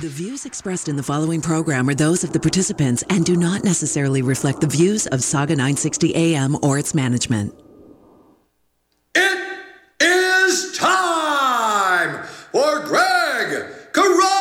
The 0.00 0.08
views 0.08 0.46
expressed 0.46 0.88
in 0.88 0.96
the 0.96 1.02
following 1.02 1.42
program 1.42 1.86
are 1.90 1.94
those 1.94 2.24
of 2.24 2.32
the 2.32 2.40
participants 2.40 3.04
and 3.10 3.22
do 3.22 3.36
not 3.36 3.64
necessarily 3.64 4.22
reflect 4.22 4.62
the 4.62 4.66
views 4.66 5.06
of 5.08 5.20
Sauga 5.20 5.50
960 5.50 6.16
AM 6.16 6.56
or 6.62 6.78
its 6.78 6.94
management. 6.94 7.52
It 9.14 9.60
is 10.00 10.78
time 10.78 12.24
for 12.50 12.80
Greg 12.80 13.66
Carrasco. 13.92 14.32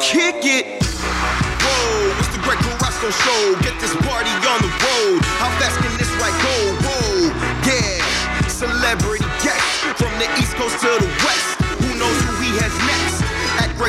Kick 0.00 0.48
it. 0.48 0.80
Whoa, 0.80 2.16
it's 2.20 2.28
the 2.32 2.40
Greg 2.40 2.56
Carrasco 2.56 3.10
show. 3.10 3.60
Get 3.60 3.78
this 3.82 3.94
party 4.08 4.32
on 4.48 4.62
the 4.64 4.72
road. 4.80 5.20
How 5.36 5.50
fast 5.60 5.76
can 5.84 5.92
this 5.98 6.08
ride 6.16 6.32
go? 6.40 6.56
Whoa, 6.88 7.36
yeah. 7.68 8.00
Celebrity 8.48 9.26
guest 9.44 9.84
from 10.00 10.08
the 10.18 10.24
East 10.40 10.56
Coast 10.56 10.80
to 10.80 10.88
the 11.04 11.17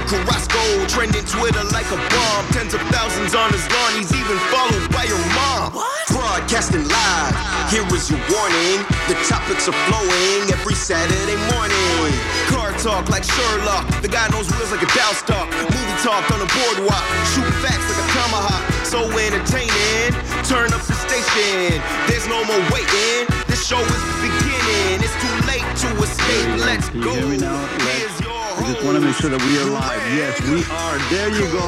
Carrasco, 0.09 0.57
trending 0.89 1.23
Twitter 1.29 1.61
like 1.69 1.85
a 1.93 1.99
bomb. 2.09 2.43
Tens 2.49 2.73
of 2.73 2.81
thousands 2.89 3.37
on 3.37 3.53
his 3.53 3.61
lawn. 3.69 3.93
He's 3.93 4.09
even 4.09 4.41
followed 4.49 4.89
by 4.89 5.05
your 5.05 5.21
mom. 5.37 5.77
Broadcasting 6.09 6.81
live. 6.81 7.33
Here 7.69 7.85
is 7.93 8.09
your 8.09 8.17
warning. 8.33 8.81
The 9.05 9.13
topics 9.29 9.69
are 9.69 9.77
flowing 9.85 10.49
every 10.49 10.73
Saturday 10.73 11.37
morning. 11.53 12.09
Car 12.49 12.73
talk 12.81 13.05
like 13.13 13.21
Sherlock. 13.21 13.85
The 14.01 14.09
guy 14.09 14.25
knows 14.33 14.49
wheels 14.49 14.73
like 14.73 14.81
a 14.81 14.89
Dow 14.97 15.13
stock. 15.13 15.45
Movie 15.69 15.97
talk 16.01 16.25
on 16.33 16.41
the 16.41 16.49
boardwalk. 16.57 17.05
Shoot 17.37 17.45
facts 17.61 17.85
like 17.85 18.01
a 18.01 18.07
tomahawk. 18.09 18.65
So 18.81 19.05
entertaining. 19.13 20.09
Turn 20.49 20.73
up 20.73 20.81
the 20.89 20.97
station. 21.05 21.77
There's 22.09 22.25
no 22.25 22.41
more 22.49 22.63
waiting. 22.73 23.29
This 23.45 23.61
show 23.61 23.77
is 23.77 24.03
beginning. 24.25 25.05
It's 25.05 25.13
too 25.21 25.35
late 25.45 25.69
to 25.85 25.89
escape. 26.01 26.65
Let's 26.65 26.89
go. 26.97 27.13
hear 27.13 27.29
me 27.29 27.37
now? 27.37 27.61
Here's 27.85 28.21
your 28.21 28.28
I 28.59 28.73
just 28.73 28.83
want 28.83 28.97
to 28.97 29.01
make 29.01 29.15
sure 29.15 29.29
that 29.29 29.41
we 29.41 29.57
are 29.57 29.71
live. 29.71 30.03
Yes, 30.13 30.35
we 30.51 30.59
are. 30.67 30.97
There 31.09 31.29
you 31.31 31.47
go. 31.49 31.63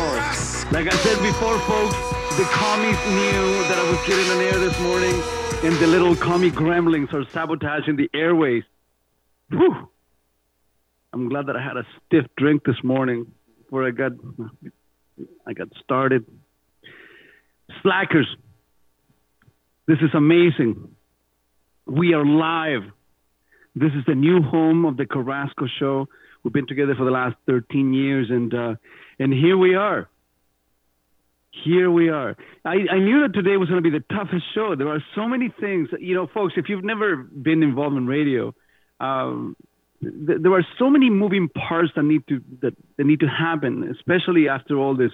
Like 0.75 0.91
I 0.91 0.97
said 0.97 1.21
before, 1.23 1.57
folks, 1.59 1.95
the 2.35 2.43
commies 2.51 2.99
knew 3.07 3.63
that 3.69 3.79
I 3.79 3.89
was 3.89 3.97
getting 4.05 4.29
on 4.29 4.41
air 4.41 4.59
this 4.59 4.77
morning, 4.81 5.15
and 5.63 5.73
the 5.79 5.87
little 5.87 6.17
commie 6.17 6.51
gremlins 6.51 7.13
are 7.13 7.23
sabotaging 7.29 7.95
the 7.95 8.09
airways. 8.13 8.65
Whew. 9.51 9.89
I'm 11.13 11.29
glad 11.29 11.45
that 11.45 11.55
I 11.55 11.63
had 11.63 11.77
a 11.77 11.87
stiff 12.05 12.25
drink 12.35 12.65
this 12.65 12.83
morning 12.83 13.31
before 13.63 13.87
I 13.87 13.91
got 13.91 14.11
I 15.47 15.53
got 15.53 15.69
started. 15.81 16.25
Slackers, 17.81 18.27
this 19.87 19.99
is 20.01 20.13
amazing. 20.13 20.93
We 21.85 22.13
are 22.13 22.25
live. 22.25 22.83
This 23.75 23.93
is 23.93 24.03
the 24.05 24.15
new 24.15 24.41
home 24.41 24.83
of 24.83 24.97
the 24.97 25.05
Carrasco 25.05 25.67
Show. 25.79 26.09
We've 26.43 26.53
been 26.53 26.67
together 26.67 26.95
for 26.95 27.05
the 27.05 27.11
last 27.11 27.35
13 27.47 27.93
years, 27.93 28.27
and 28.29 28.53
uh, 28.53 28.75
and 29.19 29.31
here 29.33 29.57
we 29.57 29.75
are. 29.75 30.09
Here 31.63 31.91
we 31.91 32.09
are. 32.09 32.37
I, 32.63 32.75
I 32.91 32.99
knew 32.99 33.21
that 33.21 33.33
today 33.33 33.57
was 33.57 33.69
going 33.69 33.83
to 33.83 33.89
be 33.89 33.95
the 33.95 34.05
toughest 34.15 34.45
show. 34.55 34.73
There 34.75 34.87
are 34.87 35.03
so 35.15 35.27
many 35.27 35.53
things, 35.59 35.89
you 35.99 36.15
know, 36.15 36.27
folks. 36.33 36.53
If 36.55 36.69
you've 36.69 36.83
never 36.83 37.17
been 37.17 37.61
involved 37.61 37.97
in 37.97 38.07
radio, 38.07 38.55
um, 39.01 39.57
th- 40.01 40.39
there 40.41 40.53
are 40.53 40.65
so 40.79 40.89
many 40.89 41.09
moving 41.09 41.49
parts 41.49 41.91
that 41.95 42.03
need 42.03 42.25
to 42.29 42.41
that, 42.61 42.73
that 42.97 43.03
need 43.03 43.19
to 43.19 43.27
happen, 43.27 43.93
especially 43.95 44.47
after 44.47 44.77
all 44.77 44.95
this 44.95 45.11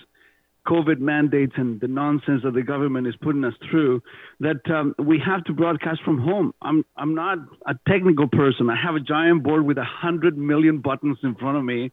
COVID 0.68 1.00
mandates 1.00 1.54
and 1.56 1.80
the 1.80 1.88
nonsense 1.88 2.42
that 2.44 2.54
the 2.54 2.62
government 2.62 3.08
is 3.08 3.16
putting 3.22 3.44
us 3.46 3.54
through, 3.70 4.04
that 4.42 4.70
um, 4.70 4.94
we 5.00 5.22
have 5.26 5.44
to 5.46 5.54
broadcast 5.54 6.02
from 6.04 6.20
home. 6.20 6.54
I'm 6.62 6.84
I'm 6.96 7.16
not 7.16 7.38
a 7.66 7.76
technical 7.88 8.28
person. 8.28 8.70
I 8.70 8.76
have 8.76 8.96
a 8.96 9.00
giant 9.00 9.44
board 9.44 9.66
with 9.66 9.78
a 9.78 9.86
hundred 9.86 10.38
million 10.38 10.80
buttons 10.80 11.18
in 11.24 11.36
front 11.36 11.58
of 11.58 11.64
me, 11.64 11.92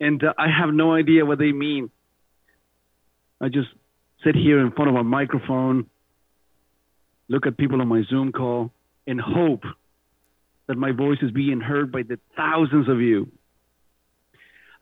and 0.00 0.22
uh, 0.24 0.32
I 0.38 0.46
have 0.48 0.72
no 0.72 0.94
idea 0.94 1.26
what 1.26 1.38
they 1.38 1.52
mean. 1.52 1.90
I 3.40 3.48
just 3.48 3.68
sit 4.24 4.34
here 4.34 4.58
in 4.60 4.72
front 4.72 4.90
of 4.90 4.96
a 4.96 5.04
microphone, 5.04 5.86
look 7.28 7.46
at 7.46 7.58
people 7.58 7.82
on 7.82 7.88
my 7.88 8.02
Zoom 8.08 8.32
call, 8.32 8.72
and 9.06 9.20
hope 9.20 9.64
that 10.66 10.78
my 10.78 10.92
voice 10.92 11.18
is 11.20 11.30
being 11.30 11.60
heard 11.60 11.92
by 11.92 12.02
the 12.02 12.18
thousands 12.36 12.88
of 12.88 13.00
you. 13.00 13.30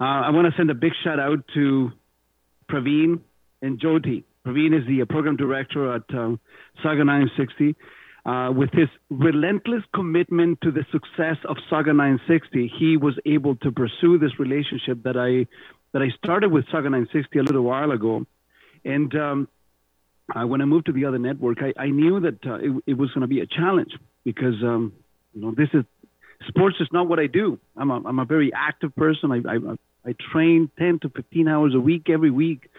Uh, 0.01 0.05
I 0.05 0.31
want 0.31 0.47
to 0.47 0.57
send 0.57 0.71
a 0.71 0.75
big 0.75 0.93
shout 1.03 1.19
out 1.19 1.45
to 1.55 1.91
Praveen 2.71 3.21
and 3.63 3.81
Jyoti. 3.81 4.25
Praveen 4.47 4.79
is 4.79 4.87
the 4.87 5.03
uh, 5.03 5.05
program 5.07 5.37
director 5.37 5.95
at 5.95 6.03
uh, 6.11 6.37
Sauga 6.85 7.07
960. 7.07 7.77
Uh, 8.25 8.53
with 8.53 8.71
his 8.73 8.89
relentless 9.11 9.83
commitment 9.95 10.61
to 10.61 10.71
the 10.71 10.85
success 10.93 11.37
of 11.49 11.57
Sauga 11.71 11.89
960, 11.89 12.73
he 12.79 12.97
was 12.97 13.19
able 13.27 13.57
to 13.57 13.73
pursue 13.73 14.19
this 14.19 14.39
relationship 14.39 15.03
that 15.05 15.17
I 15.17 15.47
that 15.93 16.03
I 16.03 16.09
started 16.17 16.51
with 16.53 16.65
Sauga 16.67 16.85
960 16.85 17.39
a 17.39 17.43
little 17.43 17.63
while 17.63 17.91
ago. 17.91 18.25
And 18.85 19.15
um, 19.15 19.49
uh, 20.35 20.47
when 20.47 20.63
I 20.63 20.65
moved 20.65 20.87
to 20.87 20.93
the 20.93 21.05
other 21.05 21.19
network, 21.19 21.59
I, 21.61 21.75
I 21.81 21.91
knew 21.91 22.21
that 22.21 22.47
uh, 22.47 22.55
it, 22.55 22.83
it 22.87 22.95
was 22.95 23.11
going 23.11 23.23
to 23.23 23.27
be 23.27 23.41
a 23.41 23.47
challenge 23.47 23.93
because 24.25 24.55
um, 24.63 24.93
you 25.35 25.43
know 25.43 25.53
this 25.57 25.69
is 25.75 25.85
sports 26.49 26.77
is 26.81 26.89
not 26.93 27.09
what 27.09 27.19
I 27.19 27.27
do. 27.27 27.59
I'm 27.77 27.91
a, 27.91 28.03
I'm 28.07 28.19
a 28.19 28.25
very 28.25 28.53
active 28.55 28.95
person. 28.95 29.33
I, 29.33 29.39
I 29.49 29.77
I 30.05 30.15
train 30.33 30.71
10 30.79 31.01
to 31.01 31.09
15 31.11 31.49
hours 31.49 31.75
a 31.75 31.81
week 31.81 32.09
every 32.09 32.31
week, 32.31 32.71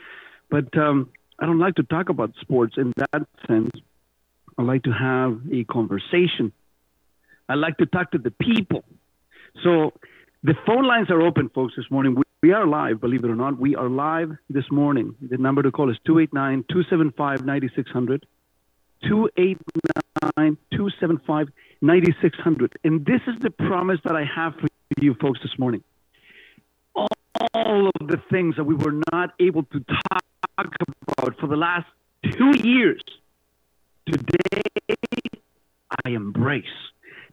but 0.49 0.75
um, 0.77 1.09
I 1.39 1.45
don't 1.45 1.59
like 1.59 1.75
to 1.75 1.83
talk 1.83 2.09
about 2.09 2.33
sports 2.41 2.75
in 2.77 2.93
that 2.97 3.27
sense. 3.47 3.71
I 4.57 4.61
like 4.61 4.83
to 4.83 4.91
have 4.91 5.41
a 5.51 5.63
conversation. 5.63 6.51
I 7.49 7.55
like 7.55 7.77
to 7.77 7.85
talk 7.85 8.11
to 8.11 8.17
the 8.17 8.31
people. 8.31 8.83
So 9.63 9.93
the 10.43 10.55
phone 10.65 10.85
lines 10.85 11.09
are 11.09 11.21
open, 11.21 11.49
folks, 11.49 11.73
this 11.75 11.89
morning. 11.89 12.15
We, 12.15 12.23
we 12.41 12.51
are 12.51 12.67
live, 12.67 13.01
believe 13.01 13.23
it 13.23 13.29
or 13.29 13.35
not. 13.35 13.59
We 13.59 13.75
are 13.75 13.89
live 13.89 14.31
this 14.49 14.65
morning. 14.71 15.15
The 15.21 15.37
number 15.37 15.63
to 15.63 15.71
call 15.71 15.89
is 15.89 15.97
289 16.05 16.65
275 16.69 17.45
9600. 17.45 18.25
289 19.07 20.57
275 20.71 21.47
9600. 21.81 22.79
And 22.83 23.05
this 23.05 23.21
is 23.27 23.35
the 23.41 23.49
promise 23.49 23.99
that 24.05 24.15
I 24.15 24.23
have 24.23 24.53
for 24.55 24.67
you 24.99 25.15
folks 25.15 25.39
this 25.41 25.57
morning. 25.57 25.83
All 26.95 27.89
of 27.99 28.07
the 28.07 28.21
things 28.31 28.55
that 28.57 28.63
we 28.63 28.75
were 28.75 28.99
not 29.11 29.31
able 29.39 29.63
to 29.63 29.79
talk 30.57 30.73
about 31.17 31.39
for 31.39 31.47
the 31.47 31.55
last 31.55 31.87
two 32.31 32.57
years, 32.67 33.01
today 34.05 34.95
I 36.05 36.09
embrace. 36.09 36.65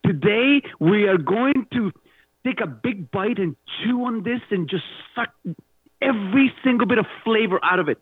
Today 0.05 0.63
we 0.79 1.07
are 1.07 1.19
going 1.19 1.67
to 1.73 1.93
take 2.45 2.61
a 2.61 2.67
big 2.67 3.11
bite 3.11 3.39
and 3.39 3.57
chew 3.83 4.05
on 4.05 4.23
this 4.23 4.41
and 4.51 4.69
just 4.69 4.85
suck 5.15 5.29
every 6.01 6.53
single 6.65 6.87
bit 6.87 6.99
of 6.99 7.07
flavor 7.25 7.61
out 7.63 7.79
of 7.79 7.89
it. 7.89 7.99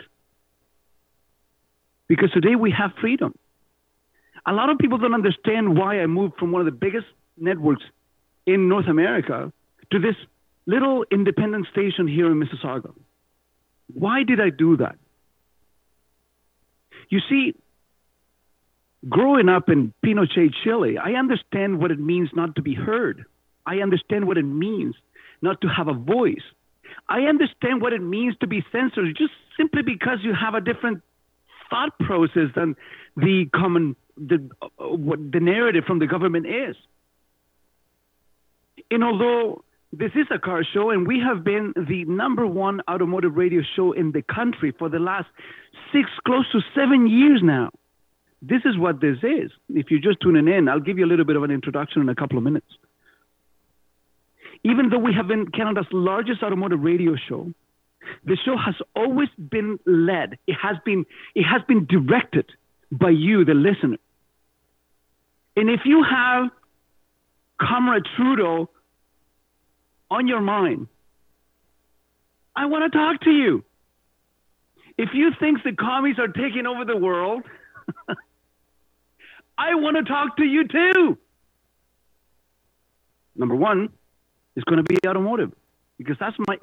Because 2.07 2.31
today 2.33 2.55
we 2.55 2.71
have 2.71 2.93
freedom. 3.01 3.35
A 4.47 4.53
lot 4.53 4.71
of 4.71 4.79
people 4.79 4.99
don't 4.99 5.15
understand 5.15 5.77
why 5.77 6.01
I 6.01 6.07
moved 6.07 6.37
from 6.39 6.53
one 6.53 6.61
of 6.61 6.67
the 6.67 6.73
biggest 6.73 7.07
networks 7.37 7.83
in 8.47 8.69
North 8.69 8.87
America 8.87 9.53
to 9.93 9.99
this 9.99 10.15
little 10.67 11.05
independent 11.11 11.67
station 11.71 12.07
here 12.07 12.31
in 12.31 12.41
Mississauga. 12.41 12.95
Why 13.93 14.23
did 14.23 14.41
I 14.41 14.51
do 14.51 14.77
that? 14.79 14.97
You 17.09 17.21
see, 17.29 17.55
growing 19.09 19.49
up 19.49 19.69
in 19.69 19.93
Pinochet, 20.05 20.53
Chile, 20.63 20.99
I 20.99 21.13
understand 21.13 21.81
what 21.81 21.91
it 21.91 21.99
means 21.99 22.31
not 22.35 22.57
to 22.57 22.63
be 22.63 22.75
heard. 22.75 23.25
I 23.67 23.77
understand 23.79 24.27
what 24.27 24.39
it 24.39 24.45
means 24.45 24.95
not 25.43 25.61
to 25.61 25.69
have 25.69 25.89
a 25.89 25.93
voice. 25.93 26.43
I 27.09 27.23
understand 27.23 27.81
what 27.81 27.93
it 27.93 28.03
means 28.03 28.37
to 28.41 28.47
be 28.47 28.65
censored 28.73 29.17
just 29.17 29.33
simply 29.57 29.83
because 29.83 30.19
you 30.23 30.35
have 30.35 30.55
a 30.55 30.61
different 30.61 31.03
thought 31.71 31.99
process 31.99 32.49
than 32.55 32.77
the 33.17 33.47
common 33.55 33.97
the 34.17 34.51
uh, 34.63 34.67
what 34.89 35.19
the 35.33 35.41
narrative 35.41 35.85
from 35.87 35.99
the 35.99 36.07
government 36.07 36.47
is. 36.47 36.77
And 38.91 39.05
although 39.05 39.65
this 39.93 40.11
is 40.15 40.27
a 40.31 40.39
car 40.39 40.63
show, 40.75 40.91
and 40.91 41.07
we 41.07 41.21
have 41.21 41.45
been 41.45 41.73
the 41.75 42.05
number 42.05 42.47
one 42.47 42.81
automotive 42.91 43.37
radio 43.37 43.63
show 43.75 43.93
in 43.93 44.13
the 44.13 44.23
country 44.23 44.73
for 44.79 44.89
the 44.89 44.99
last 44.99 45.29
six, 45.93 46.11
close 46.27 46.45
to 46.53 46.61
seven 46.75 47.07
years 47.07 47.41
now. 47.43 47.71
This 48.43 48.63
is 48.65 48.79
what 48.79 49.01
this 49.01 49.17
is. 49.23 49.51
If 49.71 49.91
you're 49.91 50.01
just 50.01 50.21
tuning 50.21 50.47
in, 50.47 50.69
I'll 50.69 50.81
give 50.81 50.99
you 50.99 51.07
a 51.07 51.11
little 51.11 51.25
bit 51.25 51.37
of 51.37 51.43
an 51.43 51.51
introduction 51.51 52.03
in 52.03 52.09
a 52.09 52.15
couple 52.15 52.37
of 52.37 52.45
minutes. 52.45 52.67
Even 54.63 54.91
though 54.91 54.99
we 54.99 55.15
have 55.15 55.27
been 55.27 55.51
Canada's 55.51 55.87
largest 55.91 56.43
automotive 56.43 56.81
radio 56.81 57.15
show, 57.29 57.53
the 58.25 58.37
show 58.45 58.57
has 58.57 58.75
always 58.95 59.29
been 59.39 59.79
led. 59.87 60.39
It 60.47 60.57
has 60.63 60.77
been 60.85 61.07
it 61.35 61.45
has 61.45 61.63
been 61.67 61.87
directed 61.87 62.47
by 62.93 63.11
you, 63.11 63.45
the 63.45 63.55
listener. 63.55 63.99
And 65.57 65.71
if 65.71 65.81
you 65.85 66.05
have 66.09 66.51
Comrade 67.61 68.05
Trudeau 68.17 68.71
on 70.11 70.27
your 70.27 70.41
mind, 70.41 70.89
I 72.57 72.67
want 72.67 72.91
to 72.91 72.99
talk 72.99 73.21
to 73.23 73.31
you. 73.31 73.65
If 74.97 75.11
you 75.15 75.31
think 75.39 75.63
the 75.63 75.73
commies 75.73 76.19
are 76.19 76.29
taking 76.29 76.67
over 76.67 76.85
the 76.85 76.97
world, 76.97 77.45
I 79.59 79.75
want 79.75 79.97
to 79.97 80.03
talk 80.05 80.37
to 80.39 80.45
you 80.45 80.67
too. 80.67 81.19
Number 83.37 83.55
one 83.55 83.91
is 84.57 84.65
going 84.65 84.79
to 84.79 84.83
be 84.83 84.99
automotive. 85.07 85.53
because 85.99 86.17
that's 86.19 86.37
my 86.47 86.57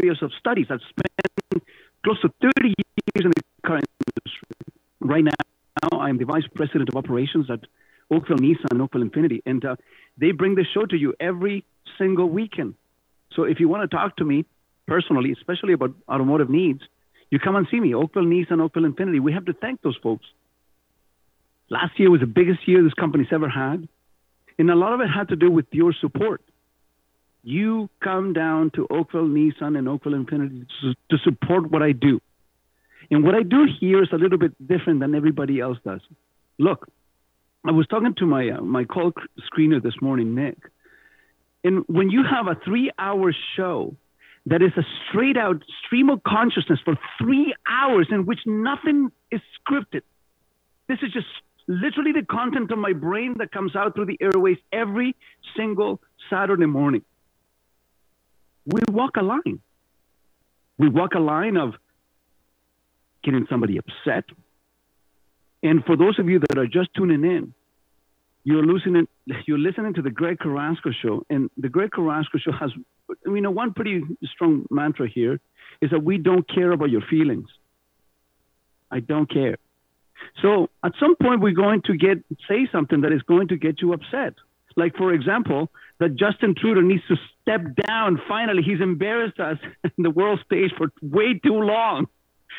areas 0.00 0.18
of 0.22 0.30
studies. 0.38 0.66
I've 0.70 0.80
spent 0.90 1.64
close 2.04 2.20
to 2.20 2.28
30 2.40 2.68
years 2.68 3.24
in 3.24 3.30
the 3.30 3.42
car 3.66 3.76
industry. 3.76 4.48
Right 5.00 5.24
now, 5.24 5.98
I'm 5.98 6.18
the 6.18 6.24
vice 6.24 6.46
president 6.54 6.88
of 6.90 6.96
operations 6.96 7.50
at 7.50 7.60
Oakville 8.10 8.36
Nissan, 8.38 8.80
Oakville 8.80 9.02
Infiniti, 9.02 9.42
and 9.46 9.64
uh, 9.64 9.76
they 10.18 10.32
bring 10.32 10.54
the 10.54 10.64
show 10.74 10.86
to 10.86 10.96
you 10.96 11.14
every 11.20 11.64
single 11.98 12.28
weekend. 12.28 12.74
So 13.34 13.44
if 13.44 13.60
you 13.60 13.68
want 13.68 13.88
to 13.88 13.96
talk 13.96 14.16
to 14.16 14.24
me 14.24 14.44
personally, 14.86 15.32
especially 15.32 15.72
about 15.72 15.94
automotive 16.08 16.50
needs, 16.50 16.80
you 17.30 17.38
come 17.38 17.56
and 17.56 17.66
see 17.70 17.80
me, 17.80 17.94
Oakville 17.94 18.24
Nissan, 18.24 18.60
Oakville 18.60 18.84
Infiniti. 18.84 19.20
We 19.20 19.32
have 19.32 19.46
to 19.46 19.52
thank 19.52 19.82
those 19.82 19.96
folks. 20.02 20.26
Last 21.68 21.98
year 21.98 22.10
was 22.10 22.20
the 22.20 22.26
biggest 22.26 22.68
year 22.68 22.82
this 22.82 22.94
company's 22.94 23.32
ever 23.32 23.48
had. 23.48 23.88
And 24.58 24.70
a 24.70 24.76
lot 24.76 24.92
of 24.92 25.00
it 25.00 25.08
had 25.08 25.28
to 25.30 25.36
do 25.36 25.50
with 25.50 25.66
your 25.72 25.92
support. 26.00 26.42
You 27.42 27.90
come 28.02 28.32
down 28.32 28.70
to 28.76 28.86
Oakville 28.88 29.26
Nissan 29.26 29.76
and 29.76 29.88
Oakville 29.88 30.12
Infiniti 30.12 30.66
to, 30.82 30.94
to 31.10 31.18
support 31.24 31.70
what 31.70 31.82
I 31.82 31.92
do. 31.92 32.20
And 33.10 33.24
what 33.24 33.34
I 33.34 33.42
do 33.42 33.66
here 33.80 34.02
is 34.02 34.08
a 34.12 34.16
little 34.16 34.38
bit 34.38 34.52
different 34.66 35.00
than 35.00 35.14
everybody 35.14 35.60
else 35.60 35.78
does. 35.84 36.00
Look, 36.58 36.88
I 37.66 37.70
was 37.72 37.86
talking 37.86 38.14
to 38.18 38.26
my 38.26 38.50
uh, 38.50 38.60
my 38.60 38.84
call 38.84 39.12
screener 39.50 39.82
this 39.82 39.94
morning, 40.02 40.34
Nick, 40.34 40.58
and 41.64 41.84
when 41.86 42.10
you 42.10 42.22
have 42.22 42.46
a 42.46 42.56
three-hour 42.62 43.34
show 43.56 43.96
that 44.46 44.60
is 44.60 44.72
a 44.76 44.82
straight-out 45.08 45.62
stream 45.84 46.10
of 46.10 46.22
consciousness 46.22 46.78
for 46.84 46.98
three 47.18 47.54
hours 47.66 48.08
in 48.10 48.26
which 48.26 48.40
nothing 48.44 49.10
is 49.30 49.40
scripted, 49.58 50.02
this 50.88 50.98
is 51.02 51.10
just 51.12 51.26
literally 51.66 52.12
the 52.12 52.26
content 52.26 52.70
of 52.70 52.78
my 52.78 52.92
brain 52.92 53.36
that 53.38 53.50
comes 53.50 53.74
out 53.74 53.94
through 53.94 54.06
the 54.06 54.18
airways 54.20 54.58
every 54.70 55.16
single 55.56 56.02
Saturday 56.28 56.66
morning. 56.66 57.02
We 58.66 58.82
walk 58.90 59.16
a 59.16 59.22
line. 59.22 59.60
We 60.76 60.90
walk 60.90 61.14
a 61.14 61.20
line 61.20 61.56
of 61.56 61.74
getting 63.22 63.46
somebody 63.48 63.78
upset. 63.78 64.24
And 65.64 65.82
for 65.84 65.96
those 65.96 66.18
of 66.18 66.28
you 66.28 66.38
that 66.38 66.58
are 66.58 66.66
just 66.66 66.90
tuning 66.94 67.24
in, 67.24 67.54
you're 68.44 68.64
listening, 68.64 69.08
you're 69.46 69.58
listening 69.58 69.94
to 69.94 70.02
the 70.02 70.10
Greg 70.10 70.38
Carrasco 70.38 70.90
show. 70.92 71.24
And 71.30 71.50
the 71.56 71.70
Greg 71.70 71.90
Carrasco 71.90 72.36
show 72.38 72.52
has, 72.52 72.70
you 73.24 73.40
know, 73.40 73.50
one 73.50 73.72
pretty 73.72 74.02
strong 74.34 74.66
mantra 74.70 75.08
here 75.08 75.40
is 75.80 75.90
that 75.90 76.04
we 76.04 76.18
don't 76.18 76.46
care 76.46 76.70
about 76.70 76.90
your 76.90 77.00
feelings. 77.00 77.48
I 78.90 79.00
don't 79.00 79.28
care. 79.28 79.56
So 80.42 80.68
at 80.84 80.92
some 81.00 81.16
point, 81.16 81.40
we're 81.40 81.52
going 81.52 81.80
to 81.86 81.96
get 81.96 82.18
say 82.46 82.68
something 82.70 83.00
that 83.00 83.12
is 83.12 83.22
going 83.22 83.48
to 83.48 83.56
get 83.56 83.80
you 83.80 83.94
upset. 83.94 84.34
Like, 84.76 84.96
for 84.96 85.12
example, 85.12 85.70
that 85.98 86.16
Justin 86.16 86.54
Trudeau 86.54 86.82
needs 86.82 87.02
to 87.08 87.16
step 87.40 87.62
down. 87.86 88.20
Finally, 88.28 88.62
he's 88.62 88.80
embarrassed 88.80 89.40
us 89.40 89.58
in 89.84 90.02
the 90.02 90.10
world 90.10 90.40
stage 90.44 90.72
for 90.76 90.92
way 91.00 91.38
too 91.38 91.60
long. 91.60 92.06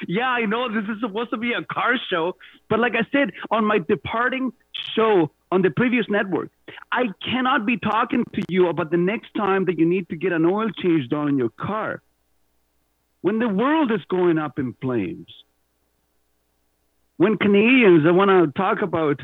Yeah, 0.07 0.29
I 0.29 0.45
know 0.45 0.69
this 0.69 0.83
is 0.89 0.99
supposed 1.01 1.31
to 1.31 1.37
be 1.37 1.53
a 1.53 1.63
car 1.63 1.95
show, 2.09 2.35
but 2.69 2.79
like 2.79 2.93
I 2.95 3.07
said 3.11 3.31
on 3.51 3.65
my 3.65 3.79
departing 3.79 4.53
show 4.95 5.31
on 5.51 5.61
the 5.61 5.69
previous 5.69 6.05
network, 6.09 6.49
I 6.91 7.05
cannot 7.23 7.65
be 7.65 7.77
talking 7.77 8.23
to 8.33 8.43
you 8.49 8.67
about 8.67 8.91
the 8.91 8.97
next 8.97 9.33
time 9.35 9.65
that 9.65 9.79
you 9.79 9.85
need 9.85 10.09
to 10.09 10.15
get 10.15 10.31
an 10.31 10.45
oil 10.45 10.69
change 10.69 11.09
done 11.09 11.29
in 11.29 11.37
your 11.37 11.49
car. 11.49 12.01
When 13.21 13.39
the 13.39 13.47
world 13.47 13.91
is 13.91 14.01
going 14.09 14.37
up 14.37 14.59
in 14.59 14.73
flames, 14.81 15.27
when 17.17 17.37
Canadians 17.37 18.03
that 18.03 18.13
want 18.13 18.29
to 18.29 18.51
talk 18.59 18.81
about 18.81 19.21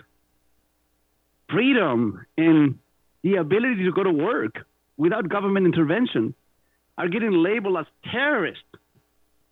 freedom 1.50 2.25
and 2.38 2.79
the 3.24 3.35
ability 3.35 3.83
to 3.83 3.91
go 3.91 4.03
to 4.03 4.12
work 4.12 4.65
without 4.97 5.27
government 5.29 5.65
intervention 5.65 6.33
are 6.97 7.09
getting 7.09 7.31
labeled 7.31 7.77
as 7.77 7.85
terrorists. 8.12 8.63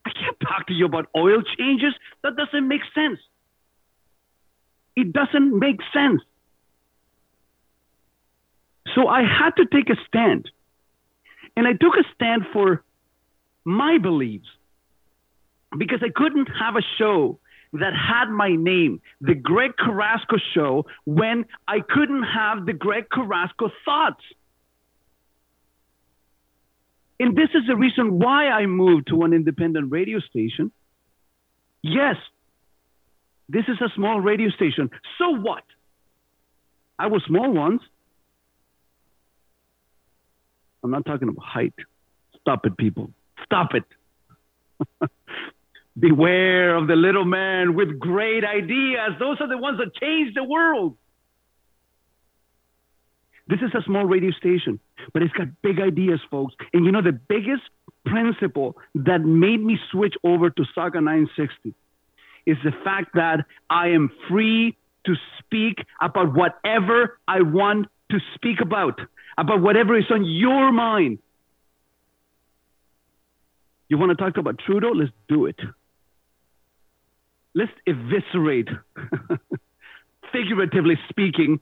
I 0.06 0.12
can't 0.12 0.40
talk 0.40 0.68
to 0.68 0.74
you 0.74 0.86
about 0.86 1.08
oil 1.16 1.42
changes. 1.58 1.94
That 2.24 2.36
doesn't 2.36 2.68
make 2.68 2.82
sense. 2.96 3.20
It 4.96 5.14
doesn't 5.14 5.58
make 5.58 5.80
sense. 5.94 6.22
So 8.96 9.08
I 9.08 9.22
had 9.22 9.52
to 9.58 9.66
take 9.66 9.90
a 9.90 9.96
stand. 10.08 10.50
And 11.56 11.68
I 11.68 11.74
took 11.74 11.96
a 11.96 12.04
stand 12.16 12.44
for 12.54 12.84
my 13.66 13.98
beliefs 13.98 14.48
because 15.78 16.00
I 16.02 16.10
couldn't 16.14 16.48
have 16.60 16.76
a 16.76 16.82
show 16.98 17.40
that 17.74 17.94
had 17.94 18.30
my 18.30 18.56
name, 18.56 19.02
The 19.22 19.36
Greg 19.36 19.72
Carrasco 19.78 20.38
Show, 20.56 20.86
when 21.06 21.46
I 21.68 21.82
couldn't 21.82 22.24
have 22.24 22.66
the 22.66 22.74
Greg 22.74 23.10
Carrasco 23.12 23.70
thoughts. 23.86 24.24
And 27.20 27.36
this 27.36 27.50
is 27.54 27.64
the 27.68 27.76
reason 27.76 28.20
why 28.20 28.48
I 28.48 28.66
moved 28.66 29.08
to 29.08 29.24
an 29.24 29.34
independent 29.34 29.92
radio 29.92 30.20
station. 30.20 30.72
Yes, 31.82 32.16
this 33.50 33.66
is 33.68 33.82
a 33.82 33.90
small 33.96 34.22
radio 34.22 34.50
station. 34.52 34.90
So 35.18 35.32
what? 35.32 35.64
I 36.98 37.08
was 37.08 37.24
small 37.28 37.52
once. 37.52 37.82
I'm 40.84 40.92
not 40.92 41.06
talking 41.06 41.28
about 41.28 41.44
height. 41.44 41.74
Stop 42.40 42.66
it, 42.66 42.78
people. 42.78 43.12
Stop 43.46 43.72
it. 43.74 43.84
Beware 46.00 46.76
of 46.76 46.88
the 46.88 46.96
little 46.96 47.26
man 47.26 47.76
with 47.76 48.00
great 48.00 48.46
ideas. 48.46 49.12
Those 49.20 49.38
are 49.42 49.48
the 49.48 49.58
ones 49.58 49.80
that 49.80 49.94
change 49.96 50.34
the 50.36 50.44
world. 50.44 50.96
This 53.50 53.60
is 53.62 53.72
a 53.74 53.82
small 53.84 54.06
radio 54.06 54.32
station, 54.32 54.80
but 55.12 55.24
it's 55.24 55.34
got 55.34 55.48
big 55.62 55.80
ideas, 55.80 56.20
folks. 56.30 56.54
And 56.72 56.86
you 56.86 56.92
know, 56.92 57.02
the 57.02 57.12
biggest 57.12 57.64
principle 58.06 58.78
that 58.96 59.22
made 59.22 59.62
me 59.62 59.78
switch 59.92 60.16
over 60.24 60.50
to 60.50 60.64
Sauga 60.78 61.04
960 61.04 61.74
is 62.46 62.58
the 62.64 62.72
fact 62.84 63.16
that 63.16 63.46
I 63.70 63.90
am 63.90 64.12
free 64.30 64.78
to 65.06 65.16
speak 65.40 65.80
about 66.00 66.36
whatever 66.36 67.20
I 67.28 67.42
want 67.42 67.88
to 68.12 68.20
speak 68.36 68.62
about, 68.62 69.02
about 69.38 69.62
whatever 69.62 69.98
is 69.98 70.06
on 70.10 70.26
your 70.26 70.72
mind. 70.72 71.20
You 73.88 73.98
want 73.98 74.12
to 74.12 74.16
talk 74.16 74.38
about 74.38 74.60
Trudeau? 74.60 74.92
Let's 74.92 75.12
do 75.28 75.48
it 75.48 75.60
let's 77.56 77.72
eviscerate, 77.88 78.70
figuratively 80.32 80.98
speaking, 81.10 81.60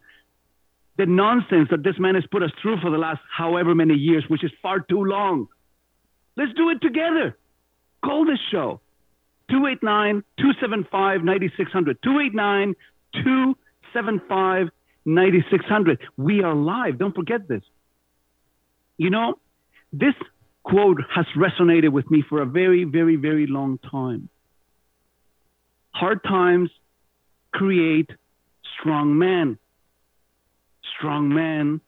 the 0.98 1.06
nonsense 1.06 1.70
that 1.72 1.84
this 1.84 1.96
man 2.00 2.16
has 2.16 2.24
put 2.32 2.44
us 2.44 2.52
through 2.62 2.80
for 2.82 2.90
the 2.90 2.98
last 2.98 3.22
however 3.36 3.76
many 3.76 3.94
years, 3.94 4.24
which 4.28 4.44
is 4.44 4.52
far 4.62 4.80
too 4.80 5.04
long. 5.04 5.48
Let's 6.36 6.54
do 6.54 6.70
it 6.70 6.82
together. 6.82 7.38
Call 8.04 8.26
this 8.26 8.40
show 8.52 8.82
289 9.50 10.24
275 10.38 11.24
9600. 11.24 12.02
289 12.04 12.76
275 13.14 14.68
9600. 15.06 16.00
We 16.18 16.44
are 16.44 16.56
live. 16.56 16.98
Don't 16.98 17.16
forget 17.16 17.48
this. 17.48 17.64
You 18.98 19.10
know, 19.10 19.36
this 19.94 20.16
quote 20.64 21.00
has 21.16 21.26
resonated 21.36 21.92
with 21.92 22.10
me 22.10 22.24
for 22.28 22.42
a 22.42 22.46
very, 22.46 22.84
very, 22.84 23.16
very 23.16 23.48
long 23.48 23.80
time. 23.90 24.30
Hard 25.92 26.24
times 26.24 26.70
create 27.54 28.10
strong 28.80 29.18
men. 29.18 29.58
Strong 30.98 31.30
men 31.34 31.82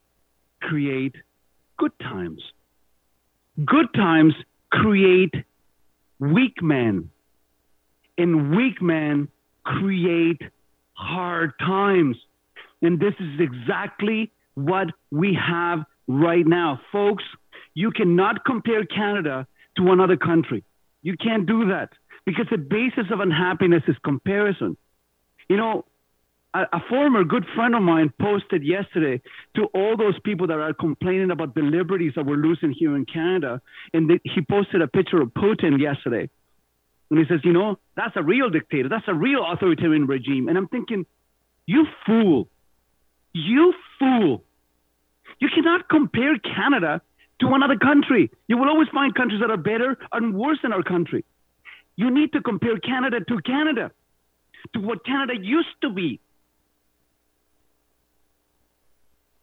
create 0.61 1.15
good 1.77 1.91
times. 1.99 2.41
Good 3.65 3.93
times 3.93 4.33
create 4.71 5.33
weak 6.19 6.61
men. 6.61 7.09
And 8.17 8.55
weak 8.55 8.81
men 8.81 9.29
create 9.63 10.41
hard 10.93 11.53
times. 11.59 12.17
And 12.81 12.99
this 12.99 13.13
is 13.19 13.39
exactly 13.39 14.31
what 14.55 14.87
we 15.11 15.33
have 15.35 15.85
right 16.07 16.45
now. 16.45 16.81
Folks, 16.91 17.23
you 17.73 17.91
cannot 17.91 18.45
compare 18.45 18.85
Canada 18.85 19.47
to 19.77 19.91
another 19.91 20.17
country. 20.17 20.63
You 21.01 21.15
can't 21.17 21.45
do 21.45 21.69
that 21.69 21.89
because 22.25 22.47
the 22.51 22.57
basis 22.57 23.05
of 23.11 23.21
unhappiness 23.21 23.83
is 23.87 23.95
comparison. 24.03 24.75
You 25.47 25.57
know, 25.57 25.85
a, 26.53 26.61
a, 26.73 26.79
former 26.89 27.23
good 27.23 27.45
friend 27.55 27.75
of 27.75 27.81
mine 27.81 28.11
posted 28.19 28.63
yesterday 28.63 29.21
to 29.55 29.65
all 29.73 29.95
those 29.95 30.19
people 30.23 30.47
that 30.47 30.59
are 30.59 30.73
complaining 30.73 31.31
about 31.31 31.53
the 31.53 31.61
liberties 31.61 32.13
that 32.15 32.25
we're 32.25 32.37
losing 32.37 32.71
here 32.71 32.95
in 32.95 33.05
Canada, 33.05 33.61
and 33.93 34.19
he 34.23 34.41
posted 34.41 34.81
a 34.81 34.87
picture 34.87 35.21
of 35.21 35.29
Putin 35.29 35.79
yesterday. 35.79 36.29
And 37.09 37.19
he 37.19 37.25
says, 37.25 37.39
you 37.43 37.53
know, 37.53 37.77
that's 37.95 38.15
a 38.15 38.23
real 38.23 38.49
dictator. 38.49 38.89
That's 38.89 39.07
a 39.07 39.13
real 39.13 39.43
authoritarian 39.51 40.05
regime. 40.05 40.47
And 40.47 40.57
I'm 40.57 40.67
thinking, 40.67 41.05
you 41.65 41.85
fool. 42.05 42.49
You 43.33 43.73
fool. 43.97 44.43
You 45.39 45.49
cannot 45.53 45.89
compare 45.89 46.37
Canada 46.37 47.01
to 47.41 47.47
another 47.47 47.77
country. 47.77 48.29
You 48.47 48.57
will 48.57 48.69
always 48.69 48.89
find 48.89 49.13
countries 49.15 49.41
that 49.41 49.49
are 49.49 49.57
better 49.57 49.97
and 50.11 50.35
worse 50.35 50.59
than 50.61 50.73
our 50.73 50.83
country. 50.83 51.25
You 51.95 52.11
need 52.11 52.33
to 52.33 52.41
compare 52.41 52.77
Canada 52.77 53.19
to 53.21 53.41
Canada, 53.41 53.91
to 54.73 54.79
what 54.79 55.05
Canada 55.05 55.33
used 55.39 55.81
to 55.81 55.89
be. 55.89 56.19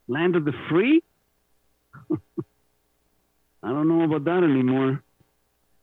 Land 0.08 0.36
of 0.36 0.44
the 0.44 0.52
free? 0.68 1.02
I 3.62 3.68
don't 3.70 3.88
know 3.88 4.02
about 4.02 4.24
that 4.24 4.44
anymore. 4.44 5.02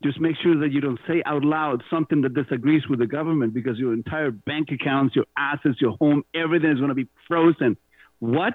Just 0.03 0.19
make 0.19 0.35
sure 0.43 0.59
that 0.59 0.71
you 0.71 0.81
don't 0.81 0.99
say 1.07 1.23
out 1.25 1.43
loud 1.43 1.81
something 1.89 2.21
that 2.21 2.33
disagrees 2.33 2.83
with 2.89 2.99
the 2.99 3.07
government 3.07 3.53
because 3.53 3.77
your 3.77 3.93
entire 3.93 4.31
bank 4.31 4.69
accounts, 4.71 5.15
your 5.15 5.25
assets, 5.37 5.79
your 5.79 5.91
home, 5.97 6.23
everything 6.33 6.71
is 6.71 6.77
going 6.77 6.89
to 6.89 6.95
be 6.95 7.07
frozen. 7.27 7.77
What? 8.19 8.53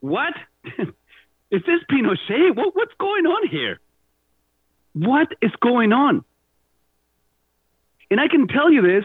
What? 0.00 0.34
is 0.64 1.62
this 1.66 1.80
Pinochet? 1.90 2.56
What, 2.56 2.74
what's 2.74 2.94
going 2.98 3.26
on 3.26 3.48
here? 3.48 3.80
What 4.94 5.28
is 5.40 5.52
going 5.60 5.92
on? 5.92 6.24
And 8.10 8.20
I 8.20 8.28
can 8.28 8.46
tell 8.46 8.70
you 8.70 8.82
this 8.82 9.04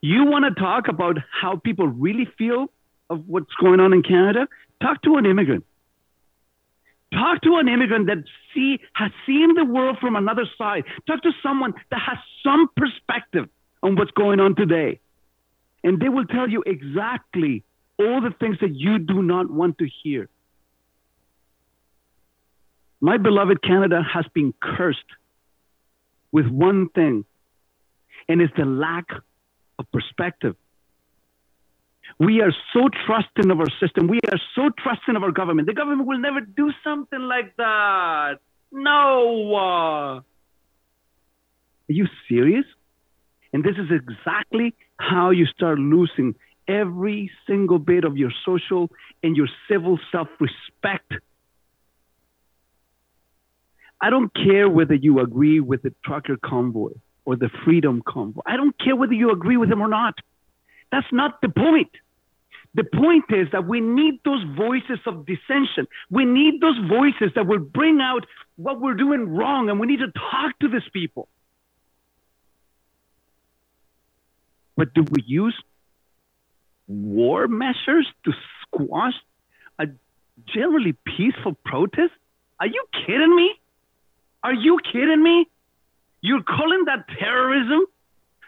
you 0.00 0.26
want 0.26 0.44
to 0.44 0.60
talk 0.60 0.88
about 0.88 1.16
how 1.40 1.56
people 1.56 1.88
really 1.88 2.28
feel 2.36 2.70
of 3.10 3.26
what's 3.26 3.52
going 3.60 3.80
on 3.80 3.92
in 3.92 4.02
Canada? 4.02 4.48
Talk 4.82 5.02
to 5.02 5.16
an 5.16 5.26
immigrant. 5.26 5.64
Talk 7.12 7.40
to 7.42 7.56
an 7.56 7.68
immigrant 7.68 8.06
that 8.08 8.18
see 8.54 8.80
has 8.92 9.10
seen 9.26 9.54
the 9.54 9.64
world 9.64 9.98
from 10.00 10.16
another 10.16 10.44
side. 10.58 10.84
Talk 11.06 11.22
to 11.22 11.30
someone 11.42 11.74
that 11.90 12.00
has 12.00 12.18
some 12.42 12.68
perspective 12.76 13.48
on 13.82 13.96
what's 13.96 14.10
going 14.10 14.40
on 14.40 14.54
today. 14.54 15.00
And 15.84 16.00
they 16.00 16.08
will 16.08 16.26
tell 16.26 16.48
you 16.48 16.62
exactly 16.66 17.62
all 17.98 18.20
the 18.20 18.34
things 18.40 18.58
that 18.60 18.74
you 18.74 18.98
do 18.98 19.22
not 19.22 19.50
want 19.50 19.78
to 19.78 19.88
hear. 20.02 20.28
My 23.00 23.18
beloved 23.18 23.62
Canada 23.62 24.02
has 24.02 24.24
been 24.34 24.52
cursed 24.60 24.98
with 26.32 26.46
one 26.46 26.88
thing, 26.88 27.24
and 28.28 28.40
it's 28.40 28.52
the 28.56 28.64
lack 28.64 29.06
of 29.78 29.90
perspective. 29.92 30.56
We 32.18 32.40
are 32.40 32.52
so 32.72 32.88
trusting 33.06 33.50
of 33.50 33.60
our 33.60 33.70
system. 33.78 34.08
We 34.08 34.20
are 34.32 34.40
so 34.54 34.70
trusting 34.82 35.16
of 35.16 35.22
our 35.22 35.32
government. 35.32 35.68
The 35.68 35.74
government 35.74 36.08
will 36.08 36.18
never 36.18 36.40
do 36.40 36.72
something 36.82 37.20
like 37.20 37.54
that. 37.56 38.38
No. 38.72 39.54
Are 39.54 40.22
you 41.88 42.06
serious? 42.28 42.64
And 43.52 43.62
this 43.62 43.76
is 43.76 43.90
exactly 43.90 44.74
how 44.98 45.30
you 45.30 45.46
start 45.46 45.78
losing 45.78 46.34
every 46.66 47.30
single 47.46 47.78
bit 47.78 48.04
of 48.04 48.16
your 48.16 48.32
social 48.44 48.90
and 49.22 49.36
your 49.36 49.48
civil 49.68 49.98
self 50.10 50.28
respect. 50.40 51.12
I 54.00 54.10
don't 54.10 54.32
care 54.34 54.68
whether 54.68 54.94
you 54.94 55.20
agree 55.20 55.60
with 55.60 55.82
the 55.82 55.94
trucker 56.04 56.36
convoy 56.42 56.92
or 57.24 57.36
the 57.36 57.50
freedom 57.64 58.02
convoy. 58.06 58.42
I 58.44 58.56
don't 58.56 58.78
care 58.78 58.96
whether 58.96 59.14
you 59.14 59.30
agree 59.30 59.56
with 59.56 59.68
them 59.68 59.80
or 59.80 59.88
not. 59.88 60.14
That's 60.92 61.06
not 61.12 61.40
the 61.40 61.48
point. 61.48 61.90
The 62.76 62.84
point 62.84 63.24
is 63.30 63.48
that 63.52 63.66
we 63.66 63.80
need 63.80 64.20
those 64.22 64.44
voices 64.54 64.98
of 65.06 65.24
dissension. 65.24 65.88
We 66.10 66.26
need 66.26 66.60
those 66.60 66.78
voices 66.86 67.32
that 67.34 67.46
will 67.46 67.58
bring 67.58 68.00
out 68.02 68.26
what 68.56 68.82
we're 68.82 68.94
doing 68.94 69.34
wrong, 69.34 69.70
and 69.70 69.80
we 69.80 69.86
need 69.86 70.00
to 70.00 70.12
talk 70.12 70.58
to 70.60 70.68
these 70.68 70.86
people. 70.92 71.26
But 74.76 74.92
do 74.92 75.06
we 75.10 75.22
use 75.26 75.58
war 76.86 77.48
measures 77.48 78.06
to 78.26 78.32
squash 78.60 79.14
a 79.78 79.86
generally 80.46 80.94
peaceful 81.16 81.56
protest? 81.64 82.12
Are 82.60 82.66
you 82.66 82.84
kidding 83.06 83.34
me? 83.34 83.54
Are 84.44 84.52
you 84.52 84.78
kidding 84.92 85.22
me? 85.22 85.48
You're 86.20 86.42
calling 86.42 86.84
that 86.84 87.08
terrorism? 87.18 87.86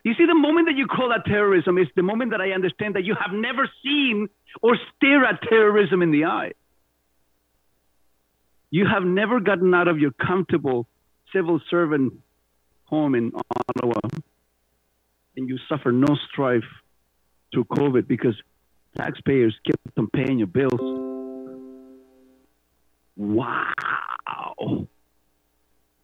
You 0.05 0.15
see, 0.15 0.27
the 0.27 0.35
moment 0.35 0.69
that 0.69 0.77
you 0.77 0.87
call 0.87 1.09
that 1.11 1.25
terrorism 1.27 1.77
is 1.79 1.89
the 1.97 2.03
moment 2.03 2.31
that 2.31 2.41
I 2.41 2.51
understand 2.53 2.95
that 2.95 3.05
you 3.05 3.15
have 3.15 3.35
never 3.35 3.69
seen 3.83 4.29
or 4.63 4.77
stare 4.97 5.25
at 5.25 5.43
terrorism 5.43 6.03
in 6.03 6.13
the 6.13 6.27
eye. 6.27 6.53
You 8.71 8.87
have 8.87 9.03
never 9.03 9.41
gotten 9.41 9.75
out 9.75 9.89
of 9.89 9.99
your 9.99 10.13
comfortable 10.13 10.87
civil 11.33 11.61
servant 11.71 12.15
home 12.85 13.15
in 13.15 13.33
Ottawa 13.35 14.01
and 15.37 15.49
you 15.49 15.59
suffer 15.69 15.93
no 15.93 16.17
strife 16.31 16.65
through 17.53 17.65
COVID 17.65 18.07
because 18.07 18.35
taxpayers 18.97 19.55
kept 19.65 19.81
on 19.97 20.09
paying 20.09 20.39
your 20.39 20.49
bills. 20.49 20.81
Wow. 23.17 24.89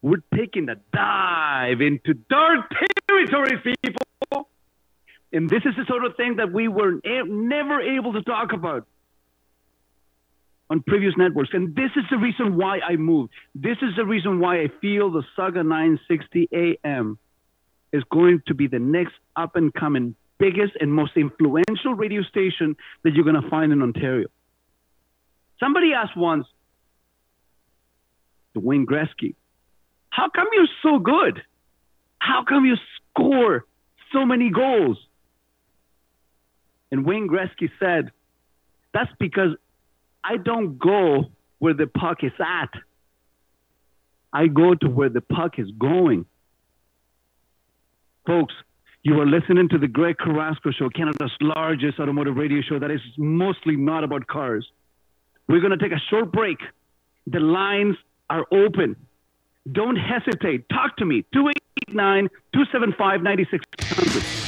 We're 0.03 0.23
taking 0.35 0.69
a 0.69 0.77
dive 0.93 1.81
into 1.81 2.15
dark 2.15 2.71
territories, 3.15 3.77
people. 3.83 4.49
And 5.33 5.51
this 5.51 5.63
is 5.65 5.75
the 5.77 5.85
sort 5.89 6.05
of 6.05 6.17
thing 6.17 6.37
that 6.37 6.53
we 6.53 6.69
were 6.69 7.01
never 7.27 7.81
able 7.81 8.13
to 8.13 8.23
talk 8.23 8.53
about 8.53 8.87
on 10.71 10.83
previous 10.83 11.15
networks. 11.17 11.51
And 11.53 11.75
this 11.75 11.91
is 11.97 12.05
the 12.11 12.17
reason 12.19 12.57
why 12.57 12.79
I 12.79 12.97
moved. 12.97 13.33
This 13.55 13.77
is 13.83 13.97
the 13.97 14.05
reason 14.05 14.41
why 14.41 14.61
I 14.61 14.69
feel 14.81 15.11
the 15.11 15.23
Sauga 15.37 15.67
960 15.67 16.49
AM 16.53 17.19
is 17.93 18.03
going 18.11 18.43
to 18.47 18.55
be 18.55 18.67
the 18.67 18.79
next 18.79 19.15
up 19.37 19.57
and 19.57 19.73
coming, 19.75 20.15
biggest 20.39 20.73
and 20.81 20.93
most 20.93 21.13
influential 21.17 21.95
radio 21.95 22.23
station 22.23 22.77
that 23.03 23.15
you're 23.15 23.25
going 23.25 23.41
to 23.41 23.49
find 23.51 23.73
in 23.73 23.83
Ontario. 23.83 24.29
Somebody 25.61 25.93
asked 25.95 26.17
once, 26.17 26.47
Wayne 28.55 28.87
Gretzky, 28.87 29.35
how 30.11 30.29
come 30.29 30.47
you're 30.53 30.69
so 30.83 30.99
good? 31.01 31.43
How 32.19 32.45
come 32.49 32.65
you 32.65 32.77
score 33.17 33.65
so 34.13 34.25
many 34.25 34.51
goals? 34.51 34.99
And 36.91 37.05
Wayne 37.05 37.29
Gretzky 37.29 37.71
said, 37.81 38.11
That's 38.93 39.11
because 39.19 39.57
I 40.23 40.37
don't 40.37 40.79
go 40.79 41.25
where 41.59 41.75
the 41.75 41.87
puck 41.87 42.19
is 42.23 42.33
at. 42.39 42.71
I 44.33 44.49
go 44.49 44.75
to 44.75 44.89
where 44.89 45.09
the 45.09 45.21
puck 45.21 45.59
is 45.59 45.71
going. 45.79 46.27
Folks, 48.27 48.55
you 49.03 49.21
are 49.21 49.27
listening 49.27 49.69
to 49.69 49.79
the 49.79 49.87
Greg 49.87 50.17
Carrasco 50.19 50.71
Show, 50.71 50.89
Canada's 50.89 51.31
largest 51.41 52.01
automotive 52.01 52.37
radio 52.37 52.63
show 52.63 52.79
that 52.79 52.91
is 52.91 53.01
mostly 53.19 53.77
not 53.77 54.03
about 54.03 54.27
cars. 54.27 54.67
We're 55.47 55.61
going 55.61 55.77
to 55.77 55.83
take 55.83 55.93
a 55.93 56.01
short 56.11 56.33
break. 56.33 56.59
The 57.27 57.41
lines 57.41 57.97
are 58.31 58.45
open. 58.51 58.97
Don't 59.71 59.97
hesitate. 59.97 60.69
Talk 60.69 60.97
to 60.99 61.05
me. 61.05 61.25
289 61.89 62.29
275 62.53 63.23
9600. 63.23 64.45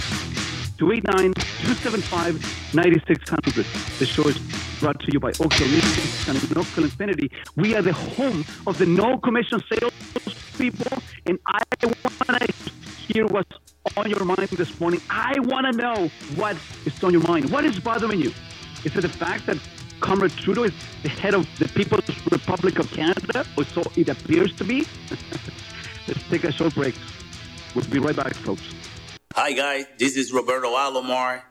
289 0.78 1.34
275 1.34 2.74
9600. 2.74 3.66
The 3.98 4.06
show 4.06 4.28
is 4.28 4.38
brought 4.80 5.00
to 5.00 5.12
you 5.12 5.20
by 5.20 5.30
Oakville 5.30 5.68
Nissan 5.68 6.48
and 6.48 6.56
Oakville 6.56 6.84
Infiniti. 6.84 7.30
We 7.56 7.74
are 7.74 7.82
the 7.82 7.92
home 7.92 8.44
of 8.66 8.78
the 8.78 8.86
no 8.86 9.18
commission 9.18 9.62
sales 9.68 9.92
people, 10.56 10.98
and 11.26 11.38
I 11.46 11.62
want 11.82 12.40
to 12.40 12.72
hear 13.08 13.26
what's 13.26 13.56
on 13.96 14.08
your 14.10 14.24
mind 14.24 14.48
this 14.48 14.78
morning. 14.80 15.00
I 15.10 15.38
want 15.40 15.66
to 15.66 15.72
know 15.72 16.10
what 16.36 16.56
is 16.84 17.02
on 17.04 17.12
your 17.12 17.22
mind. 17.22 17.50
What 17.50 17.64
is 17.64 17.78
bothering 17.78 18.20
you? 18.20 18.32
Is 18.84 18.96
it 18.96 19.00
the 19.00 19.08
fact 19.08 19.46
that 19.46 19.58
Comrade 20.00 20.32
Trudeau 20.32 20.64
is 20.64 20.72
the 21.02 21.08
head 21.08 21.34
of 21.34 21.46
the 21.58 21.68
People's 21.68 22.08
Republic 22.30 22.78
of 22.78 22.90
Canada, 22.90 23.46
or 23.56 23.64
so 23.64 23.82
it 23.96 24.08
appears 24.08 24.54
to 24.56 24.64
be. 24.64 24.86
Let's 26.06 26.22
take 26.28 26.44
a 26.44 26.52
short 26.52 26.74
break. 26.74 26.94
We'll 27.76 27.84
be 27.90 27.98
right 27.98 28.16
back, 28.16 28.32
folks. 28.32 28.62
Hi, 29.34 29.52
guys. 29.52 29.84
This 29.98 30.16
is 30.16 30.32
Roberto 30.32 30.70
Alomar, 30.70 31.42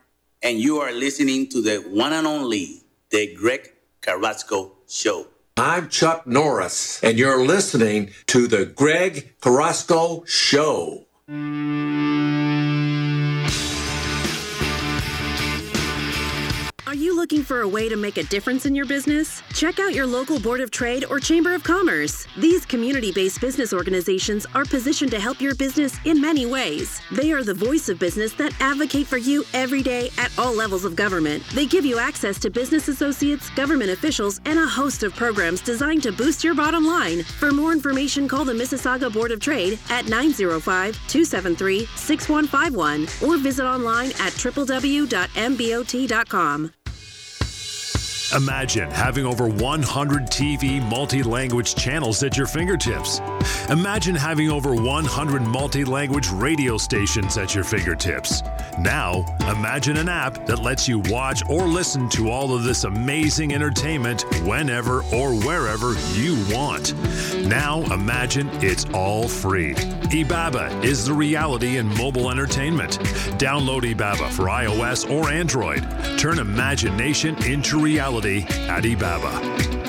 and 0.42 0.60
you 0.60 0.80
are 0.80 0.92
listening 0.92 1.48
to 1.50 1.62
the 1.62 1.78
one 1.88 2.14
and 2.14 2.26
only, 2.26 2.82
The 3.12 3.36
Greg 3.36 3.72
Carrasco 4.02 4.72
Show. 4.90 5.28
I'm 5.56 5.88
Chuck 5.88 6.26
Norris, 6.26 7.00
and 7.04 7.20
you're 7.20 7.46
listening 7.46 8.10
to 8.26 8.48
The 8.48 8.66
Greg 8.66 9.36
Carrasco 9.40 10.24
Show. 10.26 11.06
Looking 17.26 17.44
for 17.44 17.62
a 17.62 17.68
way 17.68 17.90
to 17.90 17.96
make 17.96 18.18
a 18.18 18.24
difference 18.26 18.68
in 18.68 18.76
your 18.76 18.86
business? 18.86 19.42
Check 19.52 19.80
out 19.80 19.96
your 19.96 20.06
local 20.06 20.40
Board 20.40 20.62
of 20.62 20.70
Trade 20.70 21.06
or 21.10 21.20
Chamber 21.20 21.56
of 21.56 21.64
Commerce. 21.64 22.28
These 22.38 22.68
community 22.68 23.12
based 23.12 23.42
business 23.42 23.74
organizations 23.74 24.46
are 24.54 24.64
positioned 24.64 25.10
to 25.10 25.20
help 25.20 25.42
your 25.42 25.56
business 25.56 25.98
in 26.06 26.22
many 26.22 26.46
ways. 26.46 27.02
They 27.12 27.32
are 27.32 27.44
the 27.44 27.56
voice 27.56 27.90
of 27.90 27.98
business 27.98 28.34
that 28.34 28.54
advocate 28.60 29.08
for 29.08 29.18
you 29.18 29.44
every 29.56 29.82
day 29.82 30.12
at 30.20 30.32
all 30.38 30.54
levels 30.54 30.86
of 30.86 30.96
government. 30.96 31.44
They 31.56 31.66
give 31.66 31.84
you 31.84 31.98
access 31.98 32.38
to 32.42 32.52
business 32.52 32.90
associates, 32.90 33.50
government 33.56 33.90
officials, 33.90 34.40
and 34.46 34.60
a 34.60 34.68
host 34.68 35.02
of 35.02 35.16
programs 35.16 35.62
designed 35.62 36.04
to 36.04 36.12
boost 36.12 36.44
your 36.44 36.54
bottom 36.54 36.86
line. 36.86 37.24
For 37.24 37.52
more 37.52 37.72
information, 37.72 38.28
call 38.28 38.46
the 38.46 38.54
Mississauga 38.54 39.12
Board 39.12 39.32
of 39.32 39.40
Trade 39.40 39.80
at 39.90 40.08
905 40.08 40.94
273 41.08 41.88
6151 41.96 43.08
or 43.28 43.40
visit 43.40 43.66
online 43.66 44.12
at 44.12 44.34
www.mbot.com. 44.34 45.16
Imagine 48.34 48.90
having 48.90 49.26
over 49.26 49.48
100 49.48 50.26
TV 50.28 50.82
multi 50.90 51.22
language 51.22 51.76
channels 51.76 52.24
at 52.24 52.36
your 52.36 52.48
fingertips. 52.48 53.22
Imagine 53.70 54.16
having 54.16 54.50
over 54.50 54.74
100 54.74 55.42
multi 55.44 55.86
language 55.86 56.30
radio 56.32 56.78
stations 56.78 57.38
at 57.38 57.54
your 57.54 57.64
fingertips. 57.64 58.42
Now, 58.80 59.24
imagine 59.42 59.98
an 59.98 60.10
app 60.10 60.48
that 60.48 60.60
lets 60.60 60.88
you 60.88 61.00
watch 61.06 61.48
or 61.50 61.68
listen 61.68 62.10
to 62.10 62.32
all 62.32 62.54
of 62.54 62.64
this 62.64 62.84
amazing 62.84 63.54
entertainment 63.54 64.24
whenever 64.44 65.04
or 65.14 65.36
wherever 65.36 65.94
you 66.14 66.44
want. 66.52 66.94
Now, 67.48 67.84
imagine 67.94 68.50
it's 68.54 68.86
all 68.86 69.28
free. 69.28 69.76
Ibaba 69.76 70.84
is 70.84 71.06
the 71.06 71.14
reality 71.14 71.78
in 71.78 71.88
mobile 71.96 72.32
entertainment. 72.32 72.98
Download 73.38 73.82
Ibaba 73.82 74.30
for 74.30 74.46
iOS 74.46 75.10
or 75.10 75.30
Android. 75.30 75.86
Turn 76.18 76.40
imagination 76.40 77.36
into 77.46 77.80
reality 77.80 78.15
at 78.24 78.86
Ibaba. 78.86 79.85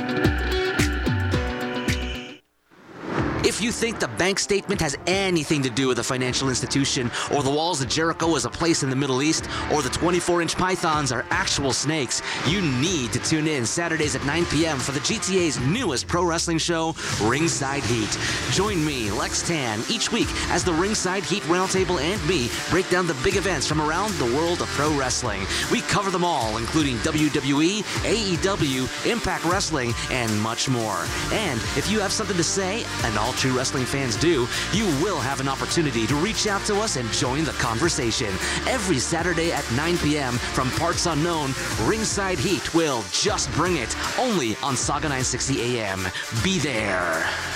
If 3.46 3.60
you 3.60 3.70
think 3.70 4.00
the 4.00 4.08
bank 4.08 4.40
statement 4.40 4.80
has 4.80 4.98
anything 5.06 5.62
to 5.62 5.70
do 5.70 5.86
with 5.86 6.00
a 6.00 6.02
financial 6.02 6.48
institution, 6.48 7.12
or 7.32 7.44
the 7.44 7.50
walls 7.50 7.80
of 7.80 7.88
Jericho 7.88 8.34
is 8.34 8.44
a 8.44 8.50
place 8.50 8.82
in 8.82 8.90
the 8.90 8.96
Middle 8.96 9.22
East, 9.22 9.48
or 9.72 9.82
the 9.82 9.88
24 9.88 10.42
inch 10.42 10.56
pythons 10.56 11.12
are 11.12 11.24
actual 11.30 11.72
snakes, 11.72 12.22
you 12.48 12.60
need 12.60 13.12
to 13.12 13.20
tune 13.20 13.46
in 13.46 13.64
Saturdays 13.64 14.16
at 14.16 14.24
9 14.26 14.46
p.m. 14.46 14.78
for 14.80 14.90
the 14.90 14.98
GTA's 14.98 15.60
newest 15.60 16.08
pro 16.08 16.24
wrestling 16.24 16.58
show, 16.58 16.92
Ringside 17.22 17.84
Heat. 17.84 18.18
Join 18.50 18.84
me, 18.84 19.12
Lex 19.12 19.46
Tan, 19.46 19.80
each 19.88 20.10
week 20.10 20.26
as 20.50 20.64
the 20.64 20.72
Ringside 20.72 21.22
Heat 21.22 21.44
Roundtable 21.44 22.00
and 22.00 22.20
me 22.26 22.50
break 22.68 22.90
down 22.90 23.06
the 23.06 23.14
big 23.22 23.36
events 23.36 23.64
from 23.64 23.80
around 23.80 24.12
the 24.14 24.36
world 24.36 24.60
of 24.60 24.66
pro 24.70 24.92
wrestling. 24.98 25.46
We 25.70 25.82
cover 25.82 26.10
them 26.10 26.24
all, 26.24 26.56
including 26.56 26.96
WWE, 26.96 27.84
AEW, 28.02 29.06
Impact 29.06 29.44
Wrestling, 29.44 29.94
and 30.10 30.36
much 30.40 30.68
more. 30.68 31.06
And 31.30 31.60
if 31.76 31.88
you 31.88 32.00
have 32.00 32.10
something 32.10 32.36
to 32.36 32.42
say, 32.42 32.84
and 33.04 33.16
all 33.16 33.35
true 33.36 33.56
wrestling 33.56 33.84
fans 33.84 34.16
do, 34.16 34.48
you 34.72 34.86
will 35.02 35.20
have 35.20 35.40
an 35.40 35.48
opportunity 35.48 36.06
to 36.06 36.14
reach 36.16 36.46
out 36.46 36.64
to 36.66 36.76
us 36.76 36.96
and 36.96 37.10
join 37.12 37.44
the 37.44 37.52
conversation. 37.52 38.32
Every 38.66 38.98
Saturday 38.98 39.52
at 39.52 39.70
9 39.72 39.98
p.m. 39.98 40.34
from 40.34 40.70
Parts 40.72 41.06
Unknown, 41.06 41.52
Ringside 41.82 42.38
Heat 42.38 42.74
will 42.74 43.04
just 43.12 43.50
bring 43.52 43.76
it 43.76 43.94
only 44.18 44.56
on 44.56 44.74
Sauga 44.74 45.02
960 45.02 45.78
AM. 45.78 46.06
Be 46.42 46.58
there. 46.58 47.55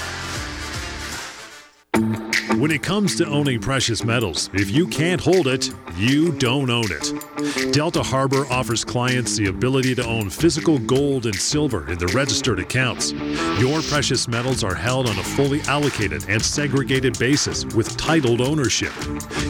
When 2.61 2.71
it 2.71 2.83
comes 2.83 3.17
to 3.17 3.27
owning 3.27 3.59
precious 3.59 4.05
metals, 4.05 4.51
if 4.53 4.71
you 4.71 4.87
can't 4.87 5.19
hold 5.19 5.47
it, 5.47 5.73
you 5.97 6.31
don't 6.33 6.69
own 6.69 6.89
it. 6.91 7.73
Delta 7.73 8.03
Harbor 8.03 8.45
offers 8.51 8.85
clients 8.85 9.35
the 9.35 9.47
ability 9.47 9.95
to 9.95 10.05
own 10.05 10.29
physical 10.29 10.79
gold 10.79 11.25
and 11.25 11.35
silver 11.35 11.91
in 11.91 11.97
their 11.97 12.15
registered 12.15 12.61
accounts. 12.61 13.13
Your 13.59 13.81
precious 13.81 14.29
metals 14.29 14.63
are 14.63 14.75
held 14.75 15.09
on 15.09 15.19
a 15.19 15.23
fully 15.23 15.63
allocated 15.63 16.29
and 16.29 16.43
segregated 16.45 17.19
basis 17.19 17.65
with 17.65 17.97
titled 17.97 18.43
ownership. 18.43 18.93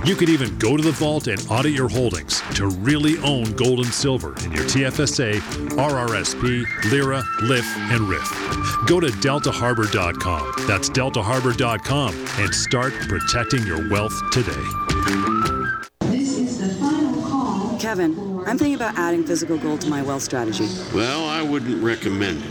You 0.05 0.15
can 0.15 0.29
even 0.29 0.57
go 0.59 0.77
to 0.77 0.83
the 0.83 0.93
vault 0.93 1.27
and 1.27 1.45
audit 1.51 1.73
your 1.73 1.89
holdings 1.89 2.41
to 2.55 2.69
really 2.69 3.19
own 3.25 3.43
gold 3.57 3.81
and 3.81 3.93
silver 3.93 4.37
in 4.45 4.53
your 4.53 4.67
TFSA, 4.67 5.41
RRSP, 5.71 6.93
LIRA, 6.93 7.25
LIF, 7.43 7.67
and 7.77 8.03
RRIF. 8.03 8.87
Go 8.87 9.01
to 9.01 9.09
deltaharbor.com. 9.09 10.53
That's 10.69 10.89
deltaharbor.com 10.89 12.15
and 12.39 12.55
start 12.55 13.00
protecting 13.09 13.67
your 13.67 13.89
wealth 13.89 14.15
today. 14.31 14.53
Kevin, 17.81 18.15
I'm 18.47 18.59
thinking 18.59 18.75
about 18.75 18.99
adding 18.99 19.25
physical 19.25 19.57
gold 19.57 19.81
to 19.83 19.89
my 19.89 20.03
wealth 20.03 20.23
strategy. 20.23 20.69
Well, 20.95 21.25
I 21.27 21.43
wouldn't 21.43 21.83
recommend 21.83 22.43
it. 22.43 22.51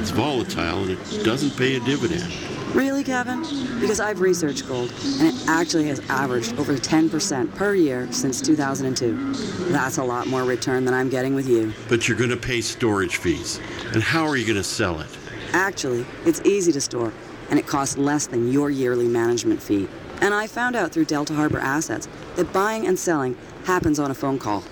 It's 0.00 0.10
volatile 0.10 0.82
and 0.82 0.90
it 0.90 1.24
doesn't 1.24 1.56
pay 1.56 1.76
a 1.76 1.80
dividend. 1.80 2.32
Really, 2.74 3.04
Kevin? 3.04 3.42
Because 3.80 4.00
I've 4.00 4.20
researched 4.20 4.66
gold, 4.66 4.90
and 5.20 5.28
it 5.28 5.34
actually 5.46 5.88
has 5.88 6.00
averaged 6.08 6.58
over 6.58 6.74
10% 6.74 7.54
per 7.54 7.74
year 7.74 8.10
since 8.10 8.40
2002. 8.40 9.34
That's 9.70 9.98
a 9.98 10.04
lot 10.04 10.26
more 10.26 10.44
return 10.44 10.86
than 10.86 10.94
I'm 10.94 11.10
getting 11.10 11.34
with 11.34 11.46
you. 11.46 11.74
But 11.90 12.08
you're 12.08 12.16
going 12.16 12.30
to 12.30 12.36
pay 12.36 12.62
storage 12.62 13.16
fees. 13.16 13.60
And 13.92 14.02
how 14.02 14.24
are 14.26 14.38
you 14.38 14.46
going 14.46 14.56
to 14.56 14.64
sell 14.64 15.00
it? 15.00 15.18
Actually, 15.52 16.06
it's 16.24 16.40
easy 16.46 16.72
to 16.72 16.80
store, 16.80 17.12
and 17.52 17.58
it 17.58 17.66
costs 17.66 17.98
less 17.98 18.26
than 18.26 18.50
your 18.50 18.70
yearly 18.70 19.06
management 19.06 19.62
fee. 19.62 19.86
And 20.22 20.32
I 20.32 20.46
found 20.46 20.74
out 20.74 20.90
through 20.90 21.04
Delta 21.04 21.34
Harbor 21.34 21.58
Assets 21.58 22.08
that 22.36 22.50
buying 22.50 22.86
and 22.86 22.98
selling 22.98 23.36
happens 23.64 23.98
on 23.98 24.10
a 24.10 24.14
phone 24.14 24.38
call. 24.38 24.64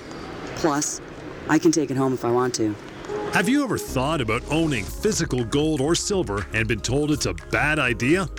Plus, 0.57 0.99
I 1.47 1.59
can 1.59 1.73
take 1.73 1.91
it 1.91 1.99
home 1.99 2.15
if 2.15 2.25
I 2.25 2.31
want 2.31 2.55
to. 2.55 2.75
Have 3.35 3.51
you 3.51 3.63
ever 3.65 3.77
thought 3.77 4.23
about 4.23 4.43
owning 4.51 4.87
physical 4.87 5.45
gold 5.45 5.83
or 5.83 5.95
silver 5.95 6.47
and 6.55 6.67
been 6.67 6.81
told 6.81 7.11
it's 7.11 7.27
a 7.27 7.35
bad 7.51 7.79
idea? 7.79 8.31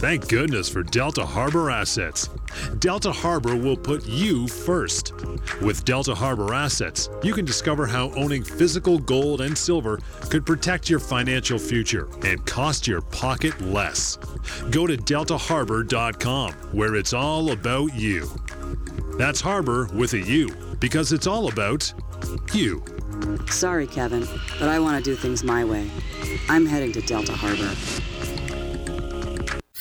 Thank 0.00 0.28
goodness 0.28 0.66
for 0.66 0.82
Delta 0.82 1.26
Harbor 1.26 1.70
Assets. 1.70 2.30
Delta 2.78 3.12
Harbor 3.12 3.54
will 3.54 3.76
put 3.76 4.06
you 4.06 4.48
first. 4.48 5.12
With 5.60 5.84
Delta 5.84 6.14
Harbor 6.14 6.54
Assets, 6.54 7.10
you 7.22 7.34
can 7.34 7.44
discover 7.44 7.84
how 7.86 8.10
owning 8.12 8.42
physical 8.42 8.98
gold 8.98 9.42
and 9.42 9.56
silver 9.56 10.00
could 10.30 10.46
protect 10.46 10.88
your 10.88 11.00
financial 11.00 11.58
future 11.58 12.08
and 12.24 12.42
cost 12.46 12.88
your 12.88 13.02
pocket 13.02 13.60
less. 13.60 14.16
Go 14.70 14.86
to 14.86 14.96
deltaharbor.com 14.96 16.52
where 16.72 16.94
it's 16.94 17.12
all 17.12 17.52
about 17.52 17.94
you. 17.94 18.26
That's 19.18 19.42
Harbor 19.42 19.90
with 19.92 20.14
a 20.14 20.20
U 20.20 20.48
because 20.80 21.12
it's 21.12 21.26
all 21.26 21.48
about 21.48 21.92
you. 22.54 22.82
Sorry, 23.50 23.86
Kevin, 23.86 24.26
but 24.58 24.70
I 24.70 24.78
want 24.78 25.04
to 25.04 25.10
do 25.10 25.14
things 25.14 25.44
my 25.44 25.62
way. 25.62 25.90
I'm 26.48 26.64
heading 26.64 26.92
to 26.92 27.02
Delta 27.02 27.34
Harbor. 27.34 27.76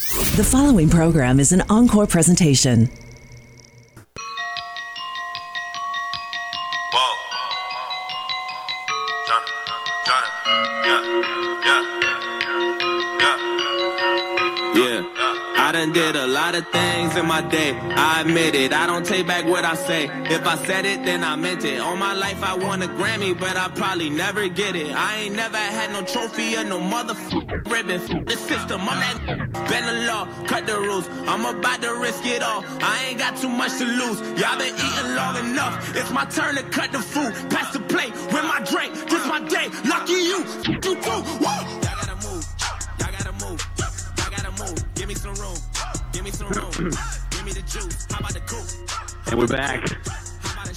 The 0.09 0.43
following 0.43 0.89
program 0.89 1.39
is 1.39 1.51
an 1.51 1.61
encore 1.69 2.07
presentation. 2.07 2.89
Done 15.93 16.13
did 16.13 16.15
a 16.15 16.27
lot 16.27 16.55
of 16.55 16.67
things 16.69 17.15
in 17.15 17.25
my 17.25 17.41
day. 17.41 17.71
I 17.73 18.21
admit 18.21 18.55
it. 18.55 18.73
I 18.73 18.85
don't 18.85 19.05
take 19.05 19.27
back 19.27 19.45
what 19.45 19.65
I 19.65 19.75
say. 19.75 20.05
If 20.25 20.45
I 20.45 20.55
said 20.65 20.85
it, 20.85 21.03
then 21.03 21.23
I 21.23 21.35
meant 21.35 21.63
it. 21.63 21.79
All 21.79 21.95
my 21.95 22.13
life 22.13 22.41
I 22.43 22.55
won 22.55 22.81
a 22.81 22.87
Grammy, 22.87 23.37
but 23.39 23.55
I 23.57 23.67
probably 23.69 24.09
never 24.09 24.47
get 24.49 24.75
it. 24.75 24.91
I 24.93 25.17
ain't 25.21 25.35
never 25.35 25.57
had 25.57 25.91
no 25.91 26.03
trophy 26.03 26.55
or 26.57 26.63
no 26.63 26.79
motherfucking 26.79 27.71
ribbon. 27.71 28.01
F- 28.01 28.25
The 28.25 28.35
system, 28.37 28.81
I'm 28.81 28.99
that 28.99 29.51
bend 29.69 29.87
the 29.87 30.07
law, 30.07 30.27
cut 30.47 30.65
the 30.67 30.77
rules. 30.79 31.07
I'm 31.27 31.45
about 31.45 31.81
to 31.81 31.93
risk 31.95 32.25
it 32.25 32.43
all. 32.43 32.63
I 32.81 33.05
ain't 33.09 33.19
got 33.19 33.37
too 33.37 33.49
much 33.49 33.77
to 33.79 33.85
lose. 33.85 34.19
Y'all 34.39 34.57
been 34.57 34.75
eating 34.75 35.15
long 35.15 35.37
enough. 35.37 35.95
It's 35.95 36.11
my 36.11 36.25
turn 36.25 36.55
to 36.55 36.63
cut 36.63 36.91
the 36.91 36.99
food. 36.99 37.33
Pass 37.49 37.73
the 37.73 37.79
plate 37.81 38.13
with 38.33 38.45
my 38.53 38.61
drink. 38.69 38.93
This 39.09 39.25
my 39.27 39.41
day. 39.47 39.67
Lucky 39.87 40.13
you. 40.13 40.39
You 40.67 40.79
too. 40.81 41.21
Woo! 41.43 41.57
Y'all 41.83 41.97
gotta 42.01 42.17
move. 42.27 42.45
Y'all 42.99 43.11
gotta 43.17 43.33
move. 43.45 43.59
Y'all 43.79 44.31
gotta 44.31 44.51
move. 44.63 44.95
Give 44.95 45.07
me 45.07 45.15
some 45.15 45.33
room. 45.35 45.58
And 49.29 49.39
we're 49.39 49.47
back. 49.47 49.83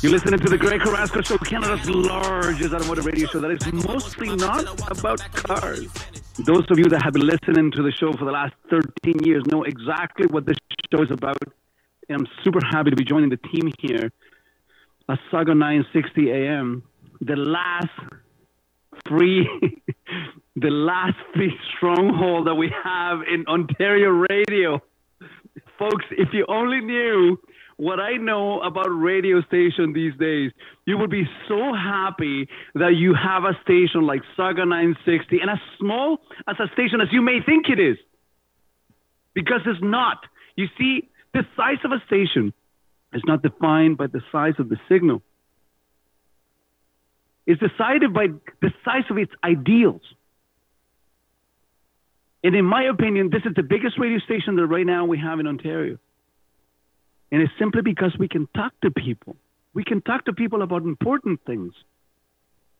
You're 0.01 0.13
listening 0.13 0.41
to 0.41 0.49
the 0.49 0.57
Greg 0.57 0.81
Carrasco 0.81 1.21
Show, 1.21 1.37
Canada's 1.37 1.91
largest 1.91 2.73
automotive 2.73 3.05
radio 3.05 3.27
show 3.27 3.39
that 3.41 3.51
is 3.51 3.87
mostly 3.87 4.35
not 4.35 4.65
about 4.91 5.19
cars. 5.35 5.89
Those 6.39 6.65
of 6.71 6.79
you 6.79 6.87
that 6.87 7.03
have 7.03 7.13
been 7.13 7.27
listening 7.27 7.71
to 7.73 7.83
the 7.83 7.93
show 7.93 8.15
for 8.15 8.25
the 8.25 8.31
last 8.31 8.55
13 8.71 9.25
years 9.25 9.45
know 9.45 9.65
exactly 9.65 10.27
what 10.27 10.47
this 10.47 10.57
show 10.91 11.03
is 11.03 11.11
about. 11.11 11.37
And 12.09 12.21
I'm 12.21 12.27
super 12.43 12.61
happy 12.71 12.89
to 12.89 12.97
be 12.97 13.05
joining 13.05 13.29
the 13.29 13.37
team 13.37 13.71
here 13.79 14.11
at 15.11 15.19
Sauga 15.31 15.55
960 15.55 16.31
AM. 16.31 16.83
The 17.21 17.37
last 17.37 17.91
free, 19.07 19.47
the 20.57 20.71
last 20.71 21.19
free 21.35 21.53
stronghold 21.77 22.47
that 22.47 22.55
we 22.55 22.73
have 22.83 23.19
in 23.31 23.45
Ontario 23.47 24.25
radio. 24.31 24.81
Folks, 25.83 26.05
if 26.13 26.29
you 26.33 26.47
only 26.49 26.81
knew 26.81 27.41
what 27.77 27.99
I 27.99 28.13
know 28.13 28.61
about 28.61 28.87
radio 28.87 29.43
station 29.43 29.93
these 29.93 30.13
days, 30.17 30.53
you 30.87 30.97
would 30.97 31.11
be 31.11 31.25
so 31.49 31.75
happy 31.75 32.49
that 32.77 32.95
you 32.95 33.15
have 33.15 33.43
a 33.43 33.59
station 33.65 34.07
like 34.07 34.21
Sauga 34.39 34.59
960 34.59 35.41
and 35.41 35.51
as 35.51 35.59
small 35.81 36.19
as 36.47 36.55
a 36.61 36.73
station 36.73 37.01
as 37.01 37.09
you 37.11 37.21
may 37.21 37.41
think 37.45 37.69
it 37.69 37.81
is. 37.81 37.97
Because 39.35 39.63
it's 39.67 39.83
not. 39.83 40.19
You 40.55 40.69
see, 40.79 41.09
the 41.35 41.45
size 41.57 41.79
of 41.85 41.91
a 41.91 42.01
station 42.07 42.53
is 43.13 43.23
not 43.27 43.43
defined 43.43 43.97
by 43.97 44.07
the 44.07 44.21
size 44.31 44.55
of 44.61 44.69
the 44.69 44.77
signal. 44.89 45.21
It's 47.45 47.61
decided 47.61 48.15
by 48.15 48.29
the 48.61 48.71
size 48.85 49.11
of 49.11 49.19
its 49.19 49.33
ideals. 49.43 50.03
And 52.45 52.55
in 52.57 52.65
my 52.65 52.85
opinion, 52.85 53.31
this 53.31 53.43
is 53.45 53.55
the 53.55 53.63
biggest 53.63 53.99
radio 53.99 54.19
station 54.19 54.57
that 54.57 54.67
right 54.67 54.87
now 54.87 55.05
we 55.05 55.19
have 55.19 55.41
in 55.41 55.47
Ontario. 55.47 55.99
And 57.31 57.43
it's 57.43 57.53
simply 57.59 57.83
because 57.83 58.17
we 58.19 58.29
can 58.29 58.49
talk 58.55 58.73
to 58.83 58.91
people. 58.91 59.37
We 59.75 59.85
can 59.85 60.03
talk 60.03 60.27
to 60.27 60.33
people 60.33 60.63
about 60.63 60.83
important 60.83 61.41
things. 61.47 61.75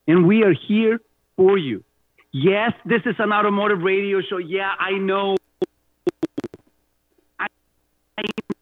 and 0.07 0.27
we 0.27 0.43
are 0.43 0.53
here 0.53 1.01
for 1.37 1.57
you. 1.59 1.85
Yes, 2.33 2.73
this 2.85 3.03
is 3.07 3.15
an 3.19 3.33
automotive 3.33 3.83
radio 3.83 4.21
show. 4.21 4.39
Yeah, 4.39 4.73
I 4.79 4.93
know. 4.93 5.37
I, 7.39 7.47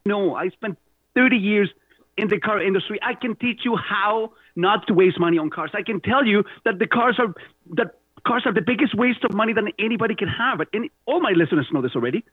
know. 0.05 0.35
I 0.35 0.49
spent 0.51 0.79
30 1.15 1.37
years 1.37 1.71
in 2.17 2.29
the 2.29 2.39
car 2.39 2.61
industry. 2.61 2.99
I 3.03 3.15
can 3.15 3.37
teach 3.37 3.61
you 3.65 3.77
how 3.77 4.33
not 4.57 4.87
to 4.89 4.95
waste 4.95 5.19
money 5.21 5.39
on 5.39 5.51
cars. 5.51 5.71
I 5.73 5.83
can 5.83 6.01
tell 6.01 6.27
you 6.27 6.45
that 6.65 6.79
the 6.79 6.87
cars 6.87 7.19
are 7.19 7.33
that 7.77 8.00
cars 8.27 8.43
are 8.47 8.53
the 8.53 8.63
biggest 8.63 8.95
waste 8.95 9.25
of 9.25 9.35
money 9.35 9.53
that 9.53 9.65
anybody 9.79 10.15
can 10.15 10.29
have. 10.29 10.61
And 10.73 10.91
all 11.07 11.21
my 11.21 11.33
listeners 11.33 11.69
know 11.73 11.83
this 11.83 11.93
already. 11.95 12.25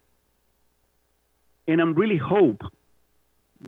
And 1.67 1.82
I'm 1.82 1.93
really 1.93 2.17
hope 2.17 2.62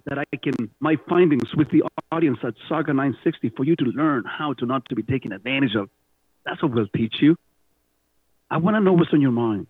that 0.06 0.20
I 0.20 0.26
can 0.38 0.54
my 0.80 0.98
findings 1.08 1.54
with 1.56 1.70
the 1.72 1.84
audience 2.12 2.38
at 2.44 2.54
Sauga 2.70 2.90
960 2.90 3.50
for 3.50 3.64
you 3.64 3.76
to 3.76 3.86
learn 3.86 4.24
how 4.26 4.54
to 4.54 4.66
not 4.66 4.88
to 4.90 4.96
be 4.96 5.04
taken 5.04 5.32
advantage 5.32 5.76
of. 5.76 5.90
That's 6.46 6.62
what 6.62 6.74
we'll 6.74 6.88
teach 6.96 7.16
you. 7.20 7.36
I 8.50 8.58
want 8.58 8.76
to 8.76 8.82
know 8.82 8.94
what's 8.94 9.14
on 9.14 9.22
your 9.22 9.32
mind. 9.32 9.68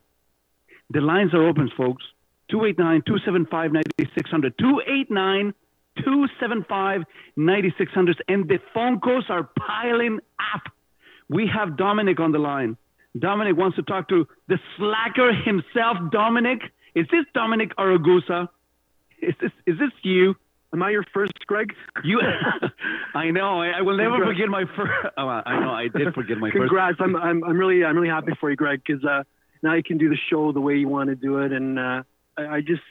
The 0.89 1.01
lines 1.01 1.33
are 1.33 1.47
open, 1.47 1.69
folks. 1.75 2.03
289 2.49 3.03
275 3.05 3.71
9600. 3.73 4.57
289 4.57 5.53
275 5.97 7.03
9600. 7.35 8.23
And 8.27 8.47
the 8.47 8.59
phone 8.73 8.99
calls 8.99 9.25
are 9.29 9.49
piling 9.57 10.19
up. 10.55 10.71
We 11.30 11.48
have 11.48 11.78
Dominic 11.78 12.20
on 12.20 12.32
the 12.32 12.39
line. 12.39 12.78
Dominic 13.18 13.58
wants 13.58 13.76
to 13.78 13.84
talk 13.84 14.10
to 14.10 14.28
the 14.48 14.60
slacker 14.78 15.34
himself. 15.34 15.98
Dominic, 16.12 16.62
is 16.96 17.06
this 17.12 17.26
Dominic 17.34 17.76
Aragusa? 17.78 18.48
Is 19.22 19.36
this 19.42 19.52
is 19.65 19.78
this 19.80 19.92
you? 20.04 20.36
Am 20.72 20.84
I 20.84 20.92
your 20.92 21.04
first, 21.13 21.34
Greg? 21.48 21.74
You, 22.04 22.22
I 23.15 23.32
know. 23.32 23.60
I, 23.62 23.80
I 23.80 23.82
will 23.82 23.98
never 23.98 24.18
Congrats. 24.18 24.32
forget 24.38 24.50
my 24.50 24.65
first. 24.76 24.92
Oh, 25.18 25.28
I 25.28 25.60
know. 25.60 25.72
I 25.72 25.88
did 25.88 26.13
forget 26.13 26.38
my 26.38 26.52
Congrats. 26.52 26.98
first. 26.98 26.98
Congrats. 26.98 26.98
I'm, 27.00 27.15
I'm, 27.15 27.44
I'm 27.44 27.58
really, 27.58 27.84
I'm 27.84 27.96
really 27.96 28.10
happy 28.10 28.34
for 28.39 28.52
you, 28.52 28.56
Greg, 28.56 28.82
because 28.86 29.04
uh, 29.04 29.24
now 29.63 29.74
you 29.74 29.82
can 29.84 29.98
do 29.98 30.10
the 30.10 30.18
show 30.30 30.52
the 30.52 30.62
way 30.62 30.76
you 30.76 30.88
want 30.88 31.10
to 31.10 31.15
do 31.15 31.39
it, 31.39 31.52
and 31.52 31.80
uh, 31.80 32.04
I, 32.38 32.48
I 32.58 32.62
just, 32.62 32.84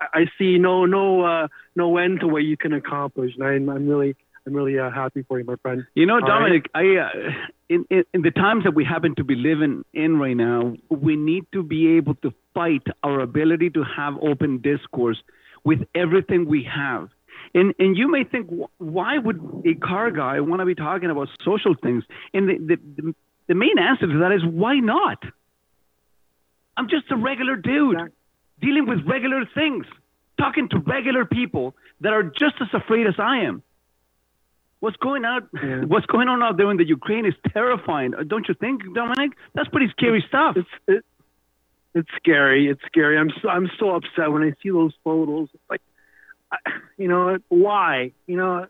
I 0.00 0.26
see 0.36 0.58
no, 0.58 0.84
no, 0.84 1.22
uh, 1.24 1.48
no 1.74 1.96
end 1.96 2.20
to 2.20 2.28
what 2.28 2.44
you 2.44 2.58
can 2.58 2.74
accomplish, 2.74 3.32
and 3.38 3.44
I'm, 3.44 3.68
I'm 3.70 3.88
really, 3.88 4.14
I'm 4.48 4.54
really 4.54 4.78
uh, 4.78 4.90
happy 4.90 5.24
for 5.28 5.38
you, 5.38 5.44
my 5.44 5.56
friend. 5.56 5.84
You 5.94 6.06
know, 6.06 6.20
Dominic, 6.20 6.70
right? 6.74 6.98
I, 6.98 7.00
uh, 7.02 7.32
in, 7.68 7.84
in, 7.90 8.04
in 8.14 8.22
the 8.22 8.30
times 8.30 8.64
that 8.64 8.74
we 8.74 8.82
happen 8.82 9.14
to 9.16 9.24
be 9.24 9.34
living 9.34 9.84
in 9.92 10.18
right 10.18 10.36
now, 10.36 10.74
we 10.88 11.16
need 11.16 11.44
to 11.52 11.62
be 11.62 11.98
able 11.98 12.14
to 12.16 12.32
fight 12.54 12.82
our 13.02 13.20
ability 13.20 13.68
to 13.70 13.84
have 13.84 14.14
open 14.22 14.62
discourse 14.62 15.18
with 15.64 15.80
everything 15.94 16.46
we 16.46 16.64
have. 16.64 17.10
And, 17.54 17.74
and 17.78 17.94
you 17.94 18.10
may 18.10 18.24
think, 18.24 18.48
why 18.78 19.18
would 19.18 19.64
a 19.66 19.74
car 19.74 20.10
guy 20.10 20.40
want 20.40 20.60
to 20.60 20.66
be 20.66 20.74
talking 20.74 21.10
about 21.10 21.28
social 21.44 21.74
things? 21.74 22.04
And 22.32 22.48
the, 22.48 22.76
the, 22.76 23.14
the 23.48 23.54
main 23.54 23.78
answer 23.78 24.06
to 24.06 24.18
that 24.20 24.32
is 24.32 24.42
why 24.44 24.76
not? 24.76 25.22
I'm 26.74 26.88
just 26.88 27.10
a 27.10 27.16
regular 27.16 27.56
dude 27.56 27.98
dealing 28.62 28.86
with 28.86 29.06
regular 29.06 29.44
things, 29.54 29.84
talking 30.38 30.70
to 30.70 30.78
regular 30.78 31.26
people 31.26 31.74
that 32.00 32.14
are 32.14 32.22
just 32.22 32.54
as 32.62 32.68
afraid 32.72 33.06
as 33.06 33.14
I 33.18 33.40
am. 33.40 33.62
What's 34.80 34.96
going 34.96 35.24
on? 35.24 35.48
Yeah. 35.54 35.84
What's 35.86 36.06
going 36.06 36.28
on 36.28 36.42
out 36.42 36.56
there 36.56 36.70
in 36.70 36.76
the 36.76 36.86
Ukraine 36.86 37.26
is 37.26 37.34
terrifying, 37.52 38.12
don't 38.26 38.46
you 38.48 38.54
think, 38.54 38.82
Dominic? 38.94 39.32
That's 39.54 39.68
pretty 39.68 39.88
scary 39.90 40.24
stuff. 40.28 40.56
It's, 40.56 40.68
it, 40.86 41.04
it's 41.94 42.08
scary. 42.16 42.68
It's 42.68 42.80
scary. 42.86 43.18
I'm 43.18 43.30
so, 43.42 43.48
I'm 43.48 43.70
so 43.78 43.96
upset 43.96 44.30
when 44.30 44.42
I 44.42 44.52
see 44.62 44.70
those 44.70 44.94
photos. 45.02 45.48
It's 45.52 45.62
like, 45.68 45.80
you 46.96 47.08
know, 47.08 47.38
why? 47.48 48.12
You 48.26 48.36
know, 48.36 48.66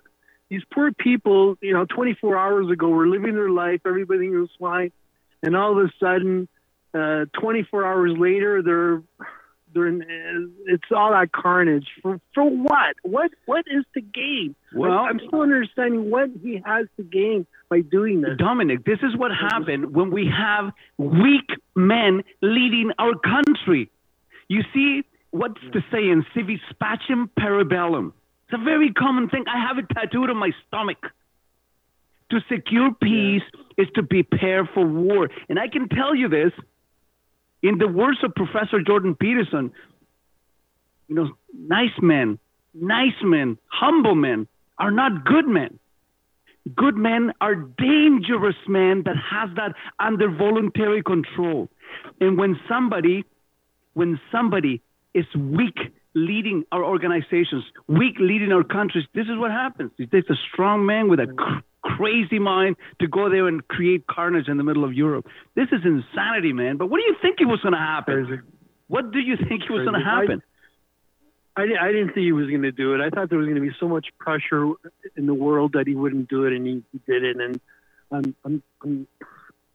these 0.49 0.63
poor 0.73 0.93
people. 0.93 1.57
You 1.61 1.75
know, 1.75 1.85
24 1.85 2.39
hours 2.39 2.71
ago 2.71 2.89
were 2.89 3.07
living 3.07 3.35
their 3.35 3.51
life. 3.51 3.81
Everybody 3.87 4.31
was 4.31 4.49
fine, 4.59 4.93
and 5.43 5.55
all 5.55 5.79
of 5.79 5.85
a 5.85 5.93
sudden, 6.01 6.49
uh, 6.95 7.27
24 7.39 7.85
hours 7.85 8.13
later, 8.17 8.63
they're 8.63 9.03
they're 9.75 9.89
it's 10.67 10.85
all 10.95 11.13
that 11.13 11.33
carnage 11.33 11.87
for 12.03 12.21
for 12.35 12.45
what? 12.45 12.97
What 13.03 13.31
what 13.47 13.65
is 13.69 13.85
the 13.95 14.01
game? 14.01 14.55
Well, 14.75 14.93
I'm 14.93 15.21
still 15.27 15.43
understanding 15.43 16.11
what 16.11 16.31
he 16.43 16.63
has 16.65 16.87
to 16.97 17.03
gain 17.03 17.47
by 17.69 17.81
doing 17.81 18.21
this. 18.21 18.37
Dominic, 18.39 18.85
this 18.85 18.99
is 19.03 19.17
what 19.17 19.31
happened 19.31 19.95
when 19.95 20.11
we 20.11 20.27
have 20.27 20.73
weak 20.97 21.51
men 21.75 22.23
leading 22.43 22.93
our 22.99 23.15
country. 23.19 23.91
You 24.49 24.63
see, 24.73 25.05
what's 25.31 25.61
the 25.73 25.83
saying? 25.93 26.25
Si 26.35 26.43
vis 26.43 26.61
pacem 26.81 27.29
para 27.39 27.65
bellum. 27.65 28.13
It's 28.49 28.61
a 28.61 28.65
very 28.65 28.93
common 28.93 29.29
thing. 29.29 29.45
I 29.47 29.67
have 29.67 29.79
it 29.79 29.87
tattooed 29.95 30.31
on 30.31 30.37
my 30.37 30.53
stomach. 30.67 30.99
To 32.31 32.41
secure 32.51 32.93
peace 32.93 33.43
yeah. 33.55 33.85
is 33.85 33.89
to 33.95 34.03
prepare 34.03 34.67
for 34.67 34.87
war. 34.87 35.31
And 35.49 35.59
I 35.59 35.69
can 35.69 35.89
tell 35.89 36.15
you 36.15 36.29
this 36.29 36.53
in 37.63 37.79
the 37.79 37.89
words 37.89 38.19
of 38.23 38.35
Professor 38.35 38.81
Jordan 38.81 39.15
Peterson, 39.15 39.73
you 41.09 41.15
know, 41.15 41.31
nice 41.53 41.97
men, 42.01 42.39
nice 42.75 43.21
men, 43.23 43.59
humble 43.67 44.15
men 44.15 44.47
are 44.79 44.91
not 44.91 45.25
good 45.25 45.47
men. 45.47 45.79
Good 46.77 46.97
men 46.97 47.33
are 47.41 47.55
dangerous 47.55 48.57
men 48.67 49.03
that 49.05 49.17
has 49.17 49.49
that 49.57 49.75
under 49.99 50.29
voluntary 50.29 51.03
control. 51.03 51.69
And 52.21 52.37
when 52.37 52.61
somebody, 52.69 53.25
when 53.95 54.21
somebody 54.31 54.83
is 55.15 55.25
weak 55.35 55.79
leading 56.15 56.65
our 56.71 56.85
organizations, 56.85 57.65
weak 57.87 58.17
leading 58.21 58.53
our 58.53 58.65
countries, 58.65 59.05
this 59.15 59.25
is 59.25 59.39
what 59.39 59.51
happens. 59.51 59.93
It 59.99 60.11
takes 60.11 60.29
a 60.29 60.37
strong 60.53 60.85
man 60.85 61.09
with 61.09 61.21
a 61.21 61.63
crazy 61.97 62.39
mind 62.39 62.77
to 63.01 63.09
go 63.09 63.31
there 63.31 63.47
and 63.49 63.67
create 63.67 64.07
carnage 64.07 64.49
in 64.49 64.57
the 64.57 64.65
middle 64.65 64.85
of 64.85 64.93
Europe. 64.93 65.27
This 65.55 65.69
is 65.73 65.81
insanity, 65.85 66.53
man. 66.53 66.77
But 66.77 66.91
what 66.91 66.99
do 66.99 67.05
you 67.05 67.17
think 67.21 67.41
it 67.41 67.47
was 67.47 67.61
going 67.61 67.73
to 67.73 67.79
happen? 67.79 68.27
Crazy. 68.27 68.43
What 68.89 69.11
do 69.13 69.19
you 69.19 69.37
think 69.37 69.63
it 69.65 69.71
was 69.71 69.85
going 69.85 69.99
to 69.99 70.05
happen? 70.05 70.43
I, 71.57 71.63
I, 71.81 71.93
didn't 71.93 72.15
think 72.15 72.25
he 72.25 72.33
was 72.33 72.49
going 72.49 72.63
to 72.63 72.73
do 72.73 72.95
it. 72.95 73.01
I 73.01 73.11
thought 73.11 73.31
there 73.31 73.39
was 73.39 73.47
going 73.47 73.61
to 73.61 73.69
be 73.69 73.75
so 73.81 73.89
much 73.89 74.07
pressure 74.19 74.73
in 75.17 75.27
the 75.27 75.35
world 75.35 75.73
that 75.73 75.87
he 75.87 75.95
wouldn't 75.95 76.29
do 76.29 76.45
it, 76.45 76.53
and 76.53 76.65
he, 76.65 76.85
he 76.93 77.01
did 77.05 77.25
it. 77.25 77.37
And 77.37 77.61
I'm, 78.13 78.35
I'm, 78.45 78.63
I'm, 78.83 79.07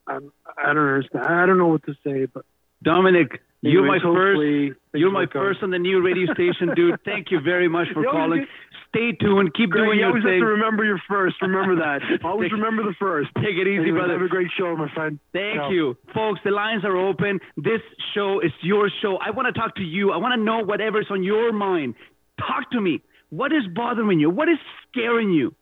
I'm, 0.07 0.31
I 0.57 0.73
don't 0.73 0.87
understand. 0.87 1.25
I 1.25 1.45
don't 1.45 1.57
know 1.57 1.67
what 1.67 1.83
to 1.83 1.95
say, 2.03 2.25
but 2.25 2.45
Dominic, 2.83 3.41
you're 3.61 3.85
my 3.85 3.99
first. 4.03 4.77
You're 4.93 5.11
my 5.11 5.25
first 5.31 5.63
on 5.63 5.71
the 5.71 5.79
new 5.79 6.03
radio 6.03 6.33
station, 6.33 6.75
dude. 6.75 6.99
Thank 7.05 7.31
you 7.31 7.39
very 7.39 7.69
much 7.69 7.87
for 7.93 8.03
calling. 8.03 8.45
Stay 8.89 9.11
tuned. 9.13 9.53
Keep 9.55 9.71
Greg, 9.71 9.85
doing 9.85 9.97
you 9.97 10.01
your 10.01 10.09
always 10.09 10.23
thing. 10.23 10.33
have 10.33 10.41
to 10.41 10.45
remember 10.45 10.85
your 10.85 11.01
first. 11.09 11.41
Remember 11.41 11.77
that. 11.77 12.01
always 12.23 12.51
take, 12.51 12.59
remember 12.59 12.83
the 12.83 12.93
first. 12.99 13.29
Take 13.37 13.57
it 13.57 13.65
easy, 13.65 13.89
anyway, 13.89 13.99
brother. 13.99 14.13
Have 14.13 14.21
a 14.21 14.27
great 14.27 14.51
show, 14.55 14.75
my 14.75 14.87
friend. 14.93 15.17
Thank 15.33 15.71
you, 15.71 15.97
folks. 16.13 16.41
The 16.45 16.51
lines 16.51 16.85
are 16.85 16.95
open. 16.95 17.39
This 17.57 17.81
show 18.13 18.39
is 18.39 18.51
your 18.61 18.91
show. 19.01 19.17
I 19.17 19.31
want 19.31 19.53
to 19.53 19.59
talk 19.59 19.75
to 19.77 19.81
you. 19.81 20.11
I 20.11 20.17
want 20.17 20.37
to 20.37 20.43
know 20.43 20.63
whatever's 20.63 21.07
on 21.09 21.23
your 21.23 21.51
mind. 21.51 21.95
Talk 22.37 22.69
to 22.71 22.81
me. 22.81 23.01
What 23.29 23.51
is 23.51 23.63
bothering 23.73 24.19
you? 24.19 24.29
What 24.29 24.47
is 24.47 24.59
scaring 24.91 25.31
you? 25.31 25.49
Do 25.49 25.55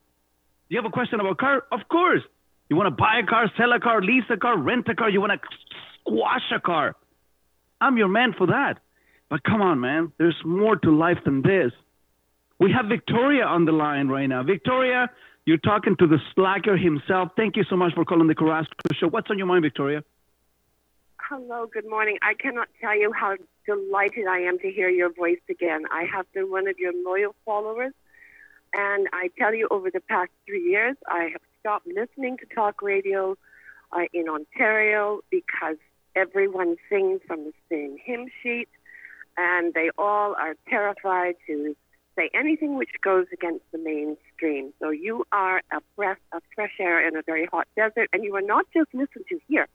you 0.75 0.77
have 0.77 0.85
a 0.85 0.91
question 0.91 1.21
about 1.21 1.31
a 1.31 1.35
car? 1.35 1.63
Of 1.71 1.87
course. 1.89 2.21
You 2.67 2.75
want 2.75 2.87
to 2.87 3.01
buy 3.01 3.19
a 3.23 3.25
car, 3.25 3.49
sell 3.57 3.71
a 3.71 3.79
car, 3.79 4.01
lease 4.01 4.23
a 4.29 4.37
car, 4.37 4.57
rent 4.57 4.87
a 4.89 4.95
car. 4.95 5.09
You 5.09 5.21
want 5.21 5.33
to 5.33 5.47
squash 6.01 6.51
a 6.53 6.59
car. 6.59 6.95
I'm 7.81 7.97
your 7.97 8.07
man 8.07 8.33
for 8.37 8.47
that. 8.47 8.75
But 9.29 9.43
come 9.43 9.61
on, 9.61 9.79
man. 9.79 10.11
There's 10.17 10.35
more 10.45 10.75
to 10.75 10.91
life 10.91 11.17
than 11.25 11.41
this. 11.41 11.71
We 12.59 12.71
have 12.71 12.85
Victoria 12.85 13.43
on 13.45 13.65
the 13.65 13.71
line 13.71 14.07
right 14.07 14.27
now. 14.27 14.43
Victoria, 14.43 15.09
you're 15.45 15.57
talking 15.57 15.95
to 15.97 16.05
the 16.05 16.19
slacker 16.35 16.77
himself. 16.77 17.29
Thank 17.35 17.57
you 17.57 17.63
so 17.67 17.75
much 17.75 17.93
for 17.95 18.05
calling 18.05 18.27
the 18.27 18.35
Carrasco 18.35 18.73
Show. 18.93 19.07
What's 19.07 19.31
on 19.31 19.39
your 19.39 19.47
mind, 19.47 19.63
Victoria? 19.63 20.03
Hello, 21.19 21.65
good 21.65 21.89
morning. 21.89 22.17
I 22.21 22.35
cannot 22.35 22.67
tell 22.79 22.95
you 22.95 23.11
how 23.13 23.35
delighted 23.65 24.27
I 24.27 24.39
am 24.39 24.59
to 24.59 24.69
hear 24.69 24.89
your 24.89 25.11
voice 25.11 25.39
again. 25.49 25.83
I 25.89 26.03
have 26.13 26.31
been 26.33 26.51
one 26.51 26.67
of 26.67 26.77
your 26.77 26.91
loyal 27.05 27.33
followers, 27.45 27.93
and 28.73 29.07
I 29.13 29.29
tell 29.39 29.55
you, 29.55 29.67
over 29.71 29.89
the 29.89 30.01
past 30.01 30.29
three 30.45 30.63
years, 30.63 30.97
I 31.07 31.29
have 31.31 31.41
stopped 31.59 31.87
listening 31.87 32.37
to 32.37 32.45
talk 32.53 32.81
radio 32.81 33.37
uh, 33.91 34.01
in 34.13 34.27
Ontario 34.27 35.21
because 35.31 35.77
everyone 36.15 36.75
sings 36.89 37.21
from 37.27 37.45
the 37.45 37.53
same 37.69 37.97
hymn 38.03 38.27
sheet, 38.41 38.69
and 39.37 39.73
they 39.73 39.89
all 39.97 40.35
are 40.35 40.55
terrified 40.69 41.35
to 41.47 41.75
say 42.15 42.29
anything 42.33 42.77
which 42.77 42.89
goes 43.01 43.25
against 43.31 43.63
the 43.71 43.77
mainstream. 43.77 44.73
So 44.79 44.89
you 44.89 45.25
are 45.31 45.61
a 45.71 45.79
breath 45.95 46.19
of 46.33 46.41
fresh 46.55 46.73
air 46.79 47.07
in 47.07 47.15
a 47.15 47.21
very 47.21 47.45
hot 47.45 47.67
desert, 47.75 48.09
and 48.13 48.23
you 48.23 48.35
are 48.35 48.41
not 48.41 48.65
just 48.73 48.93
listened 48.93 49.25
to 49.29 49.39
here 49.47 49.67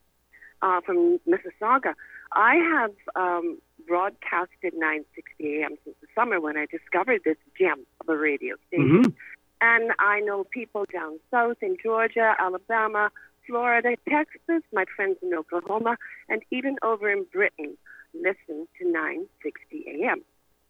uh, 0.63 0.81
from 0.83 1.19
Mississauga. 1.27 1.95
I 2.33 2.57
have 2.57 2.93
um, 3.15 3.59
broadcasted 3.87 4.75
960 4.75 5.63
AM 5.63 5.77
since 5.85 5.97
the 6.01 6.09
summer 6.15 6.41
when 6.41 6.57
I 6.57 6.67
discovered 6.67 7.23
this 7.25 7.37
gem 7.59 7.87
of 8.01 8.09
a 8.09 8.17
radio 8.17 8.57
station. 8.69 9.03
Mm-hmm. 9.03 9.13
And 9.61 9.93
I 9.99 10.21
know 10.21 10.45
people 10.45 10.85
down 10.93 11.19
south 11.31 11.57
in 11.63 11.77
Georgia, 11.83 12.35
Alabama, 12.39 13.11
Florida, 13.47 13.97
Texas, 14.09 14.63
my 14.73 14.85
friends 14.95 15.17
in 15.23 15.33
Oklahoma, 15.35 15.97
and 16.29 16.43
even 16.51 16.77
over 16.83 17.11
in 17.11 17.25
Britain 17.33 17.77
listen 18.15 18.67
to 18.79 18.91
960 18.91 19.85
AM. 20.05 20.23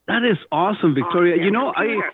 That 0.06 0.22
is 0.24 0.38
awesome, 0.52 0.94
Victoria. 0.94 1.42
you 1.42 1.50
know, 1.50 1.72
I, 1.74 2.10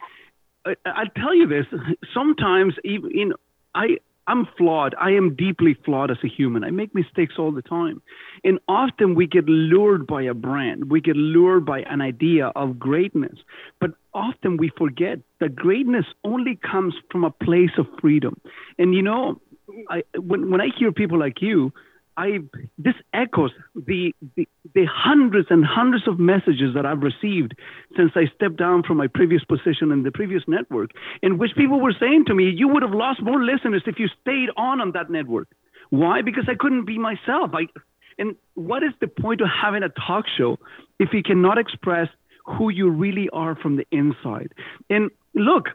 I 0.64 0.74
I 0.86 1.04
tell 1.16 1.34
you 1.34 1.46
this. 1.46 1.66
Sometimes, 2.14 2.74
even 2.84 3.32
I 3.74 3.98
I'm 4.26 4.46
flawed. 4.56 4.94
I 5.00 5.10
am 5.10 5.34
deeply 5.34 5.76
flawed 5.84 6.10
as 6.10 6.18
a 6.22 6.28
human. 6.28 6.62
I 6.64 6.70
make 6.70 6.94
mistakes 6.94 7.34
all 7.38 7.50
the 7.50 7.62
time. 7.62 8.00
And 8.44 8.60
often 8.68 9.14
we 9.14 9.26
get 9.26 9.46
lured 9.46 10.06
by 10.06 10.22
a 10.22 10.34
brand, 10.34 10.90
we 10.90 11.00
get 11.00 11.16
lured 11.16 11.66
by 11.66 11.80
an 11.80 12.00
idea 12.00 12.52
of 12.54 12.78
greatness. 12.78 13.38
But 13.80 13.90
often 14.14 14.56
we 14.56 14.70
forget 14.76 15.18
that 15.40 15.56
greatness 15.56 16.06
only 16.24 16.56
comes 16.56 16.94
from 17.10 17.24
a 17.24 17.30
place 17.30 17.72
of 17.78 17.86
freedom. 18.00 18.40
And 18.78 18.94
you 18.94 19.02
know, 19.02 19.40
I, 19.90 20.02
when, 20.18 20.50
when 20.50 20.60
I 20.60 20.68
hear 20.78 20.92
people 20.92 21.18
like 21.18 21.40
you, 21.40 21.72
I 22.16 22.40
this 22.76 22.94
echoes 23.14 23.52
the, 23.74 24.14
the 24.36 24.46
the 24.74 24.84
hundreds 24.84 25.48
and 25.50 25.64
hundreds 25.64 26.06
of 26.06 26.18
messages 26.18 26.74
that 26.74 26.84
I've 26.84 27.02
received 27.02 27.54
since 27.96 28.12
I 28.14 28.26
stepped 28.34 28.56
down 28.56 28.82
from 28.82 28.98
my 28.98 29.06
previous 29.06 29.42
position 29.44 29.90
in 29.90 30.02
the 30.02 30.10
previous 30.10 30.42
network, 30.46 30.90
in 31.22 31.38
which 31.38 31.52
people 31.56 31.80
were 31.80 31.94
saying 31.98 32.26
to 32.26 32.34
me, 32.34 32.50
"You 32.50 32.68
would 32.68 32.82
have 32.82 32.92
lost 32.92 33.22
more 33.22 33.42
listeners 33.42 33.82
if 33.86 33.98
you 33.98 34.08
stayed 34.20 34.50
on 34.56 34.80
on 34.80 34.92
that 34.92 35.10
network." 35.10 35.48
Why? 35.88 36.22
Because 36.22 36.44
I 36.48 36.54
couldn't 36.54 36.84
be 36.84 36.98
myself. 36.98 37.50
I 37.54 37.68
and 38.18 38.36
what 38.54 38.82
is 38.82 38.92
the 39.00 39.08
point 39.08 39.40
of 39.40 39.48
having 39.48 39.82
a 39.82 39.88
talk 39.88 40.26
show 40.36 40.58
if 40.98 41.14
you 41.14 41.22
cannot 41.22 41.56
express 41.56 42.08
who 42.44 42.68
you 42.68 42.90
really 42.90 43.30
are 43.32 43.56
from 43.56 43.76
the 43.76 43.86
inside? 43.90 44.52
And 44.90 45.10
look, 45.34 45.68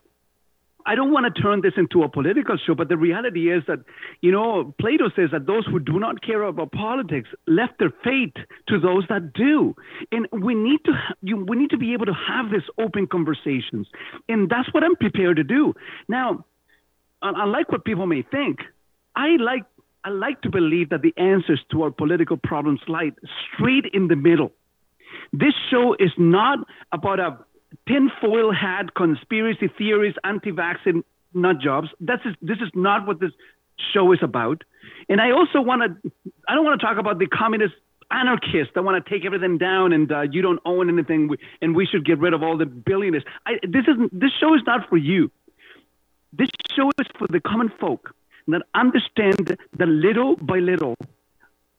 I 0.87 0.95
don't 0.95 1.11
want 1.11 1.35
to 1.35 1.41
turn 1.41 1.59
this 1.61 1.73
into 1.75 2.03
a 2.03 2.09
political 2.09 2.57
show, 2.65 2.73
but 2.73 2.87
the 2.87 2.95
reality 2.95 3.51
is 3.51 3.61
that, 3.67 3.79
you 4.21 4.31
know, 4.31 4.73
Plato 4.79 5.09
says 5.17 5.31
that 5.33 5.45
those 5.45 5.65
who 5.65 5.79
do 5.79 5.99
not 5.99 6.21
care 6.21 6.41
about 6.43 6.71
politics 6.71 7.27
left 7.45 7.77
their 7.77 7.91
fate 8.05 8.37
to 8.69 8.79
those 8.79 9.03
that 9.09 9.33
do. 9.33 9.75
And 10.13 10.27
we 10.31 10.55
need 10.55 10.79
to, 10.85 10.93
you, 11.21 11.43
we 11.45 11.57
need 11.57 11.71
to 11.71 11.77
be 11.77 11.91
able 11.91 12.05
to 12.05 12.13
have 12.13 12.51
these 12.51 12.67
open 12.79 13.05
conversations. 13.05 13.87
And 14.29 14.49
that's 14.49 14.73
what 14.73 14.85
I'm 14.85 14.95
prepared 14.95 15.35
to 15.35 15.43
do. 15.43 15.73
Now, 16.07 16.45
unlike 17.21 17.69
what 17.69 17.83
people 17.83 18.07
may 18.07 18.21
think, 18.21 18.59
I 19.13 19.35
like, 19.41 19.63
I 20.05 20.09
like 20.09 20.41
to 20.43 20.49
believe 20.49 20.91
that 20.91 21.01
the 21.01 21.13
answers 21.17 21.59
to 21.71 21.83
our 21.83 21.91
political 21.91 22.37
problems 22.37 22.79
lie 22.87 23.11
straight 23.53 23.87
in 23.91 24.07
the 24.07 24.15
middle. 24.15 24.53
This 25.33 25.53
show 25.69 25.95
is 25.99 26.11
not 26.17 26.59
about 26.93 27.19
a 27.19 27.39
tinfoil 27.87 28.51
hat 28.51 28.93
conspiracy 28.95 29.69
theories, 29.77 30.15
anti-vaccine 30.23 31.03
nut 31.33 31.57
jobs. 31.61 31.89
That's 31.99 32.25
is, 32.25 32.35
this 32.41 32.57
is 32.57 32.69
not 32.73 33.07
what 33.07 33.19
this 33.19 33.31
show 33.93 34.11
is 34.11 34.19
about. 34.21 34.63
And 35.09 35.21
I 35.21 35.31
also 35.31 35.61
want 35.61 35.81
to, 35.83 36.11
I 36.47 36.55
don't 36.55 36.65
want 36.65 36.79
to 36.79 36.85
talk 36.85 36.97
about 36.97 37.19
the 37.19 37.27
communist 37.27 37.75
anarchists 38.09 38.73
that 38.73 38.83
want 38.83 39.03
to 39.03 39.09
take 39.09 39.25
everything 39.25 39.57
down 39.57 39.91
and 39.91 40.11
uh, 40.11 40.21
you 40.21 40.41
don't 40.41 40.59
own 40.65 40.89
anything 40.89 41.29
and 41.61 41.75
we 41.75 41.85
should 41.85 42.05
get 42.05 42.19
rid 42.19 42.33
of 42.33 42.41
all 42.41 42.57
the 42.57 42.65
billionaires. 42.65 43.23
I, 43.45 43.53
this 43.63 43.83
isn't, 43.87 44.17
this 44.17 44.31
show 44.39 44.55
is 44.55 44.61
not 44.65 44.89
for 44.89 44.97
you. 44.97 45.29
This 46.31 46.49
show 46.75 46.89
is 46.99 47.07
for 47.17 47.27
the 47.29 47.39
common 47.39 47.71
folk 47.79 48.13
that 48.47 48.61
understand 48.73 49.57
that 49.77 49.87
little 49.87 50.35
by 50.37 50.59
little 50.59 50.95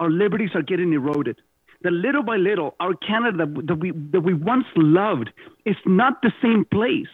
our 0.01 0.11
liberties 0.11 0.51
are 0.55 0.63
getting 0.63 0.93
eroded 0.93 1.41
that 1.83 1.93
little 1.93 2.23
by 2.23 2.37
little, 2.37 2.75
our 2.81 2.95
Canada 2.95 3.47
that 3.67 3.77
we, 3.77 3.93
that 4.13 4.21
we 4.21 4.35
once 4.35 4.67
loved 4.77 5.31
is 5.65 5.77
not 5.87 6.23
the 6.23 6.33
same 6.43 6.65
place. 6.65 7.09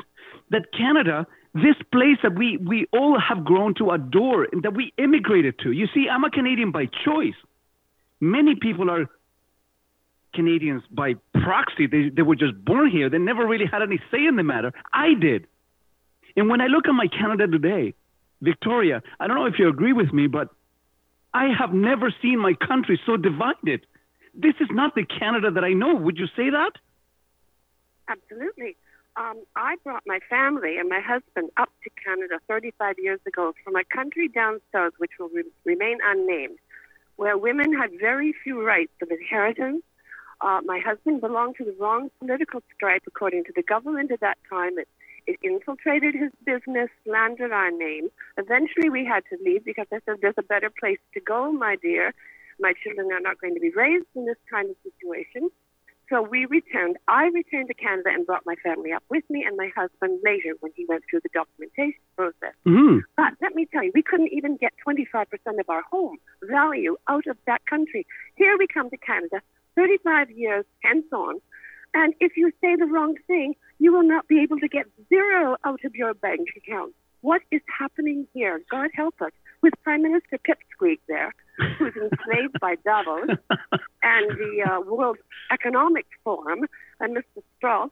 That 0.51 0.73
Canada, 0.77 1.27
this 1.55 1.77
place 1.93 2.19
that 2.23 2.35
we, 2.35 2.57
we 2.57 2.87
all 2.93 3.19
have 3.19 3.45
grown 3.45 3.75
to 3.75 3.91
adore 3.91 4.47
and 4.51 4.63
that 4.63 4.75
we 4.75 4.93
immigrated 4.99 5.59
to. 5.61 5.73
You 5.73 5.87
see, 5.93 6.07
I'm 6.11 6.25
a 6.25 6.31
Canadian 6.31 6.71
by 6.71 6.87
choice. 7.05 7.35
Many 8.21 8.55
people 8.55 8.91
are 8.91 9.07
Canadians 10.35 10.83
by 10.91 11.15
proxy. 11.43 11.87
They, 11.87 12.09
they 12.09 12.23
were 12.23 12.37
just 12.37 12.65
born 12.65 12.91
here. 12.91 13.11
They 13.11 13.19
never 13.19 13.47
really 13.47 13.67
had 13.71 13.83
any 13.83 14.01
say 14.11 14.27
in 14.27 14.37
the 14.37 14.43
matter. 14.43 14.73
I 14.93 15.15
did. 15.15 15.47
And 16.37 16.49
when 16.49 16.61
I 16.61 16.67
look 16.67 16.89
at 16.89 16.93
my 16.93 17.07
Canada 17.07 17.47
today, 17.47 17.95
Victoria, 18.41 19.03
I 19.21 19.27
don't 19.27 19.37
know 19.37 19.47
if 19.47 19.59
you 19.59 19.69
agree 19.69 19.93
with 19.93 20.13
me, 20.13 20.27
but 20.27 20.49
I 21.33 21.49
have 21.59 21.73
never 21.73 22.13
seen 22.23 22.39
my 22.39 22.55
country 22.55 23.01
so 23.07 23.17
divided 23.17 23.87
this 24.37 24.55
is 24.61 24.69
not 24.71 24.95
the 24.95 25.05
Canada 25.05 25.51
that 25.51 25.65
I 25.65 25.73
know. 25.73 25.95
Would 25.95 26.19
you 26.19 26.27
say 26.37 26.51
that? 26.51 26.73
Absolutely. 28.09 28.77
Um, 29.17 29.45
I 29.55 29.77
brought 29.85 30.03
my 30.07 30.19
family 30.29 30.77
and 30.77 30.89
my 30.89 31.01
husband 31.01 31.51
up 31.57 31.71
to 31.85 31.91
Canada 32.05 32.41
35 32.49 32.97
years 32.99 33.21
ago 33.27 33.55
from 33.63 33.77
a 33.77 33.85
country 33.85 34.29
down 34.29 34.61
south, 34.73 34.95
which 34.99 35.13
will 35.21 35.29
re- 35.29 35.45
remain 35.65 35.99
unnamed, 36.05 36.59
where 37.17 37.39
women 37.39 37.73
had 37.73 37.91
very 38.01 38.35
few 38.43 38.67
rights 38.67 38.93
of 39.01 39.11
inheritance. 39.11 39.85
Uh, 40.41 40.61
my 40.65 40.81
husband 40.85 41.21
belonged 41.21 41.55
to 41.57 41.65
the 41.65 41.77
wrong 41.79 42.11
political 42.19 42.61
stripe, 42.75 43.03
according 43.07 43.45
to 43.45 43.53
the 43.55 43.63
government 43.63 44.11
at 44.11 44.21
that 44.21 44.37
time. 44.51 44.79
It, 44.79 44.89
it 45.29 45.39
infiltrated 45.45 46.15
his 46.15 46.33
business, 46.45 46.91
slandered 47.05 47.53
our 47.53 47.71
name. 47.71 48.09
Eventually, 48.37 48.91
we 48.91 49.07
had 49.07 49.23
to 49.31 49.39
leave 49.43 49.65
because 49.65 49.87
I 49.93 50.01
said, 50.05 50.17
There's 50.21 50.35
a 50.37 50.43
better 50.43 50.71
place 50.71 50.99
to 51.15 51.21
go, 51.21 51.53
my 51.53 51.77
dear. 51.81 52.13
My 52.61 52.73
children 52.83 53.13
are 53.13 53.21
not 53.21 53.41
going 53.41 53.55
to 53.55 53.61
be 53.61 53.71
raised 53.71 54.07
in 54.15 54.27
this 54.27 54.37
kind 54.51 54.71
of 54.71 54.77
situation. 54.83 55.51
So 56.11 56.21
we 56.21 56.45
returned. 56.45 56.97
I 57.09 57.25
returned 57.33 57.69
to 57.69 57.75
Canada 57.75 58.11
and 58.13 58.27
brought 58.27 58.45
my 58.45 58.57
family 58.63 58.93
up 58.93 59.03
with 59.09 59.25
me 59.31 59.43
and 59.47 59.57
my 59.57 59.71
husband 59.75 60.21
later 60.23 60.55
when 60.61 60.71
he 60.77 60.85
went 60.87 61.03
through 61.09 61.21
the 61.23 61.31
documentation 61.33 62.01
process. 62.15 62.55
Mm. 62.67 63.01
But 63.17 63.33
let 63.41 63.55
me 63.55 63.67
tell 63.73 63.83
you, 63.83 63.91
we 63.95 64.03
couldn't 64.03 64.33
even 64.33 64.57
get 64.57 64.73
25% 64.87 65.25
of 65.59 65.69
our 65.69 65.83
home 65.91 66.19
value 66.43 66.97
out 67.09 67.27
of 67.27 67.39
that 67.47 67.65
country. 67.67 68.07
Here 68.37 68.55
we 68.59 68.67
come 68.67 68.91
to 68.91 68.99
Canada, 68.99 69.41
35 69.77 70.31
years 70.31 70.67
hence 70.83 71.07
on, 71.11 71.41
and 71.95 72.13
if 72.21 72.37
you 72.37 72.51
say 72.61 72.75
the 72.77 72.87
wrong 72.87 73.15
thing, 73.27 73.55
you 73.79 73.93
will 73.93 74.03
not 74.03 74.27
be 74.27 74.41
able 74.43 74.59
to 74.59 74.69
get 74.69 74.87
zero 75.09 75.57
out 75.65 75.85
of 75.85 75.95
your 75.95 76.13
bank 76.13 76.49
account. 76.57 76.93
What 77.21 77.43
is 77.53 77.63
happening 77.79 78.27
here? 78.35 78.61
God 78.71 78.91
help 78.95 79.15
us. 79.23 79.31
With 79.63 79.73
Prime 79.83 80.03
Minister 80.03 80.39
Pipsqueak 80.39 80.99
there, 81.09 81.33
who's 81.79 81.95
enslaved 81.97 82.59
by 82.61 82.77
Davos 82.85 83.29
and 84.03 84.31
the 84.39 84.65
uh, 84.69 84.81
World 84.81 85.19
Economic 85.53 86.07
Forum 86.23 86.61
and 87.01 87.17
Mr. 87.17 87.43
Strauss, 87.57 87.91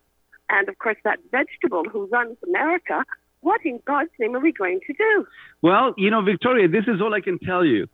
and 0.48 0.68
of 0.68 0.78
course 0.78 0.96
that 1.04 1.18
vegetable 1.30 1.84
who 1.90 2.06
runs 2.06 2.36
America. 2.46 3.04
What 3.40 3.60
in 3.64 3.80
God's 3.84 4.10
name 4.20 4.36
are 4.36 4.40
we 4.40 4.52
going 4.52 4.80
to 4.86 4.92
do? 4.92 5.26
Well, 5.62 5.94
you 5.96 6.10
know, 6.10 6.22
Victoria, 6.22 6.68
this 6.68 6.84
is 6.86 7.00
all 7.00 7.12
I 7.12 7.20
can 7.20 7.40
tell 7.40 7.64
you. 7.64 7.88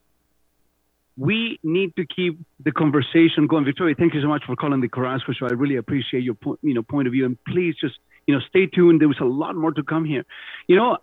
We 1.16 1.58
need 1.62 1.96
to 1.96 2.04
keep 2.04 2.38
the 2.62 2.70
conversation 2.70 3.46
going. 3.48 3.64
Victoria, 3.64 3.94
thank 3.98 4.14
you 4.14 4.20
so 4.20 4.28
much 4.28 4.44
for 4.46 4.54
calling 4.56 4.80
the 4.80 4.88
Carrasco 4.88 5.32
Show. 5.32 5.46
I 5.46 5.54
really 5.54 5.76
appreciate 5.76 6.22
your 6.22 6.34
point, 6.34 6.60
you 6.62 6.74
know, 6.74 6.82
point 6.82 7.08
of 7.08 7.12
view, 7.12 7.24
and 7.24 7.36
please 7.44 7.74
just 7.80 7.94
you 8.26 8.34
know 8.34 8.40
stay 8.48 8.66
tuned. 8.66 9.00
There 9.00 9.08
was 9.08 9.18
a 9.20 9.24
lot 9.24 9.56
more 9.56 9.72
to 9.72 9.82
come 9.82 10.04
here. 10.04 10.24
You 10.68 10.76
know, 10.76 10.98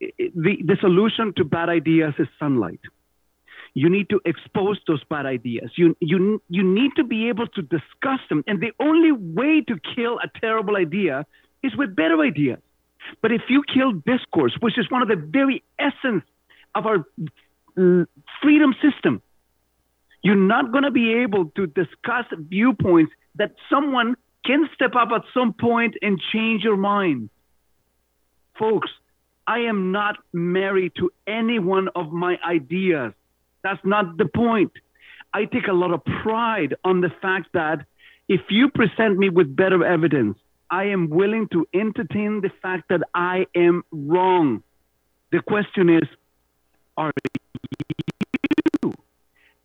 the 0.00 0.56
the 0.64 0.76
solution 0.80 1.34
to 1.36 1.44
bad 1.44 1.68
ideas 1.68 2.14
is 2.18 2.26
sunlight 2.38 2.80
you 3.74 3.88
need 3.88 4.08
to 4.10 4.20
expose 4.24 4.78
those 4.86 5.02
bad 5.04 5.26
ideas. 5.26 5.70
You, 5.76 5.96
you, 6.00 6.42
you 6.48 6.62
need 6.62 6.92
to 6.96 7.04
be 7.04 7.28
able 7.28 7.46
to 7.48 7.62
discuss 7.62 8.20
them. 8.28 8.42
And 8.46 8.60
the 8.60 8.72
only 8.80 9.12
way 9.12 9.62
to 9.68 9.78
kill 9.94 10.18
a 10.18 10.40
terrible 10.40 10.76
idea 10.76 11.26
is 11.62 11.76
with 11.76 11.94
better 11.94 12.20
ideas. 12.20 12.58
But 13.22 13.32
if 13.32 13.42
you 13.48 13.62
kill 13.72 13.92
discourse, 13.92 14.56
which 14.60 14.78
is 14.78 14.90
one 14.90 15.02
of 15.02 15.08
the 15.08 15.16
very 15.16 15.62
essence 15.78 16.24
of 16.74 16.86
our 16.86 17.04
mm, 17.76 18.06
freedom 18.42 18.74
system, 18.82 19.22
you're 20.22 20.36
not 20.36 20.72
going 20.72 20.84
to 20.84 20.90
be 20.90 21.14
able 21.14 21.46
to 21.56 21.66
discuss 21.66 22.26
viewpoints 22.32 23.12
that 23.36 23.52
someone 23.70 24.16
can 24.44 24.68
step 24.74 24.94
up 24.96 25.08
at 25.14 25.22
some 25.32 25.52
point 25.52 25.94
and 26.02 26.20
change 26.32 26.62
your 26.64 26.76
mind. 26.76 27.30
Folks, 28.58 28.90
I 29.46 29.60
am 29.60 29.92
not 29.92 30.16
married 30.32 30.92
to 30.96 31.10
any 31.26 31.58
one 31.58 31.88
of 31.94 32.12
my 32.12 32.36
ideas. 32.46 33.12
That's 33.62 33.80
not 33.84 34.16
the 34.16 34.26
point. 34.26 34.72
I 35.32 35.44
take 35.44 35.68
a 35.68 35.72
lot 35.72 35.92
of 35.92 36.04
pride 36.22 36.74
on 36.84 37.00
the 37.00 37.10
fact 37.20 37.48
that 37.54 37.84
if 38.28 38.40
you 38.50 38.70
present 38.70 39.18
me 39.18 39.28
with 39.28 39.54
better 39.54 39.84
evidence, 39.84 40.38
I 40.70 40.84
am 40.84 41.08
willing 41.08 41.48
to 41.52 41.66
entertain 41.74 42.40
the 42.40 42.50
fact 42.62 42.88
that 42.90 43.00
I 43.14 43.46
am 43.54 43.84
wrong. 43.90 44.62
The 45.32 45.40
question 45.40 45.88
is, 45.88 46.08
are 46.96 47.12
you? 48.82 48.94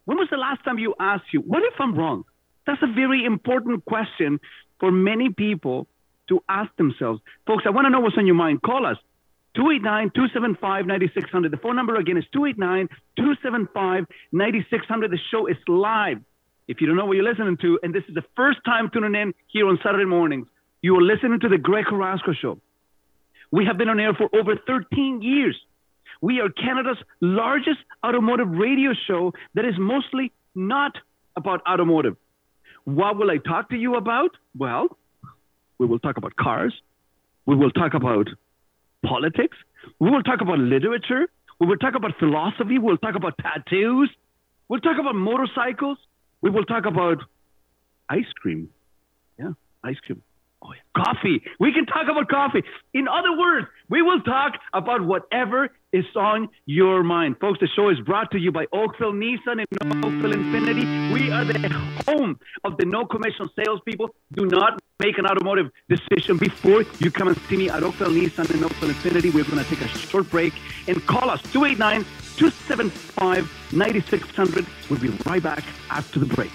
When 0.06 0.18
was 0.18 0.28
the 0.30 0.38
last 0.38 0.64
time 0.64 0.80
you 0.80 0.96
asked 1.00 1.34
you, 1.34 1.40
what 1.42 1.64
if 1.64 1.74
I'm 1.80 1.96
wrong? 1.96 2.26
That's 2.66 2.82
a 2.82 2.94
very 2.94 3.26
important 3.26 3.86
question 3.86 4.40
for 4.80 4.92
many 4.92 5.30
people 5.30 5.88
to 6.30 6.42
ask 6.48 6.74
themselves. 6.78 7.22
Folks, 7.46 7.64
I 7.66 7.70
want 7.70 7.86
to 7.86 7.90
know 7.90 8.00
what's 8.00 8.18
on 8.18 8.26
your 8.26 8.36
mind. 8.36 8.62
Call 8.62 8.86
us 8.86 8.98
289 9.56 10.12
275 10.16 10.86
9600. 10.88 11.52
The 11.52 11.58
phone 11.58 11.76
number 11.76 11.96
again 11.96 12.18
is 12.18 12.26
289 12.34 12.90
275 13.18 14.06
9600. 14.32 15.12
The 15.12 15.20
show 15.32 15.48
is 15.48 15.58
live. 15.68 16.20
If 16.68 16.82
you 16.82 16.88
don't 16.88 16.96
know 16.96 17.06
what 17.06 17.18
you're 17.18 17.30
listening 17.30 17.58
to, 17.58 17.80
and 17.84 17.94
this 17.94 18.04
is 18.08 18.16
the 18.16 18.24
first 18.36 18.60
time 18.66 18.90
tuning 18.92 19.16
in 19.20 19.34
here 19.48 19.68
on 19.68 19.78
Saturday 19.84 20.06
mornings, 20.06 20.48
you 20.82 20.96
are 20.98 21.02
listening 21.02 21.40
to 21.42 21.50
the 21.50 21.58
Greg 21.58 21.86
Carrasco 21.86 22.34
Show. 22.34 22.60
We 23.52 23.66
have 23.66 23.78
been 23.78 23.90
on 23.90 24.00
air 24.00 24.14
for 24.14 24.30
over 24.34 24.56
13 24.66 25.22
years. 25.22 25.60
We 26.22 26.40
are 26.40 26.50
Canada's 26.50 26.98
largest 27.22 27.80
automotive 28.04 28.50
radio 28.50 28.92
show 29.08 29.34
that 29.56 29.66
is 29.66 29.76
mostly 29.78 30.32
not 30.56 30.94
about 31.36 31.62
automotive. 31.68 32.16
What 32.86 33.18
will 33.18 33.30
I 33.30 33.38
talk 33.38 33.70
to 33.70 33.76
you 33.76 33.96
about? 33.96 34.32
Well, 34.58 34.88
we 35.78 35.86
will 35.86 36.00
talk 36.00 36.18
about 36.18 36.36
cars. 36.36 36.74
We 37.46 37.56
will 37.56 37.72
talk 37.72 37.94
about 37.94 38.28
politics. 39.04 39.58
We 40.00 40.10
will 40.10 40.24
talk 40.24 40.42
about 40.42 40.60
literature. 40.60 41.28
We 41.60 41.68
will 41.68 41.78
talk 41.78 41.96
about 41.96 42.12
philosophy. 42.20 42.80
We'll 42.80 42.98
talk 42.98 43.16
about 43.16 43.38
tattoos. 43.38 44.10
We'll 44.68 44.80
talk 44.80 44.98
about 45.00 45.16
motorcycles. 45.16 45.98
We 46.42 46.50
will 46.50 46.66
talk 46.66 46.86
about 46.86 47.18
ice 48.10 48.32
cream. 48.42 48.70
Yeah, 49.38 49.54
ice 49.84 49.98
cream. 50.06 50.22
Oh, 50.64 50.72
yeah. 50.74 51.04
Coffee. 51.04 51.44
We 51.60 51.74
can 51.74 51.86
talk 51.86 52.08
about 52.10 52.30
coffee. 52.30 52.64
In 52.94 53.08
other 53.08 53.38
words, 53.38 53.68
we 53.90 54.02
will 54.02 54.22
talk 54.22 54.54
about 54.74 55.06
whatever 55.06 55.70
is 55.92 56.06
on 56.16 56.50
your 56.66 57.04
mind. 57.04 57.36
Folks, 57.40 57.60
the 57.60 57.68
show 57.76 57.90
is 57.90 58.00
brought 58.00 58.32
to 58.32 58.40
you 58.40 58.52
by 58.52 58.66
Oakville 58.72 59.12
Nissan 59.12 59.66
and 59.82 60.06
Oakville 60.06 60.32
Infiniti. 60.32 61.14
We 61.14 61.32
are 61.32 61.44
the 61.44 61.70
home 62.08 62.40
of 62.64 62.78
the 62.78 62.86
no 62.86 63.06
commission 63.06 63.50
salespeople. 63.56 64.16
Do 64.34 64.46
not 64.46 64.82
make 65.00 65.18
an 65.18 65.26
automotive 65.26 65.70
decision 65.90 66.38
before 66.38 66.86
you 67.00 67.12
come 67.12 67.28
and 67.28 67.38
see 67.50 67.58
me 67.58 67.70
at 67.70 67.84
Oakville 67.84 68.10
Nissan 68.12 68.50
and 68.52 68.64
Oakville 68.64 68.90
Infiniti. 68.90 69.34
We're 69.34 69.44
going 69.44 69.64
to 69.64 69.70
take 69.70 69.82
a 69.82 69.88
short 69.88 70.30
break 70.30 70.54
and 70.88 71.06
call 71.06 71.30
us 71.30 71.42
289 71.52 72.04
275 72.38 73.74
9600. 73.74 74.66
We'll 74.90 75.00
be 75.00 75.10
right 75.26 75.44
back 75.44 75.64
after 75.90 76.20
the 76.20 76.26
break. 76.26 76.52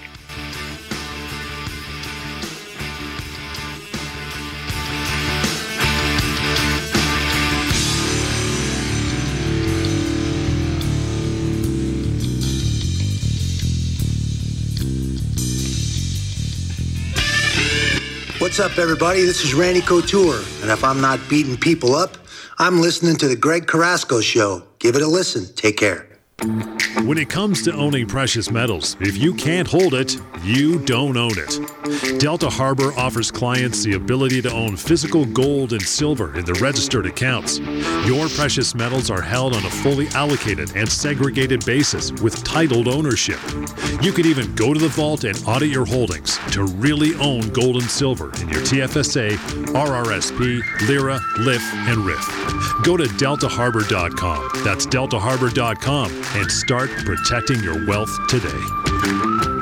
What's 18.49 18.61
up, 18.61 18.79
everybody? 18.79 19.21
This 19.25 19.45
is 19.45 19.53
Randy 19.53 19.83
Couture, 19.83 20.41
and 20.63 20.71
if 20.71 20.83
I'm 20.83 21.03
not 21.03 21.21
beating 21.29 21.55
people 21.55 21.95
up, 21.95 22.17
I'm 22.59 22.81
listening 22.81 23.17
to 23.17 23.29
the 23.29 23.37
Greg 23.37 23.67
Carrasco 23.67 24.23
Show. 24.23 24.63
Give 24.79 24.97
it 24.97 25.03
a 25.03 25.07
listen. 25.07 25.55
Take 25.55 25.77
care. 25.77 26.08
When 26.41 27.19
it 27.19 27.29
comes 27.29 27.63
to 27.63 27.73
owning 27.73 28.07
precious 28.07 28.49
metals, 28.49 28.97
if 29.01 29.17
you 29.17 29.35
can't 29.35 29.67
hold 29.67 29.95
it, 29.95 30.17
you 30.45 30.79
don't 30.79 31.17
own 31.17 31.33
it. 31.37 32.21
Delta 32.21 32.49
Harbor 32.49 32.93
offers 32.97 33.33
clients 33.33 33.83
the 33.83 33.95
ability 33.95 34.43
to 34.43 34.53
own 34.53 34.77
physical 34.77 35.25
gold 35.25 35.73
and 35.73 35.83
silver 35.83 36.39
in 36.39 36.45
their 36.45 36.55
registered 36.57 37.07
accounts. 37.07 37.59
Your 38.07 38.29
precious 38.29 38.73
metals 38.73 39.11
are 39.11 39.21
held 39.21 39.57
on 39.57 39.65
a 39.65 39.71
fully 39.71 40.07
allocated 40.09 40.77
and 40.77 40.89
segregated 40.89 41.67
basis 41.67 42.13
with 42.23 42.45
titled 42.45 42.87
ownership. 42.87 43.41
You 44.01 44.13
can 44.13 44.25
even 44.25 44.55
go 44.55 44.73
to 44.73 44.79
the 44.79 44.91
vault 44.91 45.25
and 45.25 45.37
audit 45.45 45.71
your 45.71 45.87
holdings 45.87 46.39
to 46.53 46.65
really 46.65 47.17
own 47.17 47.49
gold 47.49 47.77
and 47.77 47.91
silver 47.91 48.31
in 48.41 48.49
your 48.49 48.61
TFSA, 48.61 49.33
RRSP, 49.75 50.89
LIRA, 50.89 51.19
LIF, 51.41 51.63
and 51.75 51.99
RRIF. 51.99 52.85
Go 52.85 52.97
to 52.97 53.05
deltaharbor.com. 53.05 54.51
That's 54.63 54.87
deltaharbor.com 54.87 56.28
and 56.35 56.51
start 56.51 56.91
protecting 57.05 57.63
your 57.63 57.85
wealth 57.87 58.15
today. 58.29 59.58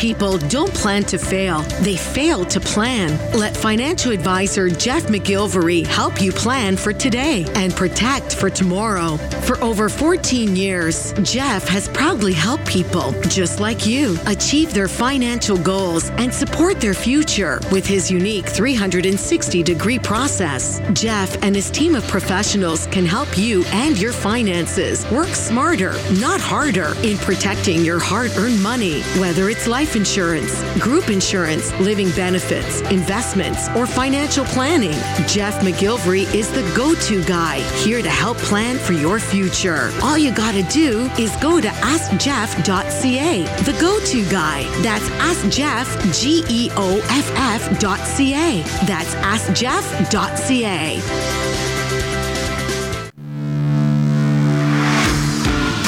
People 0.00 0.38
don't 0.38 0.72
plan 0.72 1.04
to 1.04 1.18
fail, 1.18 1.60
they 1.82 1.94
fail 1.94 2.46
to 2.46 2.58
plan. 2.58 3.10
Let 3.38 3.54
financial 3.54 4.12
advisor 4.12 4.70
Geoff 4.70 5.02
McGilvery 5.08 5.86
help 5.86 6.22
you 6.22 6.32
plan 6.32 6.78
for 6.78 6.94
today 6.94 7.44
and 7.54 7.76
protect 7.76 8.34
for 8.34 8.48
tomorrow. 8.48 9.18
For 9.42 9.62
over 9.62 9.90
14 9.90 10.56
years, 10.56 11.12
Geoff 11.20 11.68
has 11.68 11.86
proudly 11.88 12.32
helped 12.32 12.64
people 12.64 13.12
just 13.28 13.60
like 13.60 13.84
you 13.84 14.16
achieve 14.24 14.72
their 14.72 14.88
financial 14.88 15.58
goals 15.58 16.08
and 16.16 16.32
support 16.32 16.80
their 16.80 16.94
future 16.94 17.60
with 17.70 17.86
his 17.86 18.10
unique 18.10 18.46
360 18.46 19.62
degree 19.62 19.98
process. 19.98 20.80
Geoff 20.94 21.36
and 21.42 21.54
his 21.54 21.70
team 21.70 21.94
of 21.94 22.08
professionals 22.08 22.86
can 22.86 23.04
help 23.04 23.36
you 23.36 23.64
and 23.66 24.00
your 24.00 24.12
finances 24.14 25.04
work 25.10 25.28
smarter, 25.28 25.92
not 26.18 26.40
harder, 26.40 26.94
in 27.02 27.18
protecting 27.18 27.84
your 27.84 27.98
hard 27.98 28.30
earned 28.38 28.62
money, 28.62 29.02
whether 29.18 29.50
it's 29.50 29.66
life 29.66 29.89
insurance, 29.96 30.62
group 30.78 31.08
insurance, 31.10 31.72
living 31.80 32.10
benefits, 32.12 32.80
investments, 32.90 33.68
or 33.70 33.86
financial 33.86 34.44
planning. 34.46 34.94
Geoff 35.26 35.54
McGilvery 35.60 36.32
is 36.34 36.50
the 36.50 36.62
go 36.76 36.94
to 36.94 37.22
guy 37.24 37.60
here 37.82 38.02
to 38.02 38.10
help 38.10 38.36
plan 38.38 38.78
for 38.78 38.92
your 38.92 39.18
future. 39.18 39.90
All 40.02 40.18
you 40.18 40.32
got 40.32 40.52
to 40.52 40.62
do 40.64 41.10
is 41.18 41.34
go 41.36 41.60
to 41.60 41.68
AskGeoff.ca, 41.68 43.44
the 43.64 43.72
go 43.80 43.98
to 44.00 44.24
guy. 44.30 44.64
That's 44.82 45.08
AskGeoff, 45.10 46.20
G 46.20 46.44
E 46.48 46.70
O 46.76 46.98
F 47.10 47.30
F.ca. 47.36 48.62
That's 48.86 49.14
AskGeoff.ca. 49.14 51.69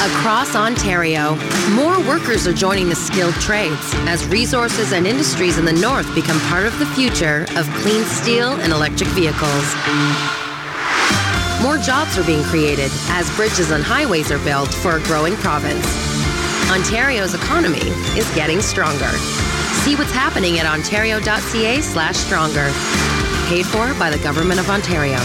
Across 0.03 0.57
Ontario, 0.57 1.35
more 1.71 1.97
workers 2.05 2.45
are 2.45 2.51
joining 2.51 2.89
the 2.89 2.95
skilled 2.95 3.35
trades 3.35 3.93
as 4.05 4.27
resources 4.27 4.91
and 4.91 5.07
industries 5.07 5.57
in 5.57 5.63
the 5.63 5.71
north 5.71 6.13
become 6.13 6.37
part 6.49 6.65
of 6.65 6.77
the 6.77 6.85
future 6.87 7.45
of 7.55 7.65
clean 7.75 8.03
steel 8.03 8.51
and 8.59 8.73
electric 8.73 9.07
vehicles. 9.11 9.63
More 11.61 11.77
jobs 11.77 12.17
are 12.17 12.25
being 12.25 12.43
created 12.43 12.91
as 13.11 13.33
bridges 13.37 13.71
and 13.71 13.81
highways 13.81 14.29
are 14.29 14.43
built 14.43 14.73
for 14.73 14.97
a 14.97 15.03
growing 15.03 15.35
province. 15.37 15.87
Ontario's 16.69 17.33
economy 17.33 17.87
is 18.19 18.29
getting 18.35 18.59
stronger. 18.59 19.09
See 19.87 19.95
what's 19.95 20.11
happening 20.11 20.59
at 20.59 20.65
ontario.ca 20.65 21.79
slash 21.79 22.17
stronger. 22.17 22.69
Paid 23.47 23.65
for 23.67 23.93
by 23.97 24.09
the 24.09 24.21
Government 24.21 24.59
of 24.59 24.69
Ontario. 24.69 25.19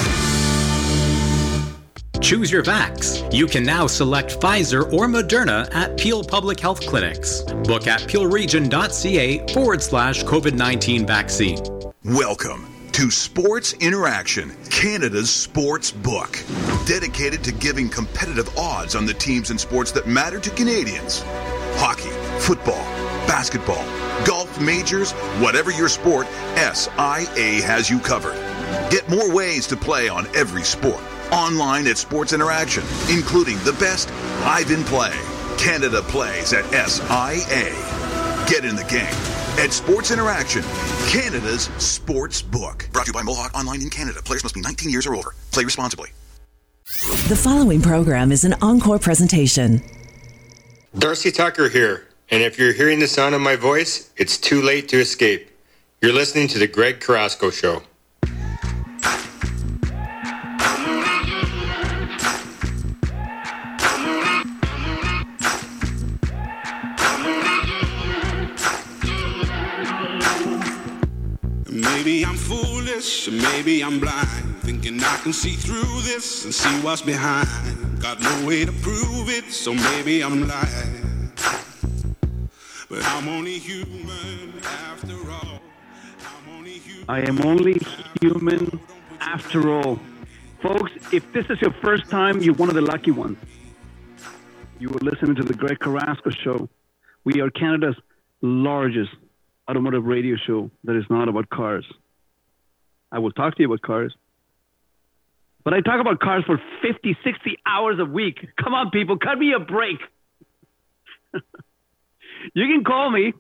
Choose 2.21 2.51
your 2.51 2.65
vax. 2.65 3.33
You 3.33 3.47
can 3.47 3.63
now 3.65 3.87
select 3.87 4.41
Pfizer 4.41 4.93
or 4.93 5.07
Moderna 5.07 5.73
at 5.75 5.97
Peel 5.97 6.25
Public 6.25 6.59
Health 6.59 6.81
Clinics. 6.81 7.43
Book 7.65 7.87
at 7.87 8.01
peelregion.ca 8.03 9.53
forward 9.55 9.83
slash 9.83 10.25
COVID 10.25 10.55
19 10.55 11.07
vaccine. 11.07 11.59
Welcome 12.05 12.67
to 12.93 13.11
Sports 13.11 13.75
Interaction, 13.75 14.57
Canada's 14.71 15.31
sports 15.31 15.93
book, 15.93 16.43
dedicated 16.87 17.45
to 17.45 17.53
giving 17.53 17.89
competitive 17.89 18.57
odds 18.59 18.97
on 18.97 19.07
the 19.07 19.15
teams 19.15 19.51
and 19.51 19.61
sports 19.61 19.93
that 19.93 20.09
matter 20.09 20.41
to 20.41 20.51
Canadians. 20.51 21.23
Hockey, 21.77 22.11
football, 22.41 22.85
basketball, 23.29 23.85
golf 24.27 24.61
majors, 24.61 25.13
whatever 25.41 25.71
your 25.71 25.89
sport, 25.89 26.27
SIA 26.57 27.63
has 27.63 27.89
you 27.89 28.01
covered. 28.01 28.37
Get 28.91 29.09
more 29.09 29.33
ways 29.33 29.69
to 29.69 29.77
play 29.77 30.09
on 30.09 30.27
every 30.35 30.65
sport 30.65 31.01
online 31.33 31.87
at 31.87 31.99
Sports 31.99 32.33
Interaction, 32.33 32.85
including 33.11 33.59
the 33.59 33.77
best 33.81 34.11
live 34.41 34.71
in 34.71 34.85
play. 34.85 35.17
Canada 35.59 36.03
plays 36.03 36.53
at 36.53 36.65
SIA. 36.71 37.75
Get 38.49 38.65
in 38.65 38.77
the 38.77 38.87
game 38.89 39.39
at 39.59 39.73
Sports 39.73 40.11
Interaction, 40.11 40.63
Canada's 41.09 41.65
sports 41.79 42.41
book. 42.41 42.89
Brought 42.93 43.07
to 43.07 43.09
you 43.09 43.13
by 43.13 43.23
Mohawk 43.23 43.55
Online 43.55 43.83
in 43.83 43.91
Canada. 43.91 44.23
Players 44.23 44.45
must 44.45 44.55
be 44.55 44.61
19 44.61 44.91
years 44.91 45.07
or 45.07 45.15
older. 45.15 45.31
Play 45.51 45.65
responsibly. 45.65 46.11
The 47.29 47.37
following 47.37 47.83
program 47.83 48.33
is 48.33 48.45
an 48.45 48.55
encore 48.63 48.99
presentation. 48.99 49.83
Darcy 50.99 51.31
Tucker 51.31 51.69
here, 51.69 52.09
and 52.31 52.43
if 52.43 52.59
you're 52.59 52.73
hearing 52.73 52.99
the 52.99 53.09
sound 53.09 53.35
of 53.35 53.41
my 53.41 53.57
voice, 53.57 54.11
it's 54.17 54.39
too 54.39 54.63
late 54.63 54.89
to 54.89 54.99
escape. 54.99 55.51
You're 56.01 56.15
listening 56.15 56.49
to 56.49 56.59
The 56.59 56.69
Greg 56.69 57.01
Carrasco 57.01 57.51
Show. 57.51 57.83
Maybe 72.09 72.25
I'm 72.25 72.37
foolish, 72.37 73.29
or 73.29 73.33
maybe 73.33 73.85
I'm 73.85 74.01
blind. 74.01 74.57
Thinking 74.63 74.99
I 74.99 75.19
can 75.19 75.35
see 75.35 75.57
through 75.57 76.01
this 76.01 76.47
and 76.47 76.55
see 76.55 76.75
what's 76.81 77.03
behind. 77.03 78.01
Got 78.01 78.23
no 78.23 78.47
way 78.47 78.65
to 78.65 78.73
prove 78.73 79.29
it, 79.29 79.53
so 79.53 79.75
maybe 79.75 80.25
I'm 80.25 80.49
lying. 80.49 81.31
But 82.89 83.05
I'm 83.05 83.29
only 83.29 83.59
human 83.59 84.55
after 84.65 85.17
all. 85.31 85.61
I 87.11 87.21
am 87.29 87.43
only 87.43 87.79
human 88.23 88.81
after 89.21 89.71
all. 89.71 90.01
Folks, 90.63 90.93
if 91.13 91.31
this 91.35 91.45
is 91.51 91.61
your 91.61 91.75
first 91.83 92.09
time, 92.09 92.41
you're 92.41 92.55
one 92.55 92.71
of 92.71 92.75
the 92.75 92.81
lucky 92.81 93.11
ones. 93.11 93.37
You 94.79 94.89
are 94.89 95.03
listening 95.03 95.35
to 95.35 95.43
the 95.43 95.53
Greg 95.53 95.79
Carrasco 95.81 96.31
Show. 96.31 96.71
We 97.25 97.43
are 97.43 97.51
Canada's 97.51 97.97
largest 98.41 99.15
automotive 99.69 100.05
radio 100.05 100.37
show 100.47 100.71
that 100.85 100.97
is 100.97 101.05
not 101.11 101.29
about 101.29 101.49
cars. 101.49 101.85
I 103.13 103.19
will 103.19 103.33
talk 103.33 103.57
to 103.57 103.63
you 103.63 103.69
about 103.69 103.83
cars. 103.83 104.15
But 105.65 105.75
I 105.75 105.81
talk 105.81 106.01
about 106.01 106.21
cars 106.21 106.45
for 106.47 106.61
50, 106.83 107.17
60 107.23 107.59
hours 107.67 107.99
a 107.99 108.05
week. 108.05 108.39
Come 108.63 108.75
on, 108.75 108.91
people, 108.91 109.19
cut 109.19 109.39
me 109.39 109.53
a 109.53 109.59
break. 109.59 109.99
you 111.35 112.67
can 112.67 112.85
call 112.85 113.11
me 113.11 113.33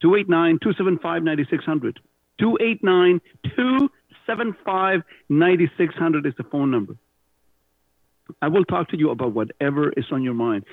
289 0.00 0.58
275 0.62 1.22
9600. 1.22 2.00
289 2.38 3.20
275 3.54 5.02
9600 5.28 6.26
is 6.26 6.34
the 6.38 6.44
phone 6.44 6.70
number. 6.70 6.96
I 8.40 8.48
will 8.48 8.64
talk 8.64 8.88
to 8.90 8.98
you 8.98 9.10
about 9.10 9.34
whatever 9.34 9.90
is 9.90 10.06
on 10.10 10.22
your 10.22 10.34
mind. 10.34 10.64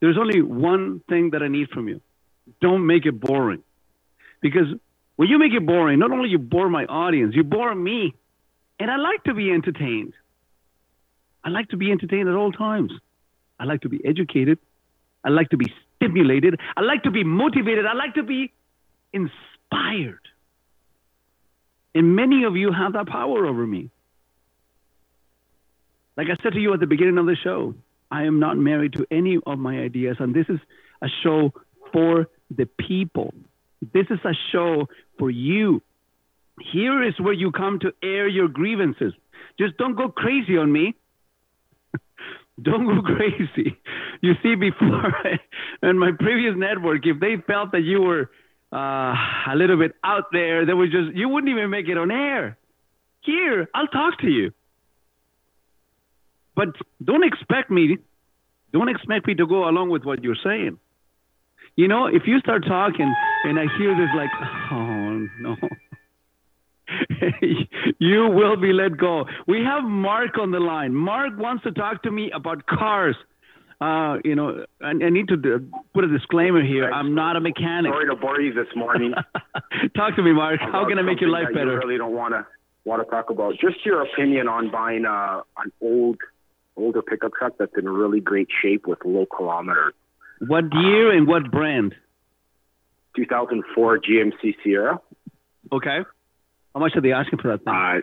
There's 0.00 0.18
only 0.18 0.42
one 0.42 1.00
thing 1.08 1.30
that 1.30 1.42
I 1.42 1.48
need 1.48 1.70
from 1.70 1.88
you. 1.88 2.00
Don't 2.60 2.86
make 2.86 3.06
it 3.06 3.18
boring. 3.18 3.62
Because 4.50 4.68
when 5.16 5.28
you 5.28 5.38
make 5.38 5.52
it 5.52 5.64
boring, 5.66 5.98
not 5.98 6.12
only 6.12 6.28
you 6.28 6.38
bore 6.38 6.68
my 6.68 6.84
audience, 6.84 7.34
you 7.34 7.44
bore 7.44 7.74
me. 7.74 8.14
And 8.78 8.90
I 8.90 8.96
like 8.96 9.24
to 9.24 9.34
be 9.34 9.50
entertained. 9.50 10.14
I 11.42 11.48
like 11.48 11.68
to 11.70 11.76
be 11.76 11.90
entertained 11.90 12.28
at 12.28 12.34
all 12.34 12.52
times. 12.52 12.92
I 13.58 13.64
like 13.64 13.82
to 13.82 13.88
be 13.88 14.00
educated. 14.04 14.58
I 15.24 15.30
like 15.30 15.50
to 15.50 15.56
be 15.56 15.72
stimulated. 15.96 16.60
I 16.76 16.82
like 16.82 17.04
to 17.04 17.10
be 17.10 17.24
motivated. 17.24 17.86
I 17.86 17.94
like 17.94 18.14
to 18.14 18.22
be 18.22 18.52
inspired. 19.12 20.20
And 21.94 22.14
many 22.14 22.44
of 22.44 22.56
you 22.56 22.72
have 22.72 22.92
that 22.92 23.06
power 23.06 23.46
over 23.46 23.66
me. 23.66 23.90
Like 26.16 26.28
I 26.28 26.42
said 26.42 26.52
to 26.52 26.60
you 26.60 26.74
at 26.74 26.80
the 26.80 26.86
beginning 26.86 27.18
of 27.18 27.26
the 27.26 27.36
show, 27.36 27.74
I 28.10 28.24
am 28.24 28.38
not 28.38 28.56
married 28.56 28.94
to 28.94 29.06
any 29.10 29.38
of 29.44 29.58
my 29.58 29.78
ideas, 29.78 30.16
and 30.20 30.34
this 30.34 30.46
is 30.48 30.60
a 31.02 31.08
show 31.22 31.52
for 31.92 32.28
the 32.50 32.66
people. 32.66 33.34
This 33.80 34.06
is 34.10 34.18
a 34.24 34.32
show 34.52 34.88
for 35.18 35.30
you. 35.30 35.82
Here 36.72 37.02
is 37.02 37.14
where 37.20 37.34
you 37.34 37.52
come 37.52 37.78
to 37.80 37.92
air 38.02 38.26
your 38.26 38.48
grievances. 38.48 39.12
Just 39.58 39.76
don't 39.76 39.94
go 39.94 40.08
crazy 40.08 40.56
on 40.56 40.72
me. 40.72 40.94
don't 42.62 42.86
go 42.86 43.02
crazy. 43.16 43.76
You 44.22 44.32
see, 44.42 44.54
before 44.54 45.12
in 45.82 45.98
my 45.98 46.12
previous 46.18 46.54
network, 46.56 47.06
if 47.06 47.20
they 47.20 47.36
felt 47.46 47.72
that 47.72 47.82
you 47.82 48.00
were 48.00 48.30
uh, 48.72 49.14
a 49.52 49.54
little 49.54 49.76
bit 49.76 49.92
out 50.02 50.24
there, 50.32 50.64
they 50.66 50.72
would 50.72 50.90
just 50.90 51.14
you 51.14 51.28
wouldn't 51.28 51.50
even 51.50 51.70
make 51.70 51.88
it 51.88 51.98
on 51.98 52.10
air. 52.10 52.58
Here, 53.22 53.68
I'll 53.74 53.88
talk 53.88 54.20
to 54.20 54.28
you. 54.28 54.52
But 56.54 56.68
don't 57.04 57.24
expect 57.24 57.70
me, 57.70 57.98
don't 58.72 58.88
expect 58.88 59.26
me 59.26 59.34
to 59.34 59.46
go 59.46 59.68
along 59.68 59.90
with 59.90 60.04
what 60.04 60.24
you're 60.24 60.38
saying. 60.42 60.78
You 61.76 61.88
know, 61.88 62.06
if 62.06 62.22
you 62.26 62.38
start 62.40 62.64
talking 62.66 63.14
and 63.46 63.58
I 63.58 63.66
hear 63.78 63.94
this, 63.94 64.08
like, 64.16 64.30
oh 64.72 65.26
no, 65.40 65.56
you 67.98 68.28
will 68.28 68.56
be 68.56 68.72
let 68.72 68.96
go. 68.96 69.26
We 69.46 69.62
have 69.64 69.84
Mark 69.84 70.38
on 70.38 70.50
the 70.50 70.60
line. 70.60 70.94
Mark 70.94 71.38
wants 71.38 71.64
to 71.64 71.72
talk 71.72 72.02
to 72.04 72.10
me 72.10 72.30
about 72.34 72.66
cars. 72.66 73.16
Uh, 73.80 74.16
you 74.24 74.34
know, 74.34 74.64
I, 74.80 74.88
I 74.88 75.10
need 75.10 75.28
to 75.28 75.36
d- 75.36 75.66
put 75.92 76.04
a 76.04 76.08
disclaimer 76.08 76.64
here. 76.64 76.90
I'm 76.90 77.14
not 77.14 77.36
a 77.36 77.40
mechanic. 77.40 77.92
Sorry 77.92 78.06
to 78.06 78.16
bore 78.16 78.40
you 78.40 78.54
this 78.54 78.68
morning. 78.74 79.12
Talk 79.96 80.16
to 80.16 80.22
me, 80.22 80.32
Mark. 80.32 80.60
How 80.60 80.88
can 80.88 80.98
I 80.98 81.02
make 81.02 81.20
your 81.20 81.28
life 81.28 81.48
better? 81.52 81.72
You 81.72 81.78
really 81.78 81.98
don't 81.98 82.14
want 82.14 82.32
to 82.32 82.46
want 82.86 83.04
to 83.04 83.10
talk 83.10 83.28
about. 83.28 83.52
Just 83.60 83.84
your 83.84 84.02
opinion 84.02 84.48
on 84.48 84.70
buying 84.70 85.04
uh, 85.04 85.42
an 85.58 85.72
old, 85.82 86.16
older 86.76 87.02
pickup 87.02 87.32
truck 87.38 87.54
that's 87.58 87.72
in 87.76 87.86
really 87.86 88.20
great 88.20 88.48
shape 88.62 88.86
with 88.86 89.00
low 89.04 89.26
kilometers. 89.26 89.92
What 90.46 90.64
year 90.72 91.12
and 91.14 91.26
what 91.26 91.50
brand? 91.50 91.94
2004 93.16 93.98
GMC 93.98 94.54
Sierra. 94.62 95.00
Okay. 95.72 95.98
How 96.74 96.80
much 96.80 96.92
are 96.94 97.00
they 97.00 97.12
asking 97.12 97.38
for 97.40 97.48
that 97.48 97.64
thing? 97.64 97.74
Uh, 97.74 98.00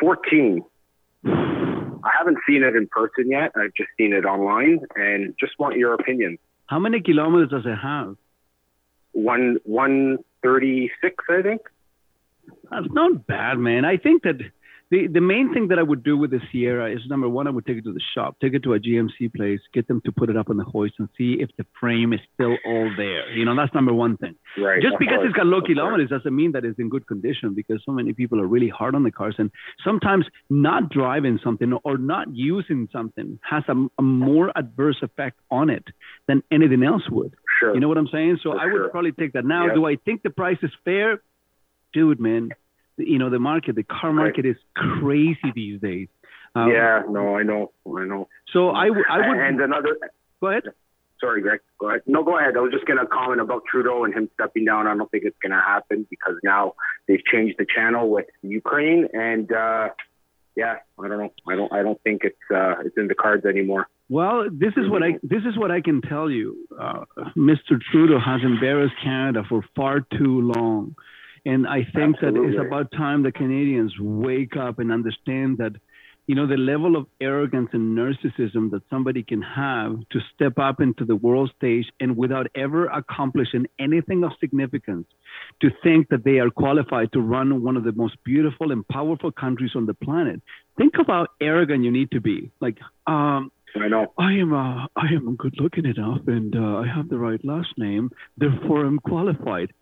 14. 0.00 0.62
I 1.26 2.10
haven't 2.18 2.38
seen 2.46 2.62
it 2.62 2.76
in 2.76 2.86
person 2.86 3.30
yet. 3.30 3.52
I've 3.56 3.74
just 3.74 3.88
seen 3.96 4.12
it 4.12 4.24
online, 4.24 4.80
and 4.94 5.34
just 5.40 5.52
want 5.58 5.76
your 5.76 5.94
opinion. 5.94 6.38
How 6.66 6.78
many 6.78 7.00
kilometers 7.00 7.50
does 7.50 7.64
it 7.64 7.76
have? 7.76 8.16
One 9.12 9.58
one 9.64 10.18
thirty 10.42 10.90
six, 11.00 11.24
I 11.30 11.42
think. 11.42 11.62
That's 12.70 12.86
not 12.90 13.26
bad, 13.26 13.58
man. 13.58 13.84
I 13.84 13.96
think 13.96 14.22
that 14.24 14.38
the, 14.94 15.08
the 15.08 15.20
main 15.20 15.52
thing 15.52 15.68
that 15.68 15.78
I 15.78 15.82
would 15.82 16.04
do 16.04 16.16
with 16.16 16.30
the 16.30 16.40
Sierra 16.52 16.86
is 16.92 17.00
number 17.08 17.28
one, 17.28 17.46
I 17.48 17.50
would 17.50 17.66
take 17.66 17.78
it 17.78 17.84
to 17.84 17.92
the 17.92 18.00
shop, 18.14 18.36
take 18.40 18.54
it 18.54 18.62
to 18.62 18.74
a 18.74 18.78
GMC 18.78 19.34
place, 19.34 19.60
get 19.72 19.88
them 19.88 20.00
to 20.04 20.12
put 20.12 20.30
it 20.30 20.36
up 20.36 20.50
on 20.50 20.56
the 20.56 20.64
hoist 20.64 20.94
and 21.00 21.08
see 21.18 21.30
if 21.40 21.50
the 21.58 21.66
frame 21.80 22.12
is 22.12 22.20
still 22.34 22.56
all 22.64 22.90
there. 22.96 23.28
You 23.32 23.44
know, 23.44 23.56
that's 23.56 23.74
number 23.74 23.92
one 23.92 24.16
thing. 24.16 24.36
Right. 24.56 24.80
Just 24.80 24.96
because 25.00 25.16
course, 25.16 25.26
it's 25.28 25.36
got 25.36 25.46
low 25.46 25.58
of 25.58 25.64
course. 25.64 25.74
kilometers 25.74 26.10
doesn't 26.10 26.34
mean 26.34 26.52
that 26.52 26.64
it's 26.64 26.78
in 26.78 26.88
good 26.88 27.06
condition 27.08 27.54
because 27.54 27.82
so 27.84 27.90
many 27.90 28.12
people 28.12 28.40
are 28.40 28.46
really 28.46 28.68
hard 28.68 28.94
on 28.94 29.02
the 29.02 29.10
cars 29.10 29.34
and 29.38 29.50
sometimes 29.82 30.26
not 30.48 30.90
driving 30.90 31.40
something 31.42 31.72
or 31.82 31.98
not 31.98 32.28
using 32.32 32.88
something 32.92 33.38
has 33.48 33.64
a, 33.68 33.74
a 33.98 34.02
more 34.02 34.52
adverse 34.56 34.98
effect 35.02 35.38
on 35.50 35.70
it 35.70 35.84
than 36.28 36.42
anything 36.52 36.84
else 36.84 37.02
would. 37.10 37.34
Sure. 37.58 37.74
You 37.74 37.80
know 37.80 37.88
what 37.88 37.98
I'm 37.98 38.08
saying? 38.12 38.38
So 38.44 38.52
For 38.52 38.60
I 38.60 38.66
would 38.66 38.72
sure. 38.72 38.88
probably 38.90 39.12
take 39.12 39.32
that. 39.32 39.44
Now, 39.44 39.66
Yeah. 39.66 39.74
do 39.74 39.86
I 39.86 39.96
think 39.96 40.22
the 40.22 40.30
price 40.30 40.58
is 40.62 40.70
fair? 40.84 41.20
Dude, 41.92 42.20
man, 42.20 42.50
you 42.96 43.18
know, 43.18 43.30
the 43.30 43.38
market, 43.38 43.76
the 43.76 43.82
car 43.82 44.12
market 44.12 44.46
is 44.46 44.56
crazy 44.74 45.52
these 45.54 45.80
days. 45.80 46.08
Um, 46.54 46.70
yeah, 46.70 47.02
no, 47.08 47.36
I 47.36 47.42
know, 47.42 47.72
I 47.86 48.04
know. 48.04 48.28
So 48.52 48.70
I, 48.70 48.86
w- 48.86 49.04
I 49.10 49.28
would. 49.28 49.38
And 49.38 49.60
another. 49.60 49.96
Go 50.40 50.48
ahead. 50.48 50.62
Sorry, 51.20 51.42
Greg. 51.42 51.60
Go 51.78 51.88
ahead. 51.88 52.02
No, 52.06 52.22
go 52.22 52.38
ahead. 52.38 52.56
I 52.56 52.60
was 52.60 52.72
just 52.72 52.86
going 52.86 52.98
to 52.98 53.06
comment 53.06 53.40
about 53.40 53.62
Trudeau 53.70 54.04
and 54.04 54.14
him 54.14 54.28
stepping 54.34 54.64
down. 54.64 54.86
I 54.86 54.96
don't 54.96 55.10
think 55.10 55.24
it's 55.24 55.38
going 55.42 55.52
to 55.52 55.60
happen 55.60 56.06
because 56.10 56.34
now 56.44 56.74
they've 57.08 57.24
changed 57.24 57.56
the 57.58 57.66
channel 57.66 58.08
with 58.08 58.26
Ukraine, 58.42 59.08
and 59.12 59.50
uh, 59.50 59.88
yeah, 60.56 60.76
I 60.98 61.08
don't 61.08 61.18
know. 61.18 61.32
I 61.48 61.56
don't. 61.56 61.72
I 61.72 61.82
don't 61.82 62.00
think 62.02 62.22
it's 62.24 62.36
uh, 62.54 62.74
it's 62.84 62.96
in 62.96 63.08
the 63.08 63.14
cards 63.14 63.44
anymore. 63.44 63.88
Well, 64.08 64.48
this 64.52 64.74
is 64.76 64.88
what 64.88 65.02
I 65.02 65.18
this 65.22 65.42
is 65.44 65.56
what 65.56 65.70
I 65.70 65.80
can 65.80 66.02
tell 66.02 66.30
you. 66.30 66.68
Uh, 66.78 67.04
Mr. 67.36 67.80
Trudeau 67.90 68.20
has 68.20 68.42
embarrassed 68.44 68.94
Canada 69.02 69.42
for 69.48 69.64
far 69.74 70.00
too 70.00 70.52
long, 70.54 70.94
and 71.46 71.66
I 71.66 71.86
think 71.94 72.20
that 72.20 72.34
it's 72.34 72.58
about 72.58 72.90
time 72.92 73.22
the 73.22 73.32
Canadians 73.32 73.92
wake 74.00 74.56
up 74.56 74.78
and 74.78 74.90
understand 74.90 75.58
that, 75.58 75.72
you 76.26 76.34
know, 76.34 76.46
the 76.46 76.56
level 76.56 76.96
of 76.96 77.06
arrogance 77.20 77.68
and 77.72 77.96
narcissism 77.96 78.70
that 78.70 78.82
somebody 78.88 79.22
can 79.22 79.42
have 79.42 79.98
to 80.10 80.20
step 80.34 80.58
up 80.58 80.80
into 80.80 81.04
the 81.04 81.16
world 81.16 81.52
stage 81.56 81.84
and 82.00 82.16
without 82.16 82.46
ever 82.54 82.86
accomplishing 82.86 83.66
anything 83.78 84.24
of 84.24 84.32
significance, 84.40 85.06
to 85.60 85.68
think 85.82 86.08
that 86.08 86.24
they 86.24 86.38
are 86.38 86.48
qualified 86.48 87.12
to 87.12 87.20
run 87.20 87.62
one 87.62 87.76
of 87.76 87.84
the 87.84 87.92
most 87.92 88.16
beautiful 88.24 88.72
and 88.72 88.88
powerful 88.88 89.30
countries 89.30 89.72
on 89.74 89.84
the 89.84 89.94
planet. 89.94 90.40
Think 90.78 90.94
of 90.98 91.08
how 91.08 91.26
arrogant 91.42 91.84
you 91.84 91.90
need 91.90 92.10
to 92.12 92.20
be. 92.22 92.50
Like, 92.58 92.78
um, 93.06 93.52
I 93.76 93.88
know. 93.88 94.12
I 94.16 94.32
am 94.34 94.52
uh, 94.54 94.86
I 94.96 95.08
am 95.14 95.36
good 95.36 95.56
looking 95.58 95.84
enough, 95.84 96.20
and 96.26 96.54
uh, 96.56 96.76
I 96.78 96.86
have 96.86 97.08
the 97.08 97.18
right 97.18 97.44
last 97.44 97.76
name. 97.76 98.10
Therefore, 98.38 98.84
I'm 98.84 99.00
qualified. 99.00 99.72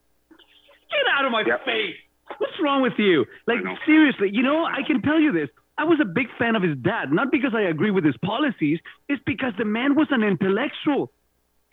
Get 0.92 1.06
out 1.18 1.24
of 1.24 1.32
my 1.32 1.44
face! 1.64 1.96
What's 2.38 2.54
wrong 2.62 2.82
with 2.82 2.94
you? 2.98 3.26
Like 3.46 3.58
seriously, 3.86 4.30
you 4.32 4.42
know, 4.42 4.64
I 4.64 4.82
can 4.86 5.02
tell 5.02 5.20
you 5.20 5.32
this. 5.32 5.48
I 5.78 5.84
was 5.84 5.98
a 6.00 6.04
big 6.04 6.26
fan 6.38 6.54
of 6.54 6.62
his 6.62 6.76
dad, 6.78 7.12
not 7.12 7.32
because 7.32 7.52
I 7.54 7.62
agree 7.62 7.90
with 7.90 8.04
his 8.04 8.16
policies. 8.18 8.78
It's 9.08 9.22
because 9.24 9.52
the 9.58 9.64
man 9.64 9.94
was 9.94 10.08
an 10.10 10.22
intellectual. 10.22 11.10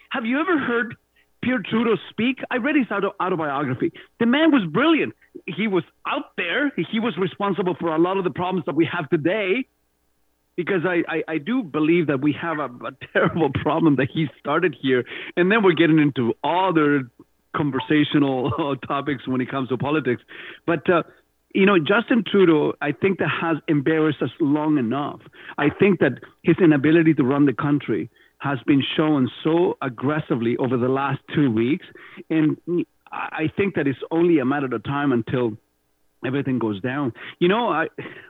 Have 0.09 0.25
you 0.25 0.39
ever 0.39 0.57
heard 0.57 0.95
Pierre 1.43 1.61
Trudeau 1.63 1.95
speak? 2.09 2.39
I 2.49 2.57
read 2.57 2.75
his 2.75 2.87
auto- 2.89 3.13
autobiography. 3.21 3.91
The 4.19 4.25
man 4.25 4.51
was 4.51 4.63
brilliant. 4.71 5.13
He 5.45 5.67
was 5.67 5.83
out 6.07 6.35
there. 6.37 6.71
He 6.91 6.99
was 6.99 7.15
responsible 7.17 7.75
for 7.79 7.93
a 7.93 7.99
lot 7.99 8.17
of 8.17 8.23
the 8.23 8.31
problems 8.31 8.65
that 8.65 8.75
we 8.75 8.89
have 8.91 9.09
today 9.09 9.67
because 10.55 10.81
I, 10.85 11.03
I, 11.07 11.23
I 11.35 11.37
do 11.37 11.63
believe 11.63 12.07
that 12.07 12.19
we 12.19 12.33
have 12.33 12.59
a, 12.59 12.65
a 12.65 12.91
terrible 13.13 13.49
problem 13.49 13.97
that 13.97 14.09
he 14.13 14.27
started 14.39 14.75
here, 14.81 15.05
and 15.37 15.51
then 15.51 15.63
we're 15.63 15.73
getting 15.73 15.99
into 15.99 16.33
other 16.43 17.09
conversational 17.55 18.75
topics 18.87 19.27
when 19.27 19.41
it 19.41 19.49
comes 19.49 19.69
to 19.69 19.77
politics. 19.77 20.21
But 20.65 20.89
uh, 20.89 21.03
you 21.53 21.65
know, 21.65 21.79
Justin 21.79 22.23
Trudeau, 22.29 22.73
I 22.81 22.91
think 22.91 23.19
that 23.19 23.29
has 23.41 23.57
embarrassed 23.67 24.21
us 24.21 24.29
long 24.39 24.77
enough. 24.77 25.19
I 25.57 25.69
think 25.69 25.99
that 25.99 26.19
his 26.43 26.57
inability 26.61 27.13
to 27.15 27.23
run 27.23 27.45
the 27.45 27.53
country 27.53 28.09
has 28.37 28.59
been 28.65 28.83
shown 28.95 29.29
so 29.43 29.77
aggressively 29.81 30.55
over 30.57 30.77
the 30.77 30.87
last 30.87 31.19
two 31.33 31.51
weeks, 31.51 31.85
and 32.29 32.57
I 33.11 33.51
think 33.57 33.75
that 33.75 33.87
it's 33.87 33.99
only 34.11 34.39
a 34.39 34.45
matter 34.45 34.73
of 34.73 34.83
time 34.83 35.11
until 35.11 35.57
everything 36.25 36.59
goes 36.59 36.79
down. 36.81 37.13
You 37.39 37.47
know, 37.47 37.69
I, 37.69 37.87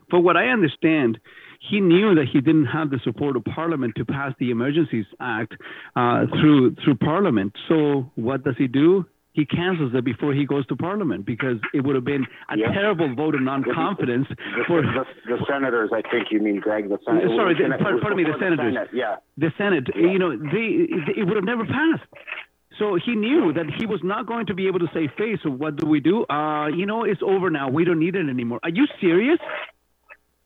for 0.10 0.20
what 0.20 0.38
I 0.38 0.48
understand, 0.48 1.20
he 1.60 1.80
knew 1.82 2.16
that 2.16 2.26
he 2.32 2.40
didn't 2.42 2.66
have 2.66 2.90
the 2.90 3.00
support 3.04 3.36
of 3.36 3.44
Parliament 3.46 3.94
to 3.98 4.06
pass 4.06 4.34
the 4.40 4.50
Emergencies 4.52 5.06
Act 5.20 5.54
uh, 5.96 6.26
through 6.40 6.76
through 6.84 6.96
Parliament. 6.96 7.54
So 7.68 8.10
what 8.16 8.44
does 8.44 8.56
he 8.58 8.68
do? 8.68 9.06
He 9.34 9.46
cancels 9.46 9.92
it 9.94 10.04
before 10.04 10.34
he 10.34 10.46
goes 10.46 10.66
to 10.68 10.76
Parliament 10.76 11.26
because 11.26 11.58
it 11.74 11.82
would 11.86 11.96
have 11.96 12.04
been 12.04 12.26
a 12.50 12.58
Yeah. 12.58 12.74
terrible 12.74 13.14
vote 13.16 13.36
of 13.36 13.42
non-confidence 13.42 14.28
The, 14.28 14.64
for 14.68 14.82
the, 14.82 15.06
the 15.28 15.38
senators, 15.48 15.92
I 15.94 16.02
think 16.02 16.28
you 16.32 16.40
mean, 16.42 16.60
Greg. 16.60 16.90
The 16.90 16.98
sen- 17.06 17.22
Sorry, 17.38 17.54
the- 17.54 17.64
was 17.70 17.78
pardon- 17.80 18.00
pardon 18.02 18.18
me, 18.18 18.24
the 18.24 18.38
senators. 18.40 18.74
Senate, 18.74 18.90
Yeah. 18.92 19.16
the 19.38 19.54
Senate. 19.58 19.88
You 19.96 20.18
know, 20.20 20.36
they, 20.36 20.90
it 21.20 21.26
would 21.28 21.36
have 21.38 21.46
never 21.46 21.64
passed. 21.66 22.04
So 22.80 22.96
he 22.96 23.14
knew 23.16 23.54
that 23.54 23.68
he 23.78 23.86
was 23.86 24.00
not 24.04 24.26
going 24.26 24.48
to 24.48 24.54
be 24.56 24.68
able 24.68 24.80
to 24.80 24.88
save 24.94 25.12
face. 25.18 25.40
So 25.44 25.50
what 25.52 25.76
do 25.76 25.86
we 25.88 26.00
do? 26.00 26.26
Uh, 26.26 26.68
you 26.68 26.86
know, 26.86 27.04
it's 27.04 27.22
over 27.22 27.50
now. 27.50 27.70
We 27.70 27.86
don't 27.86 28.00
need 28.00 28.16
it 28.16 28.28
anymore. 28.28 28.60
Are 28.64 28.70
you 28.70 28.88
serious? 29.00 29.38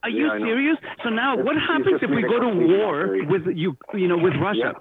Are 0.04 0.10
you 0.10 0.26
Yeah, 0.26 0.38
serious? 0.38 0.78
So 1.02 1.08
now, 1.08 1.32
It's- 1.32 1.46
what 1.46 1.56
happens 1.56 2.02
if 2.02 2.10
we 2.10 2.22
go 2.22 2.38
to 2.38 2.50
war 2.76 3.16
with 3.32 3.46
you? 3.62 3.76
You 3.94 4.08
know, 4.08 4.18
with 4.18 4.34
Russia. 4.36 4.74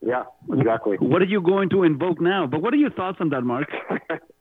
Yeah, 0.00 0.24
exactly. 0.52 0.96
What 0.98 1.20
are 1.22 1.30
you 1.36 1.40
going 1.40 1.68
to 1.70 1.82
invoke 1.82 2.20
now? 2.20 2.46
But 2.46 2.62
what 2.62 2.72
are 2.72 2.76
your 2.76 2.90
thoughts 2.90 3.18
on 3.20 3.30
that, 3.30 3.42
Mark? 3.42 3.68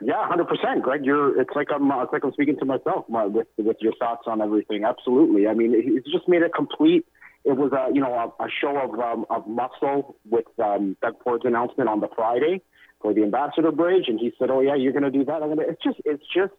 Yeah, 0.00 0.28
hundred 0.28 0.48
percent, 0.48 0.82
Greg. 0.82 1.04
You're. 1.04 1.40
It's 1.40 1.50
like 1.56 1.68
I'm. 1.74 1.90
It's 1.90 2.12
like 2.12 2.22
I'm 2.22 2.32
speaking 2.32 2.56
to 2.58 2.64
myself 2.64 3.06
my, 3.08 3.24
with 3.26 3.48
with 3.56 3.78
your 3.80 3.94
thoughts 3.98 4.24
on 4.26 4.40
everything. 4.40 4.84
Absolutely. 4.84 5.48
I 5.48 5.54
mean, 5.54 5.74
it, 5.74 5.84
it's 5.86 6.10
just 6.12 6.28
made 6.28 6.42
a 6.42 6.48
complete. 6.48 7.04
It 7.44 7.56
was 7.56 7.72
a 7.72 7.92
you 7.92 8.00
know 8.00 8.14
a, 8.14 8.44
a 8.44 8.48
show 8.60 8.76
of 8.76 8.90
um, 9.00 9.24
of 9.30 9.48
muscle 9.48 10.16
with 10.30 10.44
um, 10.62 10.96
Doug 11.02 11.16
Ford's 11.24 11.44
announcement 11.44 11.88
on 11.88 12.00
the 12.00 12.08
Friday 12.14 12.60
for 13.00 13.12
the 13.12 13.22
Ambassador 13.22 13.72
Bridge, 13.72 14.04
and 14.06 14.20
he 14.20 14.30
said, 14.38 14.50
"Oh 14.50 14.60
yeah, 14.60 14.76
you're 14.76 14.92
going 14.92 15.10
to 15.10 15.10
do 15.10 15.24
that." 15.24 15.42
I'm 15.42 15.48
gonna. 15.48 15.62
It's 15.62 15.82
just. 15.82 16.00
It's 16.04 16.24
just 16.32 16.52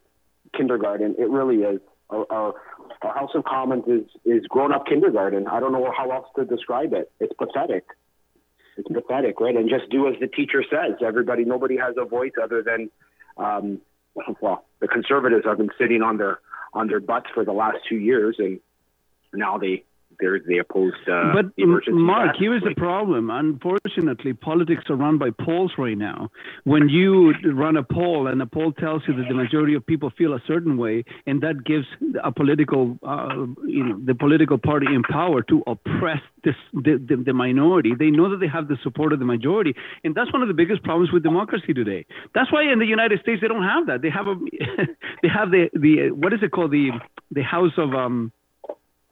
kindergarten. 0.54 1.14
It 1.18 1.30
really 1.30 1.62
is. 1.62 1.80
Our, 2.10 2.26
our, 2.30 2.54
our 3.02 3.14
House 3.14 3.30
of 3.34 3.44
Commons 3.44 3.84
is 3.86 4.06
is 4.24 4.46
grown 4.48 4.72
up 4.72 4.86
kindergarten. 4.86 5.46
I 5.46 5.60
don't 5.60 5.72
know 5.72 5.92
how 5.96 6.10
else 6.10 6.26
to 6.36 6.44
describe 6.44 6.92
it. 6.92 7.10
It's 7.20 7.32
pathetic. 7.34 7.84
It's 8.76 8.88
pathetic, 8.88 9.40
right? 9.40 9.54
And 9.54 9.68
just 9.68 9.90
do 9.90 10.08
as 10.08 10.14
the 10.20 10.26
teacher 10.26 10.64
says. 10.68 10.96
Everybody, 11.04 11.44
nobody 11.44 11.76
has 11.76 11.96
a 11.98 12.04
voice 12.04 12.32
other 12.42 12.62
than 12.62 12.90
um, 13.36 13.80
well, 14.40 14.64
the 14.80 14.88
conservatives 14.88 15.44
have 15.44 15.58
been 15.58 15.70
sitting 15.78 16.02
on 16.02 16.16
their 16.16 16.40
on 16.72 16.88
their 16.88 17.00
butts 17.00 17.26
for 17.34 17.44
the 17.44 17.52
last 17.52 17.78
two 17.88 17.96
years, 17.96 18.36
and 18.38 18.60
now 19.32 19.58
they 19.58 19.84
they're 20.20 20.40
they 20.40 20.58
opposed. 20.58 20.96
Uh, 21.08 21.32
but 21.34 21.46
Mark, 21.88 22.36
here 22.38 22.54
is 22.54 22.62
the 22.62 22.74
problem. 22.74 23.30
Unfortunately, 23.30 24.32
politics 24.32 24.84
are 24.88 24.96
run 24.96 25.18
by 25.18 25.30
polls 25.30 25.72
right 25.78 25.96
now. 25.96 26.30
When 26.64 26.88
you 26.88 27.32
run 27.52 27.76
a 27.76 27.82
poll 27.82 28.26
and 28.26 28.40
a 28.42 28.46
poll 28.46 28.72
tells 28.72 29.02
you 29.06 29.14
that 29.16 29.26
the 29.28 29.34
majority 29.34 29.74
of 29.74 29.86
people 29.86 30.10
feel 30.16 30.34
a 30.34 30.42
certain 30.46 30.76
way, 30.76 31.04
and 31.26 31.42
that 31.42 31.64
gives 31.64 31.86
a 32.22 32.32
political, 32.32 32.98
uh, 33.06 33.46
you 33.66 33.84
know, 33.84 34.00
the 34.04 34.14
political 34.14 34.58
party 34.58 34.86
in 34.86 35.02
power 35.02 35.42
to 35.42 35.62
oppress 35.66 36.20
this, 36.44 36.54
the, 36.72 37.02
the 37.08 37.22
the 37.26 37.32
minority, 37.32 37.92
they 37.98 38.10
know 38.10 38.30
that 38.30 38.38
they 38.38 38.48
have 38.48 38.68
the 38.68 38.78
support 38.82 39.12
of 39.12 39.18
the 39.18 39.24
majority, 39.24 39.74
and 40.04 40.14
that's 40.14 40.32
one 40.32 40.42
of 40.42 40.48
the 40.48 40.54
biggest 40.54 40.82
problems 40.82 41.12
with 41.12 41.22
democracy 41.22 41.72
today. 41.74 42.06
That's 42.34 42.52
why 42.52 42.70
in 42.70 42.78
the 42.78 42.86
United 42.86 43.20
States 43.20 43.40
they 43.40 43.48
don't 43.48 43.62
have 43.62 43.86
that. 43.86 44.02
They 44.02 44.10
have 44.10 44.26
a, 44.26 44.34
they 45.22 45.28
have 45.28 45.50
the 45.50 45.68
the 45.74 46.10
what 46.10 46.32
is 46.32 46.40
it 46.42 46.50
called 46.50 46.70
the 46.70 46.90
the 47.30 47.42
House 47.42 47.72
of 47.76 47.94
um. 47.94 48.32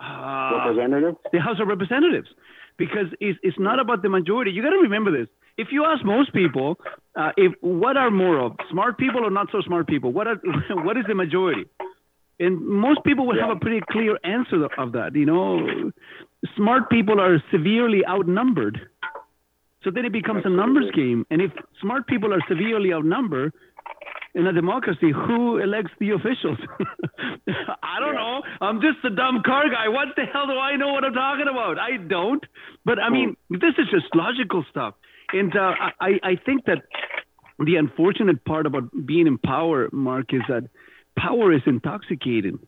Uh, 0.01 0.67
Representative? 0.67 1.15
The 1.33 1.41
House 1.41 1.61
of 1.61 1.69
Representatives, 1.69 2.29
because 2.77 3.07
it's, 3.21 3.39
it's 3.43 3.59
not 3.59 3.81
about 3.81 4.03
the 4.03 4.09
majority. 4.09 4.53
You 4.53 4.63
got 4.63 4.71
to 4.71 4.79
remember 4.79 5.11
this. 5.11 5.29
If 5.57 5.69
you 5.73 5.85
ask 5.85 6.05
most 6.05 6.33
people, 6.33 6.79
uh, 7.17 7.33
if 7.37 7.53
what 7.61 7.97
are 7.97 8.11
more 8.11 8.39
of 8.39 8.53
smart 8.71 8.97
people 8.97 9.25
or 9.25 9.31
not 9.31 9.49
so 9.51 9.61
smart 9.63 9.89
people, 9.89 10.13
what 10.13 10.29
are 10.29 10.37
what 10.71 10.97
is 10.97 11.05
the 11.09 11.15
majority? 11.15 11.65
And 12.41 12.65
most 12.65 13.03
people 13.05 13.27
would 13.27 13.39
have 13.39 13.51
a 13.51 13.59
pretty 13.59 13.81
clear 13.91 14.17
answer 14.23 14.69
of 14.79 14.93
that. 14.93 15.17
You 15.17 15.27
know, 15.27 15.91
smart 16.57 16.89
people 16.89 17.21
are 17.21 17.43
severely 17.51 18.07
outnumbered. 18.07 18.89
So 19.83 19.91
then 19.91 20.05
it 20.05 20.13
becomes 20.13 20.43
a 20.45 20.49
numbers 20.49 20.91
game. 20.95 21.27
And 21.31 21.41
if 21.41 21.51
smart 21.81 22.07
people 22.07 22.33
are 22.33 22.41
severely 22.49 22.93
outnumbered, 22.93 23.53
in 24.35 24.47
a 24.47 24.53
democracy, 24.53 25.11
who 25.13 25.59
elects 25.59 25.93
the 25.99 26.11
officials? 26.11 26.59
I 27.83 28.01
don't 28.01 28.15
know. 28.15 28.43
I'm 28.61 28.81
just 28.81 29.05
a 29.05 29.11
dumb 29.11 29.43
car 29.45 29.69
guy. 29.71 29.89
What 29.89 30.09
the 30.17 30.25
hell 30.25 30.47
do 30.47 30.53
I 30.53 30.77
know 30.77 30.93
what 30.93 31.05
I'm 31.05 31.15
talking 31.15 31.47
about? 31.51 31.79
I 31.79 31.97
don't. 31.97 32.45
But 32.85 32.99
I 32.99 33.11
mean, 33.11 33.37
this 33.51 33.75
is 33.79 33.87
just 33.91 34.15
logical 34.15 34.65
stuff. 34.71 34.95
And 35.33 35.55
uh, 35.57 35.73
I, 36.01 36.21
I 36.23 36.37
think 36.45 36.65
that 36.67 36.79
the 37.59 37.77
unfortunate 37.77 38.45
part 38.45 38.67
about 38.67 38.85
being 39.07 39.27
in 39.27 39.39
power, 39.39 39.89
Mark, 39.93 40.33
is 40.33 40.43
that 40.49 40.69
power 41.19 41.53
is 41.53 41.63
intoxicating. 41.67 42.61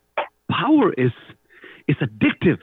Power 0.51 0.93
is 0.93 1.13
is 1.89 1.97
addictive. 1.97 2.59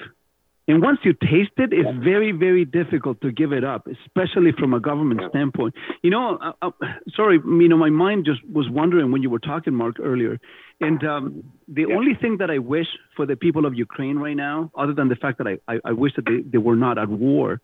And 0.70 0.82
once 0.82 1.00
you 1.04 1.14
taste 1.14 1.52
it, 1.58 1.72
it's 1.72 1.90
very, 2.04 2.34
very 2.34 2.66
difficult 2.66 3.22
to 3.22 3.32
give 3.32 3.54
it 3.54 3.64
up, 3.64 3.88
especially 3.88 4.52
from 4.52 4.74
a 4.74 4.82
government 4.82 5.22
standpoint. 5.30 5.74
You 6.04 6.10
know, 6.10 6.38
uh, 6.42 6.52
uh, 6.62 6.72
sorry, 7.16 7.40
you 7.44 7.70
know, 7.70 7.78
my 7.78 7.90
mind 7.90 8.26
just 8.26 8.44
was 8.46 8.68
wondering 8.70 9.12
when 9.14 9.24
you 9.24 9.30
were 9.30 9.40
talking, 9.40 9.74
Mark, 9.74 9.96
earlier. 10.02 10.40
And 10.82 11.02
um, 11.06 11.44
the 11.70 11.86
only 11.86 12.16
thing 12.16 12.38
that 12.40 12.52
I 12.52 12.58
wish 12.58 12.88
for 13.16 13.26
the 13.26 13.38
people 13.38 13.66
of 13.66 13.76
Ukraine 13.76 14.18
right 14.18 14.36
now, 14.36 14.70
other 14.78 14.94
than 14.94 15.08
the 15.08 15.16
fact 15.16 15.38
that 15.38 15.48
I, 15.48 15.58
I, 15.74 15.80
I 15.86 15.92
wish 15.94 16.12
that 16.18 16.26
they, 16.26 16.42
they 16.42 16.58
were 16.58 16.76
not 16.76 16.98
at 16.98 17.08
war, 17.08 17.62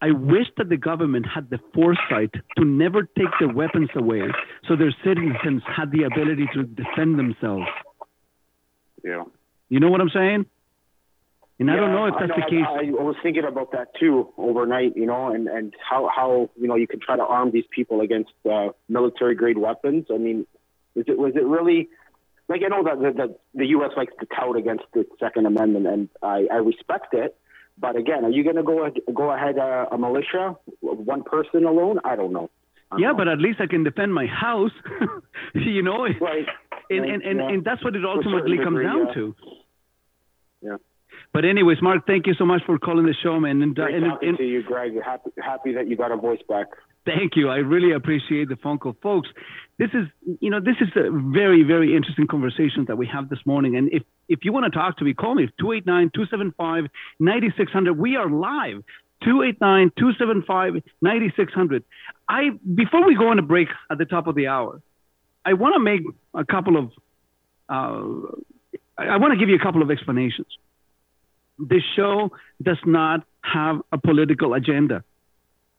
I 0.00 0.12
wish 0.12 0.46
that 0.56 0.70
the 0.70 0.76
government 0.76 1.26
had 1.32 1.50
the 1.50 1.58
foresight 1.74 2.32
to 2.56 2.64
never 2.64 3.02
take 3.02 3.28
their 3.38 3.52
weapons 3.52 3.90
away 3.94 4.22
so 4.66 4.74
their 4.74 4.94
citizens 5.04 5.62
had 5.66 5.92
the 5.92 6.04
ability 6.04 6.48
to 6.54 6.62
defend 6.64 7.18
themselves. 7.18 7.66
Yeah. 9.04 9.24
You 9.68 9.80
know 9.80 9.90
what 9.90 10.00
I'm 10.00 10.10
saying? 10.10 10.46
And 11.60 11.70
I 11.70 11.76
don't 11.76 11.92
know 11.92 12.06
if 12.06 12.14
that's 12.20 12.30
the 12.36 12.44
I, 12.46 12.50
case. 12.50 12.66
I, 12.68 13.00
I 13.00 13.02
was 13.02 13.16
thinking 13.22 13.44
about 13.44 13.72
that 13.72 13.88
too 13.98 14.28
overnight, 14.38 14.96
you 14.96 15.06
know, 15.06 15.32
and, 15.32 15.48
and 15.48 15.74
how, 15.88 16.08
how 16.14 16.50
you 16.56 16.68
know 16.68 16.76
you 16.76 16.86
can 16.86 17.00
try 17.00 17.16
to 17.16 17.24
arm 17.24 17.50
these 17.52 17.64
people 17.70 18.00
against 18.00 18.30
uh, 18.48 18.68
military 18.88 19.34
grade 19.34 19.58
weapons. 19.58 20.06
I 20.12 20.18
mean, 20.18 20.46
is 20.94 21.04
it 21.08 21.18
was 21.18 21.32
it 21.34 21.44
really 21.44 21.88
like 22.48 22.60
I 22.64 22.68
know 22.68 22.84
that 22.84 22.98
the, 23.00 23.10
the 23.12 23.36
the 23.54 23.66
U.S. 23.68 23.90
likes 23.96 24.12
to 24.20 24.26
tout 24.26 24.56
against 24.56 24.84
the 24.94 25.04
Second 25.18 25.46
Amendment, 25.46 25.86
and 25.88 26.08
I, 26.22 26.46
I 26.52 26.56
respect 26.56 27.12
it. 27.12 27.36
But 27.76 27.96
again, 27.96 28.24
are 28.24 28.30
you 28.30 28.44
going 28.44 28.56
to 28.56 28.62
go 28.62 28.88
go 29.12 29.30
ahead 29.32 29.58
uh, 29.58 29.86
a 29.90 29.98
militia, 29.98 30.56
one 30.80 31.24
person 31.24 31.64
alone? 31.64 31.98
I 32.04 32.14
don't 32.14 32.32
know. 32.32 32.50
yeah, 32.98 33.12
but 33.16 33.26
at 33.28 33.38
least 33.38 33.60
I 33.60 33.66
can 33.66 33.82
defend 33.84 34.14
my 34.14 34.26
house. 34.26 34.72
you 35.54 35.82
know, 35.82 36.06
right? 36.20 36.46
And 36.90 37.04
and, 37.04 37.22
and, 37.22 37.38
Yeah. 37.38 37.48
and 37.48 37.64
that's 37.64 37.82
what 37.84 37.94
it 37.96 38.00
To 38.00 38.06
a 38.06 38.14
certain 38.14 38.32
ultimately 38.32 38.56
comes 38.58 38.78
degree, 38.78 38.84
down 38.86 39.06
yeah. 39.08 39.14
to. 39.14 39.36
But 41.38 41.44
anyways, 41.44 41.78
Mark, 41.80 42.04
thank 42.04 42.26
you 42.26 42.34
so 42.34 42.44
much 42.44 42.62
for 42.66 42.76
calling 42.80 43.06
the 43.06 43.14
show, 43.22 43.38
man. 43.38 43.62
And, 43.62 43.78
uh, 43.78 43.84
Great 43.84 43.94
and, 43.94 44.06
talking 44.06 44.36
to 44.38 44.42
you, 44.42 44.64
Greg. 44.64 45.00
Happy 45.00 45.30
happy 45.40 45.72
that 45.72 45.86
you 45.86 45.94
got 45.94 46.10
a 46.10 46.16
voice 46.16 46.40
back. 46.48 46.66
Thank 47.06 47.36
you. 47.36 47.48
I 47.48 47.58
really 47.58 47.92
appreciate 47.92 48.48
the 48.48 48.56
phone 48.56 48.78
call, 48.78 48.96
folks. 49.00 49.28
This 49.78 49.90
is, 49.94 50.08
you 50.40 50.50
know, 50.50 50.58
this 50.58 50.74
is 50.80 50.88
a 50.96 51.12
very, 51.12 51.62
very 51.62 51.94
interesting 51.94 52.26
conversation 52.26 52.86
that 52.88 52.98
we 52.98 53.06
have 53.06 53.28
this 53.28 53.38
morning. 53.46 53.76
And 53.76 53.88
if 53.92 54.02
if 54.28 54.40
you 54.42 54.52
want 54.52 54.64
to 54.64 54.70
talk 54.76 54.98
to 54.98 55.04
me, 55.04 55.14
call 55.14 55.36
me 55.36 55.48
289-275-9600. 55.62 57.96
We 57.96 58.16
are 58.16 58.28
live. 58.28 58.82
289-275-9600. 59.22 61.84
I 62.28 62.50
before 62.74 63.06
we 63.06 63.14
go 63.14 63.28
on 63.28 63.38
a 63.38 63.42
break 63.42 63.68
at 63.92 63.98
the 63.98 64.06
top 64.06 64.26
of 64.26 64.34
the 64.34 64.48
hour, 64.48 64.82
I 65.44 65.52
want 65.52 65.76
to 65.76 65.78
make 65.78 66.00
a 66.34 66.44
couple 66.44 66.76
of 66.76 66.90
uh, 67.68 68.02
I 68.98 69.18
want 69.18 69.34
to 69.34 69.38
give 69.38 69.48
you 69.48 69.54
a 69.54 69.60
couple 69.60 69.82
of 69.82 69.90
explanations. 69.92 70.48
This 71.58 71.82
show 71.96 72.30
does 72.62 72.78
not 72.86 73.24
have 73.42 73.80
a 73.92 73.98
political 73.98 74.54
agenda. 74.54 75.04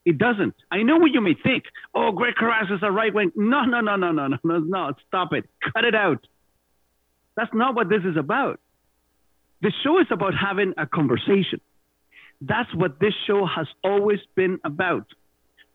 It 0.05 0.17
doesn't. 0.17 0.55
I 0.71 0.83
know 0.83 0.97
what 0.97 1.11
you 1.11 1.21
may 1.21 1.35
think. 1.35 1.65
Oh, 1.93 2.11
Greg 2.11 2.35
Carras 2.35 2.71
is 2.71 2.79
a 2.81 2.91
right 2.91 3.13
wing. 3.13 3.31
No, 3.35 3.63
no, 3.65 3.81
no, 3.81 3.95
no, 3.95 4.11
no, 4.11 4.27
no, 4.27 4.37
no, 4.43 4.59
no. 4.59 4.93
Stop 5.07 5.33
it. 5.33 5.45
Cut 5.73 5.83
it 5.83 5.95
out. 5.95 6.25
That's 7.35 7.53
not 7.53 7.75
what 7.75 7.89
this 7.89 8.03
is 8.03 8.17
about. 8.17 8.59
The 9.61 9.71
show 9.83 9.99
is 9.99 10.07
about 10.09 10.33
having 10.33 10.73
a 10.77 10.87
conversation. 10.87 11.61
That's 12.41 12.73
what 12.73 12.99
this 12.99 13.13
show 13.27 13.45
has 13.45 13.67
always 13.83 14.19
been 14.35 14.59
about. 14.63 15.05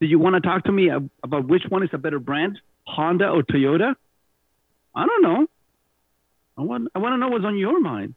Do 0.01 0.07
you 0.07 0.19
want 0.19 0.35
to 0.35 0.41
talk 0.41 0.65
to 0.65 0.73
me 0.73 0.91
about 1.23 1.47
which 1.47 1.63
one 1.69 1.83
is 1.83 1.91
a 1.93 1.99
better 1.99 2.19
brand, 2.19 2.59
Honda 2.87 3.29
or 3.29 3.43
Toyota? 3.43 3.95
I 4.95 5.07
don't 5.07 5.23
know. 5.23 5.47
I 6.57 6.63
want, 6.63 6.89
I 6.95 6.99
want 6.99 7.15
to 7.15 7.19
know 7.19 7.29
what's 7.29 7.45
on 7.45 7.59
your 7.59 7.81
mind. 7.81 8.15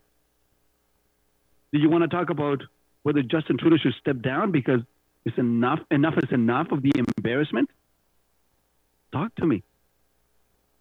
Do 1.74 1.80
you 1.80 1.90
want 1.90 2.04
to 2.04 2.08
talk 2.08 2.30
about 2.30 2.62
whether 3.04 3.22
Justin 3.22 3.58
Trudeau 3.58 3.78
should 3.78 3.94
step 4.00 4.22
down 4.22 4.52
because 4.52 4.82
it's 5.26 5.38
enough, 5.38 5.80
enough 5.92 6.16
is 6.18 6.32
enough 6.32 6.68
of 6.72 6.82
the 6.82 6.92
embarrassment? 6.96 7.70
Talk 9.12 9.36
to 9.36 9.46
me. 9.46 9.64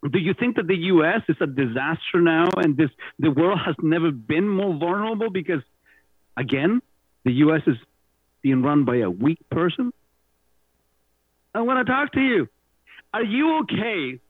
Do 0.09 0.19
you 0.19 0.35
think 0.35 0.57
that 0.57 0.67
the 0.67 0.77
U.S. 0.77 1.23
is 1.29 1.37
a 1.41 1.47
disaster 1.47 2.21
now 2.21 2.49
and 2.57 2.77
this 2.77 2.91
the 3.19 3.31
world 3.31 3.59
has 3.65 3.75
never 3.83 4.11
been 4.11 4.49
more 4.49 4.75
vulnerable 4.77 5.31
because, 5.31 5.63
again, 6.37 6.81
the 7.25 7.33
U.S. 7.33 7.63
is 7.67 7.77
being 8.43 8.63
run 8.63 8.85
by 8.85 8.97
a 8.99 9.11
weak 9.11 9.39
person? 9.51 9.93
I 11.55 11.63
want 11.63 11.85
to 11.85 11.93
talk 11.93 12.13
to 12.13 12.21
you. 12.21 12.49
Are 13.13 13.25
you 13.25 13.61
okay 13.61 14.21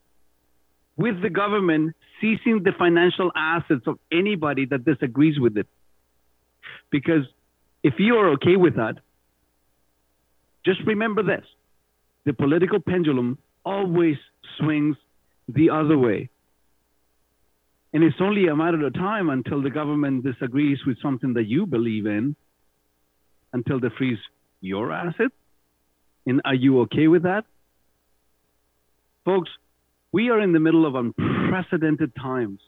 with 0.96 1.20
the 1.20 1.28
government 1.28 1.94
seizing 2.20 2.62
the 2.62 2.72
financial 2.78 3.30
assets 3.36 3.82
of 3.86 3.98
anybody 4.10 4.64
that 4.66 4.84
disagrees 4.84 5.38
with 5.38 5.58
it? 5.58 5.66
Because 6.96 7.26
if 7.82 7.94
you 7.98 8.14
are 8.14 8.28
okay 8.36 8.56
with 8.56 8.76
that, 8.76 8.94
just 10.64 10.80
remember 10.86 11.22
this 11.22 11.44
the 12.24 12.32
political 12.32 12.80
pendulum 12.80 13.36
always 13.66 14.16
swings 14.56 14.96
the 15.46 15.68
other 15.68 15.98
way. 15.98 16.30
And 17.92 18.02
it's 18.02 18.16
only 18.18 18.46
a 18.46 18.56
matter 18.56 18.84
of 18.86 18.94
time 18.94 19.28
until 19.28 19.60
the 19.62 19.68
government 19.68 20.24
disagrees 20.24 20.78
with 20.86 20.96
something 21.02 21.34
that 21.34 21.46
you 21.46 21.66
believe 21.66 22.06
in, 22.06 22.34
until 23.52 23.78
they 23.78 23.90
freeze 23.98 24.24
your 24.62 24.90
assets. 24.90 25.34
And 26.24 26.40
are 26.46 26.54
you 26.54 26.80
okay 26.84 27.08
with 27.08 27.24
that? 27.24 27.44
Folks, 29.26 29.50
we 30.12 30.30
are 30.30 30.40
in 30.40 30.52
the 30.54 30.60
middle 30.60 30.86
of 30.86 30.94
unprecedented 30.94 32.16
times. 32.16 32.60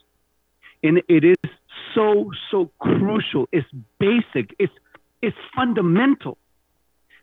And 0.82 0.98
it 1.08 1.24
is 1.24 1.50
so, 1.98 2.30
so 2.50 2.70
crucial. 2.78 3.48
It's 3.50 3.66
basic. 3.98 4.54
It's, 4.58 4.72
it's 5.20 5.36
fundamental 5.54 6.38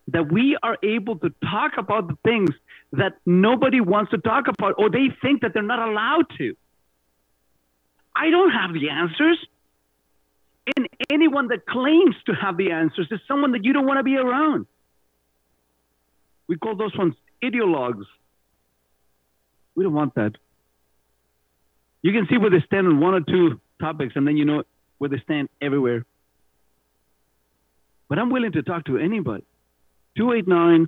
that 0.10 0.32
we 0.32 0.58
are 0.62 0.78
able 0.84 1.18
to 1.20 1.34
talk 1.42 1.74
about 1.78 2.08
the 2.10 2.18
things 2.24 2.50
that 2.92 3.14
nobody 3.26 3.80
wants 3.80 4.12
to 4.12 4.18
talk 4.18 4.48
about 4.48 4.76
or 4.78 4.90
they 4.90 5.08
think 5.22 5.42
that 5.42 5.54
they're 5.54 5.64
not 5.64 5.80
allowed 5.80 6.26
to. 6.38 6.56
I 8.16 8.30
don't 8.30 8.52
have 8.52 8.74
the 8.74 8.90
answers. 8.90 9.40
And 10.76 10.88
anyone 11.12 11.48
that 11.50 11.66
claims 11.66 12.16
to 12.26 12.34
have 12.34 12.58
the 12.58 12.72
answers 12.72 13.08
is 13.12 13.20
someone 13.28 13.54
that 13.54 13.64
you 13.64 13.74
don't 13.74 13.86
want 13.86 14.00
to 14.00 14.04
be 14.04 14.18
around. 14.18 14.68
We 16.48 16.58
call 16.58 16.76
those 16.76 16.96
ones 16.98 17.16
ideologues. 17.44 18.06
We 19.76 19.84
don't 19.84 19.94
want 19.94 20.16
that. 20.16 20.34
You 22.02 22.14
can 22.14 22.28
see 22.30 22.38
where 22.38 22.50
they 22.50 22.62
stand 22.66 22.88
on 22.88 23.00
one 23.00 23.16
or 23.16 23.22
two 23.22 23.60
topics, 23.80 24.14
and 24.16 24.28
then 24.28 24.38
you 24.38 24.46
know 24.46 24.64
where 24.98 25.10
they 25.10 25.20
stand 25.20 25.50
everywhere. 25.62 26.06
But 28.08 28.20
I'm 28.20 28.30
willing 28.30 28.52
to 28.54 28.64
talk 28.64 28.86
to 28.86 28.98
anybody. 28.98 29.44
289 30.18 30.88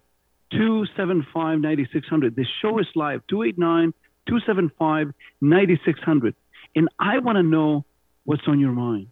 275 0.52 1.60
9600. 1.60 2.36
This 2.36 2.48
show 2.62 2.80
is 2.80 2.88
live. 2.96 3.22
289 3.28 3.94
275 4.28 5.14
9600. 5.42 6.36
And 6.76 6.90
I 7.00 7.20
want 7.20 7.38
to 7.38 7.44
know 7.44 7.86
what's 8.26 8.48
on 8.48 8.60
your 8.60 8.72
mind. 8.72 9.08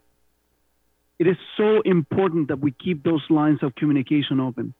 It 1.18 1.28
is 1.28 1.38
so 1.58 1.82
important 1.82 2.50
that 2.50 2.60
we 2.60 2.72
keep 2.72 3.04
those 3.04 3.24
lines 3.30 3.60
of 3.64 3.74
communication 3.76 4.40
open. 4.40 4.74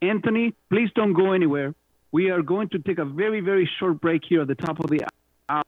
Anthony, 0.00 0.54
please 0.70 0.90
don't 0.94 1.12
go 1.12 1.32
anywhere. 1.32 1.74
We 2.12 2.30
are 2.30 2.42
going 2.42 2.68
to 2.70 2.78
take 2.78 2.98
a 2.98 3.04
very, 3.04 3.40
very 3.40 3.68
short 3.78 4.00
break 4.00 4.22
here 4.28 4.42
at 4.42 4.48
the 4.48 4.54
top 4.54 4.80
of 4.80 4.90
the 4.90 5.02
hour. 5.48 5.64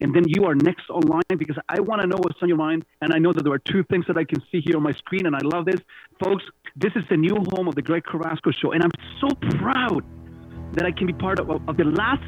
And 0.00 0.14
then 0.14 0.24
you 0.26 0.44
are 0.44 0.54
next 0.54 0.88
online 0.90 1.22
because 1.36 1.56
I 1.68 1.80
want 1.80 2.02
to 2.02 2.06
know 2.06 2.16
what's 2.18 2.40
on 2.42 2.48
your 2.48 2.56
mind. 2.56 2.84
And 3.00 3.12
I 3.12 3.18
know 3.18 3.32
that 3.32 3.42
there 3.42 3.52
are 3.52 3.58
two 3.58 3.82
things 3.84 4.06
that 4.06 4.16
I 4.16 4.24
can 4.24 4.40
see 4.50 4.60
here 4.60 4.76
on 4.76 4.82
my 4.82 4.92
screen, 4.92 5.26
and 5.26 5.34
I 5.34 5.40
love 5.42 5.64
this. 5.64 5.80
Folks, 6.22 6.44
this 6.76 6.92
is 6.94 7.02
the 7.10 7.16
new 7.16 7.36
home 7.52 7.68
of 7.68 7.74
the 7.74 7.82
Greg 7.82 8.04
Carrasco 8.04 8.50
Show. 8.52 8.72
And 8.72 8.82
I'm 8.82 8.92
so 9.20 9.28
proud 9.58 10.04
that 10.74 10.84
I 10.84 10.92
can 10.92 11.06
be 11.06 11.12
part 11.12 11.40
of, 11.40 11.50
of 11.50 11.76
the 11.76 11.84
last 11.84 12.22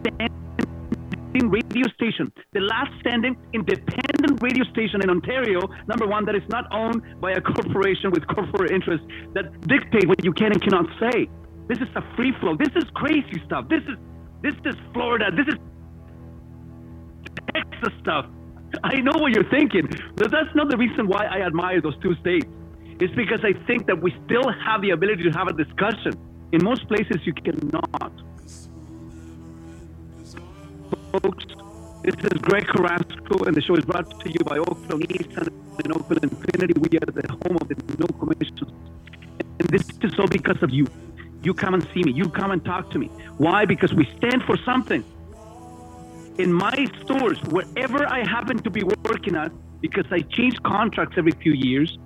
standing 0.00 1.50
radio 1.50 1.86
station, 1.94 2.32
the 2.52 2.60
last 2.60 2.90
standing 3.00 3.36
independent 3.52 4.42
radio 4.42 4.64
station 4.64 5.02
in 5.02 5.10
Ontario, 5.10 5.68
number 5.86 6.06
one, 6.06 6.24
that 6.24 6.34
is 6.34 6.42
not 6.48 6.64
owned 6.72 7.02
by 7.20 7.32
a 7.32 7.40
corporation 7.40 8.10
with 8.10 8.26
corporate 8.26 8.70
interests 8.70 9.06
that 9.34 9.60
dictate 9.66 10.08
what 10.08 10.24
you 10.24 10.32
can 10.32 10.52
and 10.52 10.62
cannot 10.62 10.86
say. 10.98 11.28
This 11.68 11.78
is 11.78 11.88
a 11.96 12.02
free 12.16 12.32
flow. 12.40 12.56
This 12.56 12.70
is 12.76 12.84
crazy 12.94 13.42
stuff. 13.44 13.68
This 13.68 13.82
is 13.82 13.96
this 14.42 14.54
is 14.64 14.76
Florida. 14.92 15.30
This 15.34 15.48
is 15.48 15.58
Texas 17.56 17.92
stuff. 18.00 18.26
I 18.82 18.96
know 19.00 19.12
what 19.14 19.32
you're 19.32 19.50
thinking, 19.50 19.88
but 20.16 20.30
that's 20.30 20.54
not 20.54 20.68
the 20.68 20.76
reason 20.76 21.06
why 21.06 21.26
I 21.26 21.40
admire 21.40 21.80
those 21.80 21.96
two 22.02 22.14
states. 22.16 22.46
It's 22.98 23.14
because 23.14 23.40
I 23.44 23.52
think 23.66 23.86
that 23.86 24.00
we 24.00 24.14
still 24.24 24.50
have 24.64 24.82
the 24.82 24.90
ability 24.90 25.22
to 25.24 25.30
have 25.30 25.48
a 25.48 25.52
discussion. 25.52 26.12
In 26.52 26.64
most 26.64 26.86
places, 26.88 27.18
you 27.24 27.32
cannot 27.32 28.12
folks. 31.20 31.44
This 32.02 32.14
is 32.14 32.38
Greg 32.40 32.66
Carrasco, 32.66 33.44
and 33.46 33.54
the 33.54 33.62
show 33.62 33.76
is 33.76 33.84
brought 33.84 34.08
to 34.20 34.30
you 34.30 34.38
by 34.44 34.58
Oakland 34.58 35.08
Nissan 35.08 35.48
and 35.82 35.96
Oakland 35.96 36.22
Infiniti. 36.22 36.78
We 36.78 36.98
are 36.98 37.10
the 37.10 37.26
home 37.28 37.56
of 37.60 37.68
the 37.68 37.76
no 37.98 38.06
commissions. 38.18 38.70
And 39.58 39.68
this 39.68 39.88
is 40.02 40.18
all 40.18 40.28
because 40.28 40.62
of 40.62 40.70
you. 40.70 40.86
You 41.42 41.54
come 41.54 41.74
and 41.74 41.86
see 41.94 42.02
me. 42.02 42.12
You 42.12 42.28
come 42.28 42.50
and 42.50 42.64
talk 42.64 42.90
to 42.92 42.98
me. 42.98 43.08
Why? 43.38 43.64
Because 43.64 43.92
we 43.94 44.04
stand 44.18 44.42
for 44.44 44.56
something. 44.64 45.04
In 46.38 46.52
my 46.52 46.86
stores, 47.02 47.38
wherever 47.44 48.06
I 48.06 48.26
happen 48.28 48.58
to 48.58 48.70
be 48.70 48.82
working 48.82 49.36
at, 49.36 49.52
because 49.80 50.04
I 50.10 50.20
change 50.20 50.62
contracts 50.62 51.16
every 51.16 51.32
few 51.32 51.52
years, 51.52 51.98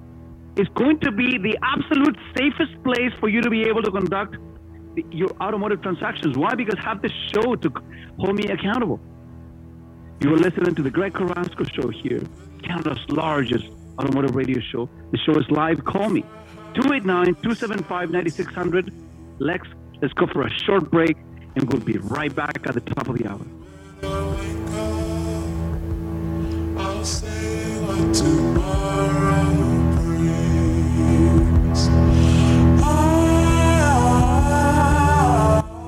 is 0.56 0.68
going 0.74 1.00
to 1.00 1.10
be 1.10 1.38
the 1.38 1.58
absolute 1.62 2.16
safest 2.36 2.82
place 2.84 3.12
for 3.18 3.28
you 3.28 3.40
to 3.40 3.50
be 3.50 3.62
able 3.62 3.82
to 3.82 3.90
conduct 3.90 4.36
your 5.10 5.30
automotive 5.40 5.82
transactions. 5.82 6.36
Why? 6.36 6.54
Because 6.54 6.78
have 6.78 7.02
the 7.02 7.10
show 7.32 7.56
to 7.56 7.72
hold 8.18 8.36
me 8.36 8.44
accountable. 8.48 9.00
You 10.20 10.34
are 10.34 10.38
listening 10.38 10.74
to 10.74 10.82
the 10.82 10.90
Greg 10.90 11.14
Carrasco 11.14 11.64
Show 11.64 11.88
here, 11.88 12.22
Canada's 12.62 13.00
largest 13.08 13.66
automotive 13.98 14.36
radio 14.36 14.60
show. 14.60 14.88
The 15.12 15.18
show 15.18 15.38
is 15.38 15.50
live. 15.50 15.84
Call 15.84 16.08
me 16.08 16.22
289 16.74 17.34
275 17.36 18.10
9600. 18.10 18.92
Lex, 19.38 19.66
let's 20.02 20.14
go 20.14 20.26
for 20.26 20.42
a 20.42 20.50
short 20.50 20.90
break 20.90 21.16
and 21.56 21.72
we'll 21.72 21.82
be 21.82 21.98
right 21.98 22.34
back 22.34 22.66
at 22.66 22.74
the 22.74 22.80
top 22.80 23.08
of 23.08 23.18
the 23.18 23.26
hour. 23.26 23.40
Hey, 24.02 24.08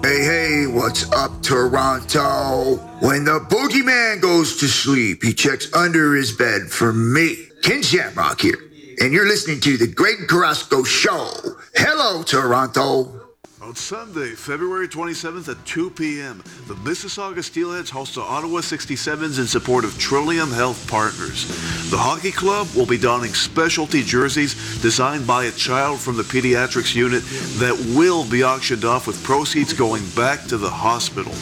hey, 0.05 0.67
what's 0.67 1.11
up, 1.13 1.43
Toronto? 1.43 2.77
When 3.01 3.25
the 3.25 3.41
boogeyman 3.49 4.21
goes 4.21 4.59
to 4.59 4.69
sleep, 4.69 5.23
he 5.23 5.33
checks 5.33 5.73
under 5.73 6.15
his 6.15 6.33
bed 6.33 6.71
for 6.71 6.93
me. 6.93 7.47
Ken 7.63 7.83
Shamrock 7.83 8.43
here, 8.43 8.59
and 9.01 9.15
you're 9.15 9.27
listening 9.27 9.61
to 9.61 9.79
the 9.79 9.87
Greg 9.87 10.29
Carrasco 10.29 10.83
Show. 10.83 11.31
Hello, 11.75 12.23
Toronto. 12.23 13.22
On 13.63 13.77
Sunday, 13.77 14.31
February 14.31 14.89
27th 14.89 15.49
at 15.49 15.67
2 15.67 15.91
p.m., 15.91 16.43
the 16.67 16.75
Mississauga 16.75 17.45
Steelheads 17.45 17.91
host 17.91 18.17
the 18.17 18.21
Ottawa 18.21 18.59
67s 18.59 19.39
in 19.39 19.47
support 19.47 19.85
of 19.85 19.97
Trillium 20.01 20.51
Health 20.51 20.85
Partners. 20.91 21.47
The 21.89 21.97
hockey 21.97 22.33
club 22.33 22.67
will 22.75 22.87
be 22.87 22.99
donning 22.99 23.33
specialty 23.35 24.03
jerseys 24.03 24.83
designed 24.83 25.29
by 25.29 25.45
a 25.45 25.53
child 25.53 26.01
from 26.01 26.17
the 26.17 26.25
pediatrics 26.25 26.93
unit 26.97 27.23
that 27.61 27.79
will 27.97 28.29
be 28.29 28.43
auctioned 28.43 28.85
off 28.85 29.07
with 29.07 29.23
proceeds 29.23 29.73
going 29.73 30.03
back 30.17 30.43
to 30.47 30.57
the 30.57 30.71
hospital. 30.71 31.33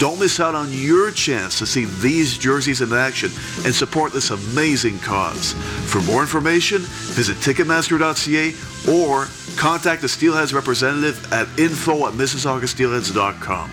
Don't 0.00 0.18
miss 0.18 0.40
out 0.40 0.56
on 0.56 0.72
your 0.72 1.12
chance 1.12 1.56
to 1.60 1.66
see 1.66 1.84
these 2.00 2.36
jerseys 2.36 2.80
in 2.80 2.92
action 2.92 3.30
and 3.64 3.72
support 3.72 4.12
this 4.12 4.30
amazing 4.30 4.98
cause. 4.98 5.52
For 5.86 6.00
more 6.00 6.22
information, 6.22 6.80
visit 6.80 7.36
Ticketmaster.ca 7.36 8.54
or 8.90 9.28
contact 9.56 10.02
the 10.02 10.08
Steelheads 10.08 10.52
representative 10.54 11.32
at 11.32 11.46
info 11.58 12.06
at 12.06 12.14
MississaugaSteelheads.com. 12.14 13.70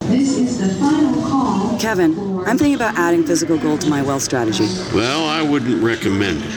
This 0.00 0.36
is 0.36 0.58
the 0.58 0.74
final 0.74 1.22
call. 1.22 1.78
Kevin, 1.78 2.12
I'm 2.46 2.58
thinking 2.58 2.74
about 2.74 2.96
adding 2.96 3.24
physical 3.24 3.58
gold 3.58 3.80
to 3.82 3.88
my 3.88 4.02
wealth 4.02 4.22
strategy. 4.22 4.66
Well, 4.94 5.26
I 5.26 5.42
wouldn't 5.42 5.82
recommend 5.82 6.42
it. 6.42 6.50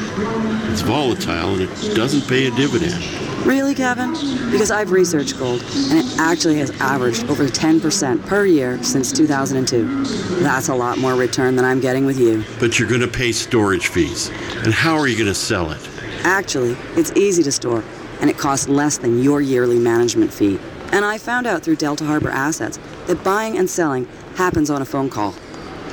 It's 0.71 0.81
volatile 0.81 1.53
and 1.53 1.61
it 1.61 1.95
doesn't 1.95 2.27
pay 2.27 2.47
a 2.47 2.51
dividend. 2.51 3.03
Really, 3.45 3.73
Kevin? 3.73 4.11
Because 4.51 4.71
I've 4.71 4.91
researched 4.91 5.39
gold, 5.39 5.61
and 5.89 5.99
it 5.99 6.19
actually 6.19 6.57
has 6.57 6.69
averaged 6.81 7.29
over 7.29 7.45
10% 7.45 8.25
per 8.25 8.45
year 8.45 8.83
since 8.83 9.11
2002. 9.13 10.03
That's 10.41 10.67
a 10.67 10.75
lot 10.75 10.97
more 10.97 11.15
return 11.15 11.55
than 11.55 11.63
I'm 11.63 11.79
getting 11.79 12.05
with 12.05 12.19
you. 12.19 12.43
But 12.59 12.77
you're 12.77 12.89
going 12.89 12.99
to 12.99 13.07
pay 13.07 13.31
storage 13.31 13.87
fees. 13.87 14.29
And 14.65 14.73
how 14.73 14.97
are 14.97 15.07
you 15.07 15.15
going 15.15 15.27
to 15.29 15.35
sell 15.35 15.71
it? 15.71 15.79
Actually, 16.23 16.75
it's 16.97 17.13
easy 17.13 17.41
to 17.43 17.51
store, 17.51 17.83
and 18.21 18.29
it 18.29 18.37
costs 18.37 18.67
less 18.67 18.97
than 18.97 19.21
your 19.21 19.41
yearly 19.41 19.79
management 19.79 20.33
fee. 20.33 20.59
And 20.91 21.03
I 21.03 21.17
found 21.17 21.47
out 21.47 21.63
through 21.63 21.75
Delta 21.75 22.05
Harbor 22.05 22.29
Assets 22.29 22.79
that 23.07 23.23
buying 23.23 23.57
and 23.57 23.69
selling 23.69 24.07
happens 24.35 24.69
on 24.69 24.81
a 24.81 24.85
phone 24.85 25.09
call. 25.09 25.33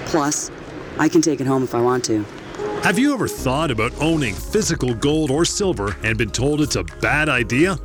Plus, 0.06 0.50
I 0.98 1.08
can 1.08 1.20
take 1.20 1.40
it 1.40 1.46
home 1.46 1.62
if 1.62 1.74
I 1.74 1.80
want 1.80 2.04
to. 2.06 2.24
Have 2.82 2.98
you 2.98 3.14
ever 3.14 3.26
thought 3.26 3.70
about 3.70 3.92
owning 4.00 4.34
physical 4.34 4.94
gold 4.94 5.30
or 5.30 5.44
silver 5.44 5.96
and 6.02 6.18
been 6.18 6.30
told 6.30 6.60
it's 6.60 6.76
a 6.76 6.84
bad 6.84 7.28
idea? 7.28 7.78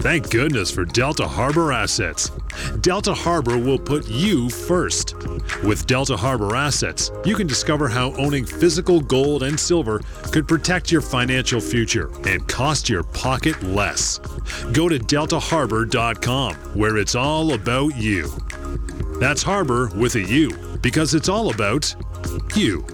Thank 0.00 0.30
goodness 0.30 0.70
for 0.70 0.84
Delta 0.84 1.26
Harbor 1.26 1.72
Assets. 1.72 2.30
Delta 2.80 3.12
Harbor 3.12 3.58
will 3.58 3.78
put 3.78 4.06
you 4.08 4.48
first. 4.48 5.14
With 5.64 5.86
Delta 5.86 6.16
Harbor 6.16 6.54
Assets, 6.54 7.10
you 7.24 7.34
can 7.34 7.46
discover 7.46 7.88
how 7.88 8.12
owning 8.14 8.44
physical 8.44 9.00
gold 9.00 9.42
and 9.42 9.58
silver 9.58 10.00
could 10.32 10.46
protect 10.46 10.92
your 10.92 11.00
financial 11.00 11.60
future 11.60 12.10
and 12.26 12.46
cost 12.46 12.88
your 12.88 13.02
pocket 13.02 13.60
less. 13.62 14.18
Go 14.72 14.88
to 14.88 14.98
deltaharbor.com 14.98 16.54
where 16.74 16.96
it's 16.98 17.14
all 17.14 17.54
about 17.54 17.96
you. 17.96 18.30
That's 19.18 19.42
Harbor 19.42 19.90
with 19.96 20.14
a 20.14 20.22
U 20.22 20.50
because 20.82 21.14
it's 21.14 21.28
all 21.28 21.50
about 21.50 21.94
you. 22.54 22.84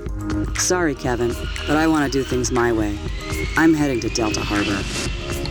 Sorry, 0.57 0.95
Kevin, 0.95 1.35
but 1.67 1.77
I 1.77 1.87
want 1.89 2.11
to 2.11 2.19
do 2.19 2.25
things 2.25 2.53
my 2.53 2.73
way. 2.73 2.99
I'm 3.57 3.75
heading 3.75 4.01
to 4.01 4.09
Delta 4.09 4.41
Harbor. 4.41 5.42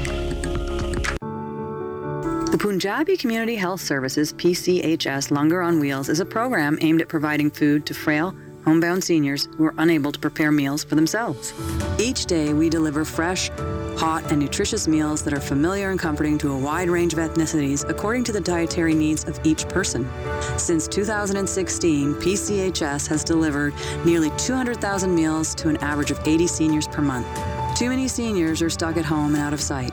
The 2.52 2.58
Punjabi 2.58 3.16
Community 3.16 3.56
Health 3.56 3.80
Services 3.80 4.34
PCHS 4.34 5.32
Langar 5.32 5.66
on 5.66 5.80
Wheels 5.80 6.10
is 6.10 6.20
a 6.20 6.26
program 6.26 6.78
aimed 6.82 6.99
at 6.99 7.08
providing 7.08 7.49
food 7.49 7.86
to 7.86 7.93
frail, 7.93 8.36
homebound 8.66 9.06
seniors 9.06 9.47
who 9.56 9.64
are 9.64 9.74
unable 9.78 10.12
to 10.12 10.20
prepare 10.20 10.52
meals 10.52 10.84
for 10.84 10.95
themselves. 10.95 11.54
Each 11.97 12.26
day, 12.26 12.52
we 12.52 12.70
deliver 12.70 13.06
fresh, 13.06 13.47
hot, 13.97 14.30
and 14.30 14.41
nutritious 14.41 14.86
meals 14.86 15.24
that 15.24 15.34
are 15.34 15.39
familiar 15.39 15.91
and 15.91 15.99
comforting 15.99 16.38
to 16.39 16.52
a 16.52 16.58
wide 16.58 16.89
range 16.89 17.14
of 17.14 17.20
ethnicities 17.20 17.89
according 17.89 18.26
to 18.26 18.34
the 18.34 18.41
dietary 18.41 18.95
needs 18.95 19.24
of 19.24 19.39
each 19.45 19.66
person. 19.70 20.06
Since 20.58 20.89
2016, 20.89 22.16
PCHS 22.16 23.08
has 23.08 23.24
delivered 23.24 23.74
nearly 24.04 24.30
200,000 24.32 25.16
meals 25.16 25.56
to 25.56 25.70
an 25.70 25.78
average 25.78 26.12
of 26.12 26.20
80 26.28 26.47
seniors 26.47 26.88
per 26.89 27.02
month. 27.02 27.28
Too 27.76 27.89
many 27.89 28.07
seniors 28.07 28.61
are 28.61 28.69
stuck 28.69 28.97
at 28.97 29.05
home 29.05 29.34
and 29.34 29.43
out 29.43 29.53
of 29.53 29.61
sight. 29.61 29.91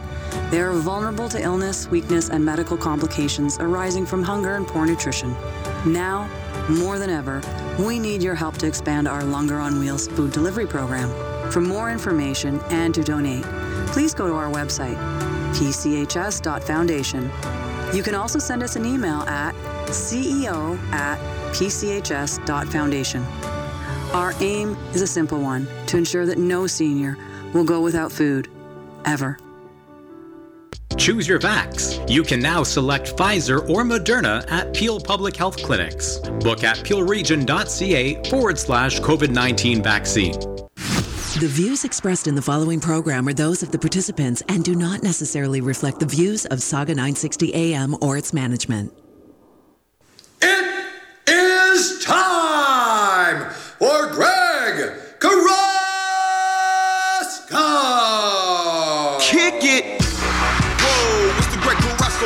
They 0.51 0.61
are 0.61 0.73
vulnerable 0.73 1.29
to 1.31 1.43
illness, 1.43 1.89
weakness, 1.89 2.29
and 2.29 2.45
medical 2.45 2.77
complications 2.77 3.57
arising 3.61 4.05
from 4.05 4.23
hunger 4.23 4.57
and 4.57 4.67
poor 4.67 4.85
nutrition. 4.85 5.35
Now, 5.87 6.29
more 6.69 6.99
than 6.99 7.09
ever, 7.09 7.41
we 7.79 7.99
need 7.99 8.23
your 8.23 8.35
help 8.35 8.59
to 8.59 8.67
expand 8.67 9.09
our 9.09 9.23
Langar 9.23 9.61
on 9.61 9.79
Wheels 9.79 10.09
food 10.09 10.33
delivery 10.33 10.67
program. 10.67 11.09
For 11.51 11.61
more 11.61 11.91
information 11.91 12.61
and 12.71 12.95
to 12.95 13.03
donate, 13.03 13.45
please 13.87 14.13
go 14.13 14.27
to 14.27 14.35
our 14.35 14.51
website, 14.51 14.97
pchs.foundation. 15.55 17.31
You 17.95 18.03
can 18.03 18.15
also 18.15 18.39
send 18.39 18.63
us 18.63 18.77
an 18.77 18.85
email 18.85 19.23
at 19.23 19.55
ceo 19.87 20.79
at 20.93 21.19
pchs.foundation. 21.55 23.23
Our 24.13 24.35
aim 24.41 24.77
is 24.93 25.01
a 25.01 25.07
simple 25.07 25.41
one 25.41 25.67
to 25.87 25.97
ensure 25.97 26.27
that 26.27 26.39
no 26.39 26.67
senior 26.67 27.17
will 27.53 27.65
go 27.65 27.81
without 27.81 28.13
food, 28.13 28.49
ever. 29.05 29.39
Choose 30.97 31.29
your 31.29 31.39
vax. 31.39 32.09
You 32.11 32.23
can 32.23 32.41
now 32.41 32.63
select 32.65 33.17
Pfizer 33.17 33.67
or 33.69 33.85
Moderna 33.85 34.51
at 34.51 34.75
Peel 34.75 34.99
Public 34.99 35.37
Health 35.37 35.63
Clinics. 35.63 36.19
Book 36.41 36.65
at 36.65 36.79
peelregion.ca 36.79 38.29
forward 38.29 38.59
slash 38.59 39.01
COVID 39.01 39.31
19 39.31 39.83
vaccine. 39.83 40.39
The 41.39 41.47
views 41.47 41.85
expressed 41.85 42.27
in 42.27 42.35
the 42.35 42.43
following 42.43 42.81
program 42.81 43.29
are 43.29 43.33
those 43.33 43.63
of 43.63 43.71
the 43.71 43.79
participants 43.79 44.43
and 44.49 44.65
do 44.65 44.75
not 44.75 45.05
necessarily 45.05 45.61
reflect 45.61 46.01
the 46.01 46.07
views 46.07 46.47
of 46.47 46.59
Sauga 46.59 46.89
960 46.89 47.55
AM 47.55 47.97
or 48.01 48.17
its 48.19 48.33
management. 48.33 48.93
is 50.43 50.78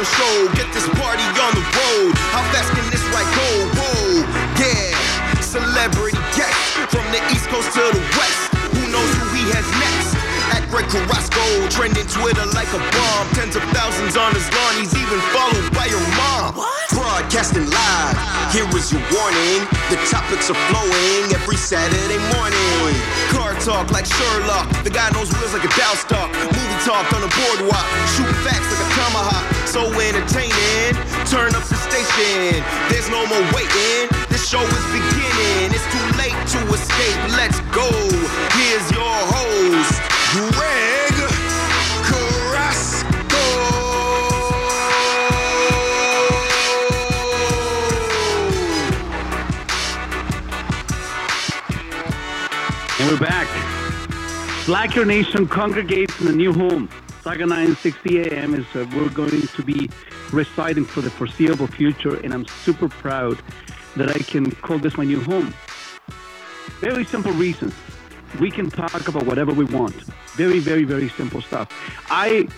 Carrasco 0.03 0.23
show. 0.23 0.55
Get 0.55 0.73
this 0.75 0.89
party 0.99 1.23
on 1.23 1.53
the 1.55 1.63
road. 1.63 2.15
How 2.35 2.43
fast 2.53 2.73
can 2.75 2.85
this 2.91 3.03
ride 3.15 3.29
go? 3.35 3.49
Whoa, 3.79 4.27
yeah. 4.59 5.41
Celebrity 5.41 6.19
guest 6.35 6.91
from 6.91 7.05
the 7.13 7.21
East 7.31 7.47
Coast 7.49 7.73
to 7.75 7.81
the 7.81 8.03
West. 8.19 8.51
Who 8.75 8.83
knows 8.91 9.11
who 9.19 9.27
he 9.37 9.45
has 9.55 9.67
next? 9.79 10.17
At 10.53 10.69
Greg 10.69 10.89
Carrasco, 10.91 11.43
trending 11.71 12.07
Twitter 12.09 12.45
like 12.53 12.69
a 12.75 12.81
bomb. 12.81 13.27
Tens 13.33 13.57
of 13.57 13.63
thousands 13.73 14.17
on 14.17 14.35
his 14.35 14.45
lawn. 14.53 14.75
He's 14.77 14.95
even 14.97 15.21
followed 15.33 15.71
by 15.73 15.87
your 15.87 16.03
mom. 16.19 16.59
Broadcasting 16.91 17.69
live. 17.69 18.17
Here 18.53 18.69
is 18.77 18.93
your 18.93 19.01
warning. 19.13 19.65
The 19.89 19.97
topics 20.11 20.51
are 20.51 20.61
flowing 20.69 21.33
every 21.33 21.57
Saturday 21.57 22.21
morning. 22.37 22.93
Car 23.33 23.55
talk 23.61 23.93
like 23.93 24.05
Sherlock. 24.05 24.69
The 24.85 24.91
guy 24.91 25.09
knows 25.15 25.33
wheels 25.33 25.55
like 25.55 25.65
a 25.65 25.73
Dow 25.79 25.95
stock. 25.95 26.29
Movie 26.53 26.81
talk 26.85 27.07
on 27.13 27.23
the 27.23 27.33
boardwalk. 27.33 27.87
Shooting 28.17 28.37
facts 28.45 28.69
like 28.69 28.83
a 28.83 28.89
tomahawk. 28.99 29.62
So 29.73 29.87
entertaining. 29.87 30.93
Turn 31.25 31.55
up 31.55 31.65
the 31.65 31.77
station. 31.77 32.63
There's 32.91 33.09
no 33.09 33.25
more 33.25 33.41
waiting. 33.55 34.07
This 34.29 34.47
show 34.47 34.61
is 34.61 34.87
beginning. 34.93 35.73
It's 35.73 35.89
too 35.89 36.09
late 36.21 36.37
to 36.53 36.61
escape. 36.75 37.17
Let's 37.39 37.59
go. 37.73 37.89
Here's 38.53 38.91
your 38.93 39.17
host, 39.33 40.03
Greg 40.53 40.83
And 53.01 53.11
we're 53.11 53.19
back. 53.19 53.49
Slacker 54.67 55.07
Nation 55.07 55.49
congregates 55.49 56.21
in 56.21 56.27
the 56.27 56.33
new 56.33 56.53
home. 56.53 56.91
Sauga 57.23 57.47
960 57.47 58.21
AM 58.21 58.53
is 58.55 58.67
uh, 58.75 58.85
we're 58.97 59.09
going 59.09 59.47
to 59.47 59.63
be 59.63 59.89
residing 60.33 60.85
for 60.85 61.03
the 61.03 61.11
foreseeable 61.11 61.69
future, 61.69 62.17
and 62.17 62.35
I'm 62.35 62.45
super 62.47 62.89
proud 62.89 63.39
that 63.95 64.11
I 64.11 64.19
can 64.19 64.51
call 64.51 64.79
this 64.79 64.97
my 64.97 65.05
new 65.05 65.21
home. 65.21 65.55
Very 66.81 67.05
simple 67.05 67.31
reasons. 67.31 67.75
We 68.41 68.51
can 68.51 68.71
talk 68.71 69.07
about 69.07 69.25
whatever 69.25 69.53
we 69.53 69.65
want. 69.67 69.95
Very, 70.35 70.59
very, 70.59 70.83
very 70.83 71.11
simple 71.11 71.41
stuff. 71.43 71.71
I 72.11 72.49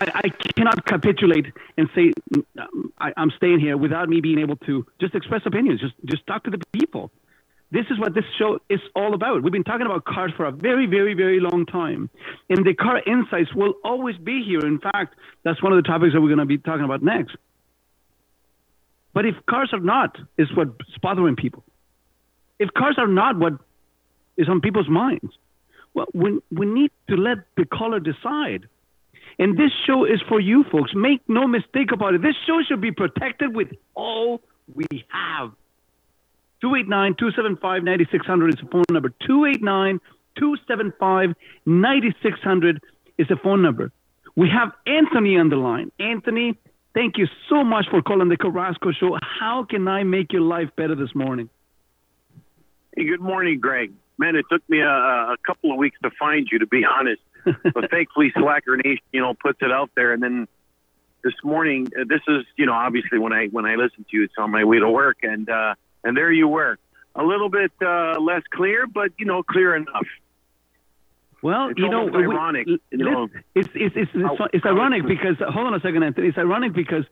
I, 0.00 0.28
cannot 0.56 0.86
capitulate 0.86 1.46
and 1.76 1.90
say 1.94 2.12
um, 2.58 2.92
I, 2.98 3.12
I'm 3.18 3.30
staying 3.36 3.60
here 3.60 3.76
without 3.76 4.08
me 4.08 4.20
being 4.22 4.38
able 4.38 4.56
to 4.56 4.86
just 5.00 5.14
express 5.14 5.42
opinions, 5.44 5.80
just 5.80 5.94
just 6.06 6.26
talk 6.26 6.44
to 6.44 6.50
the 6.50 6.62
people. 6.72 7.10
This 7.74 7.86
is 7.90 7.98
what 7.98 8.14
this 8.14 8.24
show 8.38 8.60
is 8.70 8.78
all 8.94 9.14
about. 9.14 9.42
We've 9.42 9.52
been 9.52 9.64
talking 9.64 9.84
about 9.84 10.04
cars 10.04 10.30
for 10.36 10.46
a 10.46 10.52
very, 10.52 10.86
very, 10.86 11.14
very 11.14 11.40
long 11.40 11.66
time. 11.66 12.08
And 12.48 12.64
the 12.64 12.72
car 12.72 13.02
insights 13.04 13.52
will 13.52 13.74
always 13.82 14.16
be 14.16 14.44
here. 14.46 14.60
In 14.60 14.78
fact, 14.78 15.16
that's 15.42 15.60
one 15.60 15.72
of 15.72 15.82
the 15.82 15.88
topics 15.88 16.12
that 16.14 16.20
we're 16.20 16.28
going 16.28 16.38
to 16.38 16.46
be 16.46 16.58
talking 16.58 16.84
about 16.84 17.02
next. 17.02 17.34
But 19.12 19.26
if 19.26 19.34
cars 19.50 19.70
are 19.72 19.80
not, 19.80 20.16
is 20.38 20.46
what's 20.54 20.70
bothering 21.02 21.34
people. 21.34 21.64
If 22.60 22.72
cars 22.74 22.94
are 22.96 23.08
not 23.08 23.40
what 23.40 23.54
is 24.36 24.48
on 24.48 24.60
people's 24.60 24.88
minds, 24.88 25.32
well, 25.94 26.06
we, 26.14 26.38
we 26.52 26.66
need 26.66 26.92
to 27.08 27.16
let 27.16 27.38
the 27.56 27.64
caller 27.64 27.98
decide. 27.98 28.68
And 29.40 29.58
this 29.58 29.72
show 29.84 30.04
is 30.04 30.22
for 30.28 30.38
you 30.38 30.64
folks. 30.70 30.92
Make 30.94 31.22
no 31.26 31.48
mistake 31.48 31.90
about 31.92 32.14
it. 32.14 32.22
This 32.22 32.36
show 32.46 32.60
should 32.68 32.80
be 32.80 32.92
protected 32.92 33.52
with 33.52 33.72
all 33.96 34.42
we 34.72 34.86
have. 35.08 35.50
289 36.64 37.16
275 37.18 37.84
9600 37.84 38.48
is 38.48 38.56
the 38.56 38.68
phone 38.72 38.84
number. 38.88 39.10
289 39.26 40.00
275 40.40 41.36
9600 41.66 42.82
is 43.18 43.28
the 43.28 43.36
phone 43.36 43.60
number. 43.60 43.92
We 44.34 44.48
have 44.48 44.72
Anthony 44.86 45.36
on 45.36 45.50
the 45.50 45.56
line. 45.56 45.92
Anthony, 46.00 46.56
thank 46.94 47.18
you 47.18 47.26
so 47.50 47.64
much 47.64 47.84
for 47.90 48.00
calling 48.00 48.30
the 48.30 48.38
Carrasco 48.38 48.92
Show. 48.92 49.18
How 49.20 49.66
can 49.68 49.86
I 49.86 50.04
make 50.04 50.32
your 50.32 50.40
life 50.40 50.70
better 50.74 50.94
this 50.94 51.14
morning? 51.14 51.50
Hey, 52.96 53.04
good 53.04 53.20
morning, 53.20 53.60
Greg. 53.60 53.92
Man, 54.16 54.34
it 54.34 54.46
took 54.50 54.66
me 54.66 54.80
a, 54.80 54.88
a 54.88 55.36
couple 55.46 55.70
of 55.70 55.76
weeks 55.76 55.98
to 56.02 56.10
find 56.18 56.48
you, 56.50 56.60
to 56.60 56.66
be 56.66 56.82
honest. 56.86 57.20
but 57.74 57.90
thankfully, 57.90 58.32
Slacker 58.34 58.78
Nation, 58.78 59.04
you 59.12 59.20
know, 59.20 59.34
puts 59.34 59.58
it 59.60 59.70
out 59.70 59.90
there. 59.96 60.14
And 60.14 60.22
then 60.22 60.48
this 61.22 61.34
morning, 61.44 61.88
uh, 61.88 62.04
this 62.08 62.22
is, 62.26 62.46
you 62.56 62.64
know, 62.64 62.72
obviously 62.72 63.18
when 63.18 63.34
I 63.34 63.48
when 63.48 63.66
I 63.66 63.74
listen 63.74 64.06
to 64.10 64.16
you, 64.16 64.24
it's 64.24 64.34
on 64.38 64.50
my 64.50 64.64
way 64.64 64.78
to 64.78 64.88
work, 64.88 65.18
and 65.22 65.46
uh, 65.50 65.74
and 66.04 66.16
there 66.16 66.30
you 66.30 66.46
were, 66.48 66.78
a 67.14 67.22
little 67.24 67.48
bit 67.48 67.72
uh, 67.82 68.18
less 68.20 68.42
clear, 68.52 68.86
but 68.86 69.10
you 69.18 69.26
know, 69.26 69.42
clear 69.42 69.74
enough. 69.74 70.06
Well, 71.42 71.68
It's 71.68 71.78
you 71.78 71.88
know, 71.90 72.00
almost 72.06 72.16
we- 72.16 72.24
ironic, 72.24 72.66
you 72.66 72.78
know. 72.92 73.28
it's 73.54 73.68
it's 73.74 73.94
it's 73.96 74.10
it's, 74.14 74.22
How- 74.38 74.48
it's 74.52 74.64
ironic 74.64 75.06
because 75.06 75.36
hold 75.38 75.66
on 75.66 75.74
a 75.74 75.80
second, 75.80 76.02
Anthony. 76.02 76.28
It's 76.28 76.38
ironic 76.38 76.72
because 76.72 77.04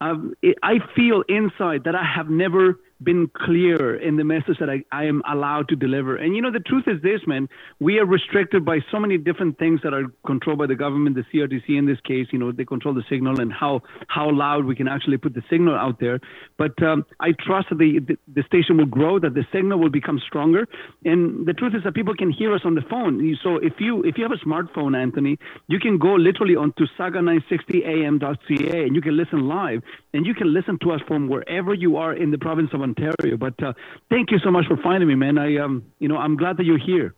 um, 0.00 0.34
it, 0.42 0.56
I 0.62 0.78
feel 0.94 1.22
inside 1.28 1.84
that 1.84 1.94
I 1.96 2.04
have 2.04 2.30
never 2.30 2.78
been 3.04 3.30
clear 3.34 3.96
in 3.96 4.16
the 4.16 4.24
message 4.24 4.58
that 4.60 4.70
I, 4.70 4.84
I 4.92 5.04
am 5.04 5.22
allowed 5.30 5.68
to 5.68 5.76
deliver. 5.76 6.16
And 6.16 6.34
you 6.34 6.42
know, 6.42 6.50
the 6.50 6.60
truth 6.60 6.84
is 6.86 7.02
this, 7.02 7.20
man. 7.26 7.48
We 7.80 7.98
are 7.98 8.06
restricted 8.06 8.64
by 8.64 8.78
so 8.90 8.98
many 8.98 9.18
different 9.18 9.58
things 9.58 9.80
that 9.82 9.94
are 9.94 10.04
controlled 10.26 10.58
by 10.58 10.66
the 10.66 10.74
government, 10.74 11.16
the 11.16 11.24
CRTC 11.32 11.78
in 11.78 11.86
this 11.86 12.00
case. 12.00 12.26
You 12.30 12.38
know, 12.38 12.52
they 12.52 12.64
control 12.64 12.94
the 12.94 13.04
signal 13.08 13.40
and 13.40 13.52
how 13.52 13.82
how 14.08 14.30
loud 14.30 14.64
we 14.64 14.76
can 14.76 14.88
actually 14.88 15.18
put 15.18 15.34
the 15.34 15.42
signal 15.50 15.74
out 15.74 16.00
there. 16.00 16.20
But 16.58 16.80
um, 16.82 17.04
I 17.20 17.32
trust 17.32 17.68
that 17.70 17.78
the, 17.78 18.00
the 18.00 18.18
the 18.34 18.42
station 18.44 18.76
will 18.76 18.86
grow, 18.86 19.18
that 19.18 19.34
the 19.34 19.46
signal 19.52 19.78
will 19.78 19.90
become 19.90 20.20
stronger. 20.26 20.66
And 21.04 21.46
the 21.46 21.52
truth 21.52 21.74
is 21.74 21.82
that 21.84 21.94
people 21.94 22.14
can 22.14 22.30
hear 22.30 22.54
us 22.54 22.62
on 22.64 22.74
the 22.74 22.82
phone. 22.82 23.36
So 23.42 23.56
if 23.56 23.74
you 23.78 24.02
if 24.02 24.18
you 24.18 24.24
have 24.24 24.32
a 24.32 24.44
smartphone, 24.44 24.96
Anthony, 24.96 25.38
you 25.68 25.78
can 25.78 25.98
go 25.98 26.14
literally 26.14 26.56
onto 26.56 26.86
sauga960am.ca 26.98 28.84
and 28.84 28.94
you 28.94 29.02
can 29.02 29.16
listen 29.16 29.48
live 29.48 29.82
and 30.12 30.26
you 30.26 30.34
can 30.34 30.52
listen 30.52 30.78
to 30.82 30.92
us 30.92 31.00
from 31.06 31.28
wherever 31.28 31.74
you 31.74 31.96
are 31.96 32.14
in 32.14 32.30
the 32.30 32.38
province 32.38 32.70
of 32.72 32.82
Ontario. 32.96 33.36
But 33.36 33.62
uh, 33.62 33.72
thank 34.10 34.30
you 34.30 34.38
so 34.38 34.50
much 34.50 34.66
for 34.66 34.76
finding 34.76 35.08
me, 35.08 35.14
man. 35.14 35.38
I 35.38 35.58
um 35.58 35.84
you 35.98 36.08
know 36.08 36.16
I'm 36.16 36.36
glad 36.36 36.56
that 36.58 36.64
you're 36.64 36.78
here. 36.78 37.14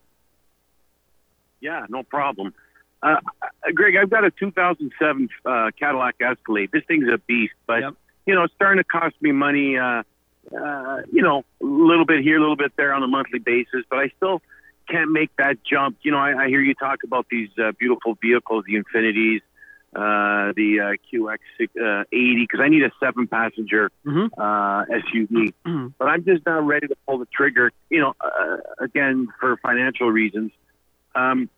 Yeah, 1.60 1.86
no 1.88 2.02
problem. 2.02 2.52
Uh, 3.02 3.16
uh, 3.42 3.46
Greg, 3.74 3.96
I've 3.96 4.10
got 4.10 4.24
a 4.24 4.30
2007 4.30 5.28
uh, 5.44 5.70
Cadillac 5.78 6.16
Escalade. 6.20 6.70
This 6.72 6.82
thing's 6.86 7.08
a 7.12 7.18
beast, 7.18 7.54
but 7.66 7.82
you 8.26 8.34
know, 8.34 8.44
it's 8.44 8.54
starting 8.54 8.82
to 8.82 8.84
cost 8.84 9.14
me 9.20 9.32
money. 9.32 9.76
Uh, 9.76 10.02
uh, 10.58 11.02
you 11.10 11.22
know, 11.22 11.44
a 11.60 11.64
little 11.64 12.04
bit 12.04 12.22
here, 12.22 12.36
a 12.36 12.40
little 12.40 12.56
bit 12.56 12.72
there 12.76 12.92
on 12.92 13.02
a 13.02 13.06
monthly 13.06 13.38
basis, 13.38 13.84
but 13.88 13.98
I 13.98 14.10
still 14.16 14.42
can't 14.88 15.10
make 15.10 15.30
that 15.36 15.56
jump. 15.64 15.98
You 16.02 16.12
know, 16.12 16.18
I, 16.18 16.44
I 16.44 16.48
hear 16.48 16.60
you 16.60 16.74
talk 16.74 17.02
about 17.02 17.26
these 17.30 17.48
uh, 17.58 17.72
beautiful 17.78 18.16
vehicles, 18.20 18.64
the 18.66 18.74
Infinitis, 18.74 19.40
uh, 19.94 20.52
the 20.56 20.80
uh, 20.80 20.96
QX80, 21.12 22.04
because 22.10 22.60
I 22.60 22.68
need 22.68 22.82
a 22.82 22.90
seven-passenger 23.00 23.90
uh, 24.36 24.84
SUV. 24.86 25.52
But 25.98 26.08
I'm 26.08 26.24
just 26.24 26.44
not 26.46 26.66
ready 26.66 26.88
to 26.88 26.96
pull 27.06 27.18
the 27.18 27.26
trigger. 27.26 27.70
You 27.90 28.00
know, 28.00 28.14
uh, 28.20 28.56
again 28.80 29.28
for 29.40 29.56
financial 29.58 30.10
reasons. 30.10 30.52
Um, 31.14 31.48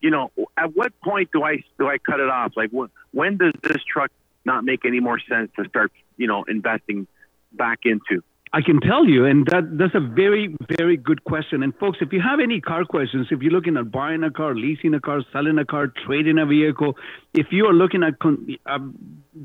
you 0.00 0.10
know, 0.10 0.30
at 0.56 0.74
what 0.74 0.98
point 1.00 1.30
do 1.32 1.42
I 1.42 1.62
do 1.78 1.88
I 1.88 1.98
cut 1.98 2.20
it 2.20 2.28
off? 2.28 2.52
Like, 2.56 2.70
when, 2.70 2.88
when 3.12 3.36
does 3.36 3.52
this 3.62 3.82
truck 3.84 4.10
not 4.44 4.64
make 4.64 4.84
any 4.84 5.00
more 5.00 5.18
sense 5.18 5.50
to 5.56 5.68
start, 5.68 5.92
you 6.16 6.26
know, 6.26 6.44
investing 6.44 7.06
back 7.52 7.80
into? 7.84 8.22
I 8.54 8.60
can 8.60 8.80
tell 8.80 9.06
you, 9.06 9.24
and 9.24 9.46
that 9.46 9.78
that's 9.78 9.94
a 9.94 10.00
very 10.00 10.54
very 10.76 10.98
good 10.98 11.24
question. 11.24 11.62
And 11.62 11.74
folks, 11.76 11.98
if 12.02 12.12
you 12.12 12.20
have 12.20 12.38
any 12.38 12.60
car 12.60 12.84
questions, 12.84 13.28
if 13.30 13.40
you're 13.40 13.52
looking 13.52 13.78
at 13.78 13.90
buying 13.90 14.22
a 14.24 14.30
car, 14.30 14.54
leasing 14.54 14.92
a 14.92 15.00
car, 15.00 15.22
selling 15.32 15.58
a 15.58 15.64
car, 15.64 15.90
trading 16.06 16.38
a 16.38 16.44
vehicle, 16.44 16.96
if 17.32 17.46
you 17.50 17.64
are 17.66 17.72
looking 17.72 18.02
at 18.02 18.18
con- 18.18 18.46
uh, 18.66 18.78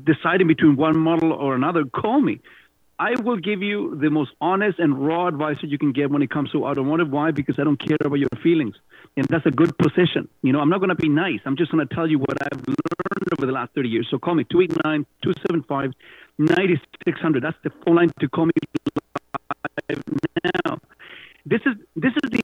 deciding 0.04 0.46
between 0.46 0.76
one 0.76 0.98
model 0.98 1.32
or 1.32 1.54
another, 1.54 1.84
call 1.86 2.20
me. 2.20 2.40
I 3.00 3.14
will 3.22 3.36
give 3.36 3.62
you 3.62 3.96
the 3.96 4.10
most 4.10 4.32
honest 4.40 4.80
and 4.80 5.06
raw 5.06 5.28
advice 5.28 5.58
that 5.62 5.70
you 5.70 5.78
can 5.78 5.92
get 5.92 6.10
when 6.10 6.20
it 6.20 6.30
comes 6.30 6.50
to 6.50 6.66
automotive. 6.66 7.10
Why? 7.10 7.30
Because 7.30 7.54
I 7.58 7.62
don't 7.62 7.78
care 7.78 7.96
about 8.04 8.18
your 8.18 8.28
feelings. 8.42 8.74
And 9.16 9.24
that's 9.26 9.46
a 9.46 9.52
good 9.52 9.78
position. 9.78 10.28
You 10.42 10.52
know, 10.52 10.58
I'm 10.60 10.68
not 10.68 10.78
going 10.78 10.88
to 10.88 10.96
be 10.96 11.08
nice. 11.08 11.38
I'm 11.46 11.56
just 11.56 11.70
going 11.70 11.86
to 11.86 11.94
tell 11.94 12.08
you 12.08 12.18
what 12.18 12.36
I've 12.42 12.58
learned 12.58 13.32
over 13.38 13.46
the 13.46 13.52
last 13.52 13.72
30 13.74 13.88
years. 13.88 14.08
So 14.10 14.18
call 14.18 14.34
me 14.34 14.44
289 14.50 15.06
275 15.22 15.92
9600. 16.38 17.42
That's 17.42 17.56
the 17.64 17.70
phone 17.84 17.96
line 17.96 18.10
to 18.20 18.28
call 18.28 18.46
me 18.46 18.52
live 19.88 20.02
now. 20.66 20.78
This 21.44 21.60
is, 21.66 21.74
this 21.96 22.12
is 22.12 22.30
the 22.30 22.42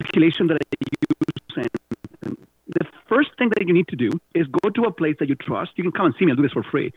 calculation 0.00 0.48
that 0.48 0.58
I 0.60 0.66
use. 1.56 1.68
And 2.22 2.36
the 2.68 2.86
first 3.08 3.30
thing 3.38 3.50
that 3.56 3.66
you 3.66 3.72
need 3.72 3.88
to 3.88 3.96
do 3.96 4.10
is 4.34 4.46
go 4.62 4.70
to 4.70 4.82
a 4.82 4.92
place 4.92 5.16
that 5.20 5.28
you 5.28 5.34
trust. 5.34 5.72
You 5.76 5.84
can 5.84 5.92
come 5.92 6.06
and 6.06 6.14
see 6.18 6.26
me. 6.26 6.32
I'll 6.32 6.36
do 6.36 6.42
this 6.42 6.52
for 6.52 6.64
free. 6.64 6.92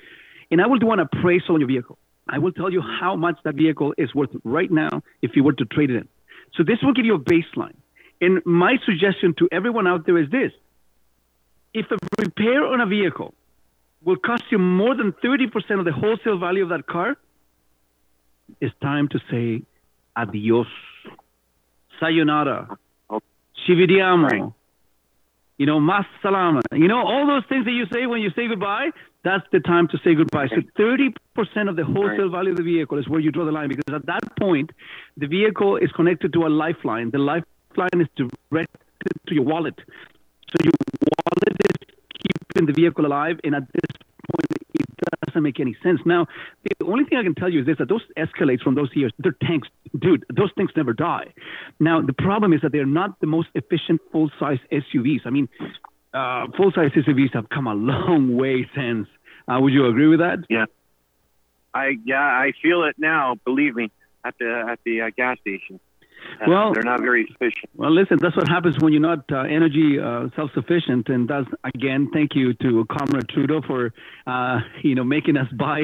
And 0.51 0.61
I 0.61 0.67
will 0.67 0.79
do 0.79 0.91
an 0.91 0.99
appraisal 0.99 1.55
on 1.55 1.61
your 1.61 1.67
vehicle. 1.67 1.97
I 2.27 2.39
will 2.39 2.51
tell 2.51 2.71
you 2.71 2.81
how 2.81 3.15
much 3.15 3.37
that 3.43 3.55
vehicle 3.55 3.93
is 3.97 4.13
worth 4.13 4.29
right 4.43 4.69
now 4.69 5.03
if 5.21 5.31
you 5.35 5.43
were 5.43 5.53
to 5.53 5.65
trade 5.65 5.89
it 5.89 5.95
in. 5.95 6.07
So 6.55 6.63
this 6.63 6.77
will 6.81 6.93
give 6.93 7.05
you 7.05 7.15
a 7.15 7.19
baseline. 7.19 7.75
And 8.21 8.45
my 8.45 8.75
suggestion 8.85 9.33
to 9.39 9.47
everyone 9.51 9.87
out 9.87 10.05
there 10.05 10.17
is 10.17 10.29
this. 10.29 10.51
If 11.73 11.85
a 11.91 11.97
repair 12.19 12.65
on 12.65 12.81
a 12.81 12.85
vehicle 12.85 13.33
will 14.03 14.17
cost 14.17 14.43
you 14.51 14.57
more 14.57 14.95
than 14.95 15.11
30% 15.11 15.79
of 15.79 15.85
the 15.85 15.91
wholesale 15.91 16.37
value 16.37 16.63
of 16.63 16.69
that 16.69 16.87
car, 16.87 17.17
it's 18.61 18.73
time 18.81 19.07
to 19.09 19.19
say 19.29 19.63
adios, 20.15 20.67
sayonara, 21.99 22.77
ci 23.65 23.73
vediamo, 23.73 24.53
you 25.57 25.65
know, 25.65 25.79
mas 25.79 26.05
salama. 26.21 26.61
You 26.71 26.87
know, 26.87 27.05
all 27.05 27.27
those 27.27 27.43
things 27.49 27.65
that 27.65 27.71
you 27.71 27.85
say 27.91 28.05
when 28.05 28.21
you 28.21 28.31
say 28.35 28.47
goodbye, 28.47 28.91
that's 29.23 29.45
the 29.51 29.59
time 29.59 29.89
to 29.89 29.97
say 30.03 30.15
goodbye. 30.15 30.47
So 30.47 30.61
30% 30.77 31.69
of 31.69 31.75
the 31.75 31.83
wholesale 31.83 32.29
value 32.29 32.51
of 32.51 32.57
the 32.57 32.63
vehicle 32.63 32.97
is 32.97 33.07
where 33.09 33.19
you 33.19 33.31
draw 33.31 33.45
the 33.45 33.51
line 33.51 33.67
because 33.67 33.93
at 33.93 34.05
that 34.05 34.37
point, 34.39 34.71
the 35.17 35.27
vehicle 35.27 35.75
is 35.75 35.91
connected 35.91 36.31
to 36.33 36.45
a 36.45 36.49
lifeline. 36.49 37.11
The 37.11 37.17
lifeline 37.17 37.99
is 37.99 38.07
directed 38.15 38.79
to 39.27 39.35
your 39.35 39.43
wallet. 39.43 39.75
So 40.49 40.57
your 40.63 40.71
wallet 41.27 41.59
is 41.59 41.88
keeping 42.19 42.67
the 42.67 42.73
vehicle 42.73 43.05
alive, 43.05 43.39
and 43.43 43.55
at 43.55 43.63
this 43.73 43.91
point, 44.31 44.61
it 44.73 44.85
doesn't 45.25 45.43
make 45.43 45.59
any 45.59 45.75
sense. 45.83 45.99
Now, 46.05 46.27
the 46.63 46.85
only 46.85 47.05
thing 47.05 47.17
I 47.17 47.23
can 47.23 47.35
tell 47.35 47.49
you 47.49 47.61
is 47.61 47.65
this: 47.65 47.77
that 47.77 47.89
those 47.89 48.03
Escalades 48.17 48.61
from 48.61 48.75
those 48.75 48.89
years, 48.93 49.11
they're 49.19 49.35
tanks, 49.43 49.67
dude. 49.97 50.25
Those 50.35 50.51
things 50.55 50.71
never 50.75 50.93
die. 50.93 51.33
Now, 51.79 52.01
the 52.01 52.13
problem 52.13 52.53
is 52.53 52.61
that 52.61 52.71
they're 52.71 52.85
not 52.85 53.19
the 53.19 53.27
most 53.27 53.49
efficient 53.55 54.01
full-size 54.11 54.59
SUVs. 54.71 55.21
I 55.25 55.29
mean, 55.29 55.49
uh, 56.13 56.47
full-size 56.57 56.91
SUVs 56.91 57.33
have 57.33 57.49
come 57.49 57.67
a 57.67 57.73
long 57.73 58.35
way 58.35 58.67
since. 58.75 59.07
Uh, 59.47 59.59
would 59.59 59.73
you 59.73 59.85
agree 59.87 60.07
with 60.07 60.19
that? 60.19 60.39
Yeah. 60.49 60.65
I 61.73 61.97
yeah, 62.05 62.17
I 62.17 62.53
feel 62.61 62.83
it 62.83 62.95
now. 62.97 63.35
Believe 63.45 63.75
me, 63.75 63.91
at 64.25 64.35
the 64.39 64.65
at 64.71 64.79
the 64.85 65.01
uh, 65.01 65.09
gas 65.15 65.37
station. 65.39 65.79
Uh, 66.41 66.45
Well- 66.47 66.73
they're 66.73 66.83
not 66.83 67.01
very 67.01 67.23
efficient. 67.23 67.69
Well, 67.75 67.91
listen, 67.91 68.17
that's 68.19 68.35
what 68.35 68.47
happens 68.47 68.77
when 68.79 68.93
you're 68.93 69.01
not 69.01 69.23
uh, 69.31 69.39
energy 69.41 69.99
uh, 69.99 70.29
self-sufficient, 70.35 71.09
and 71.09 71.27
that's 71.27 71.47
again, 71.63 72.09
thank 72.13 72.35
you 72.35 72.53
to 72.55 72.85
Comrade 72.85 73.27
Trudeau 73.29 73.61
for 73.65 73.93
uh, 74.27 74.59
you 74.83 74.95
know 74.95 75.03
making 75.03 75.37
us 75.37 75.47
buy 75.53 75.81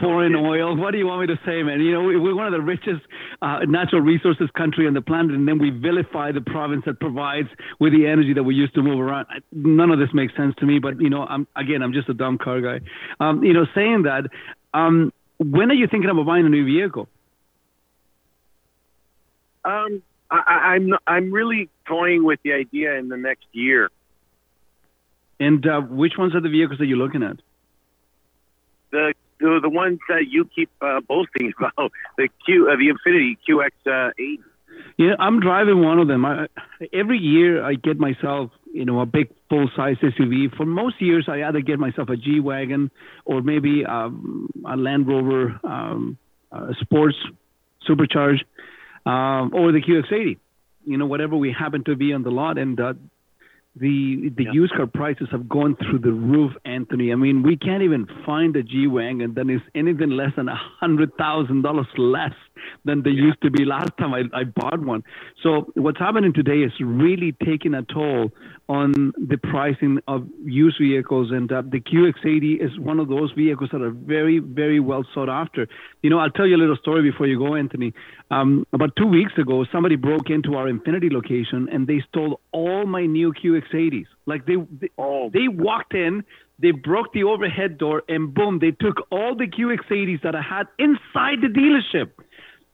foreign 0.00 0.34
oil. 0.34 0.76
What 0.76 0.92
do 0.92 0.98
you 0.98 1.06
want 1.06 1.20
me 1.22 1.26
to 1.34 1.40
say, 1.46 1.62
man? 1.62 1.80
You 1.80 1.92
know, 1.92 2.02
we- 2.02 2.16
we're 2.18 2.34
one 2.34 2.46
of 2.46 2.52
the 2.52 2.60
richest 2.60 3.02
uh, 3.42 3.60
natural 3.66 4.00
resources 4.00 4.48
country 4.56 4.86
on 4.86 4.94
the 4.94 5.02
planet, 5.02 5.32
and 5.34 5.46
then 5.46 5.58
we 5.58 5.70
vilify 5.70 6.32
the 6.32 6.40
province 6.40 6.84
that 6.86 7.00
provides 7.00 7.48
with 7.80 7.92
the 7.92 8.06
energy 8.06 8.32
that 8.34 8.42
we 8.44 8.54
used 8.54 8.74
to 8.74 8.82
move 8.82 8.98
around. 9.00 9.26
I- 9.30 9.38
None 9.52 9.90
of 9.90 9.98
this 9.98 10.12
makes 10.14 10.34
sense 10.36 10.54
to 10.60 10.66
me, 10.66 10.78
but 10.78 11.00
you 11.00 11.10
know, 11.10 11.24
I'm 11.26 11.46
again, 11.56 11.82
I'm 11.82 11.92
just 11.92 12.08
a 12.08 12.14
dumb 12.14 12.38
car 12.38 12.60
guy. 12.60 12.80
Um, 13.20 13.42
you 13.44 13.52
know, 13.52 13.66
saying 13.74 14.02
that, 14.02 14.26
um, 14.72 15.12
when 15.38 15.70
are 15.70 15.74
you 15.74 15.86
thinking 15.86 16.10
about 16.10 16.26
buying 16.26 16.46
a 16.46 16.48
new 16.48 16.64
vehicle? 16.64 17.08
Um, 19.64 20.02
I, 20.30 20.36
I- 20.46 20.74
I'm 20.74 20.92
I'm 21.06 21.32
really 21.32 21.68
toying 21.86 22.24
with 22.24 22.40
the 22.42 22.52
idea 22.52 22.94
in 22.94 23.08
the 23.08 23.16
next 23.16 23.46
year. 23.52 23.90
And 25.40 25.66
uh, 25.66 25.80
which 25.80 26.12
ones 26.16 26.34
are 26.34 26.40
the 26.40 26.48
vehicles 26.48 26.78
that 26.78 26.86
you're 26.86 26.96
looking 26.98 27.22
at? 27.22 27.36
The 28.92 29.14
the, 29.40 29.58
the 29.62 29.68
ones 29.68 29.98
that 30.08 30.26
you 30.28 30.48
keep 30.54 30.70
uh, 30.80 31.00
boasting 31.00 31.52
about, 31.58 31.90
the 32.16 32.28
Q, 32.46 32.70
uh, 32.70 32.76
the 32.76 32.92
Infiniti 32.94 33.36
QX8. 33.48 34.38
Yeah, 34.96 35.14
I'm 35.18 35.40
driving 35.40 35.82
one 35.82 35.98
of 35.98 36.08
them. 36.08 36.24
I, 36.24 36.46
every 36.92 37.18
year 37.18 37.64
I 37.64 37.74
get 37.74 37.98
myself, 37.98 38.50
you 38.72 38.84
know, 38.84 39.00
a 39.00 39.06
big 39.06 39.28
full 39.48 39.68
size 39.74 39.96
SUV. 40.02 40.56
For 40.56 40.64
most 40.64 41.00
years, 41.02 41.26
I 41.28 41.42
either 41.42 41.60
get 41.60 41.78
myself 41.78 42.08
a 42.08 42.16
G 42.16 42.40
wagon 42.40 42.90
or 43.24 43.42
maybe 43.42 43.84
um, 43.84 44.48
a 44.66 44.76
Land 44.76 45.06
Rover 45.08 45.58
um, 45.64 46.16
uh, 46.52 46.72
Sports 46.80 47.16
Supercharged 47.86 48.44
um, 49.06 49.52
or 49.54 49.72
the 49.72 49.80
QX80. 49.80 50.38
You 50.86 50.98
know, 50.98 51.06
whatever 51.06 51.36
we 51.36 51.52
happen 51.52 51.84
to 51.84 51.96
be 51.96 52.12
on 52.12 52.22
the 52.22 52.30
lot, 52.30 52.58
and 52.58 52.78
uh, 52.78 52.94
the 53.76 54.30
the 54.36 54.46
used 54.52 54.74
car 54.74 54.86
prices 54.86 55.28
have 55.32 55.48
gone 55.48 55.76
through 55.76 56.00
the 56.00 56.12
roof, 56.12 56.52
Anthony. 56.64 57.10
I 57.10 57.14
mean, 57.14 57.42
we 57.42 57.56
can't 57.56 57.82
even 57.82 58.06
find 58.26 58.54
a 58.56 58.62
G 58.62 58.86
wagon 58.86 59.34
that 59.34 59.48
is 59.48 59.60
anything 59.74 60.10
less 60.10 60.30
than 60.36 60.48
a 60.48 60.56
hundred 60.80 61.16
thousand 61.16 61.62
dollars 61.62 61.86
less 61.96 62.34
than 62.84 63.02
they 63.02 63.10
used 63.10 63.40
to 63.42 63.50
be 63.50 63.64
last 63.64 63.90
time 63.98 64.14
I, 64.14 64.22
I 64.32 64.44
bought 64.44 64.80
one. 64.80 65.02
So 65.42 65.72
what's 65.74 65.98
happening 65.98 66.32
today 66.32 66.58
is 66.58 66.72
really 66.80 67.34
taking 67.44 67.74
a 67.74 67.82
toll 67.82 68.32
on 68.68 69.12
the 69.16 69.36
pricing 69.36 69.98
of 70.08 70.26
used 70.42 70.78
vehicles, 70.80 71.30
and 71.30 71.50
uh, 71.52 71.62
the 71.62 71.80
QX80 71.80 72.64
is 72.64 72.78
one 72.78 72.98
of 72.98 73.08
those 73.08 73.30
vehicles 73.32 73.70
that 73.72 73.82
are 73.82 73.90
very, 73.90 74.38
very 74.38 74.80
well 74.80 75.04
sought 75.12 75.28
after. 75.28 75.68
You 76.02 76.10
know, 76.10 76.18
I'll 76.18 76.30
tell 76.30 76.46
you 76.46 76.56
a 76.56 76.58
little 76.58 76.76
story 76.76 77.02
before 77.02 77.26
you 77.26 77.38
go, 77.38 77.54
Anthony. 77.54 77.92
Um, 78.30 78.66
about 78.72 78.96
two 78.96 79.06
weeks 79.06 79.32
ago, 79.36 79.66
somebody 79.70 79.96
broke 79.96 80.30
into 80.30 80.54
our 80.54 80.66
Infiniti 80.66 81.12
location 81.12 81.68
and 81.70 81.86
they 81.86 82.02
stole 82.08 82.40
all 82.52 82.86
my 82.86 83.04
new 83.04 83.32
QX80s. 83.32 84.06
Like 84.26 84.46
they, 84.46 84.56
they, 84.80 84.88
they 85.32 85.48
walked 85.48 85.94
in, 85.94 86.24
they 86.58 86.70
broke 86.70 87.12
the 87.12 87.24
overhead 87.24 87.78
door, 87.78 88.02
and 88.08 88.32
boom, 88.32 88.60
they 88.60 88.70
took 88.70 89.06
all 89.10 89.34
the 89.36 89.46
QX80s 89.46 90.22
that 90.22 90.34
I 90.34 90.42
had 90.42 90.66
inside 90.78 91.40
the 91.42 91.48
dealership. 91.48 92.10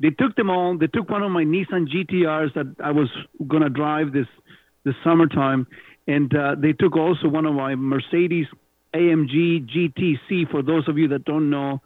They 0.01 0.11
took 0.11 0.35
them 0.35 0.51
all. 0.51 0.77
They 0.79 0.87
took 0.87 1.11
one 1.11 1.23
of 1.23 1.31
my 1.31 1.45
Nissan 1.45 1.87
GTRs 1.89 2.55
that 2.55 2.75
I 2.83 2.91
was 2.91 3.09
gonna 3.47 3.69
drive 3.69 4.13
this 4.13 4.27
this 4.85 4.95
summertime, 5.05 5.67
and 6.07 6.35
uh, 6.35 6.55
they 6.59 6.73
took 6.73 6.97
also 6.97 7.29
one 7.29 7.45
of 7.45 7.55
my 7.55 7.75
Mercedes 7.75 8.47
AMG 8.95 9.69
GTC. 9.69 10.51
For 10.51 10.63
those 10.63 10.89
of 10.89 10.97
you 10.97 11.09
that 11.09 11.25
don't 11.27 11.51
know, 11.51 11.83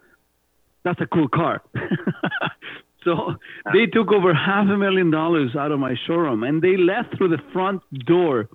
that's 0.83 1.01
a 1.01 1.07
cool 1.07 1.27
car. 1.27 1.61
so 3.03 3.35
they 3.73 3.85
took 3.85 4.13
over 4.13 4.33
half 4.33 4.67
a 4.69 4.77
million 4.77 5.11
dollars 5.11 5.55
out 5.57 5.71
of 5.73 5.79
my 5.79 5.95
showroom, 6.07 6.43
and 6.43 6.61
they 6.61 6.77
left 6.77 7.17
through 7.17 7.29
the 7.29 7.41
front 7.51 7.81
door. 8.05 8.47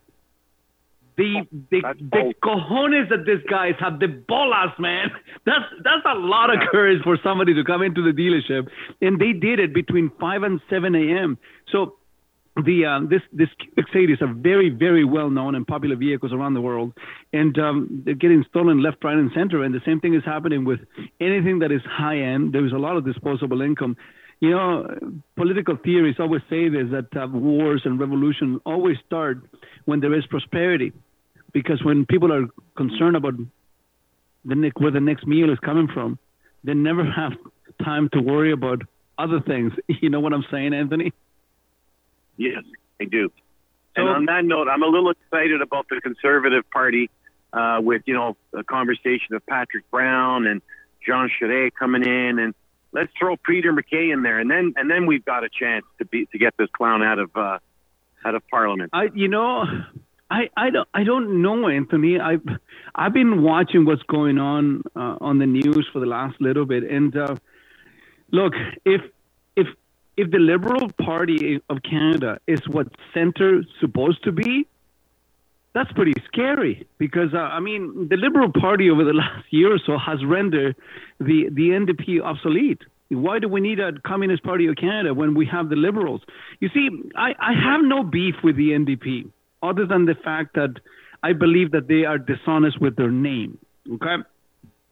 The 1.16 1.46
the, 1.70 1.82
the 1.98 2.34
cojones 2.42 3.08
that 3.10 3.24
these 3.26 3.44
guys 3.48 3.74
have, 3.80 4.00
the 4.00 4.08
bolas, 4.08 4.70
man. 4.78 5.10
That's 5.46 5.64
that's 5.82 6.06
a 6.06 6.18
lot 6.18 6.50
of 6.50 6.60
courage 6.70 7.02
for 7.02 7.18
somebody 7.22 7.54
to 7.54 7.64
come 7.64 7.82
into 7.82 8.02
the 8.02 8.12
dealership, 8.12 8.68
and 9.00 9.18
they 9.18 9.32
did 9.32 9.58
it 9.58 9.74
between 9.74 10.10
five 10.20 10.42
and 10.42 10.60
seven 10.68 10.94
a.m. 10.94 11.38
So 11.72 11.96
the 12.56 12.84
uh, 12.84 13.00
this 13.08 13.22
this 13.32 13.48
X80s 13.78 14.20
are 14.22 14.32
very 14.32 14.68
very 14.68 15.04
well 15.04 15.30
known 15.30 15.54
and 15.54 15.66
popular 15.66 15.96
vehicles 15.96 16.32
around 16.32 16.54
the 16.54 16.60
world, 16.60 16.92
and 17.32 17.58
um, 17.58 18.02
they're 18.04 18.14
getting 18.14 18.44
stolen 18.50 18.82
left, 18.82 19.02
right, 19.04 19.16
and 19.16 19.30
center. 19.34 19.62
And 19.62 19.74
the 19.74 19.80
same 19.86 20.00
thing 20.00 20.14
is 20.14 20.22
happening 20.24 20.64
with 20.64 20.80
anything 21.20 21.60
that 21.60 21.72
is 21.72 21.80
high 21.88 22.18
end. 22.18 22.52
There's 22.52 22.72
a 22.72 22.78
lot 22.78 22.96
of 22.96 23.04
disposable 23.04 23.62
income. 23.62 23.96
You 24.40 24.50
know, 24.50 24.86
political 25.36 25.76
theories 25.76 26.16
always 26.18 26.40
say 26.48 26.68
this 26.70 26.86
that 26.90 27.14
uh, 27.14 27.26
wars 27.28 27.82
and 27.84 28.00
revolution 28.00 28.60
always 28.64 28.96
start 29.06 29.42
when 29.84 30.00
there 30.00 30.14
is 30.14 30.24
prosperity, 30.26 30.92
because 31.52 31.84
when 31.84 32.06
people 32.06 32.32
are 32.32 32.46
concerned 32.74 33.16
about 33.16 33.34
the 34.44 34.54
next, 34.54 34.80
where 34.80 34.90
the 34.90 35.00
next 35.00 35.26
meal 35.26 35.52
is 35.52 35.58
coming 35.58 35.88
from, 35.92 36.18
they 36.64 36.72
never 36.72 37.04
have 37.20 37.32
time 37.84 38.08
to 38.14 38.20
worry 38.20 38.52
about 38.52 38.82
other 39.18 39.40
things. 39.40 39.72
You 40.00 40.08
know 40.08 40.20
what 40.20 40.32
I'm 40.32 40.44
saying, 40.50 40.72
Anthony? 40.72 41.12
Yes, 42.38 42.64
I 42.98 43.04
do. 43.04 43.30
and 43.96 44.08
on 44.08 44.24
that 44.26 44.44
note, 44.46 44.68
I'm 44.68 44.82
a 44.82 44.86
little 44.86 45.10
excited 45.10 45.60
about 45.60 45.88
the 45.90 46.00
Conservative 46.00 46.64
Party 46.70 47.10
uh, 47.52 47.80
with, 47.82 48.02
you 48.06 48.14
know, 48.14 48.36
a 48.54 48.64
conversation 48.64 49.34
of 49.34 49.44
Patrick 49.44 49.90
Brown 49.90 50.46
and 50.46 50.62
Jean 51.06 51.28
Charest 51.38 51.72
coming 51.78 52.02
in, 52.02 52.38
and 52.38 52.54
let's 52.92 53.12
throw 53.18 53.36
Peter 53.36 53.72
MacKay 53.72 54.10
in 54.10 54.22
there, 54.22 54.38
and 54.38 54.50
then 54.50 54.74
and 54.76 54.90
then 54.90 55.06
we've 55.06 55.24
got 55.24 55.44
a 55.44 55.48
chance 55.48 55.84
to 55.98 56.04
be 56.04 56.26
to 56.26 56.38
get 56.38 56.54
this 56.56 56.68
clown 56.76 57.02
out 57.02 57.18
of 57.18 57.30
uh, 57.36 57.58
out 58.24 58.34
of 58.34 58.42
Parliament. 58.48 58.90
I, 58.92 59.08
you 59.14 59.28
know, 59.28 59.64
I, 60.30 60.50
I 60.56 60.70
don't, 60.70 60.88
I 60.92 61.04
don't 61.04 61.42
know, 61.42 61.68
Anthony. 61.68 62.20
I've, 62.20 62.42
I've 62.94 63.12
been 63.12 63.42
watching 63.42 63.84
what's 63.84 64.02
going 64.02 64.38
on 64.38 64.82
uh, 64.94 65.16
on 65.20 65.38
the 65.38 65.46
news 65.46 65.88
for 65.92 66.00
the 66.00 66.06
last 66.06 66.40
little 66.40 66.66
bit, 66.66 66.84
and 66.84 67.16
uh, 67.16 67.36
look, 68.30 68.54
if 68.84 69.02
if 70.20 70.30
the 70.30 70.38
Liberal 70.38 70.90
Party 71.02 71.62
of 71.70 71.82
Canada 71.82 72.40
is 72.46 72.60
what 72.68 72.88
center 73.14 73.62
supposed 73.80 74.22
to 74.24 74.32
be, 74.32 74.66
that's 75.74 75.92
pretty 75.92 76.14
scary 76.26 76.86
because 76.98 77.32
uh, 77.34 77.38
I 77.38 77.60
mean 77.60 78.08
the 78.08 78.16
Liberal 78.16 78.50
Party 78.52 78.90
over 78.90 79.04
the 79.04 79.12
last 79.24 79.46
year 79.50 79.74
or 79.74 79.78
so 79.84 79.98
has 79.98 80.24
rendered 80.24 80.76
the 81.18 81.48
the 81.50 81.70
NDP 81.70 82.22
obsolete. 82.22 82.82
Why 83.10 83.40
do 83.40 83.48
we 83.48 83.60
need 83.60 83.80
a 83.80 83.92
Communist 84.06 84.44
Party 84.44 84.68
of 84.68 84.76
Canada 84.76 85.12
when 85.12 85.34
we 85.34 85.44
have 85.46 85.68
the 85.68 85.74
Liberals? 85.74 86.20
You 86.60 86.68
see, 86.72 86.88
I, 87.16 87.34
I 87.40 87.52
have 87.54 87.80
no 87.82 88.04
beef 88.04 88.36
with 88.44 88.56
the 88.56 88.70
NDP 88.70 89.30
other 89.64 89.84
than 89.84 90.06
the 90.06 90.14
fact 90.14 90.54
that 90.54 90.76
I 91.22 91.32
believe 91.32 91.72
that 91.72 91.88
they 91.88 92.04
are 92.04 92.18
dishonest 92.18 92.80
with 92.80 92.94
their 92.94 93.10
name. 93.10 93.58
Okay. 93.94 94.16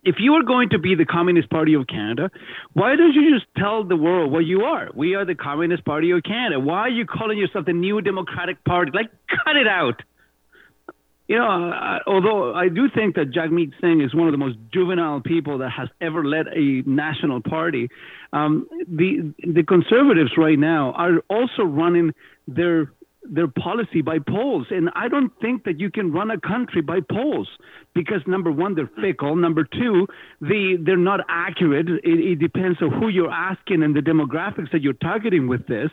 If 0.05 0.16
you 0.18 0.35
are 0.35 0.43
going 0.43 0.70
to 0.70 0.79
be 0.79 0.95
the 0.95 1.05
Communist 1.05 1.51
Party 1.51 1.74
of 1.74 1.87
Canada, 1.87 2.31
why 2.72 2.97
don't 2.97 3.12
you 3.12 3.35
just 3.35 3.47
tell 3.57 3.85
the 3.85 3.97
world 3.97 4.33
what 4.33 4.45
you 4.45 4.62
are? 4.62 4.89
We 4.95 5.14
are 5.14 5.24
the 5.24 5.35
Communist 5.35 5.85
Party 5.85 6.11
of 6.11 6.22
Canada. 6.22 6.59
Why 6.59 6.81
are 6.81 6.89
you 6.89 7.05
calling 7.07 7.39
yourself 7.39 7.66
the 7.66 7.72
New 7.72 8.01
Democratic 8.01 8.64
Party? 8.64 8.91
Like, 8.93 9.11
cut 9.45 9.57
it 9.57 9.66
out. 9.68 10.03
You 11.29 11.37
know, 11.37 11.45
uh, 11.45 11.99
although 12.07 12.55
I 12.55 12.68
do 12.70 12.89
think 12.89 13.14
that 13.16 13.31
Jagmeet 13.33 13.72
Singh 13.83 14.01
is 14.01 14.14
one 14.14 14.29
of 14.29 14.33
the 14.33 14.39
most 14.39 14.57
juvenile 14.72 15.20
people 15.20 15.59
that 15.59 15.70
has 15.70 15.89
ever 16.01 16.24
led 16.24 16.47
a 16.49 16.83
national 16.89 17.43
party, 17.43 17.91
um, 18.33 18.66
the 18.89 19.35
the 19.47 19.62
conservatives 19.62 20.33
right 20.39 20.59
now 20.59 20.93
are 20.93 21.18
also 21.29 21.64
running 21.64 22.14
their 22.47 22.93
their 23.31 23.47
policy 23.47 24.01
by 24.01 24.18
polls, 24.20 24.68
and 24.70 24.89
I 24.95 25.09
don't 25.09 25.31
think 25.39 25.64
that 25.64 25.79
you 25.79 25.91
can 25.91 26.12
run 26.12 26.31
a 26.31 26.41
country 26.41 26.81
by 26.81 27.01
polls 27.01 27.49
because 27.95 28.22
number 28.26 28.51
one, 28.51 28.74
they're 28.74 28.91
fickle. 28.99 29.37
Number 29.37 29.64
two, 29.64 30.07
they 30.41 30.76
they're 30.81 30.97
not 30.97 31.20
accurate. 31.29 31.91
It, 31.91 32.01
it 32.05 32.37
depends 32.37 32.81
on 32.81 32.91
who 32.91 33.09
you're 33.09 33.31
asking 33.31 33.83
and 33.83 33.95
the 33.95 34.01
demographics 34.01 34.72
that 34.72 34.81
you're 34.81 34.95
targeting 34.95 35.47
with 35.47 35.66
this, 35.66 35.91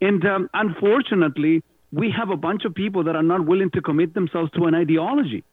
and 0.00 0.24
um, 0.24 0.48
unfortunately 0.54 1.62
we 1.92 2.12
have 2.16 2.30
a 2.30 2.36
bunch 2.36 2.64
of 2.64 2.74
people 2.74 3.04
that 3.04 3.16
are 3.16 3.22
not 3.22 3.46
willing 3.46 3.70
to 3.70 3.80
commit 3.80 4.14
themselves 4.14 4.50
to 4.52 4.64
an 4.64 4.74
ideology. 4.74 5.44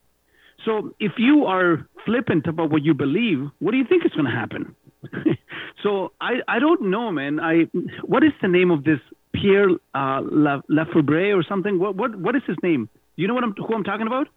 So 0.65 0.93
if 0.99 1.13
you 1.17 1.45
are 1.45 1.87
flippant 2.05 2.47
about 2.47 2.71
what 2.71 2.83
you 2.83 2.93
believe, 2.93 3.49
what 3.59 3.71
do 3.71 3.77
you 3.77 3.85
think 3.85 4.05
is 4.05 4.11
going 4.11 4.25
to 4.25 4.31
happen? 4.31 4.75
so 5.83 6.11
I, 6.19 6.35
I 6.47 6.59
don't 6.59 6.89
know, 6.89 7.11
man. 7.11 7.39
I 7.39 7.65
what 8.03 8.23
is 8.23 8.31
the 8.41 8.47
name 8.47 8.71
of 8.71 8.83
this 8.83 8.99
Pierre 9.33 9.69
uh, 9.93 10.21
La, 10.23 10.61
Lafebre 10.69 11.37
or 11.37 11.43
something? 11.43 11.77
What 11.79 11.95
what 11.95 12.15
what 12.15 12.35
is 12.35 12.41
his 12.47 12.57
name? 12.63 12.89
You 13.15 13.27
know 13.27 13.33
what 13.33 13.43
I'm, 13.43 13.53
who 13.53 13.73
I'm 13.73 13.83
talking 13.83 14.07
about? 14.07 14.27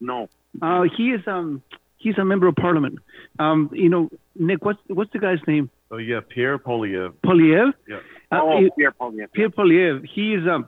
No. 0.00 0.28
Uh, 0.60 0.82
he 0.96 1.10
is 1.10 1.20
um 1.26 1.62
he's 1.96 2.18
a 2.18 2.24
member 2.24 2.48
of 2.48 2.56
parliament. 2.56 2.98
Um, 3.38 3.70
you 3.72 3.88
know, 3.88 4.10
Nick, 4.34 4.64
what's 4.64 4.80
what's 4.88 5.12
the 5.12 5.18
guy's 5.18 5.38
name? 5.46 5.70
Oh 5.90 5.98
yeah, 5.98 6.20
Pierre 6.28 6.58
Poilievre. 6.58 7.12
Poilievre. 7.24 7.72
Yeah. 7.88 8.00
Uh, 8.30 8.40
Oh, 8.42 8.60
he- 8.60 8.70
Pierre 8.76 8.92
Poilievre. 8.92 9.32
Pierre 9.32 9.50
Poilievre, 9.50 10.06
he 10.06 10.34
is 10.34 10.46
um, 10.48 10.66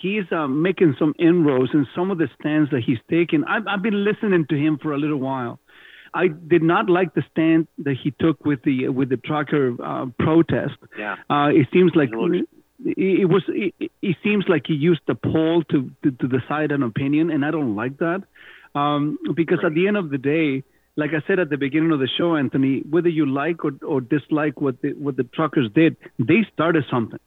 he 0.00 0.18
is 0.18 0.26
um, 0.32 0.62
making 0.62 0.96
some 0.98 1.14
inroads 1.18 1.70
in 1.72 1.86
some 1.94 2.10
of 2.10 2.18
the 2.18 2.28
stands 2.40 2.70
that 2.70 2.82
he's 2.84 2.98
taken. 3.08 3.44
I've, 3.44 3.66
I've 3.68 3.82
been 3.82 4.04
listening 4.04 4.46
to 4.50 4.56
him 4.56 4.78
for 4.82 4.92
a 4.92 4.98
little 4.98 5.18
while. 5.18 5.60
I 6.12 6.28
did 6.28 6.62
not 6.62 6.88
like 6.88 7.14
the 7.14 7.22
stand 7.30 7.68
that 7.78 7.96
he 8.02 8.10
took 8.10 8.44
with 8.44 8.62
the 8.62 8.88
with 8.88 9.08
the 9.10 9.16
trucker 9.18 9.74
uh, 9.82 10.06
protest. 10.18 10.74
Yeah. 10.98 11.16
Uh, 11.30 11.48
it 11.54 11.68
seems 11.72 11.92
like 11.94 12.10
it, 12.12 12.46
it 12.96 13.28
was. 13.28 13.42
It, 13.48 13.74
it 14.02 14.16
seems 14.24 14.44
like 14.48 14.64
he 14.66 14.74
used 14.74 15.02
the 15.06 15.14
poll 15.14 15.62
to, 15.70 15.90
to 16.02 16.10
to 16.10 16.26
decide 16.28 16.72
an 16.72 16.82
opinion, 16.82 17.30
and 17.30 17.44
I 17.44 17.50
don't 17.50 17.76
like 17.76 17.98
that 17.98 18.22
um, 18.74 19.18
because 19.34 19.58
at 19.64 19.74
the 19.74 19.86
end 19.88 19.96
of 19.96 20.10
the 20.10 20.18
day, 20.18 20.62
like 20.96 21.10
I 21.10 21.26
said 21.26 21.38
at 21.38 21.50
the 21.50 21.58
beginning 21.58 21.92
of 21.92 21.98
the 21.98 22.08
show, 22.18 22.36
Anthony, 22.36 22.82
whether 22.88 23.08
you 23.08 23.26
like 23.26 23.64
or, 23.64 23.72
or 23.86 24.00
dislike 24.00 24.60
what 24.60 24.80
the 24.82 24.94
what 24.94 25.16
the 25.16 25.24
truckers 25.24 25.70
did, 25.74 25.96
they 26.18 26.46
started 26.52 26.84
something. 26.90 27.20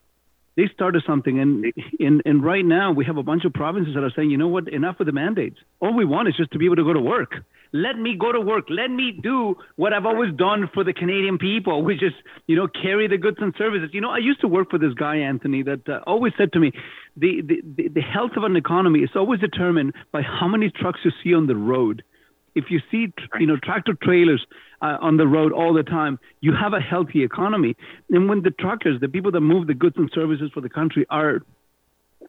They 0.57 0.67
started 0.74 1.03
something, 1.05 1.39
and 1.39 1.72
and 1.99 2.22
and 2.26 2.43
right 2.43 2.65
now 2.65 2.91
we 2.91 3.05
have 3.05 3.17
a 3.17 3.24
bunch 3.24 3.45
of 3.45 3.53
provinces 3.53 3.93
that 3.95 4.03
are 4.03 4.11
saying, 4.15 4.32
you 4.32 4.38
know 4.38 4.47
what, 4.47 4.67
enough 4.67 4.97
with 4.97 5.05
the 5.05 5.13
mandates. 5.13 5.57
All 5.80 5.95
we 5.95 6.03
want 6.03 6.28
is 6.28 6.36
just 6.36 6.51
to 6.51 6.57
be 6.57 6.65
able 6.65 6.78
to 6.78 6.84
go 6.84 6.93
to 6.93 6.99
work. 6.99 7.36
Let 7.72 7.99
me 7.99 8.17
go 8.20 8.32
to 8.32 8.41
work. 8.41 8.65
Let 8.67 8.89
me 8.89 9.11
do 9.11 9.55
what 9.76 9.93
I've 9.93 10.07
always 10.07 10.34
done 10.34 10.70
for 10.74 10.84
the 10.84 10.91
Canadian 10.91 11.38
people, 11.38 11.84
which 11.84 12.01
is, 12.01 12.13
you 12.47 12.55
know, 12.55 12.67
carry 12.67 13.07
the 13.07 13.17
goods 13.17 13.38
and 13.39 13.53
services. 13.59 13.91
You 13.93 14.01
know, 14.01 14.09
I 14.09 14.17
used 14.17 14.41
to 14.41 14.47
work 14.47 14.72
for 14.72 14.80
this 14.80 14.95
guy, 14.95 15.17
Anthony, 15.17 15.61
that 15.63 15.88
uh, 15.88 15.99
always 16.07 16.34
said 16.36 16.51
to 16.53 16.59
me, 16.59 16.72
the, 17.15 17.41
the, 17.41 17.61
the, 17.78 17.88
the 17.89 18.01
health 18.01 18.32
of 18.38 18.43
an 18.43 18.55
economy 18.55 19.01
is 19.01 19.11
always 19.15 19.39
determined 19.39 19.93
by 20.11 20.24
how 20.24 20.47
many 20.47 20.72
trucks 20.72 21.01
you 21.03 21.11
see 21.24 21.36
on 21.36 21.45
the 21.45 21.55
road. 21.55 22.03
If 22.56 22.66
you 22.70 22.80
see, 22.91 23.14
you 23.39 23.45
know, 23.45 23.58
tractor 23.58 23.93
trailers 24.02 24.45
uh, 24.82 24.97
on 25.02 25.18
the 25.18 25.28
road 25.28 25.52
all 25.52 25.74
the 25.74 25.84
time, 25.84 26.20
you 26.41 26.54
have 26.54 26.74
a 26.74 26.80
healthy 26.80 27.24
economy. 27.24 27.76
And 28.10 28.30
when 28.30 28.41
the 28.41 28.52
truckers, 28.52 29.00
the 29.00 29.10
people 29.10 29.32
that 29.32 29.41
move 29.41 29.68
the 29.68 29.74
goods 29.74 29.95
and 29.97 30.10
services 30.14 30.52
for 30.54 30.62
the 30.62 30.70
country, 30.70 31.06
are 31.10 31.41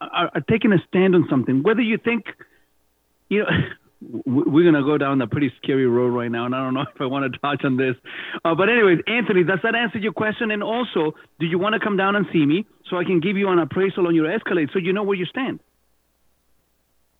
are, 0.00 0.30
are 0.34 0.40
taking 0.48 0.72
a 0.72 0.78
stand 0.88 1.14
on 1.14 1.26
something, 1.28 1.62
whether 1.62 1.82
you 1.82 1.98
think, 1.98 2.24
you 3.28 3.40
know, 3.40 3.48
we're 4.24 4.62
going 4.62 4.74
to 4.74 4.82
go 4.82 4.96
down 4.96 5.20
a 5.20 5.26
pretty 5.26 5.52
scary 5.62 5.86
road 5.86 6.08
right 6.08 6.30
now, 6.30 6.46
and 6.46 6.54
I 6.54 6.64
don't 6.64 6.74
know 6.74 6.82
if 6.94 7.00
I 7.00 7.06
want 7.06 7.30
to 7.30 7.38
touch 7.38 7.64
on 7.64 7.76
this. 7.76 7.96
Uh, 8.44 8.54
but, 8.54 8.68
anyways, 8.68 9.00
Anthony, 9.06 9.44
does 9.44 9.58
that 9.62 9.74
answer 9.74 9.98
your 9.98 10.12
question? 10.12 10.50
And 10.50 10.62
also, 10.62 11.14
do 11.38 11.46
you 11.46 11.58
want 11.58 11.74
to 11.74 11.80
come 11.80 11.96
down 11.96 12.16
and 12.16 12.26
see 12.32 12.44
me 12.46 12.66
so 12.88 12.96
I 12.96 13.04
can 13.04 13.20
give 13.20 13.36
you 13.36 13.48
an 13.48 13.58
appraisal 13.58 14.06
on 14.06 14.14
your 14.14 14.30
Escalade 14.30 14.70
so 14.72 14.78
you 14.78 14.92
know 14.92 15.02
where 15.02 15.16
you 15.16 15.26
stand? 15.26 15.60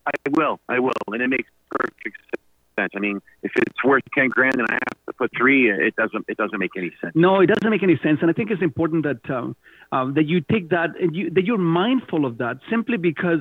I 0.06 0.12
will. 0.30 0.58
I 0.68 0.78
will, 0.80 0.92
and 1.08 1.22
it 1.22 1.28
makes 1.28 1.48
perfect 1.70 2.16
sense. 2.16 2.49
I 2.78 2.98
mean, 2.98 3.20
if 3.42 3.52
it's 3.56 3.84
worth 3.84 4.02
ten 4.14 4.28
grand 4.28 4.54
and 4.54 4.66
I 4.68 4.74
have 4.74 5.06
to 5.06 5.12
put 5.12 5.30
three, 5.36 5.70
it 5.70 5.96
doesn't. 5.96 6.24
It 6.28 6.36
doesn't 6.36 6.58
make 6.58 6.72
any 6.76 6.90
sense. 7.00 7.12
No, 7.14 7.40
it 7.40 7.46
doesn't 7.46 7.70
make 7.70 7.82
any 7.82 7.98
sense, 8.02 8.18
and 8.22 8.30
I 8.30 8.32
think 8.32 8.50
it's 8.50 8.62
important 8.62 9.04
that 9.04 9.30
um, 9.34 9.56
uh, 9.92 10.10
that 10.12 10.26
you 10.26 10.40
take 10.40 10.70
that 10.70 10.90
and 11.00 11.14
you, 11.14 11.30
that 11.30 11.44
you're 11.44 11.58
mindful 11.58 12.24
of 12.24 12.38
that 12.38 12.58
simply 12.70 12.96
because 12.96 13.40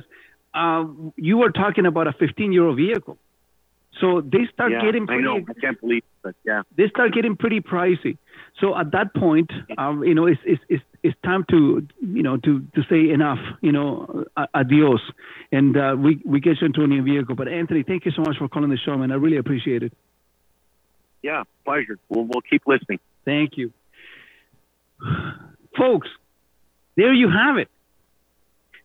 uh, 0.54 0.84
you 1.16 1.42
are 1.42 1.50
talking 1.50 1.86
about 1.86 2.06
a 2.06 2.12
15 2.12 2.52
year 2.52 2.66
old 2.66 2.76
vehicle, 2.76 3.18
so 4.00 4.20
they 4.20 4.48
start 4.52 4.72
yeah, 4.72 4.82
getting 4.82 5.04
I 5.04 5.06
pretty 5.06 5.22
know. 5.22 5.36
I 5.48 5.60
can't 5.60 5.80
believe, 5.80 5.98
it, 5.98 6.04
but 6.22 6.34
yeah. 6.44 6.62
they 6.76 6.88
start 6.88 7.12
getting 7.12 7.36
pretty 7.36 7.60
pricey. 7.60 8.18
So 8.60 8.76
at 8.76 8.92
that 8.92 9.14
point, 9.14 9.50
um, 9.78 10.02
you 10.04 10.14
know, 10.14 10.26
it's, 10.26 10.40
it's, 10.44 10.62
it's, 10.68 10.84
it's 11.02 11.16
time 11.24 11.44
to, 11.50 11.86
you 12.00 12.22
know, 12.22 12.36
to, 12.36 12.60
to 12.74 12.82
say 12.90 13.10
enough, 13.10 13.38
you 13.62 13.72
know, 13.72 14.24
adios. 14.54 15.00
And 15.52 15.76
uh, 15.76 15.96
we, 15.98 16.20
we 16.24 16.40
get 16.40 16.60
you 16.60 16.66
into 16.66 16.82
a 16.82 16.86
new 16.86 17.02
vehicle. 17.02 17.34
But 17.34 17.48
Anthony, 17.48 17.84
thank 17.84 18.04
you 18.04 18.12
so 18.12 18.22
much 18.22 18.36
for 18.38 18.48
calling 18.48 18.70
the 18.70 18.76
show, 18.76 18.96
man. 18.96 19.12
I 19.12 19.14
really 19.14 19.38
appreciate 19.38 19.82
it. 19.82 19.92
Yeah, 21.22 21.42
pleasure. 21.64 21.98
We'll 22.08 22.24
we'll 22.24 22.40
keep 22.40 22.62
listening. 22.66 22.98
Thank 23.24 23.58
you. 23.58 23.72
Folks, 25.78 26.08
there 26.96 27.12
you 27.12 27.28
have 27.30 27.58
it. 27.58 27.68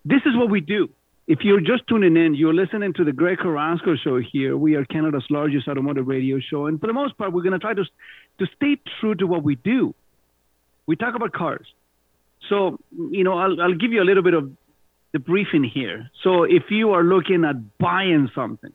This 0.04 0.22
is 0.26 0.36
what 0.36 0.50
we 0.50 0.62
do. 0.62 0.90
If 1.28 1.40
you're 1.42 1.60
just 1.60 1.88
tuning 1.88 2.18
in, 2.18 2.36
you're 2.36 2.54
listening 2.54 2.94
to 2.94 3.04
the 3.04 3.12
Greg 3.12 3.40
Carrasco 3.40 3.96
show 3.96 4.20
here. 4.20 4.56
We 4.56 4.76
are 4.76 4.86
Canada's 4.86 5.26
largest 5.32 5.68
automotive 5.68 6.06
radio 6.08 6.40
show. 6.40 6.68
And 6.68 6.80
for 6.80 6.86
the 6.86 6.94
most 6.94 7.18
part, 7.18 7.34
we're 7.34 7.42
going 7.42 7.54
to 7.54 7.60
try 7.60 7.74
to, 7.74 7.84
to 7.84 8.46
stay 8.56 8.78
true 9.00 9.16
to 9.16 9.26
what 9.26 9.42
we 9.42 9.56
do. 9.56 9.96
We 10.86 10.96
talk 10.96 11.16
about 11.16 11.34
cars. 11.34 11.66
So, 12.48 12.78
you 12.92 13.24
know, 13.24 13.40
I'll, 13.40 13.60
I'll 13.60 13.74
give 13.74 13.92
you 13.92 14.04
a 14.04 14.06
little 14.06 14.22
bit 14.22 14.36
of 14.36 14.52
the 15.14 15.20
briefing 15.20 15.64
here. 15.64 16.12
So, 16.24 16.44
if 16.44 16.64
you 16.70 16.92
are 16.92 17.04
looking 17.04 17.44
at 17.44 17.80
buying 17.80 18.30
something, 18.36 18.74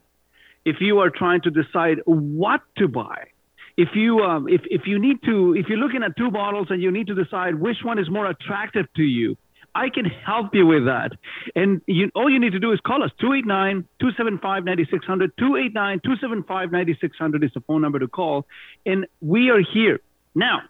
if 0.65 0.77
you 0.81 0.99
are 0.99 1.11
trying 1.11 1.43
to 1.43 1.51
decide 1.51 1.99
what 2.05 2.63
to 2.79 2.89
buy, 2.89 3.29
if 3.77 3.91
you 3.95 4.21
um, 4.21 4.49
if 4.49 4.63
if 4.65 4.83
you 4.87 4.99
need 4.99 5.23
to 5.25 5.55
if 5.55 5.67
you're 5.69 5.79
looking 5.79 6.03
at 6.03 6.17
two 6.17 6.31
bottles 6.33 6.67
and 6.71 6.83
you 6.83 6.91
need 6.91 7.07
to 7.07 7.15
decide 7.15 7.55
which 7.55 7.79
one 7.85 7.99
is 7.99 8.11
more 8.11 8.27
attractive 8.27 8.87
to 8.97 9.03
you, 9.03 9.37
I 9.75 9.89
can 9.89 10.05
help 10.05 10.55
you 10.55 10.67
with 10.67 10.85
that. 10.87 11.13
And 11.55 11.81
you, 11.87 12.11
all 12.15 12.29
you 12.29 12.41
need 12.41 12.53
to 12.53 12.59
do 12.59 12.73
is 12.73 12.81
call 12.81 13.03
us 13.03 13.11
289-275-9600. 13.21 15.31
289-275-9600 15.39 17.45
is 17.45 17.53
the 17.55 17.61
phone 17.61 17.83
number 17.83 17.99
to 17.99 18.09
call, 18.09 18.47
and 18.85 19.07
we 19.21 19.51
are 19.51 19.61
here 19.61 20.01
now. 20.35 20.63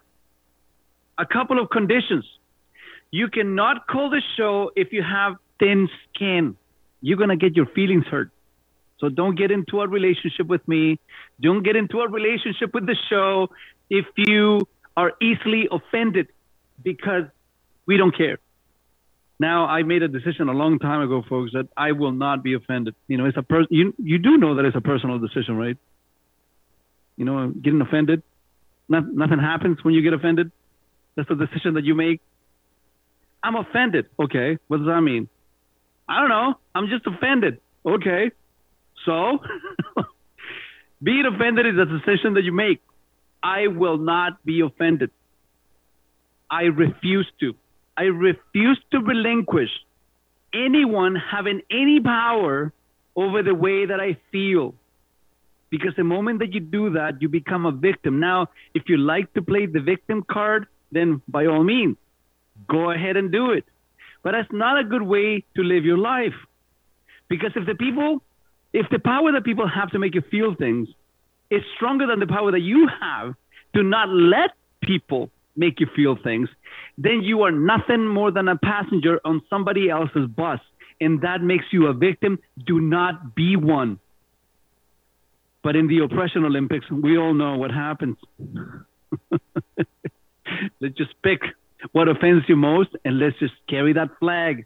A 1.17 1.25
couple 1.25 1.59
of 1.59 1.69
conditions. 1.69 2.25
You 3.11 3.29
cannot 3.29 3.87
call 3.87 4.09
the 4.09 4.21
show 4.37 4.71
if 4.75 4.93
you 4.93 5.03
have 5.03 5.35
thin 5.59 5.89
skin. 6.13 6.55
You're 7.01 7.17
gonna 7.17 7.35
get 7.35 7.55
your 7.55 7.67
feelings 7.67 8.05
hurt. 8.05 8.31
So 8.99 9.09
don't 9.09 9.35
get 9.35 9.51
into 9.51 9.81
a 9.81 9.87
relationship 9.87 10.47
with 10.47 10.67
me. 10.67 10.99
Don't 11.41 11.63
get 11.63 11.75
into 11.75 12.01
a 12.01 12.07
relationship 12.07 12.73
with 12.73 12.85
the 12.85 12.95
show 13.09 13.49
if 13.89 14.05
you 14.15 14.67
are 14.95 15.13
easily 15.21 15.67
offended 15.71 16.27
because 16.83 17.25
we 17.85 17.97
don't 17.97 18.15
care. 18.15 18.37
Now 19.41 19.65
I 19.65 19.81
made 19.81 20.03
a 20.03 20.07
decision 20.07 20.49
a 20.49 20.51
long 20.51 20.77
time 20.77 21.01
ago, 21.01 21.23
folks, 21.27 21.53
that 21.53 21.67
I 21.75 21.93
will 21.93 22.11
not 22.11 22.43
be 22.43 22.53
offended. 22.53 22.93
You 23.07 23.17
know, 23.17 23.25
it's 23.25 23.37
a 23.37 23.41
per- 23.41 23.65
you 23.71 23.91
you 23.97 24.19
do 24.19 24.37
know 24.37 24.53
that 24.57 24.65
it's 24.65 24.75
a 24.77 24.81
personal 24.81 25.17
decision, 25.17 25.57
right? 25.57 25.77
You 27.17 27.25
know, 27.25 27.47
getting 27.49 27.81
offended, 27.81 28.21
not, 28.87 29.11
nothing 29.11 29.39
happens 29.39 29.83
when 29.83 29.95
you 29.95 30.03
get 30.03 30.13
offended. 30.13 30.51
That's 31.15 31.27
a 31.31 31.33
decision 31.33 31.73
that 31.73 31.83
you 31.83 31.95
make. 31.95 32.21
I'm 33.41 33.55
offended. 33.55 34.05
Okay, 34.19 34.59
what 34.67 34.77
does 34.77 34.85
that 34.85 35.01
mean? 35.01 35.27
I 36.07 36.19
don't 36.19 36.29
know. 36.29 36.53
I'm 36.75 36.87
just 36.87 37.07
offended. 37.07 37.61
Okay, 37.83 38.29
so 39.07 39.39
being 41.01 41.25
offended 41.25 41.65
is 41.65 41.79
a 41.79 41.85
decision 41.85 42.35
that 42.35 42.43
you 42.43 42.51
make. 42.51 42.79
I 43.41 43.65
will 43.65 43.97
not 43.97 44.45
be 44.45 44.61
offended. 44.61 45.09
I 46.47 46.65
refuse 46.65 47.27
to. 47.39 47.55
I 48.01 48.05
refuse 48.05 48.81
to 48.93 48.99
relinquish 48.99 49.69
anyone 50.51 51.15
having 51.15 51.61
any 51.69 51.99
power 51.99 52.73
over 53.15 53.43
the 53.43 53.53
way 53.53 53.85
that 53.85 53.99
I 53.99 54.17
feel. 54.31 54.73
Because 55.69 55.93
the 55.95 56.03
moment 56.03 56.39
that 56.39 56.51
you 56.51 56.61
do 56.61 56.93
that, 56.93 57.21
you 57.21 57.29
become 57.29 57.67
a 57.67 57.71
victim. 57.71 58.19
Now, 58.19 58.47
if 58.73 58.89
you 58.89 58.97
like 58.97 59.31
to 59.35 59.43
play 59.43 59.67
the 59.67 59.81
victim 59.81 60.25
card, 60.27 60.65
then 60.91 61.21
by 61.27 61.45
all 61.45 61.63
means, 61.63 61.95
go 62.67 62.89
ahead 62.89 63.17
and 63.17 63.31
do 63.31 63.51
it. 63.51 63.65
But 64.23 64.31
that's 64.31 64.51
not 64.51 64.79
a 64.79 64.83
good 64.83 65.03
way 65.03 65.45
to 65.55 65.61
live 65.61 65.85
your 65.85 65.99
life. 65.99 66.37
Because 67.29 67.51
if 67.55 67.67
the 67.67 67.75
people, 67.75 68.23
if 68.73 68.87
the 68.89 68.97
power 68.97 69.31
that 69.31 69.43
people 69.43 69.67
have 69.67 69.91
to 69.91 69.99
make 69.99 70.15
you 70.15 70.23
feel 70.31 70.55
things 70.55 70.89
is 71.51 71.61
stronger 71.75 72.07
than 72.07 72.19
the 72.19 72.25
power 72.25 72.49
that 72.49 72.61
you 72.61 72.89
have 72.99 73.35
to 73.75 73.83
not 73.83 74.09
let 74.09 74.49
people 74.81 75.29
make 75.55 75.79
you 75.79 75.87
feel 75.95 76.17
things, 76.21 76.49
then 76.97 77.21
you 77.23 77.43
are 77.43 77.51
nothing 77.51 78.07
more 78.07 78.31
than 78.31 78.47
a 78.47 78.57
passenger 78.57 79.19
on 79.25 79.41
somebody 79.49 79.89
else's 79.89 80.27
bus. 80.27 80.59
And 80.99 81.21
that 81.21 81.41
makes 81.41 81.65
you 81.71 81.87
a 81.87 81.93
victim. 81.93 82.39
Do 82.65 82.79
not 82.79 83.35
be 83.35 83.55
one. 83.55 83.99
But 85.63 85.75
in 85.75 85.87
the 85.87 85.99
oppression 85.99 86.45
Olympics, 86.45 86.89
we 86.89 87.17
all 87.17 87.33
know 87.33 87.57
what 87.57 87.71
happens. 87.71 88.17
let's 90.79 90.95
just 90.95 91.13
pick 91.23 91.41
what 91.91 92.07
offends 92.07 92.45
you 92.47 92.55
most 92.55 92.89
and 93.03 93.19
let's 93.19 93.37
just 93.39 93.53
carry 93.67 93.93
that 93.93 94.09
flag. 94.19 94.65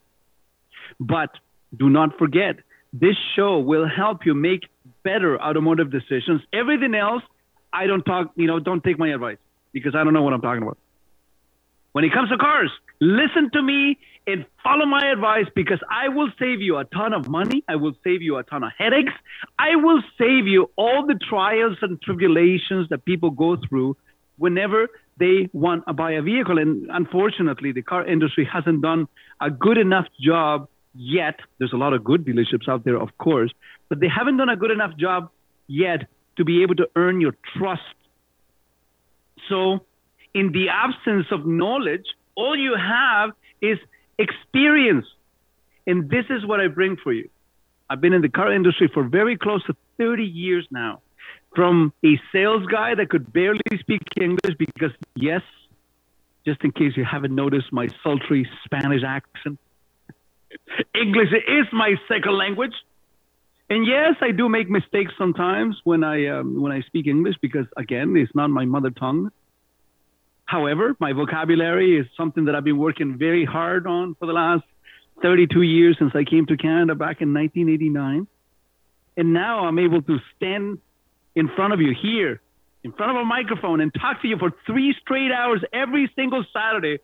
But 1.00 1.30
do 1.76 1.90
not 1.90 2.18
forget, 2.18 2.58
this 2.94 3.16
show 3.36 3.60
will 3.60 3.88
help 3.88 4.26
you 4.26 4.34
make 4.34 4.62
better 5.04 5.42
automotive 5.42 5.92
decisions. 5.92 6.42
Everything 6.54 6.96
else, 6.96 7.24
I 7.74 7.88
don't 7.88 8.04
talk, 8.04 8.32
you 8.36 8.48
know, 8.48 8.60
don't 8.60 8.84
take 8.84 8.98
my 8.98 9.10
advice 9.10 9.38
because 9.76 9.94
I 9.94 10.06
don't 10.06 10.14
know 10.14 10.24
what 10.24 10.32
I'm 10.32 10.42
talking 10.42 10.64
about. 10.64 10.78
When 11.92 12.06
it 12.06 12.14
comes 12.14 12.30
to 12.30 12.38
cars, 12.38 12.72
listen 13.02 13.52
to 13.52 13.62
me 13.62 13.98
and 14.26 14.46
follow 14.64 14.86
my 14.86 15.12
advice 15.12 15.48
because 15.54 15.80
I 15.90 16.08
will 16.08 16.30
save 16.40 16.62
you 16.62 16.78
a 16.78 16.86
ton 16.86 17.14
of 17.14 17.28
money. 17.28 17.64
I 17.68 17.76
will 17.76 17.94
save 18.04 18.22
you 18.22 18.38
a 18.38 18.44
ton 18.44 18.64
of 18.64 18.72
headaches. 18.78 19.12
I 19.60 19.76
will 19.76 20.02
save 20.18 20.48
you 20.48 20.72
all 20.78 21.06
the 21.06 21.20
trials 21.30 21.78
and 21.82 22.02
tribulations 22.02 22.88
that 22.90 23.04
people 23.04 23.32
go 23.32 23.58
through 23.68 23.98
whenever 24.38 24.88
they 25.18 25.50
want 25.52 25.86
to 25.88 25.94
buy 25.94 26.12
a 26.14 26.22
vehicle. 26.22 26.58
And 26.58 26.90
unfortunately, 26.90 27.74
the 27.74 27.82
car 27.82 28.06
industry 28.06 28.48
hasn't 28.52 28.82
done 28.82 29.08
a 29.42 29.52
good 29.52 29.78
enough 29.78 30.08
job 30.20 30.70
yet. 30.94 31.36
There's 31.60 31.74
a 31.74 31.78
lot 31.78 31.94
of 31.94 32.04
good 32.04 32.26
dealerships 32.26 32.70
out 32.70 32.86
there, 32.86 32.98
of 32.98 33.18
course, 33.18 33.52
but 33.90 34.00
they 34.00 34.08
haven't 34.08 34.38
done 34.38 34.50
a 34.50 34.56
good 34.56 34.72
enough 34.72 34.96
job 34.98 35.30
yet 35.68 36.08
to 36.38 36.46
be 36.46 36.64
able 36.64 36.76
to 36.76 36.88
earn 36.96 37.20
your 37.20 37.36
trust. 37.58 37.82
So, 39.50 39.86
in 40.34 40.52
the 40.52 40.70
absence 40.70 41.28
of 41.32 41.46
knowledge, 41.46 42.06
all 42.36 42.58
you 42.58 42.76
have 42.76 43.32
is 43.62 43.78
experience. 44.18 45.06
And 45.88 46.10
this 46.10 46.26
is 46.30 46.46
what 46.46 46.60
I 46.60 46.68
bring 46.68 46.98
for 46.98 47.14
you. 47.14 47.30
I've 47.90 48.02
been 48.02 48.14
in 48.14 48.22
the 48.22 48.30
car 48.30 48.52
industry 48.52 48.90
for 48.94 49.04
very 49.04 49.38
close 49.38 49.64
to 49.66 49.76
30 49.98 50.24
years 50.24 50.68
now. 50.72 51.02
From 51.56 51.94
a 52.04 52.20
sales 52.32 52.66
guy 52.66 52.96
that 52.96 53.10
could 53.10 53.32
barely 53.32 53.62
speak 53.80 54.02
English 54.20 54.56
because, 54.58 54.92
yes, 55.16 55.42
just 56.46 56.64
in 56.64 56.72
case 56.72 56.94
you 56.98 57.06
haven't 57.06 57.34
noticed 57.34 57.72
my 57.72 57.88
sultry 58.04 58.48
Spanish 58.66 59.04
accent, 59.04 59.60
English 60.96 61.30
is 61.32 61.66
my 61.72 61.96
second 62.08 62.38
language. 62.38 62.74
And 63.70 63.86
yes, 63.88 64.16
I 64.22 64.32
do 64.32 64.48
make 64.48 64.70
mistakes 64.70 65.14
sometimes 65.18 65.76
when 65.84 66.04
I 66.04 66.28
um, 66.28 66.62
when 66.62 66.72
I 66.72 66.82
speak 66.82 67.08
English 67.08 67.36
because 67.42 67.66
again, 67.78 68.16
it's 68.16 68.36
not 68.36 68.50
my 68.50 68.66
mother 68.66 68.92
tongue. 68.92 69.32
However, 70.46 70.96
my 71.00 71.14
vocabulary 71.14 71.98
is 72.00 72.06
something 72.16 72.46
that 72.46 72.56
I've 72.56 72.64
been 72.64 72.78
working 72.78 73.18
very 73.18 73.46
hard 73.46 73.88
on 73.88 74.16
for 74.20 74.28
the 74.28 74.34
last 74.34 74.64
32 75.24 75.64
years 75.64 75.96
since 75.98 76.12
I 76.14 76.24
came 76.24 76.46
to 76.46 76.58
Canada 76.58 76.94
back 76.94 77.22
in 77.22 77.34
1989. 77.34 78.28
And 79.18 79.34
now 79.34 79.66
I'm 79.66 79.80
able 79.80 80.04
to 80.04 80.20
stand 80.36 80.80
in 81.36 81.50
front 81.56 81.74
of 81.74 81.82
you 81.82 81.96
here, 82.00 82.42
in 82.84 82.92
front 82.92 83.12
of 83.12 83.18
a 83.18 83.26
microphone, 83.26 83.82
and 83.82 83.92
talk 83.94 84.22
to 84.22 84.28
you 84.28 84.38
for 84.38 84.52
three 84.68 84.94
straight 85.02 85.32
hours 85.32 85.64
every 85.74 86.12
single 86.16 86.46
Saturday 86.54 87.00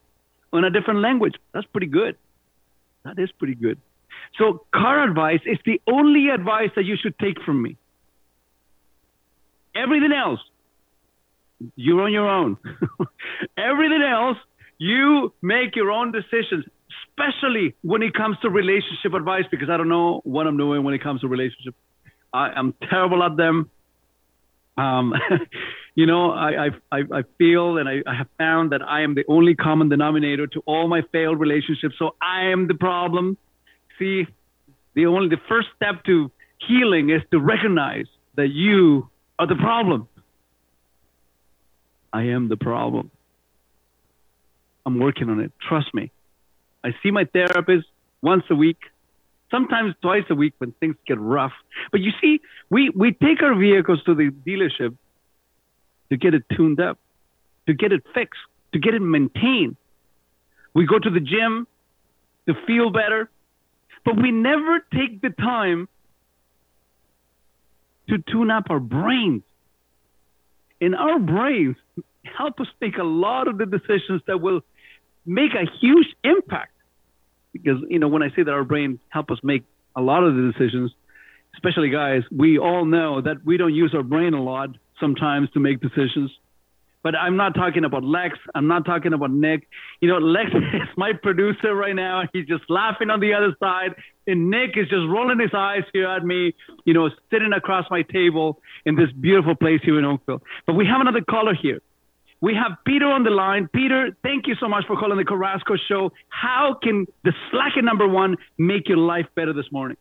on 0.53 0.63
a 0.63 0.69
different 0.69 0.99
language. 0.99 1.35
That's 1.53 1.65
pretty 1.67 1.87
good. 1.87 2.17
That 3.03 3.17
is 3.17 3.31
pretty 3.31 3.55
good. 3.55 3.79
So, 4.37 4.65
car 4.73 5.03
advice 5.03 5.41
is 5.45 5.57
the 5.65 5.81
only 5.91 6.29
advice 6.29 6.69
that 6.75 6.85
you 6.85 6.95
should 7.01 7.17
take 7.19 7.41
from 7.41 7.61
me. 7.61 7.77
Everything 9.75 10.11
else, 10.11 10.39
you're 11.75 12.01
on 12.01 12.11
your 12.11 12.27
own. 12.29 12.57
Everything 13.57 14.01
else, 14.01 14.37
you 14.77 15.33
make 15.41 15.75
your 15.75 15.91
own 15.91 16.11
decisions, 16.11 16.65
especially 17.05 17.75
when 17.81 18.01
it 18.01 18.13
comes 18.13 18.37
to 18.41 18.49
relationship 18.49 19.13
advice, 19.13 19.43
because 19.51 19.69
I 19.69 19.77
don't 19.77 19.89
know 19.89 20.21
what 20.23 20.47
I'm 20.47 20.57
doing 20.57 20.83
when 20.83 20.93
it 20.93 21.03
comes 21.03 21.21
to 21.21 21.27
relationship. 21.27 21.75
I, 22.33 22.57
am 22.57 22.73
terrible 22.89 23.23
at 23.23 23.37
them. 23.37 23.69
Um, 24.77 25.13
you 25.95 26.05
know, 26.05 26.31
I, 26.31 26.69
I, 26.91 26.99
I 27.13 27.21
feel 27.37 27.77
and 27.77 27.87
I, 27.87 28.01
I 28.07 28.15
have 28.15 28.27
found 28.37 28.71
that 28.71 28.81
I 28.81 29.01
am 29.01 29.15
the 29.15 29.25
only 29.27 29.55
common 29.55 29.89
denominator 29.89 30.47
to 30.47 30.61
all 30.65 30.87
my 30.87 31.01
failed 31.11 31.39
relationships. 31.39 31.95
So 31.99 32.15
I 32.21 32.45
am 32.51 32.67
the 32.67 32.73
problem. 32.75 33.37
See, 34.01 34.25
the 34.95 35.05
only, 35.05 35.29
the 35.29 35.41
first 35.47 35.67
step 35.75 36.03
to 36.05 36.31
healing 36.67 37.11
is 37.11 37.21
to 37.29 37.39
recognize 37.39 38.07
that 38.35 38.47
you 38.47 39.07
are 39.37 39.45
the 39.45 39.55
problem. 39.55 40.07
I 42.11 42.23
am 42.23 42.49
the 42.49 42.57
problem. 42.57 43.11
I'm 44.87 44.99
working 44.99 45.29
on 45.29 45.39
it. 45.39 45.51
Trust 45.61 45.93
me. 45.93 46.11
I 46.83 46.95
see 47.03 47.11
my 47.11 47.25
therapist 47.25 47.85
once 48.23 48.43
a 48.49 48.55
week, 48.55 48.79
sometimes 49.51 49.93
twice 50.01 50.23
a 50.31 50.35
week 50.35 50.55
when 50.57 50.71
things 50.79 50.95
get 51.05 51.19
rough. 51.19 51.53
But 51.91 52.01
you 52.01 52.11
see, 52.19 52.41
we, 52.71 52.89
we 52.89 53.11
take 53.11 53.43
our 53.43 53.53
vehicles 53.53 54.03
to 54.05 54.15
the 54.15 54.31
dealership 54.31 54.97
to 56.09 56.17
get 56.17 56.33
it 56.33 56.43
tuned 56.55 56.81
up, 56.81 56.97
to 57.67 57.75
get 57.75 57.91
it 57.91 58.03
fixed, 58.15 58.41
to 58.73 58.79
get 58.79 58.95
it 58.95 59.01
maintained. 59.01 59.75
We 60.73 60.87
go 60.87 60.97
to 60.97 61.09
the 61.11 61.19
gym 61.19 61.67
to 62.47 62.55
feel 62.65 62.89
better, 62.89 63.29
but 64.05 64.21
we 64.21 64.31
never 64.31 64.79
take 64.93 65.21
the 65.21 65.29
time 65.29 65.87
to 68.09 68.17
tune 68.31 68.51
up 68.51 68.65
our 68.69 68.79
brains. 68.79 69.43
And 70.79 70.95
our 70.95 71.19
brains 71.19 71.75
help 72.23 72.59
us 72.59 72.67
make 72.79 72.97
a 72.97 73.03
lot 73.03 73.47
of 73.47 73.57
the 73.57 73.65
decisions 73.65 74.21
that 74.27 74.41
will 74.41 74.61
make 75.25 75.51
a 75.53 75.65
huge 75.79 76.07
impact. 76.23 76.73
Because, 77.53 77.77
you 77.89 77.99
know, 77.99 78.07
when 78.07 78.23
I 78.23 78.29
say 78.29 78.43
that 78.43 78.51
our 78.51 78.63
brain 78.63 78.99
help 79.09 79.29
us 79.29 79.39
make 79.43 79.63
a 79.95 80.01
lot 80.01 80.23
of 80.23 80.35
the 80.35 80.51
decisions, 80.51 80.91
especially 81.53 81.89
guys, 81.89 82.23
we 82.31 82.57
all 82.57 82.85
know 82.85 83.21
that 83.21 83.45
we 83.45 83.57
don't 83.57 83.73
use 83.73 83.93
our 83.93 84.03
brain 84.03 84.33
a 84.33 84.41
lot 84.41 84.69
sometimes 84.99 85.49
to 85.51 85.59
make 85.59 85.81
decisions. 85.81 86.31
But 87.03 87.15
I'm 87.15 87.35
not 87.35 87.55
talking 87.55 87.83
about 87.83 88.03
Lex. 88.03 88.37
I'm 88.53 88.67
not 88.67 88.85
talking 88.85 89.13
about 89.13 89.31
Nick. 89.31 89.67
You 90.01 90.09
know, 90.09 90.17
Lex 90.17 90.51
is 90.55 90.87
my 90.97 91.13
producer 91.13 91.73
right 91.73 91.95
now. 91.95 92.23
He's 92.31 92.45
just 92.45 92.63
laughing 92.69 93.09
on 93.09 93.19
the 93.19 93.33
other 93.33 93.55
side. 93.59 93.95
And 94.27 94.51
Nick 94.51 94.71
is 94.75 94.87
just 94.87 95.07
rolling 95.09 95.39
his 95.39 95.49
eyes 95.53 95.83
here 95.93 96.07
at 96.07 96.23
me, 96.23 96.53
you 96.85 96.93
know, 96.93 97.09
sitting 97.31 97.53
across 97.53 97.85
my 97.89 98.03
table 98.03 98.61
in 98.85 98.95
this 98.95 99.11
beautiful 99.19 99.55
place 99.55 99.81
here 99.83 99.97
in 99.97 100.05
Oakville. 100.05 100.43
But 100.67 100.73
we 100.73 100.85
have 100.85 101.01
another 101.01 101.21
caller 101.21 101.55
here. 101.59 101.81
We 102.39 102.55
have 102.55 102.77
Peter 102.85 103.05
on 103.05 103.23
the 103.23 103.29
line. 103.29 103.69
Peter, 103.71 104.17
thank 104.23 104.47
you 104.47 104.55
so 104.59 104.67
much 104.67 104.85
for 104.87 104.97
calling 104.97 105.17
the 105.17 105.25
Carrasco 105.25 105.75
Show. 105.87 106.11
How 106.29 106.75
can 106.81 107.05
the 107.23 107.33
Slacker 107.51 107.83
number 107.83 108.07
one 108.07 108.35
make 108.57 108.89
your 108.89 108.97
life 108.97 109.27
better 109.35 109.53
this 109.53 109.71
morning? 109.71 109.97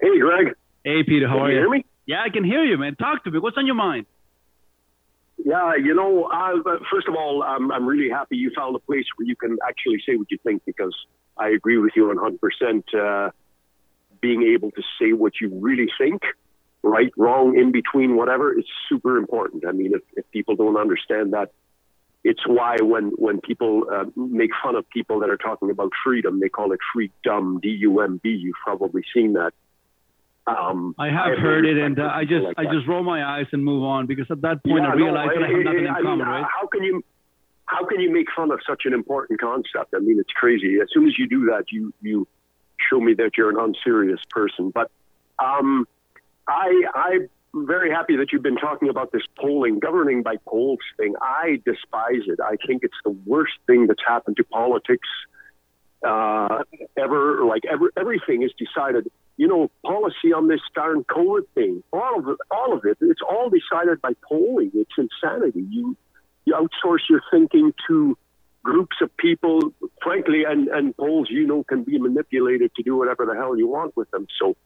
Hey, 0.00 0.18
Greg. 0.20 0.54
Hey, 0.84 1.02
Peter. 1.04 1.26
How 1.26 1.34
can 1.34 1.42
are 1.42 1.50
you? 1.50 1.56
you? 1.56 1.62
Hear 1.62 1.70
me? 1.70 1.84
Yeah, 2.06 2.22
I 2.24 2.30
can 2.30 2.44
hear 2.44 2.64
you, 2.64 2.78
man. 2.78 2.94
Talk 2.94 3.24
to 3.24 3.30
me. 3.30 3.40
What's 3.40 3.56
on 3.56 3.66
your 3.66 3.74
mind? 3.74 4.06
Yeah, 5.46 5.76
you 5.76 5.94
know, 5.94 6.24
uh, 6.24 6.56
first 6.90 7.06
of 7.06 7.14
all, 7.14 7.44
I'm, 7.44 7.70
I'm 7.70 7.86
really 7.86 8.10
happy 8.10 8.36
you 8.36 8.50
found 8.56 8.74
a 8.74 8.80
place 8.80 9.04
where 9.14 9.28
you 9.28 9.36
can 9.36 9.58
actually 9.64 10.02
say 10.04 10.16
what 10.16 10.28
you 10.28 10.38
think 10.42 10.64
because 10.66 10.92
I 11.38 11.50
agree 11.50 11.78
with 11.78 11.92
you 11.94 12.12
100%. 12.12 12.82
Uh, 12.92 13.30
being 14.20 14.42
able 14.42 14.72
to 14.72 14.82
say 14.98 15.12
what 15.12 15.34
you 15.40 15.50
really 15.60 15.86
think 15.98 16.22
right, 16.82 17.12
wrong, 17.16 17.56
in 17.56 17.70
between, 17.70 18.16
whatever, 18.16 18.58
is 18.58 18.64
super 18.88 19.18
important. 19.18 19.64
I 19.68 19.70
mean, 19.70 19.92
if, 19.94 20.02
if 20.16 20.28
people 20.32 20.56
don't 20.56 20.76
understand 20.76 21.32
that, 21.32 21.52
it's 22.24 22.44
why 22.44 22.78
when 22.80 23.12
when 23.16 23.40
people 23.40 23.84
uh, 23.92 24.06
make 24.16 24.50
fun 24.64 24.74
of 24.74 24.88
people 24.90 25.20
that 25.20 25.30
are 25.30 25.36
talking 25.36 25.70
about 25.70 25.92
freedom, 26.04 26.40
they 26.40 26.48
call 26.48 26.72
it 26.72 26.80
freedom, 26.92 27.60
D-U-M-B. 27.60 27.60
D 27.62 27.68
U 27.82 28.00
M 28.00 28.20
B. 28.20 28.30
You've 28.30 28.56
probably 28.64 29.02
seen 29.14 29.34
that. 29.34 29.52
Um, 30.46 30.94
I 30.98 31.06
have 31.06 31.38
heard 31.38 31.66
it, 31.66 31.76
and 31.76 31.98
uh, 31.98 32.04
I 32.04 32.22
just 32.24 32.44
like 32.44 32.54
I 32.56 32.64
that. 32.64 32.72
just 32.72 32.86
roll 32.86 33.02
my 33.02 33.24
eyes 33.24 33.46
and 33.52 33.64
move 33.64 33.82
on 33.82 34.06
because 34.06 34.26
at 34.30 34.40
that 34.42 34.62
point 34.64 34.84
yeah, 34.84 34.90
I 34.90 34.94
realize 34.94 35.28
no, 35.34 35.40
that 35.40 35.44
I 35.44 35.52
have 35.52 35.64
nothing 35.64 35.80
in 35.80 35.88
I 35.88 36.00
common, 36.02 36.18
mean, 36.18 36.28
right? 36.28 36.44
How 36.44 36.66
can 36.68 36.84
you 36.84 37.02
how 37.66 37.84
can 37.84 38.00
you 38.00 38.12
make 38.12 38.28
fun 38.34 38.52
of 38.52 38.60
such 38.66 38.82
an 38.84 38.94
important 38.94 39.40
concept? 39.40 39.92
I 39.94 39.98
mean, 39.98 40.20
it's 40.20 40.32
crazy. 40.32 40.78
As 40.80 40.88
soon 40.92 41.06
as 41.06 41.18
you 41.18 41.28
do 41.28 41.46
that, 41.46 41.64
you 41.72 41.92
you 42.00 42.28
show 42.88 43.00
me 43.00 43.14
that 43.14 43.32
you're 43.36 43.50
an 43.50 43.56
unserious 43.58 44.20
person. 44.30 44.70
But 44.70 44.90
um, 45.42 45.86
I 46.48 46.82
I 46.94 47.18
very 47.54 47.90
happy 47.90 48.16
that 48.16 48.32
you've 48.32 48.42
been 48.42 48.56
talking 48.56 48.88
about 48.88 49.12
this 49.12 49.22
polling, 49.38 49.78
governing 49.78 50.22
by 50.22 50.36
polls 50.46 50.78
thing. 50.96 51.14
I 51.20 51.60
despise 51.64 52.22
it. 52.26 52.38
I 52.40 52.56
think 52.66 52.82
it's 52.84 52.98
the 53.04 53.16
worst 53.26 53.54
thing 53.66 53.86
that's 53.86 54.02
happened 54.06 54.36
to 54.36 54.44
politics 54.44 55.08
uh, 56.06 56.62
ever. 56.96 57.44
Like 57.44 57.64
ever, 57.64 57.90
everything 57.96 58.42
is 58.42 58.52
decided. 58.58 59.10
You 59.36 59.48
know, 59.48 59.70
policy 59.84 60.32
on 60.34 60.48
this 60.48 60.60
darn 60.74 61.04
COVID 61.04 61.46
thing, 61.54 61.82
all 61.92 62.18
of 62.18 62.28
it, 62.28 62.38
all 62.50 62.72
of 62.72 62.84
it. 62.84 62.96
It's 63.00 63.20
all 63.28 63.50
decided 63.50 64.00
by 64.00 64.12
polling. 64.26 64.72
It's 64.74 64.92
insanity. 64.96 65.66
You 65.70 65.96
you 66.46 66.54
outsource 66.54 67.08
your 67.10 67.20
thinking 67.30 67.74
to 67.88 68.16
groups 68.62 68.96
of 69.00 69.16
people, 69.16 69.72
frankly, 70.02 70.44
and, 70.44 70.68
and 70.68 70.96
polls, 70.96 71.28
you 71.30 71.46
know, 71.46 71.62
can 71.64 71.84
be 71.84 71.98
manipulated 71.98 72.74
to 72.74 72.82
do 72.82 72.96
whatever 72.96 73.24
the 73.26 73.34
hell 73.34 73.56
you 73.56 73.68
want 73.68 73.96
with 73.96 74.10
them. 74.10 74.26
So 74.40 74.56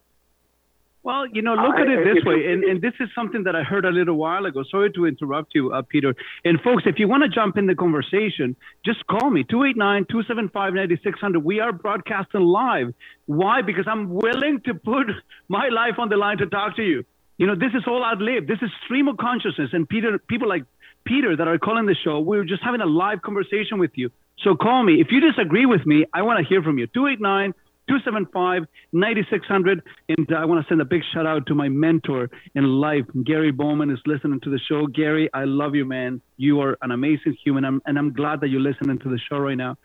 well, 1.03 1.27
you 1.27 1.41
know, 1.41 1.55
look 1.55 1.77
at 1.77 1.89
it 1.89 2.05
this 2.05 2.23
way, 2.25 2.53
and, 2.53 2.63
and 2.63 2.83
this 2.83 2.93
is 3.01 3.09
something 3.15 3.45
that 3.45 3.57
I 3.57 3.63
heard 3.63 3.87
a 3.87 3.91
little 3.91 4.17
while 4.17 4.45
ago. 4.45 4.63
Sorry 4.71 4.93
to 4.93 5.07
interrupt 5.07 5.55
you, 5.55 5.73
uh, 5.73 5.81
Peter. 5.81 6.15
And 6.45 6.61
folks, 6.61 6.83
if 6.85 6.99
you 6.99 7.09
want 7.09 7.23
to 7.23 7.31
jump 7.31 7.57
in 7.57 7.67
the 7.67 7.75
conversation, 7.75 8.55
just 8.85 9.07
call 9.07 9.31
me 9.31 9.43
289-275-9600. 9.45 11.43
We 11.43 11.61
are 11.61 11.73
broadcasting 11.73 12.43
live. 12.43 12.93
Why? 13.25 13.63
Because 13.63 13.87
I'm 13.89 14.11
willing 14.11 14.61
to 14.67 14.75
put 14.75 15.07
my 15.49 15.69
life 15.69 15.95
on 15.99 16.11
the 16.11 16.17
line 16.17 16.37
to 16.39 16.47
talk 16.47 16.77
to 16.77 16.83
you. 16.83 17.07
You 17.39 17.47
know, 17.47 17.55
this 17.55 17.73
is 17.75 17.85
all 17.87 18.05
ad 18.05 18.21
lib. 18.21 18.47
This 18.47 18.59
is 18.61 18.71
stream 18.85 19.09
of 19.09 19.17
consciousness, 19.17 19.71
and 19.73 19.89
Peter, 19.89 20.19
people 20.19 20.49
like 20.49 20.65
Peter 21.05 21.35
that 21.35 21.49
are 21.49 21.57
calling 21.57 21.87
the 21.87 21.97
show, 22.05 22.21
we're 22.21 22.45
just 22.45 22.63
having 22.63 22.83
a 22.83 22.87
live 22.87 23.23
conversation 23.23 23.79
with 23.79 23.93
you. 23.95 24.11
So 24.45 24.55
call 24.55 24.83
me. 24.83 25.01
If 25.01 25.09
you 25.11 25.21
disagree 25.21 25.65
with 25.65 25.87
me, 25.87 26.05
I 26.13 26.23
want 26.23 26.41
to 26.41 26.45
hear 26.47 26.63
from 26.63 26.77
you. 26.77 26.87
289- 26.89 27.55
275 27.89 28.65
9600. 28.93 29.83
And 30.09 30.29
I 30.37 30.45
want 30.45 30.65
to 30.65 30.69
send 30.69 30.81
a 30.81 30.85
big 30.85 31.03
shout 31.13 31.27
out 31.27 31.47
to 31.47 31.55
my 31.55 31.69
mentor 31.69 32.31
in 32.55 32.65
life. 32.65 33.05
Gary 33.25 33.51
Bowman 33.51 33.91
is 33.91 33.99
listening 34.07 34.41
to 34.41 34.51
the 34.51 34.61
show. 34.69 34.87
Gary, 34.87 35.29
I 35.35 35.45
love 35.45 35.75
you, 35.75 35.85
man. 35.85 36.21
You 36.37 36.61
are 36.61 36.79
an 36.83 36.91
amazing 36.91 37.37
human. 37.45 37.65
I'm, 37.65 37.83
and 37.87 37.99
I'm 37.99 38.13
glad 38.13 38.41
that 38.41 38.49
you're 38.49 38.61
listening 38.61 38.99
to 39.01 39.09
the 39.09 39.19
show 39.29 39.39
right 39.39 39.57
now. 39.57 39.77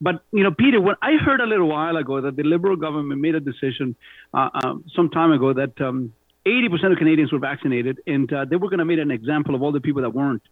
But, 0.00 0.24
you 0.32 0.42
know, 0.42 0.50
Peter, 0.50 0.80
when 0.80 0.96
I 1.00 1.12
heard 1.24 1.40
a 1.40 1.46
little 1.46 1.68
while 1.68 1.96
ago 1.96 2.20
that 2.20 2.34
the 2.34 2.42
Liberal 2.42 2.74
government 2.76 3.20
made 3.20 3.36
a 3.36 3.40
decision 3.40 3.94
uh, 4.34 4.50
uh, 4.52 4.74
some 4.96 5.10
time 5.10 5.30
ago 5.30 5.52
that 5.52 5.80
um, 5.80 6.12
80% 6.44 6.90
of 6.90 6.98
Canadians 6.98 7.32
were 7.32 7.38
vaccinated 7.38 8.00
and 8.06 8.32
uh, 8.32 8.44
they 8.44 8.56
were 8.56 8.68
going 8.68 8.80
to 8.80 8.84
make 8.84 8.98
an 8.98 9.12
example 9.12 9.54
of 9.54 9.62
all 9.62 9.70
the 9.70 9.80
people 9.80 10.02
that 10.02 10.10
weren't. 10.10 10.42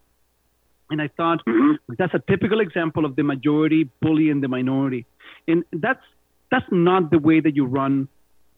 And 0.90 1.01
I 1.01 1.09
thought 1.09 1.44
mm-hmm. 1.47 1.94
that's 1.98 2.14
a 2.14 2.18
typical 2.18 2.60
example 2.60 3.05
of 3.05 3.16
the 3.16 3.22
majority 3.22 3.89
bullying 4.01 4.40
the 4.40 4.48
minority. 4.48 5.06
And 5.47 5.64
that's 5.72 6.02
that's 6.51 6.66
not 6.70 7.10
the 7.10 7.18
way 7.18 7.40
that 7.40 7.55
you 7.55 7.66
run 7.66 8.09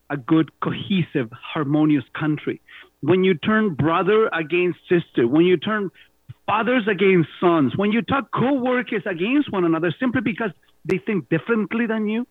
a 0.09 0.17
good, 0.17 0.51
cohesive, 0.61 1.31
harmonious 1.31 2.03
country. 2.17 2.61
When 3.01 3.23
you 3.23 3.35
turn 3.35 3.75
brother 3.75 4.27
against 4.27 4.79
sister, 4.89 5.27
when 5.27 5.45
you 5.45 5.57
turn 5.57 5.91
fathers 6.45 6.87
against 6.89 7.29
sons, 7.39 7.73
when 7.75 7.91
you 7.91 8.01
talk 8.01 8.31
co-workers 8.31 9.03
against 9.05 9.51
one 9.51 9.65
another 9.65 9.93
simply 9.99 10.21
because 10.21 10.51
they 10.85 10.97
think 10.97 11.29
differently 11.29 11.85
than 11.87 12.07
you, 12.07 12.27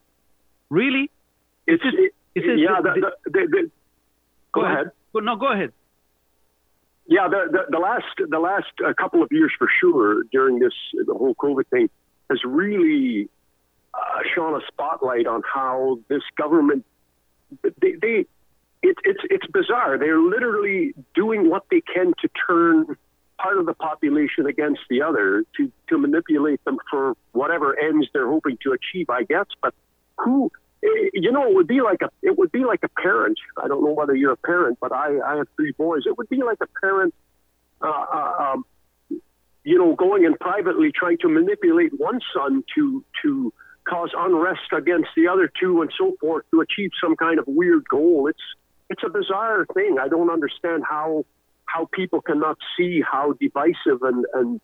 really? 0.71 1.11
It's, 1.67 1.83
just, 1.83 1.97
it's 2.35 2.47
yeah. 2.61 2.81
The, 2.83 3.13
the, 3.25 3.31
the, 3.31 3.71
go, 4.53 4.61
go 4.61 4.67
ahead. 4.67 4.79
ahead. 4.79 5.25
No, 5.25 5.37
go 5.37 5.53
ahead. 5.53 5.73
Yeah, 7.07 7.29
the, 7.29 7.51
the, 7.51 7.59
the 7.71 7.79
last 7.79 8.05
the 8.17 8.39
last 8.39 8.73
uh, 8.87 8.93
couple 8.99 9.23
of 9.23 9.29
years 9.33 9.53
for 9.59 9.69
sure 9.81 10.23
during 10.33 10.61
this 10.61 10.73
the 11.07 11.13
whole 11.13 11.35
COVID 11.35 11.67
thing 11.69 11.91
has 12.31 12.41
really 12.45 13.29
uh, 13.95 13.99
shone 14.35 14.55
a 14.55 14.65
spotlight 14.69 15.27
on 15.27 15.43
how 15.43 15.99
this 16.09 16.23
government 16.37 16.85
they, 17.81 17.93
they 18.01 18.27
it, 18.83 18.97
it's 19.05 19.21
it's 19.31 19.47
bizarre. 19.53 19.99
They're 19.99 20.21
literally 20.21 20.95
doing 21.15 21.49
what 21.49 21.65
they 21.71 21.81
can 21.81 22.15
to 22.23 22.29
turn 22.49 22.97
part 23.39 23.59
of 23.59 23.67
the 23.67 23.75
population 23.75 24.47
against 24.47 24.81
the 24.91 25.03
other 25.03 25.45
to 25.57 25.71
to 25.89 25.99
manipulate 25.99 26.65
them 26.65 26.79
for 26.91 27.15
whatever 27.33 27.79
ends 27.79 28.09
they're 28.13 28.29
hoping 28.29 28.59
to 28.65 28.73
achieve. 28.73 29.09
I 29.09 29.23
guess, 29.23 29.47
but 29.61 29.75
who 30.19 30.51
you 30.83 31.31
know 31.31 31.49
it 31.49 31.55
would 31.55 31.69
be 31.69 31.81
like 31.81 32.03
a 32.03 32.11
it 32.23 32.37
would 32.39 32.51
be 32.51 32.65
like 32.65 32.81
a 32.83 32.89
parent. 32.89 33.39
I 33.63 33.69
don't 33.69 33.85
know 33.85 33.93
whether 33.93 34.15
you're 34.15 34.33
a 34.33 34.37
parent, 34.37 34.79
but 34.81 34.93
I 34.93 35.19
I 35.21 35.37
have 35.37 35.49
three 35.57 35.73
boys. 35.73 36.03
It 36.07 36.19
would 36.19 36.29
be 36.29 36.43
like 36.43 36.59
a 36.61 36.81
parent. 36.81 37.15
Uh, 37.81 37.89
uh, 37.89 38.33
um, 38.39 38.65
you 39.65 39.79
know, 39.79 39.95
going 39.95 40.25
and 40.25 40.39
privately 40.39 40.93
trying 40.93 41.19
to 41.19 41.29
manipulate 41.29 41.93
one 41.99 42.21
son 42.35 42.65
to 42.75 43.05
to 43.23 43.53
cause 43.89 44.11
unrest 44.17 44.73
against 44.77 45.09
the 45.17 45.29
other 45.29 45.51
two 45.61 45.83
and 45.83 45.93
so 45.99 46.15
forth 46.21 46.45
to 46.51 46.61
achieve 46.61 46.91
some 47.03 47.17
kind 47.17 47.39
of 47.39 47.47
weird 47.47 47.85
goal. 47.89 48.29
It's 48.29 48.43
it's 48.91 49.03
a 49.05 49.09
bizarre 49.09 49.67
thing. 49.75 49.97
I 50.01 50.09
don't 50.09 50.31
understand 50.31 50.85
how 50.89 51.25
how 51.65 51.89
people 51.93 52.21
cannot 52.21 52.59
see 52.77 53.01
how 53.01 53.33
divisive 53.41 54.03
and 54.03 54.25
and 54.35 54.61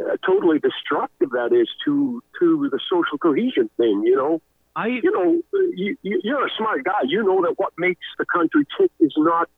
uh, 0.00 0.16
totally 0.26 0.58
destructive 0.58 1.30
that 1.30 1.52
is 1.52 1.68
to 1.84 2.22
to 2.40 2.68
the 2.70 2.80
social 2.90 3.18
cohesion 3.18 3.68
thing. 3.76 4.02
You 4.04 4.16
know, 4.16 4.42
I 4.76 4.86
you 4.88 5.10
know 5.10 5.42
you, 5.74 5.96
you're 6.02 6.46
a 6.46 6.50
smart 6.56 6.84
guy. 6.84 7.02
You 7.06 7.24
know 7.24 7.42
that 7.42 7.54
what 7.58 7.72
makes 7.76 8.06
the 8.18 8.24
country 8.24 8.66
tick 8.78 8.90
is 9.00 9.12
not 9.16 9.48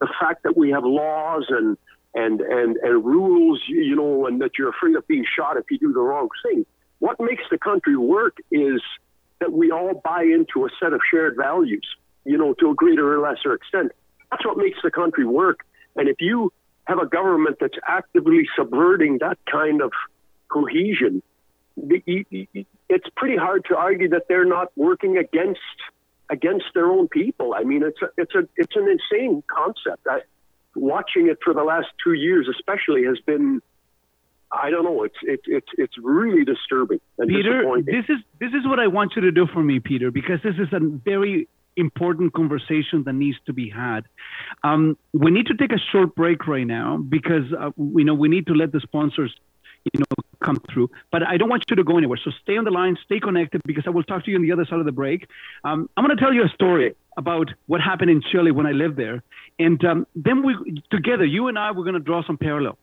the 0.00 0.08
fact 0.20 0.42
that 0.44 0.56
we 0.56 0.70
have 0.70 0.84
laws 0.84 1.46
and 1.48 1.76
and 2.14 2.40
and 2.40 2.76
and 2.76 3.04
rules. 3.04 3.62
You 3.68 3.96
know, 3.96 4.26
and 4.26 4.40
that 4.42 4.58
you're 4.58 4.70
afraid 4.70 4.96
of 4.96 5.06
being 5.06 5.24
shot 5.36 5.56
if 5.56 5.64
you 5.70 5.78
do 5.78 5.92
the 5.92 6.00
wrong 6.00 6.28
thing 6.44 6.66
what 6.98 7.20
makes 7.20 7.44
the 7.50 7.58
country 7.58 7.96
work 7.96 8.38
is 8.50 8.80
that 9.40 9.52
we 9.52 9.70
all 9.70 10.00
buy 10.04 10.22
into 10.22 10.66
a 10.66 10.68
set 10.80 10.92
of 10.92 11.00
shared 11.10 11.36
values, 11.36 11.86
you 12.24 12.36
know, 12.36 12.54
to 12.54 12.70
a 12.70 12.74
greater 12.74 13.14
or 13.14 13.20
lesser 13.20 13.54
extent. 13.54 13.92
That's 14.30 14.44
what 14.44 14.56
makes 14.56 14.78
the 14.82 14.90
country 14.90 15.24
work. 15.24 15.60
And 15.96 16.08
if 16.08 16.16
you 16.20 16.52
have 16.84 16.98
a 16.98 17.06
government 17.06 17.56
that's 17.60 17.78
actively 17.86 18.48
subverting 18.56 19.18
that 19.18 19.38
kind 19.50 19.80
of 19.82 19.92
cohesion, 20.48 21.22
it's 21.76 23.06
pretty 23.16 23.36
hard 23.36 23.64
to 23.66 23.76
argue 23.76 24.08
that 24.08 24.22
they're 24.28 24.44
not 24.44 24.68
working 24.76 25.16
against 25.16 25.60
against 26.30 26.66
their 26.74 26.86
own 26.86 27.08
people. 27.08 27.54
I 27.54 27.62
mean, 27.62 27.82
it's 27.82 28.02
a, 28.02 28.08
it's 28.16 28.34
a 28.34 28.48
it's 28.56 28.76
an 28.76 28.88
insane 28.88 29.42
concept. 29.46 30.06
I, 30.08 30.20
watching 30.74 31.28
it 31.28 31.38
for 31.44 31.54
the 31.54 31.62
last 31.62 31.88
two 32.02 32.12
years, 32.12 32.48
especially, 32.48 33.04
has 33.04 33.18
been 33.20 33.62
I 34.50 34.70
don't 34.70 34.84
know. 34.84 35.02
It's 35.02 35.16
it's 35.22 35.42
it's 35.46 35.66
it's 35.76 35.94
really 36.02 36.44
disturbing. 36.44 37.00
Peter, 37.26 37.62
this 37.84 38.04
is 38.08 38.18
this 38.40 38.52
is 38.52 38.66
what 38.66 38.80
I 38.80 38.86
want 38.86 39.12
you 39.14 39.22
to 39.22 39.32
do 39.32 39.46
for 39.46 39.62
me, 39.62 39.78
Peter, 39.80 40.10
because 40.10 40.40
this 40.42 40.54
is 40.54 40.72
a 40.72 40.80
very 40.80 41.48
important 41.76 42.32
conversation 42.32 43.04
that 43.04 43.12
needs 43.12 43.36
to 43.46 43.52
be 43.52 43.70
had. 43.70 44.02
Um, 44.64 44.96
we 45.12 45.30
need 45.30 45.46
to 45.46 45.54
take 45.54 45.72
a 45.72 45.78
short 45.92 46.14
break 46.14 46.46
right 46.46 46.66
now 46.66 46.96
because 46.96 47.44
uh, 47.58 47.70
we 47.76 48.04
know 48.04 48.14
we 48.14 48.28
need 48.28 48.46
to 48.46 48.54
let 48.54 48.72
the 48.72 48.80
sponsors, 48.80 49.32
you 49.92 50.00
know, 50.00 50.24
come 50.42 50.60
through. 50.72 50.90
But 51.12 51.22
I 51.22 51.36
don't 51.36 51.48
want 51.48 51.64
you 51.68 51.76
to 51.76 51.84
go 51.84 51.98
anywhere. 51.98 52.18
So 52.22 52.30
stay 52.42 52.56
on 52.56 52.64
the 52.64 52.70
line, 52.70 52.96
stay 53.04 53.20
connected, 53.20 53.60
because 53.64 53.84
I 53.86 53.90
will 53.90 54.02
talk 54.02 54.24
to 54.24 54.30
you 54.30 54.36
on 54.36 54.42
the 54.42 54.52
other 54.52 54.64
side 54.64 54.80
of 54.80 54.86
the 54.86 54.92
break. 54.92 55.28
Um, 55.64 55.88
I'm 55.96 56.04
going 56.04 56.16
to 56.16 56.22
tell 56.22 56.32
you 56.32 56.44
a 56.44 56.48
story 56.48 56.94
about 57.16 57.50
what 57.66 57.80
happened 57.80 58.10
in 58.10 58.22
Chile 58.22 58.50
when 58.50 58.66
I 58.66 58.72
lived 58.72 58.96
there, 58.96 59.22
and 59.58 59.84
um, 59.84 60.06
then 60.14 60.44
we 60.44 60.80
together, 60.90 61.24
you 61.24 61.48
and 61.48 61.58
I, 61.58 61.70
we're 61.72 61.84
going 61.84 61.94
to 61.94 62.00
draw 62.00 62.22
some 62.24 62.38
parallels. 62.38 62.78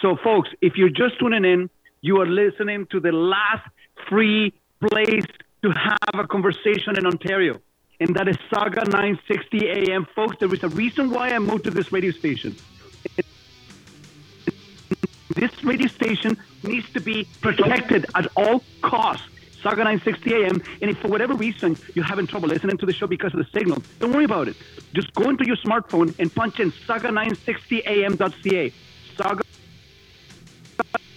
So, 0.00 0.16
folks, 0.16 0.50
if 0.60 0.76
you're 0.76 0.90
just 0.90 1.18
tuning 1.18 1.44
in, 1.44 1.68
you 2.02 2.20
are 2.20 2.26
listening 2.26 2.86
to 2.86 3.00
the 3.00 3.10
last 3.10 3.68
free 4.08 4.52
place 4.80 5.26
to 5.62 5.72
have 5.72 6.14
a 6.14 6.26
conversation 6.26 6.96
in 6.96 7.04
Ontario, 7.04 7.60
and 7.98 8.14
that 8.14 8.28
is 8.28 8.36
Sauga 8.50 8.86
960 8.86 9.68
AM. 9.68 10.06
Folks, 10.14 10.36
there 10.38 10.52
is 10.54 10.62
a 10.62 10.68
reason 10.68 11.10
why 11.10 11.30
I 11.30 11.40
moved 11.40 11.64
to 11.64 11.72
this 11.72 11.90
radio 11.90 12.12
station. 12.12 12.54
This 15.34 15.64
radio 15.64 15.88
station 15.88 16.36
needs 16.62 16.88
to 16.92 17.00
be 17.00 17.26
protected 17.40 18.06
at 18.14 18.28
all 18.36 18.62
costs. 18.82 19.26
Sauga 19.62 19.78
960 19.78 20.34
AM. 20.34 20.62
And 20.80 20.90
if 20.90 20.98
for 20.98 21.08
whatever 21.08 21.34
reason 21.34 21.76
you're 21.94 22.04
having 22.04 22.28
trouble 22.28 22.48
listening 22.48 22.78
to 22.78 22.86
the 22.86 22.92
show 22.92 23.08
because 23.08 23.34
of 23.34 23.40
the 23.40 23.46
signal, 23.52 23.82
don't 23.98 24.12
worry 24.12 24.24
about 24.24 24.46
it. 24.46 24.54
Just 24.94 25.12
go 25.14 25.28
into 25.28 25.44
your 25.44 25.56
smartphone 25.56 26.14
and 26.20 26.32
punch 26.32 26.60
in 26.60 26.70
sauga960am.ca. 26.70 28.72
Sauga 29.16 29.42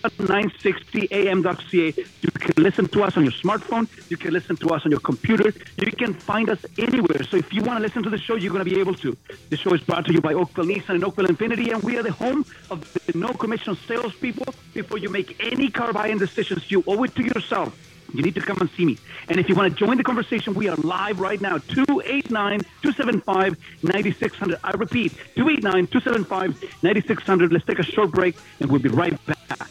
960am.ca. 0.03 2.03
You 2.21 2.31
can 2.31 2.63
listen 2.63 2.87
to 2.87 3.03
us 3.03 3.17
on 3.17 3.23
your 3.23 3.31
smartphone. 3.31 3.87
You 4.09 4.17
can 4.17 4.33
listen 4.33 4.55
to 4.57 4.69
us 4.69 4.85
on 4.85 4.91
your 4.91 4.99
computer. 4.99 5.53
You 5.77 5.91
can 5.91 6.13
find 6.13 6.49
us 6.49 6.59
anywhere. 6.77 7.23
So 7.23 7.37
if 7.37 7.53
you 7.53 7.63
want 7.63 7.77
to 7.77 7.81
listen 7.81 8.03
to 8.03 8.09
the 8.09 8.17
show, 8.17 8.35
you're 8.35 8.51
going 8.51 8.65
to 8.65 8.69
be 8.69 8.79
able 8.79 8.95
to. 8.95 9.15
The 9.49 9.57
show 9.57 9.73
is 9.73 9.81
brought 9.81 10.05
to 10.05 10.13
you 10.13 10.21
by 10.21 10.33
Oakville 10.33 10.65
Nissan 10.65 10.95
and 10.95 11.03
Oakville 11.03 11.27
Infiniti, 11.27 11.73
and 11.73 11.81
we 11.83 11.97
are 11.97 12.03
the 12.03 12.11
home 12.11 12.45
of 12.69 12.91
the 12.93 13.17
no 13.17 13.33
commission 13.33 13.75
salespeople. 13.87 14.53
Before 14.73 14.97
you 14.97 15.09
make 15.09 15.43
any 15.51 15.69
car 15.69 15.93
buying 15.93 16.17
decisions, 16.17 16.71
you 16.71 16.83
owe 16.87 17.03
it 17.03 17.15
to 17.15 17.23
yourself. 17.23 17.77
You 18.13 18.21
need 18.21 18.35
to 18.35 18.41
come 18.41 18.57
and 18.59 18.69
see 18.71 18.85
me. 18.85 18.97
And 19.29 19.39
if 19.39 19.47
you 19.47 19.55
want 19.55 19.71
to 19.71 19.85
join 19.85 19.97
the 19.97 20.03
conversation, 20.03 20.53
we 20.53 20.67
are 20.67 20.75
live 20.77 21.19
right 21.19 21.39
now. 21.39 21.59
289 21.59 22.61
275 22.81 23.57
9600. 23.83 24.59
I 24.63 24.71
repeat, 24.71 25.13
289 25.35 25.87
275 25.87 26.83
9600. 26.83 27.53
Let's 27.53 27.65
take 27.65 27.79
a 27.79 27.83
short 27.83 28.11
break 28.11 28.35
and 28.59 28.69
we'll 28.69 28.81
be 28.81 28.89
right 28.89 29.17
back. 29.25 29.69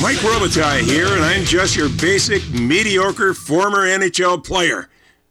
Mike 0.00 0.18
Robitaille 0.18 0.82
here, 0.82 1.08
and 1.08 1.24
I'm 1.24 1.44
just 1.44 1.74
your 1.74 1.88
basic, 1.88 2.48
mediocre 2.52 3.34
former 3.34 3.78
NHL 3.78 4.44
player. 4.44 4.88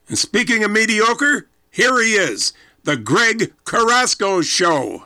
And 0.10 0.18
speaking 0.18 0.66
of 0.66 0.72
mediocre, 0.72 1.48
here 1.72 2.02
he 2.02 2.16
is, 2.16 2.52
the 2.84 2.98
Greg 2.98 3.54
Carrasco 3.64 4.42
Show. 4.42 5.06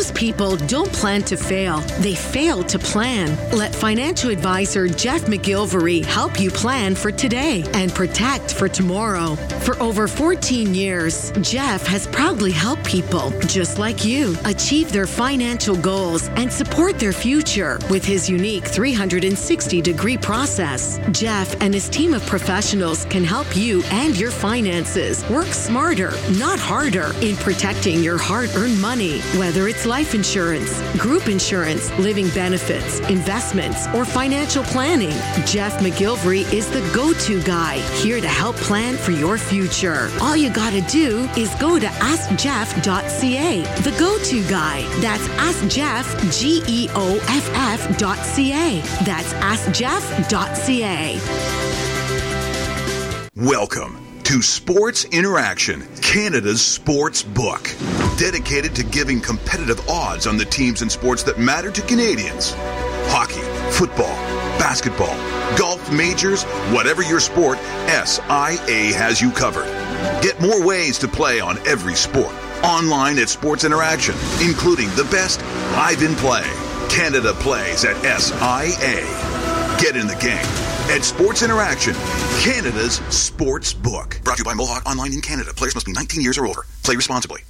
Most 0.00 0.14
people 0.14 0.56
don't 0.56 0.90
plan 0.94 1.20
to 1.24 1.36
fail, 1.36 1.80
they 2.00 2.14
fail 2.14 2.62
to 2.64 2.78
plan. 2.78 3.36
Let 3.54 3.74
financial 3.74 4.30
advisor 4.30 4.88
Geoff 4.88 5.26
McGilvery 5.26 6.02
help 6.02 6.40
you 6.40 6.50
plan 6.50 6.94
for 6.94 7.12
today 7.12 7.64
and 7.74 7.94
protect 7.94 8.54
for 8.54 8.66
tomorrow. 8.66 9.36
For 9.60 9.78
over 9.78 10.08
14 10.08 10.74
years, 10.74 11.32
Geoff 11.42 11.86
has 11.86 12.06
proudly 12.06 12.50
helped 12.50 12.84
people 12.84 13.30
just 13.40 13.78
like 13.78 14.02
you 14.02 14.36
achieve 14.46 14.90
their 14.90 15.06
financial 15.06 15.76
goals 15.76 16.28
and 16.28 16.50
support 16.50 16.98
their 16.98 17.12
future 17.12 17.78
with 17.90 18.02
his 18.02 18.26
unique 18.26 18.64
360 18.64 19.82
degree 19.82 20.16
process. 20.16 20.98
Geoff 21.10 21.54
and 21.60 21.74
his 21.74 21.90
team 21.90 22.14
of 22.14 22.24
professionals 22.24 23.04
can 23.04 23.22
help 23.22 23.54
you 23.54 23.82
and 23.90 24.18
your 24.18 24.30
finances 24.30 25.28
work 25.28 25.48
smarter, 25.48 26.12
not 26.38 26.58
harder, 26.58 27.12
in 27.20 27.36
protecting 27.36 28.02
your 28.02 28.16
hard 28.16 28.48
earned 28.56 28.80
money, 28.80 29.20
whether 29.36 29.68
it's 29.68 29.89
life 29.90 30.14
insurance, 30.14 30.80
group 30.98 31.26
insurance, 31.26 31.90
living 31.98 32.28
benefits, 32.28 33.00
investments, 33.10 33.88
or 33.88 34.04
financial 34.04 34.62
planning. 34.62 35.10
Geoff 35.44 35.74
McGilvery 35.78 36.50
is 36.52 36.70
the 36.70 36.80
go 36.94 37.12
to 37.14 37.42
guy 37.42 37.78
here 38.00 38.20
to 38.20 38.28
help 38.28 38.54
plan 38.54 38.96
for 38.96 39.10
your 39.10 39.36
future. 39.36 40.08
All 40.20 40.36
you 40.36 40.48
got 40.48 40.72
to 40.74 40.80
do 40.82 41.28
is 41.36 41.52
go 41.56 41.76
to 41.80 41.86
AskGeoff.ca, 41.86 43.62
the 43.82 43.90
go 43.98 44.16
to 44.16 44.48
guy. 44.48 44.82
That's 45.00 45.26
AskGeoff. 45.50 46.06
That's 49.04 49.32
AskGeoff.ca. 49.34 51.18
Welcome 53.34 53.99
to 54.30 54.40
Sports 54.40 55.06
Interaction, 55.06 55.84
Canada's 56.02 56.64
sports 56.64 57.20
book, 57.20 57.64
dedicated 58.16 58.76
to 58.76 58.84
giving 58.84 59.20
competitive 59.20 59.80
odds 59.88 60.24
on 60.28 60.36
the 60.36 60.44
teams 60.44 60.82
and 60.82 60.92
sports 60.92 61.24
that 61.24 61.40
matter 61.40 61.68
to 61.72 61.82
Canadians. 61.82 62.54
Hockey, 63.10 63.42
football, 63.72 64.14
basketball, 64.56 65.16
golf, 65.58 65.92
majors, 65.92 66.44
whatever 66.70 67.02
your 67.02 67.18
sport, 67.18 67.58
SIA 67.88 68.94
has 68.94 69.20
you 69.20 69.32
covered. 69.32 69.66
Get 70.22 70.40
more 70.40 70.64
ways 70.64 70.96
to 71.00 71.08
play 71.08 71.40
on 71.40 71.58
every 71.66 71.96
sport 71.96 72.32
online 72.62 73.18
at 73.18 73.28
Sports 73.28 73.64
Interaction, 73.64 74.14
including 74.40 74.90
the 74.90 75.08
best 75.10 75.40
live 75.72 76.04
in 76.04 76.14
play. 76.14 76.48
Canada 76.88 77.32
plays 77.34 77.84
at 77.84 77.96
SIA. 78.20 79.02
Get 79.80 79.96
in 79.96 80.06
the 80.06 80.18
game 80.22 80.69
at 80.90 81.04
Sports 81.04 81.42
Interaction, 81.42 81.94
Canada's 82.40 82.96
sports 83.10 83.72
book. 83.72 84.20
Brought 84.24 84.38
to 84.38 84.40
you 84.40 84.44
by 84.44 84.54
Mohawk 84.54 84.84
Online 84.86 85.12
in 85.12 85.20
Canada. 85.20 85.54
Players 85.54 85.74
must 85.74 85.86
be 85.86 85.92
19 85.92 86.20
years 86.20 86.36
or 86.36 86.46
older. 86.46 86.62
Play 86.82 86.96
responsibly. 86.96 87.42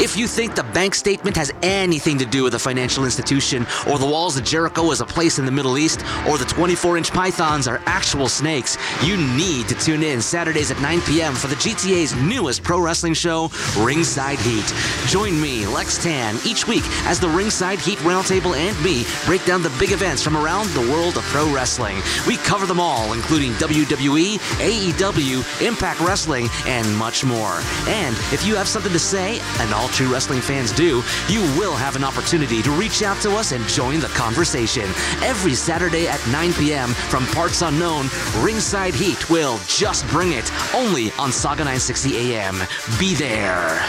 If 0.00 0.16
you 0.16 0.26
think 0.26 0.56
the 0.56 0.64
bank 0.64 0.94
statement 0.94 1.36
has 1.36 1.52
anything 1.62 2.18
to 2.18 2.26
do 2.26 2.42
with 2.42 2.54
a 2.54 2.58
financial 2.58 3.04
institution, 3.04 3.64
or 3.88 3.96
the 3.98 4.06
walls 4.06 4.36
of 4.36 4.44
Jericho 4.44 4.90
is 4.90 5.00
a 5.00 5.06
place 5.06 5.38
in 5.38 5.46
the 5.46 5.52
Middle 5.52 5.78
East, 5.78 6.04
or 6.28 6.36
the 6.36 6.44
24 6.44 6.98
inch 6.98 7.12
pythons 7.12 7.68
are 7.68 7.80
actual 7.86 8.28
snakes, 8.28 8.76
you 9.04 9.16
need 9.16 9.68
to 9.68 9.74
tune 9.76 10.02
in 10.02 10.20
Saturdays 10.20 10.72
at 10.72 10.80
9 10.80 11.00
p.m. 11.02 11.32
for 11.34 11.46
the 11.46 11.54
GTA's 11.54 12.14
newest 12.16 12.64
pro 12.64 12.80
wrestling 12.80 13.14
show, 13.14 13.50
Ringside 13.78 14.40
Heat. 14.40 14.72
Join 15.06 15.40
me, 15.40 15.64
Lex 15.66 16.02
Tan, 16.02 16.36
each 16.44 16.66
week 16.66 16.84
as 17.06 17.20
the 17.20 17.28
Ringside 17.28 17.78
Heat 17.78 17.98
Roundtable 17.98 18.56
and 18.56 18.76
me 18.82 19.04
break 19.24 19.44
down 19.44 19.62
the 19.62 19.74
big 19.78 19.92
events 19.92 20.22
from 20.22 20.36
around 20.36 20.68
the 20.70 20.92
world 20.92 21.16
of 21.16 21.22
pro 21.24 21.50
wrestling. 21.54 22.02
We 22.26 22.36
cover 22.38 22.66
them 22.66 22.80
all, 22.80 23.12
including 23.12 23.52
WWE, 23.52 24.38
AEW, 24.58 25.66
Impact 25.66 26.00
Wrestling, 26.00 26.48
and 26.66 26.96
much 26.96 27.24
more. 27.24 27.60
And 27.86 28.16
if 28.32 28.44
you 28.44 28.56
have 28.56 28.68
something 28.68 28.92
to 28.92 28.98
say, 28.98 29.40
and 29.60 29.72
all 29.72 29.83
true 29.88 30.12
wrestling 30.12 30.40
fans 30.40 30.72
do, 30.72 31.02
you 31.28 31.40
will 31.58 31.74
have 31.74 31.96
an 31.96 32.04
opportunity 32.04 32.62
to 32.62 32.70
reach 32.72 33.02
out 33.02 33.20
to 33.22 33.30
us 33.32 33.52
and 33.52 33.64
join 33.68 34.00
the 34.00 34.08
conversation. 34.08 34.84
Every 35.22 35.54
Saturday 35.54 36.06
at 36.06 36.24
9 36.28 36.52
p.m. 36.54 36.88
from 36.90 37.26
Parts 37.26 37.62
Unknown, 37.62 38.06
Ringside 38.38 38.94
Heat 38.94 39.28
will 39.30 39.58
just 39.66 40.06
bring 40.08 40.32
it 40.32 40.50
only 40.74 41.06
on 41.12 41.30
Sauga 41.30 41.58
960 41.58 42.34
AM. 42.34 42.56
Be 42.98 43.14
there. 43.14 43.82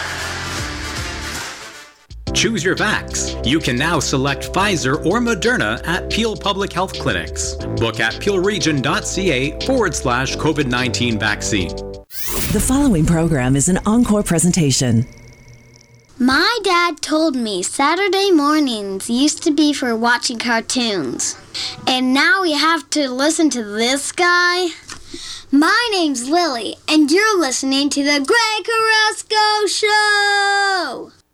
Choose 2.36 2.64
your 2.66 2.76
vax. 2.76 3.44
You 3.46 3.60
can 3.60 3.78
now 3.78 4.00
select 4.00 4.52
Pfizer 4.52 5.04
or 5.06 5.20
Moderna 5.20 5.82
at 5.88 6.12
Peel 6.12 6.36
Public 6.36 6.72
Health 6.74 6.94
Clinics. 6.94 7.56
Book 7.56 8.00
at 8.02 8.14
peelregion.ca 8.16 9.66
forward 9.66 9.96
slash 9.96 10.36
COVID 10.36 10.68
19 10.68 11.18
vaccine. 11.18 11.70
The 12.52 12.64
following 12.66 13.06
program 13.06 13.56
is 13.56 13.70
an 13.70 13.80
encore 13.86 14.24
presentation. 14.24 15.08
My 16.18 16.60
dad 16.64 17.02
told 17.02 17.36
me 17.36 17.62
Saturday 17.62 18.32
mornings 18.32 19.10
used 19.10 19.44
to 19.44 19.52
be 19.52 19.74
for 19.74 19.98
watching 19.98 20.40
cartoons. 20.40 21.36
And 21.86 22.14
now 22.14 22.42
we 22.42 22.54
have 22.54 22.90
to 22.92 23.10
listen 23.10 23.50
to 23.50 23.62
this 23.62 24.14
guy? 24.14 24.70
My 25.52 25.90
name's 25.92 26.30
Lily, 26.30 26.78
and 26.88 27.12
you're 27.12 27.38
listening 27.38 27.90
to 27.90 28.02
the 28.02 28.26
Greg 28.26 28.66
Carrasco 28.66 29.68
Show! 29.68 31.25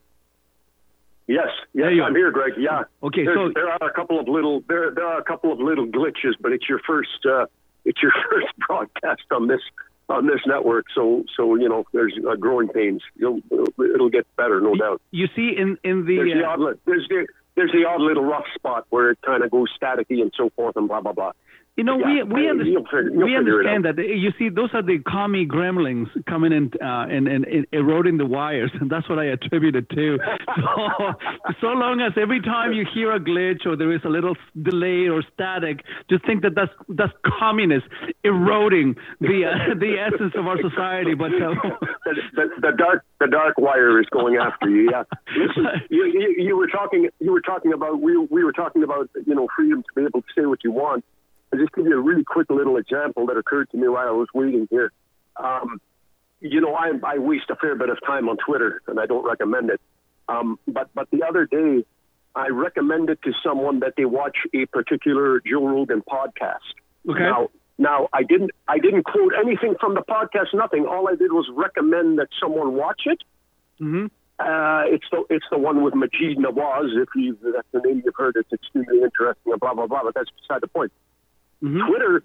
Yes, 1.26 1.48
yes, 1.72 1.88
I'm 2.04 2.14
here, 2.14 2.30
Greg. 2.30 2.54
Yeah. 2.58 2.82
Okay, 3.02 3.24
There's- 3.24 3.38
so- 3.38 3.52
there 3.54 3.68
are 3.70 3.88
a 3.88 3.92
couple 3.92 4.18
of 4.18 4.28
little 4.28 4.62
there 4.68 4.90
there 4.90 5.06
are 5.06 5.18
a 5.18 5.24
couple 5.24 5.52
of 5.52 5.60
little 5.60 5.86
glitches, 5.86 6.34
but 6.40 6.52
it's 6.52 6.68
your 6.68 6.80
first 6.86 7.24
uh, 7.24 7.46
it's 7.84 8.02
your 8.02 8.12
first 8.30 8.48
broadcast 8.66 9.22
on 9.30 9.46
this 9.46 9.60
on 10.08 10.26
this 10.26 10.40
network, 10.46 10.86
so 10.94 11.24
so 11.36 11.54
you 11.54 11.68
know 11.68 11.84
there's 11.92 12.12
uh, 12.28 12.34
growing 12.34 12.68
pains. 12.68 13.02
You'll 13.16 13.40
it'll 13.78 14.10
get 14.10 14.26
better, 14.36 14.60
no 14.60 14.74
doubt. 14.74 15.00
You 15.12 15.28
see, 15.34 15.54
in, 15.56 15.78
in 15.84 16.04
the. 16.06 16.16
There's 16.16 16.32
the 16.34 16.44
uh, 16.44 16.50
odd 16.50 16.78
there's 16.86 17.06
the 17.08 17.26
there's 17.54 17.72
the 17.72 17.84
odd 17.88 18.00
little 18.00 18.24
rough 18.24 18.46
spot 18.54 18.86
where 18.90 19.10
it 19.12 19.18
kind 19.24 19.42
of 19.44 19.50
goes 19.50 19.68
staticky 19.80 20.20
and 20.20 20.32
so 20.36 20.50
forth 20.50 20.76
and 20.76 20.88
blah 20.88 21.00
blah 21.00 21.12
blah. 21.12 21.32
You 21.76 21.84
know, 21.84 21.98
Yeah, 21.98 22.24
we 22.24 22.34
we, 22.34 22.50
under- 22.50 22.64
you'll 22.64 22.84
figure- 22.84 23.10
you'll 23.10 23.24
we 23.24 23.34
understand 23.36 23.86
that. 23.86 23.96
You 23.96 24.30
see, 24.38 24.50
those 24.50 24.68
are 24.74 24.82
the 24.82 24.98
commie 24.98 25.46
gremlins 25.46 26.08
coming 26.26 26.52
in 26.52 26.70
uh, 26.82 27.06
and, 27.08 27.26
and, 27.26 27.46
and 27.46 27.66
eroding 27.72 28.18
the 28.18 28.26
wires, 28.26 28.70
and 28.78 28.90
that's 28.90 29.08
what 29.08 29.18
I 29.18 29.26
attribute 29.26 29.76
it 29.76 29.88
to. 29.90 30.18
So, 30.54 31.14
so 31.60 31.66
long 31.68 32.00
as 32.02 32.12
every 32.20 32.40
time 32.42 32.72
you 32.72 32.84
hear 32.94 33.12
a 33.12 33.18
glitch 33.20 33.64
or 33.64 33.74
there 33.74 33.92
is 33.92 34.00
a 34.04 34.08
little 34.08 34.36
delay 34.60 35.08
or 35.08 35.22
static, 35.32 35.80
just 36.10 36.26
think 36.26 36.42
that 36.42 36.54
that's 36.54 36.72
that's 36.90 37.12
communists 37.40 37.88
eroding 38.22 38.94
the 39.20 39.46
uh, 39.46 39.74
the 39.84 39.96
essence 39.98 40.34
of 40.36 40.46
our 40.46 40.58
society. 40.60 41.14
But 41.14 41.32
uh, 41.32 41.54
the, 42.04 42.14
the, 42.36 42.44
the 42.60 42.72
dark 42.76 43.04
the 43.18 43.28
dark 43.28 43.56
wire 43.58 43.98
is 44.00 44.06
going 44.12 44.36
after 44.36 44.68
you. 44.68 44.90
Yeah. 44.90 45.04
Listen, 45.36 45.64
you, 45.90 46.04
you, 46.04 46.34
you 46.38 46.56
were 46.56 46.66
talking 46.68 47.08
you 47.18 47.32
were 47.32 47.40
talking 47.40 47.72
about 47.72 48.00
we 48.00 48.16
we 48.30 48.44
were 48.44 48.52
talking 48.52 48.82
about 48.82 49.08
you 49.26 49.34
know 49.34 49.48
freedom 49.56 49.82
to 49.82 49.88
be 50.00 50.02
able 50.06 50.20
to 50.22 50.28
say 50.36 50.44
what 50.46 50.62
you 50.64 50.72
want. 50.72 51.04
I'll 51.52 51.58
just 51.58 51.72
give 51.72 51.86
you 51.86 51.96
a 51.98 52.00
really 52.00 52.24
quick 52.24 52.48
little 52.50 52.76
example 52.76 53.26
that 53.26 53.36
occurred 53.36 53.70
to 53.70 53.76
me 53.76 53.88
while 53.88 54.08
I 54.08 54.12
was 54.12 54.28
waiting 54.34 54.66
here. 54.70 54.92
Um, 55.36 55.80
you 56.40 56.60
know, 56.60 56.74
I 56.74 56.92
I 57.04 57.18
waste 57.18 57.50
a 57.50 57.56
fair 57.56 57.76
bit 57.76 57.88
of 57.88 57.98
time 58.06 58.28
on 58.28 58.36
Twitter, 58.38 58.82
and 58.88 58.98
I 58.98 59.06
don't 59.06 59.24
recommend 59.24 59.70
it. 59.70 59.80
Um, 60.28 60.58
but 60.66 60.90
but 60.94 61.08
the 61.10 61.24
other 61.28 61.46
day, 61.46 61.84
I 62.34 62.48
recommended 62.48 63.22
to 63.22 63.32
someone 63.44 63.80
that 63.80 63.94
they 63.96 64.04
watch 64.04 64.36
a 64.54 64.66
particular 64.66 65.40
Joe 65.40 65.66
Rogan 65.66 66.02
podcast. 66.02 66.74
Okay. 67.08 67.20
Now, 67.20 67.48
now 67.78 68.08
I 68.12 68.22
didn't 68.22 68.50
I 68.66 68.78
didn't 68.78 69.04
quote 69.04 69.32
anything 69.38 69.74
from 69.80 69.94
the 69.94 70.02
podcast. 70.02 70.54
Nothing. 70.54 70.86
All 70.86 71.08
I 71.08 71.14
did 71.14 71.32
was 71.32 71.48
recommend 71.54 72.18
that 72.18 72.28
someone 72.40 72.74
watch 72.74 73.02
it. 73.06 73.18
hmm 73.78 74.06
Uh, 74.38 74.82
it's 74.86 75.04
the 75.12 75.24
it's 75.30 75.46
the 75.50 75.58
one 75.58 75.82
with 75.84 75.94
Maajid 75.94 76.38
Nawaz. 76.38 76.90
If 77.00 77.08
you 77.14 77.36
that's 77.54 77.68
the 77.72 77.80
name 77.80 78.02
you've 78.04 78.14
heard, 78.16 78.36
it's 78.36 78.52
extremely 78.52 79.02
interesting. 79.02 79.52
And 79.52 79.60
blah 79.60 79.74
blah 79.74 79.86
blah. 79.86 80.02
But 80.04 80.14
that's 80.14 80.30
beside 80.40 80.62
the 80.62 80.68
point. 80.68 80.92
Twitter. 81.62 82.24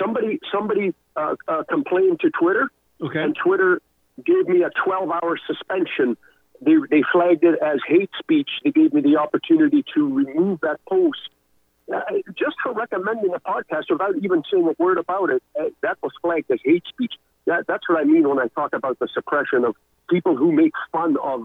Somebody 0.00 0.40
somebody 0.52 0.94
uh, 1.16 1.36
uh, 1.46 1.62
complained 1.68 2.20
to 2.20 2.30
Twitter, 2.30 2.70
okay. 3.00 3.22
and 3.22 3.36
Twitter 3.36 3.80
gave 4.24 4.48
me 4.48 4.62
a 4.62 4.70
12 4.84 5.10
hour 5.10 5.38
suspension. 5.46 6.16
They 6.60 6.74
they 6.90 7.02
flagged 7.12 7.44
it 7.44 7.58
as 7.62 7.80
hate 7.86 8.10
speech. 8.18 8.48
They 8.64 8.70
gave 8.70 8.92
me 8.92 9.00
the 9.00 9.16
opportunity 9.16 9.84
to 9.94 10.14
remove 10.14 10.60
that 10.60 10.80
post. 10.88 11.20
Uh, 11.92 12.00
just 12.38 12.56
for 12.62 12.72
recommending 12.72 13.34
a 13.34 13.40
podcast 13.40 13.84
without 13.90 14.14
even 14.22 14.42
saying 14.50 14.66
a 14.66 14.82
word 14.82 14.98
about 14.98 15.30
it, 15.30 15.42
uh, 15.60 15.64
that 15.82 15.98
was 16.02 16.12
flagged 16.22 16.50
as 16.50 16.60
hate 16.64 16.84
speech. 16.88 17.14
That, 17.46 17.64
that's 17.66 17.88
what 17.88 17.98
I 17.98 18.04
mean 18.04 18.28
when 18.28 18.38
I 18.38 18.46
talk 18.48 18.72
about 18.72 19.00
the 19.00 19.08
suppression 19.12 19.64
of 19.64 19.74
people 20.08 20.36
who 20.36 20.52
make 20.52 20.72
fun 20.92 21.16
of 21.22 21.42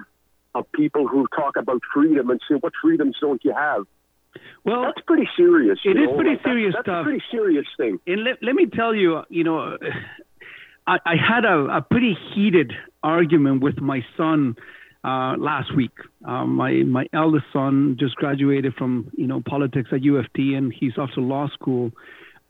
of 0.56 0.72
people 0.72 1.08
who 1.08 1.28
talk 1.36 1.56
about 1.58 1.82
freedom 1.94 2.30
and 2.30 2.40
say, 2.48 2.56
"What 2.56 2.74
freedoms 2.82 3.18
don't 3.20 3.44
you 3.44 3.54
have?" 3.54 3.86
Well, 4.64 4.82
that's 4.84 5.02
pretty 5.06 5.28
serious. 5.38 5.80
It 5.86 5.92
is 5.98 6.08
know? 6.08 6.16
pretty 6.16 6.32
Like, 6.32 6.44
that- 6.44 6.50
serious 6.50 6.74
that's 6.76 6.86
stuff. 6.86 7.02
a 7.02 7.04
pretty 7.04 7.24
serious 7.32 7.66
thing. 7.78 8.00
And 8.08 8.24
let, 8.24 8.42
let 8.42 8.56
me 8.56 8.66
tell 8.68 8.94
you, 8.96 9.24
you 9.30 9.44
know, 9.44 9.78
I, 10.88 10.98
I 11.06 11.16
had 11.16 11.46
a, 11.46 11.78
a 11.78 11.82
pretty 11.82 12.18
heated 12.34 12.74
argument 13.04 13.62
with 13.62 13.80
my 13.82 14.06
son 14.16 14.56
uh, 15.04 15.36
last 15.38 15.74
week. 15.76 15.92
Uh, 16.26 16.46
my 16.46 16.72
my 16.84 17.06
eldest 17.14 17.46
son 17.54 17.98
just 18.00 18.16
graduated 18.16 18.74
from 18.76 19.10
you 19.16 19.28
know 19.28 19.42
politics 19.42 19.90
at 19.94 20.04
U 20.04 20.18
of 20.18 20.26
T, 20.34 20.54
and 20.56 20.74
he's 20.74 20.98
off 20.98 21.10
to 21.16 21.22
law 21.22 21.48
school. 21.50 21.92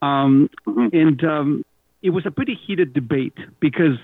Um, 0.02 0.50
And 0.66 1.24
um, 1.24 1.66
it 2.02 2.12
was 2.12 2.26
a 2.26 2.32
pretty 2.32 2.56
heated 2.66 2.94
debate 2.94 3.34
because 3.60 3.98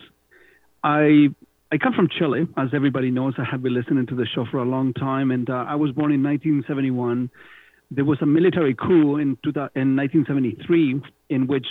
I 0.84 1.30
I 1.72 1.78
come 1.78 1.94
from 1.94 2.08
Chile, 2.10 2.48
as 2.58 2.70
everybody 2.74 3.10
knows. 3.12 3.34
I 3.38 3.44
have 3.44 3.64
been 3.64 3.74
listening 3.74 4.06
to 4.08 4.16
the 4.16 4.26
show 4.28 4.46
for 4.46 4.58
a 4.58 4.66
long 4.66 4.94
time, 4.94 5.32
and 5.32 5.50
uh, 5.50 5.66
I 5.68 5.76
was 5.76 5.92
born 5.92 6.12
in 6.12 6.22
1971 6.24 7.30
there 7.92 8.06
was 8.06 8.18
a 8.22 8.26
military 8.26 8.76
coup 8.76 9.18
in, 9.18 9.38
2000 9.44 9.72
in 9.76 9.96
1973 9.96 11.02
in 11.30 11.48
which 11.48 11.68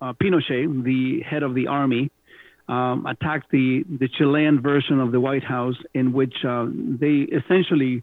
uh, 0.00 0.12
Pinochet, 0.12 0.84
the 0.84 1.20
head 1.22 1.42
of 1.42 1.54
the 1.54 1.66
army, 1.66 2.10
um, 2.68 3.06
attacked 3.06 3.50
the, 3.50 3.84
the 3.88 4.08
Chilean 4.08 4.60
version 4.60 5.00
of 5.00 5.12
the 5.12 5.20
White 5.20 5.44
House, 5.44 5.76
in 5.94 6.12
which 6.12 6.34
uh, 6.46 6.66
they 6.68 7.26
essentially 7.32 8.02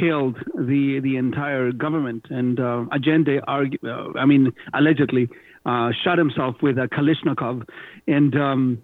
killed 0.00 0.36
the 0.54 1.00
the 1.02 1.16
entire 1.16 1.72
government. 1.72 2.26
And 2.30 2.60
uh, 2.60 2.84
Allende, 2.92 3.40
argue, 3.46 3.78
uh, 3.84 4.18
I 4.18 4.26
mean, 4.26 4.52
allegedly 4.72 5.28
uh, 5.66 5.90
shot 6.04 6.18
himself 6.18 6.56
with 6.62 6.78
a 6.78 6.88
Kalashnikov, 6.88 7.66
and 8.06 8.34
um, 8.36 8.82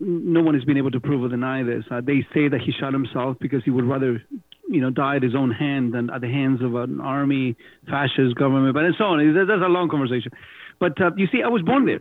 no 0.00 0.42
one 0.42 0.54
has 0.54 0.64
been 0.64 0.76
able 0.76 0.90
to 0.92 1.00
prove 1.00 1.24
or 1.24 1.28
deny 1.28 1.62
this. 1.62 1.84
Uh, 1.90 2.00
they 2.00 2.26
say 2.32 2.48
that 2.48 2.60
he 2.64 2.72
shot 2.72 2.92
himself 2.92 3.36
because 3.40 3.62
he 3.64 3.70
would 3.70 3.84
rather, 3.84 4.22
you 4.70 4.80
know, 4.80 4.90
die 4.90 5.16
at 5.16 5.22
his 5.22 5.34
own 5.34 5.50
hand 5.50 5.94
and 5.94 6.10
at 6.10 6.20
the 6.20 6.28
hands 6.28 6.62
of 6.62 6.74
an 6.74 7.00
army, 7.00 7.56
fascist 7.88 8.34
government, 8.36 8.74
but 8.74 8.84
and 8.84 8.94
so 8.98 9.04
on. 9.04 9.34
That's 9.34 9.62
a 9.62 9.68
long 9.68 9.88
conversation. 9.88 10.32
But 10.78 11.00
uh, 11.00 11.10
you 11.16 11.26
see, 11.32 11.42
I 11.42 11.48
was 11.48 11.62
born 11.62 11.86
there, 11.86 12.00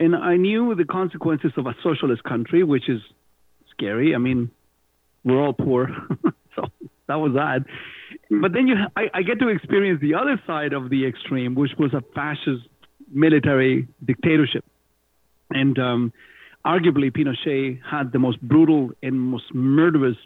and 0.00 0.16
I 0.16 0.36
knew 0.36 0.74
the 0.74 0.84
consequences 0.84 1.52
of 1.56 1.66
a 1.66 1.74
socialist 1.82 2.24
country, 2.24 2.64
which 2.64 2.88
is 2.88 3.00
scary. 3.70 4.14
I 4.14 4.18
mean, 4.18 4.50
we're 5.24 5.40
all 5.40 5.52
poor, 5.52 5.88
so 6.56 6.64
that 7.06 7.16
was 7.16 7.32
that. 7.34 7.64
But 8.30 8.52
then 8.52 8.66
you, 8.68 8.76
I, 8.96 9.04
I 9.14 9.22
get 9.22 9.38
to 9.40 9.48
experience 9.48 10.00
the 10.00 10.14
other 10.14 10.40
side 10.46 10.72
of 10.72 10.90
the 10.90 11.06
extreme, 11.06 11.54
which 11.54 11.72
was 11.78 11.92
a 11.94 12.02
fascist 12.14 12.68
military 13.10 13.88
dictatorship. 14.04 14.64
And 15.50 15.78
um, 15.78 16.12
arguably, 16.64 17.10
Pinochet 17.10 17.80
had 17.82 18.12
the 18.12 18.18
most 18.18 18.40
brutal 18.40 18.90
and 19.02 19.18
most 19.18 19.54
murderous 19.54 20.16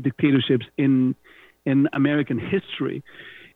dictatorships 0.00 0.66
in 0.76 1.14
in 1.64 1.88
American 1.92 2.38
history. 2.38 3.02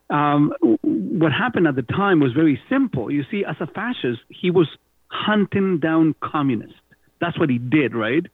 Um, 0.09 0.53
what 0.83 1.33
happened 1.33 1.66
at 1.66 1.74
the 1.74 1.83
time 1.83 2.20
was 2.20 2.33
very 2.33 2.61
simple. 2.70 3.11
You 3.11 3.24
see, 3.31 3.45
as 3.49 3.57
a 3.61 3.66
fascist, 3.66 4.20
he 4.28 4.51
was 4.51 4.69
hunting 5.09 5.81
down 5.81 6.15
communists. 6.23 6.77
That's 7.20 7.39
what 7.39 7.49
he 7.49 7.59
did, 7.59 7.95
right? 7.95 8.24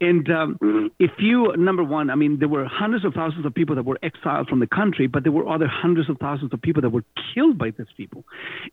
And 0.00 0.30
um, 0.30 0.90
if 0.98 1.10
you, 1.18 1.52
number 1.58 1.82
one, 1.82 2.10
I 2.10 2.14
mean, 2.14 2.38
there 2.38 2.48
were 2.48 2.64
hundreds 2.64 3.04
of 3.04 3.12
thousands 3.12 3.44
of 3.44 3.54
people 3.54 3.74
that 3.76 3.84
were 3.84 3.98
exiled 4.02 4.48
from 4.48 4.60
the 4.60 4.66
country, 4.66 5.06
but 5.08 5.24
there 5.24 5.32
were 5.32 5.48
other 5.48 5.66
hundreds 5.68 6.08
of 6.08 6.16
thousands 6.18 6.52
of 6.54 6.62
people 6.62 6.80
that 6.82 6.90
were 6.90 7.04
killed 7.34 7.58
by 7.58 7.70
these 7.76 7.88
people. 7.96 8.24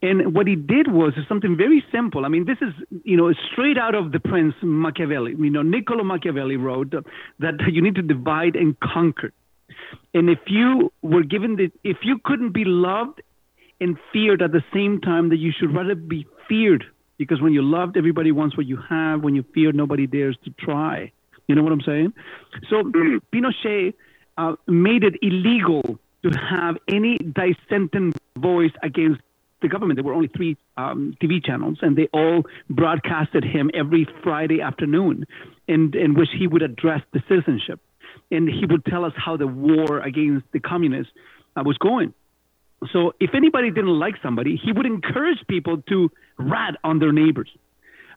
And 0.01 0.33
what 0.33 0.47
he 0.47 0.55
did 0.55 0.91
was 0.91 1.13
something 1.27 1.57
very 1.57 1.83
simple. 1.91 2.23
I 2.23 2.29
mean, 2.29 2.45
this 2.45 2.57
is, 2.61 2.73
you 3.03 3.17
know, 3.17 3.33
straight 3.51 3.77
out 3.77 3.95
of 3.95 4.11
the 4.11 4.19
Prince 4.19 4.53
Machiavelli. 4.61 5.35
You 5.37 5.49
know, 5.49 5.63
Niccolo 5.63 6.03
Machiavelli 6.03 6.55
wrote 6.55 6.93
that 7.39 7.53
you 7.71 7.81
need 7.81 7.95
to 7.95 8.03
divide 8.03 8.55
and 8.55 8.79
conquer. 8.79 9.33
And 10.13 10.29
if 10.29 10.39
you 10.47 10.91
were 11.01 11.23
given 11.23 11.55
the, 11.55 11.71
if 11.83 11.97
you 12.03 12.19
couldn't 12.23 12.51
be 12.51 12.65
loved 12.65 13.21
and 13.79 13.97
feared 14.11 14.41
at 14.41 14.51
the 14.51 14.63
same 14.73 15.01
time, 15.01 15.29
that 15.29 15.37
you 15.37 15.51
should 15.57 15.73
rather 15.73 15.95
be 15.95 16.25
feared 16.47 16.85
because 17.17 17.41
when 17.41 17.53
you're 17.53 17.63
loved, 17.63 17.97
everybody 17.97 18.31
wants 18.31 18.55
what 18.55 18.65
you 18.65 18.77
have. 18.89 19.21
When 19.21 19.35
you 19.35 19.43
fear, 19.53 19.71
nobody 19.71 20.07
dares 20.07 20.37
to 20.45 20.51
try. 20.51 21.11
You 21.47 21.55
know 21.55 21.63
what 21.63 21.71
I'm 21.71 21.81
saying? 21.81 22.13
So 22.69 22.83
Pinochet 22.83 23.93
uh, 24.37 24.55
made 24.67 25.03
it 25.03 25.15
illegal 25.21 25.99
to 26.23 26.37
have 26.37 26.77
any 26.87 27.17
dissenting 27.17 28.13
voice 28.37 28.71
against 28.83 29.21
the 29.61 29.67
government. 29.67 29.97
There 29.97 30.03
were 30.03 30.13
only 30.13 30.27
three 30.27 30.57
um, 30.75 31.15
TV 31.21 31.43
channels, 31.43 31.79
and 31.81 31.95
they 31.95 32.07
all 32.13 32.43
broadcasted 32.69 33.43
him 33.43 33.71
every 33.73 34.07
Friday 34.23 34.61
afternoon, 34.61 35.25
in, 35.67 35.93
in 35.95 36.13
which 36.13 36.29
he 36.37 36.47
would 36.47 36.61
address 36.61 37.01
the 37.13 37.23
citizenship, 37.27 37.79
and 38.31 38.49
he 38.49 38.65
would 38.65 38.85
tell 38.85 39.05
us 39.05 39.13
how 39.15 39.37
the 39.37 39.47
war 39.47 39.99
against 39.99 40.45
the 40.51 40.59
communists 40.59 41.11
uh, 41.55 41.63
was 41.63 41.77
going. 41.77 42.13
So 42.93 43.13
if 43.19 43.31
anybody 43.33 43.71
didn't 43.71 43.97
like 43.99 44.15
somebody, 44.21 44.59
he 44.63 44.71
would 44.71 44.85
encourage 44.85 45.39
people 45.47 45.81
to 45.89 46.11
rat 46.37 46.75
on 46.83 46.99
their 46.99 47.11
neighbors. 47.11 47.49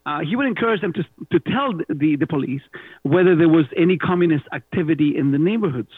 Uh, 0.04 0.20
he 0.20 0.34
would 0.34 0.46
encourage 0.46 0.80
them 0.80 0.92
to 0.94 1.04
to 1.30 1.40
tell 1.40 1.74
the, 1.88 2.16
the 2.16 2.26
police 2.26 2.62
whether 3.02 3.36
there 3.36 3.48
was 3.48 3.66
any 3.76 3.98
communist 3.98 4.44
activity 4.52 5.16
in 5.16 5.30
the 5.30 5.38
neighborhoods. 5.38 5.90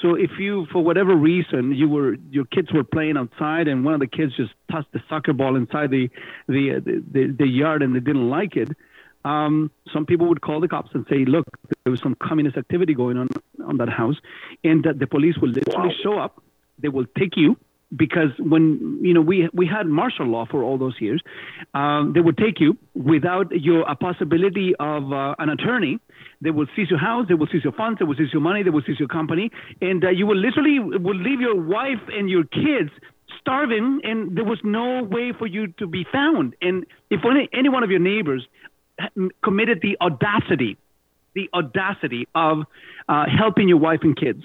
So 0.00 0.14
if 0.14 0.30
you, 0.38 0.66
for 0.70 0.82
whatever 0.84 1.16
reason, 1.16 1.72
you 1.72 1.88
were 1.88 2.14
your 2.30 2.44
kids 2.44 2.72
were 2.72 2.84
playing 2.84 3.16
outside 3.16 3.66
and 3.66 3.84
one 3.84 3.94
of 3.94 4.00
the 4.00 4.06
kids 4.06 4.36
just 4.36 4.52
tossed 4.70 4.86
the 4.92 5.00
soccer 5.08 5.32
ball 5.32 5.56
inside 5.56 5.90
the 5.90 6.08
the 6.46 6.80
the, 6.84 7.04
the, 7.10 7.36
the 7.36 7.48
yard 7.48 7.82
and 7.82 7.96
they 7.96 8.00
didn't 8.00 8.30
like 8.30 8.56
it, 8.56 8.70
um, 9.28 9.70
some 9.92 10.06
people 10.06 10.26
would 10.28 10.40
call 10.40 10.60
the 10.60 10.68
cops 10.68 10.90
and 10.94 11.04
say, 11.10 11.24
"Look, 11.24 11.46
there 11.84 11.90
was 11.90 12.00
some 12.00 12.14
communist 12.28 12.56
activity 12.56 12.94
going 12.94 13.16
on 13.22 13.28
on 13.70 13.76
that 13.78 13.90
house," 13.90 14.16
and 14.64 14.84
that 14.84 14.98
the 14.98 15.06
police 15.06 15.36
will 15.40 15.50
literally 15.50 15.94
show 16.02 16.18
up. 16.18 16.42
They 16.78 16.88
will 16.88 17.06
take 17.20 17.36
you 17.36 17.56
because 17.94 18.30
when 18.38 18.98
you 19.02 19.14
know 19.14 19.20
we 19.20 19.48
we 19.52 19.66
had 19.66 19.86
martial 19.86 20.26
law 20.26 20.44
for 20.52 20.62
all 20.62 20.78
those 20.78 20.96
years, 21.00 21.20
um, 21.74 22.12
they 22.14 22.20
would 22.20 22.38
take 22.38 22.60
you 22.60 22.76
without 22.94 23.48
your 23.52 23.82
a 23.94 23.96
possibility 23.96 24.74
of 24.76 25.12
uh, 25.12 25.34
an 25.38 25.48
attorney. 25.50 25.98
They 26.40 26.50
will 26.50 26.68
seize 26.76 26.88
your 26.88 27.00
house, 27.00 27.26
they 27.28 27.34
will 27.34 27.48
seize 27.52 27.64
your 27.64 27.72
funds, 27.72 27.98
they 27.98 28.04
will 28.04 28.14
seize 28.14 28.32
your 28.32 28.42
money, 28.42 28.62
they 28.62 28.70
will 28.70 28.86
seize 28.86 29.00
your 29.00 29.08
company, 29.08 29.50
and 29.82 30.04
uh, 30.04 30.10
you 30.10 30.24
will 30.26 30.36
literally 30.36 30.78
will 30.78 31.20
leave 31.28 31.40
your 31.40 31.56
wife 31.76 32.02
and 32.16 32.30
your 32.30 32.44
kids 32.44 32.90
starving, 33.40 34.00
and 34.04 34.36
there 34.36 34.44
was 34.44 34.60
no 34.62 35.02
way 35.02 35.32
for 35.38 35.46
you 35.46 35.66
to 35.80 35.86
be 35.86 36.04
found. 36.12 36.54
And 36.62 36.86
if 37.10 37.20
any, 37.24 37.48
any 37.52 37.68
one 37.68 37.82
of 37.82 37.90
your 37.90 37.98
neighbors 37.98 38.46
committed 39.42 39.80
the 39.82 39.96
audacity, 40.00 40.76
the 41.34 41.48
audacity 41.54 42.26
of 42.34 42.64
uh, 43.08 43.24
helping 43.26 43.68
your 43.68 43.78
wife 43.78 44.00
and 44.02 44.16
kids, 44.16 44.42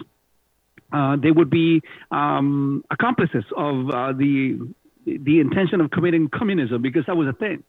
uh, 0.91 1.15
they 1.15 1.31
would 1.31 1.49
be 1.49 1.81
um, 2.11 2.83
accomplices 2.91 3.45
of 3.57 3.89
uh, 3.89 4.13
the 4.13 4.59
the 5.05 5.39
intention 5.41 5.81
of 5.81 5.91
committing 5.91 6.29
communism 6.29 6.81
because 6.81 7.05
that 7.07 7.17
was 7.17 7.27
a 7.27 7.33
thing. 7.33 7.63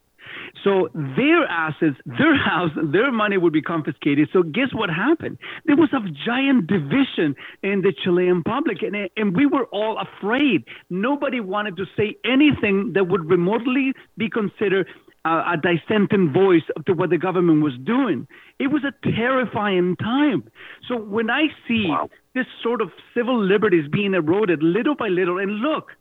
So 0.62 0.88
their 0.94 1.44
assets, 1.44 1.96
their 2.06 2.36
house, 2.36 2.70
their 2.76 3.12
money 3.12 3.36
would 3.36 3.52
be 3.52 3.62
confiscated. 3.62 4.28
So 4.32 4.42
guess 4.42 4.72
what 4.72 4.88
happened? 4.88 5.38
There 5.66 5.76
was 5.76 5.90
a 5.92 6.00
giant 6.24 6.66
division 6.66 7.36
in 7.62 7.82
the 7.82 7.92
Chilean 7.92 8.42
public, 8.42 8.82
and, 8.82 9.10
and 9.16 9.36
we 9.36 9.46
were 9.46 9.64
all 9.66 9.98
afraid. 9.98 10.64
Nobody 10.90 11.40
wanted 11.40 11.76
to 11.76 11.86
say 11.96 12.16
anything 12.24 12.92
that 12.94 13.08
would 13.08 13.28
remotely 13.28 13.92
be 14.16 14.30
considered 14.30 14.86
a 15.24 15.56
dissenting 15.56 16.32
voice 16.32 16.62
to 16.86 16.92
what 16.92 17.10
the 17.10 17.18
government 17.18 17.62
was 17.62 17.72
doing. 17.82 18.26
It 18.58 18.68
was 18.68 18.82
a 18.84 18.92
terrifying 19.10 19.96
time. 19.96 20.50
So 20.86 20.96
when 20.96 21.30
I 21.30 21.46
see 21.66 21.86
wow. 21.88 22.10
this 22.34 22.46
sort 22.62 22.82
of 22.82 22.90
civil 23.14 23.42
liberties 23.42 23.88
being 23.90 24.14
eroded 24.14 24.62
little 24.62 24.94
by 24.94 25.08
little, 25.08 25.38
and 25.38 25.60
look, 25.60 25.92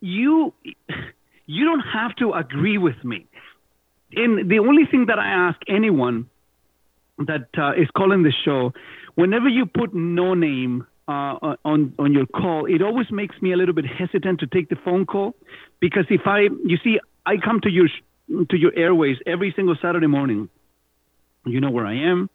you 0.00 0.52
you 1.46 1.64
don't 1.64 1.84
have 1.92 2.14
to 2.16 2.32
agree 2.32 2.78
with 2.78 3.02
me. 3.02 3.26
And 4.14 4.50
the 4.50 4.58
only 4.58 4.84
thing 4.90 5.06
that 5.06 5.18
I 5.18 5.28
ask 5.28 5.58
anyone 5.68 6.28
that 7.18 7.48
uh, 7.56 7.72
is 7.72 7.88
calling 7.96 8.22
the 8.22 8.32
show, 8.44 8.72
whenever 9.14 9.48
you 9.48 9.66
put 9.66 9.94
no 9.94 10.34
name 10.34 10.86
uh, 11.08 11.56
on 11.64 11.94
on 11.98 12.12
your 12.12 12.26
call, 12.26 12.66
it 12.66 12.82
always 12.82 13.10
makes 13.10 13.40
me 13.40 13.52
a 13.52 13.56
little 13.56 13.74
bit 13.74 13.86
hesitant 13.86 14.40
to 14.40 14.46
take 14.46 14.68
the 14.68 14.76
phone 14.84 15.06
call 15.06 15.34
because 15.80 16.04
if 16.10 16.22
I, 16.26 16.42
you 16.64 16.76
see, 16.84 16.98
I 17.26 17.36
come 17.36 17.60
to 17.62 17.70
your 17.70 17.88
to 18.50 18.56
your 18.56 18.72
airways 18.76 19.16
every 19.26 19.52
single 19.56 19.76
Saturday 19.80 20.06
morning. 20.06 20.48
You 21.44 21.60
know 21.60 21.70
where 21.70 21.86
I 21.86 22.10
am 22.10 22.30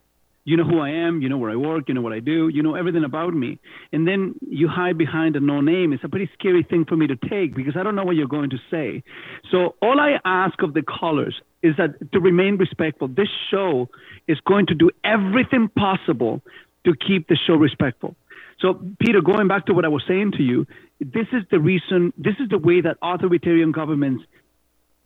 you 0.46 0.56
know 0.56 0.62
who 0.62 0.78
I 0.78 0.90
am, 0.90 1.20
you 1.22 1.28
know 1.28 1.38
where 1.38 1.50
I 1.50 1.56
work, 1.56 1.88
you 1.88 1.94
know 1.94 2.00
what 2.00 2.12
I 2.12 2.20
do, 2.20 2.48
you 2.48 2.62
know 2.62 2.76
everything 2.76 3.02
about 3.02 3.34
me. 3.34 3.58
And 3.92 4.06
then 4.06 4.36
you 4.48 4.68
hide 4.68 4.96
behind 4.96 5.34
a 5.34 5.40
no 5.40 5.60
name. 5.60 5.92
It's 5.92 6.04
a 6.04 6.08
pretty 6.08 6.30
scary 6.38 6.62
thing 6.62 6.84
for 6.88 6.94
me 6.96 7.08
to 7.08 7.16
take 7.16 7.54
because 7.54 7.74
I 7.76 7.82
don't 7.82 7.96
know 7.96 8.04
what 8.04 8.14
you're 8.14 8.28
going 8.28 8.50
to 8.50 8.58
say. 8.70 9.02
So 9.50 9.74
all 9.82 10.00
I 10.00 10.20
ask 10.24 10.62
of 10.62 10.72
the 10.72 10.82
callers 10.82 11.34
is 11.64 11.74
that 11.78 12.12
to 12.12 12.20
remain 12.20 12.58
respectful. 12.58 13.08
This 13.08 13.28
show 13.50 13.88
is 14.28 14.38
going 14.46 14.66
to 14.66 14.74
do 14.74 14.88
everything 15.02 15.68
possible 15.76 16.42
to 16.84 16.94
keep 16.94 17.26
the 17.26 17.36
show 17.44 17.54
respectful. 17.54 18.14
So, 18.60 18.80
Peter, 19.00 19.20
going 19.20 19.48
back 19.48 19.66
to 19.66 19.74
what 19.74 19.84
I 19.84 19.88
was 19.88 20.02
saying 20.08 20.32
to 20.38 20.42
you, 20.42 20.66
this 21.00 21.26
is 21.32 21.42
the 21.50 21.58
reason, 21.58 22.12
this 22.16 22.36
is 22.40 22.48
the 22.48 22.56
way 22.56 22.80
that 22.80 22.96
authoritarian 23.02 23.72
governments 23.72 24.24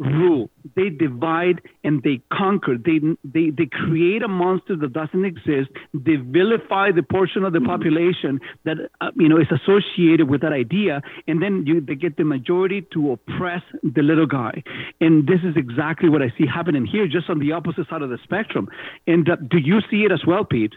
rule. 0.00 0.50
They 0.74 0.88
divide 0.88 1.60
and 1.84 2.02
they 2.02 2.20
conquer. 2.32 2.76
They, 2.76 3.00
they, 3.22 3.50
they 3.50 3.66
create 3.66 4.22
a 4.22 4.28
monster 4.28 4.74
that 4.76 4.92
doesn't 4.92 5.24
exist. 5.24 5.70
They 5.92 6.16
vilify 6.16 6.92
the 6.92 7.02
portion 7.02 7.44
of 7.44 7.52
the 7.52 7.60
population 7.60 8.40
that 8.64 8.76
uh, 9.00 9.10
you 9.16 9.28
know 9.28 9.38
is 9.38 9.48
associated 9.50 10.28
with 10.28 10.40
that 10.40 10.52
idea, 10.52 11.02
and 11.28 11.42
then 11.42 11.64
you, 11.66 11.80
they 11.80 11.94
get 11.94 12.16
the 12.16 12.24
majority 12.24 12.86
to 12.94 13.12
oppress 13.12 13.62
the 13.82 14.02
little 14.02 14.26
guy. 14.26 14.62
And 15.00 15.26
this 15.26 15.40
is 15.44 15.56
exactly 15.56 16.08
what 16.08 16.22
I 16.22 16.32
see 16.38 16.46
happening 16.46 16.86
here, 16.86 17.06
just 17.06 17.28
on 17.28 17.38
the 17.38 17.52
opposite 17.52 17.88
side 17.88 18.02
of 18.02 18.10
the 18.10 18.18
spectrum. 18.24 18.68
And 19.06 19.28
uh, 19.28 19.36
do 19.36 19.58
you 19.58 19.80
see 19.90 20.04
it 20.04 20.12
as 20.12 20.24
well, 20.26 20.44
Pete? 20.44 20.74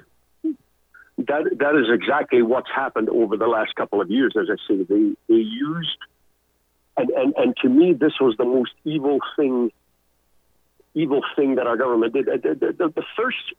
That 1.17 1.43
that 1.59 1.75
is 1.75 1.87
exactly 1.93 2.41
what's 2.41 2.69
happened 2.75 3.07
over 3.09 3.37
the 3.37 3.47
last 3.47 3.75
couple 3.75 4.01
of 4.01 4.09
years. 4.09 4.33
As 4.39 4.47
I 4.49 4.57
say, 4.67 4.83
they 4.83 5.13
they 5.29 5.41
used 5.41 5.97
and, 6.97 7.09
and, 7.09 7.33
and 7.37 7.57
to 7.57 7.69
me, 7.69 7.93
this 7.93 8.13
was 8.19 8.35
the 8.37 8.45
most 8.45 8.71
evil 8.83 9.19
thing, 9.35 9.71
evil 10.93 11.21
thing 11.35 11.55
that 11.55 11.67
our 11.67 11.77
government 11.77 12.13
did. 12.13 12.25
The, 12.25 12.73
the, 12.77 12.89
the, 12.89 13.03
first 13.17 13.53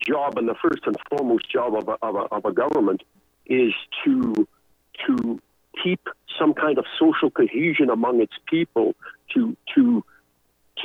job 0.00 0.38
and 0.38 0.48
the 0.48 0.54
first 0.54 0.86
and 0.86 0.96
foremost 1.10 1.50
job 1.50 1.74
of 1.74 1.88
a, 1.88 1.98
of 2.02 2.14
a, 2.14 2.34
of 2.34 2.44
a 2.44 2.52
government 2.52 3.02
is 3.46 3.72
to 4.04 4.46
to 5.06 5.40
keep 5.82 6.00
some 6.38 6.54
kind 6.54 6.78
of 6.78 6.84
social 6.98 7.30
cohesion 7.30 7.90
among 7.90 8.20
its 8.20 8.34
people, 8.46 8.94
to 9.34 9.56
to 9.74 10.04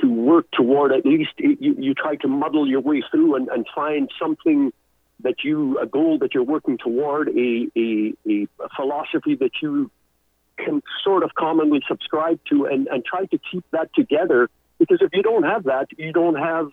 to 0.01 0.07
work 0.07 0.47
toward 0.51 0.91
at 0.91 1.05
least 1.05 1.31
you, 1.37 1.75
you 1.77 1.93
try 1.93 2.15
to 2.15 2.27
muddle 2.27 2.67
your 2.67 2.81
way 2.81 3.03
through 3.11 3.35
and, 3.35 3.47
and 3.49 3.65
find 3.75 4.09
something 4.19 4.73
that 5.19 5.43
you 5.43 5.77
a 5.79 5.85
goal 5.85 6.17
that 6.19 6.33
you're 6.33 6.43
working 6.43 6.77
toward, 6.77 7.29
a, 7.29 7.67
a, 7.77 8.13
a 8.27 8.47
philosophy 8.75 9.35
that 9.35 9.51
you 9.61 9.89
can 10.57 10.81
sort 11.03 11.23
of 11.23 11.33
commonly 11.35 11.81
subscribe 11.87 12.39
to 12.49 12.65
and, 12.65 12.87
and 12.87 13.03
try 13.05 13.25
to 13.25 13.39
keep 13.51 13.63
that 13.71 13.93
together. 13.93 14.49
Because 14.79 14.99
if 15.01 15.09
you 15.13 15.23
don't 15.23 15.43
have 15.43 15.63
that, 15.65 15.87
you 15.97 16.11
don't 16.11 16.35
have 16.35 16.69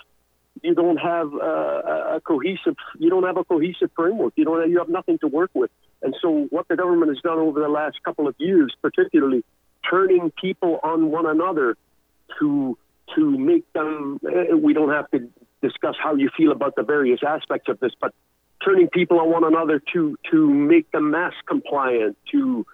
you 0.62 0.74
don't 0.74 0.96
have 0.96 1.32
uh, 1.32 2.16
a 2.16 2.20
cohesive 2.20 2.76
you 2.98 3.08
don't 3.08 3.24
have 3.24 3.36
a 3.36 3.44
cohesive 3.44 3.90
framework. 3.94 4.32
You 4.36 4.44
don't 4.44 4.60
have, 4.60 4.70
you 4.70 4.78
have 4.78 4.88
nothing 4.88 5.18
to 5.18 5.28
work 5.28 5.50
with. 5.54 5.70
And 6.02 6.14
so 6.20 6.46
what 6.50 6.68
the 6.68 6.76
government 6.76 7.10
has 7.10 7.20
done 7.22 7.38
over 7.38 7.60
the 7.60 7.68
last 7.68 8.02
couple 8.04 8.26
of 8.26 8.34
years, 8.38 8.74
particularly 8.82 9.44
turning 9.88 10.32
people 10.40 10.80
on 10.82 11.10
one 11.10 11.26
another 11.26 11.76
to 12.38 12.76
to 13.16 13.38
make 13.38 13.70
them. 13.72 14.20
Uh, 14.24 14.56
we 14.56 14.72
don't 14.72 14.90
have 14.90 15.10
to 15.10 15.28
discuss 15.62 15.96
how 16.02 16.14
you 16.14 16.30
feel 16.36 16.52
about 16.52 16.74
the 16.76 16.82
various 16.82 17.20
aspects 17.26 17.68
of 17.68 17.78
this, 17.80 17.92
but 18.00 18.14
turning 18.64 18.88
people 18.88 19.20
on 19.20 19.30
one 19.30 19.44
another 19.44 19.80
to 19.92 20.16
to 20.30 20.48
make 20.48 20.90
them 20.90 21.10
mask 21.10 21.36
compliant, 21.46 22.16
to 22.32 22.66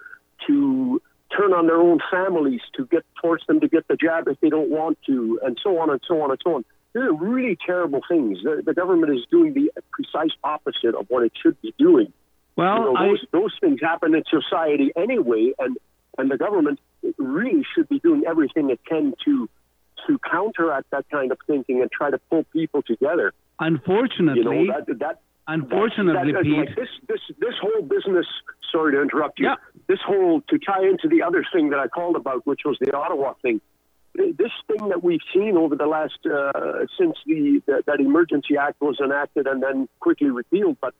to 0.47 1.01
turn 1.35 1.53
on 1.53 1.67
their 1.67 1.79
own 1.79 1.99
families 2.09 2.61
to 2.75 2.85
get 2.85 3.03
force 3.21 3.41
them 3.47 3.59
to 3.59 3.67
get 3.67 3.87
the 3.87 3.95
jab 3.95 4.27
if 4.27 4.39
they 4.39 4.49
don't 4.49 4.69
want 4.69 4.97
to, 5.05 5.39
and 5.43 5.57
so 5.61 5.79
on 5.79 5.89
and 5.89 6.01
so 6.07 6.21
on 6.21 6.31
and 6.31 6.39
so 6.43 6.55
on. 6.55 6.65
These 6.93 7.03
are 7.03 7.13
really 7.13 7.57
terrible 7.65 8.01
things. 8.09 8.39
The, 8.43 8.63
the 8.65 8.73
government 8.73 9.13
is 9.13 9.25
doing 9.29 9.53
the 9.53 9.69
precise 9.91 10.31
opposite 10.43 10.95
of 10.95 11.05
what 11.09 11.23
it 11.23 11.33
should 11.41 11.61
be 11.61 11.73
doing. 11.77 12.13
Well, 12.55 12.77
you 12.77 12.85
know, 12.85 13.09
those, 13.09 13.19
I... 13.23 13.37
those 13.37 13.53
things 13.59 13.79
happen 13.81 14.15
in 14.15 14.23
society 14.29 14.91
anyway, 14.95 15.53
and 15.59 15.77
and 16.17 16.31
the 16.31 16.37
government 16.37 16.79
really 17.17 17.63
should 17.75 17.87
be 17.89 17.99
doing 17.99 18.23
everything 18.27 18.69
it 18.69 18.79
can 18.85 19.13
to 19.25 19.49
to 20.07 20.19
counteract 20.19 20.89
that 20.91 21.05
kind 21.09 21.31
of 21.31 21.37
thinking 21.45 21.81
and 21.81 21.91
try 21.91 22.09
to 22.09 22.17
pull 22.29 22.45
people 22.53 22.81
together. 22.81 23.33
Unfortunately, 23.59 24.61
you 24.61 24.67
know, 24.67 24.83
that, 24.87 24.99
that 24.99 25.19
Unfortunately, 25.47 26.33
that, 26.33 26.43
Pete. 26.43 26.57
Like 26.57 26.75
this, 26.75 26.89
this, 27.07 27.21
this 27.39 27.53
whole 27.61 27.81
business. 27.81 28.25
Sorry 28.71 28.93
to 28.93 29.01
interrupt 29.01 29.39
you. 29.39 29.45
Yeah. 29.45 29.55
This 29.87 29.99
whole 30.05 30.41
to 30.49 30.59
tie 30.59 30.83
into 30.83 31.07
the 31.07 31.23
other 31.23 31.45
thing 31.53 31.69
that 31.69 31.79
I 31.79 31.87
called 31.87 32.17
about, 32.17 32.45
which 32.45 32.61
was 32.65 32.77
the 32.81 32.95
Ottawa 32.95 33.33
thing. 33.41 33.61
This 34.13 34.51
thing 34.67 34.89
that 34.89 35.03
we've 35.03 35.21
seen 35.33 35.57
over 35.57 35.75
the 35.75 35.85
last 35.85 36.17
uh, 36.25 36.85
since 36.99 37.15
the, 37.25 37.61
the 37.65 37.83
that 37.85 37.99
emergency 37.99 38.57
act 38.57 38.81
was 38.81 38.99
enacted 38.99 39.47
and 39.47 39.61
then 39.61 39.87
quickly 39.99 40.29
repealed, 40.29 40.77
but 40.81 40.93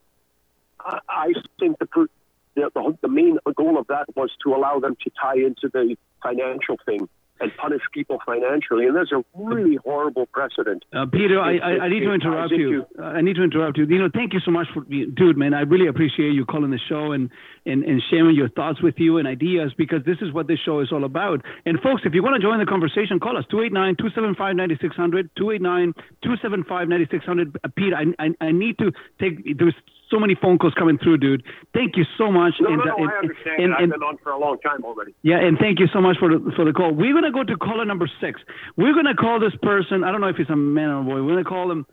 I, 0.80 0.99
I 1.10 1.34
think 1.60 1.80
the, 1.80 2.07
the 2.56 2.98
the 3.02 3.07
main 3.07 3.40
goal 3.56 3.78
of 3.80 3.88
that 3.88 4.06
was 4.15 4.30
to 4.44 4.53
allow 4.53 4.80
them 4.80 4.95
to 5.03 5.11
tie 5.19 5.38
into 5.38 5.68
the 5.74 5.98
financial 6.22 6.78
thing 6.86 7.10
and 7.39 7.51
punish 7.57 7.81
people 7.93 8.19
financially. 8.26 8.85
And 8.85 8.95
that's 8.95 9.11
a 9.11 9.23
really 9.35 9.77
horrible 9.77 10.26
precedent. 10.27 10.84
Uh, 10.93 11.05
Peter, 11.11 11.39
I, 11.39 11.57
I, 11.57 11.72
I, 11.85 11.89
need 11.89 12.01
to 12.01 12.14
interrupt 12.14 12.51
you. 12.51 12.85
Uh, 12.97 13.03
I 13.03 13.22
need 13.22 13.35
to 13.35 13.43
interrupt 13.43 13.77
you. 13.77 13.85
You 13.85 13.99
know, 13.99 14.09
thank 14.14 14.34
you 14.34 14.39
so 14.43 14.51
much 14.51 14.68
for, 14.73 14.81
dude, 14.81 15.38
man. 15.38 15.53
I 15.53 15.61
really 15.61 15.88
appreciate 15.88 16.34
you 16.34 16.45
calling 16.45 16.72
the 16.72 16.80
show 16.89 17.11
and, 17.11 17.30
and, 17.65 17.84
and 17.84 18.01
sharing 18.09 18.35
your 18.35 18.49
thoughts 18.49 18.81
with 18.81 18.95
you 18.97 19.18
and 19.18 19.27
ideas 19.27 19.72
because 19.77 20.03
this 20.05 20.18
is 20.22 20.34
what 20.34 20.47
this 20.47 20.59
show 20.64 20.80
is 20.80 20.91
all 20.91 21.03
about. 21.03 21.43
And 21.65 21.80
folks, 21.81 22.01
if 22.05 22.14
you 22.14 22.23
want 22.23 22.35
to 22.35 22.41
join 22.41 22.59
the 22.59 22.65
conversation, 22.65 23.19
call 23.19 23.38
us 23.38 23.45
289 23.49 23.97
275 23.97 24.55
9600. 24.55 25.30
289 25.35 25.93
275 26.23 26.88
9600. 26.88 27.59
Uh, 27.64 27.68
Pete, 27.76 27.93
I, 27.93 28.03
I, 28.23 28.45
I 28.45 28.51
need 28.51 28.77
to 28.80 28.91
take, 29.19 29.57
there's 29.57 29.76
so 30.09 30.19
many 30.19 30.35
phone 30.35 30.57
calls 30.57 30.73
coming 30.73 30.97
through, 30.97 31.17
dude. 31.17 31.43
Thank 31.73 31.97
you 31.97 32.05
so 32.17 32.31
much. 32.31 32.55
No, 32.59 32.69
and, 32.69 32.77
no, 32.77 32.84
no, 32.85 32.95
and, 32.97 33.09
I 33.09 33.17
understand. 33.17 33.63
and, 33.63 33.73
I've 33.73 33.89
been 33.89 34.03
on 34.03 34.17
for 34.23 34.31
a 34.31 34.39
long 34.39 34.57
time 34.59 34.84
already. 34.84 35.13
Yeah, 35.21 35.39
and 35.39 35.57
thank 35.57 35.79
you 35.79 35.88
so 35.93 36.01
much 36.01 36.17
for 36.17 36.29
the 36.29 36.51
for 36.55 36.65
the 36.65 36.73
call. 36.73 36.93
We're 36.93 37.13
gonna 37.13 37.31
go 37.31 37.43
to 37.43 37.57
caller 37.57 37.85
number 37.85 38.09
six. 38.21 38.41
We're 38.75 38.93
gonna 38.93 39.15
call 39.15 39.39
this 39.39 39.55
person. 39.61 40.03
I 40.03 40.11
don't 40.11 40.21
know 40.21 40.27
if 40.27 40.38
he's 40.38 40.49
a 40.49 40.55
man 40.55 40.89
or 40.89 41.01
a 41.01 41.03
boy. 41.03 41.23
We're 41.23 41.35
gonna 41.35 41.43
call 41.43 41.71
him 41.71 41.85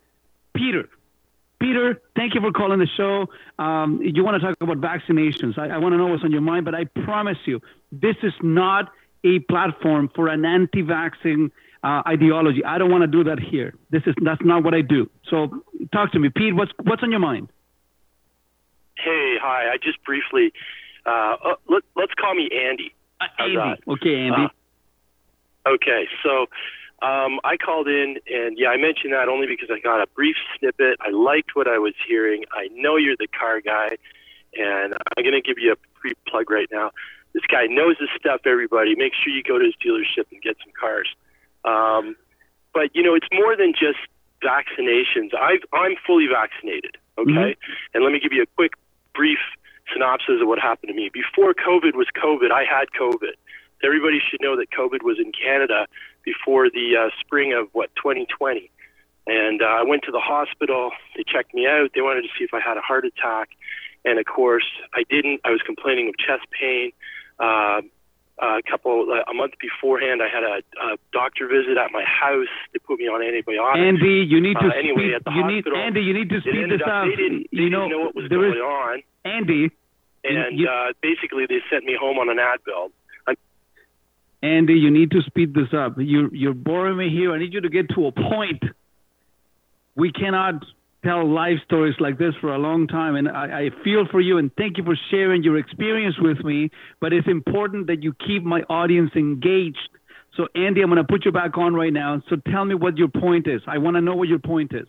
Peter. 0.55 0.89
Peter, 1.61 2.01
thank 2.15 2.35
you 2.35 2.41
for 2.41 2.53
calling 2.53 2.79
the 2.79 2.89
show. 2.97 3.27
Um, 3.59 4.01
you 4.03 4.23
want 4.23 4.41
to 4.41 4.47
talk 4.47 4.57
about 4.61 4.81
vaccinations? 4.81 5.57
I, 5.57 5.69
I 5.69 5.79
want 5.79 5.95
to 5.95 5.97
know 5.97 6.09
what's 6.09 6.25
on 6.25 6.33
your 6.33 6.43
mind, 6.43 6.65
but 6.65 6.75
I 6.75 6.85
promise 6.85 7.39
you, 7.47 7.61
this 7.91 8.17
is 8.23 8.35
not 8.43 8.93
a 9.25 9.39
platform 9.39 10.11
for 10.15 10.29
an 10.29 10.45
anti-vaccine 10.45 11.51
uh, 11.83 12.03
ideology. 12.07 12.65
I 12.65 12.77
don't 12.79 12.91
want 12.91 13.03
to 13.03 13.07
do 13.07 13.25
that 13.25 13.39
here. 13.39 13.75
This 13.91 14.03
is 14.07 14.15
that's 14.23 14.43
not 14.43 14.63
what 14.63 14.75
I 14.75 14.83
do. 14.83 15.09
So, 15.31 15.63
talk 15.93 16.13
to 16.13 16.19
me, 16.19 16.29
Pete. 16.29 16.55
What's 16.55 16.73
what's 16.83 17.03
on 17.03 17.11
your 17.11 17.21
mind? 17.21 17.49
Hey, 18.97 19.37
hi. 19.41 19.73
I 19.73 19.77
just 19.83 20.03
briefly, 20.05 20.53
uh, 21.07 21.37
uh, 21.45 21.55
let, 21.69 21.83
let's 21.97 22.15
call 22.15 22.35
me 22.35 22.49
Andy. 22.53 22.95
Uh, 23.21 23.27
Andy. 23.39 23.83
Okay, 23.89 24.17
Andy. 24.17 24.49
Uh, 25.65 25.71
okay, 25.71 26.09
so 26.23 26.47
um, 27.03 27.41
I 27.45 27.57
called 27.57 27.89
in, 27.89 28.17
and 28.31 28.57
yeah, 28.59 28.69
I 28.69 28.77
mentioned 28.77 29.13
that 29.13 29.29
only 29.29 29.47
because 29.47 29.69
I 29.71 29.81
got 29.81 30.03
a 30.03 30.07
brief 30.15 30.37
snippet. 30.59 30.99
I 31.01 31.11
liked 31.11 31.55
what 31.55 31.69
I 31.69 31.79
was 31.79 31.95
hearing. 32.07 32.45
I 32.53 32.69
know 32.73 32.97
you're 32.97 33.17
the 33.19 33.29
car 33.29 33.61
guy, 33.61 33.97
and 34.55 34.95
I'm 34.95 35.23
going 35.23 35.35
to 35.35 35.43
give 35.43 35.59
you 35.59 35.73
a 35.73 35.77
free 36.01 36.15
plug 36.29 36.51
right 36.51 36.69
now. 36.73 36.91
This 37.35 37.43
guy 37.51 37.67
knows 37.67 37.97
his 37.99 38.09
stuff, 38.19 38.43
everybody. 38.47 38.95
Make 38.95 39.13
sure 39.13 39.33
you 39.33 39.43
go 39.43 39.59
to 39.59 39.65
his 39.65 39.75
dealership 39.85 40.31
and 40.31 40.41
get 40.41 40.57
some 40.63 40.73
cars. 40.79 41.09
Um, 41.65 42.17
but, 42.73 42.95
you 42.95 43.03
know, 43.03 43.15
it's 43.15 43.27
more 43.33 43.57
than 43.57 43.73
just 43.73 43.99
vaccinations. 44.43 45.35
I've, 45.35 45.65
I'm 45.73 45.97
fully 46.07 46.27
vaccinated, 46.31 46.97
okay? 47.19 47.31
Mm-hmm. 47.57 47.73
And 47.95 48.05
let 48.05 48.13
me 48.13 48.21
give 48.21 48.33
you 48.33 48.43
a 48.43 48.47
quick 48.55 48.73
brief 49.15 49.39
synopsis 49.93 50.41
of 50.41 50.49
what 50.49 50.59
happened 50.59 50.89
to 50.89 50.95
me. 50.95 51.11
Before 51.13 51.55
COVID 51.55 51.95
was 51.95 52.07
COVID, 52.17 52.51
I 52.51 52.65
had 52.65 52.87
COVID. 52.99 53.35
everybody 53.83 54.19
should 54.19 54.41
know 54.41 54.57
that 54.57 54.71
COVID 54.71 55.03
was 55.03 55.19
in 55.19 55.33
Canada 55.33 55.87
before 56.25 56.71
the 56.71 56.97
uh, 56.97 57.11
spring 57.21 57.53
of 57.53 57.69
what 57.73 57.91
2020. 57.97 58.71
And 59.27 59.63
uh, 59.63 59.67
I 59.67 59.83
went 59.83 60.03
to 60.05 60.13
the 60.13 60.21
hospital. 60.21 60.91
They 61.17 61.25
checked 61.27 61.55
me 61.55 61.67
out. 61.67 61.91
They 61.95 62.03
wanted 62.03 62.23
to 62.23 62.29
see 62.39 62.45
if 62.45 62.53
I 62.53 62.61
had 62.61 62.77
a 62.77 62.81
heart 62.81 63.05
attack, 63.05 63.51
and 64.05 64.19
of 64.19 64.27
course 64.27 64.67
I 64.93 65.05
didn't. 65.09 65.41
I 65.45 65.51
was 65.51 65.63
complaining 65.65 66.09
of 66.09 66.19
chest 66.19 66.47
pain. 66.51 66.93
Uh, 67.39 67.81
a 68.39 68.61
couple 68.69 69.07
uh, 69.11 69.31
a 69.31 69.35
month 69.35 69.53
beforehand, 69.61 70.21
I 70.23 70.29
had 70.29 70.43
a, 70.43 70.57
a 70.93 70.97
doctor 71.13 71.47
visit 71.47 71.79
at 71.79 71.93
my 71.93 72.03
house. 72.05 72.49
They 72.73 72.79
put 72.81 72.99
me 72.99 73.07
on 73.07 73.23
antibiotics. 73.23 73.79
Andy, 73.79 74.27
you 74.27 74.41
need 74.41 74.57
to 74.61 74.67
uh, 74.67 74.79
anyway 74.79 75.13
speed, 75.13 75.15
at 75.15 75.25
the 75.25 75.31
you 75.31 75.43
hospital. 75.43 75.73
need 75.79 75.87
Andy, 75.87 76.01
you 76.03 76.15
need 76.15 76.29
to 76.31 76.41
speed 76.41 76.67
this 76.71 76.81
up. 76.85 77.07
They 77.07 77.17
didn't, 77.17 77.47
you 77.53 77.71
know, 77.71 77.87
know 77.89 77.99
what 78.01 78.15
was 78.17 78.27
there 78.29 78.39
going 78.41 78.53
is- 78.53 78.59
on, 78.59 79.03
Andy, 79.25 79.71
and 80.25 80.59
you- 80.59 80.69
uh, 80.69 80.93
basically 81.01 81.47
they 81.47 81.61
sent 81.71 81.85
me 81.85 81.97
home 81.99 82.19
on 82.19 82.29
an 82.29 82.39
Advil. 82.39 82.91
I'm 83.29 83.37
Andy, 84.43 84.75
you 84.75 84.91
need 84.91 85.11
to 85.13 85.23
speed 85.23 85.55
this 85.55 85.73
up. 85.73 85.95
You 85.99 86.29
you're 86.33 86.55
boring 86.55 86.97
me 86.99 87.11
here. 87.11 87.33
I 87.33 87.39
need 87.39 87.53
you 87.55 87.61
to 87.61 87.69
get 87.71 87.89
to 87.91 88.07
a 88.07 88.13
point. 88.13 88.63
We 89.95 90.11
cannot 90.11 90.65
tell 91.05 91.29
life 91.29 91.59
stories 91.65 91.95
like 92.01 92.19
this 92.19 92.35
for 92.41 92.55
a 92.55 92.59
long 92.59 92.87
time, 92.87 93.15
and 93.17 93.29
I, 93.29 93.67
I 93.67 93.85
feel 93.85 94.07
for 94.11 94.21
you 94.21 94.39
and 94.39 94.51
thank 94.57 94.79
you 94.79 94.85
for 94.85 94.97
sharing 95.11 95.43
your 95.43 95.59
experience 95.59 96.17
with 96.19 96.45
me. 96.45 96.71
But 97.01 97.13
it's 97.13 97.29
important 97.29 97.87
that 97.89 98.03
you 98.03 98.15
keep 98.27 98.43
my 98.43 98.63
audience 98.63 99.11
engaged. 99.15 99.89
So, 100.37 100.49
Andy, 100.55 100.83
I'm 100.83 100.89
going 100.89 100.97
to 100.97 101.05
put 101.05 101.25
you 101.25 101.33
back 101.33 101.57
on 101.59 101.75
right 101.75 101.93
now. 101.93 102.23
So, 102.29 102.37
tell 102.51 102.65
me 102.65 102.75
what 102.75 102.97
your 102.97 103.09
point 103.09 103.47
is. 103.47 103.61
I 103.67 103.79
want 103.79 103.97
to 103.97 104.01
know 104.01 104.17
what 104.17 104.29
your 104.29 104.41
point 104.41 104.73
is. 104.75 104.89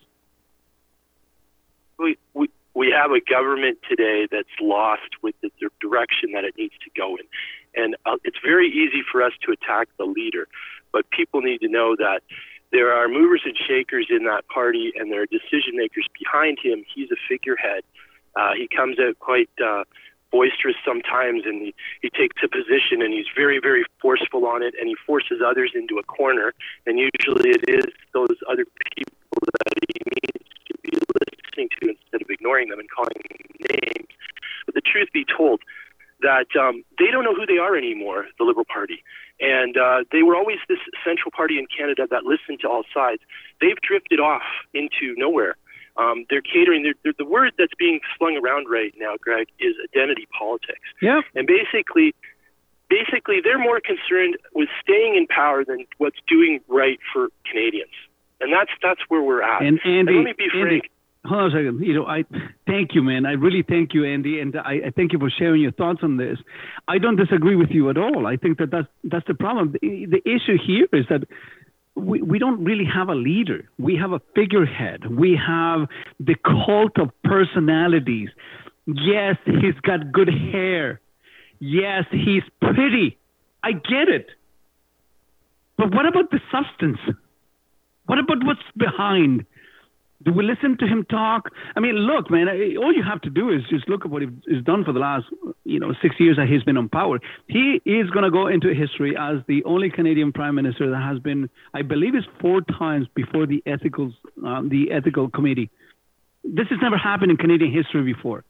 we, 1.99 2.17
we 2.33 2.49
we 2.73 2.91
have 2.91 3.11
a 3.11 3.21
government 3.21 3.79
today 3.87 4.27
that's 4.29 4.49
lost 4.59 5.09
with 5.23 5.33
the, 5.41 5.49
direction 5.79 6.31
that 6.33 6.43
it 6.43 6.55
needs 6.57 6.73
to 6.83 6.89
go 6.95 7.15
in, 7.15 7.25
and 7.81 7.95
uh, 8.05 8.17
it's 8.23 8.37
very 8.43 8.67
easy 8.67 9.01
for 9.09 9.21
us 9.21 9.31
to 9.45 9.51
attack 9.51 9.87
the 9.97 10.03
leader, 10.03 10.47
but 10.91 11.09
people 11.09 11.41
need 11.41 11.59
to 11.59 11.69
know 11.69 11.95
that 11.95 12.21
there 12.75 12.91
are 12.91 13.07
movers 13.07 13.41
and 13.45 13.55
shakers 13.55 14.07
in 14.09 14.25
that 14.25 14.43
party, 14.49 14.91
and 14.99 15.09
there 15.09 15.21
are 15.21 15.25
decision 15.31 15.79
makers 15.79 16.05
behind 16.19 16.57
him. 16.61 16.83
He's 16.93 17.09
a 17.09 17.15
figurehead. 17.29 17.83
Uh, 18.35 18.51
he 18.51 18.67
comes 18.67 18.99
out 18.99 19.17
quite 19.19 19.49
uh, 19.63 19.85
boisterous 20.29 20.75
sometimes, 20.83 21.43
and 21.45 21.61
he, 21.61 21.75
he 22.01 22.09
takes 22.09 22.35
a 22.43 22.49
position, 22.49 22.99
and 22.99 23.13
he's 23.13 23.31
very, 23.33 23.59
very 23.63 23.85
forceful 24.01 24.45
on 24.45 24.61
it, 24.61 24.75
and 24.77 24.89
he 24.89 24.95
forces 25.07 25.39
others 25.39 25.71
into 25.73 25.99
a 25.99 26.03
corner. 26.03 26.51
And 26.85 26.99
usually, 26.99 27.51
it 27.51 27.63
is 27.69 27.85
those 28.13 28.35
other 28.51 28.65
people 28.91 29.39
that 29.39 29.79
he 29.87 29.95
needs 30.11 30.51
to 30.67 30.73
be 30.83 30.91
listening 31.15 31.69
to 31.79 31.95
instead 31.95 32.21
of 32.21 32.29
ignoring 32.29 32.67
them 32.67 32.79
and 32.79 32.89
calling 32.91 33.15
them 33.15 33.39
names. 33.71 34.11
But 34.65 34.75
the 34.75 34.81
truth 34.81 35.07
be 35.13 35.23
told, 35.23 35.61
that 36.21 36.47
um, 36.59 36.83
they 36.97 37.11
don't 37.11 37.23
know 37.23 37.35
who 37.35 37.45
they 37.45 37.57
are 37.57 37.75
anymore, 37.75 38.25
the 38.37 38.45
Liberal 38.45 38.65
Party. 38.65 39.03
And 39.39 39.77
uh, 39.77 40.03
they 40.11 40.23
were 40.23 40.35
always 40.35 40.57
this 40.69 40.79
central 41.03 41.31
party 41.31 41.59
in 41.59 41.67
Canada 41.67 42.07
that 42.09 42.23
listened 42.23 42.59
to 42.61 42.69
all 42.69 42.83
sides. 42.93 43.21
They've 43.59 43.79
drifted 43.81 44.19
off 44.19 44.43
into 44.73 45.13
nowhere. 45.17 45.57
Um, 45.97 46.25
they're 46.29 46.41
catering. 46.41 46.83
They're, 46.83 46.95
they're, 47.03 47.13
the 47.17 47.25
word 47.25 47.53
that's 47.57 47.73
being 47.77 47.99
slung 48.17 48.37
around 48.37 48.67
right 48.69 48.93
now, 48.97 49.15
Greg, 49.19 49.47
is 49.59 49.75
identity 49.83 50.27
politics. 50.37 50.83
Yeah. 51.01 51.21
And 51.35 51.47
basically, 51.47 52.13
basically, 52.89 53.39
they're 53.43 53.59
more 53.59 53.79
concerned 53.79 54.37
with 54.53 54.69
staying 54.81 55.15
in 55.15 55.27
power 55.27 55.63
than 55.63 55.85
what's 55.97 56.19
doing 56.27 56.59
right 56.67 56.99
for 57.13 57.29
Canadians. 57.49 57.95
And 58.41 58.51
that's 58.51 58.71
that's 58.83 58.99
where 59.07 59.21
we're 59.21 59.41
at. 59.41 59.61
And 59.61 59.79
Andy, 59.85 60.13
let 60.13 60.23
me 60.23 60.33
be 60.37 60.47
Andy, 60.53 60.79
frank. 60.79 60.91
Hold 61.27 61.41
on 61.41 61.47
a 61.47 61.51
second. 61.51 61.85
You 61.85 61.95
know, 61.95 62.05
I 62.05 62.23
thank 62.65 62.93
you, 62.93 63.01
man. 63.01 63.25
I 63.25 63.33
really 63.33 63.63
thank 63.67 63.93
you, 63.93 64.05
Andy, 64.05 64.39
and 64.39 64.55
I, 64.55 64.87
I 64.87 64.91
thank 64.95 65.13
you 65.13 65.19
for 65.19 65.29
sharing 65.29 65.61
your 65.61 65.71
thoughts 65.71 65.99
on 66.03 66.17
this. 66.17 66.37
I 66.87 66.97
don't 66.97 67.15
disagree 67.15 67.55
with 67.55 67.69
you 67.71 67.89
at 67.89 67.97
all. 67.97 68.27
I 68.27 68.37
think 68.37 68.57
that 68.59 68.71
that's 68.71 68.87
that's 69.03 69.27
the 69.27 69.33
problem. 69.33 69.73
The, 69.73 70.07
the 70.09 70.21
issue 70.29 70.57
here 70.65 70.87
is 70.93 71.05
that 71.09 71.23
we, 71.95 72.21
we 72.21 72.39
don't 72.39 72.63
really 72.63 72.85
have 72.85 73.09
a 73.09 73.15
leader. 73.15 73.69
We 73.77 73.97
have 73.97 74.11
a 74.11 74.21
figurehead. 74.35 75.09
We 75.09 75.39
have 75.47 75.87
the 76.19 76.35
cult 76.43 76.97
of 76.97 77.09
personalities. 77.23 78.29
Yes, 78.85 79.37
he's 79.45 79.79
got 79.81 80.11
good 80.11 80.29
hair. 80.29 81.01
Yes, 81.59 82.03
he's 82.11 82.43
pretty. 82.61 83.17
I 83.63 83.71
get 83.71 84.09
it. 84.09 84.27
But 85.77 85.93
what 85.93 86.05
about 86.05 86.29
the 86.31 86.39
substance? 86.51 86.99
What 88.05 88.19
about 88.19 88.45
what's 88.45 88.61
behind? 88.77 89.45
Do 90.25 90.33
we 90.33 90.43
listen 90.43 90.75
to 90.79 90.87
him 90.87 91.05
talk? 91.05 91.51
I 91.75 91.79
mean, 91.79 91.93
look, 91.93 92.31
man. 92.31 92.47
All 92.77 92.91
you 92.91 93.03
have 93.03 93.21
to 93.21 93.29
do 93.29 93.51
is 93.51 93.61
just 93.69 93.87
look 93.87 94.05
at 94.05 94.11
what 94.11 94.23
he's 94.23 94.63
done 94.63 94.83
for 94.83 94.91
the 94.91 94.99
last, 94.99 95.25
you 95.63 95.79
know, 95.79 95.93
six 96.01 96.15
years 96.19 96.37
that 96.37 96.47
he's 96.47 96.63
been 96.63 96.77
on 96.77 96.89
power. 96.89 97.19
He 97.47 97.79
is 97.85 98.09
going 98.09 98.23
to 98.23 98.31
go 98.31 98.47
into 98.47 98.73
history 98.73 99.15
as 99.15 99.37
the 99.47 99.63
only 99.65 99.91
Canadian 99.91 100.33
prime 100.33 100.55
minister 100.55 100.89
that 100.89 101.01
has 101.01 101.19
been, 101.19 101.47
I 101.75 101.83
believe, 101.83 102.15
is 102.15 102.23
four 102.41 102.61
times 102.61 103.05
before 103.13 103.45
the 103.45 103.61
ethical, 103.67 104.13
um, 104.43 104.69
the 104.69 104.91
ethical 104.91 105.29
committee. 105.29 105.69
This 106.43 106.67
has 106.69 106.79
never 106.81 106.97
happened 106.97 107.29
in 107.29 107.37
Canadian 107.37 107.71
history 107.71 108.03
before, 108.03 108.43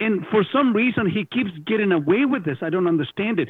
and 0.00 0.26
for 0.30 0.44
some 0.52 0.74
reason 0.74 1.08
he 1.08 1.24
keeps 1.24 1.50
getting 1.66 1.92
away 1.92 2.26
with 2.26 2.44
this. 2.44 2.58
I 2.60 2.68
don't 2.68 2.86
understand 2.86 3.40
it. 3.40 3.48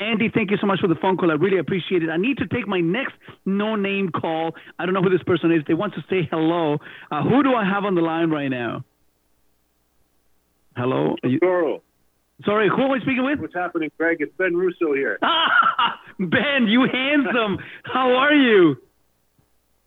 Andy, 0.00 0.28
thank 0.34 0.50
you 0.50 0.56
so 0.60 0.66
much 0.66 0.80
for 0.80 0.88
the 0.88 0.96
phone 0.96 1.16
call. 1.16 1.30
I 1.30 1.34
really 1.34 1.58
appreciate 1.58 2.02
it. 2.02 2.10
I 2.10 2.16
need 2.16 2.38
to 2.38 2.46
take 2.48 2.66
my 2.66 2.80
next 2.80 3.14
no 3.46 3.76
name 3.76 4.10
call. 4.10 4.52
I 4.78 4.84
don't 4.86 4.94
know 4.94 5.02
who 5.02 5.10
this 5.10 5.22
person 5.22 5.52
is. 5.52 5.62
They 5.68 5.74
want 5.74 5.94
to 5.94 6.00
say 6.10 6.28
hello. 6.30 6.78
Uh, 7.10 7.22
who 7.22 7.42
do 7.42 7.54
I 7.54 7.64
have 7.64 7.84
on 7.84 7.94
the 7.94 8.00
line 8.02 8.30
right 8.30 8.48
now? 8.48 8.84
Hello? 10.76 11.14
You- 11.22 11.38
Sorry, 12.44 12.68
who 12.68 12.82
am 12.82 12.90
I 12.90 12.98
speaking 12.98 13.24
with? 13.24 13.38
What's 13.38 13.54
happening, 13.54 13.90
Greg? 13.96 14.16
It's 14.20 14.32
Ben 14.36 14.56
Russo 14.56 14.92
here. 14.92 15.18
Ben, 16.18 16.66
you 16.66 16.82
handsome. 16.92 17.58
How 17.84 18.16
are 18.16 18.34
you? 18.34 18.76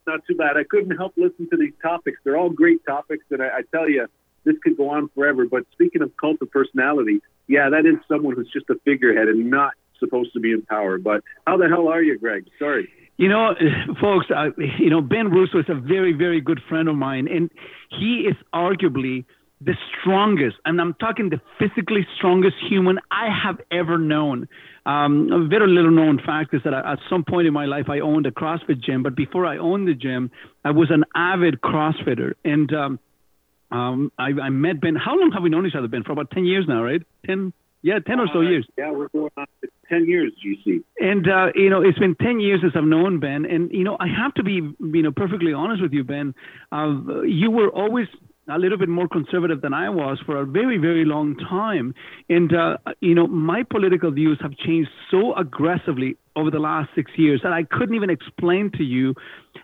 Not 0.08 0.22
too 0.26 0.36
bad. 0.36 0.56
I 0.56 0.64
couldn't 0.64 0.96
help 0.96 1.14
listen 1.18 1.50
to 1.50 1.58
these 1.58 1.74
topics. 1.82 2.20
They're 2.24 2.38
all 2.38 2.50
great 2.50 2.86
topics, 2.86 3.26
and 3.32 3.44
I, 3.44 3.48
I 3.48 3.62
tell 3.76 3.90
you, 3.90 4.08
this 4.46 4.56
could 4.64 4.78
go 4.78 4.90
on 4.92 5.10
forever. 5.14 5.46
But 5.46 5.64
speaking 5.74 6.02
of 6.02 6.16
cult 6.16 6.42
of 6.42 6.50
personality, 6.50 7.20
yeah, 7.48 7.70
that 7.70 7.86
is 7.86 7.96
someone 8.08 8.34
who's 8.36 8.50
just 8.52 8.70
a 8.70 8.76
figurehead 8.86 9.28
and 9.28 9.50
not 9.52 9.74
supposed 10.00 10.34
to 10.34 10.40
be 10.40 10.52
in 10.52 10.62
power. 10.64 10.98
But 10.98 11.24
how 11.46 11.58
the 11.58 11.68
hell 11.68 11.88
are 11.88 12.02
you, 12.02 12.18
Greg? 12.18 12.46
Sorry. 12.60 12.90
You 13.18 13.30
know, 13.30 13.56
folks, 14.02 14.28
uh, 14.36 14.50
you 14.80 14.90
know, 14.90 15.02
Ben 15.02 15.30
Russo 15.30 15.60
is 15.60 15.66
a 15.70 15.76
very, 15.76 16.14
very 16.14 16.42
good 16.42 16.62
friend 16.70 16.88
of 16.88 16.96
mine, 16.96 17.28
and 17.28 17.50
he 17.90 18.28
is 18.30 18.36
arguably 18.54 19.26
the 19.60 19.76
strongest, 20.00 20.58
and 20.66 20.80
I'm 20.80 20.94
talking 20.96 21.30
the 21.30 21.42
physically 21.58 22.06
strongest 22.16 22.56
human 22.70 23.00
I 23.10 23.28
have 23.44 23.60
ever 23.72 23.98
known. 23.98 24.48
Um, 24.86 25.32
a 25.32 25.48
very 25.48 25.68
little 25.68 25.90
known 25.90 26.20
fact 26.24 26.54
is 26.54 26.62
that 26.64 26.76
I, 26.76 26.94
at 26.94 27.00
some 27.10 27.24
point 27.24 27.48
in 27.48 27.54
my 27.54 27.66
life 27.66 27.90
I 27.90 28.00
owned 28.00 28.28
a 28.28 28.32
CrossFit 28.32 28.82
gym, 28.82 29.02
but 29.02 29.16
before 29.16 29.48
I 29.48 29.58
owned 29.58 29.88
the 29.88 29.96
gym, 29.96 30.30
I 30.64 30.72
was 30.72 30.92
an 30.92 31.06
avid 31.16 31.60
CrossFitter, 31.62 32.36
and 32.46 32.72
um, 32.72 33.00
um, 33.72 34.12
I, 34.18 34.30
I 34.42 34.50
met 34.50 34.80
Ben. 34.80 34.96
How 34.96 35.18
long 35.18 35.32
have 35.32 35.42
we 35.42 35.50
known 35.50 35.66
each 35.66 35.76
other, 35.76 35.88
Ben? 35.88 36.04
For 36.04 36.12
about 36.12 36.30
ten 36.32 36.46
years 36.46 36.66
now, 36.68 36.84
right? 36.84 37.02
Ten, 37.26 37.52
yeah, 37.88 38.00
ten 38.06 38.20
or 38.20 38.28
so 38.34 38.42
years. 38.42 38.68
Yeah, 38.78 38.92
we're 38.92 39.08
going 39.08 39.32
on 39.38 39.46
10 39.90 40.06
years, 40.08 40.34
GC. 40.44 40.84
And 41.00 41.26
uh, 41.30 41.48
you 41.56 41.70
know, 41.70 41.82
it's 41.82 41.98
been 41.98 42.16
ten 42.16 42.42
years 42.42 42.60
since 42.62 42.74
I've 42.76 42.84
known 42.84 43.22
Ben, 43.22 43.46
and 43.46 43.72
you 43.72 43.86
know, 43.86 43.96
I 43.98 44.08
have 44.08 44.34
to 44.34 44.44
be 44.44 44.56
you 44.56 45.02
know 45.04 45.12
perfectly 45.16 45.54
honest 45.54 45.82
with 45.82 45.94
you, 45.94 46.04
Ben. 46.04 46.36
Uh, 46.70 47.22
you 47.24 47.50
were 47.50 47.70
always 47.70 48.08
a 48.50 48.60
little 48.60 48.78
bit 48.78 48.90
more 48.90 49.08
conservative 49.08 49.62
than 49.62 49.74
I 49.74 49.90
was 49.90 50.20
for 50.26 50.36
a 50.38 50.46
very, 50.46 50.78
very 50.78 51.06
long 51.06 51.38
time, 51.38 51.96
and 52.28 52.54
uh, 52.54 52.78
you 53.00 53.16
know, 53.16 53.26
my 53.26 53.64
political 53.64 54.12
views 54.12 54.38
have 54.42 54.52
changed 54.58 54.90
so 55.10 55.34
aggressively 55.36 56.18
over 56.38 56.52
the 56.52 56.60
last 56.60 56.90
six 56.96 57.12
years 57.18 57.42
that 57.44 57.52
I 57.52 57.64
couldn't 57.64 57.96
even 57.96 58.10
explain 58.10 58.72
to 58.78 58.84
you 58.84 59.16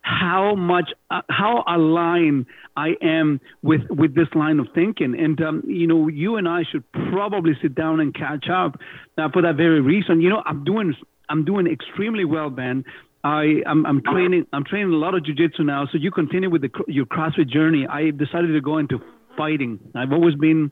how 0.02 0.56
much 0.56 0.90
uh, 1.12 1.22
how 1.30 1.64
aligned 1.68 2.48
I 2.76 2.96
am 3.02 3.40
with 3.62 3.82
with 3.90 4.16
this 4.16 4.28
line 4.36 4.60
of 4.60 4.68
thinking. 4.74 5.18
And 5.18 5.40
um, 5.42 5.64
you 5.68 5.88
know, 5.88 6.08
you 6.08 6.36
and 6.38 6.50
I 6.50 6.64
should 6.70 6.84
probably 6.92 7.54
sit 7.62 7.76
down 7.76 8.00
and 8.00 8.14
catch 8.14 8.50
up 8.50 8.80
uh, 9.18 9.30
for 9.32 9.44
that 9.44 9.56
very 9.56 9.82
reason. 9.82 10.20
You 10.20 10.30
know, 10.30 10.42
I'm 10.46 10.64
doing 10.64 10.96
I'm 11.30 11.46
doing 11.46 11.68
extremely 11.68 12.26
well, 12.26 12.50
Ben. 12.50 12.84
I 13.24 13.62
I'm, 13.66 13.86
I'm 13.86 14.02
training 14.02 14.48
I'm 14.52 14.66
training 14.66 14.92
a 14.92 14.98
lot 14.98 15.14
of 15.16 15.24
jujitsu 15.24 15.60
now. 15.62 15.88
So 15.92 15.98
you 15.98 16.12
continue 16.12 16.50
with 16.50 16.64
the, 16.64 16.70
your 16.88 17.06
CrossFit 17.06 17.50
journey. 17.50 17.88
I 17.88 18.10
decided 18.10 18.54
to 18.54 18.62
go 18.62 18.80
into 18.80 19.00
fighting. 19.38 19.80
I've 19.96 20.12
always 20.12 20.36
been 20.36 20.72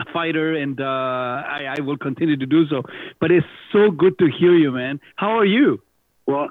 a 0.00 0.12
fighter, 0.12 0.54
and 0.54 0.80
uh, 0.80 0.84
I, 0.84 1.76
I 1.78 1.80
will 1.80 1.98
continue 1.98 2.36
to 2.36 2.46
do 2.46 2.66
so. 2.68 2.82
But 3.20 3.30
it's 3.30 3.46
so 3.72 3.90
good 3.90 4.18
to 4.18 4.26
hear 4.26 4.54
you, 4.54 4.72
man. 4.72 5.00
How 5.16 5.38
are 5.38 5.44
you? 5.44 5.82
Well, 6.26 6.48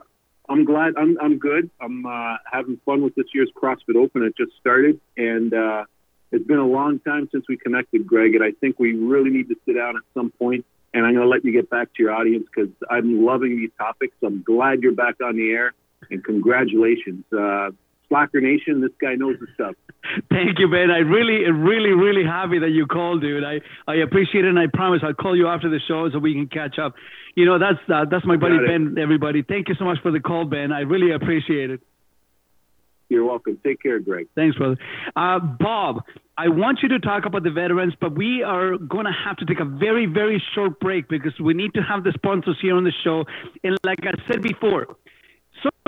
I'm 0.47 0.65
glad. 0.65 0.93
I'm 0.97 1.17
I'm 1.21 1.37
good. 1.37 1.69
I'm 1.81 2.05
uh, 2.05 2.37
having 2.51 2.79
fun 2.85 3.01
with 3.01 3.15
this 3.15 3.27
year's 3.33 3.51
CrossFit 3.55 3.95
Open. 3.95 4.23
It 4.23 4.35
just 4.37 4.51
started, 4.59 4.99
and 5.17 5.53
uh, 5.53 5.85
it's 6.31 6.45
been 6.45 6.57
a 6.57 6.67
long 6.67 6.99
time 6.99 7.29
since 7.31 7.45
we 7.47 7.57
connected, 7.57 8.05
Greg. 8.05 8.35
And 8.35 8.43
I 8.43 8.51
think 8.59 8.79
we 8.79 8.93
really 8.93 9.29
need 9.29 9.49
to 9.49 9.55
sit 9.65 9.75
down 9.75 9.97
at 9.97 10.03
some 10.13 10.31
point. 10.31 10.65
And 10.91 11.05
I'm 11.05 11.13
going 11.13 11.23
to 11.23 11.29
let 11.29 11.45
you 11.45 11.51
get 11.51 11.69
back 11.69 11.93
to 11.93 12.03
your 12.03 12.11
audience 12.11 12.47
because 12.53 12.71
I'm 12.89 13.23
loving 13.23 13.57
these 13.57 13.69
topics. 13.77 14.15
I'm 14.23 14.41
glad 14.41 14.81
you're 14.81 14.95
back 14.95 15.15
on 15.23 15.35
the 15.35 15.51
air, 15.51 15.73
and 16.09 16.23
congratulations. 16.23 17.25
Uh, 17.31 17.69
Slacker 18.09 18.41
Nation. 18.41 18.81
This 18.81 18.91
guy 18.99 19.15
knows 19.15 19.39
his 19.39 19.49
stuff. 19.53 19.75
Thank 20.29 20.59
you, 20.59 20.67
Ben. 20.67 20.91
I 20.91 20.99
really, 20.99 21.49
really, 21.49 21.91
really 21.91 22.23
happy 22.23 22.59
that 22.59 22.69
you 22.69 22.85
called, 22.85 23.21
dude. 23.21 23.43
I, 23.43 23.61
I 23.87 23.95
appreciate 23.97 24.45
it, 24.45 24.49
and 24.49 24.59
I 24.59 24.67
promise 24.67 25.01
I'll 25.03 25.13
call 25.13 25.37
you 25.37 25.47
after 25.47 25.69
the 25.69 25.79
show 25.87 26.09
so 26.11 26.19
we 26.19 26.33
can 26.33 26.47
catch 26.47 26.79
up. 26.79 26.95
You 27.35 27.45
know, 27.45 27.59
that's 27.59 27.79
uh, 27.87 28.05
that's 28.09 28.25
my 28.25 28.35
buddy 28.35 28.57
Ben. 28.65 28.97
Everybody, 28.99 29.43
thank 29.43 29.69
you 29.69 29.75
so 29.77 29.85
much 29.85 29.99
for 30.01 30.11
the 30.11 30.19
call, 30.19 30.45
Ben. 30.45 30.71
I 30.71 30.81
really 30.81 31.11
appreciate 31.11 31.69
it. 31.69 31.81
You're 33.09 33.25
welcome. 33.25 33.57
Take 33.63 33.81
care, 33.81 33.99
Greg. 33.99 34.27
Thanks, 34.35 34.55
brother. 34.55 34.77
Uh, 35.15 35.39
Bob, 35.39 36.03
I 36.37 36.49
want 36.49 36.79
you 36.83 36.89
to 36.89 36.99
talk 36.99 37.25
about 37.25 37.43
the 37.43 37.49
veterans, 37.49 37.93
but 37.99 38.15
we 38.15 38.43
are 38.43 38.77
going 38.77 39.05
to 39.05 39.11
have 39.25 39.35
to 39.37 39.45
take 39.45 39.59
a 39.59 39.65
very, 39.65 40.05
very 40.05 40.41
short 40.53 40.79
break 40.79 41.09
because 41.09 41.33
we 41.39 41.55
need 41.55 41.73
to 41.73 41.81
have 41.81 42.03
the 42.03 42.11
sponsors 42.13 42.57
here 42.61 42.75
on 42.75 42.83
the 42.83 42.93
show. 43.03 43.25
And 43.63 43.77
like 43.83 43.99
I 44.03 44.11
said 44.31 44.43
before, 44.43 44.95
social 45.63 45.81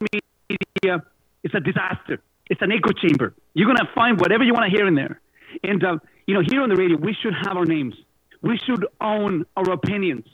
media 0.00 0.20
is 0.50 1.50
a 1.54 1.60
disaster. 1.60 2.20
It's 2.48 2.62
an 2.62 2.72
echo 2.72 2.92
chamber. 2.92 3.34
You're 3.54 3.66
going 3.66 3.78
to 3.78 3.92
find 3.94 4.20
whatever 4.20 4.44
you 4.44 4.52
want 4.52 4.70
to 4.70 4.76
hear 4.76 4.86
in 4.86 4.94
there. 4.94 5.20
And, 5.62 5.82
uh, 5.84 5.98
you 6.26 6.34
know, 6.34 6.42
here 6.48 6.62
on 6.62 6.68
the 6.68 6.76
radio, 6.76 6.96
we 6.96 7.14
should 7.20 7.34
have 7.34 7.56
our 7.56 7.64
names. 7.64 7.94
We 8.42 8.58
should 8.64 8.86
own 9.00 9.46
our 9.56 9.72
opinions. 9.72 10.26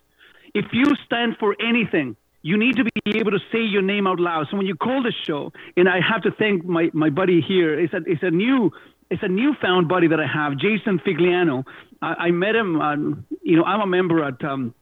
If 0.54 0.66
you 0.72 0.84
stand 1.06 1.36
for 1.38 1.56
anything, 1.60 2.16
you 2.42 2.58
need 2.58 2.76
to 2.76 2.84
be 2.84 3.18
able 3.18 3.30
to 3.30 3.38
say 3.50 3.60
your 3.60 3.82
name 3.82 4.06
out 4.06 4.20
loud. 4.20 4.48
So 4.50 4.56
when 4.56 4.66
you 4.66 4.74
call 4.74 5.02
the 5.02 5.12
show, 5.26 5.52
and 5.76 5.88
I 5.88 6.00
have 6.00 6.22
to 6.22 6.32
thank 6.32 6.64
my, 6.64 6.90
my 6.92 7.08
buddy 7.08 7.40
here, 7.40 7.78
it's 7.78 7.94
a, 7.94 8.00
it's 8.06 8.22
a 8.22 8.30
new 8.30 8.72
it's 9.10 9.22
a 9.22 9.28
newfound 9.28 9.88
buddy 9.88 10.08
that 10.08 10.18
I 10.18 10.26
have, 10.26 10.56
Jason 10.56 10.98
Figliano. 10.98 11.64
I, 12.00 12.14
I 12.14 12.30
met 12.30 12.56
him, 12.56 12.80
um, 12.80 13.26
you 13.42 13.56
know, 13.56 13.64
I'm 13.64 13.82
a 13.82 13.86
member 13.86 14.24
at 14.24 14.42
um, 14.42 14.74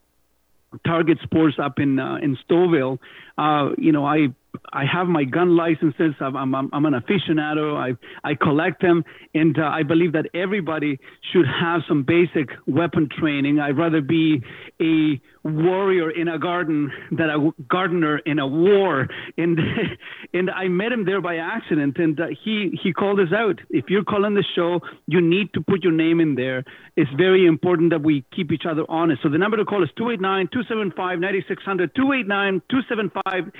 Target 0.86 1.18
Sports 1.24 1.56
up 1.60 1.80
in 1.80 1.98
uh, 1.98 2.16
in 2.22 2.36
Stouffville. 2.36 2.98
Uh, 3.36 3.70
you 3.76 3.90
know, 3.90 4.06
I 4.06 4.28
I 4.72 4.84
have 4.84 5.06
my 5.06 5.24
gun 5.24 5.56
licenses. 5.56 6.14
I'm, 6.20 6.54
I'm, 6.54 6.70
I'm 6.72 6.86
an 6.86 6.94
aficionado. 6.94 7.76
I, 7.76 7.96
I 8.28 8.34
collect 8.34 8.82
them. 8.82 9.04
And 9.34 9.58
uh, 9.58 9.62
I 9.62 9.82
believe 9.82 10.12
that 10.12 10.26
everybody 10.34 10.98
should 11.32 11.46
have 11.46 11.82
some 11.88 12.02
basic 12.02 12.50
weapon 12.66 13.08
training. 13.18 13.60
I'd 13.60 13.76
rather 13.76 14.00
be 14.00 14.42
a 14.80 15.20
warrior 15.42 16.10
in 16.10 16.28
a 16.28 16.38
garden 16.38 16.92
than 17.10 17.30
a 17.30 17.50
gardener 17.68 18.18
in 18.18 18.38
a 18.38 18.46
war. 18.46 19.08
And, 19.36 19.58
and 20.34 20.50
I 20.50 20.68
met 20.68 20.92
him 20.92 21.04
there 21.04 21.20
by 21.20 21.36
accident. 21.36 21.96
And 21.98 22.20
uh, 22.20 22.26
he, 22.44 22.78
he 22.82 22.92
called 22.92 23.20
us 23.20 23.32
out. 23.34 23.60
If 23.70 23.86
you're 23.88 24.04
calling 24.04 24.34
the 24.34 24.44
show, 24.54 24.80
you 25.06 25.20
need 25.20 25.52
to 25.54 25.60
put 25.60 25.82
your 25.82 25.92
name 25.92 26.20
in 26.20 26.34
there. 26.34 26.64
It's 26.96 27.10
very 27.16 27.46
important 27.46 27.90
that 27.90 28.02
we 28.02 28.24
keep 28.34 28.52
each 28.52 28.64
other 28.68 28.84
honest. 28.88 29.22
So 29.22 29.28
the 29.28 29.38
number 29.38 29.56
to 29.56 29.64
call 29.64 29.82
is 29.82 29.90
289 29.96 30.48
275 30.52 31.20
9600. 31.20 31.94
289 31.94 32.62
275 32.68 33.52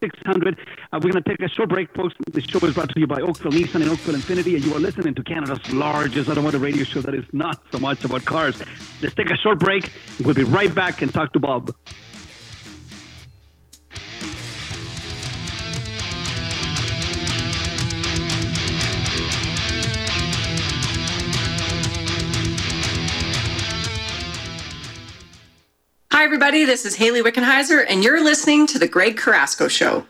600. 0.00 0.58
Uh, 0.92 1.00
we're 1.02 1.10
going 1.12 1.22
to 1.22 1.28
take 1.28 1.40
a 1.40 1.48
short 1.48 1.68
break, 1.68 1.92
folks. 1.94 2.14
The 2.30 2.40
show 2.40 2.58
is 2.66 2.74
brought 2.74 2.90
to 2.90 3.00
you 3.00 3.06
by 3.06 3.20
Oakville 3.20 3.52
Nissan 3.52 3.82
and 3.82 3.90
Oakville 3.90 4.14
Infiniti, 4.14 4.54
and 4.54 4.64
you 4.64 4.74
are 4.74 4.80
listening 4.80 5.14
to 5.14 5.22
Canada's 5.22 5.72
largest 5.72 6.28
automotive 6.28 6.62
radio 6.62 6.84
show 6.84 7.00
that 7.02 7.14
is 7.14 7.24
not 7.32 7.60
so 7.72 7.78
much 7.78 8.04
about 8.04 8.24
cars. 8.24 8.62
Let's 9.02 9.14
take 9.14 9.30
a 9.30 9.36
short 9.36 9.58
break. 9.58 9.90
We'll 10.24 10.34
be 10.34 10.44
right 10.44 10.74
back 10.74 11.02
and 11.02 11.12
talk 11.12 11.32
to 11.34 11.40
Bob. 11.40 11.74
Hi, 26.14 26.22
everybody. 26.22 26.64
This 26.64 26.86
is 26.86 26.94
Hayley 26.94 27.22
Wickenheiser, 27.22 27.84
and 27.88 28.04
you're 28.04 28.22
listening 28.22 28.68
to 28.68 28.78
The 28.78 28.86
Greg 28.86 29.16
Carrasco 29.16 29.66
Show. 29.66 30.06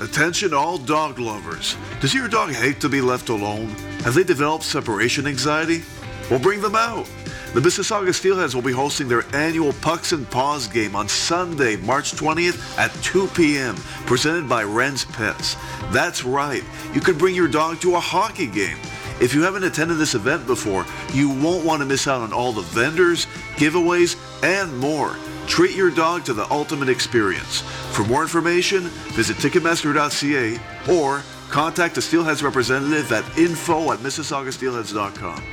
Attention, 0.00 0.54
all 0.54 0.78
dog 0.78 1.18
lovers. 1.18 1.76
Does 2.00 2.14
your 2.14 2.26
dog 2.26 2.52
hate 2.52 2.80
to 2.80 2.88
be 2.88 3.02
left 3.02 3.28
alone? 3.28 3.68
Have 4.02 4.14
they 4.14 4.24
developed 4.24 4.64
separation 4.64 5.26
anxiety? 5.26 5.82
Well, 6.30 6.38
bring 6.38 6.62
them 6.62 6.74
out. 6.74 7.04
The 7.52 7.60
Mississauga 7.60 8.14
Steelheads 8.14 8.54
will 8.54 8.62
be 8.62 8.72
hosting 8.72 9.08
their 9.08 9.26
annual 9.36 9.74
Pucks 9.74 10.12
and 10.12 10.28
Paws 10.30 10.66
game 10.66 10.96
on 10.96 11.06
Sunday, 11.06 11.76
March 11.76 12.12
20th 12.12 12.78
at 12.78 12.90
2 13.02 13.28
p.m., 13.28 13.76
presented 14.06 14.48
by 14.48 14.62
Ren's 14.62 15.04
Pets. 15.04 15.54
That's 15.90 16.24
right, 16.24 16.64
you 16.94 17.02
can 17.02 17.18
bring 17.18 17.34
your 17.34 17.48
dog 17.48 17.78
to 17.82 17.94
a 17.94 18.00
hockey 18.00 18.46
game. 18.46 18.78
If 19.20 19.34
you 19.34 19.42
haven't 19.42 19.64
attended 19.64 19.98
this 19.98 20.14
event 20.14 20.46
before, 20.46 20.86
you 21.12 21.28
won't 21.28 21.64
want 21.64 21.80
to 21.80 21.86
miss 21.86 22.08
out 22.08 22.22
on 22.22 22.32
all 22.32 22.52
the 22.52 22.62
vendors, 22.62 23.26
giveaways, 23.56 24.16
and 24.42 24.74
more. 24.78 25.16
Treat 25.46 25.76
your 25.76 25.90
dog 25.90 26.24
to 26.24 26.32
the 26.32 26.50
ultimate 26.50 26.88
experience. 26.88 27.60
For 27.92 28.02
more 28.04 28.22
information, 28.22 28.84
visit 29.12 29.36
Ticketmaster.ca 29.36 30.58
or 30.90 31.22
contact 31.50 31.96
the 31.96 32.00
Steelheads 32.00 32.42
representative 32.42 33.12
at 33.12 33.24
info 33.36 33.92
at 33.92 33.98
MississaugaSteelheads.com. 33.98 35.44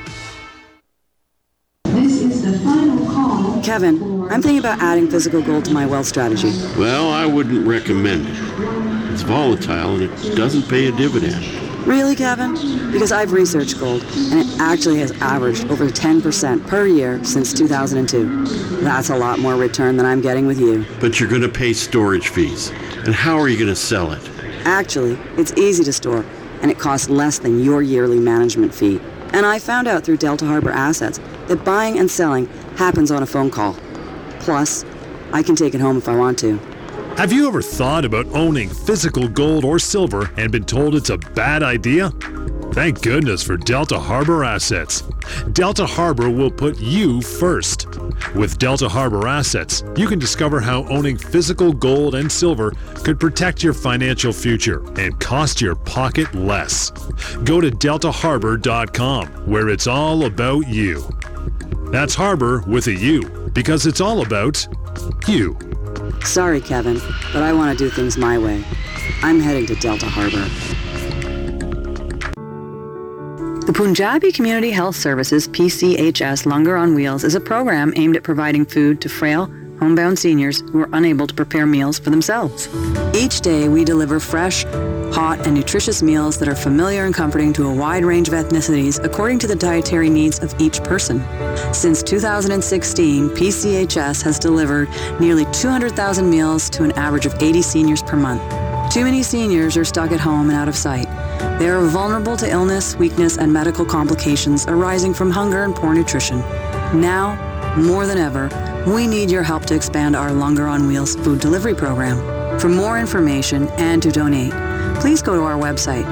This 1.84 2.22
is 2.22 2.42
the 2.42 2.58
final 2.60 3.04
call. 3.06 3.62
Kevin, 3.62 4.22
I'm 4.30 4.40
thinking 4.40 4.60
about 4.60 4.80
adding 4.80 5.10
physical 5.10 5.42
gold 5.42 5.66
to 5.66 5.72
my 5.72 5.84
wealth 5.84 6.06
strategy. 6.06 6.52
Well, 6.78 7.10
I 7.10 7.26
wouldn't 7.26 7.66
recommend 7.66 8.28
it. 8.28 9.12
It's 9.12 9.22
volatile 9.22 9.96
and 9.96 10.04
it 10.04 10.36
doesn't 10.36 10.70
pay 10.70 10.86
a 10.86 10.92
dividend. 10.92 11.67
Really, 11.88 12.14
Kevin? 12.14 12.52
Because 12.92 13.12
I've 13.12 13.32
researched 13.32 13.80
gold, 13.80 14.02
and 14.02 14.40
it 14.40 14.60
actually 14.60 14.98
has 14.98 15.10
averaged 15.22 15.70
over 15.70 15.86
10% 15.86 16.66
per 16.66 16.86
year 16.86 17.24
since 17.24 17.54
2002. 17.54 18.44
That's 18.82 19.08
a 19.08 19.16
lot 19.16 19.38
more 19.38 19.56
return 19.56 19.96
than 19.96 20.04
I'm 20.04 20.20
getting 20.20 20.46
with 20.46 20.60
you. 20.60 20.84
But 21.00 21.18
you're 21.18 21.30
going 21.30 21.40
to 21.40 21.48
pay 21.48 21.72
storage 21.72 22.28
fees. 22.28 22.68
And 23.06 23.14
how 23.14 23.38
are 23.38 23.48
you 23.48 23.56
going 23.56 23.70
to 23.70 23.74
sell 23.74 24.12
it? 24.12 24.20
Actually, 24.66 25.18
it's 25.38 25.54
easy 25.54 25.82
to 25.84 25.92
store, 25.94 26.26
and 26.60 26.70
it 26.70 26.78
costs 26.78 27.08
less 27.08 27.38
than 27.38 27.64
your 27.64 27.80
yearly 27.80 28.20
management 28.20 28.74
fee. 28.74 29.00
And 29.32 29.46
I 29.46 29.58
found 29.58 29.88
out 29.88 30.04
through 30.04 30.18
Delta 30.18 30.44
Harbor 30.44 30.70
Assets 30.70 31.18
that 31.46 31.64
buying 31.64 31.98
and 31.98 32.10
selling 32.10 32.48
happens 32.76 33.10
on 33.10 33.22
a 33.22 33.26
phone 33.26 33.50
call. 33.50 33.74
Plus, 34.40 34.84
I 35.32 35.42
can 35.42 35.56
take 35.56 35.74
it 35.74 35.80
home 35.80 35.96
if 35.96 36.06
I 36.06 36.16
want 36.16 36.38
to. 36.40 36.60
Have 37.18 37.32
you 37.32 37.48
ever 37.48 37.62
thought 37.62 38.04
about 38.04 38.26
owning 38.28 38.68
physical 38.68 39.26
gold 39.26 39.64
or 39.64 39.80
silver 39.80 40.30
and 40.36 40.52
been 40.52 40.62
told 40.62 40.94
it's 40.94 41.10
a 41.10 41.18
bad 41.18 41.64
idea? 41.64 42.10
Thank 42.70 43.02
goodness 43.02 43.42
for 43.42 43.56
Delta 43.56 43.98
Harbor 43.98 44.44
Assets. 44.44 45.02
Delta 45.50 45.84
Harbor 45.84 46.30
will 46.30 46.52
put 46.52 46.78
you 46.78 47.20
first. 47.20 47.88
With 48.36 48.58
Delta 48.58 48.88
Harbor 48.88 49.26
Assets, 49.26 49.82
you 49.96 50.06
can 50.06 50.20
discover 50.20 50.60
how 50.60 50.86
owning 50.86 51.16
physical 51.16 51.72
gold 51.72 52.14
and 52.14 52.30
silver 52.30 52.72
could 53.02 53.18
protect 53.18 53.64
your 53.64 53.74
financial 53.74 54.32
future 54.32 54.86
and 54.96 55.18
cost 55.18 55.60
your 55.60 55.74
pocket 55.74 56.32
less. 56.36 56.90
Go 57.42 57.60
to 57.60 57.72
deltaharbor.com 57.72 59.26
where 59.50 59.70
it's 59.70 59.88
all 59.88 60.26
about 60.26 60.68
you. 60.68 61.02
That's 61.90 62.14
Harbor 62.14 62.62
with 62.68 62.86
a 62.86 62.94
U 62.94 63.50
because 63.54 63.86
it's 63.86 64.00
all 64.00 64.22
about 64.22 64.64
you. 65.26 65.58
Sorry, 66.24 66.60
Kevin, 66.60 67.00
but 67.32 67.42
I 67.42 67.52
want 67.52 67.76
to 67.76 67.84
do 67.84 67.90
things 67.90 68.16
my 68.16 68.38
way. 68.38 68.64
I'm 69.22 69.40
heading 69.40 69.66
to 69.66 69.74
Delta 69.76 70.06
Harbor. 70.06 70.44
The 73.66 73.72
Punjabi 73.74 74.32
Community 74.32 74.70
Health 74.70 74.96
Services 74.96 75.46
PCHS 75.48 76.46
Langar 76.46 76.80
on 76.80 76.94
Wheels 76.94 77.22
is 77.22 77.34
a 77.34 77.40
program 77.40 77.92
aimed 77.96 78.16
at 78.16 78.22
providing 78.22 78.64
food 78.64 79.00
to 79.02 79.08
frail, 79.08 79.52
homebound 79.78 80.18
seniors 80.18 80.60
who 80.72 80.80
are 80.80 80.88
unable 80.92 81.26
to 81.26 81.34
prepare 81.34 81.66
meals 81.66 81.98
for 81.98 82.10
themselves. 82.10 82.68
Each 83.14 83.40
day, 83.40 83.68
we 83.68 83.84
deliver 83.84 84.20
fresh, 84.20 84.64
hot, 85.12 85.40
and 85.44 85.54
nutritious 85.54 86.02
meals 86.02 86.38
that 86.38 86.48
are 86.48 86.54
familiar 86.54 87.04
and 87.04 87.14
comforting 87.14 87.52
to 87.54 87.66
a 87.66 87.74
wide 87.74 88.04
range 88.04 88.28
of 88.28 88.34
ethnicities 88.34 89.02
according 89.04 89.38
to 89.40 89.46
the 89.46 89.56
dietary 89.56 90.10
needs 90.10 90.38
of 90.40 90.54
each 90.60 90.82
person. 90.84 91.24
Since 91.72 92.02
2016, 92.02 93.30
PCHS 93.30 94.22
has 94.22 94.38
delivered 94.38 94.88
nearly 95.20 95.46
200,000 95.52 96.28
meals 96.28 96.70
to 96.70 96.84
an 96.84 96.92
average 96.92 97.26
of 97.26 97.34
80 97.40 97.62
seniors 97.62 98.02
per 98.02 98.16
month. 98.16 98.42
Too 98.92 99.04
many 99.04 99.22
seniors 99.22 99.76
are 99.76 99.84
stuck 99.84 100.12
at 100.12 100.20
home 100.20 100.48
and 100.48 100.58
out 100.58 100.68
of 100.68 100.74
sight. 100.74 101.06
They 101.58 101.68
are 101.68 101.86
vulnerable 101.88 102.36
to 102.38 102.50
illness, 102.50 102.96
weakness, 102.96 103.36
and 103.36 103.52
medical 103.52 103.84
complications 103.84 104.64
arising 104.66 105.12
from 105.12 105.30
hunger 105.30 105.64
and 105.64 105.74
poor 105.74 105.92
nutrition. 105.92 106.38
Now, 106.94 107.36
more 107.76 108.06
than 108.06 108.16
ever, 108.16 108.48
we 108.86 109.06
need 109.06 109.30
your 109.30 109.42
help 109.42 109.64
to 109.66 109.74
expand 109.74 110.14
our 110.16 110.30
Langar 110.30 110.68
on 110.68 110.86
Wheels 110.86 111.16
food 111.16 111.40
delivery 111.40 111.74
program. 111.74 112.58
For 112.58 112.68
more 112.68 112.98
information 112.98 113.68
and 113.78 114.02
to 114.02 114.10
donate, 114.10 114.52
please 115.00 115.22
go 115.22 115.34
to 115.34 115.42
our 115.42 115.56
website, 115.56 116.04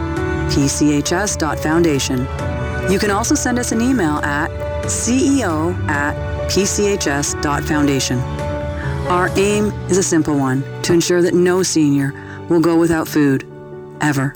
pchs.foundation. 0.50 2.18
You 2.90 2.98
can 2.98 3.10
also 3.10 3.34
send 3.34 3.58
us 3.58 3.72
an 3.72 3.80
email 3.80 4.18
at 4.18 4.50
ceo 4.84 5.76
at 5.88 6.14
pchs.foundation. 6.50 8.18
Our 9.08 9.28
aim 9.38 9.66
is 9.88 9.98
a 9.98 10.02
simple 10.02 10.38
one 10.38 10.62
to 10.82 10.92
ensure 10.92 11.22
that 11.22 11.34
no 11.34 11.62
senior 11.62 12.12
will 12.48 12.60
go 12.60 12.78
without 12.78 13.08
food, 13.08 13.46
ever. 14.00 14.34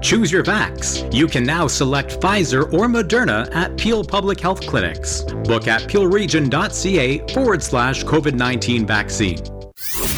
Choose 0.00 0.30
your 0.30 0.44
vax. 0.44 1.12
You 1.14 1.26
can 1.26 1.44
now 1.44 1.66
select 1.66 2.20
Pfizer 2.20 2.72
or 2.72 2.86
Moderna 2.86 3.52
at 3.54 3.76
Peel 3.76 4.04
Public 4.04 4.40
Health 4.40 4.60
Clinics. 4.66 5.22
Book 5.22 5.68
at 5.68 5.82
peelregion.ca 5.82 7.32
forward 7.34 7.62
slash 7.62 8.04
COVID 8.04 8.34
19 8.34 8.86
vaccine. 8.86 9.38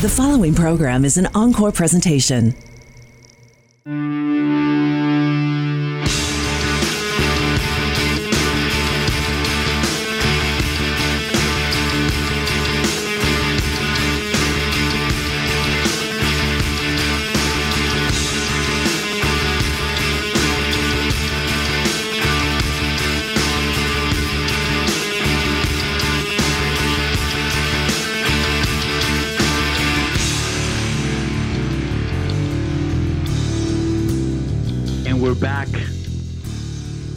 The 0.00 0.12
following 0.14 0.54
program 0.54 1.04
is 1.04 1.16
an 1.16 1.28
encore 1.34 1.72
presentation. 1.72 2.54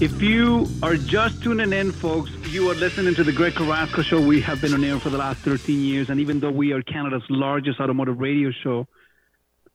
If 0.03 0.21
you 0.21 0.67
are 0.83 0.97
just 0.97 1.41
tuning 1.41 1.71
in, 1.71 1.93
folks, 1.93 2.29
you 2.49 2.69
are 2.69 2.75
listening 2.75 3.15
to 3.15 3.23
the 3.23 3.31
Greg 3.31 3.53
Carrasco 3.53 4.01
Show. 4.01 4.19
We 4.19 4.41
have 4.41 4.59
been 4.59 4.73
on 4.73 4.83
air 4.83 4.99
for 4.99 5.09
the 5.09 5.17
last 5.17 5.39
13 5.43 5.79
years, 5.79 6.09
and 6.09 6.19
even 6.19 6.41
though 6.41 6.51
we 6.51 6.73
are 6.73 6.81
Canada's 6.81 7.23
largest 7.29 7.79
automotive 7.79 8.19
radio 8.19 8.51
show, 8.51 8.85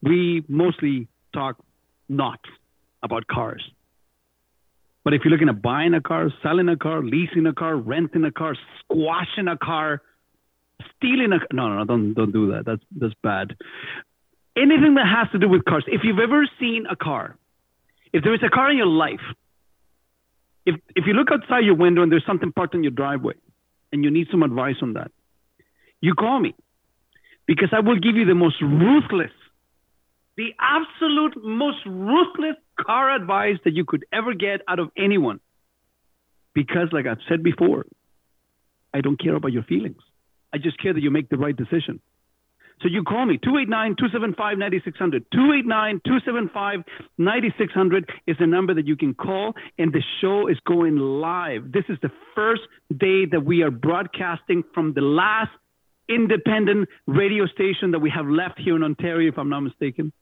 we 0.03 0.45
mostly 0.47 1.09
talk 1.33 1.57
not 2.11 2.41
about 3.03 3.27
cars. 3.27 3.67
But 5.03 5.15
if 5.15 5.23
you're 5.25 5.33
looking 5.33 5.49
at 5.49 5.63
buying 5.63 5.95
a 5.95 6.03
car, 6.03 6.31
selling 6.43 6.69
a 6.69 6.77
car, 6.77 7.03
leasing 7.03 7.47
a 7.47 7.55
car, 7.55 7.75
renting 7.75 8.25
a 8.25 8.31
car, 8.31 8.55
squashing 8.81 9.49
a 9.49 9.57
car, 9.57 10.03
stealing 10.95 11.33
a 11.33 11.39
no, 11.55 11.71
no, 11.71 11.79
no, 11.79 11.85
don't 11.87 12.13
don't 12.13 12.33
do 12.33 12.53
that. 12.53 12.67
That's 12.67 12.83
that's 12.95 13.15
bad. 13.23 13.57
Anything 14.55 14.97
that 14.97 15.07
has 15.07 15.33
to 15.33 15.39
do 15.39 15.49
with 15.49 15.65
cars. 15.65 15.85
If 15.87 16.03
you've 16.05 16.19
ever 16.19 16.47
seen 16.61 16.85
a 16.85 16.97
car, 16.97 17.35
if 18.13 18.23
there 18.23 18.35
is 18.35 18.43
a 18.43 18.51
car 18.51 18.71
in 18.71 18.77
your 18.77 18.89
life, 18.89 19.23
if 20.69 20.75
if 20.95 21.05
you 21.07 21.15
look 21.15 21.29
outside 21.33 21.65
your 21.65 21.75
window 21.77 22.03
and 22.03 22.13
there's 22.13 22.27
something 22.27 22.53
parked 22.53 22.75
in 22.75 22.83
your 22.83 22.97
driveway, 23.03 23.35
and 23.91 24.05
you 24.05 24.11
need 24.11 24.29
some 24.31 24.43
advice 24.43 24.77
on 24.83 24.93
that, 24.95 25.11
you 26.01 26.15
call 26.15 26.39
me 26.39 26.55
because 27.47 27.71
I 27.73 27.81
will 27.81 27.99
give 27.99 28.17
you 28.17 28.27
the 28.27 28.35
most 28.35 28.61
ruthless, 28.61 29.33
the 30.37 30.51
absolute 30.61 31.35
most 31.43 31.79
ruthless 31.87 32.57
car 32.79 33.15
advice 33.15 33.57
that 33.65 33.75
you 33.75 33.85
could 33.85 34.05
ever 34.13 34.35
get 34.35 34.61
out 34.69 34.79
of 34.79 34.91
anyone. 34.97 35.41
Because, 36.55 36.89
like 36.93 37.07
I've 37.07 37.25
said 37.29 37.43
before, 37.43 37.87
I 38.93 39.01
don't 39.01 39.21
care 39.21 39.35
about 39.35 39.53
your 39.53 39.63
feelings. 39.63 40.03
I 40.53 40.59
just 40.59 40.81
care 40.83 40.93
that 40.93 41.03
you 41.03 41.11
make 41.11 41.29
the 41.29 41.39
right 41.39 41.57
decision. 41.57 42.01
So 42.81 42.89
you 42.89 43.03
call 43.03 43.27
me 43.27 43.39
289-275-9600. 43.39 45.25
289-275-9600 47.19 48.09
is 48.27 48.37
the 48.39 48.47
number 48.47 48.75
that 48.75 48.87
you 48.87 48.97
can 48.97 49.15
call 49.15 49.55
and 49.79 49.93
the 49.93 50.03
show 50.21 50.47
is 50.47 50.59
going 50.65 50.97
live. 50.97 51.73
This 51.73 51.85
is 51.89 51.99
the 52.03 52.13
first 52.35 52.63
day 52.97 53.27
that 53.27 53.45
we 53.45 53.63
are 53.63 53.71
broadcasting 53.71 54.63
from 54.75 54.93
the 54.95 55.01
last 55.01 55.51
independent 56.09 56.89
radio 57.07 57.47
station 57.47 57.91
that 57.93 57.99
we 57.99 58.11
have 58.11 58.27
left 58.27 58.59
here 58.61 58.77
in 58.77 58.83
Ontario 58.85 59.29
if 59.29 59.39
I'm 59.39 59.51
not 59.51 59.61
mistaken. 59.61 60.13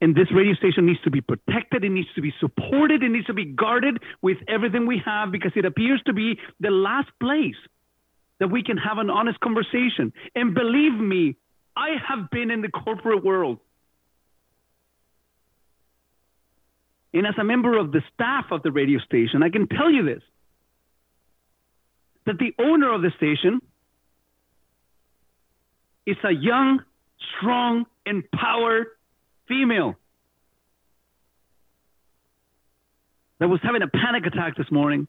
And 0.00 0.14
this 0.14 0.30
radio 0.34 0.54
station 0.54 0.86
needs 0.86 1.00
to 1.02 1.10
be 1.10 1.20
protected. 1.20 1.84
It 1.84 1.90
needs 1.90 2.08
to 2.14 2.22
be 2.22 2.32
supported. 2.40 3.02
It 3.02 3.10
needs 3.10 3.26
to 3.26 3.34
be 3.34 3.44
guarded 3.44 4.02
with 4.20 4.38
everything 4.48 4.86
we 4.86 5.00
have 5.04 5.30
because 5.30 5.52
it 5.56 5.64
appears 5.64 6.02
to 6.06 6.12
be 6.12 6.38
the 6.60 6.70
last 6.70 7.08
place 7.20 7.56
that 8.44 8.50
we 8.50 8.62
can 8.62 8.76
have 8.76 8.98
an 8.98 9.08
honest 9.08 9.40
conversation. 9.40 10.12
And 10.34 10.54
believe 10.54 10.92
me, 10.92 11.34
I 11.74 11.92
have 12.06 12.28
been 12.28 12.50
in 12.50 12.60
the 12.60 12.68
corporate 12.68 13.24
world. 13.24 13.58
And 17.14 17.26
as 17.26 17.32
a 17.40 17.44
member 17.44 17.78
of 17.78 17.90
the 17.90 18.02
staff 18.12 18.44
of 18.50 18.62
the 18.62 18.70
radio 18.70 18.98
station, 18.98 19.42
I 19.42 19.48
can 19.48 19.66
tell 19.66 19.90
you 19.90 20.04
this 20.04 20.22
that 22.26 22.36
the 22.38 22.52
owner 22.62 22.92
of 22.92 23.00
the 23.00 23.12
station 23.16 23.62
is 26.04 26.16
a 26.22 26.30
young, 26.30 26.82
strong, 27.38 27.86
empowered 28.04 28.88
female 29.48 29.94
that 33.38 33.48
was 33.48 33.60
having 33.62 33.80
a 33.80 33.88
panic 33.88 34.26
attack 34.26 34.54
this 34.58 34.70
morning 34.70 35.08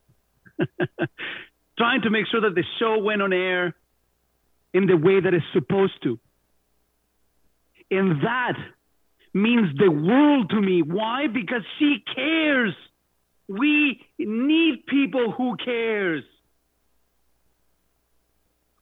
trying 1.77 2.01
to 2.03 2.09
make 2.09 2.25
sure 2.31 2.41
that 2.41 2.55
the 2.55 2.63
show 2.79 2.99
went 2.99 3.21
on 3.21 3.33
air 3.33 3.75
in 4.73 4.87
the 4.87 4.97
way 4.97 5.19
that 5.19 5.33
it's 5.33 5.45
supposed 5.53 6.01
to. 6.03 6.19
And 7.91 8.21
that 8.23 8.57
means 9.33 9.77
the 9.77 9.91
world 9.91 10.49
to 10.49 10.61
me. 10.61 10.81
Why? 10.81 11.27
Because 11.27 11.61
she 11.77 12.03
cares. 12.15 12.73
We 13.47 14.01
need 14.17 14.85
people 14.87 15.31
who 15.31 15.55
cares. 15.57 16.23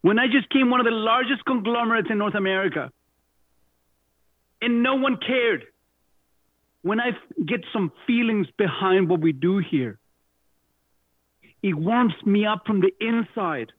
When 0.02 0.20
I 0.20 0.28
just 0.28 0.50
came 0.50 0.70
one 0.70 0.80
of 0.80 0.86
the 0.86 0.92
largest 0.92 1.46
conglomerates 1.46 2.10
in 2.10 2.18
North 2.18 2.36
America, 2.36 2.92
and 4.62 4.84
no 4.84 4.96
one 4.96 5.18
cared. 5.18 5.66
When 6.82 7.00
I 7.00 7.12
get 7.46 7.62
some 7.72 7.92
feelings 8.08 8.48
behind 8.58 9.10
what 9.10 9.20
we 9.22 9.32
do 9.32 9.60
here, 9.60 10.00
it 11.64 11.74
warms 11.74 12.14
me 12.26 12.46
up 12.46 12.64
from 12.68 12.82
the 12.82 12.92
inside. 13.00 13.72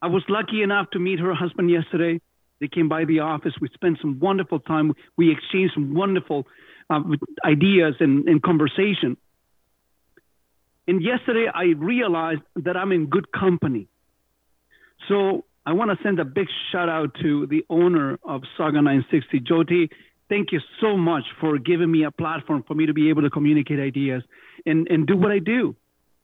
I 0.00 0.06
was 0.06 0.22
lucky 0.28 0.62
enough 0.62 0.90
to 0.92 0.98
meet 0.98 1.20
her 1.20 1.34
husband 1.34 1.70
yesterday. 1.70 2.20
They 2.60 2.68
came 2.68 2.88
by 2.88 3.04
the 3.04 3.20
office. 3.20 3.52
We 3.60 3.68
spent 3.74 3.98
some 4.00 4.18
wonderful 4.18 4.58
time. 4.58 4.94
We 5.16 5.30
exchanged 5.30 5.74
some 5.74 5.94
wonderful 5.94 6.46
uh, 6.88 7.00
ideas 7.44 7.96
and, 8.00 8.26
and 8.26 8.42
conversation. 8.42 9.18
And 10.88 11.02
yesterday, 11.02 11.46
I 11.52 11.74
realized 11.76 12.40
that 12.56 12.76
I'm 12.76 12.92
in 12.92 13.06
good 13.06 13.30
company. 13.30 13.88
So 15.08 15.44
I 15.66 15.72
want 15.72 15.90
to 15.90 16.02
send 16.02 16.18
a 16.18 16.24
big 16.24 16.46
shout 16.72 16.88
out 16.88 17.14
to 17.20 17.46
the 17.46 17.66
owner 17.68 18.18
of 18.24 18.42
Sauga 18.58 18.82
960, 18.82 19.40
Jyoti. 19.40 19.90
Thank 20.30 20.52
you 20.52 20.60
so 20.80 20.96
much 20.96 21.24
for 21.40 21.58
giving 21.58 21.90
me 21.90 22.04
a 22.04 22.10
platform 22.10 22.64
for 22.66 22.74
me 22.74 22.86
to 22.86 22.94
be 22.94 23.10
able 23.10 23.22
to 23.22 23.30
communicate 23.30 23.78
ideas 23.78 24.22
and, 24.64 24.88
and 24.88 25.06
do 25.06 25.16
what 25.16 25.30
I 25.30 25.38
do. 25.40 25.76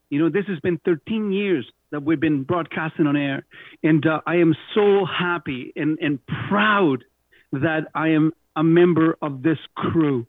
You 0.09 0.19
know, 0.19 0.29
this 0.29 0.45
has 0.47 0.59
been 0.59 0.79
13 0.85 1.31
years 1.31 1.65
that 1.91 2.03
we've 2.03 2.19
been 2.19 2.43
broadcasting 2.43 3.07
on 3.07 3.15
air, 3.15 3.45
and 3.83 4.05
uh, 4.05 4.21
I 4.25 4.35
am 4.35 4.55
so 4.73 5.05
happy 5.05 5.73
and, 5.75 5.97
and 5.99 6.19
proud 6.49 7.03
that 7.51 7.87
I 7.93 8.09
am 8.09 8.33
a 8.55 8.63
member 8.63 9.17
of 9.21 9.43
this 9.43 9.57
crew. 9.75 10.25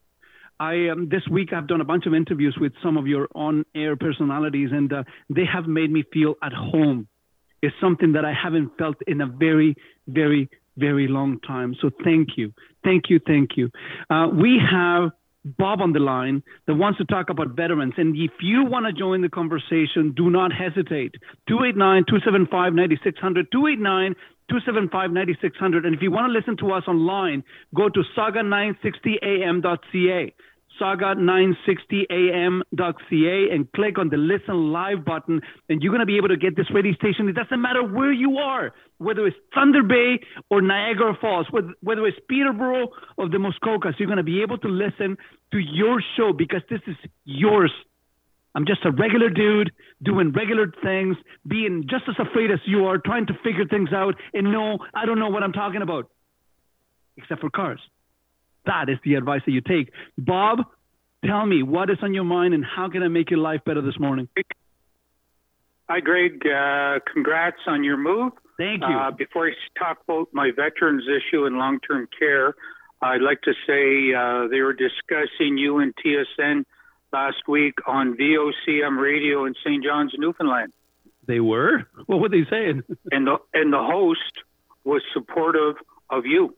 I 0.58 0.88
um, 0.88 1.08
this 1.10 1.22
week 1.30 1.52
I've 1.52 1.66
done 1.66 1.80
a 1.80 1.84
bunch 1.84 2.06
of 2.06 2.14
interviews 2.14 2.56
with 2.58 2.72
some 2.82 2.96
of 2.96 3.06
your 3.06 3.28
on-air 3.34 3.96
personalities, 3.96 4.70
and 4.72 4.92
uh, 4.92 5.02
they 5.28 5.44
have 5.44 5.66
made 5.66 5.90
me 5.90 6.04
feel 6.12 6.34
at 6.42 6.52
home. 6.52 7.08
It's 7.62 7.76
something 7.80 8.12
that 8.12 8.24
I 8.24 8.32
haven't 8.32 8.76
felt 8.78 8.96
in 9.06 9.20
a 9.20 9.26
very, 9.26 9.76
very, 10.06 10.48
very 10.76 11.08
long 11.08 11.40
time. 11.40 11.74
So 11.80 11.90
thank 12.04 12.30
you, 12.36 12.52
thank 12.84 13.10
you, 13.10 13.20
thank 13.26 13.56
you. 13.56 13.70
Uh, 14.08 14.28
we 14.32 14.58
have 14.58 15.10
Bob 15.46 15.80
on 15.80 15.92
the 15.92 16.00
line 16.00 16.42
that 16.66 16.74
wants 16.74 16.98
to 16.98 17.04
talk 17.04 17.30
about 17.30 17.56
veterans. 17.56 17.94
And 17.96 18.16
if 18.16 18.32
you 18.40 18.64
want 18.64 18.86
to 18.86 18.92
join 18.92 19.22
the 19.22 19.28
conversation, 19.28 20.12
do 20.16 20.30
not 20.30 20.52
hesitate. 20.52 21.14
289 21.48 22.06
275 22.08 22.74
9600. 22.74 23.52
289 23.52 24.14
275 24.48 25.10
9600. 25.12 25.84
And 25.86 25.94
if 25.94 26.02
you 26.02 26.10
want 26.10 26.28
to 26.28 26.32
listen 26.32 26.56
to 26.58 26.72
us 26.72 26.82
online, 26.88 27.44
go 27.74 27.88
to 27.88 28.02
sauga960am.ca. 28.16 30.34
Sauga960am.ca 30.80 33.50
and 33.52 33.70
click 33.72 33.98
on 33.98 34.08
the 34.08 34.16
listen 34.16 34.72
live 34.72 35.04
button, 35.04 35.42
and 35.68 35.82
you're 35.82 35.92
going 35.92 36.00
to 36.00 36.06
be 36.06 36.16
able 36.16 36.28
to 36.28 36.36
get 36.36 36.56
this 36.56 36.70
radio 36.72 36.94
station. 36.94 37.28
It 37.28 37.34
doesn't 37.34 37.60
matter 37.60 37.82
where 37.82 38.12
you 38.12 38.38
are, 38.38 38.72
whether 38.98 39.26
it's 39.26 39.36
Thunder 39.54 39.82
Bay 39.82 40.20
or 40.50 40.62
Niagara 40.62 41.16
Falls, 41.20 41.48
whether 41.80 42.06
it's 42.06 42.18
Peterborough 42.28 42.88
or 43.16 43.28
the 43.28 43.38
Muskokas, 43.38 43.98
you're 43.98 44.06
going 44.06 44.18
to 44.18 44.22
be 44.22 44.42
able 44.42 44.58
to 44.58 44.68
listen 44.68 45.16
to 45.52 45.58
your 45.58 46.00
show 46.16 46.32
because 46.32 46.62
this 46.70 46.80
is 46.86 46.94
yours. 47.24 47.72
I'm 48.54 48.66
just 48.66 48.84
a 48.86 48.90
regular 48.90 49.28
dude 49.28 49.72
doing 50.02 50.32
regular 50.32 50.72
things, 50.82 51.16
being 51.46 51.86
just 51.90 52.08
as 52.08 52.18
afraid 52.18 52.50
as 52.50 52.60
you 52.64 52.86
are, 52.86 52.96
trying 52.98 53.26
to 53.26 53.34
figure 53.44 53.66
things 53.66 53.92
out. 53.92 54.14
And 54.32 54.50
no, 54.50 54.78
I 54.94 55.04
don't 55.04 55.18
know 55.18 55.28
what 55.28 55.42
I'm 55.42 55.52
talking 55.52 55.82
about, 55.82 56.08
except 57.18 57.42
for 57.42 57.50
cars. 57.50 57.80
That 58.66 58.88
is 58.88 58.98
the 59.04 59.14
advice 59.14 59.42
that 59.46 59.52
you 59.52 59.60
take. 59.60 59.92
Bob, 60.18 60.58
tell 61.24 61.46
me 61.46 61.62
what 61.62 61.90
is 61.90 61.98
on 62.02 62.14
your 62.14 62.24
mind 62.24 62.54
and 62.54 62.64
how 62.64 62.88
can 62.90 63.02
I 63.02 63.08
make 63.08 63.30
your 63.30 63.40
life 63.40 63.60
better 63.64 63.80
this 63.80 63.98
morning? 63.98 64.28
Hi, 65.88 66.00
Greg. 66.00 66.42
Uh, 66.44 66.98
congrats 67.12 67.60
on 67.66 67.84
your 67.84 67.96
move. 67.96 68.32
Thank 68.58 68.82
you. 68.82 68.88
Uh, 68.88 69.10
before 69.12 69.48
I 69.48 69.52
talk 69.78 69.98
about 70.08 70.28
my 70.32 70.50
veterans 70.50 71.04
issue 71.04 71.44
and 71.44 71.56
long 71.56 71.78
term 71.80 72.08
care, 72.18 72.54
I'd 73.00 73.20
like 73.20 73.42
to 73.42 73.52
say 73.66 74.14
uh, 74.14 74.48
they 74.48 74.60
were 74.60 74.72
discussing 74.72 75.58
you 75.58 75.78
and 75.78 75.94
TSN 75.96 76.64
last 77.12 77.36
week 77.46 77.74
on 77.86 78.16
VOCM 78.16 78.98
radio 79.00 79.44
in 79.44 79.54
St. 79.64 79.84
John's, 79.84 80.12
Newfoundland. 80.16 80.72
They 81.26 81.40
were? 81.40 81.84
What 82.06 82.20
were 82.20 82.28
they 82.28 82.46
saying? 82.48 82.82
and 83.10 83.26
the 83.26 83.36
and 83.52 83.72
the 83.72 83.82
host 83.82 84.20
was 84.84 85.02
supportive 85.12 85.76
of 86.08 86.24
you. 86.24 86.54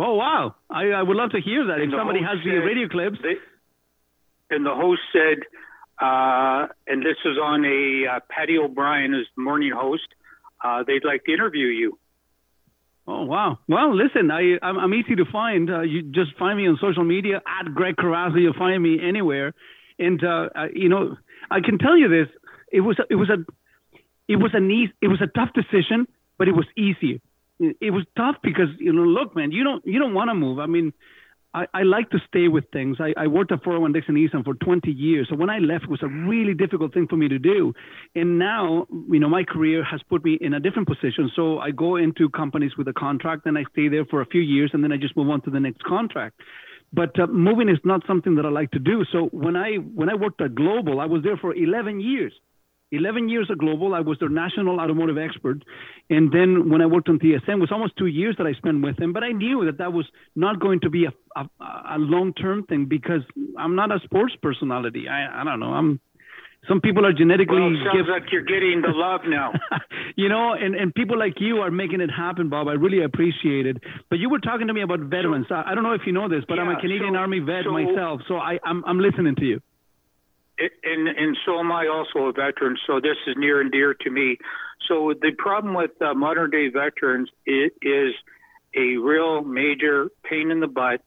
Oh 0.00 0.14
wow! 0.14 0.54
I, 0.70 0.90
I 0.90 1.02
would 1.02 1.16
love 1.16 1.30
to 1.30 1.40
hear 1.40 1.66
that. 1.66 1.80
And 1.80 1.92
if 1.92 1.98
somebody 1.98 2.20
has 2.22 2.38
the 2.44 2.50
radio 2.64 2.88
clips, 2.88 3.18
they- 3.22 3.40
and 4.54 4.64
the 4.64 4.74
host 4.74 5.00
said, 5.12 5.38
uh, 6.00 6.68
and 6.86 7.02
this 7.02 7.16
is 7.24 7.36
on 7.42 7.64
a 7.64 8.06
uh, 8.16 8.20
Patty 8.30 8.56
O'Brien 8.56 9.12
is 9.12 9.26
the 9.36 9.42
morning 9.42 9.72
host. 9.74 10.06
Uh, 10.64 10.84
they'd 10.86 11.04
like 11.04 11.24
to 11.24 11.32
interview 11.32 11.66
you. 11.66 11.98
Oh 13.08 13.24
wow! 13.24 13.58
Well, 13.66 13.96
listen, 13.96 14.30
I 14.30 14.58
I'm, 14.62 14.78
I'm 14.78 14.94
easy 14.94 15.16
to 15.16 15.24
find. 15.32 15.68
Uh, 15.70 15.80
you 15.80 16.02
just 16.02 16.36
find 16.38 16.56
me 16.58 16.68
on 16.68 16.78
social 16.80 17.04
media 17.04 17.42
at 17.60 17.74
Greg 17.74 17.96
Carrasco. 17.96 18.38
You'll 18.38 18.54
find 18.54 18.80
me 18.82 18.98
anywhere, 19.02 19.52
and 19.98 20.22
uh, 20.22 20.48
you 20.74 20.88
know 20.88 21.16
I 21.50 21.60
can 21.60 21.78
tell 21.78 21.96
you 21.96 22.08
this: 22.08 22.28
it 22.70 22.82
was 22.82 22.96
it 23.10 23.16
was 23.16 23.30
a 23.30 23.38
it 24.28 24.36
was 24.36 24.50
an 24.54 24.70
easy, 24.70 24.92
it 25.02 25.08
was 25.08 25.20
a 25.22 25.26
tough 25.26 25.50
decision, 25.54 26.06
but 26.38 26.48
it 26.48 26.54
was 26.54 26.66
easy. 26.76 27.20
It 27.60 27.92
was 27.92 28.04
tough 28.16 28.36
because 28.42 28.68
you 28.78 28.92
know, 28.92 29.02
look, 29.02 29.34
man, 29.34 29.50
you 29.52 29.64
don't 29.64 29.84
you 29.86 29.98
don't 29.98 30.14
want 30.14 30.30
to 30.30 30.34
move. 30.34 30.58
I 30.58 30.66
mean, 30.66 30.92
I, 31.54 31.66
I 31.72 31.82
like 31.82 32.10
to 32.10 32.18
stay 32.28 32.48
with 32.48 32.64
things. 32.72 32.98
I, 33.00 33.14
I 33.16 33.26
worked 33.26 33.52
at 33.52 33.64
401 33.64 33.92
Dixon 33.92 34.16
Easton 34.16 34.44
for 34.44 34.54
20 34.54 34.90
years. 34.90 35.28
So 35.30 35.36
when 35.36 35.48
I 35.48 35.58
left, 35.58 35.84
it 35.84 35.90
was 35.90 36.02
a 36.02 36.08
really 36.08 36.54
difficult 36.54 36.92
thing 36.92 37.06
for 37.08 37.16
me 37.16 37.28
to 37.28 37.38
do. 37.38 37.72
And 38.14 38.38
now, 38.38 38.86
you 39.10 39.18
know, 39.18 39.28
my 39.28 39.44
career 39.44 39.82
has 39.82 40.00
put 40.08 40.24
me 40.24 40.38
in 40.40 40.52
a 40.54 40.60
different 40.60 40.88
position. 40.88 41.30
So 41.34 41.58
I 41.58 41.70
go 41.70 41.96
into 41.96 42.28
companies 42.28 42.72
with 42.76 42.86
a 42.88 42.92
contract 42.92 43.46
and 43.46 43.56
I 43.56 43.64
stay 43.72 43.88
there 43.88 44.04
for 44.04 44.20
a 44.20 44.26
few 44.26 44.42
years 44.42 44.70
and 44.74 44.84
then 44.84 44.92
I 44.92 44.98
just 44.98 45.16
move 45.16 45.30
on 45.30 45.40
to 45.42 45.50
the 45.50 45.60
next 45.60 45.82
contract. 45.84 46.40
But 46.92 47.18
uh, 47.18 47.26
moving 47.26 47.68
is 47.68 47.78
not 47.84 48.02
something 48.06 48.34
that 48.36 48.46
I 48.46 48.50
like 48.50 48.70
to 48.72 48.78
do. 48.78 49.04
So 49.10 49.26
when 49.32 49.56
I 49.56 49.76
when 49.76 50.08
I 50.08 50.14
worked 50.14 50.40
at 50.40 50.54
Global, 50.54 51.00
I 51.00 51.06
was 51.06 51.22
there 51.22 51.36
for 51.36 51.54
11 51.54 52.00
years. 52.00 52.32
11 52.92 53.28
years 53.28 53.48
at 53.50 53.58
Global, 53.58 53.94
I 53.94 54.00
was 54.00 54.18
their 54.18 54.28
national 54.28 54.80
automotive 54.80 55.18
expert. 55.18 55.62
And 56.08 56.32
then 56.32 56.70
when 56.70 56.80
I 56.80 56.86
worked 56.86 57.08
on 57.08 57.18
TSN, 57.18 57.48
it 57.48 57.60
was 57.60 57.70
almost 57.70 57.96
two 57.98 58.06
years 58.06 58.34
that 58.38 58.46
I 58.46 58.54
spent 58.54 58.82
with 58.82 58.96
them. 58.96 59.12
But 59.12 59.24
I 59.24 59.32
knew 59.32 59.64
that 59.66 59.78
that 59.78 59.92
was 59.92 60.06
not 60.34 60.58
going 60.60 60.80
to 60.80 60.90
be 60.90 61.04
a, 61.04 61.12
a, 61.36 61.48
a 61.60 61.98
long 61.98 62.32
term 62.32 62.64
thing 62.64 62.86
because 62.86 63.22
I'm 63.58 63.74
not 63.76 63.92
a 63.92 64.00
sports 64.04 64.34
personality. 64.42 65.06
I, 65.08 65.42
I 65.42 65.44
don't 65.44 65.60
know. 65.60 65.72
I'm. 65.74 66.00
Some 66.66 66.80
people 66.80 67.06
are 67.06 67.12
genetically 67.12 67.60
Well, 67.60 67.70
sounds 67.84 67.96
gifted. 67.96 68.08
like 68.12 68.32
you're 68.32 68.42
getting 68.42 68.82
the 68.82 68.88
love 68.92 69.20
now. 69.26 69.52
you 70.16 70.28
know, 70.28 70.54
and, 70.54 70.74
and 70.74 70.92
people 70.92 71.16
like 71.16 71.34
you 71.38 71.58
are 71.58 71.70
making 71.70 72.00
it 72.00 72.10
happen, 72.10 72.48
Bob. 72.48 72.66
I 72.66 72.72
really 72.72 73.02
appreciate 73.04 73.64
it. 73.64 73.76
But 74.10 74.18
you 74.18 74.28
were 74.28 74.40
talking 74.40 74.66
to 74.66 74.74
me 74.74 74.82
about 74.82 74.98
veterans. 75.00 75.46
I, 75.50 75.62
I 75.70 75.74
don't 75.74 75.84
know 75.84 75.92
if 75.92 76.02
you 76.04 76.12
know 76.12 76.28
this, 76.28 76.42
but 76.48 76.58
I'm 76.58 76.68
a 76.68 76.80
Canadian 76.80 77.14
so- 77.14 77.18
Army 77.20 77.38
vet 77.38 77.64
so- 77.64 77.70
myself, 77.72 78.22
so 78.26 78.36
I, 78.38 78.58
I'm 78.64 78.84
I'm 78.84 78.98
listening 78.98 79.36
to 79.36 79.44
you. 79.44 79.60
It- 80.58 80.72
and 80.84 81.08
and 81.08 81.36
so 81.44 81.58
am 81.60 81.70
I 81.72 81.86
also 81.86 82.26
a 82.26 82.32
veteran. 82.32 82.76
So 82.86 83.00
this 83.00 83.16
is 83.26 83.36
near 83.36 83.60
and 83.60 83.70
dear 83.70 83.94
to 83.94 84.10
me. 84.10 84.38
So 84.86 85.14
the 85.14 85.32
problem 85.32 85.74
with 85.74 86.00
uh, 86.02 86.14
modern 86.14 86.50
day 86.50 86.68
veterans 86.68 87.30
i- 87.46 87.70
is 87.82 88.14
a 88.74 88.96
real 88.96 89.42
major 89.42 90.10
pain 90.24 90.50
in 90.50 90.60
the 90.60 90.66
butt 90.66 91.00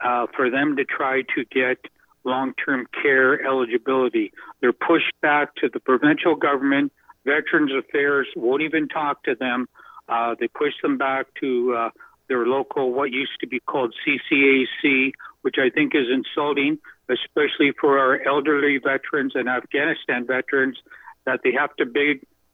uh, 0.00 0.26
for 0.36 0.50
them 0.50 0.76
to 0.76 0.84
try 0.84 1.22
to 1.34 1.44
get 1.50 1.78
long 2.24 2.54
term 2.64 2.86
care 3.02 3.44
eligibility. 3.44 4.32
They're 4.60 4.72
pushed 4.72 5.12
back 5.20 5.54
to 5.56 5.68
the 5.72 5.80
provincial 5.80 6.36
government. 6.36 6.92
Veterans 7.24 7.72
Affairs 7.72 8.28
won't 8.36 8.62
even 8.62 8.88
talk 8.88 9.24
to 9.24 9.34
them. 9.34 9.68
Uh, 10.08 10.34
they 10.38 10.48
push 10.48 10.72
them 10.82 10.98
back 10.98 11.26
to 11.40 11.74
uh, 11.74 11.90
their 12.28 12.46
local, 12.46 12.92
what 12.92 13.10
used 13.10 13.38
to 13.40 13.46
be 13.46 13.60
called 13.60 13.94
CCAC, 14.06 15.12
which 15.42 15.56
I 15.58 15.70
think 15.70 15.94
is 15.94 16.06
insulting, 16.10 16.78
especially 17.10 17.72
for 17.80 17.98
our 17.98 18.20
elderly 18.26 18.78
veterans 18.78 19.32
and 19.34 19.48
Afghanistan 19.48 20.26
veterans, 20.26 20.78
that 21.26 21.40
they 21.44 21.52
have 21.52 21.74
to 21.76 21.84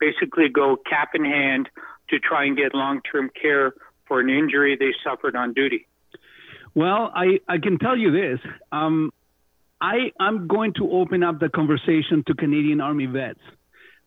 basically 0.00 0.48
go 0.52 0.76
cap 0.88 1.10
in 1.14 1.24
hand 1.24 1.68
to 2.10 2.18
try 2.18 2.44
and 2.44 2.56
get 2.56 2.74
long 2.74 3.00
term 3.10 3.30
care 3.40 3.74
for 4.06 4.20
an 4.20 4.30
injury 4.30 4.76
they 4.78 4.92
suffered 5.04 5.36
on 5.36 5.52
duty. 5.52 5.86
Well, 6.74 7.10
I, 7.14 7.40
I 7.48 7.58
can 7.58 7.78
tell 7.78 7.96
you 7.96 8.12
this. 8.12 8.38
Um, 8.70 9.10
I, 9.80 10.12
I'm 10.20 10.46
going 10.46 10.74
to 10.74 10.90
open 10.90 11.22
up 11.22 11.40
the 11.40 11.48
conversation 11.48 12.22
to 12.26 12.34
Canadian 12.34 12.80
Army 12.80 13.06
vets. 13.06 13.40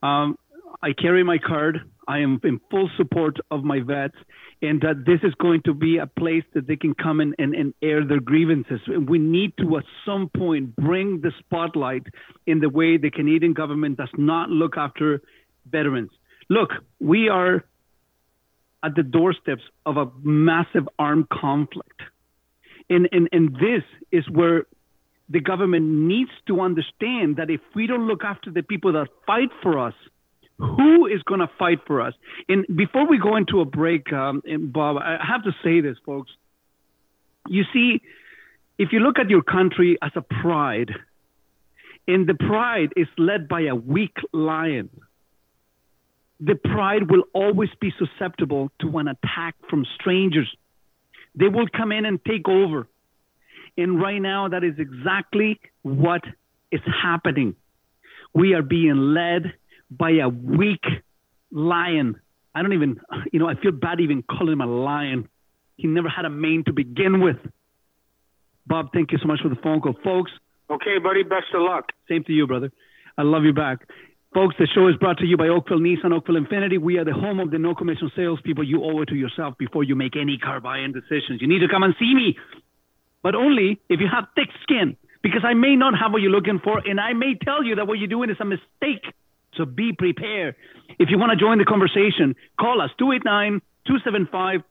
Um, 0.02 0.38
I 0.82 0.94
carry 0.94 1.24
my 1.24 1.38
card. 1.38 1.80
I 2.08 2.20
am 2.20 2.40
in 2.44 2.60
full 2.72 2.90
support 2.98 3.38
of 3.52 3.64
my 3.64 3.82
vets, 3.82 4.16
and 4.62 4.82
that 4.82 5.06
this 5.06 5.20
is 5.24 5.34
going 5.36 5.62
to 5.64 5.74
be 5.74 5.98
a 5.98 6.08
place 6.08 6.44
that 6.54 6.68
they 6.68 6.76
can 6.76 6.94
come 6.96 7.22
in 7.22 7.36
and, 7.38 7.54
and 7.54 7.74
air 7.82 8.06
their 8.06 8.20
grievances. 8.20 8.80
We 8.88 9.20
need 9.20 9.54
to, 9.58 9.78
at 9.78 9.84
some 10.06 10.30
point, 10.30 10.76
bring 10.76 11.22
the 11.22 11.32
spotlight 11.40 12.04
in 12.48 12.60
the 12.60 12.70
way 12.70 12.98
the 12.98 13.12
Canadian 13.12 13.54
government 13.54 13.98
does 13.98 14.10
not 14.18 14.50
look 14.50 14.78
after 14.78 15.22
veterans. 15.70 16.12
Look, 16.50 16.72
we 17.00 17.30
are 17.30 17.64
at 18.84 18.96
the 18.96 19.04
doorsteps 19.04 19.62
of 19.86 19.98
a 19.98 20.08
massive 20.24 20.88
armed 20.98 21.30
conflict. 21.30 22.02
And, 22.90 23.08
and, 23.12 23.30
and 23.32 23.54
this 23.56 23.84
is 24.12 24.28
where 24.30 24.66
the 25.30 25.42
government 25.42 25.86
needs 25.86 26.32
to 26.48 26.62
understand 26.62 27.36
that 27.36 27.52
if 27.52 27.62
we 27.76 27.86
don't 27.86 28.08
look 28.08 28.24
after 28.24 28.50
the 28.50 28.64
people 28.64 28.94
that 28.94 29.10
fight 29.28 29.50
for 29.62 29.78
us, 29.78 29.94
who 30.60 31.08
is 31.08 31.24
going 31.24 31.40
to 31.40 31.50
fight 31.58 31.80
for 31.88 32.02
us? 32.02 32.14
And 32.48 32.66
before 32.76 33.08
we 33.08 33.18
go 33.18 33.38
into 33.38 33.62
a 33.62 33.66
break, 33.66 34.12
um, 34.12 34.42
Bob, 34.72 34.98
I 34.98 35.18
have 35.26 35.44
to 35.44 35.52
say 35.64 35.82
this, 35.82 35.98
folks. 36.06 36.32
You 37.48 37.64
see, 37.74 38.02
if 38.78 38.90
you 38.92 39.00
look 39.00 39.20
at 39.20 39.30
your 39.30 39.42
country 39.42 39.98
as 40.02 40.12
a 40.16 40.22
pride, 40.22 40.92
and 42.08 42.28
the 42.28 42.34
pride 42.34 42.94
is 42.98 43.08
led 43.18 43.48
by 43.48 43.62
a 43.62 43.76
weak 43.76 44.18
lion, 44.34 44.90
the 46.40 46.56
pride 46.56 47.10
will 47.10 47.24
always 47.34 47.70
be 47.80 47.94
susceptible 47.98 48.72
to 48.82 48.98
an 48.98 49.08
attack 49.08 49.56
from 49.70 49.86
strangers. 50.00 50.50
They 51.36 51.48
will 51.48 51.68
come 51.68 51.92
in 51.92 52.06
and 52.06 52.24
take 52.24 52.48
over. 52.48 52.88
And 53.78 54.02
right 54.02 54.22
now, 54.22 54.50
that 54.50 54.64
is 54.64 54.76
exactly 54.78 55.60
what 55.84 56.22
is 56.72 56.82
happening. 57.02 57.56
We 58.34 58.54
are 58.54 58.62
being 58.62 59.14
led 59.14 59.54
by 59.92 60.12
a 60.12 60.30
weak 60.30 60.84
lion. 61.52 62.20
I 62.54 62.62
don't 62.62 62.74
even, 62.74 63.00
you 63.32 63.40
know, 63.40 63.48
I 63.48 63.56
feel 63.56 63.72
bad 63.72 64.00
even 64.00 64.24
calling 64.24 64.54
him 64.54 64.62
a 64.62 64.66
lion. 64.68 65.28
He 65.78 65.88
never 65.88 66.10
had 66.10 66.26
a 66.26 66.30
mane 66.30 66.64
to 66.66 66.74
begin 66.74 67.22
with. 67.22 67.38
Bob, 68.68 68.92
thank 68.94 69.12
you 69.12 69.18
so 69.20 69.28
much 69.28 69.42
for 69.42 69.50
the 69.50 69.56
phone 69.56 69.82
call. 69.82 69.96
Folks, 70.04 70.32
Okay, 70.70 71.00
buddy, 71.00 71.24
best 71.24 71.48
of 71.56 71.62
luck. 71.64 71.92
same 72.08 72.24
to 72.26 72.32
you, 72.34 72.46
brother. 72.46 72.72
I 73.18 73.24
love 73.24 73.44
you 73.44 73.54
back. 73.54 73.88
Folks, 74.36 74.56
the 74.60 74.68
show 74.68 74.88
is 74.88 74.96
brought 74.98 75.18
to 75.18 75.26
you 75.26 75.36
by 75.36 75.48
Oakville 75.48 75.80
Nissan, 75.80 76.14
Oakville 76.14 76.36
Infiniti. 76.36 76.78
We 76.78 77.00
are 77.00 77.04
the 77.06 77.14
home 77.14 77.40
of 77.40 77.50
the 77.50 77.58
no 77.58 77.74
commission 77.74 78.12
salespeople. 78.16 78.64
You 78.64 78.84
owe 78.84 79.02
it 79.02 79.08
to 79.08 79.16
yourself 79.16 79.58
before 79.58 79.84
you 79.84 79.96
make 79.96 80.16
any 80.16 80.38
car 80.38 80.60
buying 80.60 80.92
decisions. 80.92 81.42
You 81.42 81.48
need 81.48 81.60
to 81.60 81.68
come 81.68 81.82
and 81.82 81.96
see 81.98 82.14
me, 82.14 82.38
but 83.24 83.34
only 83.34 83.80
if 83.90 84.00
you 84.00 84.08
have 84.08 84.26
thick 84.36 84.50
skin, 84.62 84.96
because 85.24 85.42
I 85.44 85.56
may 85.56 85.76
not 85.76 85.98
have 85.98 86.12
what 86.14 86.22
you're 86.22 86.30
looking 86.32 86.60
for, 86.64 86.78
and 86.88 87.00
I 87.00 87.14
may 87.14 87.34
tell 87.44 87.64
you 87.64 87.76
that 87.76 87.88
what 87.88 87.98
you're 87.98 88.08
doing 88.08 88.30
is 88.30 88.38
a 88.40 88.46
mistake. 88.46 89.12
So 89.60 89.66
be 89.66 89.92
prepared. 89.92 90.56
If 91.00 91.10
you 91.10 91.20
want 91.20 91.32
to 91.32 91.36
join 91.36 91.58
the 91.58 91.66
conversation, 91.66 92.34
call 92.58 92.80
us 92.80 92.92
289 92.98 93.62
275 93.86 94.62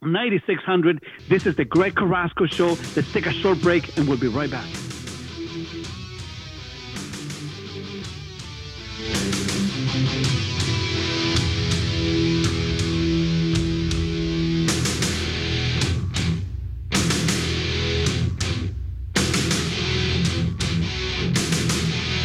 9600. 0.00 1.04
This 1.28 1.44
is 1.44 1.54
the 1.56 1.66
Greg 1.66 1.94
Carrasco 1.94 2.46
Show. 2.46 2.68
Let's 2.96 3.12
take 3.12 3.26
a 3.26 3.32
short 3.32 3.60
break, 3.60 3.98
and 3.98 4.08
we'll 4.08 4.18
be 4.18 4.28
right 4.28 4.50
back. 4.50 4.91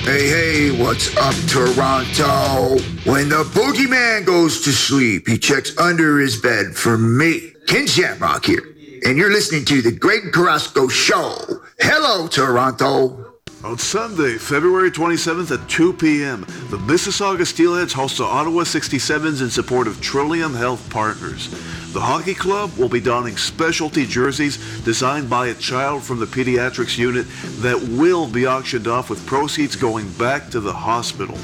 Hey, 0.07 0.29
hey, 0.29 0.81
what's 0.81 1.13
up, 1.17 1.35
Toronto? 1.49 2.81
When 3.03 3.27
the 3.27 3.43
boogeyman 3.53 4.25
goes 4.25 4.61
to 4.61 4.71
sleep, 4.71 5.27
he 5.27 5.37
checks 5.37 5.77
under 5.77 6.17
his 6.19 6.39
bed 6.39 6.77
for 6.77 6.97
me. 6.97 7.51
Ken 7.67 7.85
Shamrock 7.85 8.45
here, 8.45 8.73
and 9.03 9.17
you're 9.17 9.33
listening 9.33 9.65
to 9.65 9.81
the 9.81 9.91
Greg 9.91 10.31
Carrasco 10.31 10.87
Show. 10.87 11.61
Hello, 11.77 12.25
Toronto. 12.25 13.26
On 13.67 13.77
Sunday, 13.77 14.37
February 14.37 14.89
27th 14.89 15.51
at 15.51 15.69
2 15.69 15.91
p.m., 15.91 16.39
the 16.69 16.77
Mississauga 16.77 17.41
Steelheads 17.41 17.91
host 17.91 18.17
the 18.17 18.23
Ottawa 18.23 18.63
67s 18.63 19.41
in 19.41 19.49
support 19.49 19.87
of 19.87 19.99
Trillium 19.99 20.53
Health 20.53 20.89
Partners. 20.89 21.49
The 21.91 21.99
hockey 21.99 22.33
club 22.33 22.71
will 22.77 22.87
be 22.87 23.01
donning 23.01 23.35
specialty 23.35 24.05
jerseys 24.05 24.55
designed 24.85 25.29
by 25.29 25.47
a 25.47 25.53
child 25.53 26.03
from 26.03 26.17
the 26.17 26.25
pediatrics 26.25 26.97
unit 26.97 27.25
that 27.57 27.77
will 27.77 28.25
be 28.25 28.47
auctioned 28.47 28.87
off 28.87 29.09
with 29.09 29.25
proceeds 29.25 29.75
going 29.75 30.09
back 30.13 30.49
to 30.51 30.61
the 30.61 30.71
hospital. 30.71 31.37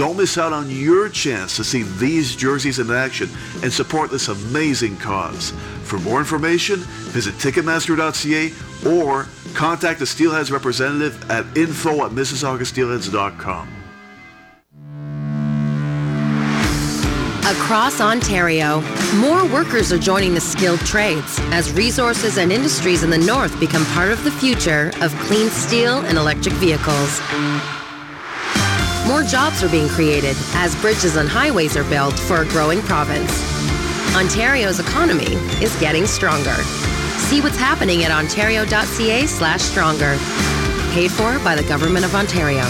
Don't 0.00 0.16
miss 0.16 0.38
out 0.38 0.54
on 0.54 0.70
your 0.70 1.10
chance 1.10 1.56
to 1.56 1.62
see 1.62 1.82
these 1.82 2.34
jerseys 2.34 2.78
in 2.78 2.90
action 2.90 3.28
and 3.62 3.70
support 3.70 4.10
this 4.10 4.28
amazing 4.28 4.96
cause. 4.96 5.50
For 5.82 5.98
more 5.98 6.20
information, 6.20 6.78
visit 7.12 7.34
Ticketmaster.ca 7.34 8.50
or 8.90 9.26
contact 9.52 9.98
the 9.98 10.06
Steelheads 10.06 10.50
representative 10.50 11.30
at 11.30 11.44
info 11.54 12.06
at 12.06 12.12
MississaugaSteelheads.com. 12.12 13.68
Across 17.44 18.00
Ontario, 18.00 18.80
more 19.16 19.46
workers 19.52 19.92
are 19.92 19.98
joining 19.98 20.32
the 20.32 20.40
skilled 20.40 20.80
trades 20.80 21.38
as 21.50 21.70
resources 21.72 22.38
and 22.38 22.50
industries 22.50 23.02
in 23.02 23.10
the 23.10 23.18
north 23.18 23.60
become 23.60 23.84
part 23.92 24.10
of 24.10 24.24
the 24.24 24.30
future 24.30 24.92
of 25.02 25.14
clean 25.16 25.50
steel 25.50 25.98
and 26.06 26.16
electric 26.16 26.54
vehicles. 26.54 27.20
More 29.06 29.22
jobs 29.22 29.62
are 29.62 29.68
being 29.68 29.88
created 29.88 30.36
as 30.54 30.76
bridges 30.76 31.16
and 31.16 31.28
highways 31.28 31.76
are 31.76 31.84
built 31.84 32.18
for 32.18 32.42
a 32.42 32.48
growing 32.48 32.80
province. 32.82 33.30
Ontario's 34.14 34.80
economy 34.80 35.34
is 35.62 35.74
getting 35.80 36.06
stronger. 36.06 36.54
See 37.28 37.40
what's 37.40 37.56
happening 37.56 38.04
at 38.04 38.10
ontario.ca 38.10 39.26
slash 39.26 39.62
stronger. 39.62 40.16
Paid 40.92 41.10
for 41.10 41.38
by 41.40 41.54
the 41.54 41.64
Government 41.68 42.04
of 42.04 42.14
Ontario. 42.14 42.64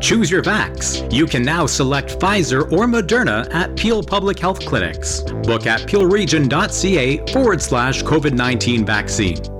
Choose 0.00 0.28
your 0.28 0.42
vax. 0.42 1.08
You 1.12 1.26
can 1.26 1.44
now 1.44 1.66
select 1.66 2.18
Pfizer 2.18 2.62
or 2.72 2.86
Moderna 2.86 3.48
at 3.54 3.76
Peel 3.76 4.02
Public 4.02 4.40
Health 4.40 4.66
Clinics. 4.66 5.20
Book 5.44 5.68
at 5.68 5.82
peelregion.ca 5.82 7.32
forward 7.32 7.62
slash 7.62 8.02
COVID-19 8.02 8.84
vaccine. 8.84 9.53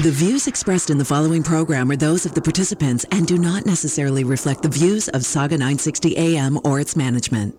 The 0.00 0.10
views 0.10 0.46
expressed 0.46 0.88
in 0.88 0.96
the 0.96 1.04
following 1.04 1.42
program 1.42 1.90
are 1.90 1.96
those 1.96 2.24
of 2.24 2.32
the 2.32 2.40
participants 2.40 3.04
and 3.12 3.26
do 3.26 3.36
not 3.36 3.66
necessarily 3.66 4.24
reflect 4.24 4.62
the 4.62 4.70
views 4.70 5.08
of 5.10 5.20
Sauga 5.20 5.60
960 5.60 6.16
AM 6.16 6.58
or 6.64 6.80
its 6.80 6.96
management. 6.96 7.54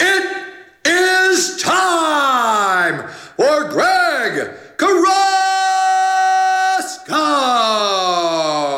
It 0.00 0.48
is 0.86 1.62
time 1.62 3.06
for 3.36 3.68
Greg 3.68 4.56
Carrasco! 4.78 5.20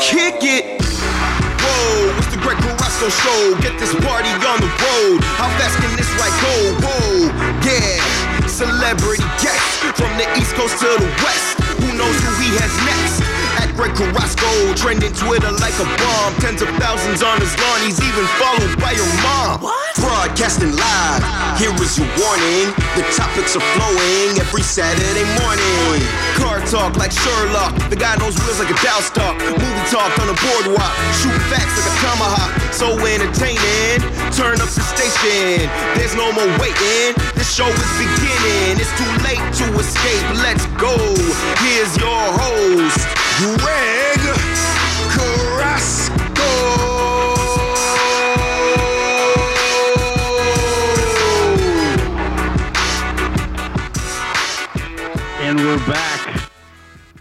Kick 0.02 0.42
it! 0.42 0.82
Whoa, 0.82 2.18
it's 2.18 2.34
the 2.34 2.40
Greg 2.42 2.58
Carrasco 2.58 3.10
show. 3.10 3.54
Get 3.62 3.78
this 3.78 3.94
party 4.04 4.30
on 4.42 4.58
the 4.58 4.66
road. 4.66 5.22
How 5.38 5.46
fast 5.54 5.78
can 5.78 5.94
this 5.96 6.10
ride 6.18 6.34
go? 6.42 6.82
Whoa, 6.82 7.30
yeah. 7.62 8.48
Celebrity 8.48 9.22
guest 9.40 9.94
from 9.94 10.10
the 10.18 10.26
East 10.36 10.56
Coast 10.56 10.80
to 10.80 10.86
the 10.98 11.06
West. 11.22 11.57
Knows 11.98 12.20
who 12.20 12.30
he 12.40 12.50
has 12.60 12.76
next? 12.86 13.17
Greg 13.78 13.94
Carrasco, 13.94 14.74
trending 14.74 15.14
Twitter 15.14 15.54
like 15.62 15.78
a 15.78 15.86
bomb. 16.02 16.34
Tens 16.42 16.58
of 16.62 16.68
thousands 16.82 17.22
on 17.22 17.38
his 17.38 17.54
lawn, 17.62 17.78
he's 17.86 18.02
even 18.02 18.26
followed 18.34 18.74
by 18.82 18.90
your 18.90 19.06
mom. 19.22 19.62
What? 19.62 19.94
Broadcasting 20.02 20.74
live, 20.74 21.22
here 21.62 21.70
is 21.78 21.94
your 21.94 22.10
warning. 22.18 22.74
The 22.98 23.06
topics 23.14 23.54
are 23.54 23.62
flowing 23.78 24.34
every 24.42 24.66
Saturday 24.66 25.22
morning. 25.38 26.02
Car 26.42 26.58
talk 26.66 26.98
like 26.98 27.14
Sherlock, 27.14 27.70
the 27.86 27.94
guy 27.94 28.18
knows 28.18 28.34
wheels 28.42 28.58
like 28.58 28.74
a 28.74 28.78
Dow 28.82 28.98
stock. 28.98 29.38
Movie 29.46 29.86
talk 29.94 30.10
on 30.18 30.26
the 30.26 30.34
boardwalk, 30.42 30.94
shoot 31.22 31.38
facts 31.46 31.78
like 31.78 31.86
a 31.86 31.94
tomahawk. 32.02 32.50
So 32.74 32.98
entertaining, 32.98 34.02
turn 34.34 34.58
up 34.58 34.74
the 34.74 34.82
station. 34.90 35.70
There's 35.94 36.18
no 36.18 36.34
more 36.34 36.50
waiting, 36.58 37.14
the 37.38 37.46
show 37.46 37.70
is 37.70 37.90
beginning. 37.94 38.82
It's 38.82 38.90
too 38.98 39.12
late 39.22 39.38
to 39.62 39.66
escape, 39.78 40.26
let's 40.42 40.66
go. 40.82 40.98
Here's 41.62 41.94
your 41.94 42.26
host, 42.42 43.06
Greg 43.38 44.18
Carrasco. 45.14 46.42
And 55.40 55.56
we're 55.60 55.78
back. 55.86 56.50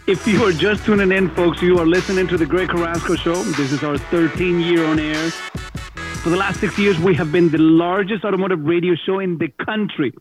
If 0.08 0.26
you 0.26 0.44
are 0.44 0.50
just 0.50 0.84
tuning 0.84 1.12
in, 1.12 1.30
folks, 1.36 1.62
you 1.62 1.78
are 1.78 1.86
listening 1.86 2.26
to 2.26 2.36
the 2.36 2.46
Greg 2.46 2.70
Carrasco 2.70 3.14
Show. 3.14 3.40
This 3.44 3.70
is 3.70 3.84
our 3.84 3.94
13th 3.94 4.64
year 4.68 4.84
on 4.86 4.98
air. 4.98 5.30
For 5.30 6.30
the 6.30 6.36
last 6.36 6.58
six 6.58 6.76
years, 6.76 6.98
we 6.98 7.14
have 7.14 7.30
been 7.30 7.50
the 7.50 7.58
largest 7.58 8.24
automotive 8.24 8.64
radio 8.64 8.96
show 9.06 9.20
in 9.20 9.38
the 9.38 9.46
country. 9.64 10.12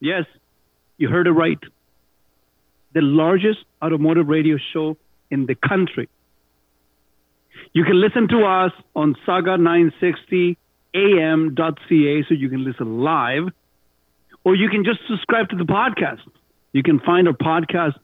Yes, 0.00 0.24
you 0.96 1.10
heard 1.10 1.26
it 1.26 1.32
right. 1.32 1.58
The 2.98 3.04
largest 3.04 3.60
automotive 3.80 4.26
radio 4.26 4.56
show 4.72 4.96
in 5.30 5.46
the 5.46 5.54
country. 5.54 6.08
You 7.72 7.84
can 7.84 8.00
listen 8.00 8.26
to 8.26 8.44
us 8.44 8.72
on 8.96 9.14
sauga960am.ca 9.24 12.24
so 12.28 12.34
you 12.34 12.48
can 12.48 12.64
listen 12.64 13.00
live, 13.00 13.44
or 14.42 14.56
you 14.56 14.68
can 14.68 14.82
just 14.82 14.98
subscribe 15.08 15.50
to 15.50 15.56
the 15.56 15.62
podcast. 15.62 16.22
You 16.72 16.82
can 16.82 16.98
find 16.98 17.28
our 17.28 17.34
podcast 17.34 17.94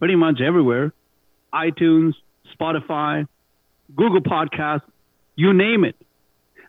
pretty 0.00 0.16
much 0.16 0.40
everywhere 0.44 0.92
iTunes, 1.54 2.14
Spotify, 2.58 3.28
Google 3.94 4.22
Podcasts, 4.22 4.82
you 5.36 5.52
name 5.52 5.84
it. 5.84 5.94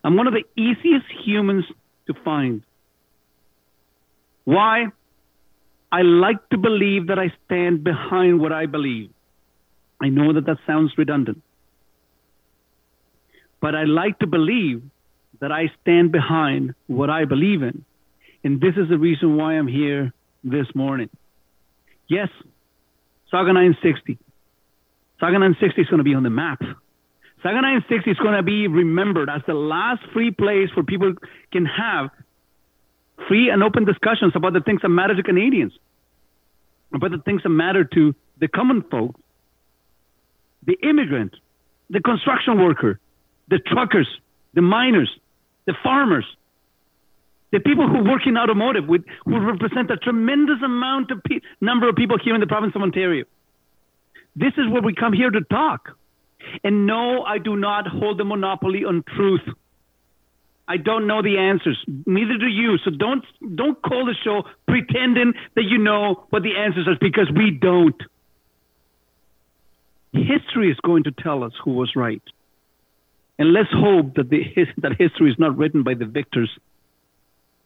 I'm 0.03 0.15
one 0.15 0.27
of 0.27 0.35
the 0.35 0.43
easiest 0.55 1.07
humans 1.25 1.65
to 2.05 2.13
find. 2.23 2.61
Why? 4.43 4.89
I 5.91 6.01
like 6.01 6.49
to 6.49 6.57
believe 6.57 7.07
that 7.07 7.19
I 7.19 7.31
stand 7.45 7.83
behind 7.83 8.39
what 8.39 8.51
I 8.51 8.65
believe. 8.65 9.09
I 10.01 10.09
know 10.09 10.33
that 10.33 10.45
that 10.45 10.57
sounds 10.67 10.91
redundant. 10.97 11.41
But 13.61 13.73
I 13.73 13.85
like 13.85 14.19
to 14.19 14.27
believe 14.27 14.83
that 15.39 15.51
I 15.51 15.71
stand 15.81 16.11
behind 16.11 16.75
what 16.87 17.09
I 17.09 17.25
believe 17.25 17.63
in. 17.63 17.85
And 18.43 18.61
this 18.61 18.75
is 18.77 18.89
the 18.89 18.97
reason 18.97 19.37
why 19.37 19.53
I'm 19.53 19.67
here 19.67 20.13
this 20.43 20.67
morning. 20.75 21.09
Yes, 22.07 22.29
Sauga 23.31 23.53
960. 23.53 24.17
Sauga 25.21 25.33
960 25.33 25.81
is 25.81 25.87
going 25.87 25.97
to 25.97 26.03
be 26.03 26.13
on 26.13 26.23
the 26.23 26.29
map. 26.29 26.59
Sauga 27.43 27.61
960 27.61 28.11
is 28.11 28.17
going 28.17 28.35
to 28.35 28.43
be 28.43 28.67
remembered 28.67 29.29
as 29.29 29.41
the 29.47 29.53
last 29.53 30.01
free 30.13 30.31
place 30.31 30.69
where 30.75 30.83
people 30.83 31.13
can 31.51 31.65
have 31.65 32.09
free 33.27 33.49
and 33.49 33.63
open 33.63 33.85
discussions 33.85 34.33
about 34.35 34.53
the 34.53 34.61
things 34.61 34.81
that 34.81 34.89
matter 34.89 35.15
to 35.15 35.23
Canadians, 35.23 35.73
about 36.93 37.11
the 37.11 37.19
things 37.19 37.43
that 37.43 37.49
matter 37.49 37.83
to 37.83 38.15
the 38.39 38.47
common 38.47 38.83
folk, 38.83 39.19
the 40.65 40.77
immigrant, 40.83 41.35
the 41.89 41.99
construction 41.99 42.61
worker, 42.61 42.99
the 43.49 43.59
truckers, 43.59 44.07
the 44.53 44.61
miners, 44.61 45.09
the 45.65 45.73
farmers, 45.83 46.25
the 47.51 47.59
people 47.59 47.87
who 47.87 48.03
work 48.03 48.27
in 48.27 48.37
automotive, 48.37 48.87
with, 48.87 49.03
who 49.25 49.39
represent 49.39 49.89
a 49.89 49.97
tremendous 49.97 50.61
amount 50.63 51.11
of 51.11 51.23
pe- 51.23 51.39
number 51.61 51.87
of 51.87 51.95
people 51.95 52.17
here 52.21 52.35
in 52.35 52.41
the 52.41 52.47
province 52.47 52.73
of 52.75 52.81
Ontario. 52.81 53.25
This 54.35 54.53
is 54.57 54.69
where 54.69 54.81
we 54.81 54.93
come 54.93 55.13
here 55.13 55.29
to 55.29 55.41
talk. 55.41 55.97
And 56.63 56.85
no, 56.85 57.23
I 57.23 57.37
do 57.37 57.55
not 57.55 57.87
hold 57.87 58.19
the 58.19 58.25
monopoly 58.25 58.85
on 58.85 59.03
truth. 59.15 59.41
I 60.67 60.77
don't 60.77 61.07
know 61.07 61.21
the 61.21 61.37
answers. 61.37 61.77
Neither 62.05 62.37
do 62.37 62.47
you. 62.47 62.77
So 62.83 62.91
don't 62.91 63.23
don't 63.55 63.81
call 63.81 64.05
the 64.05 64.15
show 64.23 64.43
pretending 64.67 65.33
that 65.55 65.63
you 65.63 65.77
know 65.77 66.25
what 66.29 66.43
the 66.43 66.57
answers 66.57 66.87
are 66.87 66.97
because 66.99 67.31
we 67.33 67.51
don't. 67.51 67.95
History 70.11 70.69
is 70.71 70.77
going 70.83 71.03
to 71.03 71.11
tell 71.11 71.43
us 71.43 71.53
who 71.63 71.71
was 71.71 71.95
right. 71.95 72.21
And 73.39 73.53
let's 73.53 73.69
hope 73.71 74.15
that 74.15 74.29
the 74.29 74.43
that 74.77 74.97
history 74.97 75.31
is 75.31 75.39
not 75.39 75.55
written 75.57 75.83
by 75.83 75.93
the 75.93 76.05
victors 76.05 76.49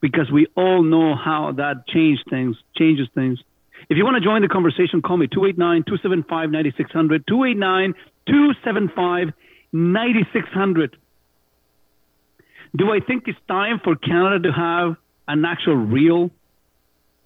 because 0.00 0.30
we 0.30 0.46
all 0.56 0.82
know 0.82 1.16
how 1.16 1.52
that 1.52 1.88
changed 1.88 2.24
things, 2.28 2.56
changes 2.76 3.08
things. 3.14 3.40
If 3.88 3.96
you 3.96 4.04
want 4.04 4.16
to 4.16 4.20
join 4.20 4.42
the 4.42 4.48
conversation, 4.48 5.00
call 5.02 5.16
me 5.16 5.26
289-275-9600, 5.28 7.94
289-275-9600. 8.28 10.94
Do 12.74 12.90
I 12.90 13.00
think 13.00 13.24
it's 13.26 13.38
time 13.48 13.80
for 13.82 13.96
Canada 13.96 14.48
to 14.48 14.52
have 14.52 14.96
an 15.28 15.44
actual 15.44 15.76
real 15.76 16.30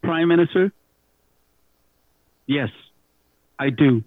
prime 0.02 0.28
minister? 0.28 0.72
Yes, 2.46 2.70
I 3.58 3.70
do. 3.70 4.02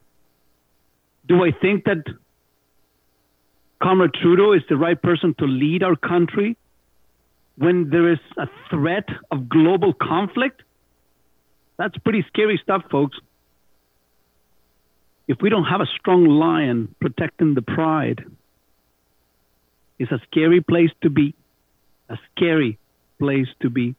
Do 1.27 1.43
I 1.43 1.51
think 1.51 1.85
that 1.85 2.03
Comrade 3.81 4.13
Trudeau 4.21 4.53
is 4.53 4.61
the 4.69 4.77
right 4.77 5.01
person 5.01 5.35
to 5.39 5.45
lead 5.45 5.83
our 5.83 5.95
country 5.95 6.57
when 7.57 7.89
there 7.89 8.11
is 8.11 8.19
a 8.37 8.47
threat 8.69 9.07
of 9.31 9.47
global 9.49 9.93
conflict? 9.93 10.63
That's 11.77 11.97
pretty 11.99 12.25
scary 12.27 12.59
stuff, 12.61 12.83
folks. 12.91 13.17
if 15.29 15.37
we 15.41 15.49
don't 15.51 15.65
have 15.65 15.79
a 15.79 15.85
strong 15.99 16.25
lion 16.25 16.93
protecting 16.99 17.53
the 17.53 17.61
pride, 17.61 18.25
it's 19.99 20.11
a 20.11 20.19
scary 20.31 20.61
place 20.61 20.89
to 21.03 21.09
be. 21.09 21.35
A 22.09 22.17
scary 22.31 22.79
place 23.19 23.47
to 23.61 23.69
be. 23.69 23.95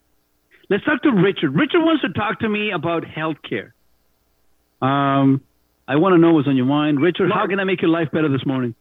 Let's 0.69 0.85
talk 0.85 1.03
to 1.03 1.11
Richard. 1.11 1.55
Richard 1.55 1.81
wants 1.81 2.03
to 2.03 2.13
talk 2.13 2.41
to 2.41 2.49
me 2.49 2.71
about 2.73 3.05
healthcare. 3.05 3.73
Um, 4.81 5.43
I 5.87 5.97
want 5.97 6.15
to 6.15 6.19
know 6.19 6.33
what's 6.33 6.49
on 6.49 6.57
your 6.57 6.67
mind. 6.67 7.01
Richard, 7.01 7.31
how 7.33 7.47
can 7.47 7.61
I 7.61 7.65
make 7.65 7.83
your 7.83 7.91
life 7.91 8.09
better 8.13 8.29
this 8.29 8.47
morning? 8.47 8.75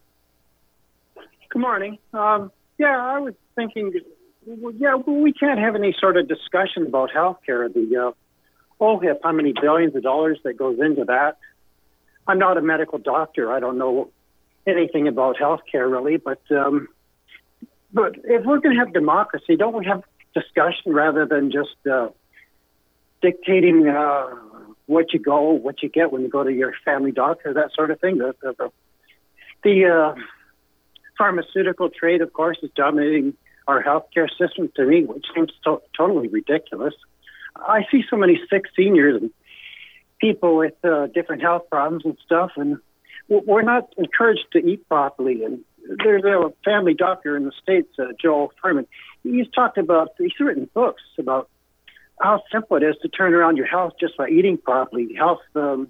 Good 1.49 1.59
morning. 1.59 1.97
Um, 2.13 2.51
yeah, 2.77 2.95
I 2.95 3.19
was 3.19 3.33
thinking, 3.55 3.91
yeah, 4.77 4.95
we 4.95 5.33
can't 5.33 5.59
have 5.59 5.75
any 5.75 5.95
sort 5.99 6.15
of 6.15 6.27
discussion 6.27 6.85
about 6.85 7.09
healthcare. 7.09 7.71
The 7.73 8.09
uh, 8.09 8.83
OHIP, 8.83 9.19
how 9.23 9.31
many 9.31 9.53
billions 9.59 9.95
of 9.95 10.03
dollars 10.03 10.39
that 10.43 10.57
goes 10.57 10.79
into 10.79 11.05
that. 11.05 11.37
I'm 12.27 12.37
not 12.37 12.57
a 12.57 12.61
medical 12.61 12.99
doctor. 12.99 13.51
I 13.51 13.59
don't 13.59 13.79
know 13.79 14.11
anything 14.67 15.07
about 15.07 15.37
healthcare 15.37 15.91
really, 15.91 16.17
but 16.17 16.39
um, 16.51 16.87
but 17.91 18.15
if 18.23 18.45
we're 18.45 18.59
going 18.59 18.75
to 18.75 18.79
have 18.79 18.93
democracy, 18.93 19.55
don't 19.55 19.75
we 19.75 19.85
have 19.85 20.03
discussion 20.33 20.93
rather 20.93 21.25
than 21.25 21.51
just 21.51 21.75
uh, 21.91 22.09
dictating 23.21 23.87
uh, 23.87 24.27
what 24.85 25.13
you 25.13 25.19
go, 25.19 25.51
what 25.51 25.81
you 25.81 25.89
get 25.89 26.11
when 26.11 26.21
you 26.21 26.29
go 26.29 26.43
to 26.43 26.51
your 26.51 26.73
family 26.85 27.11
doctor, 27.11 27.53
that 27.53 27.71
sort 27.75 27.91
of 27.91 27.99
thing. 27.99 28.17
The, 28.17 28.35
the, 28.41 28.71
the 29.63 29.85
uh, 29.85 30.21
pharmaceutical 31.17 31.89
trade, 31.89 32.21
of 32.21 32.33
course, 32.33 32.57
is 32.63 32.71
dominating 32.75 33.33
our 33.67 33.83
healthcare 33.83 34.27
system 34.29 34.71
to 34.75 34.85
me, 34.85 35.03
which 35.03 35.25
seems 35.35 35.51
to- 35.63 35.81
totally 35.95 36.27
ridiculous. 36.27 36.93
I 37.55 37.85
see 37.91 38.03
so 38.09 38.15
many 38.15 38.39
sick 38.49 38.63
seniors 38.75 39.21
and 39.21 39.31
people 40.19 40.57
with 40.57 40.73
uh, 40.83 41.07
different 41.07 41.41
health 41.41 41.69
problems 41.69 42.03
and 42.05 42.17
stuff, 42.25 42.51
and 42.55 42.77
we're 43.27 43.61
not 43.61 43.93
encouraged 43.97 44.45
to 44.53 44.59
eat 44.59 44.87
properly. 44.87 45.43
And 45.43 45.59
there's 46.03 46.23
a 46.23 46.53
family 46.63 46.93
doctor 46.93 47.35
in 47.35 47.45
the 47.45 47.51
States, 47.61 47.89
uh, 47.99 48.07
Joel 48.21 48.51
Fuhrman. 48.63 48.87
He's 49.23 49.47
talked 49.53 49.77
about, 49.77 50.09
he's 50.17 50.31
written 50.39 50.69
books 50.73 51.03
about 51.17 51.49
how 52.21 52.43
simple 52.51 52.77
it 52.77 52.83
is 52.83 52.95
to 53.01 53.07
turn 53.07 53.33
around 53.33 53.57
your 53.57 53.65
health 53.65 53.93
just 53.99 54.17
by 54.17 54.29
eating 54.29 54.57
properly. 54.57 55.13
Health, 55.15 55.39
um, 55.55 55.89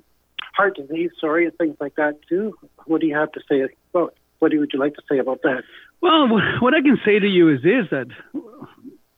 heart 0.53 0.75
disease, 0.75 1.11
sorry, 1.19 1.45
and 1.45 1.57
things 1.57 1.77
like 1.79 1.95
that 1.95 2.19
too. 2.27 2.57
What 2.85 3.01
do 3.01 3.07
you 3.07 3.15
have 3.15 3.31
to 3.33 3.41
say 3.49 3.67
about? 3.93 4.15
What 4.39 4.53
would 4.55 4.71
you 4.71 4.79
like 4.79 4.95
to 4.95 5.01
say 5.09 5.19
about 5.19 5.41
that? 5.43 5.63
Well, 6.01 6.27
what 6.61 6.73
I 6.73 6.81
can 6.81 6.97
say 7.05 7.19
to 7.19 7.27
you 7.27 7.49
is 7.49 7.59
is 7.59 7.89
that 7.91 8.07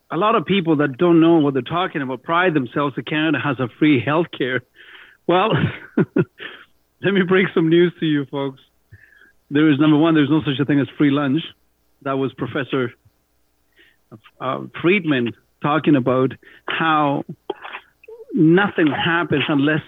a 0.09 0.17
lot 0.17 0.35
of 0.35 0.45
people 0.45 0.77
that 0.77 0.97
don't 0.97 1.19
know 1.19 1.37
what 1.37 1.53
they're 1.53 1.61
talking 1.61 2.01
about 2.01 2.23
pride 2.23 2.53
themselves 2.53 2.95
that 2.95 3.07
Canada 3.07 3.39
has 3.43 3.59
a 3.59 3.67
free 3.79 4.01
health 4.03 4.27
care. 4.35 4.61
Well, 5.27 5.51
let 5.95 7.13
me 7.13 7.21
break 7.27 7.47
some 7.53 7.69
news 7.69 7.93
to 7.99 8.05
you, 8.05 8.25
folks. 8.25 8.59
There 9.53 9.69
is 9.69 9.79
number 9.79 9.97
one, 9.97 10.15
there's 10.15 10.29
no 10.29 10.41
such 10.45 10.59
a 10.61 10.65
thing 10.65 10.79
as 10.79 10.87
free 10.97 11.11
lunch. 11.11 11.41
That 12.03 12.13
was 12.13 12.31
Professor 12.33 12.93
uh, 14.39 14.61
Friedman 14.81 15.33
talking 15.61 15.97
about 15.97 16.31
how 16.65 17.23
nothing 18.33 18.87
happens 18.87 19.43
unless 19.49 19.81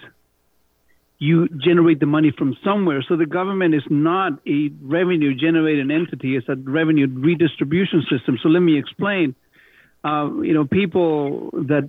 you 1.18 1.48
generate 1.48 2.02
the 2.02 2.06
money 2.06 2.34
from 2.38 2.58
somewhere. 2.62 3.06
So 3.08 3.16
the 3.16 3.26
government 3.26 3.74
is 3.74 3.84
not 3.90 4.34
a 4.46 4.70
revenue 4.82 5.34
generating 5.34 5.90
entity; 5.92 6.36
it's 6.36 6.50
a 6.50 6.56
revenue 6.56 7.08
redistribution 7.10 8.04
system. 8.12 8.38
So 8.44 8.50
let 8.50 8.60
me 8.60 8.78
explain. 8.78 9.34
Uh, 10.04 10.42
you 10.42 10.54
know, 10.54 10.66
people 10.66 11.52
that 11.54 11.88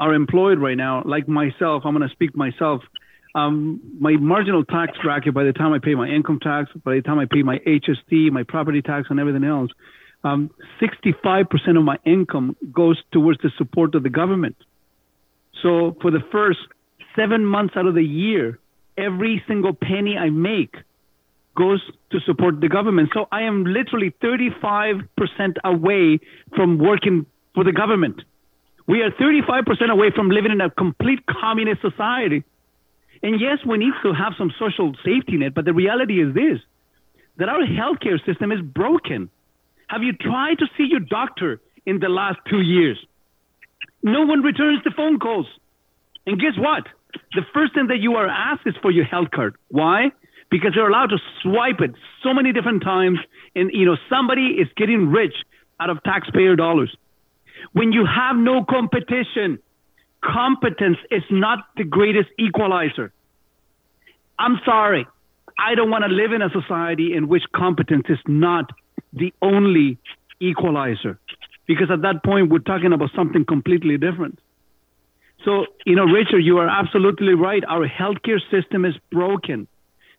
are 0.00 0.12
employed 0.12 0.58
right 0.58 0.76
now, 0.76 1.04
like 1.06 1.28
myself, 1.28 1.84
I'm 1.86 1.96
going 1.96 2.08
to 2.08 2.12
speak 2.12 2.34
myself. 2.34 2.82
Um, 3.34 3.80
my 3.98 4.12
marginal 4.12 4.64
tax 4.64 4.96
bracket, 5.02 5.34
by 5.34 5.44
the 5.44 5.52
time 5.52 5.72
I 5.72 5.80
pay 5.80 5.94
my 5.94 6.08
income 6.08 6.38
tax, 6.40 6.70
by 6.84 6.94
the 6.94 7.02
time 7.02 7.18
I 7.18 7.26
pay 7.26 7.42
my 7.42 7.58
HST, 7.58 8.30
my 8.30 8.44
property 8.44 8.80
tax, 8.80 9.08
and 9.10 9.18
everything 9.18 9.44
else, 9.44 9.70
um, 10.22 10.50
65% 10.80 11.76
of 11.76 11.84
my 11.84 11.98
income 12.04 12.56
goes 12.72 13.02
towards 13.12 13.40
the 13.42 13.50
support 13.58 13.94
of 13.94 14.02
the 14.02 14.10
government. 14.10 14.56
So 15.62 15.96
for 16.00 16.10
the 16.10 16.22
first 16.30 16.60
seven 17.16 17.44
months 17.44 17.74
out 17.76 17.86
of 17.86 17.94
the 17.94 18.04
year, 18.04 18.58
every 18.96 19.42
single 19.46 19.72
penny 19.72 20.16
I 20.16 20.30
make 20.30 20.76
goes 21.56 21.80
to 22.10 22.20
support 22.20 22.60
the 22.60 22.68
government. 22.68 23.10
So 23.14 23.26
I 23.30 23.42
am 23.42 23.64
literally 23.64 24.14
35% 24.22 25.02
away 25.64 26.20
from 26.54 26.78
working 26.78 27.26
for 27.54 27.64
the 27.64 27.72
government. 27.72 28.22
We 28.86 29.02
are 29.02 29.10
35% 29.10 29.90
away 29.90 30.10
from 30.14 30.30
living 30.30 30.52
in 30.52 30.60
a 30.60 30.70
complete 30.70 31.24
communist 31.26 31.80
society. 31.80 32.44
And 33.22 33.40
yes, 33.40 33.58
we 33.66 33.78
need 33.78 33.94
to 34.02 34.12
have 34.12 34.34
some 34.36 34.52
social 34.58 34.94
safety 35.04 35.36
net, 35.36 35.54
but 35.54 35.64
the 35.64 35.72
reality 35.72 36.22
is 36.22 36.34
this 36.34 36.58
that 37.36 37.48
our 37.48 37.66
healthcare 37.66 38.24
system 38.24 38.52
is 38.52 38.60
broken. 38.60 39.28
Have 39.88 40.02
you 40.02 40.12
tried 40.12 40.58
to 40.58 40.66
see 40.76 40.84
your 40.88 41.00
doctor 41.00 41.60
in 41.84 41.98
the 41.98 42.08
last 42.08 42.38
two 42.48 42.60
years? 42.60 42.96
No 44.02 44.24
one 44.24 44.42
returns 44.42 44.80
the 44.84 44.92
phone 44.96 45.18
calls. 45.18 45.46
And 46.26 46.40
guess 46.40 46.56
what? 46.56 46.84
The 47.34 47.42
first 47.52 47.74
thing 47.74 47.88
that 47.88 47.98
you 47.98 48.14
are 48.14 48.28
asked 48.28 48.66
is 48.66 48.74
for 48.82 48.90
your 48.90 49.04
health 49.04 49.30
card. 49.34 49.56
Why? 49.68 50.10
Because 50.50 50.72
you're 50.74 50.88
allowed 50.88 51.10
to 51.10 51.18
swipe 51.42 51.80
it 51.80 51.92
so 52.22 52.32
many 52.32 52.52
different 52.52 52.82
times, 52.82 53.18
and 53.56 53.70
you 53.72 53.86
know 53.86 53.96
somebody 54.08 54.56
is 54.60 54.68
getting 54.76 55.10
rich 55.10 55.34
out 55.80 55.90
of 55.90 56.02
taxpayer 56.04 56.54
dollars. 56.54 56.94
When 57.72 57.92
you 57.92 58.06
have 58.06 58.36
no 58.36 58.64
competition, 58.64 59.58
competence 60.24 60.98
is 61.10 61.22
not 61.30 61.66
the 61.76 61.84
greatest 61.84 62.30
equalizer. 62.38 63.12
I'm 64.38 64.58
sorry. 64.64 65.06
I 65.58 65.74
don't 65.74 65.90
want 65.90 66.04
to 66.04 66.10
live 66.10 66.32
in 66.32 66.42
a 66.42 66.50
society 66.50 67.14
in 67.14 67.28
which 67.28 67.44
competence 67.54 68.06
is 68.08 68.18
not 68.26 68.70
the 69.12 69.32
only 69.40 69.98
equalizer. 70.40 71.18
Because 71.66 71.90
at 71.90 72.02
that 72.02 72.24
point, 72.24 72.50
we're 72.50 72.58
talking 72.58 72.92
about 72.92 73.10
something 73.14 73.44
completely 73.44 73.96
different. 73.96 74.38
So, 75.44 75.66
you 75.84 75.94
know, 75.94 76.04
Richard, 76.04 76.40
you 76.40 76.58
are 76.58 76.68
absolutely 76.68 77.34
right. 77.34 77.62
Our 77.68 77.86
healthcare 77.86 78.40
system 78.50 78.84
is 78.84 78.94
broken. 79.12 79.68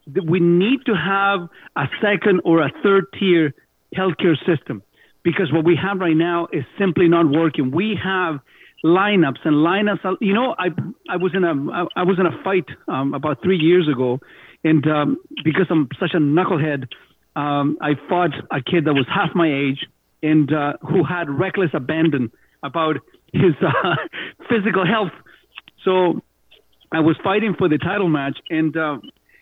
We 0.07 0.39
need 0.39 0.85
to 0.85 0.93
have 0.95 1.49
a 1.75 1.87
second 2.01 2.41
or 2.45 2.61
a 2.61 2.71
third 2.83 3.05
tier 3.19 3.53
healthcare 3.95 4.37
system 4.45 4.83
because 5.23 5.51
what 5.51 5.65
we 5.65 5.75
have 5.75 5.99
right 5.99 6.15
now 6.15 6.47
is 6.53 6.63
simply 6.77 7.07
not 7.07 7.27
working. 7.27 7.71
We 7.71 7.99
have 8.01 8.39
lineups 8.85 9.39
and 9.43 9.55
lineups. 9.55 10.17
You 10.21 10.33
know, 10.33 10.55
I 10.57 10.67
I 11.09 11.17
was 11.17 11.33
in 11.33 11.43
a 11.43 11.53
I 11.95 12.03
was 12.03 12.19
in 12.19 12.27
a 12.27 12.43
fight 12.43 12.67
um, 12.87 13.13
about 13.13 13.41
three 13.41 13.57
years 13.57 13.87
ago, 13.89 14.19
and 14.63 14.85
um, 14.87 15.17
because 15.43 15.65
I'm 15.69 15.89
such 15.99 16.11
a 16.13 16.19
knucklehead, 16.19 16.87
um, 17.35 17.77
I 17.81 17.95
fought 18.07 18.31
a 18.51 18.61
kid 18.61 18.85
that 18.85 18.93
was 18.93 19.07
half 19.09 19.33
my 19.33 19.51
age 19.51 19.85
and 20.21 20.53
uh, 20.53 20.73
who 20.81 21.03
had 21.03 21.29
reckless 21.29 21.71
abandon 21.73 22.31
about 22.63 22.97
his 23.33 23.53
uh, 23.61 23.95
physical 24.49 24.85
health. 24.85 25.11
So 25.83 26.21
I 26.91 26.99
was 26.99 27.17
fighting 27.23 27.55
for 27.57 27.67
the 27.67 27.77
title 27.77 28.09
match, 28.09 28.37
and 28.49 28.75
uh, 28.77 28.97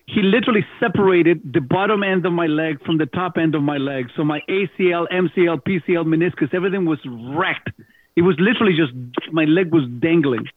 he 0.06 0.22
literally 0.22 0.66
separated 0.80 1.54
the 1.54 1.62
bottom 1.62 2.04
end 2.04 2.26
of 2.26 2.34
my 2.34 2.48
leg 2.48 2.84
from 2.86 2.98
the 2.98 3.06
top 3.06 3.38
end 3.38 3.56
of 3.56 3.62
my 3.62 3.78
leg. 3.78 4.08
So 4.16 4.24
my 4.24 4.40
ACL, 4.50 5.06
MCL, 5.12 5.62
PCL, 5.64 6.06
meniscus, 6.06 6.54
everything 6.54 6.86
was 6.86 7.00
wrecked. 7.06 7.70
It 8.16 8.22
was 8.22 8.36
literally 8.40 8.76
just 8.76 8.94
my 9.32 9.46
leg 9.46 9.72
was 9.72 9.88
dangling. 10.00 10.48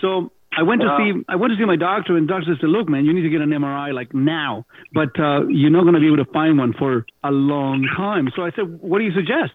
So 0.00 0.32
I 0.56 0.62
went 0.62 0.82
wow. 0.82 0.98
to 0.98 1.04
see 1.14 1.24
I 1.28 1.36
went 1.36 1.52
to 1.52 1.56
see 1.56 1.64
my 1.64 1.76
doctor, 1.76 2.16
and 2.16 2.28
the 2.28 2.32
doctor 2.32 2.54
said, 2.60 2.68
"Look, 2.68 2.88
man, 2.88 3.06
you 3.06 3.12
need 3.14 3.22
to 3.22 3.30
get 3.30 3.40
an 3.40 3.50
MRI 3.50 3.94
like 3.94 4.12
now, 4.12 4.66
but 4.92 5.18
uh, 5.18 5.46
you're 5.48 5.70
not 5.70 5.82
going 5.82 5.94
to 5.94 6.00
be 6.00 6.06
able 6.06 6.22
to 6.24 6.30
find 6.32 6.58
one 6.58 6.74
for 6.74 7.06
a 7.24 7.30
long 7.30 7.88
time." 7.96 8.28
So 8.36 8.42
I 8.42 8.50
said, 8.50 8.80
"What 8.80 8.98
do 8.98 9.04
you 9.04 9.12
suggest?" 9.12 9.52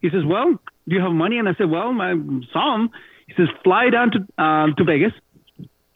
He 0.00 0.08
says, 0.08 0.24
"Well, 0.24 0.58
do 0.88 0.94
you 0.94 1.02
have 1.02 1.12
money?" 1.12 1.38
And 1.38 1.48
I 1.48 1.54
said, 1.54 1.68
"Well, 1.68 1.92
I 2.00 2.14
some." 2.52 2.90
He 3.26 3.34
says, 3.36 3.48
"Fly 3.62 3.90
down 3.90 4.10
to 4.12 4.18
uh, 4.42 4.66
to 4.74 4.84
Vegas. 4.84 5.12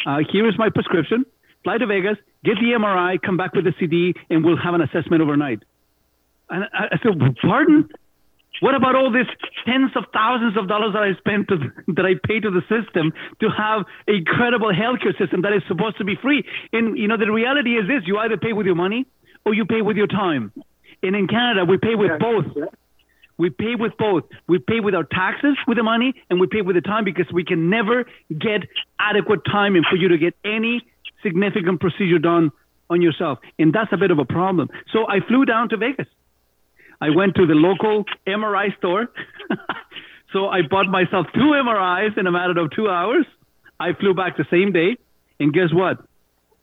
Uh, 0.04 0.18
here 0.30 0.46
is 0.48 0.58
my 0.58 0.68
prescription. 0.68 1.24
Fly 1.64 1.78
to 1.78 1.86
Vegas, 1.86 2.16
get 2.44 2.56
the 2.56 2.76
MRI, 2.78 3.20
come 3.20 3.36
back 3.36 3.54
with 3.54 3.64
the 3.64 3.74
CD, 3.80 4.14
and 4.30 4.44
we'll 4.44 4.58
have 4.58 4.74
an 4.74 4.82
assessment 4.82 5.22
overnight." 5.22 5.62
And 6.50 6.64
I, 6.74 6.88
I 6.92 6.98
said, 7.02 7.36
"Pardon?" 7.40 7.88
What 8.60 8.74
about 8.74 8.94
all 8.94 9.12
these 9.12 9.28
tens 9.66 9.90
of 9.96 10.04
thousands 10.12 10.56
of 10.56 10.68
dollars 10.68 10.94
that 10.94 11.02
I 11.02 11.12
spent 11.18 11.48
to, 11.48 11.58
that 11.94 12.06
I 12.06 12.14
pay 12.26 12.40
to 12.40 12.50
the 12.50 12.62
system 12.68 13.12
to 13.40 13.48
have 13.50 13.84
a 14.08 14.22
credible 14.24 14.72
healthcare 14.72 15.16
system 15.18 15.42
that 15.42 15.52
is 15.52 15.62
supposed 15.68 15.98
to 15.98 16.04
be 16.04 16.16
free? 16.16 16.44
And 16.72 16.98
you 16.98 17.08
know, 17.08 17.16
the 17.16 17.30
reality 17.30 17.76
is 17.76 17.86
this: 17.86 18.02
you 18.06 18.18
either 18.18 18.36
pay 18.36 18.52
with 18.52 18.66
your 18.66 18.76
money 18.76 19.06
or 19.44 19.54
you 19.54 19.64
pay 19.64 19.82
with 19.82 19.96
your 19.96 20.06
time. 20.08 20.52
And 21.02 21.14
in 21.14 21.28
Canada, 21.28 21.64
we 21.64 21.76
pay 21.78 21.94
with 21.94 22.18
both. 22.18 22.46
We 23.38 23.50
pay 23.50 23.74
with 23.78 23.92
both. 23.98 24.24
We 24.48 24.58
pay 24.58 24.80
with 24.80 24.94
our 24.94 25.04
taxes 25.04 25.56
with 25.68 25.76
the 25.76 25.82
money, 25.82 26.14
and 26.30 26.40
we 26.40 26.46
pay 26.46 26.62
with 26.62 26.74
the 26.74 26.80
time 26.80 27.04
because 27.04 27.26
we 27.32 27.44
can 27.44 27.68
never 27.68 28.06
get 28.30 28.62
adequate 28.98 29.44
time 29.44 29.76
for 29.88 29.96
you 29.96 30.08
to 30.08 30.18
get 30.18 30.34
any 30.44 30.82
significant 31.22 31.80
procedure 31.80 32.18
done 32.18 32.50
on 32.88 33.02
yourself. 33.02 33.38
And 33.58 33.72
that's 33.72 33.92
a 33.92 33.96
bit 33.96 34.10
of 34.10 34.18
a 34.18 34.24
problem. 34.24 34.70
So 34.92 35.06
I 35.08 35.20
flew 35.26 35.44
down 35.44 35.68
to 35.70 35.76
Vegas. 35.76 36.06
I 37.00 37.10
went 37.10 37.34
to 37.36 37.46
the 37.46 37.54
local 37.54 38.04
MRI 38.26 38.76
store. 38.78 39.08
so 40.32 40.48
I 40.48 40.62
bought 40.62 40.86
myself 40.86 41.26
two 41.34 41.52
MRIs 41.54 42.18
in 42.18 42.26
a 42.26 42.32
matter 42.32 42.58
of 42.58 42.70
two 42.70 42.88
hours. 42.88 43.26
I 43.78 43.92
flew 43.92 44.14
back 44.14 44.36
the 44.36 44.46
same 44.50 44.72
day. 44.72 44.96
And 45.38 45.52
guess 45.52 45.72
what? 45.72 45.98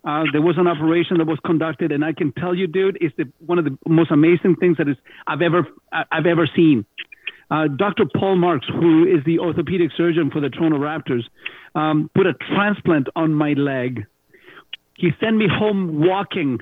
Uh, 0.05 0.23
there 0.33 0.41
was 0.41 0.57
an 0.57 0.67
operation 0.67 1.17
that 1.19 1.27
was 1.27 1.39
conducted, 1.45 1.93
and 1.93 2.03
I 2.03 2.11
can 2.11 2.33
tell 2.33 2.53
you, 2.53 2.67
dude, 2.67 2.97
it's 2.99 3.15
the, 3.15 3.31
one 3.45 3.57
of 3.57 3.63
the 3.63 3.77
most 3.87 4.11
amazing 4.11 4.57
things 4.57 4.77
that 4.77 4.89
is 4.89 4.97
I've 5.27 5.41
ever 5.41 5.65
I've 5.91 6.25
ever 6.25 6.49
seen. 6.53 6.85
Uh, 7.49 7.67
Dr. 7.67 8.05
Paul 8.13 8.35
Marks, 8.35 8.67
who 8.67 9.05
is 9.05 9.23
the 9.25 9.39
orthopedic 9.39 9.91
surgeon 9.95 10.29
for 10.31 10.41
the 10.41 10.49
Toronto 10.49 10.77
Raptors, 10.77 11.23
um, 11.75 12.09
put 12.15 12.25
a 12.25 12.33
transplant 12.33 13.07
on 13.15 13.33
my 13.33 13.53
leg. 13.53 14.05
He 14.95 15.11
sent 15.21 15.37
me 15.37 15.47
home 15.47 16.05
walking 16.05 16.59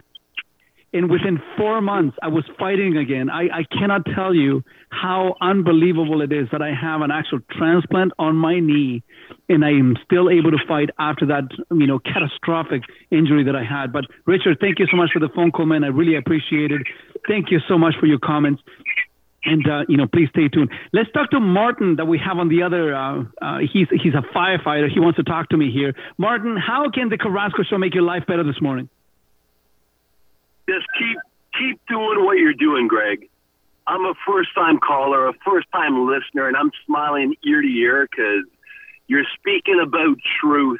and 0.93 1.09
within 1.09 1.41
four 1.57 1.81
months 1.81 2.18
i 2.22 2.27
was 2.27 2.43
fighting 2.59 2.97
again 2.97 3.30
I, 3.30 3.43
I 3.43 3.63
cannot 3.77 4.05
tell 4.15 4.34
you 4.34 4.63
how 4.89 5.35
unbelievable 5.41 6.22
it 6.22 6.31
is 6.31 6.47
that 6.51 6.61
i 6.61 6.73
have 6.73 7.01
an 7.01 7.11
actual 7.11 7.39
transplant 7.51 8.11
on 8.19 8.35
my 8.35 8.59
knee 8.59 9.03
and 9.49 9.63
i 9.63 9.69
am 9.69 9.97
still 10.03 10.30
able 10.30 10.51
to 10.51 10.59
fight 10.68 10.89
after 10.99 11.26
that 11.27 11.43
you 11.72 11.88
know 11.88 11.99
catastrophic 11.99 12.84
injury 13.09 13.43
that 13.45 13.55
i 13.55 13.63
had 13.63 13.91
but 13.93 14.05
richard 14.26 14.57
thank 14.59 14.80
you 14.80 14.88
so 14.89 14.97
much 14.97 15.09
for 15.13 15.19
the 15.19 15.30
phone 15.35 15.51
call 15.51 15.65
man 15.65 15.84
i 15.84 15.88
really 15.88 16.15
appreciate 16.15 16.72
it 16.72 16.81
thank 17.27 17.51
you 17.51 17.59
so 17.68 17.77
much 17.77 17.93
for 17.99 18.05
your 18.05 18.19
comments 18.19 18.61
and 19.43 19.68
uh, 19.68 19.81
you 19.88 19.97
know, 19.97 20.07
please 20.07 20.30
stay 20.30 20.47
tuned. 20.49 20.69
Let's 20.93 21.11
talk 21.13 21.31
to 21.31 21.39
Martin 21.39 21.95
that 21.95 22.05
we 22.05 22.19
have 22.19 22.38
on 22.38 22.49
the 22.49 22.61
other. 22.61 22.93
Uh, 22.93 23.23
uh, 23.41 23.57
he's 23.59 23.88
he's 23.89 24.13
a 24.13 24.22
firefighter. 24.35 24.88
He 24.88 24.99
wants 24.99 25.18
to 25.18 25.23
talk 25.23 25.49
to 25.49 25.57
me 25.57 25.72
here. 25.72 25.95
Martin, 26.18 26.57
how 26.57 26.91
can 26.93 27.09
the 27.09 27.18
Carrasco 27.18 27.63
Show 27.63 27.77
make 27.77 27.95
your 27.95 28.03
life 28.03 28.23
better 28.27 28.43
this 28.43 28.61
morning? 28.61 28.89
Just 30.68 30.86
keep 30.98 31.18
keep 31.58 31.80
doing 31.88 32.24
what 32.24 32.38
you're 32.38 32.54
doing, 32.54 32.88
Greg. 32.88 33.30
I'm 33.88 34.06
a 34.06 34.14
first 34.28 34.50
time 34.56 34.80
caller, 34.80 35.28
a 35.28 35.34
first 35.46 35.68
time 35.72 36.08
listener, 36.08 36.48
and 36.48 36.56
I'm 36.56 36.72
smiling 36.86 37.36
ear 37.46 37.62
to 37.62 37.68
ear 37.68 38.08
because 38.10 38.46
you're 39.08 39.26
speaking 39.38 39.82
about 39.84 40.18
truth. 40.40 40.80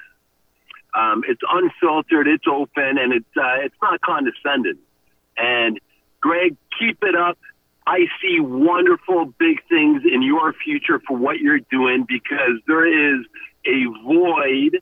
Um, 0.94 1.24
it's 1.28 1.42
unfiltered, 1.50 2.28
it's 2.28 2.46
open, 2.48 2.98
and 2.98 3.14
it's 3.14 3.38
uh, 3.38 3.64
it's 3.64 3.76
not 3.82 4.02
condescending. 4.02 4.78
And 5.38 5.80
Greg, 6.20 6.56
keep 6.80 7.00
it 7.02 7.16
up. 7.16 7.38
I 7.88 8.06
see 8.22 8.40
wonderful 8.40 9.34
big 9.40 9.58
things 9.68 10.04
in 10.06 10.22
your 10.22 10.54
future 10.54 11.02
for 11.08 11.18
what 11.18 11.40
you're 11.40 11.60
doing 11.72 12.06
because 12.08 12.62
there 12.68 12.86
is 12.86 13.26
a 13.66 13.86
void 14.06 14.82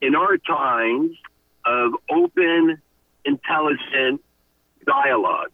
in 0.00 0.16
our 0.16 0.36
times 0.36 1.16
of 1.64 1.92
open 2.10 2.82
intelligent 3.24 4.20
dialogue. 4.86 5.50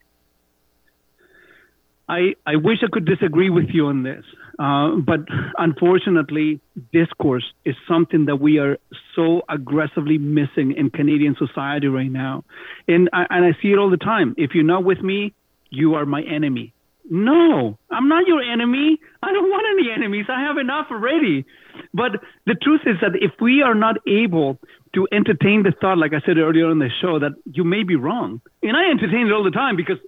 I, 2.09 2.35
I 2.47 2.57
wish 2.57 2.79
I 2.83 2.89
could 2.91 3.05
disagree 3.05 3.51
with 3.51 3.67
you 3.69 3.87
on 3.87 4.03
this, 4.03 4.25
uh, 4.59 4.97
but 4.97 5.21
unfortunately, 5.59 6.61
discourse 6.91 7.45
is 7.67 7.75
something 7.87 8.25
that 8.27 8.37
we 8.37 8.59
are 8.59 8.79
so 9.15 9.43
aggressively 9.49 10.17
missing 10.17 10.73
in 10.73 10.89
Canadian 10.89 11.37
society 11.39 11.87
right 11.87 12.11
now. 12.11 12.45
And 12.87 13.11
I, 13.13 13.27
and 13.29 13.45
I 13.45 13.61
see 13.61 13.69
it 13.69 13.79
all 13.79 13.91
the 13.91 13.99
time. 13.99 14.35
If 14.39 14.53
you're 14.55 14.65
not 14.65 14.85
with 14.85 15.03
me, 15.03 15.35
you 15.69 15.95
are 15.95 16.07
my 16.07 16.23
enemy. 16.23 16.73
No, 17.11 17.79
I'm 17.91 18.09
not 18.09 18.27
your 18.27 18.43
enemy. 18.43 18.99
I 19.23 19.33
don't 19.33 19.49
want 19.51 19.67
any 19.79 19.91
enemies. 19.95 20.27
I 20.29 20.43
have 20.43 20.59
enough 20.59 20.87
already. 20.91 21.45
But 21.93 22.13
the 22.47 22.55
truth 22.55 22.83
is 22.87 22.97
that 23.03 23.13
if 23.21 23.33
we 23.41 23.63
are 23.63 23.75
not 23.75 23.97
able 24.07 24.59
to 24.99 25.07
entertain 25.13 25.63
the 25.63 25.73
thought, 25.81 25.97
like 25.97 26.13
I 26.13 26.21
said 26.27 26.39
earlier 26.39 26.73
in 26.73 26.81
the 26.81 26.91
show, 27.01 27.21
that 27.21 27.31
you 27.45 27.63
may 27.63 27.85
be 27.85 27.95
wrong, 27.95 28.41
and 28.65 28.77
I 28.77 28.91
entertain 28.91 29.29
it 29.29 29.33
all 29.33 29.45
the 29.45 29.53
time 29.53 29.77
because 29.77 29.99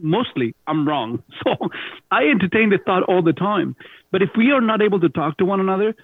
mostly 0.00 0.56
I'm 0.66 0.86
wrong. 0.86 1.22
So 1.44 1.68
I 2.10 2.24
entertain 2.24 2.70
the 2.70 2.78
thought 2.84 3.02
all 3.04 3.22
the 3.22 3.34
time. 3.34 3.76
But 4.10 4.22
if 4.22 4.30
we 4.36 4.50
are 4.50 4.60
not 4.60 4.80
able 4.80 4.98
to 5.00 5.08
talk 5.08 5.36
to 5.38 5.44
one 5.44 5.60
another, 5.60 5.94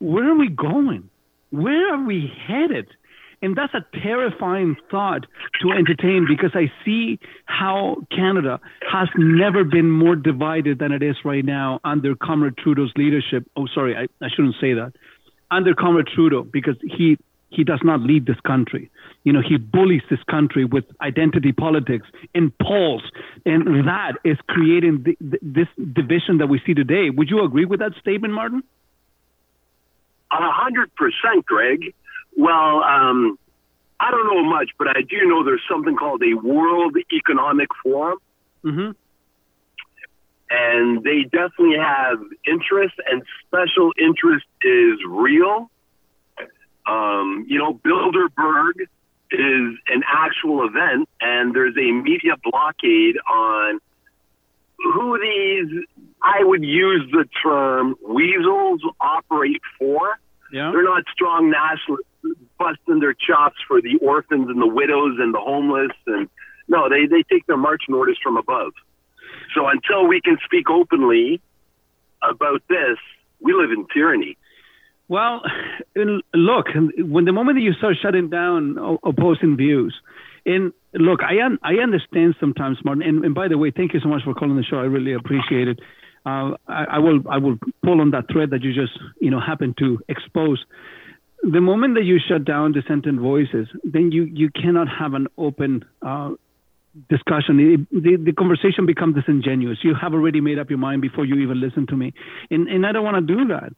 where 0.00 0.28
are 0.28 0.34
we 0.34 0.48
going? 0.48 1.08
Where 1.50 1.94
are 1.94 2.04
we 2.04 2.32
headed? 2.46 2.88
And 3.40 3.56
that's 3.56 3.72
a 3.74 3.84
terrifying 4.02 4.76
thought 4.90 5.24
to 5.62 5.70
entertain 5.70 6.26
because 6.28 6.50
I 6.54 6.72
see 6.84 7.20
how 7.46 7.98
Canada 8.10 8.60
has 8.90 9.08
never 9.16 9.62
been 9.62 9.88
more 9.90 10.16
divided 10.16 10.80
than 10.80 10.90
it 10.90 11.02
is 11.02 11.16
right 11.24 11.44
now 11.44 11.80
under 11.84 12.16
Comrade 12.16 12.56
Trudeau's 12.56 12.92
leadership. 12.96 13.48
Oh, 13.56 13.66
sorry, 13.72 13.96
I, 13.96 14.08
I 14.24 14.28
shouldn't 14.34 14.56
say 14.60 14.74
that. 14.74 14.92
Under 15.50 15.74
Comrade 15.74 16.08
Trudeau, 16.08 16.42
because 16.42 16.76
he 16.82 17.16
he 17.50 17.64
does 17.64 17.80
not 17.82 18.00
lead 18.00 18.26
this 18.26 18.40
country. 18.40 18.90
You 19.24 19.32
know, 19.32 19.42
he 19.46 19.56
bullies 19.56 20.02
this 20.10 20.22
country 20.30 20.64
with 20.64 20.84
identity 21.00 21.52
politics 21.52 22.06
in 22.34 22.52
polls, 22.62 23.02
and 23.44 23.86
that 23.86 24.12
is 24.24 24.38
creating 24.48 25.02
the, 25.04 25.16
the, 25.20 25.38
this 25.42 25.68
division 25.92 26.38
that 26.38 26.48
we 26.48 26.60
see 26.64 26.74
today. 26.74 27.10
Would 27.10 27.30
you 27.30 27.42
agree 27.44 27.64
with 27.64 27.80
that 27.80 27.92
statement, 28.00 28.34
Martin? 28.34 28.62
A 30.30 30.36
hundred 30.40 30.94
percent, 30.94 31.46
Greg. 31.46 31.94
Well, 32.36 32.82
um, 32.82 33.38
I 33.98 34.10
don't 34.10 34.26
know 34.26 34.44
much, 34.44 34.70
but 34.78 34.88
I 34.88 35.02
do 35.02 35.26
know 35.26 35.42
there's 35.44 35.62
something 35.70 35.96
called 35.96 36.22
a 36.22 36.34
World 36.34 36.96
Economic 37.12 37.68
Forum. 37.82 38.18
Mm-hmm. 38.64 38.90
And 40.50 41.02
they 41.02 41.24
definitely 41.24 41.78
have 41.78 42.18
interest, 42.46 42.94
and 43.10 43.22
special 43.46 43.92
interest 43.98 44.46
is 44.62 44.98
real. 45.06 45.70
Um, 46.88 47.44
you 47.48 47.58
know, 47.58 47.74
Bilderberg 47.74 48.80
is 49.30 49.78
an 49.88 50.02
actual 50.06 50.66
event, 50.66 51.08
and 51.20 51.54
there's 51.54 51.76
a 51.76 51.92
media 51.92 52.32
blockade 52.42 53.16
on 53.30 53.78
who 54.78 55.18
these, 55.20 55.84
I 56.22 56.44
would 56.44 56.64
use 56.64 57.10
the 57.12 57.26
term, 57.42 57.94
weasels 58.06 58.80
operate 59.00 59.60
for. 59.78 60.18
Yeah. 60.52 60.70
They're 60.72 60.84
not 60.84 61.04
strong 61.12 61.50
nationalists 61.50 62.06
busting 62.58 63.00
their 63.00 63.12
chops 63.12 63.56
for 63.66 63.82
the 63.82 63.98
orphans 64.00 64.48
and 64.48 64.60
the 64.60 64.66
widows 64.66 65.18
and 65.18 65.34
the 65.34 65.40
homeless. 65.40 65.92
And 66.06 66.28
no, 66.68 66.88
they, 66.88 67.06
they 67.06 67.22
take 67.30 67.46
their 67.46 67.58
marching 67.58 67.94
orders 67.94 68.18
from 68.22 68.36
above. 68.36 68.72
So 69.54 69.66
until 69.68 70.06
we 70.06 70.20
can 70.20 70.38
speak 70.44 70.70
openly 70.70 71.40
about 72.22 72.62
this, 72.68 72.98
we 73.40 73.52
live 73.52 73.70
in 73.72 73.86
tyranny. 73.92 74.37
Well, 75.08 75.42
look, 76.34 76.66
when 76.98 77.24
the 77.24 77.32
moment 77.32 77.56
that 77.56 77.62
you 77.62 77.72
start 77.74 77.96
shutting 78.02 78.30
down 78.30 78.76
opposing 79.04 79.56
views, 79.56 79.94
and 80.46 80.72
look, 80.94 81.20
I 81.22 81.44
un- 81.44 81.58
I 81.62 81.74
understand 81.82 82.36
sometimes, 82.40 82.78
Martin. 82.84 83.02
And, 83.02 83.24
and, 83.24 83.34
by 83.34 83.48
the 83.48 83.58
way, 83.58 83.70
thank 83.70 83.92
you 83.92 84.00
so 84.00 84.08
much 84.08 84.22
for 84.24 84.34
calling 84.34 84.56
the 84.56 84.62
show. 84.62 84.78
I 84.78 84.84
really 84.84 85.12
appreciate 85.12 85.68
it. 85.68 85.80
Uh, 86.24 86.56
I, 86.66 86.84
I, 86.92 86.98
will 86.98 87.20
I 87.30 87.38
will 87.38 87.58
pull 87.84 88.00
on 88.00 88.10
that 88.10 88.24
thread 88.32 88.50
that 88.50 88.62
you 88.62 88.72
just 88.72 88.98
you 89.20 89.30
know 89.30 89.40
happened 89.40 89.76
to 89.78 89.98
expose 90.08 90.64
the 91.42 91.60
moment 91.60 91.94
that 91.94 92.04
you 92.04 92.18
shut 92.26 92.44
down 92.44 92.72
dissenting 92.72 93.20
voices, 93.20 93.68
then 93.84 94.10
you, 94.12 94.24
you 94.24 94.50
cannot 94.50 94.88
have 94.88 95.14
an 95.14 95.28
open 95.36 95.84
uh, 96.02 96.30
discussion. 97.08 97.86
It, 97.92 98.02
the, 98.02 98.16
the 98.16 98.32
conversation 98.32 98.86
becomes 98.86 99.14
disingenuous. 99.14 99.78
You 99.82 99.94
have 100.00 100.14
already 100.14 100.40
made 100.40 100.58
up 100.58 100.68
your 100.68 100.78
mind 100.78 101.02
before 101.02 101.24
you 101.24 101.36
even 101.36 101.60
listen 101.60 101.86
to 101.88 101.96
me. 101.96 102.12
And, 102.50 102.68
and 102.68 102.84
I 102.84 102.92
don't 102.92 103.04
want 103.04 103.26
to 103.26 103.34
do 103.34 103.46
that 103.48 103.72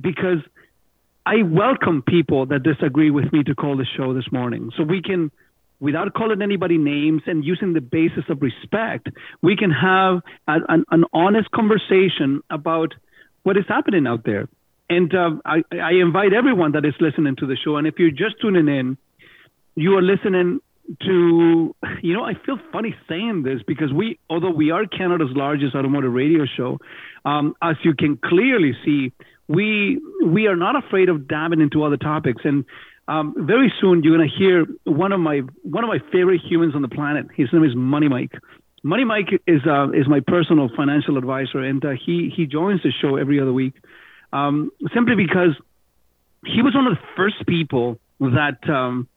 because 0.00 0.38
I 1.30 1.42
welcome 1.42 2.02
people 2.02 2.46
that 2.46 2.64
disagree 2.64 3.12
with 3.12 3.32
me 3.32 3.44
to 3.44 3.54
call 3.54 3.76
the 3.76 3.86
show 3.96 4.12
this 4.14 4.24
morning. 4.32 4.72
So 4.76 4.82
we 4.82 5.00
can, 5.00 5.30
without 5.78 6.12
calling 6.12 6.42
anybody 6.42 6.76
names 6.76 7.22
and 7.24 7.44
using 7.44 7.72
the 7.72 7.80
basis 7.80 8.24
of 8.28 8.42
respect, 8.42 9.10
we 9.40 9.54
can 9.54 9.70
have 9.70 10.22
a, 10.48 10.56
an, 10.68 10.84
an 10.90 11.04
honest 11.12 11.48
conversation 11.52 12.42
about 12.50 12.94
what 13.44 13.56
is 13.56 13.62
happening 13.68 14.08
out 14.08 14.24
there. 14.24 14.48
And 14.88 15.14
uh, 15.14 15.36
I, 15.44 15.62
I 15.72 15.92
invite 16.02 16.32
everyone 16.32 16.72
that 16.72 16.84
is 16.84 16.94
listening 16.98 17.36
to 17.36 17.46
the 17.46 17.56
show, 17.64 17.76
and 17.76 17.86
if 17.86 17.94
you're 17.96 18.10
just 18.10 18.40
tuning 18.40 18.66
in, 18.66 18.98
you 19.76 19.96
are 19.98 20.02
listening 20.02 20.58
to, 21.02 21.76
you 22.02 22.12
know, 22.12 22.24
I 22.24 22.34
feel 22.44 22.58
funny 22.72 22.96
saying 23.08 23.44
this 23.44 23.60
because 23.64 23.92
we, 23.92 24.18
although 24.28 24.50
we 24.50 24.72
are 24.72 24.84
Canada's 24.84 25.30
largest 25.30 25.76
automotive 25.76 26.12
radio 26.12 26.44
show, 26.56 26.78
um, 27.24 27.54
as 27.62 27.76
you 27.84 27.94
can 27.94 28.16
clearly 28.16 28.72
see, 28.84 29.12
we 29.50 30.00
we 30.24 30.46
are 30.46 30.56
not 30.56 30.76
afraid 30.76 31.08
of 31.08 31.26
diving 31.26 31.60
into 31.60 31.82
other 31.82 31.96
topics. 31.96 32.42
And 32.44 32.64
um, 33.08 33.34
very 33.36 33.72
soon 33.80 34.02
you're 34.02 34.16
going 34.16 34.28
to 34.28 34.36
hear 34.36 34.64
one 34.84 35.12
of 35.12 35.18
my 35.18 35.40
one 35.62 35.82
of 35.82 35.88
my 35.88 35.98
favorite 36.12 36.40
humans 36.48 36.74
on 36.76 36.82
the 36.82 36.88
planet. 36.88 37.26
His 37.36 37.48
name 37.52 37.64
is 37.64 37.74
Money 37.74 38.08
Mike. 38.08 38.32
Money 38.84 39.04
Mike 39.04 39.28
is 39.46 39.60
uh, 39.66 39.90
is 39.90 40.06
my 40.08 40.20
personal 40.20 40.70
financial 40.76 41.18
advisor, 41.18 41.58
and 41.58 41.84
uh, 41.84 41.90
he 41.90 42.32
he 42.34 42.46
joins 42.46 42.82
the 42.82 42.92
show 43.02 43.16
every 43.16 43.40
other 43.40 43.52
week 43.52 43.74
um, 44.32 44.70
simply 44.94 45.16
because 45.16 45.56
he 46.46 46.62
was 46.62 46.74
one 46.74 46.86
of 46.86 46.94
the 46.94 47.02
first 47.16 47.46
people 47.46 47.98
that 48.20 48.58
um, 48.68 49.08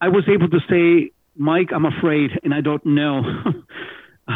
I 0.00 0.08
was 0.08 0.24
able 0.28 0.48
to 0.50 0.60
say, 0.68 1.12
Mike, 1.36 1.70
I'm 1.74 1.86
afraid, 1.86 2.30
and 2.42 2.52
I 2.52 2.60
don't 2.60 2.84
know. 2.84 3.22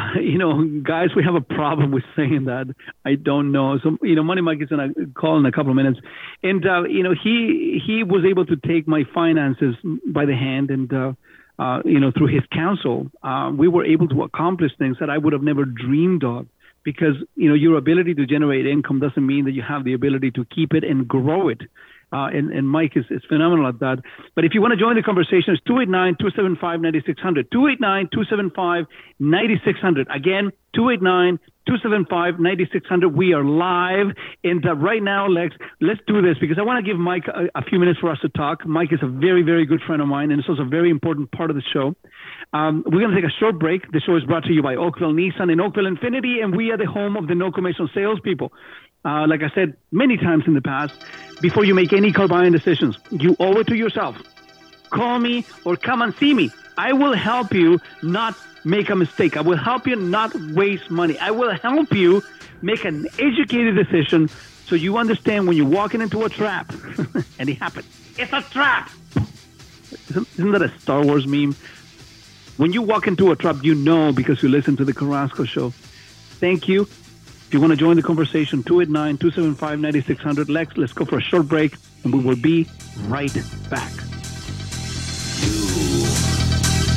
you 0.21 0.39
know, 0.39 0.65
guys, 0.83 1.09
we 1.15 1.25
have 1.25 1.35
a 1.35 1.41
problem 1.41 1.91
with 1.91 2.05
saying 2.17 2.47
that. 2.47 2.75
I 3.05 3.15
don't 3.15 3.53
know. 3.53 3.79
So, 3.83 3.99
you 4.03 4.15
know, 4.15 4.23
Money 4.23 4.43
Mike 4.43 4.61
is 4.61 4.69
going 4.69 4.95
to 4.95 5.07
call 5.15 5.39
in 5.39 5.47
a 5.47 5.53
couple 5.53 5.71
of 5.71 5.77
minutes, 5.77 6.01
and 6.43 6.65
uh, 6.67 6.85
you 6.85 7.03
know, 7.03 7.15
he 7.15 7.81
he 7.85 8.03
was 8.03 8.25
able 8.29 8.47
to 8.47 8.57
take 8.57 8.87
my 8.87 9.05
finances 9.15 9.75
by 10.07 10.27
the 10.27 10.35
hand, 10.35 10.71
and 10.71 10.93
uh, 10.93 11.13
uh, 11.59 11.83
you 11.85 12.01
know, 12.01 12.13
through 12.17 12.29
his 12.29 12.43
counsel, 12.53 13.11
uh, 13.23 13.51
we 13.57 13.69
were 13.69 13.85
able 13.85 14.09
to 14.09 14.23
accomplish 14.23 14.73
things 14.79 14.97
that 15.01 15.11
I 15.11 15.19
would 15.19 15.33
have 15.33 15.43
never 15.43 15.65
dreamed 15.65 16.25
of 16.25 16.47
because 16.85 17.17
you 17.35 17.49
know 17.49 17.55
your 17.55 17.77
ability 17.77 18.15
to 18.15 18.27
generate 18.27 18.67
income 18.67 19.01
doesn't 19.01 19.27
mean 19.27 19.45
that 19.47 19.53
you 19.53 19.63
have 19.63 19.85
the 19.85 19.95
ability 19.95 20.31
to 20.33 20.45
keep 20.45 20.75
it 20.75 20.85
and 20.85 21.07
grow 21.09 21.49
it 21.49 21.63
Uh, 22.13 22.31
and, 22.33 22.53
and 22.53 22.69
Mike 22.69 22.93
is, 22.95 23.05
is 23.11 23.23
phenomenal 23.29 23.67
at 23.67 23.81
that. 23.81 23.99
But 24.35 24.45
if 24.45 24.55
you 24.55 24.63
want 24.63 24.73
to 24.73 24.79
join 24.79 24.95
the 24.95 25.03
conversation, 25.03 25.55
it's 25.55 25.63
289 25.67 26.17
275 26.21 26.81
9600. 26.81 27.51
289 27.51 28.09
275 28.15 28.87
9600. 29.19 30.07
Again, 30.15 30.53
289 30.75 31.39
275 31.67 32.39
9600. 32.39 33.11
We 33.11 33.35
are 33.35 33.43
live. 33.43 34.15
And 34.45 34.65
uh, 34.65 34.77
right 34.77 35.03
now, 35.03 35.27
Lex, 35.27 35.57
let's 35.81 36.01
do 36.07 36.23
this 36.23 36.39
because 36.39 36.59
I 36.59 36.63
want 36.63 36.79
to 36.85 36.87
give 36.89 36.99
Mike 36.99 37.27
a, 37.27 37.51
a, 37.59 37.63
few 37.67 37.81
minutes 37.81 37.99
for 37.99 38.11
us 38.11 38.19
to 38.23 38.29
talk. 38.29 38.65
Mike 38.65 38.93
is 38.93 39.01
a 39.03 39.09
very, 39.09 39.43
very 39.43 39.67
good 39.67 39.81
friend 39.83 40.01
of 40.01 40.07
mine, 40.07 40.31
and 40.31 40.39
it's 40.39 40.49
also 40.49 40.63
a 40.63 40.71
very 40.71 40.91
important 40.91 41.33
part 41.33 41.51
of 41.51 41.57
the 41.57 41.67
show. 41.75 41.97
Um, 42.53 42.85
we're 42.87 43.01
going 43.01 43.11
to 43.11 43.21
take 43.21 43.29
a 43.29 43.39
short 43.41 43.59
break. 43.59 43.91
The 43.91 44.01
show 44.01 44.17
is 44.17 44.23
brought 44.25 44.45
to 44.45 44.53
you 44.53 44.63
by 44.63 44.77
Oakville 44.77 45.13
Nissan 45.13 45.51
and 45.51 45.61
Oakville 45.61 45.91
Infiniti, 45.91 46.43
and 46.43 46.57
we 46.57 46.71
are 46.71 46.79
the 46.79 46.87
home 46.87 47.17
of 47.17 47.27
the 47.27 47.35
no 47.35 47.51
commission 47.51 47.89
salespeople. 47.93 48.53
Uh, 49.05 49.27
like 49.27 49.43
I 49.43 49.51
said 49.51 49.77
many 49.93 50.17
times 50.17 50.45
in 50.47 50.55
the 50.55 50.63
past, 50.63 50.95
before 51.41 51.65
you 51.65 51.75
make 51.75 51.93
any 51.93 52.13
car 52.13 52.27
buying 52.27 52.53
decisions, 52.53 52.99
you 53.11 53.37
owe 53.39 53.59
it 53.61 53.69
to 53.69 53.77
yourself. 53.77 54.17
Call 54.91 55.19
me 55.19 55.45
or 55.65 55.77
come 55.77 56.03
and 56.03 56.15
see 56.17 56.35
me. 56.35 56.51
I 56.77 56.93
will 56.93 57.15
help 57.15 57.55
you 57.55 57.81
not 58.03 58.37
make 58.65 58.91
a 58.91 58.97
mistake. 58.97 59.37
I 59.37 59.43
will 59.43 59.57
help 59.57 59.87
you 59.87 59.97
not 59.97 60.35
waste 60.53 60.91
money. 60.91 61.19
I 61.19 61.31
will 61.31 61.57
help 61.57 61.93
you 61.93 62.23
make 62.63 62.85
an 62.85 63.07
educated 63.19 63.77
decision 63.77 64.29
so 64.67 64.75
you 64.75 64.97
understand 64.97 65.47
when 65.47 65.57
you're 65.57 65.69
walking 65.69 66.01
into 66.01 66.25
a 66.25 66.29
trap. 66.29 66.73
and 67.39 67.49
it 67.49 67.55
happened. 67.55 67.87
It's 68.19 68.33
a 68.33 68.43
trap. 68.43 68.91
Isn't, 70.11 70.29
isn't 70.35 70.53
that 70.53 70.63
a 70.63 70.79
Star 70.81 71.05
Wars 71.05 71.27
meme? 71.27 71.55
When 72.57 72.73
you 72.73 72.83
walk 72.83 73.07
into 73.07 73.31
a 73.31 73.37
trap, 73.37 73.63
you 73.63 73.75
know 73.75 74.13
because 74.13 74.43
you 74.43 74.49
listen 74.49 74.77
to 74.79 74.85
the 74.85 74.93
Carrasco 74.95 75.45
show. 75.45 75.71
Thank 76.41 76.69
you. 76.69 76.89
If 77.47 77.55
you 77.55 77.61
want 77.61 77.71
to 77.71 77.77
join 77.77 77.95
the 77.95 78.03
conversation, 78.03 78.65
289 78.65 79.19
275 79.19 79.79
9600. 79.79 80.49
Lex, 80.49 80.77
let's 80.77 80.93
go 80.93 81.05
for 81.05 81.19
a 81.19 81.23
short 81.23 81.47
break 81.47 81.77
and 82.03 82.13
we 82.13 82.21
will 82.21 82.35
be 82.35 82.67
right 83.07 83.33
back. 83.71 83.93
You, 85.39 85.53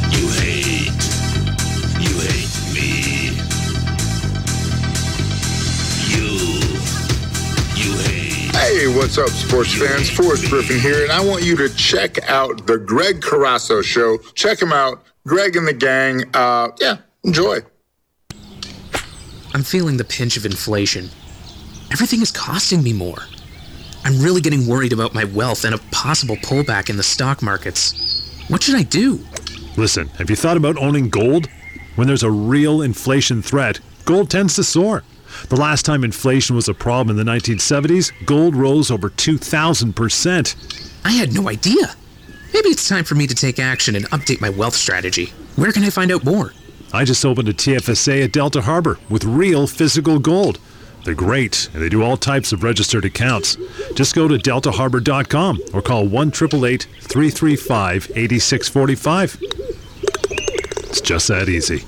you 0.10 0.28
hate, 0.42 0.90
you 2.02 2.18
hate 2.26 2.50
me. 2.74 3.30
You, 6.10 6.26
you 7.76 7.98
hate. 8.00 8.56
Hey, 8.56 8.88
what's 8.98 9.20
up, 9.20 9.30
sports 9.30 9.76
fans? 9.76 10.10
Forrest 10.10 10.50
Griffin 10.50 10.80
here, 10.80 11.04
and 11.04 11.12
I 11.12 11.24
want 11.24 11.44
you 11.44 11.56
to 11.58 11.70
check 11.76 12.28
out 12.28 12.66
the 12.66 12.80
Greg 12.80 13.22
Carrasco 13.22 13.84
Show. 13.84 14.18
Check 14.34 14.60
him 14.60 14.74
out. 14.74 15.04
Greg 15.28 15.56
and 15.56 15.68
the 15.68 15.74
gang. 15.74 16.24
Uh, 16.34 16.70
yeah, 16.82 16.98
enjoy. 17.24 17.60
I'm 19.54 19.64
feeling 19.64 19.98
the 19.98 20.04
pinch 20.04 20.38
of 20.38 20.46
inflation. 20.46 21.10
Everything 21.92 22.22
is 22.22 22.32
costing 22.32 22.84
me 22.84 22.94
more. 22.94 23.18
I'm 24.04 24.22
really 24.22 24.42
getting 24.42 24.68
worried 24.68 24.94
about 24.94 25.14
my 25.14 25.24
wealth 25.24 25.66
and 25.66 25.74
a 25.74 25.80
possible 25.92 26.36
pullback 26.38 26.90
in 26.90 26.98
the 26.98 27.04
stock 27.04 27.42
markets. 27.42 28.46
What 28.48 28.64
should 28.64 28.76
I 28.76 28.84
do? 28.84 29.20
Listen, 29.76 30.08
have 30.10 30.30
you 30.30 30.36
thought 30.36 30.58
about 30.58 30.78
owning 30.78 31.10
gold? 31.10 31.48
When 31.96 32.08
there's 32.08 32.24
a 32.24 32.32
real 32.32 32.82
inflation 32.82 33.42
threat, 33.42 33.80
gold 34.06 34.30
tends 34.30 34.56
to 34.56 34.64
soar. 34.64 35.04
The 35.50 35.56
last 35.56 35.86
time 35.86 36.04
inflation 36.04 36.56
was 36.56 36.68
a 36.68 36.74
problem 36.74 37.18
in 37.18 37.26
the 37.26 37.32
1970s, 37.32 38.12
gold 38.26 38.56
rose 38.56 38.92
over 38.92 39.10
2,000%. 39.10 41.02
I 41.06 41.12
had 41.12 41.34
no 41.34 41.50
idea. 41.50 41.96
Maybe 42.54 42.70
it's 42.70 42.88
time 42.88 43.04
for 43.04 43.16
me 43.16 43.28
to 43.28 43.36
take 43.36 43.60
action 43.60 43.96
and 43.96 44.06
update 44.10 44.42
my 44.42 44.50
wealth 44.50 44.76
strategy. 44.76 45.28
Where 45.56 45.72
can 45.72 45.84
I 45.84 45.90
find 45.90 46.12
out 46.12 46.24
more? 46.24 46.54
I 46.92 47.06
just 47.06 47.24
opened 47.24 47.48
a 47.50 47.54
TFSA 47.54 48.24
at 48.26 48.32
Delta 48.32 48.62
Harbor 48.62 48.98
with 49.10 49.24
real 49.24 49.68
physical 49.68 50.18
gold. 50.20 50.60
They're 51.06 51.14
great, 51.14 51.70
and 51.74 51.82
they 51.82 51.90
do 51.90 52.04
all 52.04 52.18
types 52.18 52.52
of 52.52 52.64
registered 52.64 53.06
accounts. 53.06 53.58
Just 53.96 54.16
go 54.16 54.28
to 54.28 54.36
deltaharbor.com 54.36 55.62
or 55.74 55.82
call 55.82 56.08
1 56.08 56.32
335 56.32 58.12
8645. 58.16 59.38
It's 60.90 61.02
just 61.02 61.28
that 61.28 61.48
easy. 61.48 61.84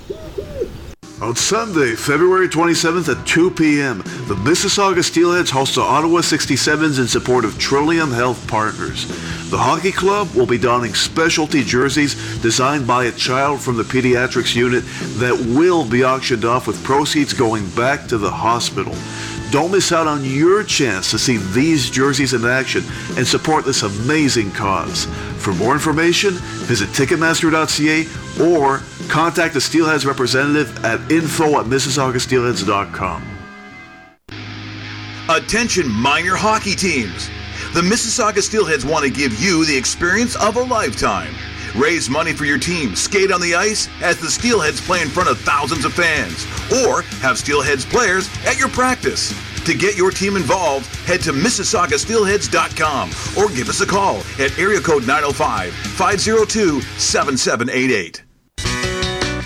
On 1.22 1.36
Sunday, 1.36 1.94
February 1.96 2.48
27th 2.48 3.16
at 3.16 3.28
2 3.28 3.52
p.m., 3.52 4.00
the 4.00 4.34
Mississauga 4.44 5.04
Steelheads 5.04 5.52
host 5.52 5.76
the 5.76 5.82
Ottawa 5.82 6.22
67s 6.22 7.00
in 7.00 7.08
support 7.08 7.46
of 7.46 7.60
Trillium 7.60 8.10
Health 8.10 8.48
Partners. 8.48 9.06
The 9.52 9.58
hockey 9.60 9.92
club 9.92 10.34
will 10.34 10.48
be 10.48 10.58
donning 10.58 10.96
specialty 10.96 11.64
jerseys 11.64 12.16
designed 12.42 12.88
by 12.88 13.06
a 13.06 13.12
child 13.12 13.62
from 13.62 13.78
the 13.78 13.84
pediatrics 13.84 14.56
unit 14.56 14.84
that 15.20 15.38
will 15.56 15.88
be 15.88 16.04
auctioned 16.04 16.44
off 16.44 16.66
with 16.66 16.84
proceeds 16.84 17.34
going 17.34 17.70
back 17.76 18.08
to 18.08 18.18
the 18.18 18.32
hospital. 18.32 18.96
Don't 19.52 19.72
miss 19.72 19.92
out 19.92 20.08
on 20.08 20.26
your 20.26 20.64
chance 20.64 21.12
to 21.12 21.20
see 21.20 21.38
these 21.38 21.92
jerseys 21.92 22.34
in 22.34 22.46
action 22.46 22.84
and 23.16 23.28
support 23.28 23.64
this 23.64 23.84
amazing 23.84 24.50
cause. 24.54 25.06
For 25.38 25.54
more 25.54 25.74
information, 25.74 26.32
visit 26.66 26.90
Ticketmaster.ca 26.90 28.08
or 28.44 28.82
contact 29.12 29.54
the 29.54 29.60
Steelheads 29.60 30.06
representative 30.06 30.84
at 30.86 31.12
info 31.12 31.60
at 31.60 31.66
MississaugaSteelheads.com. 31.66 33.28
Attention 35.30 35.90
minor 35.90 36.36
hockey 36.36 36.76
teams. 36.76 37.30
The 37.74 37.82
Mississauga 37.82 38.40
Steelheads 38.40 38.90
want 38.90 39.06
to 39.06 39.12
give 39.12 39.40
you 39.40 39.66
the 39.66 39.78
experience 39.78 40.36
of 40.36 40.56
a 40.56 40.64
lifetime. 40.64 41.34
Raise 41.76 42.10
money 42.10 42.34
for 42.34 42.46
your 42.46 42.58
team, 42.58 42.96
skate 42.96 43.32
on 43.32 43.40
the 43.40 43.56
ice 43.56 43.88
as 44.02 44.18
the 44.20 44.28
Steelheads 44.28 44.86
play 44.86 45.02
in 45.02 45.08
front 45.08 45.30
of 45.30 45.40
thousands 45.40 45.86
of 45.86 45.94
fans, 45.94 46.46
or 46.84 47.04
have 47.22 47.38
Steelheads 47.38 47.90
players 47.90 48.30
at 48.46 48.58
your 48.60 48.68
practice. 48.70 49.34
To 49.66 49.74
get 49.74 49.96
your 49.96 50.12
team 50.12 50.36
involved, 50.36 50.88
head 51.06 51.22
to 51.22 51.32
MississaugaSteelheads.com 51.32 53.12
or 53.38 53.48
give 53.56 53.70
us 53.70 53.80
a 53.82 53.86
call 53.86 54.18
at 54.40 54.58
area 54.58 54.82
code 54.82 55.06
905 55.08 55.74
502 55.74 56.82
7788. 56.82 58.24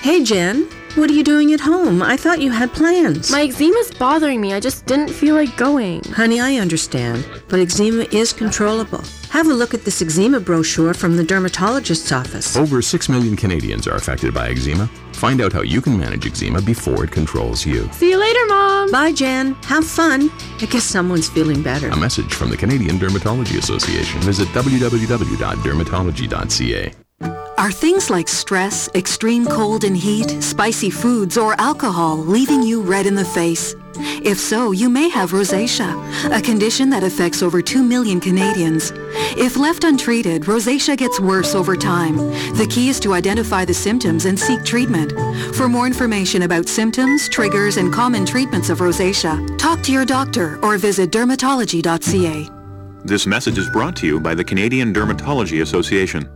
Hey, 0.05 0.23
Jen. 0.23 0.69
What 0.93 1.09
are 1.09 1.13
you 1.13 1.23
doing 1.23 1.51
at 1.51 1.59
home? 1.59 2.03
I 2.03 2.15
thought 2.15 2.39
you 2.39 2.51
had 2.51 2.71
plans. 2.71 3.31
My 3.31 3.45
eczema's 3.45 3.89
bothering 3.89 4.39
me. 4.39 4.53
I 4.53 4.59
just 4.59 4.85
didn't 4.85 5.09
feel 5.09 5.33
like 5.33 5.57
going. 5.57 6.03
Honey, 6.03 6.39
I 6.39 6.57
understand, 6.57 7.27
but 7.49 7.59
eczema 7.59 8.03
is 8.11 8.31
controllable. 8.31 9.03
Have 9.31 9.47
a 9.47 9.53
look 9.55 9.73
at 9.73 9.83
this 9.83 10.03
eczema 10.03 10.39
brochure 10.39 10.93
from 10.93 11.17
the 11.17 11.23
dermatologist's 11.23 12.11
office. 12.11 12.55
Over 12.55 12.83
6 12.83 13.09
million 13.09 13.35
Canadians 13.35 13.87
are 13.87 13.95
affected 13.95 14.31
by 14.31 14.49
eczema. 14.49 14.85
Find 15.13 15.41
out 15.41 15.51
how 15.51 15.63
you 15.63 15.81
can 15.81 15.97
manage 15.97 16.27
eczema 16.27 16.61
before 16.61 17.03
it 17.03 17.09
controls 17.09 17.65
you. 17.65 17.89
See 17.91 18.11
you 18.11 18.19
later, 18.19 18.45
Mom. 18.45 18.91
Bye, 18.91 19.11
Jen. 19.11 19.55
Have 19.63 19.87
fun. 19.87 20.29
I 20.61 20.67
guess 20.67 20.83
someone's 20.83 21.29
feeling 21.29 21.63
better. 21.63 21.89
A 21.89 21.97
message 21.97 22.31
from 22.31 22.51
the 22.51 22.57
Canadian 22.57 22.99
Dermatology 22.99 23.57
Association. 23.57 24.21
Visit 24.21 24.49
www.dermatology.ca. 24.49 27.04
Are 27.65 27.71
things 27.71 28.11
like 28.11 28.27
stress, 28.27 28.89
extreme 28.93 29.47
cold 29.47 29.85
and 29.85 29.97
heat, 29.97 30.29
spicy 30.43 30.91
foods, 30.91 31.35
or 31.35 31.59
alcohol 31.59 32.15
leaving 32.15 32.61
you 32.61 32.79
red 32.79 33.07
in 33.07 33.15
the 33.15 33.25
face? 33.25 33.73
If 34.23 34.37
so, 34.37 34.71
you 34.71 34.87
may 34.87 35.09
have 35.09 35.31
rosacea, 35.31 35.89
a 36.31 36.41
condition 36.43 36.91
that 36.91 37.03
affects 37.03 37.41
over 37.41 37.63
2 37.63 37.81
million 37.81 38.19
Canadians. 38.19 38.91
If 39.35 39.57
left 39.57 39.83
untreated, 39.83 40.43
rosacea 40.43 40.95
gets 40.95 41.19
worse 41.19 41.55
over 41.55 41.75
time. 41.75 42.17
The 42.55 42.67
key 42.69 42.89
is 42.89 42.99
to 42.99 43.15
identify 43.15 43.65
the 43.65 43.73
symptoms 43.73 44.25
and 44.25 44.39
seek 44.39 44.63
treatment. 44.63 45.13
For 45.55 45.67
more 45.67 45.87
information 45.87 46.43
about 46.43 46.67
symptoms, 46.67 47.27
triggers, 47.29 47.77
and 47.77 47.91
common 47.91 48.27
treatments 48.27 48.69
of 48.69 48.77
rosacea, 48.77 49.57
talk 49.57 49.81
to 49.85 49.91
your 49.91 50.05
doctor 50.05 50.63
or 50.63 50.77
visit 50.77 51.09
dermatology.ca. 51.09 52.49
This 53.05 53.25
message 53.25 53.57
is 53.57 53.71
brought 53.71 53.95
to 53.95 54.05
you 54.05 54.19
by 54.19 54.35
the 54.35 54.43
Canadian 54.43 54.93
Dermatology 54.93 55.63
Association. 55.63 56.29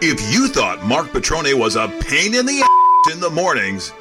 If 0.00 0.32
you 0.32 0.48
thought 0.48 0.84
Marc 0.84 1.10
Patrone 1.12 1.58
was 1.58 1.74
a 1.74 1.88
pain 2.00 2.34
in 2.34 2.46
the 2.46 2.60
ass 2.60 3.12
in 3.14 3.20
the 3.20 3.30
mornings, 3.30 3.92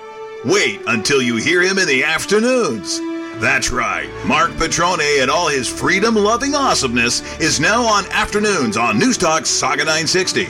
wait 0.45 0.81
until 0.87 1.21
you 1.21 1.37
hear 1.37 1.61
him 1.61 1.79
in 1.79 1.87
the 1.87 2.03
afternoons. 2.03 2.99
That's 3.41 3.71
right, 3.71 4.09
Marc 4.25 4.51
Patrone 4.57 5.01
and 5.21 5.29
all 5.29 5.47
his 5.47 5.67
freedom 5.67 6.15
loving 6.15 6.55
awesomeness 6.55 7.21
is 7.39 7.59
now 7.59 7.83
on 7.83 8.05
afternoons 8.11 8.77
on 8.77 8.99
Newstalk 8.99 9.41
Sauga 9.41 9.85
960. 9.85 10.45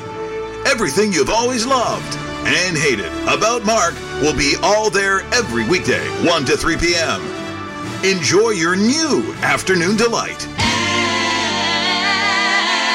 Everything 0.69 1.13
you've 1.13 1.29
always 1.29 1.65
loved 1.65 2.17
and 2.45 2.77
hated 2.77 3.11
about 3.23 3.65
Mark 3.65 3.93
will 4.21 4.35
be 4.35 4.55
all 4.63 4.89
there 4.89 5.21
every 5.33 5.67
weekday, 5.67 6.07
1 6.25 6.45
to 6.45 6.57
3 6.57 6.77
p.m. 6.77 7.21
Enjoy 8.03 8.51
your 8.51 8.75
new 8.75 9.33
afternoon 9.41 9.97
delight. 9.97 10.47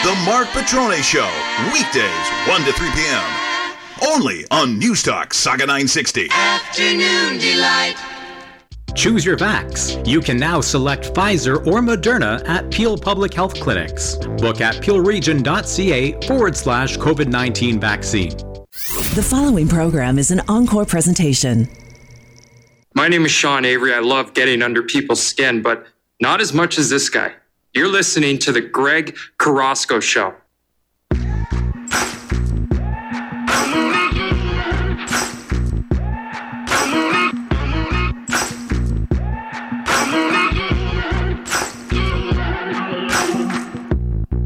The 0.02 0.20
Marc 0.26 0.48
Patrone 0.48 1.00
Show, 1.00 1.30
weekdays 1.72 2.28
1 2.48 2.64
to 2.64 2.72
3 2.72 2.90
p.m. 2.90 3.24
Only 4.12 4.44
on 4.50 4.80
Newstalk 4.80 5.28
Sauga 5.28 5.60
960. 5.60 6.28
Afternoon 6.32 7.38
delight. 7.38 7.94
Choose 8.96 9.24
your 9.24 9.36
vax. 9.36 10.04
You 10.04 10.20
can 10.20 10.38
now 10.38 10.60
select 10.60 11.14
Pfizer 11.14 11.64
or 11.68 11.80
Moderna 11.80 12.44
at 12.48 12.68
Peel 12.72 12.98
Public 12.98 13.32
Health 13.32 13.54
Clinics. 13.54 14.16
Book 14.38 14.60
at 14.60 14.74
peelregion.ca 14.82 16.26
forward 16.26 16.56
slash 16.56 16.96
COVID 16.96 17.28
19 17.28 17.78
vaccine. 17.78 18.30
The 19.14 19.24
following 19.24 19.68
program 19.68 20.18
is 20.18 20.32
an 20.32 20.40
encore 20.48 20.84
presentation. 20.84 21.68
My 22.96 23.06
name 23.06 23.24
is 23.24 23.30
Sean 23.30 23.64
Avery. 23.64 23.94
I 23.94 24.00
love 24.00 24.34
getting 24.34 24.62
under 24.62 24.82
people's 24.82 25.22
skin, 25.22 25.62
but 25.62 25.86
not 26.20 26.40
as 26.40 26.52
much 26.52 26.76
as 26.76 26.90
this 26.90 27.08
guy. 27.08 27.34
You're 27.74 27.88
listening 27.88 28.36
to 28.40 28.52
The 28.52 28.60
Greg 28.60 29.16
Carrasco 29.38 29.98
Show. 29.98 30.34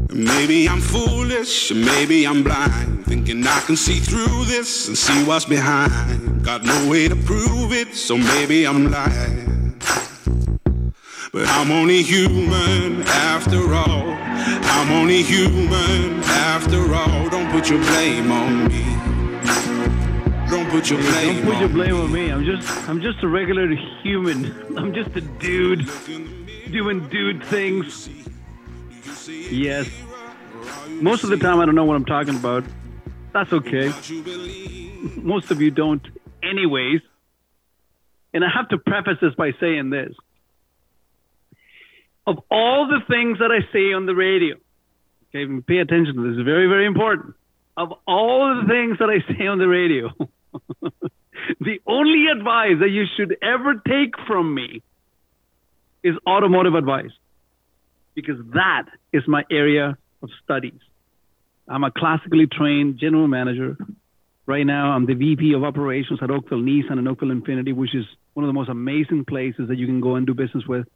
Maybe 0.09 0.69
I'm 0.69 0.79
foolish, 0.79 1.73
maybe 1.73 2.25
I'm 2.25 2.43
blind, 2.43 3.05
thinking 3.07 3.45
I 3.45 3.59
can 3.65 3.75
see 3.75 3.99
through 3.99 4.45
this 4.45 4.87
and 4.87 4.97
see 4.97 5.25
what's 5.25 5.43
behind. 5.43 6.45
Got 6.45 6.63
no 6.63 6.89
way 6.89 7.09
to 7.09 7.15
prove 7.17 7.73
it, 7.73 7.93
so 7.93 8.17
maybe 8.17 8.65
I'm 8.65 8.89
lying. 8.89 9.47
But 11.31 11.47
I'm 11.49 11.71
only 11.71 12.03
human 12.03 13.01
after 13.03 13.73
all. 13.73 14.11
I'm 14.11 14.91
only 14.91 15.23
human 15.23 16.23
after 16.23 16.93
all. 16.93 17.29
Don't 17.29 17.51
put 17.51 17.69
your 17.69 17.79
blame 17.79 18.31
on 18.31 18.67
me. 18.69 18.83
Don't 20.49 20.69
put 20.69 20.89
your 20.89 20.99
blame 21.01 21.35
Don't 21.35 21.45
put 21.45 21.59
your 21.59 21.67
on 21.67 21.73
blame 21.73 21.95
on 21.95 22.11
me. 22.11 22.31
I'm 22.31 22.45
just 22.45 22.89
I'm 22.89 23.01
just 23.01 23.21
a 23.23 23.27
regular 23.27 23.67
human. 24.01 24.55
I'm 24.77 24.93
just 24.93 25.15
a 25.17 25.21
dude 25.21 25.89
doing 26.71 27.07
dude 27.09 27.43
things. 27.43 28.09
Yes. 29.27 29.89
Most 31.01 31.25
of 31.25 31.29
the 31.29 31.37
time 31.37 31.59
I 31.59 31.65
don't 31.65 31.75
know 31.75 31.83
what 31.83 31.97
I'm 31.97 32.05
talking 32.05 32.37
about. 32.37 32.63
That's 33.33 33.51
okay. 33.51 33.91
Most 35.17 35.51
of 35.51 35.61
you 35.61 35.71
don't 35.71 36.05
anyways. 36.41 37.01
And 38.33 38.45
I 38.45 38.49
have 38.55 38.69
to 38.69 38.77
preface 38.77 39.17
this 39.21 39.35
by 39.35 39.51
saying 39.59 39.89
this. 39.89 40.13
Of 42.27 42.39
all 42.51 42.87
the 42.87 42.99
things 43.07 43.39
that 43.39 43.51
I 43.51 43.61
say 43.71 43.93
on 43.93 44.05
the 44.05 44.13
radio, 44.13 44.57
okay, 45.33 45.45
pay 45.65 45.77
attention 45.77 46.15
to 46.15 46.23
this, 46.23 46.37
it's 46.37 46.45
very, 46.45 46.67
very 46.67 46.85
important. 46.85 47.35
Of 47.77 47.93
all 48.05 48.61
the 48.61 48.67
things 48.67 48.99
that 48.99 49.09
I 49.09 49.23
say 49.33 49.47
on 49.47 49.59
the 49.59 49.67
radio, 49.67 50.09
the 51.61 51.79
only 51.87 52.25
advice 52.29 52.79
that 52.81 52.89
you 52.89 53.05
should 53.15 53.37
ever 53.41 53.75
take 53.75 54.15
from 54.27 54.53
me 54.53 54.81
is 56.03 56.15
automotive 56.27 56.75
advice 56.75 57.11
because 58.13 58.37
that 58.53 58.87
is 59.13 59.23
my 59.25 59.43
area 59.49 59.97
of 60.21 60.29
studies. 60.43 60.81
I'm 61.65 61.85
a 61.85 61.91
classically 61.91 62.47
trained 62.47 62.99
general 62.99 63.27
manager. 63.29 63.77
Right 64.45 64.65
now, 64.65 64.91
I'm 64.91 65.05
the 65.05 65.13
VP 65.13 65.53
of 65.53 65.63
operations 65.63 66.19
at 66.21 66.29
Oakville 66.29 66.59
Nissan 66.59 66.97
and 66.97 67.07
Oakville 67.07 67.29
Infiniti, 67.29 67.73
which 67.73 67.95
is 67.95 68.05
one 68.33 68.43
of 68.43 68.49
the 68.49 68.53
most 68.53 68.69
amazing 68.69 69.23
places 69.25 69.69
that 69.69 69.77
you 69.77 69.85
can 69.85 70.01
go 70.01 70.15
and 70.15 70.27
do 70.27 70.33
business 70.33 70.65
with. 70.67 70.87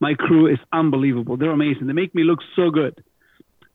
My 0.00 0.14
crew 0.14 0.52
is 0.52 0.58
unbelievable. 0.72 1.36
They're 1.36 1.50
amazing. 1.50 1.86
They 1.86 1.92
make 1.92 2.14
me 2.14 2.24
look 2.24 2.40
so 2.56 2.70
good. 2.70 3.02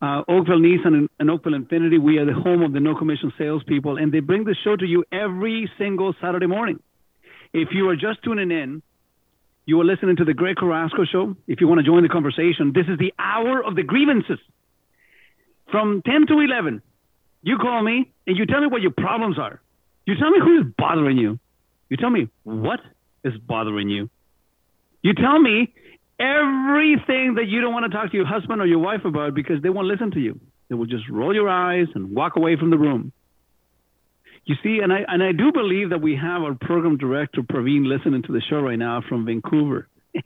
Uh, 0.02 0.24
Oakville 0.28 0.60
Nissan 0.60 0.94
and, 0.94 1.10
and 1.20 1.30
Oakville 1.30 1.54
Infiniti, 1.54 2.00
we 2.00 2.18
are 2.20 2.26
the 2.26 2.34
home 2.34 2.62
of 2.62 2.72
the 2.72 2.80
no 2.80 2.96
commission 2.96 3.34
salespeople, 3.38 3.98
and 3.98 4.14
they 4.14 4.22
bring 4.22 4.46
the 4.46 4.56
show 4.64 4.76
to 4.76 4.86
you 4.86 5.04
every 5.12 5.70
single 5.78 6.14
Saturday 6.22 6.46
morning. 6.46 6.80
If 7.52 7.70
you 7.72 7.90
are 7.90 7.96
just 7.96 8.24
tuning 8.24 8.52
in, 8.52 8.82
you 9.66 9.80
are 9.82 9.86
listening 9.86 10.16
to 10.18 10.26
the 10.26 10.34
Greg 10.34 10.56
Carrasco 10.56 11.04
Show. 11.06 11.36
If 11.48 11.62
you 11.62 11.68
want 11.68 11.80
to 11.80 11.86
join 11.86 12.04
the 12.04 12.10
conversation, 12.10 12.72
this 12.74 12.86
is 12.88 12.98
the 12.98 13.14
hour 13.20 13.64
of 13.64 13.76
the 13.76 13.84
grievances. 13.84 14.40
From 15.70 16.02
10 16.04 16.28
to 16.28 16.40
11, 16.40 16.82
you 17.44 17.58
call 17.58 17.84
me 17.84 18.12
and 18.26 18.38
you 18.38 18.46
tell 18.46 18.62
me 18.62 18.68
what 18.68 18.82
your 18.82 18.92
problems 18.92 19.38
are. 19.38 19.62
You 20.06 20.16
tell 20.16 20.32
me 20.32 20.40
who 20.40 20.62
is 20.62 20.74
bothering 20.78 21.18
you. 21.18 21.40
You 21.90 21.98
tell 21.98 22.10
me 22.10 22.30
what 22.44 22.80
is 23.24 23.34
bothering 23.38 23.90
you. 23.90 24.10
You 25.02 25.14
tell 25.14 25.40
me 25.40 25.74
everything 26.20 27.36
that 27.36 27.46
you 27.48 27.62
don't 27.62 27.74
want 27.74 27.90
to 27.90 27.98
talk 27.98 28.12
to 28.12 28.18
your 28.18 28.26
husband 28.26 28.62
or 28.62 28.66
your 28.66 28.80
wife 28.80 29.06
about 29.06 29.34
because 29.34 29.62
they 29.62 29.70
won't 29.70 29.88
listen 29.88 30.12
to 30.12 30.20
you. 30.20 30.40
They 30.68 30.76
will 30.76 30.86
just 30.86 31.10
roll 31.10 31.34
your 31.34 31.50
eyes 31.50 31.88
and 31.96 32.14
walk 32.14 32.36
away 32.36 32.56
from 32.58 32.70
the 32.70 32.78
room. 32.78 33.12
You 34.46 34.56
see, 34.64 34.80
and 34.82 34.92
I 34.92 35.06
and 35.08 35.22
I 35.22 35.32
do 35.32 35.52
believe 35.52 35.92
that 35.92 36.02
we 36.02 36.16
have 36.16 36.42
our 36.42 36.56
program 36.56 36.98
director 36.98 37.42
Praveen 37.42 37.86
listening 37.86 38.24
to 38.24 38.32
the 38.32 38.42
show 38.50 38.60
right 38.60 38.80
now 38.80 39.02
from 39.08 39.26
Vancouver. 39.26 39.88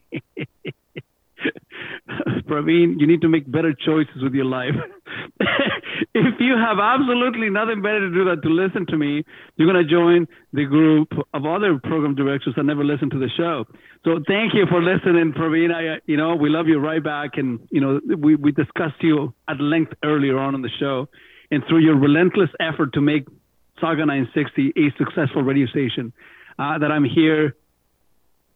Praveen, 2.48 3.00
you 3.00 3.08
need 3.08 3.22
to 3.22 3.30
make 3.30 3.50
better 3.50 3.74
choices 3.74 4.22
with 4.22 4.34
your 4.34 4.46
life. 4.46 4.76
if 5.40 6.40
you 6.40 6.56
have 6.58 6.80
absolutely 6.80 7.50
nothing 7.50 7.82
better 7.82 8.02
to 8.02 8.12
do 8.14 8.26
than 8.26 8.42
to 8.42 8.50
listen 8.50 8.86
to 8.88 8.98
me, 8.98 9.24
you're 9.56 9.72
going 9.72 9.86
to 9.86 9.90
join 9.90 10.28
the 10.52 10.66
group 10.66 11.12
of 11.34 11.46
other 11.46 11.80
program 11.80 12.16
directors 12.16 12.54
that 12.56 12.64
never 12.64 12.84
listen 12.84 13.10
to 13.10 13.20
the 13.20 13.30
show. 13.36 13.66
So 14.06 14.20
thank 14.28 14.54
you 14.54 14.66
for 14.70 14.82
listening, 14.82 15.34
Praveen. 15.34 15.74
I, 15.74 15.96
uh, 15.96 16.00
you 16.06 16.18
know, 16.18 16.36
we 16.36 16.50
love 16.50 16.68
you 16.68 16.80
right 16.80 17.04
back. 17.04 17.32
And, 17.38 17.68
you 17.72 17.82
know, 17.82 18.00
we, 18.18 18.36
we 18.36 18.52
discussed 18.52 19.02
you 19.02 19.34
at 19.48 19.60
length 19.60 19.94
earlier 20.04 20.38
on 20.38 20.56
in 20.56 20.62
the 20.62 20.72
show. 20.80 21.08
And 21.52 21.64
through 21.68 21.80
your 21.80 21.98
relentless 21.98 22.50
effort 22.60 22.94
to 22.94 23.02
make 23.02 23.28
Sauga 23.82 24.06
960 24.06 24.74
a 24.76 24.98
successful 24.98 25.44
radio 25.44 25.68
station, 25.68 26.14
uh, 26.60 26.78
that 26.78 26.92
I'm 26.92 27.04
here 27.06 27.56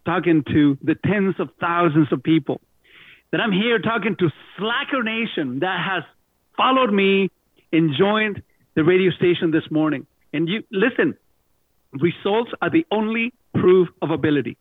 talking 0.06 0.44
to 0.44 0.78
the 0.82 0.96
tens 0.96 1.36
of 1.40 1.50
thousands 1.60 2.08
of 2.12 2.24
people 2.24 2.62
that 3.32 3.42
I'm 3.42 3.52
here 3.52 3.80
talking 3.80 4.16
to 4.20 4.30
Slacker 4.58 5.04
Nation 5.04 5.60
that 5.60 5.78
has 5.86 6.04
followed 6.56 6.92
me 6.92 7.30
and 7.72 7.92
joined 7.98 8.42
the 8.76 8.84
radio 8.84 9.12
station 9.12 9.52
this 9.52 9.70
morning. 9.70 10.08
And 10.34 10.48
you 10.48 10.64
listen, 10.72 11.16
results 11.94 12.52
are 12.62 12.70
the 12.70 12.86
only 12.92 13.34
proof 13.54 13.90
of 14.02 14.12
ability. 14.12 14.58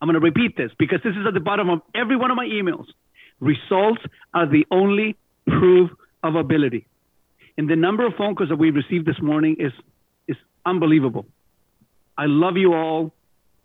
I'm 0.00 0.08
going 0.08 0.14
to 0.14 0.20
repeat 0.20 0.56
this 0.56 0.70
because 0.78 1.00
this 1.04 1.12
is 1.12 1.26
at 1.26 1.34
the 1.34 1.40
bottom 1.40 1.68
of 1.68 1.82
every 1.94 2.16
one 2.16 2.30
of 2.30 2.36
my 2.36 2.46
emails. 2.46 2.86
Results 3.40 4.00
are 4.32 4.46
the 4.46 4.66
only 4.70 5.16
proof 5.46 5.90
of 6.22 6.36
ability. 6.36 6.86
And 7.58 7.68
the 7.68 7.76
number 7.76 8.06
of 8.06 8.14
phone 8.16 8.34
calls 8.34 8.48
that 8.48 8.56
we 8.56 8.70
received 8.70 9.06
this 9.06 9.20
morning 9.20 9.56
is, 9.58 9.72
is 10.28 10.36
unbelievable. 10.64 11.26
I 12.16 12.26
love 12.26 12.56
you 12.56 12.74
all. 12.74 13.12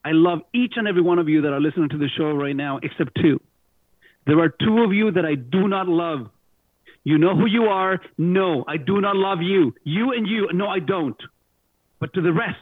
I 0.03 0.11
love 0.11 0.39
each 0.53 0.73
and 0.75 0.87
every 0.87 1.01
one 1.01 1.19
of 1.19 1.29
you 1.29 1.41
that 1.43 1.53
are 1.53 1.61
listening 1.61 1.89
to 1.89 1.97
the 1.97 2.09
show 2.17 2.31
right 2.31 2.55
now, 2.55 2.79
except 2.83 3.15
two. 3.21 3.39
There 4.25 4.39
are 4.39 4.49
two 4.49 4.83
of 4.83 4.93
you 4.93 5.11
that 5.11 5.25
I 5.25 5.35
do 5.35 5.67
not 5.67 5.87
love. 5.87 6.29
You 7.03 7.17
know 7.17 7.35
who 7.35 7.45
you 7.45 7.65
are. 7.65 8.01
No, 8.17 8.65
I 8.67 8.77
do 8.77 8.99
not 8.99 9.15
love 9.15 9.41
you. 9.41 9.75
You 9.83 10.11
and 10.13 10.27
you. 10.27 10.49
No, 10.51 10.67
I 10.67 10.79
don't. 10.79 11.17
But 11.99 12.13
to 12.13 12.21
the 12.21 12.33
rest, 12.33 12.57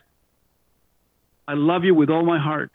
I 1.48 1.53
love 1.53 1.84
you 1.85 1.95
with 1.95 2.10
all 2.10 2.26
my 2.26 2.40
heart. 2.40 2.72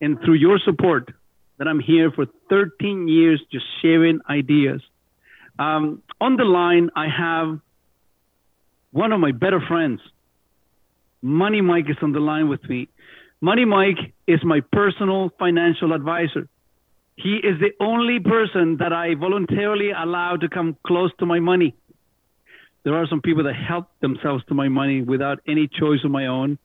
And 0.00 0.20
through 0.20 0.34
your 0.34 0.58
support, 0.58 1.10
that 1.58 1.68
I'm 1.68 1.80
here 1.80 2.10
for 2.10 2.26
13 2.50 3.08
years 3.08 3.40
just 3.50 3.64
sharing 3.80 4.20
ideas. 4.28 4.82
Um, 5.58 6.02
on 6.20 6.36
the 6.36 6.44
line, 6.44 6.90
I 6.96 7.06
have 7.08 7.60
one 8.90 9.12
of 9.12 9.20
my 9.20 9.32
better 9.32 9.60
friends. 9.66 10.00
Money 11.22 11.60
Mike 11.60 11.88
is 11.88 11.96
on 12.02 12.12
the 12.12 12.20
line 12.20 12.48
with 12.48 12.68
me. 12.68 12.88
Money 13.40 13.64
Mike 13.64 14.14
is 14.26 14.40
my 14.44 14.60
personal 14.72 15.30
financial 15.38 15.92
advisor. 15.92 16.48
He 17.16 17.36
is 17.36 17.60
the 17.60 17.72
only 17.80 18.18
person 18.20 18.78
that 18.78 18.92
I 18.92 19.14
voluntarily 19.14 19.90
allow 19.90 20.36
to 20.36 20.48
come 20.48 20.76
close 20.86 21.12
to 21.20 21.26
my 21.26 21.40
money. 21.40 21.74
There 22.84 22.94
are 22.94 23.06
some 23.08 23.22
people 23.22 23.44
that 23.44 23.54
help 23.54 23.88
themselves 24.00 24.44
to 24.48 24.54
my 24.54 24.68
money 24.68 25.00
without 25.02 25.38
any 25.46 25.68
choice 25.68 26.00
of 26.04 26.10
my 26.10 26.26
own. 26.26 26.58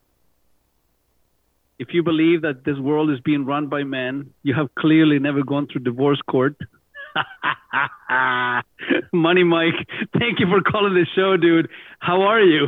If 1.78 1.94
you 1.94 2.04
believe 2.04 2.42
that 2.42 2.66
this 2.66 2.78
world 2.78 3.10
is 3.10 3.22
being 3.22 3.46
run 3.46 3.68
by 3.68 3.84
men, 3.84 4.32
you 4.44 4.54
have 4.54 4.74
clearly 4.76 5.18
never 5.20 5.44
gone 5.44 5.68
through 5.68 5.84
divorce 5.84 6.20
court. 6.30 6.58
Money 9.14 9.44
Mike, 9.44 9.88
thank 10.18 10.40
you 10.40 10.48
for 10.48 10.62
calling 10.62 10.94
the 10.94 11.06
show, 11.16 11.38
dude. 11.38 11.70
How 12.00 12.24
are 12.24 12.42
you? 12.42 12.68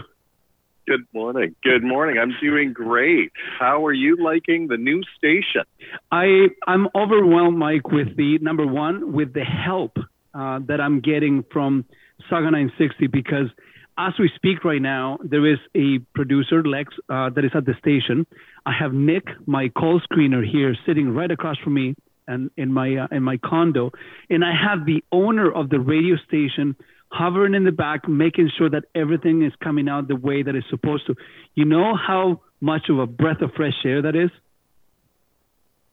Good 0.88 1.06
morning. 1.14 1.56
Good 1.64 1.84
morning. 1.84 2.18
I'm 2.18 2.34
doing 2.42 2.74
great. 2.74 3.32
How 3.60 3.86
are 3.86 3.94
you 3.94 4.18
liking 4.20 4.68
the 4.68 4.78
new 4.78 5.02
station? 5.18 5.62
I 6.12 6.48
I'm 6.66 6.88
overwhelmed, 6.96 7.58
Mike, 7.58 7.92
with 7.92 8.18
the 8.18 8.40
number 8.40 8.66
one 8.66 9.14
with 9.14 9.34
the 9.34 9.44
help 9.44 9.98
uh, 10.34 10.60
that 10.68 10.82
I'm 10.82 11.00
getting 11.02 11.46
from 11.52 11.86
Sauga 12.30 12.52
960 12.52 13.08
because 13.08 13.48
as 13.98 14.14
we 14.18 14.32
speak 14.36 14.64
right 14.64 14.82
now, 14.82 15.20
there 15.24 15.46
is 15.46 15.60
a 15.76 16.00
producer 16.16 16.64
Lex 16.64 16.94
uh, 17.10 17.30
that 17.30 17.46
is 17.46 17.52
at 17.54 17.66
the 17.66 17.76
station. 17.78 18.26
I 18.66 18.72
have 18.78 18.94
Nick, 18.94 19.26
my 19.46 19.70
call 19.70 20.02
screener 20.02 20.44
here, 20.44 20.76
sitting 20.88 21.14
right 21.14 21.30
across 21.30 21.58
from 21.60 21.76
me 21.76 21.96
and 22.28 22.50
in 22.58 22.72
my 22.72 22.96
uh, 22.96 23.08
in 23.12 23.22
my 23.24 23.38
condo, 23.38 23.92
and 24.30 24.44
I 24.44 24.54
have 24.54 24.86
the 24.86 25.04
owner 25.12 25.52
of 25.52 25.70
the 25.70 25.80
radio 25.80 26.16
station 26.28 26.76
hovering 27.12 27.54
in 27.54 27.64
the 27.64 27.72
back, 27.72 28.08
making 28.08 28.50
sure 28.58 28.70
that 28.70 28.86
everything 28.96 29.44
is 29.44 29.54
coming 29.64 29.90
out 29.90 30.08
the 30.08 30.16
way 30.16 30.44
that 30.44 30.56
it's 30.56 30.70
supposed 30.70 31.08
to. 31.08 31.16
You 31.56 31.66
know 31.66 31.96
how 31.96 32.42
much 32.60 32.90
of 32.90 33.00
a 33.00 33.08
breath 33.08 33.42
of 33.42 33.52
fresh 33.56 33.74
air 33.86 34.02
that 34.04 34.16
is. 34.16 34.30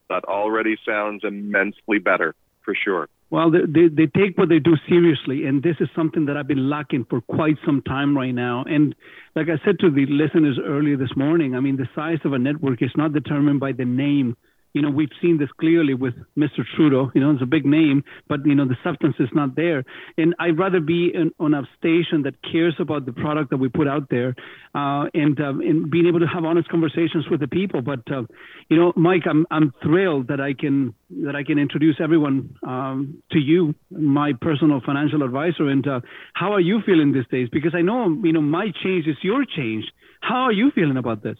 That 0.09 0.24
already 0.24 0.77
sounds 0.86 1.23
immensely 1.24 1.99
better 1.99 2.35
for 2.65 2.74
sure. 2.74 3.09
Well, 3.31 3.51
they, 3.51 3.59
they, 3.66 3.89
they, 3.89 4.07
take 4.07 4.39
what 4.39 4.49
they 4.49 4.59
do 4.59 4.74
seriously, 4.89 5.45
and 5.45 5.62
this 5.62 5.77
is 5.81 5.89
something 5.95 6.27
that 6.27 6.39
I've 6.39 6.47
been 6.47 6.70
lacking 6.70 7.05
for 7.11 7.20
quite 7.20 7.57
some 7.66 7.82
time 7.82 8.16
right 8.16 8.32
now. 8.32 8.65
And 8.66 8.95
like 9.36 9.49
I 9.49 9.62
said 9.66 9.78
to 9.81 9.90
the 9.90 10.07
listeners 10.07 10.59
earlier 10.65 10.97
this 10.97 11.15
morning, 11.15 11.55
I 11.55 11.61
mean, 11.61 11.77
the 11.77 11.89
size 11.95 12.20
of 12.24 12.32
a 12.32 12.39
network 12.39 12.81
is 12.81 12.90
not 12.97 13.12
determined 13.12 13.61
by 13.61 13.73
the 13.73 13.85
name 13.85 14.35
you 14.74 14.82
know, 14.82 14.90
we've 14.90 15.11
seen 15.20 15.39
this 15.39 15.49
clearly 15.59 15.95
with 15.95 16.15
Mr. 16.36 16.62
Trudeau. 16.77 17.11
You 17.15 17.20
know, 17.20 17.31
it's 17.31 17.43
a 17.43 17.47
big 17.47 17.65
name, 17.65 18.05
but 18.28 18.45
you 18.45 18.55
know, 18.55 18.66
the 18.66 18.77
substance 18.85 19.16
is 19.19 19.28
not 19.35 19.57
there. 19.57 19.85
And 20.16 20.35
I'd 20.39 20.59
rather 20.59 20.81
be 20.81 21.11
in, 21.15 21.32
on 21.40 21.55
a 21.55 21.62
station 21.78 22.23
that 22.23 22.35
cares 22.43 22.74
about 22.78 23.07
the 23.07 23.12
product 23.12 23.51
that 23.51 23.57
we 23.57 23.69
put 23.69 23.89
out 23.89 24.11
there, 24.11 24.35
uh, 24.74 25.07
and 25.15 25.40
uh, 25.40 25.51
and 25.51 25.90
being 25.90 26.07
able 26.07 26.20
to 26.20 26.27
have 26.27 26.45
honest 26.45 26.69
conversations 26.69 27.27
with 27.31 27.40
the 27.40 27.49
people. 27.49 27.81
But 27.81 28.01
uh, 28.11 28.23
you 28.69 28.77
know, 28.77 28.93
Mike, 28.97 29.23
I'm 29.28 29.47
I'm 29.51 29.73
thrilled 29.82 30.28
that 30.28 30.40
I 30.40 30.53
can 30.53 30.95
that 31.24 31.35
I 31.35 31.45
can 31.45 31.59
introduce 31.59 31.97
everyone 32.01 32.57
um, 32.66 33.23
to 33.32 33.39
you, 33.39 33.74
my 33.90 34.32
personal 34.40 34.81
financial 34.85 35.23
advisor. 35.23 35.69
And 35.69 35.86
uh, 35.89 36.01
how 36.35 36.53
are 36.53 36.61
you 36.61 36.82
feeling 36.85 37.12
these 37.12 37.27
days? 37.31 37.49
Because 37.51 37.74
I 37.74 37.81
know 37.81 38.09
you 38.23 38.32
know 38.32 38.43
my 38.43 38.66
change 38.85 39.07
is 39.07 39.16
your 39.23 39.45
change. 39.45 39.85
How 40.20 40.43
are 40.43 40.53
you 40.53 40.70
feeling 40.74 40.97
about 40.97 41.23
this? 41.23 41.39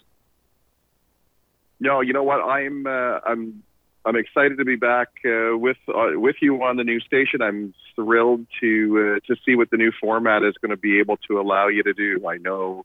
No, 1.80 2.00
you 2.00 2.12
know 2.12 2.24
what? 2.24 2.40
I'm 2.40 2.86
uh, 2.86 3.20
I'm 3.24 3.62
I'm 4.05 4.16
excited 4.16 4.59
to 4.59 4.64
be 4.64 4.76
back 4.76 5.09
uh, 5.24 5.56
with 5.56 5.76
uh, 5.88 6.18
with 6.18 6.36
you 6.40 6.62
on 6.62 6.76
the 6.76 6.84
new 6.84 7.00
station. 7.00 7.42
I'm 7.42 7.74
thrilled 7.94 8.46
to 8.60 9.18
uh, 9.18 9.26
to 9.26 9.40
see 9.44 9.55
what 9.55 9.70
the 9.70 9.76
new 9.76 9.92
format 10.00 10.42
is 10.42 10.55
going 10.60 10.70
to 10.70 10.76
be 10.76 10.98
able 10.98 11.18
to 11.28 11.40
allow 11.40 11.68
you 11.68 11.82
to 11.82 11.92
do. 11.92 12.26
I 12.26 12.38
know 12.38 12.84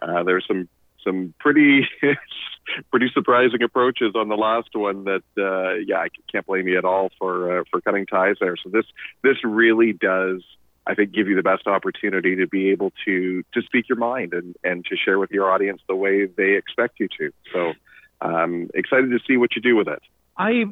uh, 0.00 0.22
there's 0.22 0.44
some 0.46 0.68
some 1.04 1.34
pretty 1.38 1.86
pretty 2.90 3.10
surprising 3.12 3.62
approaches 3.62 4.14
on 4.14 4.28
the 4.28 4.36
last 4.36 4.70
one 4.72 5.04
that 5.04 5.22
uh, 5.38 5.74
yeah 5.86 5.98
I 5.98 6.08
can't 6.32 6.46
blame 6.46 6.66
you 6.66 6.78
at 6.78 6.84
all 6.84 7.10
for 7.18 7.60
uh, 7.60 7.64
for 7.70 7.80
cutting 7.80 8.06
ties 8.06 8.36
there. 8.40 8.56
So 8.56 8.70
this 8.70 8.86
this 9.22 9.36
really 9.44 9.92
does 9.92 10.42
I 10.86 10.94
think 10.94 11.12
give 11.12 11.28
you 11.28 11.36
the 11.36 11.42
best 11.42 11.66
opportunity 11.66 12.36
to 12.36 12.46
be 12.46 12.70
able 12.70 12.92
to 13.04 13.42
to 13.52 13.62
speak 13.62 13.88
your 13.88 13.98
mind 13.98 14.32
and 14.32 14.56
and 14.64 14.84
to 14.86 14.96
share 14.96 15.18
with 15.18 15.30
your 15.30 15.50
audience 15.50 15.82
the 15.88 15.96
way 15.96 16.26
they 16.26 16.54
expect 16.54 17.00
you 17.00 17.08
to. 17.18 17.32
So 17.52 17.72
um, 18.20 18.68
excited 18.74 19.10
to 19.10 19.18
see 19.26 19.36
what 19.36 19.54
you 19.56 19.62
do 19.62 19.76
with 19.76 19.88
it. 19.88 20.02
I, 20.36 20.64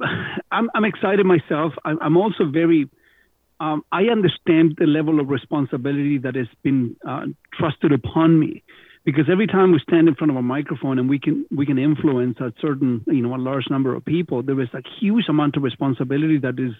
I'm, 0.50 0.70
I'm 0.74 0.84
excited 0.84 1.24
myself. 1.24 1.74
I'm 1.84 2.16
also 2.16 2.44
very. 2.50 2.88
Um, 3.60 3.84
I 3.92 4.06
understand 4.06 4.74
the 4.76 4.86
level 4.86 5.20
of 5.20 5.28
responsibility 5.28 6.18
that 6.18 6.34
has 6.34 6.48
been 6.64 6.96
uh, 7.06 7.26
trusted 7.54 7.92
upon 7.92 8.40
me, 8.40 8.64
because 9.04 9.26
every 9.30 9.46
time 9.46 9.70
we 9.70 9.78
stand 9.78 10.08
in 10.08 10.16
front 10.16 10.32
of 10.32 10.36
a 10.36 10.42
microphone 10.42 10.98
and 10.98 11.08
we 11.08 11.20
can 11.20 11.46
we 11.54 11.64
can 11.64 11.78
influence 11.78 12.38
a 12.40 12.52
certain 12.60 13.04
you 13.06 13.22
know 13.22 13.36
a 13.36 13.38
large 13.38 13.70
number 13.70 13.94
of 13.94 14.04
people, 14.04 14.42
there 14.42 14.60
is 14.60 14.68
a 14.74 14.82
huge 14.98 15.28
amount 15.28 15.56
of 15.56 15.62
responsibility 15.62 16.38
that 16.38 16.58
is 16.58 16.72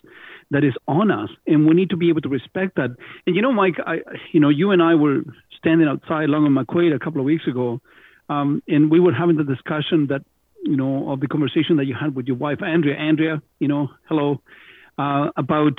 that 0.50 0.64
is 0.64 0.74
on 0.88 1.12
us, 1.12 1.30
and 1.46 1.68
we 1.68 1.74
need 1.74 1.90
to 1.90 1.96
be 1.96 2.08
able 2.08 2.20
to 2.22 2.28
respect 2.28 2.74
that. 2.74 2.90
And 3.28 3.36
you 3.36 3.42
know, 3.42 3.52
Mike, 3.52 3.76
I 3.86 3.98
you 4.32 4.40
know 4.40 4.48
you 4.48 4.72
and 4.72 4.82
I 4.82 4.96
were 4.96 5.22
standing 5.58 5.86
outside 5.86 6.28
Long 6.30 6.46
and 6.46 6.56
McQuade 6.56 6.92
a 6.92 6.98
couple 6.98 7.20
of 7.20 7.24
weeks 7.24 7.46
ago, 7.46 7.80
um, 8.28 8.60
and 8.66 8.90
we 8.90 8.98
were 8.98 9.12
having 9.12 9.36
the 9.36 9.44
discussion 9.44 10.08
that 10.08 10.22
you 10.62 10.76
know, 10.76 11.10
of 11.10 11.20
the 11.20 11.28
conversation 11.28 11.76
that 11.76 11.86
you 11.86 11.94
had 11.94 12.14
with 12.14 12.26
your 12.26 12.36
wife, 12.36 12.62
Andrea. 12.62 12.96
Andrea, 12.96 13.42
you 13.58 13.68
know, 13.68 13.88
hello, 14.08 14.40
uh, 14.98 15.30
about 15.36 15.78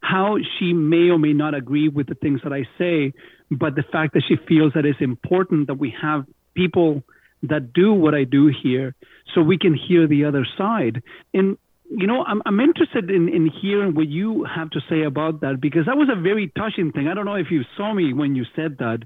how 0.00 0.36
she 0.58 0.72
may 0.72 1.10
or 1.10 1.18
may 1.18 1.32
not 1.32 1.54
agree 1.54 1.88
with 1.88 2.06
the 2.06 2.14
things 2.14 2.40
that 2.44 2.52
I 2.52 2.66
say, 2.78 3.12
but 3.50 3.74
the 3.74 3.82
fact 3.82 4.14
that 4.14 4.22
she 4.26 4.36
feels 4.48 4.72
that 4.74 4.86
it's 4.86 5.00
important 5.00 5.66
that 5.66 5.74
we 5.78 5.94
have 6.00 6.26
people 6.54 7.02
that 7.42 7.72
do 7.72 7.92
what 7.92 8.14
I 8.14 8.24
do 8.24 8.50
here 8.62 8.94
so 9.34 9.42
we 9.42 9.58
can 9.58 9.74
hear 9.74 10.06
the 10.06 10.24
other 10.24 10.46
side. 10.56 11.02
And, 11.34 11.58
you 11.90 12.06
know, 12.06 12.24
I'm, 12.24 12.40
I'm 12.46 12.60
interested 12.60 13.10
in, 13.10 13.28
in 13.28 13.50
hearing 13.60 13.94
what 13.94 14.08
you 14.08 14.44
have 14.44 14.70
to 14.70 14.80
say 14.88 15.02
about 15.02 15.40
that 15.40 15.60
because 15.60 15.86
that 15.86 15.96
was 15.96 16.08
a 16.10 16.20
very 16.20 16.52
touching 16.56 16.92
thing. 16.92 17.08
I 17.08 17.14
don't 17.14 17.26
know 17.26 17.34
if 17.34 17.50
you 17.50 17.62
saw 17.76 17.92
me 17.92 18.12
when 18.12 18.34
you 18.34 18.44
said 18.54 18.78
that. 18.78 19.00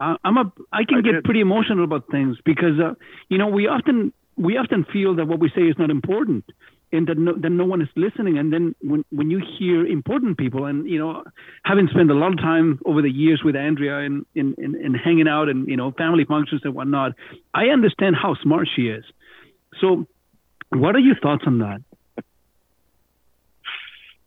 I'm 0.00 0.36
a, 0.36 0.52
I 0.72 0.84
can 0.84 0.98
I 0.98 1.00
get 1.02 1.12
did. 1.12 1.24
pretty 1.24 1.40
emotional 1.40 1.84
about 1.84 2.10
things 2.10 2.36
because, 2.44 2.80
uh, 2.80 2.94
you 3.28 3.38
know, 3.38 3.46
we 3.46 3.68
often 3.68 4.12
we 4.36 4.56
often 4.56 4.84
feel 4.92 5.16
that 5.16 5.26
what 5.26 5.40
we 5.40 5.50
say 5.54 5.62
is 5.62 5.76
not 5.78 5.90
important 5.90 6.44
and 6.92 7.06
that 7.06 7.18
no, 7.18 7.34
that 7.34 7.50
no 7.50 7.64
one 7.64 7.80
is 7.80 7.88
listening. 7.96 8.38
And 8.38 8.52
then 8.52 8.74
when, 8.82 9.04
when 9.10 9.30
you 9.30 9.40
hear 9.58 9.86
important 9.86 10.38
people, 10.38 10.66
and 10.66 10.88
you 10.88 10.98
know, 10.98 11.24
having 11.64 11.88
spent 11.88 12.10
a 12.10 12.14
lot 12.14 12.32
of 12.32 12.38
time 12.38 12.78
over 12.84 13.02
the 13.02 13.10
years 13.10 13.42
with 13.44 13.56
Andrea 13.56 13.98
and 13.98 14.26
in, 14.34 14.54
in, 14.58 14.74
in, 14.74 14.94
hanging 14.94 15.28
out 15.28 15.48
and 15.48 15.68
you 15.68 15.76
know 15.76 15.92
family 15.92 16.24
functions 16.24 16.62
and 16.64 16.74
whatnot, 16.74 17.12
I 17.54 17.66
understand 17.66 18.16
how 18.20 18.36
smart 18.42 18.68
she 18.74 18.82
is. 18.82 19.04
So, 19.80 20.06
what 20.70 20.94
are 20.94 21.00
your 21.00 21.16
thoughts 21.20 21.44
on 21.46 21.58
that? 21.58 21.82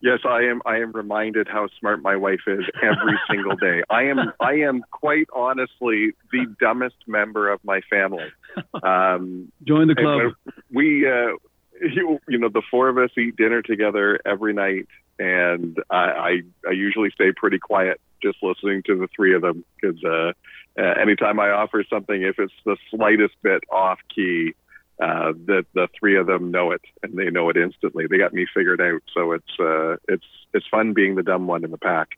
Yes, 0.01 0.19
I 0.27 0.41
am. 0.43 0.61
I 0.65 0.77
am 0.77 0.91
reminded 0.91 1.47
how 1.47 1.67
smart 1.79 2.01
my 2.01 2.15
wife 2.15 2.41
is 2.47 2.63
every 2.83 3.17
single 3.29 3.55
day. 3.55 3.81
I 3.89 4.03
am. 4.03 4.33
I 4.39 4.53
am 4.53 4.83
quite 4.91 5.27
honestly 5.33 6.11
the 6.31 6.45
dumbest 6.59 6.95
member 7.07 7.49
of 7.51 7.59
my 7.63 7.81
family. 7.89 8.27
Um, 8.83 9.51
Join 9.65 9.89
the 9.89 9.95
club. 9.95 10.31
We, 10.71 11.05
uh, 11.05 11.35
you, 11.81 12.19
you, 12.29 12.37
know, 12.37 12.47
the 12.47 12.61
four 12.71 12.87
of 12.87 12.97
us 12.97 13.09
eat 13.17 13.35
dinner 13.35 13.61
together 13.61 14.17
every 14.25 14.53
night, 14.53 14.87
and 15.19 15.77
I, 15.89 15.95
I, 15.95 16.41
I 16.65 16.71
usually 16.71 17.09
stay 17.09 17.33
pretty 17.35 17.59
quiet, 17.59 17.99
just 18.21 18.37
listening 18.41 18.83
to 18.85 18.97
the 18.97 19.09
three 19.13 19.35
of 19.35 19.41
them, 19.41 19.65
because 19.75 20.01
uh, 20.05 20.31
uh, 20.79 20.93
anytime 21.01 21.37
I 21.39 21.49
offer 21.49 21.83
something, 21.89 22.21
if 22.21 22.39
it's 22.39 22.53
the 22.65 22.77
slightest 22.91 23.33
bit 23.41 23.63
off 23.69 23.99
key, 24.13 24.53
uh, 24.99 25.33
that 25.45 25.65
the 25.73 25.87
three 25.99 26.17
of 26.17 26.27
them 26.27 26.51
know 26.51 26.71
it 26.71 26.81
and 27.03 27.17
they 27.17 27.29
know 27.29 27.49
it 27.49 27.57
instantly. 27.57 28.07
They 28.07 28.17
got 28.17 28.33
me 28.33 28.45
figured 28.53 28.81
out, 28.81 29.01
so 29.13 29.33
it's 29.33 29.59
uh, 29.59 29.97
it's 30.07 30.25
it's 30.53 30.65
fun 30.67 30.93
being 30.93 31.15
the 31.15 31.23
dumb 31.23 31.47
one 31.47 31.63
in 31.63 31.71
the 31.71 31.77
pack. 31.77 32.09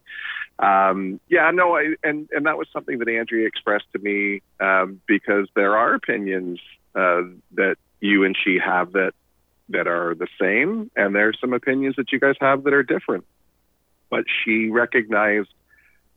Um, 0.59 1.19
yeah, 1.27 1.49
no, 1.51 1.75
I, 1.75 1.95
and 2.03 2.30
and 2.31 2.45
that 2.45 2.57
was 2.57 2.67
something 2.72 2.99
that 2.99 3.09
Andrea 3.09 3.47
expressed 3.47 3.85
to 3.93 3.99
me 3.99 4.41
um, 4.59 5.01
because 5.07 5.47
there 5.56 5.75
are 5.75 5.95
opinions 5.95 6.59
uh, 6.95 7.22
that 7.53 7.77
you 7.99 8.25
and 8.25 8.35
she 8.38 8.59
have 8.64 8.93
that 8.93 9.14
that 9.69 9.88
are 9.88 10.15
the 10.15 10.27
same, 10.39 10.91
and 10.95 11.15
there 11.15 11.30
are 11.30 11.33
some 11.39 11.53
opinions 11.53 11.95
that 11.97 12.11
you 12.11 12.19
guys 12.19 12.35
have 12.39 12.64
that 12.64 12.73
are 12.73 12.83
different. 12.83 13.25
But 14.09 14.25
she 14.43 14.69
recognized 14.69 15.49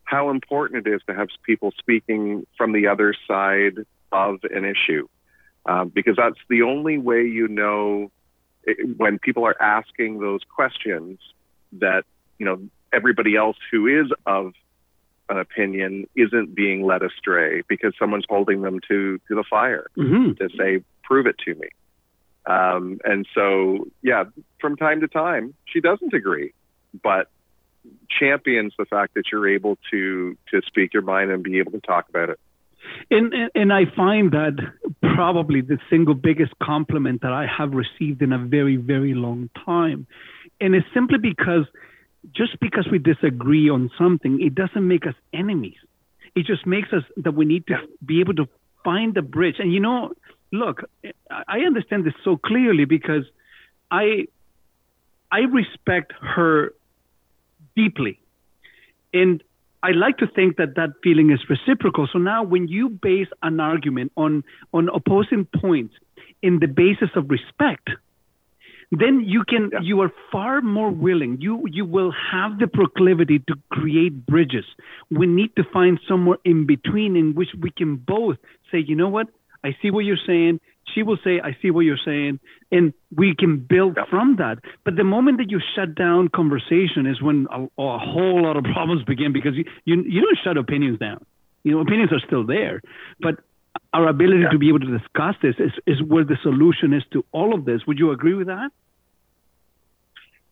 how 0.04 0.30
important 0.30 0.86
it 0.86 0.92
is 0.92 1.00
to 1.06 1.14
have 1.14 1.28
people 1.44 1.72
speaking 1.78 2.46
from 2.56 2.72
the 2.72 2.88
other 2.88 3.14
side 3.26 3.78
of 4.12 4.40
an 4.44 4.64
issue 4.64 5.08
um, 5.66 5.88
because 5.88 6.16
that's 6.16 6.38
the 6.48 6.62
only 6.62 6.98
way 6.98 7.22
you 7.22 7.48
know 7.48 8.10
it, 8.64 8.96
when 8.96 9.18
people 9.18 9.44
are 9.46 9.60
asking 9.60 10.20
those 10.20 10.40
questions 10.54 11.18
that 11.72 12.04
you 12.38 12.46
know 12.46 12.60
everybody 12.92 13.36
else 13.36 13.56
who 13.70 13.86
is 13.86 14.10
of 14.26 14.52
an 15.28 15.38
opinion 15.38 16.08
isn't 16.16 16.54
being 16.54 16.84
led 16.84 17.02
astray 17.02 17.62
because 17.68 17.94
someone's 17.98 18.24
holding 18.28 18.62
them 18.62 18.80
to 18.88 19.18
to 19.28 19.34
the 19.34 19.44
fire 19.48 19.86
mm-hmm. 19.96 20.32
to 20.32 20.48
say 20.56 20.82
prove 21.04 21.26
it 21.26 21.36
to 21.38 21.54
me 21.54 21.68
um, 22.46 22.98
and 23.04 23.26
so 23.34 23.86
yeah 24.02 24.24
from 24.60 24.76
time 24.76 25.00
to 25.00 25.08
time 25.08 25.54
she 25.66 25.80
doesn't 25.80 26.12
agree 26.12 26.52
but 27.02 27.28
champions 28.10 28.74
the 28.78 28.84
fact 28.84 29.14
that 29.14 29.24
you're 29.30 29.48
able 29.48 29.78
to 29.90 30.36
to 30.50 30.60
speak 30.66 30.92
your 30.92 31.02
mind 31.02 31.30
and 31.30 31.42
be 31.42 31.58
able 31.58 31.72
to 31.72 31.80
talk 31.80 32.08
about 32.08 32.28
it 32.28 32.40
and, 33.10 33.32
and, 33.32 33.50
and 33.54 33.72
I 33.72 33.84
find 33.96 34.32
that 34.32 34.56
probably 35.14 35.60
the 35.60 35.78
single 35.88 36.14
biggest 36.14 36.52
compliment 36.62 37.22
that 37.22 37.32
I 37.32 37.46
have 37.46 37.72
received 37.72 38.22
in 38.22 38.32
a 38.32 38.38
very, 38.38 38.76
very 38.76 39.14
long 39.14 39.50
time. 39.64 40.06
And 40.60 40.74
it's 40.74 40.86
simply 40.94 41.18
because 41.18 41.66
just 42.34 42.58
because 42.60 42.86
we 42.90 42.98
disagree 42.98 43.68
on 43.70 43.90
something, 43.98 44.40
it 44.40 44.54
doesn't 44.54 44.86
make 44.86 45.06
us 45.06 45.14
enemies. 45.32 45.78
It 46.34 46.46
just 46.46 46.66
makes 46.66 46.92
us 46.92 47.02
that 47.16 47.34
we 47.34 47.44
need 47.44 47.66
to 47.68 47.76
be 48.04 48.20
able 48.20 48.34
to 48.34 48.48
find 48.84 49.14
the 49.14 49.22
bridge. 49.22 49.56
And 49.58 49.72
you 49.72 49.80
know, 49.80 50.12
look, 50.52 50.82
I 51.30 51.60
understand 51.60 52.04
this 52.04 52.14
so 52.24 52.36
clearly 52.36 52.84
because 52.84 53.24
I 53.90 54.26
I 55.32 55.40
respect 55.40 56.12
her 56.20 56.74
deeply. 57.76 58.20
And 59.12 59.42
I 59.82 59.92
like 59.92 60.18
to 60.18 60.26
think 60.26 60.56
that 60.56 60.76
that 60.76 60.90
feeling 61.02 61.30
is 61.30 61.40
reciprocal. 61.48 62.08
So 62.12 62.18
now, 62.18 62.42
when 62.42 62.68
you 62.68 62.90
base 62.90 63.28
an 63.42 63.60
argument 63.60 64.12
on 64.16 64.44
on 64.72 64.88
opposing 64.94 65.46
points 65.60 65.94
in 66.42 66.58
the 66.60 66.66
basis 66.66 67.10
of 67.16 67.30
respect, 67.30 67.88
then 68.90 69.22
you 69.24 69.44
can 69.44 69.70
yeah. 69.72 69.80
you 69.82 70.00
are 70.00 70.12
far 70.32 70.60
more 70.60 70.90
willing. 70.90 71.40
You 71.40 71.64
you 71.70 71.84
will 71.84 72.12
have 72.32 72.58
the 72.58 72.66
proclivity 72.66 73.38
to 73.48 73.54
create 73.70 74.26
bridges. 74.26 74.64
We 75.10 75.26
need 75.26 75.54
to 75.56 75.64
find 75.72 75.98
somewhere 76.06 76.38
in 76.44 76.66
between 76.66 77.16
in 77.16 77.34
which 77.34 77.50
we 77.58 77.70
can 77.70 77.96
both 77.96 78.36
say, 78.70 78.78
you 78.78 78.96
know 78.96 79.08
what, 79.08 79.28
I 79.64 79.76
see 79.80 79.90
what 79.90 80.04
you're 80.04 80.26
saying. 80.26 80.60
She 80.94 81.02
will 81.02 81.18
say, 81.22 81.40
I 81.42 81.56
see 81.62 81.70
what 81.70 81.80
you're 81.80 82.00
saying, 82.04 82.40
and 82.70 82.92
we 83.14 83.34
can 83.38 83.58
build 83.58 83.98
from 84.08 84.36
that. 84.36 84.58
But 84.84 84.96
the 84.96 85.04
moment 85.04 85.38
that 85.38 85.50
you 85.50 85.60
shut 85.74 85.94
down 85.94 86.28
conversation 86.28 87.06
is 87.06 87.20
when 87.20 87.46
a, 87.50 87.64
a 87.64 87.98
whole 87.98 88.42
lot 88.42 88.56
of 88.56 88.64
problems 88.72 89.04
begin 89.04 89.32
because 89.32 89.54
you, 89.54 89.64
you, 89.84 90.02
you 90.06 90.20
don't 90.20 90.38
shut 90.42 90.56
opinions 90.56 90.98
down. 90.98 91.24
You 91.62 91.72
know, 91.72 91.80
opinions 91.80 92.12
are 92.12 92.20
still 92.26 92.46
there. 92.46 92.80
But 93.20 93.36
our 93.92 94.08
ability 94.08 94.44
to 94.50 94.58
be 94.58 94.68
able 94.68 94.80
to 94.80 94.98
discuss 94.98 95.34
this 95.42 95.56
is, 95.58 95.72
is 95.86 96.02
where 96.02 96.24
the 96.24 96.36
solution 96.42 96.92
is 96.92 97.02
to 97.12 97.24
all 97.32 97.54
of 97.54 97.64
this. 97.64 97.82
Would 97.86 97.98
you 97.98 98.12
agree 98.12 98.34
with 98.34 98.46
that? 98.46 98.70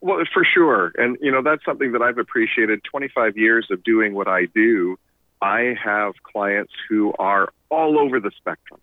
Well, 0.00 0.22
for 0.32 0.44
sure. 0.44 0.92
And, 0.96 1.16
you 1.20 1.32
know, 1.32 1.42
that's 1.42 1.64
something 1.64 1.92
that 1.92 2.02
I've 2.02 2.18
appreciated 2.18 2.82
25 2.84 3.36
years 3.36 3.66
of 3.70 3.82
doing 3.82 4.14
what 4.14 4.28
I 4.28 4.46
do. 4.54 4.96
I 5.40 5.74
have 5.82 6.14
clients 6.22 6.72
who 6.88 7.12
are 7.18 7.52
all 7.70 7.98
over 7.98 8.20
the 8.20 8.30
spectrum. 8.36 8.80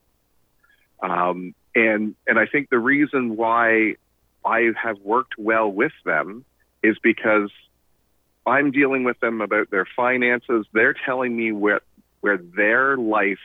Um, 1.01 1.53
and, 1.73 2.15
and 2.27 2.39
I 2.39 2.45
think 2.45 2.69
the 2.69 2.79
reason 2.79 3.35
why 3.35 3.95
I 4.43 4.71
have 4.81 4.99
worked 5.01 5.33
well 5.37 5.69
with 5.69 5.91
them 6.05 6.45
is 6.83 6.97
because 7.01 7.51
I'm 8.45 8.71
dealing 8.71 9.03
with 9.03 9.19
them 9.19 9.41
about 9.41 9.71
their 9.71 9.87
finances. 9.95 10.65
They're 10.73 10.95
telling 11.05 11.35
me 11.35 11.51
where, 11.51 11.81
where 12.21 12.37
their 12.37 12.97
life 12.97 13.39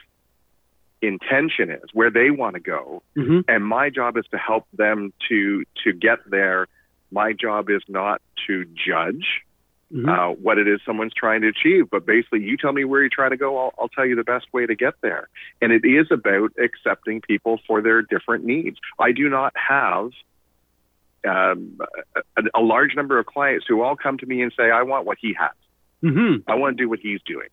intention 1.03 1.71
is, 1.71 1.85
where 1.95 2.11
they 2.11 2.31
want 2.31 2.55
to 2.55 2.61
go. 2.61 3.03
Mm-hmm. 3.17 3.41
And 3.49 3.65
my 3.65 3.91
job 3.91 4.17
is 4.17 4.27
to 4.33 4.39
help 4.39 4.67
them 4.73 5.13
to, 5.29 5.65
to 5.85 5.93
get 5.93 6.19
there 6.29 6.69
my 7.11 7.33
job 7.33 7.71
is 7.71 7.83
not 7.89 8.23
to 8.47 8.65
judge 8.65 9.43
Mm-hmm. 9.93 10.09
uh, 10.09 10.29
what 10.35 10.57
it 10.59 10.69
is 10.69 10.79
someone's 10.87 11.13
trying 11.13 11.41
to 11.41 11.49
achieve, 11.49 11.91
but 11.91 12.07
basically, 12.07 12.43
you 12.43 12.57
tell 12.57 12.73
me 12.73 12.85
where 12.85 13.01
you're 13.01 13.11
trying 13.13 13.31
to 13.31 13.37
go, 13.37 13.59
I'll, 13.59 13.75
I'll 13.77 13.89
tell 13.89 14.07
you 14.07 14.15
the 14.15 14.23
best 14.23 14.47
way 14.53 14.65
to 14.65 14.77
get 14.77 14.95
there. 15.03 15.29
And 15.61 15.73
it 15.73 15.85
is 15.85 16.07
about 16.13 16.53
accepting 16.63 17.21
people 17.21 17.59
for 17.67 17.83
their 17.83 18.01
different 18.01 18.45
needs. 18.45 18.77
I 19.01 19.11
do 19.11 19.29
not 19.29 19.53
have 19.57 20.13
um, 21.27 21.79
a, 22.37 22.43
a 22.55 22.61
large 22.61 22.95
number 22.95 23.19
of 23.19 23.27
clients 23.27 23.67
who 23.69 23.83
all 23.83 23.97
come 23.97 24.17
to 24.19 24.27
me 24.27 24.43
and 24.43 24.53
say, 24.57 24.71
I 24.71 24.85
want 24.85 25.07
what 25.07 25.19
he 25.21 25.35
has. 25.39 25.51
Mm-hmm. 26.03 26.49
I 26.49 26.55
want 26.55 26.79
to 26.79 26.85
do 26.85 26.89
what 26.89 27.01
he's 27.01 27.21
doing. 27.27 27.49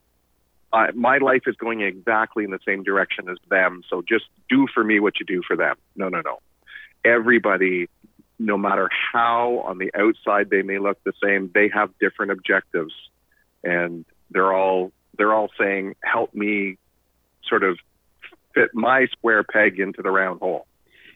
Uh, 0.72 0.88
my 0.94 1.18
life 1.18 1.44
is 1.48 1.56
going 1.56 1.82
exactly 1.82 2.44
in 2.44 2.52
the 2.52 2.60
same 2.66 2.84
direction 2.84 3.30
as 3.30 3.38
them. 3.50 3.82
So 3.90 4.04
just 4.08 4.26
do 4.50 4.68
for 4.74 4.84
me 4.84 5.00
what 5.00 5.20
you 5.20 5.26
do 5.26 5.42
for 5.46 5.56
them. 5.56 5.76
No, 5.96 6.10
no, 6.10 6.22
no. 6.22 6.40
Everybody, 7.06 7.88
no 8.40 8.58
matter 8.58 8.90
how 9.14 9.64
on 9.66 9.78
the 9.78 9.92
outside 9.96 10.50
they 10.50 10.62
may 10.62 10.80
look 10.80 11.04
the 11.04 11.14
same, 11.24 11.52
they 11.54 11.70
have 11.74 11.90
different 12.00 12.32
objectives, 12.32 12.94
and 13.64 14.06
they're 14.32 14.54
all 14.54 14.92
they're 15.18 15.34
all 15.34 15.50
saying, 15.60 15.96
"Help 16.04 16.34
me, 16.34 16.78
sort 17.48 17.64
of 17.64 17.78
fit 18.54 18.70
my 18.74 19.08
square 19.08 19.44
peg 19.44 19.80
into 19.80 20.02
the 20.02 20.12
round 20.12 20.40
hole." 20.40 20.68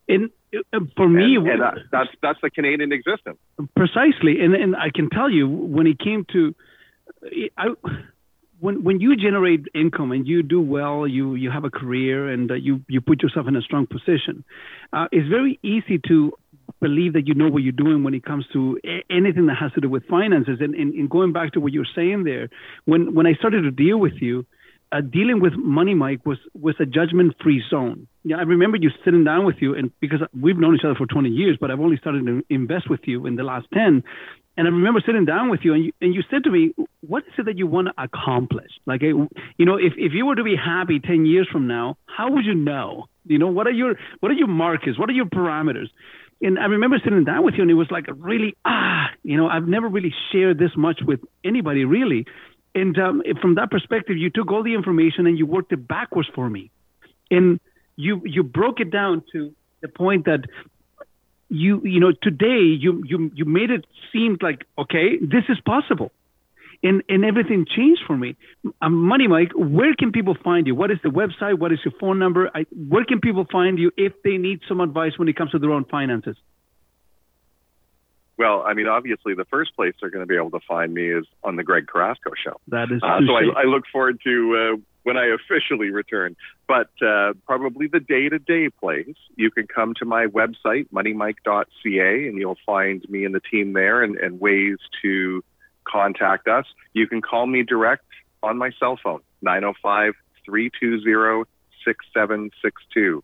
And 0.07 0.31
uh, 0.73 0.79
for 0.97 1.07
me, 1.07 1.35
and, 1.35 1.47
and 1.47 1.61
that, 1.61 1.77
that's 1.91 2.09
that's 2.21 2.39
the 2.41 2.49
Canadian 2.49 2.91
existence. 2.91 3.37
precisely 3.75 4.41
and 4.41 4.55
and 4.55 4.75
i 4.75 4.89
can 4.93 5.09
tell 5.09 5.29
you 5.29 5.47
when 5.47 5.87
it 5.87 5.99
came 5.99 6.25
to 6.31 6.55
i 7.57 7.67
when 8.59 8.83
when 8.83 8.99
you 8.99 9.15
generate 9.15 9.65
income 9.73 10.11
and 10.11 10.27
you 10.27 10.43
do 10.43 10.61
well 10.61 11.07
you 11.07 11.35
you 11.35 11.49
have 11.51 11.63
a 11.63 11.69
career 11.69 12.29
and 12.29 12.51
uh, 12.51 12.53
you 12.55 12.81
you 12.87 13.01
put 13.01 13.21
yourself 13.21 13.47
in 13.47 13.55
a 13.55 13.61
strong 13.61 13.87
position 13.87 14.43
uh, 14.93 15.07
it's 15.11 15.27
very 15.27 15.59
easy 15.63 15.99
to 16.07 16.33
believe 16.79 17.13
that 17.13 17.27
you 17.27 17.33
know 17.33 17.49
what 17.49 17.63
you're 17.63 17.71
doing 17.71 18.03
when 18.03 18.13
it 18.13 18.23
comes 18.23 18.45
to 18.53 18.79
anything 19.09 19.47
that 19.47 19.57
has 19.59 19.71
to 19.73 19.81
do 19.81 19.89
with 19.89 20.05
finances 20.07 20.57
and, 20.59 20.75
and, 20.75 20.93
and 20.93 21.09
going 21.09 21.33
back 21.33 21.53
to 21.53 21.59
what 21.59 21.71
you're 21.73 21.85
saying 21.95 22.23
there 22.23 22.49
when 22.85 23.13
when 23.13 23.25
i 23.25 23.33
started 23.33 23.61
to 23.63 23.71
deal 23.71 23.97
with 23.97 24.13
you 24.21 24.45
uh, 24.91 25.01
dealing 25.01 25.39
with 25.39 25.53
money 25.53 25.93
mike 25.93 26.25
was 26.25 26.37
was 26.53 26.75
a 26.79 26.85
judgment 26.85 27.33
free 27.41 27.63
zone 27.69 28.07
yeah 28.23 28.37
i 28.37 28.41
remember 28.41 28.77
you 28.77 28.89
sitting 29.03 29.23
down 29.23 29.45
with 29.45 29.57
you 29.59 29.75
and 29.75 29.91
because 29.99 30.19
we've 30.39 30.57
known 30.57 30.75
each 30.75 30.85
other 30.85 30.95
for 30.95 31.05
20 31.05 31.29
years 31.29 31.57
but 31.59 31.71
i've 31.71 31.79
only 31.79 31.97
started 31.97 32.25
to 32.25 32.43
invest 32.49 32.89
with 32.89 33.01
you 33.05 33.25
in 33.25 33.35
the 33.35 33.43
last 33.43 33.67
10 33.73 34.03
and 34.57 34.67
I 34.67 34.69
remember 34.69 35.01
sitting 35.05 35.25
down 35.25 35.49
with 35.49 35.61
you, 35.63 35.73
and 35.73 35.85
you, 35.85 35.91
and 36.01 36.13
you 36.13 36.23
said 36.29 36.43
to 36.43 36.51
me, 36.51 36.73
"What 36.99 37.23
is 37.25 37.33
it 37.37 37.45
that 37.45 37.57
you 37.57 37.67
want 37.67 37.87
to 37.87 37.93
accomplish? 38.03 38.71
Like, 38.85 39.01
you 39.01 39.29
know, 39.59 39.77
if, 39.77 39.93
if 39.97 40.11
you 40.13 40.25
were 40.25 40.35
to 40.35 40.43
be 40.43 40.55
happy 40.55 40.99
ten 40.99 41.25
years 41.25 41.47
from 41.51 41.67
now, 41.67 41.97
how 42.05 42.31
would 42.31 42.45
you 42.45 42.53
know? 42.53 43.05
You 43.25 43.39
know, 43.39 43.47
what 43.47 43.65
are 43.67 43.71
your 43.71 43.95
what 44.19 44.29
are 44.31 44.35
your 44.35 44.47
markers? 44.47 44.99
What 44.99 45.09
are 45.09 45.13
your 45.13 45.25
parameters?" 45.25 45.87
And 46.41 46.57
I 46.57 46.65
remember 46.65 46.97
sitting 47.03 47.23
down 47.23 47.43
with 47.43 47.55
you, 47.55 47.61
and 47.61 47.71
it 47.71 47.75
was 47.75 47.91
like 47.91 48.07
a 48.07 48.13
really 48.13 48.55
ah, 48.65 49.07
you 49.23 49.37
know, 49.37 49.47
I've 49.47 49.67
never 49.67 49.87
really 49.87 50.13
shared 50.31 50.57
this 50.57 50.71
much 50.75 50.99
with 51.05 51.19
anybody 51.43 51.85
really. 51.85 52.25
And 52.73 52.97
um, 52.97 53.21
from 53.41 53.55
that 53.55 53.69
perspective, 53.69 54.17
you 54.17 54.29
took 54.29 54.51
all 54.51 54.63
the 54.63 54.73
information 54.73 55.27
and 55.27 55.37
you 55.37 55.45
worked 55.45 55.71
it 55.73 55.87
backwards 55.87 56.29
for 56.33 56.49
me, 56.49 56.71
and 57.29 57.59
you 57.95 58.21
you 58.25 58.43
broke 58.43 58.79
it 58.79 58.91
down 58.91 59.23
to 59.33 59.53
the 59.81 59.87
point 59.87 60.25
that 60.25 60.45
you 61.49 61.81
you 61.83 61.99
know 61.99 62.13
today 62.23 62.61
you 62.61 63.03
you 63.05 63.29
you 63.35 63.45
made 63.45 63.69
it 63.69 63.85
seem 64.13 64.37
like 64.41 64.65
okay 64.77 65.17
this 65.19 65.43
is 65.49 65.59
possible 65.65 66.11
and 66.83 67.03
and 67.09 67.23
everything 67.25 67.65
changed 67.65 68.01
for 68.07 68.17
me 68.17 68.35
um, 68.81 68.93
money 68.93 69.27
mike 69.27 69.51
where 69.55 69.93
can 69.95 70.11
people 70.11 70.35
find 70.43 70.67
you 70.67 70.75
what 70.75 70.91
is 70.91 70.97
the 71.03 71.09
website 71.09 71.57
what 71.59 71.71
is 71.71 71.79
your 71.85 71.93
phone 71.99 72.19
number 72.19 72.49
I, 72.53 72.65
where 72.71 73.05
can 73.05 73.19
people 73.19 73.45
find 73.51 73.77
you 73.77 73.91
if 73.97 74.13
they 74.23 74.37
need 74.37 74.61
some 74.67 74.79
advice 74.81 75.13
when 75.17 75.27
it 75.27 75.35
comes 75.35 75.51
to 75.51 75.59
their 75.59 75.71
own 75.71 75.85
finances 75.85 76.37
Well, 78.37 78.63
I 78.65 78.73
mean, 78.73 78.87
obviously, 78.87 79.35
the 79.35 79.45
first 79.45 79.75
place 79.75 79.93
they're 79.99 80.09
going 80.09 80.23
to 80.23 80.27
be 80.27 80.35
able 80.35 80.49
to 80.59 80.65
find 80.67 80.93
me 80.93 81.11
is 81.11 81.25
on 81.43 81.57
the 81.57 81.63
Greg 81.63 81.85
Carrasco 81.85 82.31
show. 82.43 82.59
that 82.69 82.91
is 82.91 82.99
Uh, 83.03 83.19
so. 83.27 83.33
I, 83.35 83.61
I 83.61 83.63
look 83.65 83.83
forward 83.91 84.19
to 84.23 84.33
uh, 84.57 84.77
when 85.03 85.17
I 85.17 85.27
officially 85.27 85.89
return. 85.89 86.35
But 86.67 86.89
uh, 87.05 87.33
probably 87.45 87.87
the 87.87 87.99
day 87.99 88.29
to 88.29 88.39
day 88.39 88.69
place, 88.69 89.15
you 89.35 89.51
can 89.51 89.67
come 89.67 89.93
to 89.95 90.05
my 90.05 90.25
website, 90.25 90.87
moneymike.ca, 90.91 92.27
and 92.27 92.37
you'll 92.37 92.57
find 92.65 93.07
me 93.09 93.25
and 93.25 93.35
the 93.35 93.41
team 93.41 93.73
there 93.73 94.03
and, 94.03 94.17
and 94.17 94.39
ways 94.39 94.77
to 95.01 95.43
contact 95.91 96.47
us. 96.47 96.65
You 96.93 97.07
can 97.07 97.21
call 97.21 97.45
me 97.45 97.63
direct 97.63 98.05
on 98.43 98.57
my 98.57 98.71
cell 98.79 98.97
phone, 99.01 99.21
905 99.41 100.13
320 100.45 101.45
6762. 101.85 103.23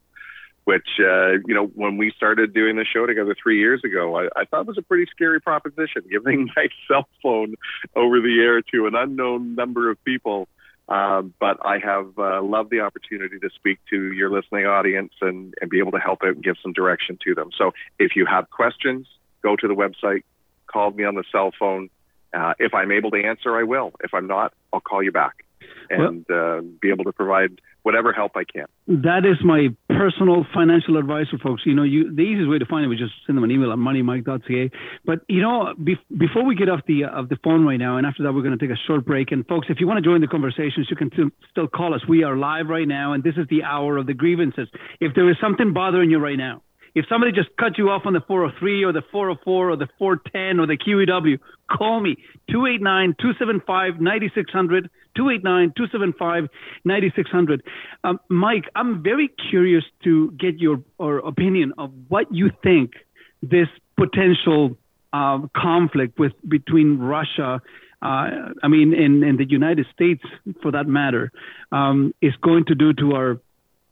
Which, 0.66 1.00
uh, 1.00 1.40
you 1.48 1.54
know, 1.56 1.68
when 1.76 1.96
we 1.96 2.12
started 2.18 2.54
doing 2.54 2.76
the 2.76 2.84
show 2.84 3.06
together 3.06 3.34
three 3.42 3.58
years 3.58 3.82
ago, 3.86 4.18
I, 4.18 4.28
I 4.36 4.44
thought 4.44 4.68
was 4.68 4.78
a 4.78 4.82
pretty 4.82 5.10
scary 5.10 5.40
proposition, 5.40 6.04
giving 6.12 6.50
my 6.58 6.68
cell 6.90 7.08
phone 7.24 7.56
over 7.96 8.20
the 8.20 8.38
air 8.42 8.62
to 8.74 8.86
an 8.86 8.94
unknown 8.94 9.56
number 9.56 9.90
of 9.90 10.04
people. 10.04 10.50
Um, 10.90 11.34
but 11.40 11.58
I 11.66 11.80
have 11.80 12.18
uh, 12.18 12.42
loved 12.42 12.70
the 12.70 12.82
opportunity 12.82 13.40
to 13.40 13.50
speak 13.56 13.80
to 13.90 14.12
your 14.12 14.30
listening 14.30 14.66
audience 14.66 15.14
and, 15.22 15.54
and 15.60 15.70
be 15.70 15.80
able 15.80 15.92
to 15.92 16.00
help 16.00 16.20
out 16.24 16.36
and 16.36 16.44
give 16.44 16.56
some 16.62 16.74
direction 16.74 17.18
to 17.26 17.36
them. 17.36 17.50
So 17.58 17.72
if 18.00 18.16
you 18.16 18.26
have 18.26 18.50
questions, 18.50 19.08
go 19.42 19.56
to 19.56 19.68
the 19.68 19.74
website, 19.74 20.24
call 20.66 20.92
me 20.92 21.04
on 21.04 21.16
the 21.16 21.24
cell 21.32 21.52
phone. 21.58 21.90
Uh, 22.38 22.54
if 22.60 22.74
I'm 22.74 22.92
able 22.92 23.12
to 23.12 23.24
answer, 23.24 23.58
I 23.58 23.64
will. 23.64 23.92
If 24.04 24.14
I'm 24.14 24.28
not, 24.28 24.54
I'll 24.72 24.80
call 24.80 25.02
you 25.02 25.12
back 25.12 25.44
and 25.90 26.30
uh, 26.30 26.62
be 26.82 26.90
able 26.90 27.06
to 27.06 27.14
provide 27.14 27.62
whatever 27.84 28.12
help 28.12 28.34
I 28.36 28.44
can. 28.44 28.66
That 28.88 29.26
is 29.26 29.38
my 29.44 29.70
personal 29.88 30.46
financial 30.54 30.98
advisor, 30.98 31.38
folks. 31.42 31.64
You 31.66 31.74
know, 31.74 31.84
you 31.84 32.14
the 32.14 32.22
easiest 32.22 32.50
way 32.50 32.60
to 32.60 32.66
find 32.66 32.84
it 32.84 32.90
was 32.90 33.00
just 33.00 33.14
send 33.26 33.38
them 33.38 33.44
an 33.44 33.52
email 33.52 33.72
at 33.72 33.78
moneymike.ca. 33.78 34.72
But 35.06 35.22
you 35.28 35.42
know, 35.42 35.74
be, 35.82 35.96
before 36.16 36.44
we 36.44 36.56
get 36.56 36.70
off 36.70 36.82
the 36.88 37.06
uh, 37.06 37.20
of 37.20 37.30
the 37.30 37.38
phone 37.44 37.66
right 37.66 37.78
now, 37.78 37.98
and 37.98 38.06
after 38.06 38.24
that, 38.24 38.34
we're 38.34 38.44
going 38.44 38.58
to 38.58 38.68
take 38.68 38.76
a 38.76 38.80
short 38.88 39.06
break. 39.06 39.32
And 39.32 39.48
folks, 39.48 39.68
if 39.70 39.80
you 39.80 39.88
want 39.88 40.04
to 40.04 40.08
join 40.08 40.22
the 40.22 40.28
conversations, 40.28 40.88
you 40.90 40.96
can 40.96 41.10
still, 41.14 41.30
still 41.50 41.68
call 41.68 41.94
us. 41.94 42.02
We 42.08 42.24
are 42.24 42.36
live 42.36 42.68
right 42.68 42.88
now, 42.88 43.14
and 43.14 43.24
this 43.24 43.36
is 43.38 43.48
the 43.50 43.64
hour 43.64 43.98
of 43.98 44.06
the 44.06 44.14
grievances. 44.14 44.68
If 45.00 45.16
there 45.16 45.30
is 45.30 45.38
something 45.42 45.74
bothering 45.74 46.12
you 46.12 46.20
right 46.20 46.38
now, 46.38 46.62
if 46.98 47.06
somebody 47.08 47.32
just 47.32 47.50
cut 47.60 47.78
you 47.78 47.90
off 47.90 48.04
on 48.06 48.14
the 48.14 48.22
403 48.22 48.84
or 48.84 48.92
the 48.92 49.04
404 49.12 49.70
or 49.70 49.76
the 49.76 49.88
410 50.00 50.60
or 50.60 50.66
the 50.66 50.78
QEW, 50.78 51.38
call 51.70 52.00
me 52.00 52.16
289 52.50 53.16
275 53.20 54.02
9600. 54.02 54.90
289 55.16 55.74
275 55.76 56.50
9600. 56.86 57.64
Um, 58.04 58.20
Mike, 58.30 58.66
I'm 58.76 59.04
very 59.04 59.30
curious 59.50 59.84
to 60.06 60.32
get 60.32 60.58
your 60.60 60.84
or 60.98 61.20
opinion 61.20 61.74
of 61.78 61.92
what 62.08 62.34
you 62.34 62.50
think 62.64 62.94
this 63.42 63.68
potential 63.96 64.78
uh, 65.14 65.40
conflict 65.56 66.18
with 66.18 66.34
between 66.48 66.98
Russia. 66.98 67.62
Uh, 68.02 68.54
I 68.64 68.68
mean, 68.68 68.94
in, 68.94 69.24
in 69.24 69.38
the 69.38 69.46
United 69.48 69.86
States, 69.94 70.24
for 70.62 70.72
that 70.72 70.88
matter, 70.88 71.32
um, 71.72 72.14
is 72.22 72.34
going 72.42 72.66
to 72.66 72.76
do 72.76 72.94
to 72.94 73.14
our 73.14 73.40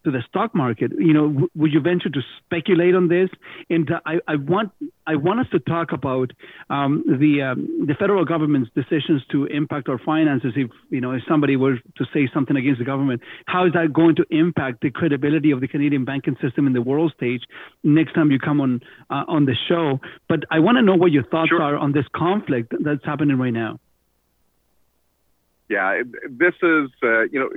to 0.05 0.11
the 0.11 0.23
stock 0.29 0.55
market. 0.55 0.91
You 0.97 1.13
know, 1.13 1.27
w- 1.27 1.49
would 1.55 1.73
you 1.73 1.81
venture 1.81 2.09
to 2.09 2.21
speculate 2.45 2.95
on 2.95 3.09
this? 3.09 3.29
And 3.69 3.91
uh, 3.91 3.99
I, 4.05 4.19
I 4.27 4.35
want 4.37 4.71
I 5.05 5.15
want 5.15 5.41
us 5.41 5.47
to 5.51 5.59
talk 5.59 5.91
about 5.91 6.31
um, 6.69 7.03
the 7.05 7.41
um, 7.41 7.85
the 7.85 7.95
federal 7.95 8.23
government's 8.23 8.69
decisions 8.73 9.23
to 9.31 9.45
impact 9.45 9.89
our 9.89 9.99
finances. 9.99 10.53
If 10.55 10.71
you 10.89 11.01
know, 11.01 11.11
if 11.11 11.23
somebody 11.27 11.57
were 11.57 11.75
to 11.97 12.05
say 12.13 12.29
something 12.33 12.55
against 12.55 12.79
the 12.79 12.85
government, 12.85 13.21
how 13.45 13.65
is 13.65 13.73
that 13.73 13.91
going 13.93 14.15
to 14.15 14.25
impact 14.29 14.81
the 14.81 14.91
credibility 14.91 15.51
of 15.51 15.59
the 15.59 15.67
Canadian 15.67 16.05
banking 16.05 16.37
system 16.41 16.67
in 16.67 16.73
the 16.73 16.81
world 16.81 17.13
stage? 17.17 17.41
Next 17.83 18.13
time 18.13 18.31
you 18.31 18.39
come 18.39 18.61
on 18.61 18.81
uh, 19.09 19.25
on 19.27 19.45
the 19.45 19.55
show, 19.67 19.99
but 20.29 20.39
I 20.49 20.59
want 20.59 20.77
to 20.77 20.81
know 20.81 20.95
what 20.95 21.11
your 21.11 21.23
thoughts 21.23 21.51
are 21.59 21.75
on 21.75 21.91
this 21.91 22.05
conflict 22.15 22.73
that's 22.79 23.03
happening 23.03 23.37
right 23.37 23.53
now. 23.53 23.79
Yeah, 25.67 26.03
this 26.29 26.53
is, 26.61 26.91
uh, 27.01 27.23
you 27.23 27.39
know, 27.39 27.49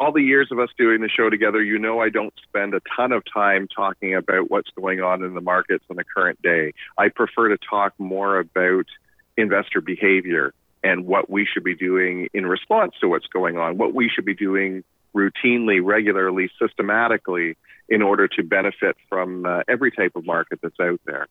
all 0.00 0.12
the 0.12 0.22
years 0.22 0.48
of 0.50 0.58
us 0.58 0.70
doing 0.76 1.00
the 1.00 1.08
show 1.08 1.30
together, 1.30 1.62
you 1.62 1.78
know 1.78 2.00
I 2.00 2.08
don't 2.08 2.34
spend 2.42 2.74
a 2.74 2.80
ton 2.96 3.12
of 3.12 3.22
time 3.32 3.68
talking 3.74 4.14
about 4.14 4.50
what's 4.50 4.70
going 4.70 5.00
on 5.00 5.22
in 5.22 5.34
the 5.34 5.40
markets 5.40 5.84
on 5.90 5.96
the 5.96 6.04
current 6.04 6.40
day. 6.42 6.72
I 6.98 7.08
prefer 7.08 7.48
to 7.48 7.58
talk 7.58 7.94
more 7.98 8.38
about 8.38 8.86
investor 9.36 9.80
behavior 9.80 10.52
and 10.82 11.06
what 11.06 11.30
we 11.30 11.46
should 11.46 11.64
be 11.64 11.76
doing 11.76 12.28
in 12.34 12.46
response 12.46 12.94
to 13.00 13.08
what's 13.08 13.26
going 13.28 13.56
on, 13.56 13.78
what 13.78 13.94
we 13.94 14.08
should 14.08 14.24
be 14.24 14.34
doing 14.34 14.82
routinely, 15.14 15.80
regularly, 15.82 16.50
systematically 16.60 17.56
in 17.88 18.02
order 18.02 18.26
to 18.26 18.42
benefit 18.42 18.96
from 19.08 19.46
uh, 19.46 19.60
every 19.68 19.92
type 19.92 20.12
of 20.16 20.24
market 20.24 20.58
that's 20.62 20.80
out 20.80 21.00
there. 21.04 21.26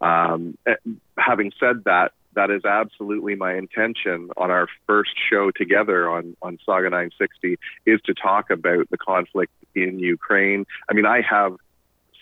Um, 0.00 0.56
eh, 0.66 0.74
having 1.16 1.52
said 1.60 1.84
that, 1.84 2.12
that 2.38 2.52
is 2.52 2.64
absolutely 2.64 3.34
my 3.34 3.56
intention 3.56 4.30
on 4.36 4.52
our 4.52 4.68
first 4.86 5.10
show 5.28 5.50
together 5.50 6.08
on, 6.08 6.36
on 6.40 6.56
Sauga 6.58 6.84
960 6.84 7.58
is 7.84 8.00
to 8.04 8.14
talk 8.14 8.50
about 8.50 8.88
the 8.90 8.96
conflict 8.96 9.52
in 9.74 9.98
Ukraine. 9.98 10.64
I 10.88 10.94
mean, 10.94 11.04
I 11.04 11.20
have 11.28 11.56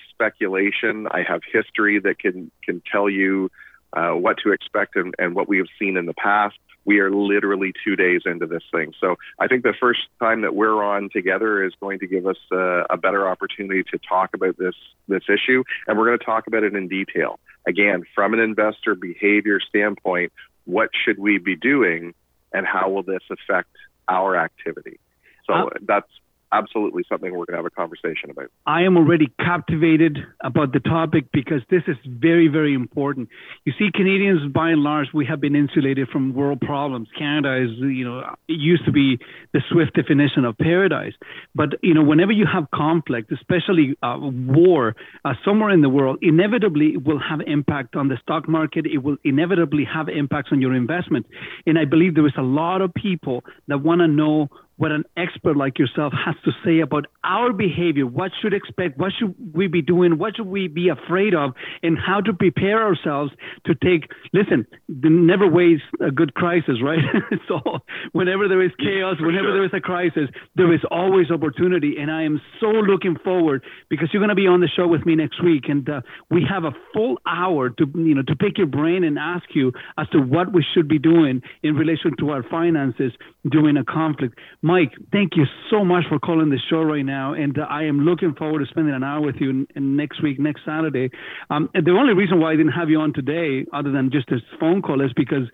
speculation, 0.09 1.07
I 1.11 1.23
have 1.29 1.43
history 1.53 2.01
that 2.01 2.19
can, 2.19 2.51
can 2.65 2.83
tell 2.91 3.11
you 3.11 3.51
uh, 3.93 4.13
what 4.13 4.39
to 4.45 4.53
expect 4.53 4.97
and, 4.97 5.15
and 5.19 5.35
what 5.35 5.51
we 5.51 5.59
have 5.59 5.69
seen 5.79 5.99
in 5.99 6.07
the 6.07 6.15
past 6.15 6.57
we 6.87 7.01
are 7.01 7.11
literally 7.11 7.73
two 7.85 7.97
days 7.97 8.23
into 8.25 8.47
this 8.47 8.63
thing. 8.73 8.95
So 9.01 9.17
I 9.39 9.49
think 9.49 9.65
the 9.65 9.75
first 9.79 10.03
time 10.21 10.43
that 10.43 10.55
we're 10.55 10.83
on 10.83 11.11
together 11.13 11.65
is 11.65 11.73
going 11.81 11.99
to 11.99 12.07
give 12.07 12.27
us 12.27 12.37
uh, 12.53 12.85
a 12.89 12.97
better 12.97 13.29
opportunity 13.29 13.83
to 13.91 13.99
talk 14.09 14.31
about 14.35 14.57
this 14.57 14.75
this 15.09 15.25
issue, 15.29 15.65
and 15.87 15.99
we're 15.99 16.07
going 16.07 16.19
to 16.19 16.25
talk 16.25 16.47
about 16.47 16.63
it 16.63 16.75
in 16.75 16.89
detail. 16.89 17.39
Again, 17.67 18.05
from 18.15 18.33
an 18.35 18.41
investor 18.41 18.95
behavior 18.95 19.61
standpoint, 19.61 20.33
what 20.65 20.91
should 21.05 21.19
we 21.19 21.39
be 21.39 21.57
doing, 21.57 22.15
and 22.53 22.67
how 22.67 22.91
will 22.91 23.03
this 23.03 23.23
affect 23.31 23.71
our 24.09 24.37
activity? 24.37 24.99
So 25.47 25.71
that's 25.83 26.11
absolutely 26.57 27.05
something 27.09 27.31
we're 27.31 27.47
going 27.47 27.57
to 27.59 27.63
have 27.63 27.67
a 27.67 27.71
conversation 27.71 28.31
about. 28.31 28.47
I 28.67 28.83
am 28.83 28.97
already 28.97 29.29
captivated 29.39 30.19
about 30.43 30.73
the 30.73 30.81
topic 30.81 31.27
because 31.33 31.63
this 31.71 31.83
is 31.87 31.97
very, 32.07 32.49
very 32.49 32.75
important. 32.75 33.29
You 33.65 33.73
see, 33.79 33.91
Canadians, 33.93 34.53
by 34.53 34.71
and 34.71 34.83
large, 34.83 35.09
we 35.13 35.27
have 35.27 35.41
been 35.41 35.55
insulated 35.55 36.09
from 36.09 36.35
world 36.35 36.61
problems. 36.61 37.09
Canada 37.19 37.63
is, 37.63 37.71
you 37.79 38.05
know, 38.05 38.21
it 38.49 38.59
used 38.59 38.85
to 38.87 38.93
be 38.93 39.19
the 39.53 39.61
swift 39.71 39.95
definition 39.95 40.45
of 40.45 40.57
paradise. 40.59 41.15
But, 41.55 41.71
you 41.83 41.95
know, 41.95 42.03
whenever 42.03 42.33
you 42.33 42.47
have 42.53 42.71
conflict, 42.75 43.31
especially 43.33 43.97
uh, 44.03 44.19
war 44.21 44.97
uh, 45.25 45.35
somewhere 45.45 45.71
in 45.71 45.83
the 45.83 45.89
world, 45.89 46.19
inevitably 46.23 46.95
it 46.95 47.05
will 47.05 47.21
have 47.21 47.41
impact 47.47 47.97
on 47.97 48.09
the 48.09 48.17
stock 48.23 48.49
market. 48.49 48.87
It 48.87 48.99
will 48.99 49.17
inevitably 49.25 49.85
have 49.93 50.09
impacts 50.09 50.51
on 50.53 50.61
your 50.61 50.75
investment. 50.75 51.27
And 51.67 51.79
I 51.79 51.85
believe 51.85 52.15
there 52.15 52.27
is 52.27 52.39
a 52.39 52.43
lot 52.43 52.81
of 52.81 52.95
people 52.95 53.45
that 53.69 53.79
want 53.79 54.01
to 54.01 54.09
know 54.09 54.49
what 54.77 54.93
an 54.93 55.05
expert 55.17 55.57
like 55.57 55.79
yourself 55.79 56.13
has 56.13 56.35
to 56.45 56.53
say 56.65 56.81
about 56.81 57.07
our 57.25 57.53
behavior, 57.53 58.07
what 58.07 58.31
should 58.41 58.53
expect, 58.53 58.99
what 58.99 59.13
should 59.19 59.35
we 59.55 59.67
be 59.67 59.83
doing, 59.83 60.19
what 60.19 60.37
should 60.37 60.47
we 60.47 60.69
be 60.69 60.89
afraid 60.89 61.35
of, 61.35 61.53
and 61.83 61.99
how 61.99 62.21
to 62.21 62.33
prepare 62.33 62.83
ourselves 62.85 63.33
to 63.65 63.75
take. 63.75 64.11
Listen, 64.33 64.67
never 64.89 65.49
waste 65.49 65.83
a 66.01 66.11
good 66.11 66.35
crisis, 66.35 66.77
right? 66.83 66.99
so 67.49 67.61
whenever 68.13 68.49
there 68.49 68.63
is 68.63 68.73
chaos, 68.79 69.17
whenever 69.21 69.53
there 69.53 69.65
is 69.65 69.73
a 69.75 69.81
crisis, 69.81 70.29
there 70.55 70.73
is 70.73 70.81
always 70.91 71.31
opportunity, 71.31 71.97
and 71.99 72.11
I 72.11 72.23
am 72.25 72.41
so 72.61 72.69
looking 72.69 73.17
forward 73.25 73.65
because 73.89 74.11
you're 74.13 74.21
going 74.21 74.29
to 74.29 74.35
be 74.35 74.47
on 74.47 74.61
the 74.61 74.69
show 74.69 74.87
with 74.87 75.07
me 75.07 75.15
next 75.15 75.43
week, 75.43 75.65
and 75.69 75.89
uh, 75.89 76.01
we 76.31 76.47
have 76.49 76.65
a 76.65 76.73
full 76.93 77.19
hour 77.27 77.71
to 77.71 77.87
you 77.95 78.15
know 78.15 78.23
to 78.23 78.37
pick 78.37 78.59
your 78.59 78.67
brain 78.67 79.05
and 79.05 79.19
ask 79.19 79.45
you 79.55 79.73
as 79.99 80.09
to 80.11 80.19
what 80.19 80.53
we 80.53 80.65
should 80.75 80.89
be 80.89 80.99
doing 80.99 81.43
in 81.63 81.75
relation 81.75 82.13
to 82.19 82.31
our 82.31 82.43
finances 82.43 83.13
during 83.51 83.77
a 83.77 83.85
conflict. 83.85 84.39
Mike, 84.67 84.95
thank 85.13 85.37
you 85.37 85.45
so 85.71 85.85
much 85.85 86.03
for 86.09 86.19
calling 86.19 86.51
the 86.51 86.59
show 86.69 86.83
right 86.83 87.05
now, 87.07 87.35
and 87.35 87.57
uh, 87.57 87.63
I 87.71 87.85
am 87.85 88.01
looking 88.01 88.35
forward 88.35 88.59
to 88.59 88.67
spending 88.67 88.95
an 88.95 89.05
hour 89.05 89.21
with 89.25 89.37
you 89.39 89.51
in, 89.51 89.67
in 89.77 89.95
next 89.95 90.21
week, 90.21 90.41
next 90.41 90.63
Saturday. 90.67 91.11
Um, 91.51 91.71
the 91.73 91.93
only 91.93 92.15
reason 92.15 92.41
why 92.41 92.51
I 92.51 92.57
didn't 92.57 92.73
have 92.73 92.91
you 92.91 92.99
on 92.99 93.13
today, 93.13 93.65
other 93.73 93.93
than 93.93 94.11
just 94.11 94.29
this 94.29 94.41
phone 94.59 94.83
call, 94.83 95.03
is 95.03 95.13
because 95.15 95.47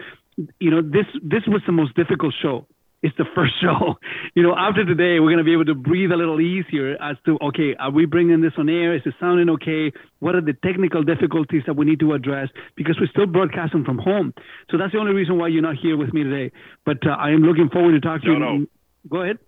you 0.58 0.70
know 0.70 0.80
this 0.80 1.04
this 1.22 1.42
was 1.46 1.60
the 1.66 1.72
most 1.72 1.94
difficult 1.94 2.32
show 2.40 2.66
it's 3.02 3.16
the 3.18 3.24
first 3.34 3.52
show. 3.60 3.98
You 4.34 4.42
know, 4.44 4.54
after 4.56 4.84
today, 4.84 5.20
we're 5.20 5.28
going 5.28 5.38
to 5.38 5.44
be 5.44 5.52
able 5.52 5.66
to 5.66 5.74
breathe 5.74 6.12
a 6.12 6.16
little 6.16 6.40
easier 6.40 6.96
as 7.02 7.16
to, 7.26 7.36
okay, 7.42 7.74
are 7.78 7.90
we 7.90 8.06
bringing 8.06 8.40
this 8.40 8.52
on 8.56 8.68
air? 8.68 8.94
Is 8.94 9.02
it 9.04 9.14
sounding 9.20 9.50
okay? 9.50 9.92
What 10.20 10.36
are 10.36 10.40
the 10.40 10.54
technical 10.64 11.02
difficulties 11.02 11.62
that 11.66 11.74
we 11.74 11.84
need 11.84 12.00
to 12.00 12.14
address? 12.14 12.48
Because 12.76 12.96
we're 13.00 13.10
still 13.10 13.26
broadcasting 13.26 13.84
from 13.84 13.98
home. 13.98 14.32
So 14.70 14.78
that's 14.78 14.92
the 14.92 14.98
only 14.98 15.12
reason 15.12 15.36
why 15.36 15.48
you're 15.48 15.62
not 15.62 15.76
here 15.82 15.96
with 15.96 16.14
me 16.14 16.22
today. 16.22 16.54
But 16.86 17.04
uh, 17.06 17.10
I 17.10 17.30
am 17.30 17.42
looking 17.42 17.68
forward 17.68 17.92
to 17.92 18.00
talking 18.00 18.32
no, 18.32 18.38
to 18.38 18.52
you. 18.52 18.58
No. 18.60 18.66
Go 19.08 19.22
ahead. 19.22 19.38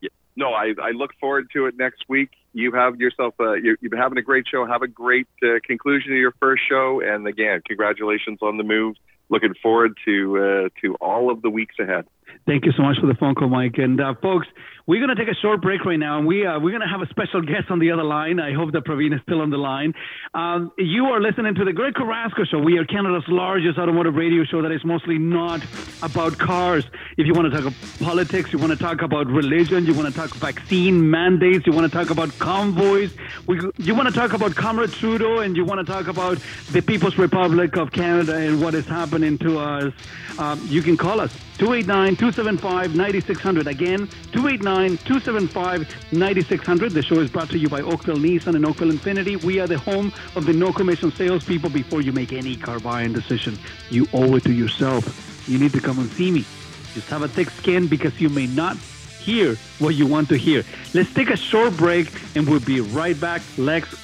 Yeah, 0.00 0.10
no, 0.36 0.50
I, 0.52 0.74
I 0.82 0.90
look 0.90 1.10
forward 1.20 1.48
to 1.54 1.66
it 1.66 1.76
next 1.76 2.04
week. 2.08 2.30
You 2.52 2.72
have 2.72 3.00
yourself, 3.00 3.34
a, 3.38 3.56
you, 3.62 3.76
you've 3.80 3.90
been 3.90 4.00
having 4.00 4.18
a 4.18 4.22
great 4.22 4.46
show. 4.48 4.64
Have 4.66 4.82
a 4.82 4.88
great 4.88 5.28
uh, 5.42 5.58
conclusion 5.64 6.10
to 6.10 6.18
your 6.18 6.32
first 6.40 6.62
show. 6.68 7.00
And 7.04 7.26
again, 7.26 7.60
congratulations 7.66 8.38
on 8.42 8.56
the 8.56 8.64
move. 8.64 8.96
Looking 9.28 9.54
forward 9.60 9.98
to 10.04 10.38
uh, 10.38 10.68
to 10.82 10.94
all 11.00 11.30
of 11.30 11.42
the 11.42 11.50
weeks 11.50 11.74
ahead. 11.80 12.06
Thank 12.46 12.64
you 12.64 12.72
so 12.76 12.82
much 12.82 12.98
for 13.00 13.06
the 13.06 13.14
phone 13.14 13.34
call, 13.34 13.48
Mike. 13.48 13.78
And 13.78 14.00
uh, 14.00 14.14
folks, 14.22 14.46
we're 14.86 15.04
going 15.04 15.14
to 15.14 15.20
take 15.20 15.32
a 15.32 15.38
short 15.40 15.60
break 15.60 15.84
right 15.84 15.98
now, 15.98 16.18
and 16.18 16.26
we 16.28 16.46
uh, 16.46 16.60
we're 16.60 16.70
going 16.70 16.80
to 16.80 16.88
have 16.88 17.02
a 17.02 17.08
special 17.08 17.42
guest 17.42 17.70
on 17.70 17.80
the 17.80 17.90
other 17.90 18.04
line. 18.04 18.38
I 18.38 18.52
hope 18.52 18.70
that 18.72 18.84
Praveen 18.84 19.12
is 19.12 19.20
still 19.22 19.40
on 19.40 19.50
the 19.50 19.58
line. 19.58 19.94
Um, 20.32 20.70
you 20.78 21.06
are 21.06 21.20
listening 21.20 21.56
to 21.56 21.64
the 21.64 21.72
Greg 21.72 21.94
Carrasco 21.94 22.44
Show. 22.44 22.60
We 22.60 22.78
are 22.78 22.84
Canada's 22.84 23.24
largest 23.26 23.78
automotive 23.78 24.14
radio 24.14 24.44
show 24.44 24.62
that 24.62 24.70
is 24.70 24.84
mostly 24.84 25.18
not 25.18 25.60
about 26.02 26.38
cars. 26.38 26.84
If 27.16 27.26
you 27.26 27.34
want 27.34 27.50
to 27.52 27.60
talk 27.60 27.66
about 27.66 27.98
politics, 27.98 28.52
you 28.52 28.60
want 28.60 28.70
to 28.70 28.78
talk 28.78 29.02
about 29.02 29.26
religion, 29.26 29.86
you 29.86 29.94
want 29.94 30.06
to 30.06 30.14
talk 30.14 30.30
vaccine 30.36 31.10
mandates, 31.10 31.66
you 31.66 31.72
want 31.72 31.90
to 31.90 31.98
talk 31.98 32.10
about 32.10 32.30
convoys, 32.38 33.12
we, 33.48 33.60
you 33.78 33.94
want 33.96 34.08
to 34.08 34.14
talk 34.14 34.34
about 34.34 34.54
Comrade 34.54 34.92
Trudeau, 34.92 35.40
and 35.40 35.56
you 35.56 35.64
want 35.64 35.84
to 35.84 35.92
talk 35.92 36.06
about 36.06 36.38
the 36.70 36.80
People's 36.80 37.18
Republic 37.18 37.76
of 37.76 37.90
Canada 37.90 38.36
and 38.36 38.62
what 38.62 38.74
is 38.76 38.86
happening 38.86 39.36
to 39.38 39.58
us, 39.58 39.92
um, 40.38 40.60
you 40.68 40.80
can 40.80 40.96
call 40.96 41.20
us 41.20 41.32
289 41.58 42.15
275 42.16 42.96
9600. 42.96 43.66
Again, 43.66 44.08
289 44.32 44.98
275 44.98 46.12
9600. 46.12 46.92
The 46.92 47.02
show 47.02 47.20
is 47.20 47.30
brought 47.30 47.50
to 47.50 47.58
you 47.58 47.68
by 47.68 47.80
Oakville 47.80 48.16
Nissan 48.16 48.54
and 48.54 48.66
Oakville 48.66 48.92
Infiniti. 48.92 49.42
We 49.42 49.60
are 49.60 49.66
the 49.66 49.78
home 49.78 50.12
of 50.34 50.46
the 50.46 50.52
no 50.52 50.72
commission 50.72 51.12
salespeople. 51.12 51.70
Before 51.70 52.00
you 52.00 52.12
make 52.12 52.32
any 52.32 52.56
car 52.56 52.80
buying 52.80 53.12
decision, 53.12 53.58
you 53.90 54.06
owe 54.12 54.34
it 54.36 54.44
to 54.44 54.52
yourself. 54.52 55.48
You 55.48 55.58
need 55.58 55.72
to 55.72 55.80
come 55.80 55.98
and 55.98 56.10
see 56.10 56.30
me. 56.30 56.44
Just 56.94 57.08
have 57.10 57.22
a 57.22 57.28
thick 57.28 57.50
skin 57.50 57.86
because 57.86 58.20
you 58.20 58.28
may 58.28 58.46
not 58.46 58.76
hear 59.20 59.56
what 59.78 59.94
you 59.94 60.06
want 60.06 60.28
to 60.30 60.36
hear. 60.36 60.64
Let's 60.94 61.12
take 61.12 61.30
a 61.30 61.36
short 61.36 61.76
break 61.76 62.10
and 62.34 62.48
we'll 62.48 62.60
be 62.60 62.80
right 62.80 63.20
back. 63.20 63.42
Lex, 63.58 63.94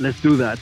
let's 0.00 0.20
do 0.20 0.36
that. 0.36 0.58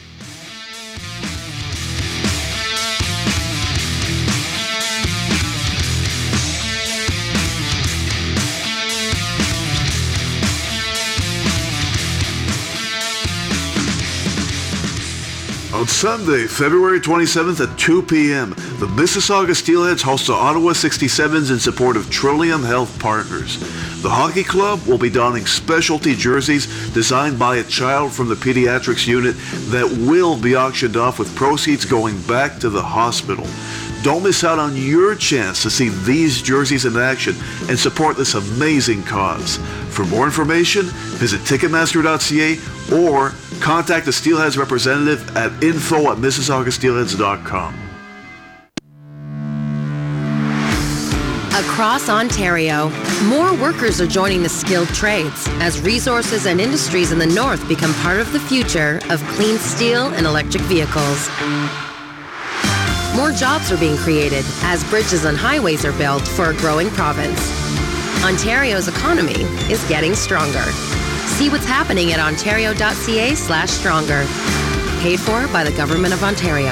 On 15.84 15.88
Sunday, 15.88 16.46
February 16.46 16.98
27th 16.98 17.60
at 17.60 17.78
2 17.78 18.04
p.m., 18.04 18.54
the 18.78 18.86
Mississauga 18.96 19.50
Steelheads 19.50 20.00
host 20.00 20.28
the 20.28 20.32
Ottawa 20.32 20.72
67s 20.72 21.50
in 21.50 21.58
support 21.58 21.98
of 21.98 22.08
Trillium 22.10 22.62
Health 22.62 22.98
Partners. 22.98 23.58
The 24.00 24.08
hockey 24.08 24.44
club 24.44 24.80
will 24.86 24.96
be 24.96 25.10
donning 25.10 25.44
specialty 25.44 26.14
jerseys 26.14 26.90
designed 26.94 27.38
by 27.38 27.56
a 27.56 27.64
child 27.64 28.12
from 28.12 28.30
the 28.30 28.34
pediatrics 28.34 29.06
unit 29.06 29.36
that 29.68 29.86
will 30.08 30.40
be 30.40 30.56
auctioned 30.56 30.96
off 30.96 31.18
with 31.18 31.36
proceeds 31.36 31.84
going 31.84 32.18
back 32.22 32.58
to 32.60 32.70
the 32.70 32.80
hospital. 32.80 33.46
Don't 34.02 34.22
miss 34.22 34.42
out 34.42 34.58
on 34.58 34.74
your 34.74 35.14
chance 35.14 35.62
to 35.64 35.70
see 35.70 35.90
these 36.06 36.40
jerseys 36.40 36.86
in 36.86 36.96
action 36.96 37.34
and 37.68 37.78
support 37.78 38.16
this 38.16 38.32
amazing 38.32 39.02
cause. 39.02 39.58
For 39.90 40.06
more 40.06 40.24
information, 40.24 40.86
visit 41.20 41.42
Ticketmaster.ca 41.42 42.56
or 42.90 43.34
contact 43.64 44.04
the 44.04 44.12
Steelheads 44.12 44.58
representative 44.58 45.34
at 45.38 45.50
info 45.64 46.12
at 46.12 46.18
MississaugaSteelheads.com. 46.18 47.74
Across 51.54 52.10
Ontario, 52.10 52.90
more 53.22 53.54
workers 53.56 54.02
are 54.02 54.06
joining 54.06 54.42
the 54.42 54.48
skilled 54.50 54.88
trades 54.88 55.46
as 55.62 55.80
resources 55.80 56.44
and 56.44 56.60
industries 56.60 57.10
in 57.10 57.18
the 57.18 57.26
north 57.26 57.66
become 57.66 57.94
part 57.94 58.20
of 58.20 58.30
the 58.32 58.40
future 58.40 59.00
of 59.08 59.22
clean 59.28 59.56
steel 59.56 60.08
and 60.08 60.26
electric 60.26 60.62
vehicles. 60.64 61.30
More 63.16 63.32
jobs 63.32 63.72
are 63.72 63.78
being 63.78 63.96
created 63.96 64.44
as 64.64 64.84
bridges 64.90 65.24
and 65.24 65.38
highways 65.38 65.86
are 65.86 65.92
built 65.92 66.22
for 66.28 66.50
a 66.50 66.56
growing 66.58 66.90
province. 66.90 67.40
Ontario's 68.22 68.88
economy 68.88 69.42
is 69.72 69.82
getting 69.88 70.14
stronger. 70.14 70.64
See 71.34 71.48
what's 71.48 71.66
happening 71.66 72.12
at 72.12 72.20
ontario.ca 72.20 73.34
slash 73.34 73.68
stronger. 73.68 74.24
Paid 75.00 75.18
for 75.18 75.48
by 75.48 75.64
the 75.64 75.72
Government 75.72 76.14
of 76.14 76.22
Ontario. 76.22 76.70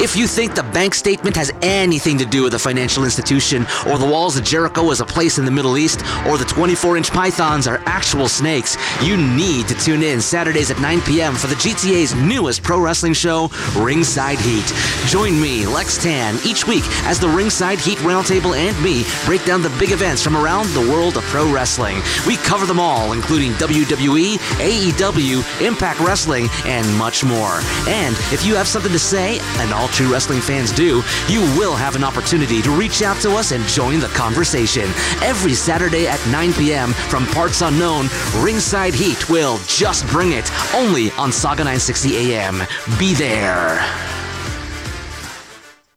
If 0.00 0.16
you 0.16 0.26
think 0.26 0.54
the 0.54 0.62
bank 0.62 0.94
statement 0.94 1.36
has 1.36 1.52
anything 1.62 2.18
to 2.18 2.24
do 2.24 2.42
with 2.42 2.54
a 2.54 2.58
financial 2.58 3.04
institution, 3.04 3.66
or 3.86 3.98
the 3.98 4.06
walls 4.06 4.36
of 4.36 4.44
Jericho 4.44 4.90
is 4.90 5.00
a 5.00 5.04
place 5.04 5.38
in 5.38 5.44
the 5.44 5.50
Middle 5.50 5.78
East, 5.78 6.00
or 6.26 6.36
the 6.38 6.44
24 6.44 6.96
inch 6.96 7.10
pythons 7.10 7.68
are 7.68 7.80
actual 7.86 8.28
snakes, 8.28 8.76
you 9.02 9.16
need 9.16 9.68
to 9.68 9.74
tune 9.74 10.02
in 10.02 10.20
Saturdays 10.20 10.70
at 10.70 10.80
9 10.80 11.02
p.m. 11.02 11.34
for 11.34 11.46
the 11.46 11.54
GTA's 11.54 12.14
newest 12.14 12.62
pro 12.62 12.80
wrestling 12.80 13.12
show, 13.12 13.48
Ringside 13.76 14.40
Heat. 14.40 14.72
Join 15.06 15.40
me, 15.40 15.66
Lex 15.66 16.02
Tan, 16.02 16.36
each 16.44 16.66
week 16.66 16.84
as 17.04 17.20
the 17.20 17.28
Ringside 17.28 17.78
Heat 17.78 17.98
Roundtable 17.98 18.56
and 18.56 18.80
me 18.82 19.04
break 19.24 19.44
down 19.44 19.62
the 19.62 19.74
big 19.78 19.92
events 19.92 20.22
from 20.22 20.36
around 20.36 20.68
the 20.70 20.90
world 20.90 21.16
of 21.16 21.22
pro 21.24 21.52
wrestling. 21.52 22.02
We 22.26 22.36
cover 22.38 22.66
them 22.66 22.80
all, 22.80 23.12
including 23.12 23.52
WWE, 23.52 24.36
AEW, 24.58 25.62
Impact 25.66 26.00
Wrestling, 26.00 26.48
and 26.64 26.92
much 26.96 27.22
more. 27.22 27.60
And 27.86 28.16
if 28.32 28.44
you 28.44 28.56
have 28.56 28.66
something 28.66 28.92
to 28.92 28.98
say, 28.98 29.38
and 29.58 29.72
all 29.72 29.88
true 29.92 30.10
wrestling 30.10 30.40
fans 30.40 30.72
do, 30.72 31.02
you 31.28 31.40
will 31.56 31.76
have 31.76 31.94
an 31.94 32.02
opportunity 32.02 32.62
to 32.62 32.70
reach 32.70 33.02
out 33.02 33.20
to 33.20 33.32
us 33.32 33.52
and 33.52 33.64
join 33.64 34.00
the 34.00 34.08
conversation. 34.08 34.84
Every 35.22 35.54
Saturday 35.54 36.08
at 36.08 36.24
9 36.28 36.52
p.m. 36.54 36.92
from 36.92 37.26
Parts 37.26 37.60
Unknown, 37.60 38.06
Ringside 38.36 38.94
Heat 38.94 39.28
will 39.28 39.58
just 39.66 40.06
bring 40.08 40.32
it 40.32 40.50
only 40.74 41.10
on 41.12 41.30
Sauga 41.30 41.58
960 41.58 42.32
AM. 42.32 42.58
Be 42.98 43.14
there. 43.14 43.78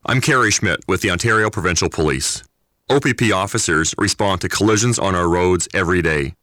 I'm 0.06 0.22
Kerry 0.22 0.52
Schmidt 0.52 0.82
with 0.88 1.02
the 1.02 1.10
Ontario 1.10 1.50
Provincial 1.50 1.90
Police. 1.90 2.44
OPP 2.90 3.34
officers 3.34 3.96
respond 3.98 4.42
to 4.42 4.50
collisions 4.50 5.00
on 5.00 5.16
our 5.16 5.28
roads 5.28 5.68
every 5.74 6.02
day. 6.02 6.36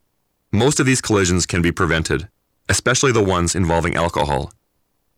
Most 0.51 0.79
of 0.79 0.85
these 0.85 1.01
collisions 1.01 1.45
can 1.45 1.61
be 1.61 1.71
prevented, 1.71 2.27
especially 2.67 3.13
the 3.13 3.23
ones 3.23 3.55
involving 3.55 3.95
alcohol. 3.95 4.51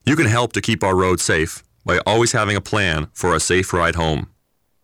You 0.06 0.16
can 0.16 0.28
help 0.28 0.54
to 0.54 0.62
keep 0.62 0.84
our 0.84 0.96
roads 0.96 1.24
safe 1.24 1.65
by 1.86 2.00
always 2.00 2.32
having 2.32 2.56
a 2.56 2.62
plan 2.62 3.08
for 3.14 3.34
a 3.34 3.40
safe 3.40 3.72
ride 3.72 3.96
home. 3.96 4.28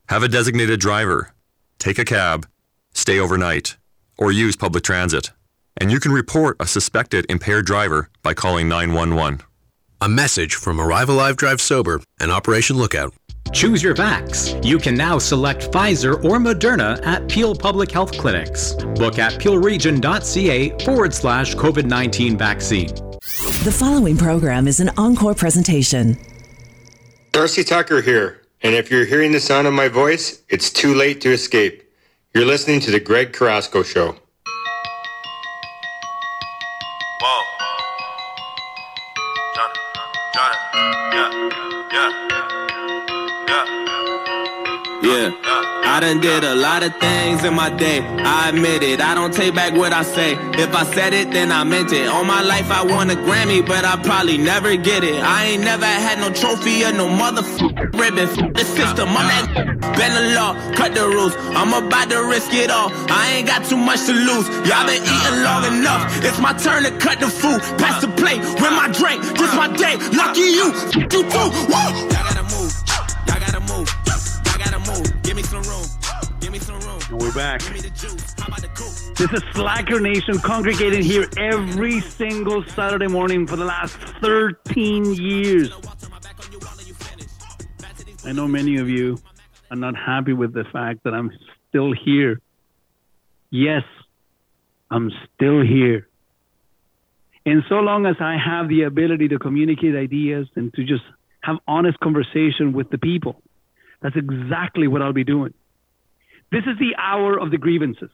Have 0.09 0.23
a 0.23 0.27
designated 0.27 0.79
driver, 0.79 1.33
take 1.79 1.97
a 1.97 2.05
cab, 2.05 2.47
stay 2.93 3.19
overnight, 3.19 3.77
or 4.17 4.31
use 4.31 4.55
public 4.55 4.83
transit. 4.83 5.31
And 5.77 5.91
you 5.91 5.99
can 5.99 6.11
report 6.11 6.57
a 6.59 6.67
suspected 6.67 7.25
impaired 7.29 7.65
driver 7.65 8.09
by 8.21 8.33
calling 8.33 8.67
911. 8.67 9.41
A 10.01 10.09
message 10.09 10.55
from 10.55 10.79
Arrive 10.79 11.09
Alive 11.09 11.37
Drive 11.37 11.61
Sober 11.61 12.01
and 12.19 12.31
Operation 12.31 12.77
Lookout. 12.77 13.13
Choose 13.51 13.83
your 13.83 13.95
vax. 13.95 14.63
You 14.65 14.77
can 14.77 14.95
now 14.95 15.17
select 15.17 15.71
Pfizer 15.71 16.23
or 16.23 16.39
Moderna 16.39 17.03
at 17.05 17.27
Peel 17.27 17.53
Public 17.55 17.91
Health 17.91 18.11
Clinics. 18.17 18.73
Book 18.95 19.19
at 19.19 19.33
peelregion.ca 19.33 20.85
forward 20.85 21.13
slash 21.13 21.55
COVID 21.55 21.85
19 21.85 22.37
vaccine. 22.37 22.87
The 23.63 23.75
following 23.77 24.17
program 24.17 24.67
is 24.67 24.79
an 24.79 24.89
encore 24.97 25.35
presentation. 25.35 26.17
Darcy 27.31 27.63
Tucker 27.63 28.01
here, 28.01 28.41
and 28.61 28.75
if 28.75 28.91
you're 28.91 29.05
hearing 29.05 29.31
the 29.31 29.39
sound 29.39 29.65
of 29.65 29.73
my 29.73 29.87
voice, 29.87 30.41
it's 30.49 30.69
too 30.69 30.93
late 30.93 31.21
to 31.21 31.31
escape. 31.31 31.89
You're 32.33 32.43
listening 32.43 32.81
to 32.81 32.91
The 32.91 32.99
Greg 32.99 33.31
Carrasco 33.31 33.83
Show. 33.83 34.17
Done 46.01 46.19
did 46.19 46.43
a 46.43 46.55
lot 46.55 46.83
of 46.83 46.93
things 46.97 47.43
in 47.43 47.53
my 47.53 47.69
day. 47.69 47.99
I 48.01 48.49
admit 48.49 48.83
it. 48.83 48.99
I 49.01 49.13
don't 49.15 49.33
take 49.33 49.53
back 49.55 49.73
what 49.73 49.93
I 49.93 50.03
say. 50.03 50.33
If 50.61 50.73
I 50.75 50.83
said 50.93 51.13
it, 51.13 51.31
then 51.31 51.51
I 51.51 51.63
meant 51.63 51.93
it. 51.93 52.07
All 52.07 52.23
my 52.23 52.41
life 52.41 52.69
I 52.71 52.83
won 52.83 53.09
a 53.09 53.15
Grammy, 53.15 53.65
but 53.65 53.85
I 53.85 53.95
probably 54.01 54.37
never 54.37 54.75
get 54.75 55.03
it. 55.03 55.15
I 55.23 55.45
ain't 55.45 55.63
never 55.63 55.85
had 55.85 56.19
no 56.19 56.29
trophy 56.33 56.83
or 56.83 56.91
no 56.91 57.07
motherfucking 57.07 57.93
ribbon. 57.99 58.27
F- 58.29 58.53
The 58.53 58.65
system, 58.65 59.09
I'm 59.09 59.27
that 59.29 59.45
bend 59.97 60.13
the 60.17 60.35
law, 60.35 60.53
cut 60.75 60.93
the 60.95 61.05
rules. 61.07 61.35
I'm 61.55 61.71
about 61.73 62.09
to 62.09 62.23
risk 62.25 62.53
it 62.53 62.71
all. 62.71 62.89
I 63.09 63.33
ain't 63.35 63.47
got 63.47 63.63
too 63.65 63.77
much 63.77 64.05
to 64.07 64.13
lose. 64.13 64.47
Y'all 64.67 64.85
been 64.87 65.03
eating 65.03 65.43
long 65.43 65.63
enough. 65.65 66.03
It's 66.25 66.39
my 66.39 66.53
turn 66.53 66.83
to 66.83 66.91
cut 66.97 67.19
the 67.19 67.29
food. 67.29 67.61
Pass 67.77 68.01
the 68.01 68.09
plate, 68.09 68.41
win 68.59 68.73
my 68.73 68.89
drink. 68.91 69.21
This 69.37 69.53
my 69.55 69.67
day. 69.77 69.95
Lucky 70.17 70.49
you, 70.59 70.67
you 71.13 71.23
too. 71.29 71.49
Woo! 71.69 72.60
Me 75.41 75.47
some 75.47 75.63
room. 75.63 75.85
Give 76.39 76.51
me 76.51 76.59
some 76.59 76.79
room. 76.81 76.99
We're 77.19 77.33
back. 77.33 77.61
This 77.61 79.31
is 79.33 79.43
Slacker 79.53 79.99
Nation 79.99 80.37
congregating 80.39 81.01
here 81.03 81.27
every 81.37 81.99
single 82.01 82.63
Saturday 82.65 83.07
morning 83.07 83.47
for 83.47 83.55
the 83.55 83.65
last 83.65 83.95
13 84.21 85.13
years. 85.15 85.71
I 88.23 88.31
know 88.33 88.47
many 88.47 88.77
of 88.77 88.87
you 88.87 89.17
are 89.71 89.77
not 89.77 89.95
happy 89.95 90.33
with 90.33 90.53
the 90.53 90.63
fact 90.65 91.03
that 91.05 91.13
I'm 91.13 91.31
still 91.69 91.91
here. 91.91 92.39
Yes, 93.49 93.83
I'm 94.91 95.11
still 95.33 95.61
here. 95.61 96.07
And 97.45 97.63
so 97.67 97.75
long 97.75 98.05
as 98.05 98.17
I 98.19 98.37
have 98.37 98.69
the 98.69 98.83
ability 98.83 99.29
to 99.29 99.39
communicate 99.39 99.95
ideas 99.95 100.47
and 100.55 100.71
to 100.75 100.83
just 100.83 101.03
have 101.41 101.57
honest 101.67 101.99
conversation 101.99 102.73
with 102.73 102.91
the 102.91 102.99
people, 102.99 103.41
that's 104.01 104.15
exactly 104.15 104.87
what 104.87 105.01
I'll 105.01 105.13
be 105.13 105.23
doing. 105.23 105.53
This 106.51 106.63
is 106.65 106.77
the 106.79 106.95
hour 106.97 107.39
of 107.39 107.51
the 107.51 107.57
grievances. 107.57 108.09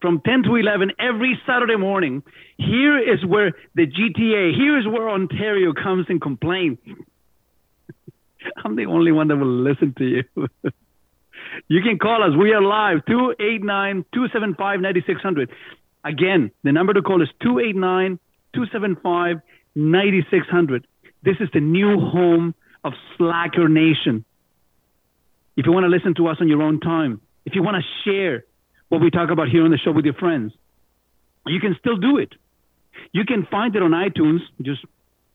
From 0.00 0.20
10 0.20 0.42
to 0.44 0.56
11 0.56 0.92
every 0.98 1.40
Saturday 1.46 1.76
morning, 1.76 2.22
here 2.58 2.98
is 2.98 3.24
where 3.24 3.52
the 3.74 3.86
GTA, 3.86 4.54
here 4.54 4.78
is 4.78 4.86
where 4.86 5.08
Ontario 5.08 5.72
comes 5.72 6.06
and 6.08 6.20
complains. 6.20 6.78
I'm 8.64 8.76
the 8.76 8.84
only 8.86 9.12
one 9.12 9.28
that 9.28 9.36
will 9.36 9.62
listen 9.62 9.94
to 9.96 10.04
you. 10.04 10.24
you 11.68 11.82
can 11.82 11.98
call 11.98 12.22
us. 12.22 12.36
We 12.38 12.52
are 12.52 12.60
live, 12.60 13.06
289 13.06 14.04
275 14.12 14.80
9600. 14.80 15.50
Again, 16.04 16.50
the 16.62 16.72
number 16.72 16.92
to 16.92 17.00
call 17.00 17.22
is 17.22 17.30
289 17.42 18.18
275 18.52 19.40
9600. 19.74 20.86
This 21.22 21.36
is 21.40 21.48
the 21.54 21.60
new 21.60 21.98
home 21.98 22.54
of 22.84 22.92
Slacker 23.16 23.68
Nation. 23.68 24.26
If 25.56 25.66
you 25.66 25.72
want 25.72 25.84
to 25.84 25.88
listen 25.88 26.14
to 26.16 26.28
us 26.28 26.38
on 26.40 26.48
your 26.48 26.62
own 26.62 26.80
time, 26.80 27.20
if 27.44 27.54
you 27.54 27.62
want 27.62 27.76
to 27.76 27.84
share 28.04 28.44
what 28.88 29.00
we 29.00 29.10
talk 29.10 29.30
about 29.30 29.48
here 29.48 29.64
on 29.64 29.70
the 29.70 29.78
show 29.78 29.92
with 29.92 30.04
your 30.04 30.14
friends, 30.14 30.52
you 31.46 31.60
can 31.60 31.76
still 31.78 31.96
do 31.96 32.18
it. 32.18 32.32
You 33.12 33.24
can 33.24 33.46
find 33.50 33.74
it 33.76 33.82
on 33.82 33.90
iTunes. 33.90 34.40
Just 34.62 34.84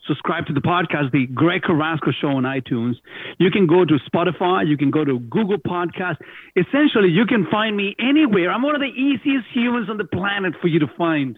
subscribe 0.08 0.48
to 0.48 0.54
the 0.54 0.62
podcast, 0.62 1.12
the 1.12 1.28
Greg 1.28 1.62
Carrasco 1.62 2.12
Show 2.12 2.30
on 2.30 2.44
iTunes. 2.44 2.96
You 3.38 3.52
can 3.52 3.68
go 3.68 3.86
to 3.86 3.98
Spotify. 4.12 4.68
You 4.68 4.78
can 4.78 4.92
go 4.92 5.06
to 5.06 5.20
Google 5.20 5.58
Podcast. 5.58 6.18
Essentially, 6.56 7.10
you 7.10 7.26
can 7.26 7.46
find 7.48 7.76
me 7.78 7.96
anywhere. 8.00 8.52
I'm 8.52 8.64
one 8.64 8.76
of 8.76 8.82
the 8.82 8.88
easiest 8.88 9.48
humans 9.54 9.90
on 9.90 9.98
the 9.98 10.06
planet 10.06 10.56
for 10.62 10.68
you 10.68 10.80
to 10.80 10.88
find. 10.98 11.38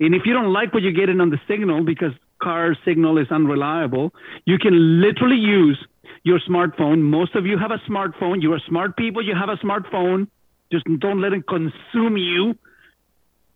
And 0.00 0.14
if 0.16 0.22
you 0.24 0.32
don't 0.32 0.52
like 0.52 0.74
what 0.74 0.82
you're 0.82 0.92
getting 0.92 1.20
on 1.20 1.30
the 1.30 1.40
signal 1.46 1.84
because 1.84 2.12
car 2.40 2.76
signal 2.84 3.18
is 3.18 3.30
unreliable, 3.30 4.12
you 4.44 4.58
can 4.58 5.00
literally 5.00 5.36
use 5.36 5.78
your 6.24 6.40
smartphone. 6.48 7.00
Most 7.00 7.34
of 7.34 7.44
you 7.46 7.58
have 7.58 7.70
a 7.70 7.78
smartphone. 7.90 8.42
You 8.42 8.52
are 8.52 8.60
smart 8.68 8.96
people. 8.96 9.24
You 9.24 9.34
have 9.34 9.48
a 9.48 9.56
smartphone. 9.56 10.28
Just 10.70 10.84
don't 10.98 11.20
let 11.20 11.32
it 11.32 11.46
consume 11.46 12.16
you. 12.16 12.56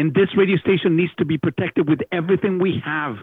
And 0.00 0.14
this 0.14 0.34
radio 0.34 0.56
station 0.56 0.96
needs 0.96 1.12
to 1.18 1.26
be 1.26 1.36
protected 1.36 1.86
with 1.86 2.00
everything 2.10 2.58
we 2.58 2.82
have. 2.82 3.16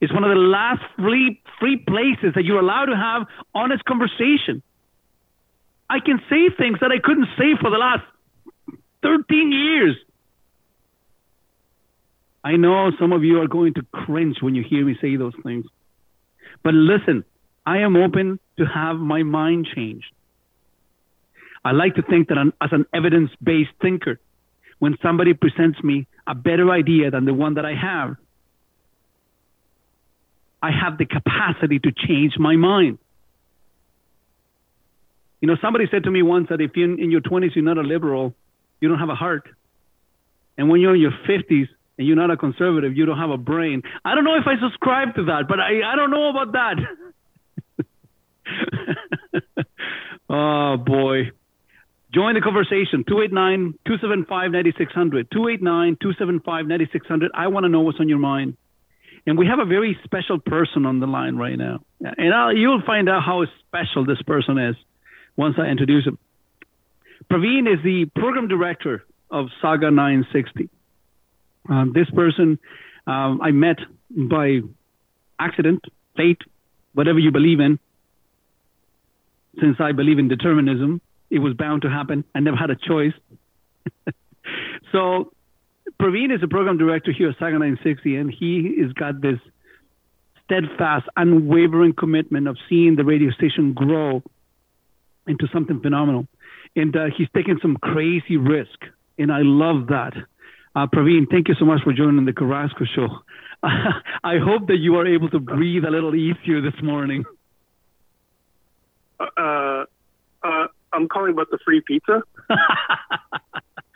It's 0.00 0.12
one 0.12 0.22
of 0.22 0.30
the 0.30 0.40
last 0.40 0.80
free 0.96 1.42
free 1.58 1.76
places 1.76 2.34
that 2.36 2.44
you're 2.44 2.60
allowed 2.60 2.84
to 2.84 2.96
have 2.96 3.26
honest 3.52 3.84
conversation. 3.84 4.62
I 5.90 5.98
can 5.98 6.20
say 6.30 6.50
things 6.56 6.78
that 6.82 6.92
I 6.92 7.00
couldn't 7.02 7.26
say 7.36 7.56
for 7.60 7.68
the 7.68 7.78
last 7.78 8.04
13 9.02 9.50
years. 9.50 9.96
I 12.44 12.54
know 12.58 12.92
some 12.96 13.12
of 13.12 13.24
you 13.24 13.40
are 13.40 13.48
going 13.48 13.74
to 13.74 13.82
cringe 13.90 14.36
when 14.40 14.54
you 14.54 14.62
hear 14.62 14.84
me 14.84 14.96
say 15.00 15.16
those 15.16 15.34
things. 15.42 15.66
But 16.62 16.74
listen, 16.74 17.24
I 17.66 17.78
am 17.78 17.96
open 17.96 18.38
to 18.58 18.64
have 18.66 18.98
my 18.98 19.24
mind 19.24 19.66
changed. 19.74 20.12
I 21.64 21.72
like 21.72 21.96
to 21.96 22.02
think 22.02 22.28
that 22.28 22.38
I'm, 22.38 22.52
as 22.60 22.70
an 22.70 22.86
evidence 22.94 23.32
based 23.42 23.72
thinker, 23.82 24.20
when 24.78 24.96
somebody 25.02 25.34
presents 25.34 25.82
me 25.82 26.06
a 26.26 26.34
better 26.34 26.70
idea 26.70 27.10
than 27.10 27.24
the 27.24 27.34
one 27.34 27.54
that 27.54 27.64
I 27.64 27.74
have, 27.74 28.16
I 30.62 30.70
have 30.70 30.96
the 30.96 31.04
capacity 31.04 31.78
to 31.78 31.92
change 31.92 32.34
my 32.38 32.56
mind. 32.56 32.98
You 35.40 35.48
know, 35.48 35.56
somebody 35.60 35.84
said 35.90 36.04
to 36.04 36.10
me 36.10 36.22
once 36.22 36.48
that 36.48 36.62
if 36.62 36.70
you're 36.74 36.98
in 36.98 37.10
your 37.10 37.20
20s, 37.20 37.54
you're 37.54 37.64
not 37.64 37.76
a 37.76 37.82
liberal, 37.82 38.34
you 38.80 38.88
don't 38.88 38.98
have 38.98 39.10
a 39.10 39.14
heart. 39.14 39.46
And 40.56 40.70
when 40.70 40.80
you're 40.80 40.94
in 40.94 41.00
your 41.02 41.12
50s 41.28 41.68
and 41.98 42.06
you're 42.06 42.16
not 42.16 42.30
a 42.30 42.36
conservative, 42.36 42.96
you 42.96 43.04
don't 43.04 43.18
have 43.18 43.30
a 43.30 43.36
brain. 43.36 43.82
I 44.04 44.14
don't 44.14 44.24
know 44.24 44.36
if 44.36 44.46
I 44.46 44.58
subscribe 44.58 45.16
to 45.16 45.24
that, 45.26 45.48
but 45.48 45.60
I, 45.60 45.82
I 45.92 45.96
don't 45.96 46.10
know 46.10 46.30
about 46.30 46.52
that. 46.52 46.76
oh, 50.30 50.76
boy. 50.78 51.30
Join 52.14 52.34
the 52.34 52.40
conversation. 52.40 53.04
289 53.08 53.74
275 53.86 54.52
9600. 54.52 55.30
289 55.32 55.96
275 56.00 56.66
9600. 56.66 57.30
I 57.34 57.48
want 57.48 57.64
to 57.64 57.68
know 57.68 57.80
what's 57.80 57.98
on 57.98 58.08
your 58.08 58.18
mind. 58.18 58.56
And 59.26 59.36
we 59.36 59.46
have 59.46 59.58
a 59.58 59.64
very 59.64 59.98
special 60.04 60.38
person 60.38 60.86
on 60.86 61.00
the 61.00 61.06
line 61.06 61.36
right 61.36 61.56
now. 61.56 61.80
And 62.00 62.32
I'll, 62.32 62.54
you'll 62.54 62.82
find 62.82 63.08
out 63.08 63.22
how 63.22 63.44
special 63.66 64.04
this 64.04 64.22
person 64.22 64.58
is 64.58 64.76
once 65.36 65.56
I 65.58 65.66
introduce 65.66 66.06
him. 66.06 66.18
Praveen 67.32 67.66
is 67.72 67.82
the 67.82 68.04
program 68.14 68.48
director 68.48 69.04
of 69.30 69.46
Sauga 69.62 69.92
960. 69.92 70.68
Um, 71.68 71.92
this 71.94 72.08
person 72.10 72.58
um, 73.06 73.40
I 73.42 73.50
met 73.50 73.78
by 74.10 74.60
accident, 75.40 75.82
fate, 76.16 76.42
whatever 76.92 77.18
you 77.18 77.32
believe 77.32 77.60
in. 77.60 77.80
Since 79.60 79.76
I 79.80 79.92
believe 79.92 80.18
in 80.18 80.28
determinism, 80.28 81.00
it 81.30 81.38
was 81.38 81.54
bound 81.54 81.82
to 81.82 81.90
happen. 81.90 82.24
I 82.34 82.40
never 82.40 82.56
had 82.56 82.70
a 82.70 82.76
choice. 82.76 83.14
so, 84.92 85.32
Praveen 86.00 86.34
is 86.34 86.42
a 86.42 86.48
program 86.48 86.78
director 86.78 87.12
here 87.12 87.30
at 87.30 87.38
Sauga 87.38 87.52
960, 87.52 88.16
and 88.16 88.32
he 88.32 88.76
has 88.80 88.92
got 88.92 89.20
this 89.20 89.38
steadfast, 90.44 91.06
unwavering 91.16 91.94
commitment 91.94 92.48
of 92.48 92.56
seeing 92.68 92.96
the 92.96 93.04
radio 93.04 93.30
station 93.30 93.72
grow 93.72 94.22
into 95.26 95.48
something 95.52 95.80
phenomenal. 95.80 96.26
And 96.76 96.94
uh, 96.96 97.06
he's 97.16 97.28
taking 97.34 97.58
some 97.62 97.76
crazy 97.76 98.36
risk, 98.36 98.78
and 99.18 99.32
I 99.32 99.40
love 99.42 99.88
that. 99.88 100.14
Uh, 100.76 100.86
Praveen, 100.86 101.30
thank 101.30 101.48
you 101.48 101.54
so 101.58 101.64
much 101.64 101.82
for 101.82 101.92
joining 101.92 102.24
the 102.24 102.32
Carrasco 102.32 102.84
Show. 102.84 103.08
I 103.62 104.38
hope 104.38 104.66
that 104.66 104.78
you 104.78 104.96
are 104.96 105.06
able 105.06 105.30
to 105.30 105.38
breathe 105.38 105.84
a 105.84 105.90
little 105.90 106.14
easier 106.14 106.60
this 106.60 106.74
morning. 106.82 107.24
Uh, 109.20 109.84
uh, 110.42 110.66
I'm 110.94 111.08
calling 111.08 111.32
about 111.32 111.50
the 111.50 111.58
free 111.64 111.80
pizza. 111.80 112.22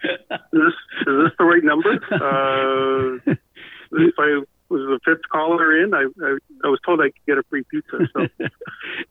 is 0.04 0.20
this 0.52 0.74
is 1.06 1.24
this 1.24 1.32
the 1.38 1.44
right 1.44 1.62
number? 1.62 1.94
Uh, 2.10 3.34
if 3.92 4.14
I 4.18 4.42
was 4.70 4.80
the 4.80 4.98
fifth 5.04 5.28
caller 5.30 5.82
in, 5.82 5.92
I, 5.94 6.06
I, 6.22 6.38
I 6.64 6.68
was 6.68 6.80
told 6.84 7.00
I 7.00 7.04
could 7.04 7.14
get 7.26 7.38
a 7.38 7.42
free 7.48 7.62
pizza. 7.70 7.98
So, 8.12 8.26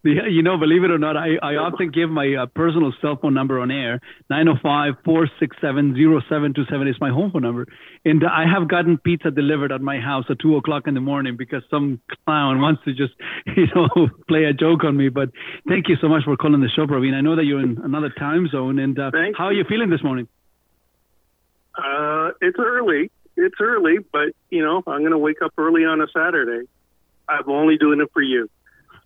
yeah, 0.04 0.28
you 0.30 0.44
know, 0.44 0.58
believe 0.58 0.84
it 0.84 0.92
or 0.92 0.98
not, 0.98 1.16
I, 1.18 1.38
I 1.42 1.56
often 1.56 1.92
give 1.92 2.10
my 2.10 2.36
uh, 2.36 2.46
personal 2.48 2.92
cell 3.02 3.18
phone 3.22 3.34
number 3.34 3.60
on 3.60 3.72
air. 3.72 4.02
905-467-0727 4.32 6.90
is 6.90 6.96
my 7.02 7.10
home 7.10 7.32
phone 7.32 7.42
number, 7.42 7.68
and 8.06 8.24
I 8.24 8.46
have 8.52 8.70
gotten 8.70 8.98
pizza 8.98 9.32
delivered 9.32 9.72
at 9.72 9.82
my 9.82 10.00
house 10.00 10.26
at 10.30 10.40
two 10.40 10.56
o'clock 10.58 10.84
in 10.88 10.94
the 10.94 11.02
morning 11.02 11.38
because 11.38 11.64
some 11.70 12.00
clown 12.26 12.62
wants 12.62 12.84
to 12.86 12.94
just, 12.94 13.14
you 13.58 13.68
know, 13.74 14.10
play 14.28 14.44
a 14.46 14.54
joke 14.54 14.84
on 14.84 14.96
me. 14.96 15.10
But 15.10 15.30
thank 15.68 15.90
you 15.90 15.96
so 16.02 16.08
much 16.08 16.24
for 16.26 16.38
calling 16.38 16.62
the 16.62 16.70
show, 16.76 16.86
Praveen. 16.86 17.14
I 17.14 17.22
know 17.22 17.36
that 17.36 17.46
you're 17.46 17.62
in 17.62 17.80
another 17.84 18.10
time 18.10 18.48
zone, 18.48 18.80
and 18.80 19.00
uh, 19.00 19.12
how 19.38 19.46
are 19.46 19.54
you 19.54 19.64
feeling 19.68 19.90
this 19.90 20.04
morning? 20.04 20.28
uh, 21.78 22.32
it's 22.42 22.58
early. 22.60 23.12
It's 23.38 23.56
early, 23.62 24.00
but 24.12 24.30
you 24.50 24.64
know, 24.64 24.78
I'm 24.88 25.02
going 25.02 25.12
to 25.12 25.18
wake 25.18 25.42
up 25.44 25.54
early 25.58 25.86
on 25.86 26.02
a 26.02 26.08
Saturday. 26.14 26.68
I'm 27.30 27.50
only 27.50 27.78
doing 27.78 28.02
it 28.02 28.10
for 28.14 28.22
you. 28.22 28.50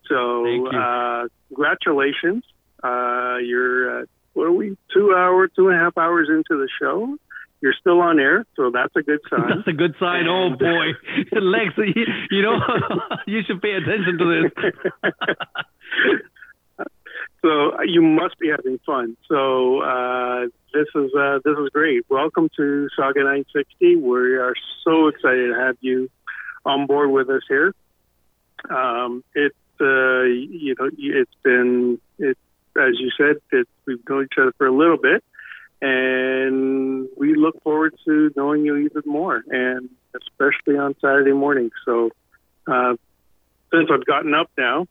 So, 0.07 0.45
you. 0.45 0.67
uh, 0.67 1.27
congratulations. 1.47 2.43
Uh, 2.83 3.37
you're, 3.37 4.01
uh, 4.01 4.05
what 4.33 4.45
are 4.45 4.51
we, 4.51 4.77
two 4.93 5.13
hours, 5.15 5.51
two 5.55 5.67
and 5.69 5.77
a 5.77 5.79
half 5.79 5.97
hours 5.97 6.29
into 6.29 6.59
the 6.59 6.67
show? 6.79 7.17
You're 7.61 7.75
still 7.79 7.99
on 8.01 8.19
air, 8.19 8.45
so 8.55 8.71
that's 8.71 8.95
a 8.95 9.03
good 9.03 9.19
sign. 9.29 9.49
That's 9.49 9.67
a 9.67 9.73
good 9.73 9.93
sign. 9.99 10.27
Oh 10.27 10.49
boy, 10.57 10.93
Lex, 11.39 11.77
you, 11.77 12.05
you 12.31 12.41
know 12.41 12.57
you 13.27 13.41
should 13.45 13.61
pay 13.61 13.73
attention 13.73 14.17
to 14.17 14.41
this. 14.41 15.11
so 17.41 17.75
uh, 17.77 17.81
you 17.83 18.01
must 18.01 18.37
be 18.39 18.49
having 18.49 18.79
fun. 18.85 19.17
So 19.27 19.81
uh, 19.81 20.47
this 20.73 20.87
is 20.95 21.11
uh, 21.13 21.39
this 21.43 21.57
is 21.57 21.69
great. 21.73 22.05
Welcome 22.09 22.49
to 22.57 22.89
Sauga 22.97 23.17
960. 23.17 23.95
We 23.95 24.37
are 24.37 24.53
so 24.83 25.07
excited 25.07 25.53
to 25.53 25.59
have 25.59 25.77
you 25.81 26.09
on 26.65 26.85
board 26.85 27.11
with 27.11 27.29
us 27.29 27.41
here. 27.47 27.73
Um, 28.69 29.23
it 29.33 29.53
uh, 29.79 30.23
you 30.23 30.75
know 30.77 30.89
it's 30.97 31.31
been 31.43 31.99
it 32.19 32.37
as 32.77 32.93
you 32.99 33.09
said 33.17 33.37
it, 33.51 33.67
we've 33.85 34.07
known 34.07 34.25
each 34.25 34.37
other 34.39 34.53
for 34.57 34.67
a 34.67 34.73
little 34.73 34.97
bit, 34.97 35.23
and 35.81 37.09
we 37.17 37.35
look 37.35 37.61
forward 37.63 37.95
to 38.05 38.31
knowing 38.35 38.65
you 38.65 38.77
even 38.77 39.01
more, 39.05 39.43
and 39.49 39.89
especially 40.15 40.77
on 40.77 40.95
Saturday 41.01 41.33
morning. 41.33 41.71
So 41.85 42.11
uh, 42.67 42.95
since 43.73 43.89
I've 43.91 44.05
gotten 44.05 44.35
up 44.35 44.51
now, 44.57 44.85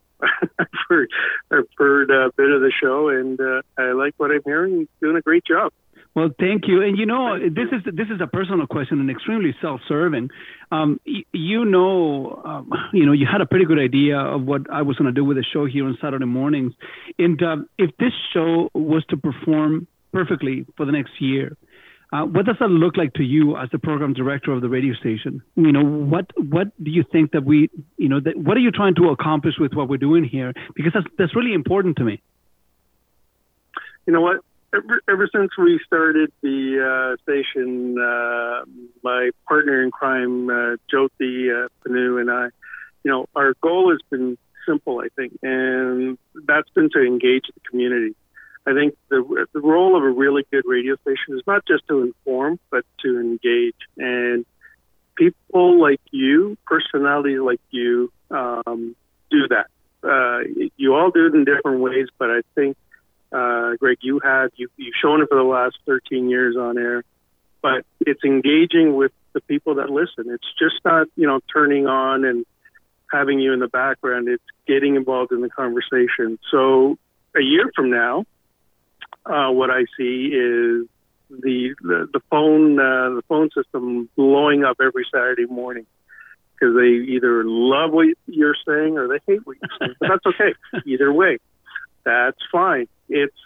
I've 0.58 0.66
heard, 0.88 1.10
I've 1.50 1.68
heard 1.76 2.10
a 2.10 2.30
bit 2.36 2.50
of 2.50 2.60
the 2.60 2.72
show, 2.80 3.08
and 3.08 3.40
uh, 3.40 3.62
I 3.78 3.92
like 3.92 4.14
what 4.16 4.30
I'm 4.30 4.42
hearing. 4.44 4.88
You're 5.00 5.10
doing 5.10 5.16
a 5.16 5.22
great 5.22 5.44
job. 5.44 5.72
Well, 6.14 6.30
thank 6.40 6.66
you. 6.66 6.82
And 6.82 6.98
you 6.98 7.06
know, 7.06 7.38
this 7.38 7.68
is 7.70 7.84
this 7.94 8.08
is 8.12 8.20
a 8.20 8.26
personal 8.26 8.66
question 8.66 8.98
and 8.98 9.08
extremely 9.10 9.54
self-serving. 9.60 10.30
Um, 10.72 11.00
y- 11.06 11.22
you 11.32 11.64
know, 11.64 12.42
um, 12.44 12.72
you 12.92 13.06
know, 13.06 13.12
you 13.12 13.26
had 13.30 13.40
a 13.40 13.46
pretty 13.46 13.64
good 13.64 13.78
idea 13.78 14.18
of 14.18 14.42
what 14.42 14.62
I 14.72 14.82
was 14.82 14.96
going 14.96 15.06
to 15.06 15.12
do 15.12 15.24
with 15.24 15.36
the 15.36 15.44
show 15.44 15.66
here 15.66 15.86
on 15.86 15.96
Saturday 16.00 16.24
mornings. 16.24 16.72
And 17.18 17.40
um, 17.42 17.68
if 17.78 17.96
this 17.98 18.12
show 18.32 18.70
was 18.74 19.04
to 19.10 19.16
perform 19.16 19.86
perfectly 20.12 20.66
for 20.76 20.84
the 20.84 20.92
next 20.92 21.12
year, 21.20 21.56
uh, 22.12 22.24
what 22.24 22.44
does 22.44 22.56
that 22.58 22.68
look 22.68 22.96
like 22.96 23.12
to 23.14 23.22
you 23.22 23.56
as 23.56 23.68
the 23.70 23.78
program 23.78 24.12
director 24.14 24.52
of 24.52 24.62
the 24.62 24.68
radio 24.68 24.94
station? 24.94 25.42
You 25.54 25.70
know, 25.70 25.84
what 25.84 26.26
what 26.36 26.68
do 26.82 26.90
you 26.90 27.04
think 27.04 27.32
that 27.32 27.44
we, 27.44 27.70
you 27.96 28.08
know, 28.08 28.18
that, 28.20 28.36
what 28.36 28.56
are 28.56 28.60
you 28.60 28.72
trying 28.72 28.96
to 28.96 29.10
accomplish 29.10 29.54
with 29.60 29.74
what 29.74 29.88
we're 29.88 29.96
doing 29.96 30.24
here? 30.24 30.52
Because 30.74 30.92
that's 30.92 31.06
that's 31.16 31.36
really 31.36 31.54
important 31.54 31.96
to 31.98 32.04
me. 32.04 32.20
You 34.06 34.12
know 34.12 34.22
what? 34.22 34.40
Ever, 34.72 35.00
ever 35.08 35.28
since 35.34 35.50
we 35.58 35.80
started 35.84 36.32
the 36.42 37.16
uh, 37.18 37.22
station, 37.22 37.96
uh, 37.98 38.64
my 39.02 39.30
partner 39.48 39.82
in 39.82 39.90
crime, 39.90 40.48
uh, 40.48 40.76
Jyoti 40.92 41.64
uh, 41.64 41.68
Panu, 41.84 42.20
and 42.20 42.30
I, 42.30 42.44
you 43.02 43.10
know, 43.10 43.26
our 43.34 43.54
goal 43.60 43.90
has 43.90 43.98
been 44.10 44.38
simple, 44.66 45.00
I 45.00 45.08
think, 45.16 45.36
and 45.42 46.18
that's 46.46 46.70
been 46.70 46.88
to 46.90 47.04
engage 47.04 47.46
the 47.52 47.60
community. 47.68 48.14
I 48.66 48.74
think 48.74 48.96
the, 49.08 49.46
the 49.52 49.60
role 49.60 49.96
of 49.96 50.02
a 50.02 50.10
really 50.10 50.44
good 50.50 50.64
radio 50.66 50.96
station 50.96 51.36
is 51.36 51.42
not 51.46 51.66
just 51.66 51.86
to 51.88 52.02
inform, 52.02 52.58
but 52.70 52.84
to 53.02 53.18
engage. 53.18 53.74
And 53.96 54.44
people 55.16 55.80
like 55.80 56.00
you, 56.10 56.56
personalities 56.66 57.40
like 57.40 57.60
you, 57.70 58.12
um, 58.30 58.94
do 59.30 59.48
that. 59.48 59.66
Uh, 60.02 60.68
you 60.76 60.94
all 60.94 61.10
do 61.10 61.26
it 61.26 61.34
in 61.34 61.44
different 61.44 61.80
ways, 61.80 62.08
but 62.18 62.30
I 62.30 62.40
think, 62.54 62.76
uh, 63.32 63.76
Greg, 63.76 63.98
you 64.00 64.20
have 64.22 64.50
you, 64.56 64.68
you've 64.76 64.94
shown 65.00 65.22
it 65.22 65.28
for 65.28 65.36
the 65.36 65.44
last 65.44 65.78
13 65.86 66.28
years 66.28 66.56
on 66.56 66.78
air. 66.78 67.04
But 67.62 67.84
it's 68.00 68.24
engaging 68.24 68.96
with 68.96 69.12
the 69.32 69.40
people 69.42 69.76
that 69.76 69.90
listen. 69.90 70.32
It's 70.32 70.48
just 70.58 70.82
not 70.84 71.06
you 71.16 71.26
know 71.26 71.40
turning 71.52 71.86
on 71.86 72.24
and 72.24 72.46
having 73.10 73.38
you 73.38 73.52
in 73.52 73.60
the 73.60 73.68
background. 73.68 74.28
It's 74.28 74.42
getting 74.66 74.96
involved 74.96 75.32
in 75.32 75.42
the 75.42 75.50
conversation. 75.50 76.38
So 76.50 76.98
a 77.36 77.42
year 77.42 77.70
from 77.74 77.90
now, 77.90 78.24
uh, 79.26 79.50
what 79.50 79.70
I 79.70 79.84
see 79.96 80.26
is 80.32 80.86
the 81.30 81.74
the, 81.80 82.08
the 82.12 82.20
phone 82.30 82.78
uh, 82.78 83.14
the 83.14 83.22
phone 83.28 83.50
system 83.50 84.08
blowing 84.16 84.64
up 84.64 84.78
every 84.80 85.06
Saturday 85.12 85.46
morning 85.46 85.86
because 86.54 86.74
they 86.76 87.12
either 87.12 87.42
love 87.44 87.92
what 87.92 88.06
you're 88.26 88.56
saying 88.66 88.98
or 88.98 89.08
they 89.08 89.18
hate 89.26 89.46
what 89.46 89.56
you're 89.60 89.78
saying. 89.78 89.94
But 90.00 90.08
that's 90.08 90.26
okay. 90.26 90.54
Either 90.86 91.12
way, 91.12 91.38
that's 92.04 92.38
fine. 92.52 92.86
It's 93.08 93.36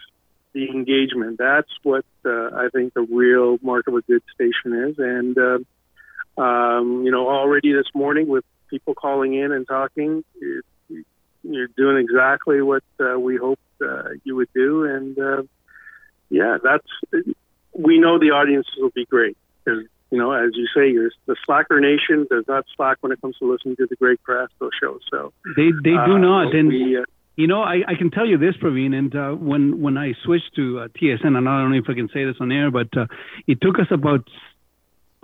the 0.53 0.69
engagement. 0.69 1.37
That's 1.37 1.69
what 1.83 2.05
uh, 2.25 2.49
I 2.55 2.69
think 2.73 2.93
the 2.93 3.01
real 3.01 3.57
mark 3.61 3.87
of 3.87 3.95
a 3.95 4.01
good 4.01 4.23
station 4.33 4.73
is. 4.89 4.95
And 4.97 5.37
uh, 5.37 6.41
um, 6.41 7.03
you 7.05 7.11
know, 7.11 7.29
already 7.29 7.73
this 7.73 7.87
morning 7.93 8.27
with 8.27 8.43
people 8.69 8.93
calling 8.93 9.33
in 9.33 9.51
and 9.51 9.67
talking, 9.67 10.23
it, 10.41 10.65
you're 11.43 11.67
doing 11.67 11.97
exactly 11.97 12.61
what 12.61 12.83
uh, 12.99 13.19
we 13.19 13.37
hoped 13.37 13.61
uh, 13.81 14.09
you 14.23 14.35
would 14.35 14.49
do. 14.53 14.85
And 14.85 15.17
uh, 15.17 15.43
yeah, 16.29 16.57
that's 16.63 16.87
we 17.73 17.99
know 17.99 18.19
the 18.19 18.31
audiences 18.31 18.73
will 18.77 18.91
be 18.91 19.05
great 19.05 19.37
because 19.63 19.83
you 20.11 20.17
know, 20.17 20.31
as 20.31 20.51
you 20.53 20.67
say, 20.73 20.89
you're, 20.91 21.11
the 21.25 21.35
Slacker 21.45 21.79
Nation 21.81 22.27
does 22.29 22.45
not 22.47 22.65
slack 22.75 22.97
when 23.01 23.11
it 23.11 23.19
comes 23.21 23.37
to 23.39 23.51
listening 23.51 23.75
to 23.77 23.87
the 23.89 23.95
Greg 23.95 24.17
Carrasco 24.25 24.69
show. 24.79 24.99
So 25.11 25.33
They 25.57 25.71
they 25.83 25.95
do 26.05 26.13
uh, 26.13 26.17
not, 26.17 26.55
and 26.55 26.69
we, 26.69 26.97
uh, 26.97 27.01
you 27.35 27.47
know, 27.47 27.61
I, 27.61 27.81
I 27.87 27.95
can 27.95 28.11
tell 28.11 28.25
you 28.25 28.37
this, 28.37 28.55
Praveen. 28.55 28.93
And 28.93 29.15
uh, 29.15 29.31
when 29.31 29.81
when 29.81 29.97
I 29.97 30.13
switched 30.23 30.55
to 30.55 30.79
uh, 30.79 30.87
TSN, 30.89 31.35
and 31.35 31.49
I 31.49 31.61
don't 31.61 31.71
know 31.71 31.77
if 31.77 31.89
I 31.89 31.93
can 31.93 32.09
say 32.13 32.23
this 32.23 32.35
on 32.39 32.51
air, 32.51 32.71
but 32.71 32.95
uh, 32.95 33.07
it 33.47 33.59
took 33.61 33.79
us 33.79 33.87
about 33.91 34.27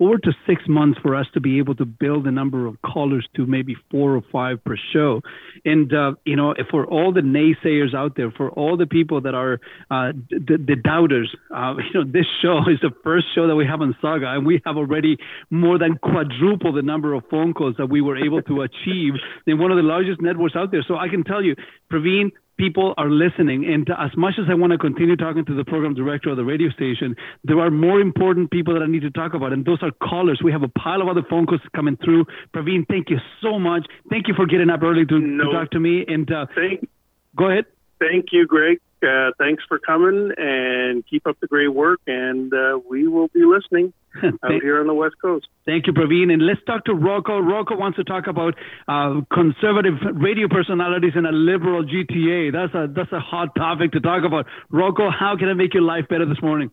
four 0.01 0.17
to 0.17 0.33
six 0.47 0.63
months 0.67 0.99
for 1.03 1.15
us 1.15 1.27
to 1.31 1.39
be 1.39 1.59
able 1.59 1.75
to 1.75 1.85
build 1.85 2.23
the 2.23 2.31
number 2.31 2.65
of 2.65 2.75
callers 2.81 3.23
to 3.35 3.45
maybe 3.45 3.75
four 3.91 4.15
or 4.15 4.23
five 4.31 4.57
per 4.63 4.75
show. 4.91 5.21
And, 5.63 5.93
uh, 5.93 6.13
you 6.25 6.35
know, 6.35 6.55
for 6.71 6.87
all 6.87 7.13
the 7.13 7.21
naysayers 7.21 7.93
out 7.93 8.15
there, 8.15 8.31
for 8.31 8.49
all 8.49 8.77
the 8.77 8.87
people 8.87 9.21
that 9.21 9.35
are 9.35 9.59
uh, 9.91 10.13
the, 10.31 10.57
the 10.57 10.75
doubters, 10.75 11.35
uh, 11.55 11.75
you 11.77 12.03
know, 12.03 12.11
this 12.11 12.25
show 12.41 12.61
is 12.67 12.79
the 12.81 12.89
first 13.03 13.27
show 13.35 13.45
that 13.45 13.55
we 13.55 13.67
have 13.67 13.81
on 13.81 13.95
Sauga, 14.01 14.35
and 14.35 14.43
we 14.43 14.59
have 14.65 14.75
already 14.75 15.17
more 15.51 15.77
than 15.77 15.99
quadruple 15.99 16.73
the 16.73 16.81
number 16.81 17.13
of 17.13 17.23
phone 17.29 17.53
calls 17.53 17.75
that 17.77 17.85
we 17.85 18.01
were 18.01 18.17
able 18.17 18.41
to 18.41 18.61
achieve 18.67 19.13
in 19.45 19.59
one 19.59 19.69
of 19.69 19.77
the 19.77 19.83
largest 19.83 20.19
networks 20.19 20.55
out 20.55 20.71
there. 20.71 20.83
So 20.87 20.95
I 20.95 21.09
can 21.09 21.23
tell 21.23 21.43
you, 21.43 21.55
Praveen, 21.93 22.31
people 22.61 22.93
are 22.97 23.09
listening. 23.09 23.65
And 23.65 23.89
as 23.89 24.15
much 24.15 24.35
as 24.37 24.45
I 24.47 24.53
want 24.53 24.71
to 24.71 24.77
continue 24.77 25.15
talking 25.15 25.43
to 25.45 25.55
the 25.55 25.65
program 25.65 25.95
director 25.95 26.29
of 26.29 26.37
the 26.37 26.45
radio 26.45 26.69
station, 26.69 27.15
there 27.43 27.59
are 27.59 27.71
more 27.71 27.99
important 27.99 28.51
people 28.51 28.75
that 28.75 28.83
I 28.83 28.85
need 28.85 29.01
to 29.01 29.09
talk 29.09 29.33
about, 29.33 29.51
and 29.51 29.65
those 29.65 29.79
are 29.81 29.91
callers. 29.91 30.41
We 30.43 30.51
have 30.51 30.61
a 30.61 30.67
pile 30.67 31.01
of 31.01 31.07
other 31.07 31.23
phone 31.27 31.47
calls 31.47 31.61
coming 31.75 31.97
through. 31.97 32.25
Praveen, 32.53 32.87
thank 32.87 33.09
you 33.09 33.17
so 33.41 33.57
much. 33.57 33.87
Thank 34.11 34.27
you 34.27 34.35
for 34.35 34.45
getting 34.45 34.69
up 34.69 34.83
early 34.83 35.05
to, 35.07 35.19
no. 35.19 35.45
to 35.45 35.51
talk 35.51 35.71
to 35.71 35.79
me. 35.79 36.05
And 36.07 36.31
uh, 36.31 36.45
thank, 36.53 36.87
go 37.35 37.49
ahead. 37.49 37.65
Thank 37.99 38.27
you, 38.31 38.45
Greg. 38.45 38.79
Uh, 39.01 39.31
thanks 39.39 39.63
for 39.67 39.79
coming 39.79 40.31
and 40.37 41.03
keep 41.07 41.25
up 41.25 41.39
the 41.39 41.47
great 41.47 41.73
work. 41.73 41.99
And 42.05 42.53
uh, 42.53 42.79
we 42.87 43.07
will 43.07 43.29
be 43.29 43.43
listening 43.43 43.91
out 44.23 44.61
here 44.61 44.79
on 44.79 44.87
the 44.87 44.93
West 44.93 45.15
Coast. 45.21 45.47
Thank 45.65 45.87
you, 45.87 45.93
Praveen. 45.93 46.31
And 46.31 46.45
let's 46.45 46.59
talk 46.65 46.85
to 46.85 46.93
Rocco. 46.93 47.39
Rocco 47.39 47.77
wants 47.77 47.97
to 47.97 48.03
talk 48.03 48.27
about 48.27 48.55
uh, 48.87 49.21
conservative 49.33 49.95
radio 50.15 50.47
personalities 50.47 51.13
in 51.15 51.25
a 51.25 51.31
liberal 51.31 51.83
GTA. 51.83 52.51
That's 52.51 52.73
a 52.73 52.91
that's 52.93 53.11
a 53.11 53.19
hot 53.19 53.55
topic 53.55 53.93
to 53.93 53.99
talk 53.99 54.23
about. 54.25 54.45
Rocco, 54.69 55.09
how 55.09 55.35
can 55.37 55.49
I 55.49 55.53
make 55.53 55.73
your 55.73 55.83
life 55.83 56.07
better 56.09 56.25
this 56.25 56.41
morning? 56.41 56.71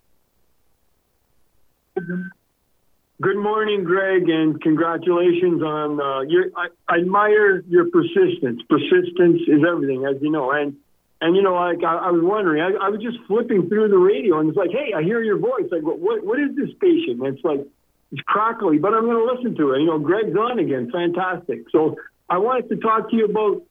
Good 3.21 3.37
morning, 3.37 3.83
Greg, 3.83 4.29
and 4.29 4.61
congratulations 4.61 5.63
on 5.63 6.01
uh, 6.01 6.21
your. 6.21 6.47
I, 6.57 6.69
I 6.89 6.99
admire 6.99 7.61
your 7.63 7.87
persistence. 7.91 8.63
Persistence 8.69 9.43
is 9.49 9.63
everything, 9.69 10.07
as 10.07 10.23
you 10.23 10.31
know, 10.31 10.53
and 10.53 10.77
and 11.21 11.35
you 11.35 11.43
know, 11.43 11.55
like 11.55 11.83
I, 11.83 11.97
I 11.97 12.11
was 12.11 12.23
wondering, 12.23 12.63
I, 12.63 12.87
I 12.87 12.89
was 12.91 13.01
just 13.03 13.19
flipping 13.27 13.69
through 13.69 13.89
the 13.89 13.99
radio, 13.99 14.39
and 14.39 14.49
it's 14.49 14.57
like, 14.57 14.71
hey, 14.71 14.93
I 14.95 15.03
hear 15.03 15.23
your 15.23 15.39
voice. 15.39 15.67
Like, 15.71 15.83
what 15.83 16.25
what 16.25 16.39
is 16.39 16.55
this 16.55 16.71
station? 16.77 17.19
And 17.25 17.35
it's 17.35 17.45
like 17.45 17.67
it's 18.13 18.23
crackly, 18.23 18.79
but 18.79 18.95
I'm 18.95 19.05
going 19.05 19.27
to 19.27 19.35
listen 19.35 19.57
to 19.57 19.73
it. 19.75 19.81
You 19.81 19.87
know, 19.87 19.99
Greg's 19.99 20.37
on 20.37 20.59
again, 20.59 20.91
fantastic. 20.93 21.65
So 21.71 21.97
I 22.29 22.39
wanted 22.39 22.69
to 22.71 22.77
talk 22.77 23.11
to 23.11 23.17
you 23.17 23.25
about, 23.27 23.63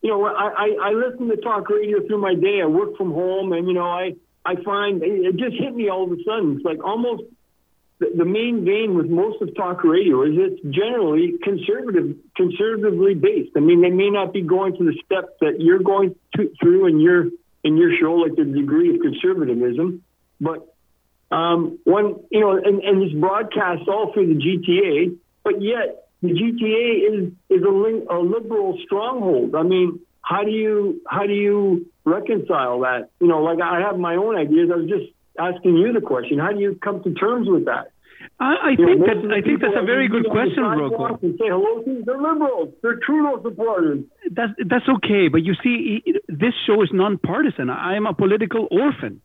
you 0.00 0.10
know, 0.10 0.24
I 0.24 0.48
I, 0.48 0.68
I 0.80 0.90
listen 0.92 1.28
to 1.28 1.36
talk 1.36 1.68
radio 1.68 2.06
through 2.06 2.20
my 2.20 2.34
day. 2.34 2.60
I 2.62 2.66
work 2.66 2.96
from 2.96 3.10
home, 3.10 3.52
and 3.52 3.66
you 3.66 3.74
know, 3.74 3.86
I 3.86 4.14
I 4.44 4.54
find 4.62 5.02
it 5.02 5.36
just 5.36 5.56
hit 5.58 5.74
me 5.74 5.88
all 5.88 6.04
of 6.04 6.12
a 6.12 6.22
sudden. 6.24 6.56
It's 6.56 6.64
like 6.64 6.84
almost 6.84 7.24
the, 8.16 8.24
main 8.24 8.64
vein 8.64 8.96
with 8.96 9.08
most 9.08 9.40
of 9.42 9.54
talk 9.54 9.84
radio 9.84 10.22
is 10.22 10.32
it's 10.34 10.60
generally 10.74 11.34
conservative, 11.42 12.16
conservatively 12.36 13.14
based. 13.14 13.52
I 13.56 13.60
mean, 13.60 13.82
they 13.82 13.90
may 13.90 14.10
not 14.10 14.32
be 14.32 14.42
going 14.42 14.76
to 14.76 14.84
the 14.84 14.94
steps 15.04 15.32
that 15.40 15.60
you're 15.60 15.78
going 15.78 16.14
to, 16.36 16.50
through 16.60 16.86
in 16.86 17.00
your 17.00 17.26
in 17.64 17.76
your 17.76 17.96
show, 18.00 18.14
like 18.14 18.34
the 18.34 18.44
degree 18.44 18.94
of 18.94 19.00
conservatism, 19.00 20.02
but 20.40 20.74
um, 21.30 21.78
one, 21.84 22.16
you 22.30 22.40
know, 22.40 22.56
and, 22.56 22.82
and 22.82 23.02
this 23.02 23.18
broadcasts 23.18 23.86
all 23.88 24.12
through 24.12 24.34
the 24.34 24.40
GTA, 24.40 25.16
but 25.44 25.62
yet 25.62 26.08
the 26.20 26.28
GTA 26.28 27.08
is 27.08 27.32
is 27.48 27.62
a, 27.62 28.14
a 28.14 28.18
liberal 28.20 28.78
stronghold. 28.84 29.54
I 29.54 29.62
mean, 29.62 30.00
how 30.20 30.44
do 30.44 30.50
you 30.50 31.00
how 31.08 31.26
do 31.26 31.32
you 31.32 31.86
reconcile 32.04 32.80
that? 32.80 33.10
You 33.20 33.28
know, 33.28 33.42
like 33.42 33.60
I 33.60 33.80
have 33.80 33.98
my 33.98 34.16
own 34.16 34.36
ideas. 34.36 34.70
I 34.72 34.76
was 34.76 34.88
just 34.88 35.12
asking 35.38 35.76
you 35.76 35.92
the 35.92 36.00
question. 36.00 36.38
How 36.38 36.52
do 36.52 36.60
you 36.60 36.78
come 36.82 37.02
to 37.02 37.14
terms 37.14 37.48
with 37.48 37.64
that? 37.64 37.91
I, 38.42 38.72
I 38.72 38.76
think 38.76 39.06
that 39.06 39.18
I 39.30 39.40
think 39.40 39.60
that's 39.60 39.78
a 39.78 39.86
very 39.86 40.08
good 40.08 40.26
question, 40.28 40.64
Rocco. 40.64 41.16
Say 41.22 41.46
hello 41.46 41.82
to 41.84 42.02
the 42.04 42.12
liberals. 42.12 42.74
They're 42.82 42.98
Trudeau 43.06 43.40
supporters. 43.40 44.00
That's 44.32 44.50
that's 44.66 44.88
okay, 44.96 45.28
but 45.28 45.44
you 45.44 45.54
see, 45.62 46.02
this 46.26 46.54
show 46.66 46.82
is 46.82 46.90
nonpartisan. 46.92 47.70
I 47.70 47.94
am 47.94 48.06
a 48.06 48.14
political 48.14 48.66
orphan 48.70 49.20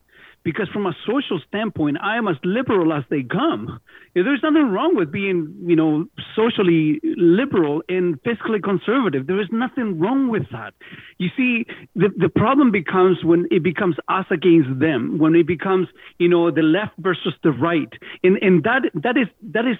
because 0.48 0.70
from 0.70 0.86
a 0.86 0.96
social 1.06 1.38
standpoint, 1.46 1.98
I 2.02 2.16
am 2.16 2.26
as 2.26 2.36
liberal 2.42 2.94
as 2.94 3.04
they 3.10 3.22
come. 3.22 3.78
There's 4.14 4.42
nothing 4.42 4.70
wrong 4.70 4.96
with 4.96 5.12
being, 5.12 5.54
you 5.66 5.76
know, 5.76 6.06
socially 6.34 7.02
liberal 7.18 7.82
and 7.86 8.18
fiscally 8.22 8.62
conservative. 8.62 9.26
There 9.26 9.42
is 9.42 9.48
nothing 9.52 9.98
wrong 9.98 10.30
with 10.30 10.44
that. 10.50 10.72
You 11.18 11.28
see, 11.36 11.66
the, 11.94 12.08
the 12.16 12.30
problem 12.30 12.70
becomes 12.70 13.22
when 13.22 13.46
it 13.50 13.62
becomes 13.62 13.96
us 14.08 14.24
against 14.30 14.80
them, 14.80 15.18
when 15.18 15.34
it 15.34 15.46
becomes, 15.46 15.86
you 16.18 16.30
know, 16.30 16.50
the 16.50 16.62
left 16.62 16.94
versus 16.96 17.34
the 17.42 17.50
right. 17.50 17.92
And, 18.24 18.38
and 18.40 18.64
that, 18.64 18.90
that 18.94 19.18
is, 19.18 19.26
that 19.52 19.66
is 19.66 19.76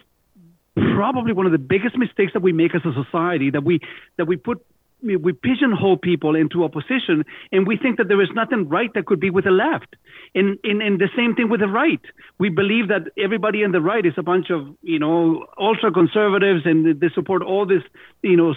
probably 0.94 1.32
one 1.32 1.46
of 1.46 1.52
the 1.52 1.56
biggest 1.58 1.96
mistakes 1.96 2.34
that 2.34 2.42
we 2.42 2.52
make 2.52 2.74
as 2.74 2.82
a 2.84 2.92
society 2.92 3.48
that 3.52 3.64
we, 3.64 3.80
that 4.18 4.26
we 4.26 4.36
put 4.36 4.62
we 5.02 5.32
pigeonhole 5.32 5.96
people 5.96 6.34
into 6.34 6.64
a 6.64 6.68
position 6.68 7.24
and 7.52 7.66
we 7.66 7.76
think 7.76 7.98
that 7.98 8.08
there 8.08 8.20
is 8.20 8.28
nothing 8.34 8.68
right 8.68 8.92
that 8.94 9.06
could 9.06 9.20
be 9.20 9.30
with 9.30 9.44
the 9.44 9.50
left. 9.50 9.94
And, 10.34 10.58
and, 10.64 10.82
and 10.82 10.98
the 10.98 11.08
same 11.16 11.34
thing 11.34 11.48
with 11.48 11.60
the 11.60 11.68
right. 11.68 12.00
We 12.38 12.48
believe 12.48 12.88
that 12.88 13.12
everybody 13.16 13.64
on 13.64 13.72
the 13.72 13.80
right 13.80 14.04
is 14.04 14.14
a 14.16 14.22
bunch 14.22 14.50
of, 14.50 14.66
you 14.82 14.98
know, 14.98 15.46
ultra 15.58 15.92
conservatives 15.92 16.62
and 16.64 17.00
they 17.00 17.08
support 17.14 17.42
all 17.42 17.64
this, 17.64 17.82
you 18.22 18.36
know, 18.36 18.54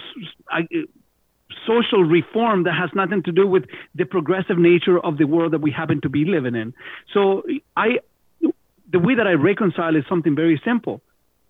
social 1.66 2.02
reform 2.02 2.64
that 2.64 2.74
has 2.74 2.90
nothing 2.94 3.22
to 3.24 3.32
do 3.32 3.46
with 3.46 3.64
the 3.94 4.04
progressive 4.04 4.58
nature 4.58 4.98
of 4.98 5.18
the 5.18 5.24
world 5.24 5.52
that 5.52 5.60
we 5.60 5.70
happen 5.70 6.00
to 6.00 6.08
be 6.08 6.24
living 6.24 6.54
in. 6.54 6.74
So 7.14 7.42
I, 7.76 8.00
the 8.90 8.98
way 8.98 9.14
that 9.14 9.26
I 9.26 9.32
reconcile 9.32 9.96
is 9.96 10.04
something 10.08 10.34
very 10.34 10.60
simple. 10.64 11.02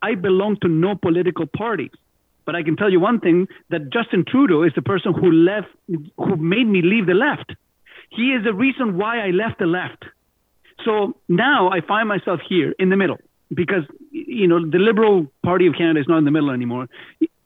I 0.03 0.17
belong 0.17 0.59
to 0.63 0.69
no 0.69 0.97
political 0.97 1.47
party. 1.47 1.91
But 2.45 2.57
I 2.57 2.63
can 2.63 2.77
tell 2.77 2.91
you 2.91 3.01
one 3.01 3.21
thing 3.21 3.49
that 3.71 3.91
Justin 3.93 4.25
Trudeau 4.27 4.63
is 4.63 4.73
the 4.75 4.83
person 4.83 5.15
who 5.15 5.31
left, 5.31 5.69
who 6.17 6.37
made 6.37 6.67
me 6.67 6.83
leave 6.83 7.07
the 7.07 7.15
left. 7.15 7.53
He 8.11 8.33
is 8.33 8.45
the 8.45 8.53
reason 8.53 8.99
why 8.99 9.27
I 9.27 9.31
left 9.31 9.59
the 9.59 9.67
left. 9.67 10.05
So 10.85 11.17
now 11.29 11.71
I 11.71 11.81
find 11.81 12.09
myself 12.09 12.41
here 12.47 12.75
in 12.79 12.91
the 12.91 12.97
middle 12.97 13.19
because, 13.55 13.85
you 14.11 14.47
know, 14.47 14.59
the 14.59 14.79
Liberal 14.79 15.27
Party 15.43 15.67
of 15.67 15.75
Canada 15.75 16.01
is 16.01 16.09
not 16.09 16.19
in 16.19 16.25
the 16.25 16.31
middle 16.31 16.51
anymore. 16.51 16.89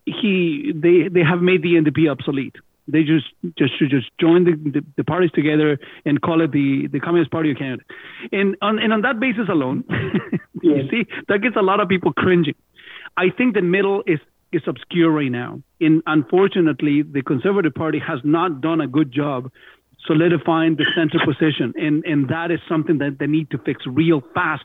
He, 0.04 0.72
they, 0.74 1.08
they 1.08 1.22
have 1.22 1.42
made 1.42 1.62
the 1.62 1.74
NDP 1.74 2.10
obsolete. 2.10 2.56
They 2.88 3.02
just, 3.02 3.26
just 3.58 3.76
should 3.78 3.90
just 3.90 4.06
join 4.20 4.44
the, 4.44 4.52
the, 4.52 4.84
the, 4.96 5.04
parties 5.04 5.32
together 5.32 5.78
and 6.04 6.22
call 6.22 6.40
it 6.40 6.52
the, 6.52 6.86
the 6.86 7.00
Communist 7.00 7.32
Party 7.32 7.50
of 7.50 7.58
Canada. 7.58 7.82
And 8.30 8.56
on, 8.62 8.78
and 8.78 8.92
on 8.92 9.02
that 9.02 9.18
basis 9.18 9.48
alone, 9.48 9.82
you 10.62 10.88
see, 10.88 11.06
that 11.28 11.42
gets 11.42 11.56
a 11.56 11.62
lot 11.62 11.80
of 11.80 11.88
people 11.88 12.12
cringing. 12.12 12.54
I 13.16 13.30
think 13.36 13.54
the 13.54 13.62
middle 13.62 14.04
is 14.06 14.20
is 14.56 14.62
obscure 14.66 15.10
right 15.10 15.30
now. 15.30 15.62
And 15.80 16.02
unfortunately, 16.06 17.02
the 17.02 17.22
Conservative 17.22 17.74
Party 17.74 18.00
has 18.00 18.20
not 18.24 18.60
done 18.60 18.80
a 18.80 18.88
good 18.88 19.12
job 19.12 19.50
solidifying 20.06 20.76
the 20.76 20.86
center 20.96 21.18
position. 21.24 21.72
And, 21.76 22.04
and 22.04 22.28
that 22.28 22.50
is 22.50 22.60
something 22.68 22.98
that 22.98 23.16
they 23.18 23.26
need 23.26 23.50
to 23.50 23.58
fix 23.58 23.82
real 23.86 24.22
fast 24.34 24.64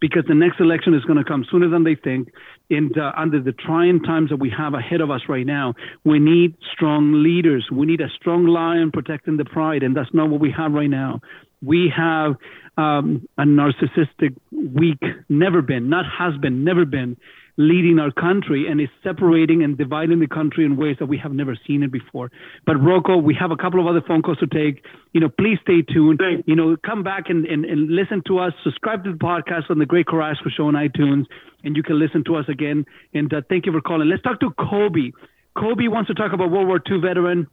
because 0.00 0.24
the 0.26 0.34
next 0.34 0.60
election 0.60 0.94
is 0.94 1.04
going 1.04 1.18
to 1.18 1.24
come 1.24 1.44
sooner 1.50 1.68
than 1.68 1.84
they 1.84 1.94
think. 1.94 2.28
And 2.70 2.96
uh, 2.96 3.12
under 3.16 3.40
the 3.40 3.52
trying 3.52 4.02
times 4.02 4.30
that 4.30 4.36
we 4.36 4.50
have 4.56 4.74
ahead 4.74 5.00
of 5.00 5.10
us 5.10 5.22
right 5.28 5.46
now, 5.46 5.74
we 6.04 6.18
need 6.18 6.54
strong 6.72 7.22
leaders. 7.22 7.68
We 7.70 7.86
need 7.86 8.00
a 8.00 8.08
strong 8.16 8.46
lion 8.46 8.90
protecting 8.92 9.36
the 9.36 9.44
pride, 9.44 9.82
and 9.82 9.94
that's 9.94 10.12
not 10.14 10.30
what 10.30 10.40
we 10.40 10.52
have 10.56 10.72
right 10.72 10.88
now. 10.88 11.20
We 11.62 11.92
have 11.94 12.36
um, 12.78 13.28
a 13.36 13.42
narcissistic, 13.42 14.36
weak, 14.50 15.02
never 15.28 15.60
been, 15.60 15.90
not 15.90 16.06
has 16.18 16.34
been, 16.40 16.64
never 16.64 16.86
been 16.86 17.18
leading 17.60 17.98
our 17.98 18.10
country 18.10 18.66
and 18.68 18.80
is 18.80 18.88
separating 19.04 19.62
and 19.62 19.76
dividing 19.76 20.18
the 20.18 20.26
country 20.26 20.64
in 20.64 20.78
ways 20.78 20.96
that 20.98 21.06
we 21.06 21.18
have 21.18 21.32
never 21.32 21.54
seen 21.66 21.82
it 21.82 21.92
before. 21.92 22.30
But 22.64 22.76
Rocco, 22.76 23.18
we 23.18 23.36
have 23.38 23.50
a 23.50 23.56
couple 23.56 23.80
of 23.80 23.86
other 23.86 24.00
phone 24.00 24.22
calls 24.22 24.38
to 24.38 24.46
take. 24.46 24.82
You 25.12 25.20
know, 25.20 25.28
please 25.28 25.58
stay 25.60 25.82
tuned. 25.82 26.20
Thanks. 26.20 26.42
You 26.46 26.56
know, 26.56 26.76
come 26.78 27.02
back 27.02 27.24
and, 27.28 27.44
and, 27.44 27.66
and 27.66 27.90
listen 27.90 28.22
to 28.28 28.38
us. 28.38 28.54
Subscribe 28.64 29.04
to 29.04 29.12
the 29.12 29.18
podcast 29.18 29.68
on 29.68 29.78
the 29.78 29.84
Greg 29.84 30.06
Carrasco 30.06 30.48
Show 30.56 30.68
on 30.68 30.74
iTunes, 30.74 31.26
and 31.62 31.76
you 31.76 31.82
can 31.82 31.98
listen 31.98 32.24
to 32.24 32.36
us 32.36 32.46
again. 32.48 32.86
And 33.12 33.32
uh, 33.32 33.42
thank 33.50 33.66
you 33.66 33.72
for 33.72 33.82
calling. 33.82 34.08
Let's 34.08 34.22
talk 34.22 34.40
to 34.40 34.50
Kobe. 34.58 35.12
Kobe 35.54 35.88
wants 35.88 36.08
to 36.08 36.14
talk 36.14 36.32
about 36.32 36.50
World 36.50 36.66
War 36.66 36.80
II 36.90 37.00
veteran 37.02 37.46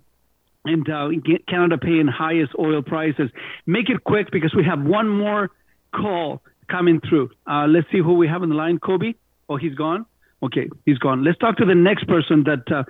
and 0.63 0.89
uh, 0.89 1.09
Canada 1.49 1.77
paying 1.77 2.07
highest 2.07 2.53
oil 2.57 2.81
prices. 2.81 3.29
Make 3.65 3.89
it 3.89 4.05
quick 4.05 4.27
because 4.31 4.53
we 4.55 4.63
have 4.63 4.79
one 4.81 5.09
more 5.09 5.51
call 5.93 6.41
coming 6.71 7.01
through. 7.01 7.31
Uh, 7.45 7.67
let's 7.67 7.87
see 7.91 7.99
who 7.99 8.13
we 8.13 8.29
have 8.29 8.41
on 8.41 8.47
the 8.47 8.55
line. 8.55 8.79
Kobe. 8.79 9.13
Oh, 9.49 9.57
he's 9.57 9.75
gone? 9.75 10.05
Okay, 10.43 10.69
he's 10.85 10.97
gone. 10.97 11.23
Let's 11.23 11.37
talk 11.39 11.57
to 11.57 11.65
the 11.65 11.75
next 11.75 12.07
person 12.07 12.43
that, 12.43 12.71
uh, 12.71 12.83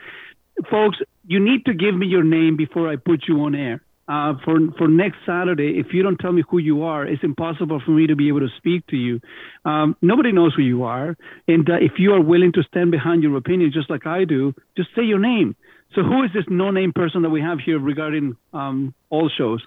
folks, 0.70 0.98
you 1.26 1.40
need 1.40 1.66
to 1.66 1.74
give 1.74 1.96
me 1.96 2.08
your 2.08 2.24
name 2.24 2.58
before 2.58 2.90
I 2.90 2.96
put 2.98 3.24
you 3.28 3.42
on 3.42 3.56
air. 3.56 3.82
Uh, 4.10 4.36
for 4.46 4.58
for 4.78 4.88
next 4.88 5.18
Saturday, 5.26 5.80
if 5.80 5.88
you 5.92 6.02
don't 6.02 6.16
tell 6.16 6.32
me 6.32 6.42
who 6.50 6.60
you 6.60 6.84
are, 6.84 7.06
it's 7.06 7.24
impossible 7.26 7.82
for 7.86 7.92
me 7.92 8.08
to 8.08 8.16
be 8.16 8.30
able 8.30 8.40
to 8.40 8.48
speak 8.56 8.88
to 8.88 8.96
you. 8.96 9.20
Um, 9.66 9.98
nobody 10.02 10.32
knows 10.32 10.54
who 10.56 10.62
you 10.62 10.84
are, 10.84 11.18
and 11.46 11.70
uh, 11.70 11.74
if 11.82 11.94
you 11.98 12.14
are 12.14 12.22
willing 12.22 12.54
to 12.54 12.64
stand 12.64 12.90
behind 12.92 13.22
your 13.22 13.36
opinion, 13.36 13.70
just 13.74 13.90
like 13.90 14.08
I 14.08 14.24
do, 14.24 14.54
just 14.78 14.90
say 14.96 15.04
your 15.04 15.20
name. 15.20 15.58
So, 15.94 16.04
who 16.04 16.24
is 16.24 16.32
this 16.34 16.46
no-name 16.48 16.94
person 16.94 17.22
that 17.24 17.30
we 17.30 17.42
have 17.42 17.60
here 17.60 17.80
regarding 17.80 18.38
um, 18.54 18.94
all 19.10 19.30
shows? 19.30 19.62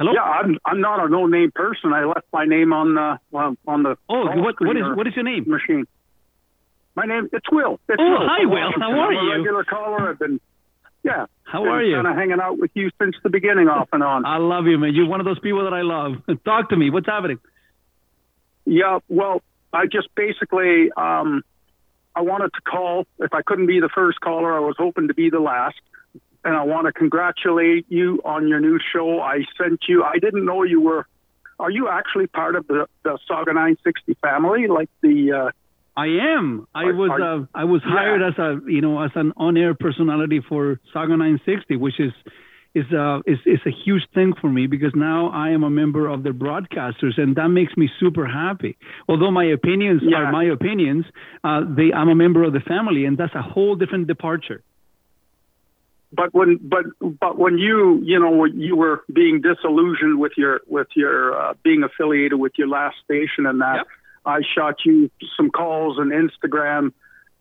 Hello? 0.00 0.12
Yeah, 0.14 0.22
I'm 0.22 0.56
I'm 0.64 0.80
not 0.80 1.04
a 1.04 1.10
no 1.10 1.26
name 1.26 1.50
person. 1.54 1.92
I 1.92 2.06
left 2.06 2.24
my 2.32 2.46
name 2.46 2.72
on 2.72 2.94
the 2.94 3.18
on, 3.36 3.58
on 3.66 3.82
the 3.82 3.96
Oh, 4.08 4.24
what 4.40 4.54
what 4.58 4.74
is 4.74 4.82
what 4.96 5.06
is 5.06 5.14
your 5.14 5.24
name? 5.24 5.44
machine. 5.46 5.84
My 6.96 7.04
name 7.04 7.28
it's 7.34 7.44
Will. 7.52 7.78
It's 7.86 8.00
Oh, 8.00 8.10
Will 8.10 8.26
hi, 8.26 8.46
Will. 8.46 8.72
How 8.80 8.90
are 8.98 9.12
I'm 9.12 9.26
you? 9.26 9.32
A 9.32 9.36
regular 9.36 9.64
caller. 9.64 10.08
I've 10.08 10.18
been 10.18 10.40
yeah. 11.02 11.26
How 11.42 11.64
are 11.66 11.82
you? 11.82 11.96
Kind 11.96 12.06
of 12.06 12.16
hanging 12.16 12.40
out 12.42 12.58
with 12.58 12.70
you 12.72 12.88
since 12.98 13.14
the 13.22 13.28
beginning, 13.28 13.68
off 13.68 13.90
and 13.92 14.02
on. 14.02 14.24
I 14.24 14.38
love 14.38 14.66
you, 14.66 14.78
man. 14.78 14.94
You're 14.94 15.06
one 15.08 15.20
of 15.20 15.26
those 15.26 15.38
people 15.40 15.64
that 15.64 15.74
I 15.74 15.82
love. 15.82 16.14
Talk 16.46 16.70
to 16.70 16.76
me. 16.76 16.88
What's 16.88 17.06
happening? 17.06 17.38
Yeah, 18.64 19.00
well, 19.08 19.42
I 19.70 19.84
just 19.84 20.08
basically 20.14 20.90
um, 20.96 21.42
I 22.16 22.22
wanted 22.22 22.52
to 22.54 22.60
call. 22.62 23.06
If 23.18 23.34
I 23.34 23.42
couldn't 23.42 23.66
be 23.66 23.80
the 23.80 23.90
first 23.94 24.18
caller, 24.20 24.56
I 24.56 24.60
was 24.60 24.76
hoping 24.78 25.08
to 25.08 25.14
be 25.14 25.28
the 25.28 25.40
last. 25.40 25.76
And 26.44 26.56
I 26.56 26.62
want 26.64 26.86
to 26.86 26.92
congratulate 26.92 27.84
you 27.90 28.20
on 28.24 28.48
your 28.48 28.60
new 28.60 28.78
show. 28.92 29.20
I 29.20 29.40
sent 29.58 29.80
you. 29.88 30.02
I 30.02 30.18
didn't 30.18 30.44
know 30.44 30.62
you 30.62 30.80
were. 30.80 31.06
Are 31.58 31.70
you 31.70 31.88
actually 31.88 32.26
part 32.28 32.56
of 32.56 32.66
the, 32.66 32.86
the 33.02 33.18
Sauga 33.28 33.48
960 33.48 34.14
family? 34.22 34.66
Like 34.66 34.88
the. 35.02 35.32
Uh, 35.32 35.50
I 35.96 36.06
am. 36.06 36.66
I 36.74 36.84
Are- 36.84 36.94
was 36.94 37.10
are- 37.10 37.22
uh, 37.40 37.44
I 37.54 37.64
was 37.64 37.82
Yeah. 37.84 37.92
hired 37.92 38.22
as 38.22 38.38
a 38.38 38.60
you 38.66 38.80
know 38.80 39.02
as 39.02 39.10
an 39.16 39.32
on-air 39.36 39.74
personality 39.74 40.40
for 40.40 40.80
Sauga 40.94 41.10
960, 41.18 41.76
which 41.76 42.00
is 42.00 42.12
is 42.74 42.86
uh 42.92 43.20
is 43.26 43.38
is 43.44 43.60
a 43.66 43.70
huge 43.84 44.04
thing 44.14 44.32
for 44.40 44.48
me 44.48 44.66
because 44.66 44.94
now 44.94 45.28
I 45.28 45.50
am 45.50 45.62
a 45.64 45.68
member 45.82 46.06
of 46.06 46.22
the 46.22 46.30
broadcasters 46.30 47.18
and 47.18 47.34
that 47.36 47.48
makes 47.48 47.76
me 47.76 47.90
super 47.98 48.24
happy. 48.24 48.78
Although 49.08 49.32
my 49.32 49.44
opinions 49.44 50.00
Yeah. 50.02 50.18
are 50.18 50.32
my 50.32 50.44
opinions, 50.44 51.04
uh, 51.44 51.64
they 51.76 51.92
I'm 51.92 52.08
a 52.08 52.14
member 52.14 52.44
of 52.44 52.52
the 52.54 52.60
family 52.60 53.04
and 53.04 53.18
that's 53.18 53.34
a 53.34 53.42
whole 53.42 53.74
different 53.74 54.06
departure. 54.06 54.62
But 56.12 56.34
when 56.34 56.58
but 56.60 56.86
but 57.00 57.38
when 57.38 57.58
you 57.58 58.00
you 58.02 58.18
know 58.18 58.44
you 58.44 58.74
were 58.74 59.04
being 59.12 59.40
disillusioned 59.40 60.18
with 60.18 60.32
your 60.36 60.60
with 60.66 60.88
your 60.96 61.40
uh, 61.40 61.54
being 61.62 61.84
affiliated 61.84 62.38
with 62.38 62.52
your 62.56 62.68
last 62.68 62.96
station 63.04 63.46
and 63.46 63.60
that 63.60 63.86
I 64.26 64.40
shot 64.54 64.84
you 64.84 65.10
some 65.36 65.50
calls 65.50 65.98
and 65.98 66.10
Instagram 66.10 66.92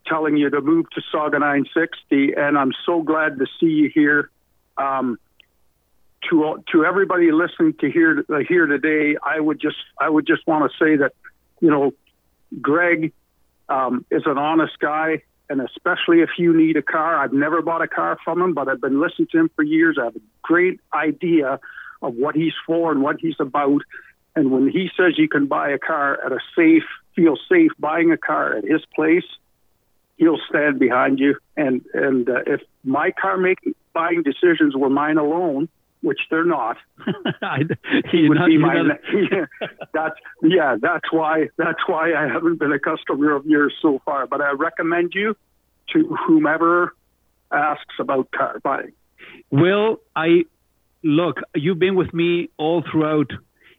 telling 0.06 0.38
you 0.38 0.50
to 0.50 0.62
move 0.62 0.86
to 0.92 1.02
Sauga 1.14 1.40
960 1.40 2.34
and 2.36 2.58
I'm 2.58 2.72
so 2.86 3.02
glad 3.02 3.40
to 3.40 3.48
see 3.60 3.68
you 3.68 3.92
here. 3.94 4.30
Um, 4.78 5.18
to 6.30 6.64
to 6.72 6.86
everybody 6.86 7.32
listening 7.32 7.74
to 7.80 7.90
here 7.90 8.24
uh, 8.30 8.40
here 8.48 8.66
today 8.66 9.18
I 9.24 9.40
would 9.40 9.60
just 9.60 9.78
I 10.00 10.10
would 10.10 10.28
just 10.28 10.46
want 10.46 10.70
to 10.70 10.78
say 10.78 10.98
that 10.98 11.14
you 11.60 11.72
know 11.72 11.94
Greg 12.62 13.14
um, 13.70 14.06
is 14.10 14.24
an 14.26 14.38
honest 14.38 14.78
guy, 14.80 15.24
and 15.50 15.62
especially 15.62 16.22
if 16.22 16.30
you 16.38 16.56
need 16.56 16.78
a 16.78 16.82
car. 16.82 17.18
I've 17.18 17.34
never 17.34 17.62
bought 17.62 17.82
a 17.82 17.88
car 17.88 18.18
from 18.24 18.42
him, 18.42 18.54
but 18.54 18.68
I've 18.68 18.82
been 18.82 19.02
listening 19.02 19.28
to 19.32 19.40
him 19.40 19.50
for 19.56 19.64
years. 19.64 19.98
I 20.00 20.06
have 20.06 20.16
a 20.16 20.22
great 20.44 20.80
idea 20.94 21.60
of 22.02 22.16
what 22.16 22.36
he's 22.36 22.54
for 22.66 22.92
and 22.92 23.02
what 23.02 23.18
he's 23.20 23.36
about. 23.40 23.82
And 24.36 24.52
when 24.52 24.70
he 24.70 24.90
says 24.96 25.18
you 25.18 25.28
can 25.28 25.48
buy 25.48 25.70
a 25.72 25.80
car 25.80 26.24
at 26.24 26.32
a 26.32 26.40
safe, 26.56 26.84
feel 27.16 27.36
safe 27.50 27.72
buying 27.80 28.12
a 28.12 28.18
car 28.18 28.58
at 28.58 28.64
his 28.64 28.82
place, 28.96 29.26
he'll 30.18 30.40
stand 30.50 30.80
behind 30.80 31.20
you. 31.20 31.36
And 31.58 31.82
and 31.94 32.30
uh, 32.30 32.42
if 32.46 32.62
my 32.84 33.12
car 33.12 33.38
making 33.38 33.74
buying 33.94 34.22
decisions 34.24 34.76
were 34.76 34.90
mine 34.90 35.18
alone, 35.18 35.68
which 36.02 36.20
they're 36.30 36.46
not, 36.46 36.78
I, 37.42 37.60
would 38.14 38.38
not- 38.38 38.48
be 38.48 38.58
my. 38.58 38.82
not- 38.82 39.00
yeah, 39.32 39.46
that's 39.94 40.16
yeah. 40.42 40.78
That's 40.82 41.12
why. 41.12 41.50
That's 41.58 41.80
why 41.88 42.14
I 42.14 42.28
haven't 42.28 42.60
been 42.60 42.72
a 42.72 42.80
customer 42.80 43.36
of 43.36 43.46
yours 43.46 43.74
so 43.82 44.02
far. 44.06 44.28
But 44.28 44.42
I 44.42 44.52
recommend 44.52 45.12
you 45.14 45.36
to 45.94 46.16
whomever 46.28 46.94
asks 47.52 47.96
about 48.00 48.32
car 48.32 48.60
buying. 48.64 48.92
Well, 49.52 50.00
I 50.16 50.46
look, 51.04 51.38
you've 51.56 51.80
been 51.80 51.96
with 51.96 52.14
me 52.14 52.50
all 52.58 52.84
throughout, 52.90 53.32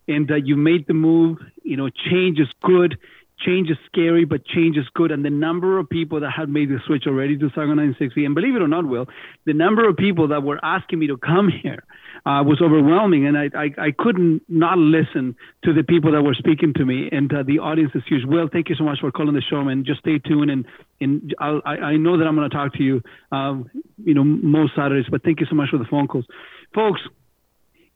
and 0.09 0.31
uh, 0.31 0.35
you 0.37 0.57
made 0.57 0.87
the 0.87 0.95
move. 0.95 1.39
You 1.63 1.77
know, 1.77 1.89
change 1.89 2.39
is 2.39 2.49
good. 2.63 2.99
Change 3.39 3.71
is 3.71 3.79
scary, 3.87 4.27
but 4.27 4.45
change 4.45 4.77
is 4.77 4.85
good. 4.93 5.11
And 5.11 5.25
the 5.25 5.31
number 5.31 5.79
of 5.79 5.89
people 5.89 6.21
that 6.21 6.31
have 6.37 6.51
made 6.51 6.69
the 6.69 6.79
switch 6.87 7.05
already 7.07 7.39
to 7.39 7.47
Sauga 7.47 7.69
960, 7.69 8.27
and 8.27 8.35
believe 8.35 8.55
it 8.55 8.61
or 8.61 8.69
not, 8.69 8.85
Will, 8.87 9.07
the 9.47 9.55
number 9.55 9.89
of 9.89 9.97
people 9.97 10.29
that 10.29 10.43
were 10.43 10.61
asking 10.63 10.99
me 10.99 11.07
to 11.07 11.17
come 11.17 11.49
here 11.49 11.83
uh, 12.27 12.43
was 12.45 12.61
overwhelming, 12.63 13.27
and 13.27 13.37
I, 13.37 13.51
I, 13.57 13.87
I 13.87 13.91
couldn't 13.97 14.43
not 14.49 14.79
listen 14.79 15.37
to 15.65 15.73
the 15.73 15.83
people 15.83 16.13
that 16.13 16.23
were 16.23 16.35
speaking 16.35 16.75
to 16.77 16.85
me, 16.85 17.09
and 17.11 17.33
uh, 17.33 17.43
the 17.43 17.59
audience 17.59 17.93
is 17.95 18.03
huge. 18.07 18.25
Will, 18.27 18.49
thank 18.53 18.69
you 18.69 18.75
so 18.75 18.85
much 18.85 19.01
for 19.01 19.11
calling 19.11 19.35
the 19.35 19.43
show, 19.43 19.65
man. 19.65 19.85
Just 19.87 20.01
stay 20.01 20.19
tuned, 20.19 20.51
and 20.51 20.67
and 21.01 21.35
I'll, 21.39 21.63
I, 21.65 21.77
I 21.77 21.97
know 21.97 22.19
that 22.19 22.27
I'm 22.27 22.37
going 22.37 22.49
to 22.49 22.55
talk 22.55 22.75
to 22.75 22.83
you, 22.83 23.03
um, 23.33 23.71
you 24.05 24.15
know, 24.15 24.25
most 24.25 24.75
Saturdays. 24.77 25.07
But 25.11 25.23
thank 25.23 25.41
you 25.41 25.47
so 25.49 25.55
much 25.55 25.71
for 25.71 25.79
the 25.79 25.87
phone 25.87 26.09
calls, 26.09 26.27
folks. 26.75 27.01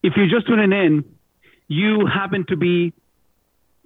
If 0.02 0.14
you're 0.16 0.28
just 0.28 0.46
tuning 0.46 0.72
in, 0.72 1.04
you 1.68 2.06
happen 2.06 2.44
to 2.48 2.56
be 2.56 2.92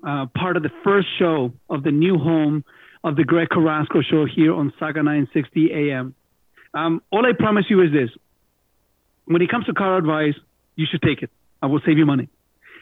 uh, 0.07 0.27
part 0.37 0.57
of 0.57 0.63
the 0.63 0.71
first 0.85 1.09
show 1.19 1.53
of 1.69 1.83
the 1.83 1.91
new 1.91 2.19
home 2.19 2.65
of 3.05 3.17
the 3.17 3.25
Greg 3.25 3.49
Carrasco 3.49 4.03
show 4.03 4.27
here 4.27 4.55
on 4.55 4.73
Sauga 4.81 4.97
960 4.97 5.73
AM. 5.73 6.15
Um, 6.75 7.03
all 7.11 7.25
I 7.25 7.33
promise 7.37 7.65
you 7.69 7.83
is 7.83 7.93
this. 7.93 8.11
When 9.29 9.43
it 9.43 9.51
comes 9.51 9.67
to 9.67 9.75
car 9.75 9.99
advice, 9.99 10.35
you 10.75 10.87
should 10.91 11.03
take 11.03 11.23
it. 11.23 11.31
I 11.63 11.67
will 11.67 11.81
save 11.85 11.99
you 11.99 12.07
money. 12.07 12.31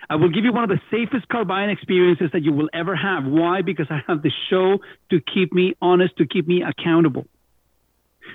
I 0.08 0.14
will 0.14 0.28
give 0.28 0.44
you 0.44 0.52
one 0.52 0.62
of 0.62 0.70
the 0.70 0.80
safest 0.92 1.28
car 1.28 1.44
buying 1.44 1.70
experiences 1.70 2.30
that 2.32 2.42
you 2.42 2.52
will 2.52 2.68
ever 2.72 2.94
have. 2.94 3.24
Why? 3.24 3.62
Because 3.62 3.88
I 3.90 4.02
have 4.06 4.22
the 4.22 4.30
show 4.48 4.78
to 5.10 5.20
keep 5.20 5.52
me 5.52 5.74
honest, 5.82 6.16
to 6.18 6.26
keep 6.26 6.46
me 6.46 6.62
accountable. 6.62 7.26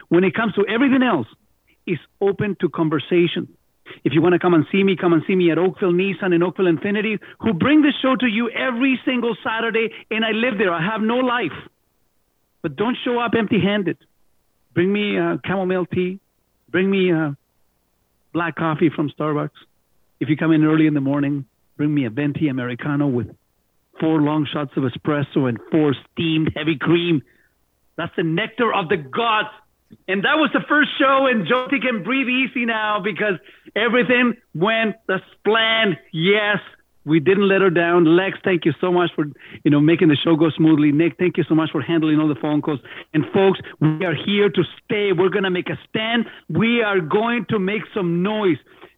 When 0.09 0.25
it 0.25 0.35
comes 0.35 0.53
to 0.55 0.65
everything 0.67 1.03
else, 1.03 1.27
it's 1.87 2.01
open 2.19 2.57
to 2.59 2.67
conversation. 2.67 3.47
If 4.03 4.11
you 4.13 4.21
want 4.21 4.33
to 4.33 4.39
come 4.39 4.53
and 4.53 4.65
see 4.73 4.83
me, 4.83 4.97
come 4.99 5.13
and 5.13 5.23
see 5.25 5.35
me 5.35 5.49
at 5.49 5.57
Oakville 5.57 5.93
Nissan 5.93 6.33
and 6.33 6.43
Oakville 6.43 6.65
Infiniti, 6.65 7.17
who 7.39 7.53
bring 7.53 7.81
the 7.81 7.93
show 8.01 8.15
to 8.17 8.27
you 8.27 8.49
every 8.49 8.99
single 9.05 9.37
Saturday, 9.41 9.89
and 10.09 10.25
I 10.25 10.31
live 10.31 10.57
there. 10.57 10.73
I 10.73 10.85
have 10.85 11.01
no 11.01 11.17
life. 11.17 11.55
But 12.61 12.75
don't 12.75 12.97
show 13.05 13.19
up 13.19 13.31
empty 13.37 13.61
handed. 13.61 13.97
Bring 14.73 14.91
me 14.91 15.17
uh, 15.17 15.37
chamomile 15.45 15.85
tea. 15.85 16.19
Bring 16.69 16.89
me 16.89 17.11
uh, 17.11 17.31
black 18.33 18.55
coffee 18.55 18.89
from 18.89 19.09
Starbucks. 19.09 19.49
If 20.19 20.29
you 20.29 20.37
come 20.37 20.51
in 20.51 20.63
early 20.63 20.87
in 20.87 20.93
the 20.93 21.01
morning, 21.01 21.45
bring 21.77 21.93
me 21.93 22.05
a 22.05 22.09
venti 22.09 22.47
americano 22.47 23.07
with 23.07 23.27
four 23.99 24.21
long 24.21 24.47
shots 24.51 24.71
of 24.77 24.83
espresso 24.83 25.47
and 25.49 25.59
four 25.71 25.95
steamed 26.11 26.51
heavy 26.55 26.77
cream. 26.77 27.21
That's 27.97 28.15
the 28.15 28.23
nectar 28.23 28.73
of 28.73 28.89
the 28.89 28.97
gods. 28.97 29.49
And 30.07 30.23
that 30.23 30.37
was 30.37 30.49
the 30.53 30.61
first 30.69 30.89
show, 30.97 31.27
and 31.27 31.45
Jyoti 31.45 31.81
can 31.81 32.03
breathe 32.03 32.27
easy 32.27 32.65
now 32.65 33.01
because 33.03 33.33
everything 33.75 34.35
went 34.55 34.95
as 35.09 35.19
planned. 35.43 35.97
Yes, 36.13 36.59
we 37.05 37.19
didn't 37.19 37.47
let 37.47 37.61
her 37.61 37.69
down. 37.69 38.05
Lex, 38.05 38.37
thank 38.43 38.65
you 38.65 38.73
so 38.79 38.91
much 38.91 39.11
for 39.15 39.25
you 39.63 39.71
know 39.71 39.79
making 39.79 40.09
the 40.09 40.15
show 40.15 40.35
go 40.35 40.49
smoothly. 40.51 40.91
Nick, 40.91 41.17
thank 41.17 41.37
you 41.37 41.43
so 41.43 41.55
much 41.55 41.71
for 41.71 41.81
handling 41.81 42.19
all 42.19 42.27
the 42.27 42.35
phone 42.35 42.61
calls. 42.61 42.79
And 43.13 43.25
folks, 43.33 43.59
we 43.79 44.05
are 44.05 44.15
here 44.15 44.49
to 44.49 44.63
stay. 44.83 45.11
We're 45.11 45.29
gonna 45.29 45.49
make 45.49 45.69
a 45.69 45.79
stand. 45.89 46.25
We 46.49 46.81
are 46.81 46.99
going 46.99 47.45
to 47.49 47.59
make 47.59 47.83
some 47.93 48.21
noise. 48.23 48.57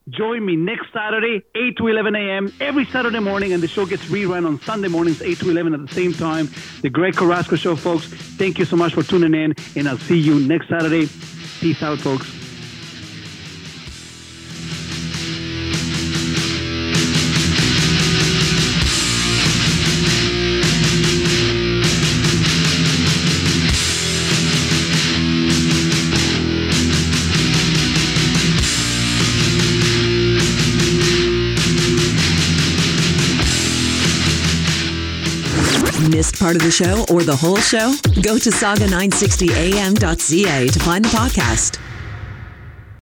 Join 0.10 0.46
me 0.46 0.58
next 0.58 0.88
Saturday, 0.92 1.44
8 1.56 1.78
to 1.78 1.88
11 1.88 2.14
a.m. 2.14 2.54
every 2.60 2.84
Saturday 2.86 3.20
morning, 3.20 3.54
and 3.54 3.64
the 3.64 3.70
show 3.70 3.86
gets 3.86 4.04
rerun 4.08 4.46
on 4.46 4.60
Sunday 4.60 4.90
mornings, 4.90 5.22
8 5.22 5.40
to 5.40 5.50
11 5.50 5.74
at 5.74 5.88
the 5.88 5.94
same 5.94 6.12
time. 6.12 6.50
The 6.82 6.90
Greg 6.90 7.16
Carrasco 7.16 7.56
Show, 7.56 7.78
folks. 7.78 8.08
Thank 8.08 8.60
you 8.60 8.66
so 8.66 8.76
much 8.76 8.94
for 8.94 9.04
tuning 9.04 9.34
in, 9.34 9.56
and 9.78 9.88
I'll 9.88 9.98
see 9.98 10.20
you 10.20 10.42
next 10.42 10.68
Saturday. 10.68 11.08
Peace 11.62 11.82
out, 11.82 12.00
folks. 12.00 12.43
Part 36.44 36.58
of 36.58 36.64
the 36.64 36.72
show 36.72 37.06
or 37.10 37.24
the 37.24 37.38
whole 37.38 37.56
show? 37.56 37.94
Go 38.22 38.38
to 38.38 38.50
sauga960am.ca 38.50 40.68
to 40.68 40.80
find 40.80 41.06
the 41.06 41.10
podcast. 41.10 41.80